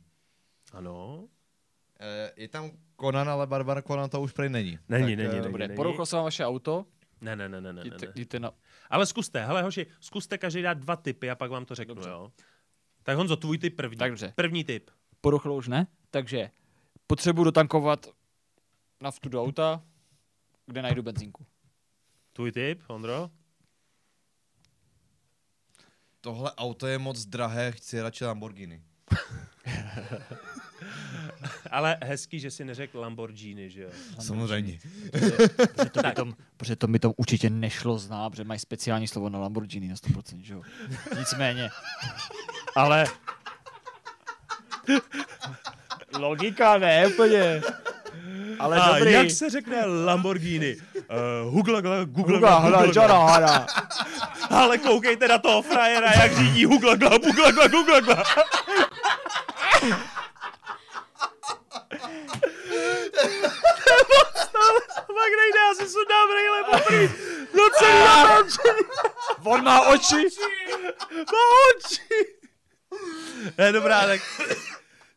ano 0.74 1.28
E, 1.99 2.32
je 2.38 2.48
tam 2.48 2.72
Conan, 2.99 3.30
ale 3.30 3.48
Barbara 3.48 3.82
Conan 3.82 4.10
to 4.10 4.22
už 4.22 4.32
prej 4.32 4.49
není. 4.49 4.80
Není, 4.90 5.15
Tak, 5.15 5.18
není, 5.18 5.24
eh, 5.24 5.28
není. 5.41 5.41
Dobré, 5.44 5.70
porouchlo 5.70 6.06
se 6.06 6.15
vám 6.15 6.26
vaše 6.26 6.45
auto, 6.45 6.86
ne 7.20 7.36
ne 7.36 7.49
ne 7.49 7.61
ne 7.61 7.73
ne, 7.73 7.81
jděte, 7.81 8.07
ne. 8.07 8.12
jděte 8.15 8.40
na... 8.40 8.51
ale 8.90 9.07
zkuste 9.07 9.47
hele 9.47 9.62
hoši 9.62 9.86
zkuste 10.01 10.39
každý 10.39 10.62
dát 10.62 10.78
dva 10.78 10.97
typy 10.97 11.31
a 11.31 11.35
pak 11.35 11.51
vám 11.51 11.65
to 11.65 11.74
řeknu 11.74 11.95
Dobře. 11.95 12.11
jo 12.11 12.32
tak 13.03 13.16
Honzo 13.16 13.36
tvůj 13.36 13.59
typ 13.59 13.77
první 13.77 13.97
Tak 13.99 14.11
dobře. 14.11 14.32
první 14.36 14.65
typ 14.65 14.90
Poruchlo 15.20 15.57
už 15.57 15.69
ne, 15.69 15.86
takže 16.11 16.51
potřebuji 17.07 17.45
dotankovat 17.45 18.07
naftu 19.01 19.28
do 19.28 19.43
auta, 19.43 19.82
kde 20.66 20.82
najdu 20.82 21.03
benzínku. 21.03 21.47
tvůj 22.32 22.53
typ 22.53 22.82
Ondro 22.86 23.31
Tohle 26.20 26.53
auto 26.55 26.86
je 26.86 26.99
moc 26.99 27.24
drahé, 27.27 27.73
chci 27.73 28.01
radši 28.01 28.24
Lamborghini. 28.24 28.82
ale 31.71 31.97
hezký 32.05 32.41
že 32.41 32.51
si 32.51 32.65
neřekl 32.65 33.01
Lamborghini 33.01 33.71
že 33.71 33.83
jo 33.83 33.91
Samozřejmě. 34.21 34.79
Protože 35.11 35.91
to, 35.91 36.03
by 36.03 36.13
tom, 36.13 36.35
protože 36.57 36.77
to 36.77 36.87
mi 36.87 36.99
to 36.99 37.13
určitě 37.13 37.51
nešlo 37.51 37.99
znát, 37.99 38.31
protože 38.31 38.45
mají 38.45 38.61
speciální 38.61 39.09
slovo 39.09 39.29
na 39.29 39.39
Lamborghini 39.39 39.89
na 39.89 39.95
100%, 39.95 40.41
že 40.43 40.55
jo. 40.55 40.63
Nicméně. 41.19 41.71
Ale... 42.77 43.07
Logika 46.19 46.79
ne, 46.79 47.07
úplně. 47.07 47.63
Ale 48.59 48.81
a 48.81 48.99
dobrý. 48.99 49.13
jak 49.13 49.31
se 49.31 49.51
řekne 49.51 49.87
Lamborghini 49.87 50.77
uh, 50.77 51.53
hugla, 51.53 51.81
gla, 51.81 52.05
gugla, 52.05 52.37
Huga, 52.37 52.39
gla, 52.39 52.59
hra, 52.59 52.79
gugla, 52.79 52.93
čara, 52.93 53.07
gla. 53.07 53.37
hra. 53.37 53.67
Ale 54.51 54.79
koukejte 54.79 55.29
na 55.29 55.39
toho 55.39 55.63
frajera, 55.63 56.13
jak 56.13 56.37
řídí 56.37 56.65
hugla, 56.65 56.97
gla, 56.97 57.19
gugla, 57.19 57.51
gla, 57.51 57.69
gugla, 57.69 58.01
gla. 58.01 58.25
Pak 65.18 65.32
nejde, 65.40 65.60
já 65.68 65.74
si 65.76 65.90
sundám 65.94 66.30
brejle 66.30 66.64
poprý. 66.72 67.10
No 67.56 67.64
celý 67.80 67.99
natáčení. 67.99 68.88
On 69.44 69.64
má 69.64 69.82
oči. 69.82 70.28
Má 71.15 71.44
oči. 71.70 72.26
Ne, 73.57 73.72
dobrá, 73.72 74.06
tak... 74.07 74.22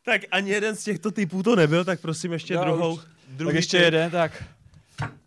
Tak 0.05 0.20
ani 0.31 0.51
jeden 0.51 0.77
z 0.77 0.85
těchto 0.85 1.11
typů 1.11 1.43
to 1.43 1.57
nebyl, 1.57 1.85
tak 1.85 2.01
prosím 2.01 2.32
ještě 2.32 2.55
Já 2.55 2.65
druhou. 2.65 2.94
už. 2.94 3.01
Druhý 3.28 3.48
Tak 3.53 3.57
ještě 3.57 3.77
typ. 3.77 3.85
jeden, 3.85 4.11
tak 4.11 4.44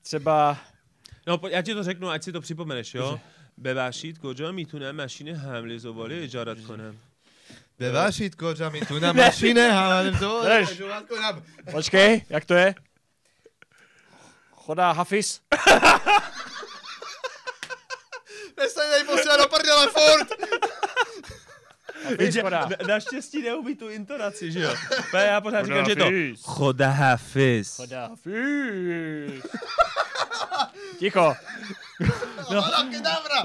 třeba... 0.01 0.57
No, 1.27 1.37
pojď, 1.37 1.53
já 1.53 1.61
ti 1.61 1.73
to 1.73 1.83
řeknu, 1.83 2.09
ať 2.09 2.23
si 2.23 2.31
to 2.31 2.41
připomeneš, 2.41 2.93
jo? 2.93 3.19
ببخشید 3.63 4.17
کجا 4.19 4.51
میتونم 4.51 4.95
ماشین 4.95 5.27
حمل 5.35 5.77
زباله 5.77 6.23
اجارت 6.23 6.57
کنم 6.67 6.95
Bebachit 7.79 8.35
kojá 8.35 8.69
mi 8.69 8.81
tu 8.81 8.99
na 8.99 9.13
mašine, 9.13 9.71
ale 9.71 10.11
to 10.11 10.41
Drž. 10.43 10.71
Ejorat 10.79 11.05
konam. 11.07 11.43
Počkej, 11.71 12.21
jak 12.29 12.45
to 12.45 12.53
je? 12.53 12.75
Chodá 14.64 14.92
Hafiz. 14.92 15.40
Nestaň 18.56 18.90
tady 18.90 19.04
posílat 19.04 19.40
do 19.40 19.48
prdele 19.48 19.86
furt. 19.88 20.28
Hafiz 22.18 22.36
chodá. 22.42 22.60
na, 22.60 22.68
naštěstí 22.88 23.42
neumí 23.42 23.76
tu 23.76 23.88
intonaci, 23.88 24.52
že 24.52 24.60
jo? 24.60 24.74
Já 25.14 25.40
pořád 25.40 25.66
říkám, 25.66 25.84
že 25.84 25.90
je 25.92 25.96
to 25.96 26.04
Hafiz. 26.04 26.42
Choda 26.42 26.90
Hafiz. 26.90 27.76
Chodá 27.76 28.06
Hafiz. 28.06 29.42
Ticho. 30.98 31.34
No. 32.50 32.62
Kedavra. 32.90 33.42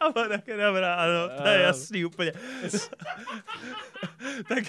Ale 0.00 0.28
také 0.28 0.56
dobrá, 0.66 0.94
ano, 0.94 1.28
to 1.42 1.48
je 1.48 1.58
Eh. 1.58 1.62
jasný 1.62 2.04
úplně. 2.04 2.32
tak... 4.48 4.64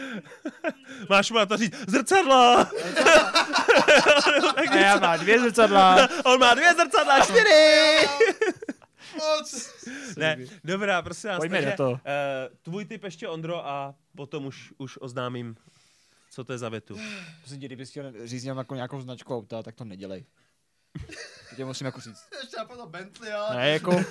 Máš 1.08 1.30
mu 1.30 1.38
na 1.38 1.46
to 1.46 1.56
říct, 1.56 1.84
zrcadla! 1.88 2.62
A 4.70 4.74
já 4.74 4.98
má 4.98 5.16
dvě 5.16 5.40
zrcadla. 5.40 6.08
On 6.24 6.40
má 6.40 6.54
dvě 6.54 6.74
zrcadla, 6.74 7.20
čtyři! 7.20 8.08
Moc. 9.16 9.70
ne, 10.16 10.36
dobrá, 10.64 11.02
prosím 11.02 11.30
vás, 11.30 11.38
Pojďme 11.38 11.56
takže, 11.56 11.70
do 11.70 11.76
toho. 11.76 11.90
Uh, 11.92 11.98
tvůj 12.62 12.84
typ 12.84 13.04
ještě 13.04 13.28
Ondro 13.28 13.66
a 13.68 13.94
potom 14.16 14.46
už, 14.46 14.72
už 14.78 14.98
oznámím, 15.00 15.56
co 16.30 16.44
to 16.44 16.52
je 16.52 16.58
za 16.58 16.68
větu. 16.68 16.98
Prosím 17.40 17.60
tě, 17.60 17.66
kdybys 17.66 17.90
chtěl 17.90 18.12
říct 18.24 18.44
jako 18.44 18.74
nějakou 18.74 19.00
značku 19.00 19.36
auta, 19.36 19.62
tak 19.62 19.74
to 19.74 19.84
nedělej. 19.84 20.24
To 21.50 21.56
tě 21.56 21.64
musím 21.64 21.84
jako 21.84 22.00
říct. 22.00 22.28
Ještě 22.40 22.56
napadlo 22.56 22.86
Bentley, 22.86 23.32
ale... 23.32 23.56
Ne, 23.56 23.70
jako 23.70 24.04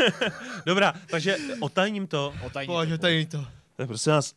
Dobrá, 0.65 0.93
takže 1.09 1.37
otajním 1.59 2.07
to. 2.07 2.33
otajně. 2.45 2.73
Pojď, 2.73 3.01
tady 3.01 3.25
to. 3.25 3.47
Tak 3.75 3.87
prosím 3.87 4.11
vás. 4.11 4.33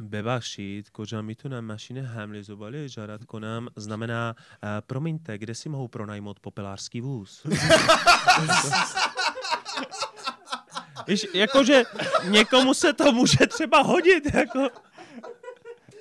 Bebachit, 0.00 0.90
tu 1.36 1.48
na 1.48 1.60
mašine 1.60 2.02
Hamli 2.02 2.42
Zubali 2.42 2.88
žádat 2.88 3.24
konám, 3.24 3.68
znamená, 3.76 4.34
uh, 4.36 4.68
promiňte, 4.86 5.38
kde 5.38 5.54
si 5.54 5.68
mohu 5.68 5.88
pronajmout 5.88 6.40
popelářský 6.40 7.00
vůz? 7.00 7.46
Víš, 11.06 11.26
jakože 11.34 11.82
někomu 12.28 12.74
se 12.74 12.92
to 12.92 13.12
může 13.12 13.46
třeba 13.46 13.82
hodit, 13.82 14.34
jako... 14.34 14.68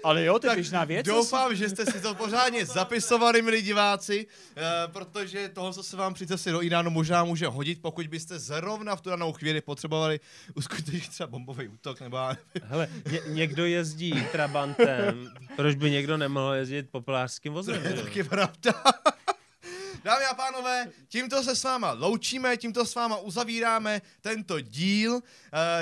Ale 0.04 0.26
jo, 0.26 0.40
to 0.40 0.48
je 0.50 0.56
běžná 0.56 0.84
věc. 0.84 1.06
Doufám, 1.06 1.56
že 1.56 1.70
jste 1.70 1.86
si 1.86 2.02
to 2.02 2.16
pořádně 2.16 2.66
zapisovali, 2.66 3.42
milí 3.42 3.62
diváci, 3.62 4.28
eh, 4.56 4.62
protože 4.88 5.50
tohle, 5.50 5.74
co 5.74 5.84
se 5.84 5.98
vám 5.98 6.14
při 6.14 6.28
cestě 6.28 6.52
do 6.52 6.64
Iránu 6.64 6.90
možná 6.90 7.24
může 7.24 7.48
hodit, 7.48 7.82
pokud 7.82 8.08
byste 8.08 8.40
zrovna 8.40 8.96
v 8.96 9.02
tu 9.02 9.10
danou 9.10 9.34
chvíli 9.34 9.62
potřebovali 9.62 10.20
uskutečnit 10.56 11.10
třeba 11.10 11.28
bombový 11.28 11.68
útok, 11.68 12.02
nebo. 12.02 12.18
Hele, 12.64 12.90
ně, 13.12 13.20
někdo 13.28 13.66
jezdí 13.66 14.28
Trabantem, 14.32 15.32
proč 15.56 15.76
by 15.76 15.92
někdo 15.92 16.18
nemohl 16.18 16.54
jezdit 16.54 16.90
popelářským 16.92 17.54
vozem? 17.54 17.82
To 17.82 17.88
je 17.88 17.94
taky 17.94 18.24
pravda. 18.24 18.74
Dámy 20.04 20.26
a 20.26 20.34
pánové, 20.34 20.88
tímto 21.08 21.44
se 21.44 21.56
s 21.56 21.64
váma 21.64 21.92
loučíme, 21.92 22.58
tímto 22.58 22.86
s 22.86 22.96
váma 22.96 23.18
uzavíráme 23.18 24.02
tento 24.22 24.60
díl. 24.62 25.22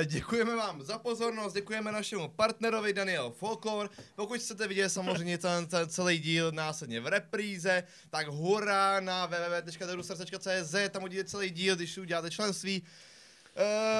Eh, 0.02 0.06
Děkujeme 0.06 0.56
vám 0.56 0.84
za 0.84 0.98
pozornost, 0.98 1.54
děkujeme 1.54 1.92
našemu 1.92 2.28
partnerovi 2.28 2.94
Daniel 2.94 3.32
Folklore. 3.40 3.90
Pokud 4.16 4.40
chcete 4.40 4.68
vidět 4.68 4.90
samozřejmě 4.90 5.38
ten, 5.38 5.66
ten 5.68 5.90
celý 5.90 6.20
díl 6.20 6.52
následně 6.52 7.00
v 7.02 7.08
repríze, 7.08 7.84
tak 8.10 8.28
hurá 8.28 9.00
na 9.00 9.26
www.derusar.cz, 9.26 10.76
tam 10.90 11.02
uvidíte 11.04 11.24
celý 11.24 11.50
díl, 11.50 11.76
když 11.76 11.98
uděláte 11.98 12.30
členství. 12.32 12.84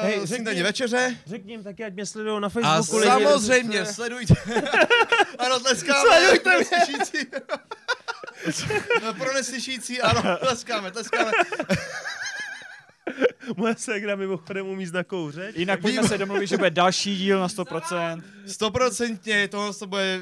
Hej, 0.02 0.16
Hej, 0.18 0.26
řekni- 0.26 0.64
večeře. 0.64 1.18
Řekni 1.26 1.54
jim 1.54 1.64
taky, 1.64 1.84
ať 1.84 1.94
mě 1.94 2.06
sledují 2.06 2.42
na 2.42 2.48
A 2.48 2.50
Facebooku. 2.50 2.98
lidi, 2.98 3.12
samozřejmě 3.26 3.86
sledujte. 3.86 4.34
ano, 5.40 5.60
tleskáme. 5.60 6.00
Sledujte 6.10 6.58
mě. 6.58 7.28
No, 9.04 9.14
pro 9.14 9.34
neslyšící, 9.34 10.02
ano, 10.02 10.38
tleskáme, 10.38 10.92
tleskáme. 10.92 11.32
Moje 13.58 13.76
segra 13.76 14.16
mimochodem 14.16 14.68
umí 14.68 14.86
znakouřit. 14.86 15.58
Jinak 15.58 15.82
pojďme 15.82 16.08
se 16.08 16.18
domluvit, 16.18 16.48
že 16.48 16.58
bude 16.58 16.70
další 16.70 17.18
díl 17.18 17.40
na 17.40 17.48
100%. 17.48 18.24
Stoprocentně 18.46 19.48
tohle 19.48 19.74
to 19.74 19.88
bude 19.88 20.20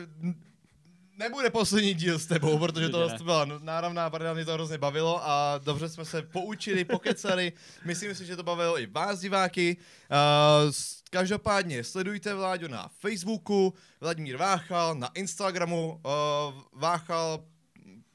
nebude 1.17 1.49
poslední 1.49 1.93
díl 1.93 2.19
s 2.19 2.25
tebou, 2.25 2.59
protože 2.59 2.89
tohle 2.89 3.17
to 3.17 3.23
byla 3.23 3.45
náravná 3.45 4.09
parda, 4.09 4.33
mě 4.33 4.45
to 4.45 4.53
hrozně 4.53 4.77
bavilo 4.77 5.29
a 5.29 5.59
dobře 5.63 5.89
jsme 5.89 6.05
se 6.05 6.21
poučili, 6.21 6.85
pokecali. 6.85 7.53
Myslím 7.85 8.15
si, 8.15 8.25
že 8.25 8.35
to 8.35 8.43
bavilo 8.43 8.79
i 8.79 8.85
vás, 8.85 9.19
diváky. 9.19 9.77
Uh, 10.11 10.71
každopádně 11.09 11.83
sledujte 11.83 12.33
Vláďu 12.33 12.67
na 12.67 12.89
Facebooku, 12.99 13.73
Vladimír 14.01 14.37
Váchal, 14.37 14.95
na 14.95 15.09
Instagramu 15.13 16.01
uh, 16.05 16.11
Váchal 16.73 17.43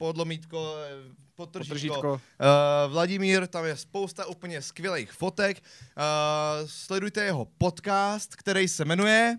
podlomítko, 0.01 0.75
eh, 0.77 1.13
podtržítko, 1.35 1.69
Potržítko. 1.69 2.11
Uh, 2.13 2.91
Vladimír, 2.91 3.47
tam 3.47 3.65
je 3.65 3.77
spousta 3.77 4.25
úplně 4.25 4.61
skvělých 4.61 5.11
fotek. 5.11 5.61
Uh, 5.61 6.65
sledujte 6.65 7.23
jeho 7.23 7.45
podcast, 7.45 8.35
který 8.35 8.67
se 8.67 8.85
jmenuje 8.85 9.37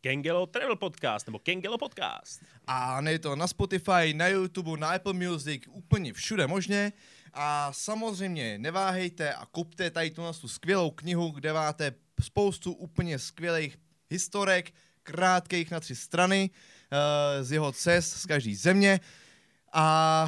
Kengelo 0.00 0.46
Travel 0.46 0.76
Podcast, 0.76 1.26
nebo 1.26 1.38
Kengelo 1.38 1.78
Podcast. 1.78 2.40
a 2.66 3.00
je 3.08 3.18
to 3.18 3.36
na 3.36 3.46
Spotify, 3.46 4.14
na 4.14 4.28
YouTube, 4.28 4.80
na 4.80 4.88
Apple 4.88 5.12
Music, 5.12 5.62
úplně 5.68 6.12
všude 6.12 6.46
možně. 6.46 6.92
A 7.32 7.72
samozřejmě 7.72 8.58
neváhejte 8.58 9.34
a 9.34 9.46
kupte 9.46 9.90
tady 9.90 10.10
tu, 10.10 10.22
tu 10.40 10.48
skvělou 10.48 10.90
knihu, 10.90 11.30
kde 11.30 11.52
máte 11.52 11.94
spoustu 12.20 12.72
úplně 12.72 13.18
skvělých 13.18 13.76
historek, 14.10 14.72
krátkých 15.02 15.70
na 15.70 15.80
tři 15.80 15.96
strany. 15.96 16.50
z 17.42 17.52
jeho 17.52 17.72
cest 17.72 18.12
z 18.12 18.26
každé 18.26 18.56
země. 18.56 19.00
A 19.72 20.26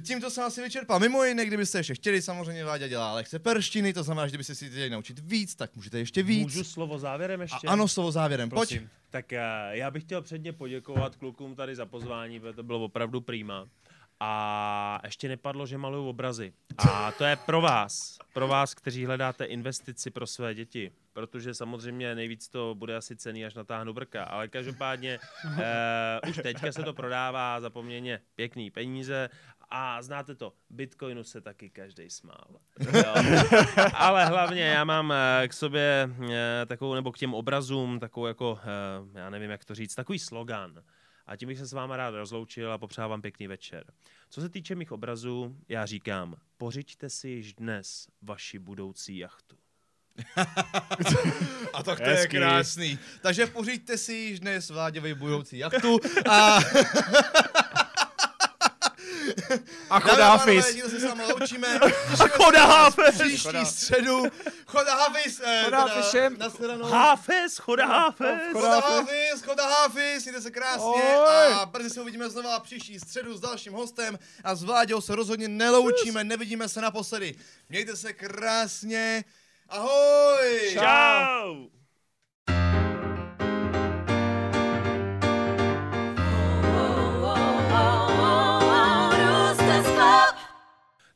Tímto 0.00 0.30
jsem 0.30 0.44
asi 0.44 0.62
vyčerpal. 0.62 1.00
Mimo 1.00 1.24
jiné, 1.24 1.46
kdybyste 1.46 1.78
ještě 1.78 1.94
chtěli, 1.94 2.22
samozřejmě 2.22 2.64
Vláďa 2.64 2.88
dělá 2.88 3.14
lekce 3.14 3.38
perštiny, 3.38 3.92
to 3.92 4.02
znamená, 4.02 4.26
že 4.26 4.30
kdybyste 4.30 4.54
si 4.54 4.70
chtěli 4.70 4.90
naučit 4.90 5.18
víc, 5.18 5.54
tak 5.54 5.76
můžete 5.76 5.98
ještě 5.98 6.22
víc. 6.22 6.42
Můžu 6.42 6.64
slovo 6.64 6.98
závěrem 6.98 7.40
ještě? 7.40 7.66
A 7.66 7.72
ano, 7.72 7.88
slovo 7.88 8.12
závěrem, 8.12 8.50
Prosím. 8.50 8.78
pojď. 8.78 8.90
Tak 9.10 9.32
uh, 9.32 9.38
já 9.70 9.90
bych 9.90 10.02
chtěl 10.02 10.22
předně 10.22 10.52
poděkovat 10.52 11.16
klukům 11.16 11.54
tady 11.54 11.76
za 11.76 11.86
pozvání, 11.86 12.40
protože 12.40 12.52
to 12.52 12.62
bylo 12.62 12.84
opravdu 12.84 13.20
prýma. 13.20 13.66
A 14.20 15.00
ještě 15.04 15.28
nepadlo, 15.28 15.66
že 15.66 15.78
maluju 15.78 16.08
obrazy. 16.08 16.52
A 16.78 17.12
to 17.12 17.24
je 17.24 17.36
pro 17.36 17.60
vás, 17.60 18.18
pro 18.34 18.48
vás, 18.48 18.74
kteří 18.74 19.06
hledáte 19.06 19.44
investici 19.44 20.10
pro 20.10 20.26
své 20.26 20.54
děti. 20.54 20.92
Protože 21.12 21.54
samozřejmě 21.54 22.14
nejvíc 22.14 22.48
to 22.48 22.74
bude 22.74 22.96
asi 22.96 23.16
cený, 23.16 23.44
až 23.44 23.54
natáhnu 23.54 23.92
brka. 23.92 24.24
Ale 24.24 24.48
každopádně 24.48 25.18
uh, 25.44 25.50
už 26.30 26.36
teďka 26.42 26.72
se 26.72 26.82
to 26.82 26.92
prodává 26.92 27.60
za 27.60 27.70
poměrně 27.70 28.20
pěkný 28.34 28.70
peníze 28.70 29.30
a 29.70 30.02
znáte 30.02 30.34
to, 30.34 30.52
Bitcoinu 30.70 31.24
se 31.24 31.40
taky 31.40 31.70
každý 31.70 32.10
smál. 32.10 32.60
Jo. 32.92 33.14
Ale 33.94 34.26
hlavně 34.26 34.62
já 34.62 34.84
mám 34.84 35.12
eh, 35.12 35.48
k 35.48 35.52
sobě 35.52 36.10
eh, 36.30 36.66
takovou, 36.66 36.94
nebo 36.94 37.12
k 37.12 37.18
těm 37.18 37.34
obrazům, 37.34 38.00
takovou 38.00 38.26
jako, 38.26 38.58
já 39.14 39.30
nevím, 39.30 39.50
jak 39.50 39.64
to 39.64 39.74
říct, 39.74 39.94
takový 39.94 40.18
slogan. 40.18 40.82
A 41.26 41.36
tím 41.36 41.48
bych 41.48 41.58
se 41.58 41.66
s 41.66 41.72
váma 41.72 41.96
rád 41.96 42.10
rozloučil 42.10 42.72
a 42.72 42.78
popřál 42.78 43.08
vám 43.08 43.22
pěkný 43.22 43.46
večer. 43.46 43.92
Co 44.30 44.40
se 44.40 44.48
týče 44.48 44.74
mých 44.74 44.92
obrazů, 44.92 45.56
já 45.68 45.86
říkám, 45.86 46.36
pořiďte 46.56 47.10
si 47.10 47.28
již 47.28 47.54
dnes 47.54 48.08
vaši 48.22 48.58
budoucí 48.58 49.18
jachtu. 49.18 49.59
a 51.72 51.82
tak 51.82 52.00
to 52.00 52.08
je 52.10 52.16
Hezký. 52.16 52.36
krásný. 52.36 52.98
Takže 53.20 53.46
pořiďte 53.46 53.98
si 53.98 54.12
již 54.14 54.40
dnes 54.40 54.70
Vláďovi 54.70 55.14
budoucí 55.14 55.58
jachtu 55.58 56.00
a... 56.30 56.58
A 59.90 60.00
chodá 60.00 60.26
a 60.28 60.30
Hafiz. 60.30 60.72
tímto 60.74 60.88
se 60.88 61.00
s 61.00 61.04
vámi 61.04 61.22
loučíme. 61.24 61.80
Choda 62.30 62.66
Hafiz! 62.66 63.14
Příští 63.22 63.66
středu. 63.66 64.22
Choda 64.66 64.94
Hafiz. 64.94 65.40
eh, 65.44 65.62
Choda 65.64 65.86
nashledanou. 66.38 66.84
Háfez, 66.86 67.58
choda 67.58 67.86
Háfez! 67.86 68.40
Choda 68.52 68.80
Choda 68.80 68.80
Hafiz. 68.80 68.96
Hafiz, 69.08 69.42
choda 69.42 69.66
Hafiz, 69.68 70.22
jděte 70.26 70.42
se 70.42 70.50
krásně 70.50 70.84
Oj. 71.18 71.52
a 71.52 71.66
brzy 71.66 71.90
se 71.90 72.00
uvidíme 72.00 72.30
znova 72.30 72.60
příští 72.60 73.00
středu 73.00 73.36
s 73.36 73.40
dalším 73.40 73.72
hostem 73.72 74.18
a 74.44 74.54
s 74.54 74.62
Vláďou 74.62 75.00
se 75.00 75.14
rozhodně 75.16 75.48
neloučíme, 75.48 76.24
nevidíme 76.24 76.68
se 76.68 76.80
naposledy. 76.80 77.34
Mějte 77.68 77.96
se 77.96 78.12
krásně, 78.12 79.24
ahoj! 79.70 80.74
Čau. 80.74 81.70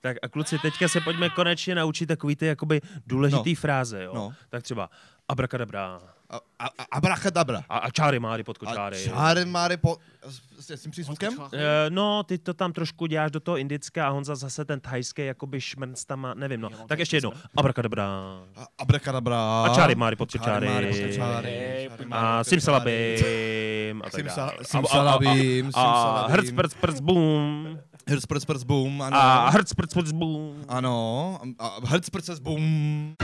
Tak 0.00 0.16
a 0.22 0.28
kluci, 0.28 0.58
teďka 0.58 0.88
se 0.88 1.00
pojďme 1.00 1.30
konečně 1.30 1.74
naučit 1.74 2.06
takový 2.06 2.36
ty 2.36 2.46
jakoby 2.46 2.80
důležitý 3.06 3.50
No. 3.50 3.60
fráze, 3.60 4.02
jo? 4.04 4.12
No. 4.14 4.32
Tak 4.48 4.62
třeba 4.62 4.90
abrakadabra 5.28 6.00
A, 6.30 6.36
a, 6.58 6.66
a 6.66 6.84
abracadabra. 6.92 7.62
a, 7.68 7.78
a 7.78 7.90
čáry 7.90 8.18
máry 8.20 8.44
pod 8.44 8.56
A 8.56 8.66
kočáry. 8.66 9.04
čáry 9.04 9.44
máry 9.44 9.76
po... 9.76 9.96
S, 10.58 10.70
s 10.70 10.82
tím 10.82 10.90
přízvukem? 10.90 11.34
Eh, 11.52 11.58
no, 11.90 12.22
ty 12.22 12.38
to 12.38 12.54
tam 12.54 12.72
trošku 12.72 13.06
děláš 13.06 13.30
do 13.30 13.40
toho 13.40 13.56
indické 13.56 14.02
a 14.02 14.08
Honza 14.08 14.34
zase 14.34 14.64
ten 14.64 14.80
thajský 14.80 15.26
jakoby 15.26 15.60
šmrnc 15.60 16.04
tam 16.04 16.20
má, 16.20 16.34
nevím, 16.34 16.60
no. 16.60 16.68
Jo, 16.72 16.78
Tak 16.86 16.98
ještě 16.98 17.16
jednou. 17.16 17.32
Abrakadabra. 17.56 18.04
A, 18.56 18.66
abracadabra. 18.78 19.64
A 19.64 19.74
čáry 19.74 19.94
máry 19.94 20.16
pod 20.16 20.32
kočáry. 20.32 20.68
A 22.10 22.44
simsalabim. 22.44 24.02
A 24.04 24.04
simsalabim, 24.04 24.04
A, 24.04 24.06
a, 24.06 24.46
a, 24.46 24.50
a 24.50 24.64
simsalabim. 24.64 25.72
hrc, 26.30 26.50
prc, 26.50 26.74
prc, 26.74 27.00
boom. 27.00 27.78
Hrc, 28.08 28.26
prc, 28.26 28.44
prc, 28.44 28.62
boom, 28.64 29.02
ano. 29.02 29.16
A 29.16 29.48
hrc, 29.50 29.74
prc, 29.74 29.94
prc, 29.94 30.12
boom. 30.12 30.54
Ano, 30.68 31.38
a, 31.58 31.66
a 31.66 31.86
hrc, 31.86 32.10
prc, 32.10 32.38
boom. 32.38 33.14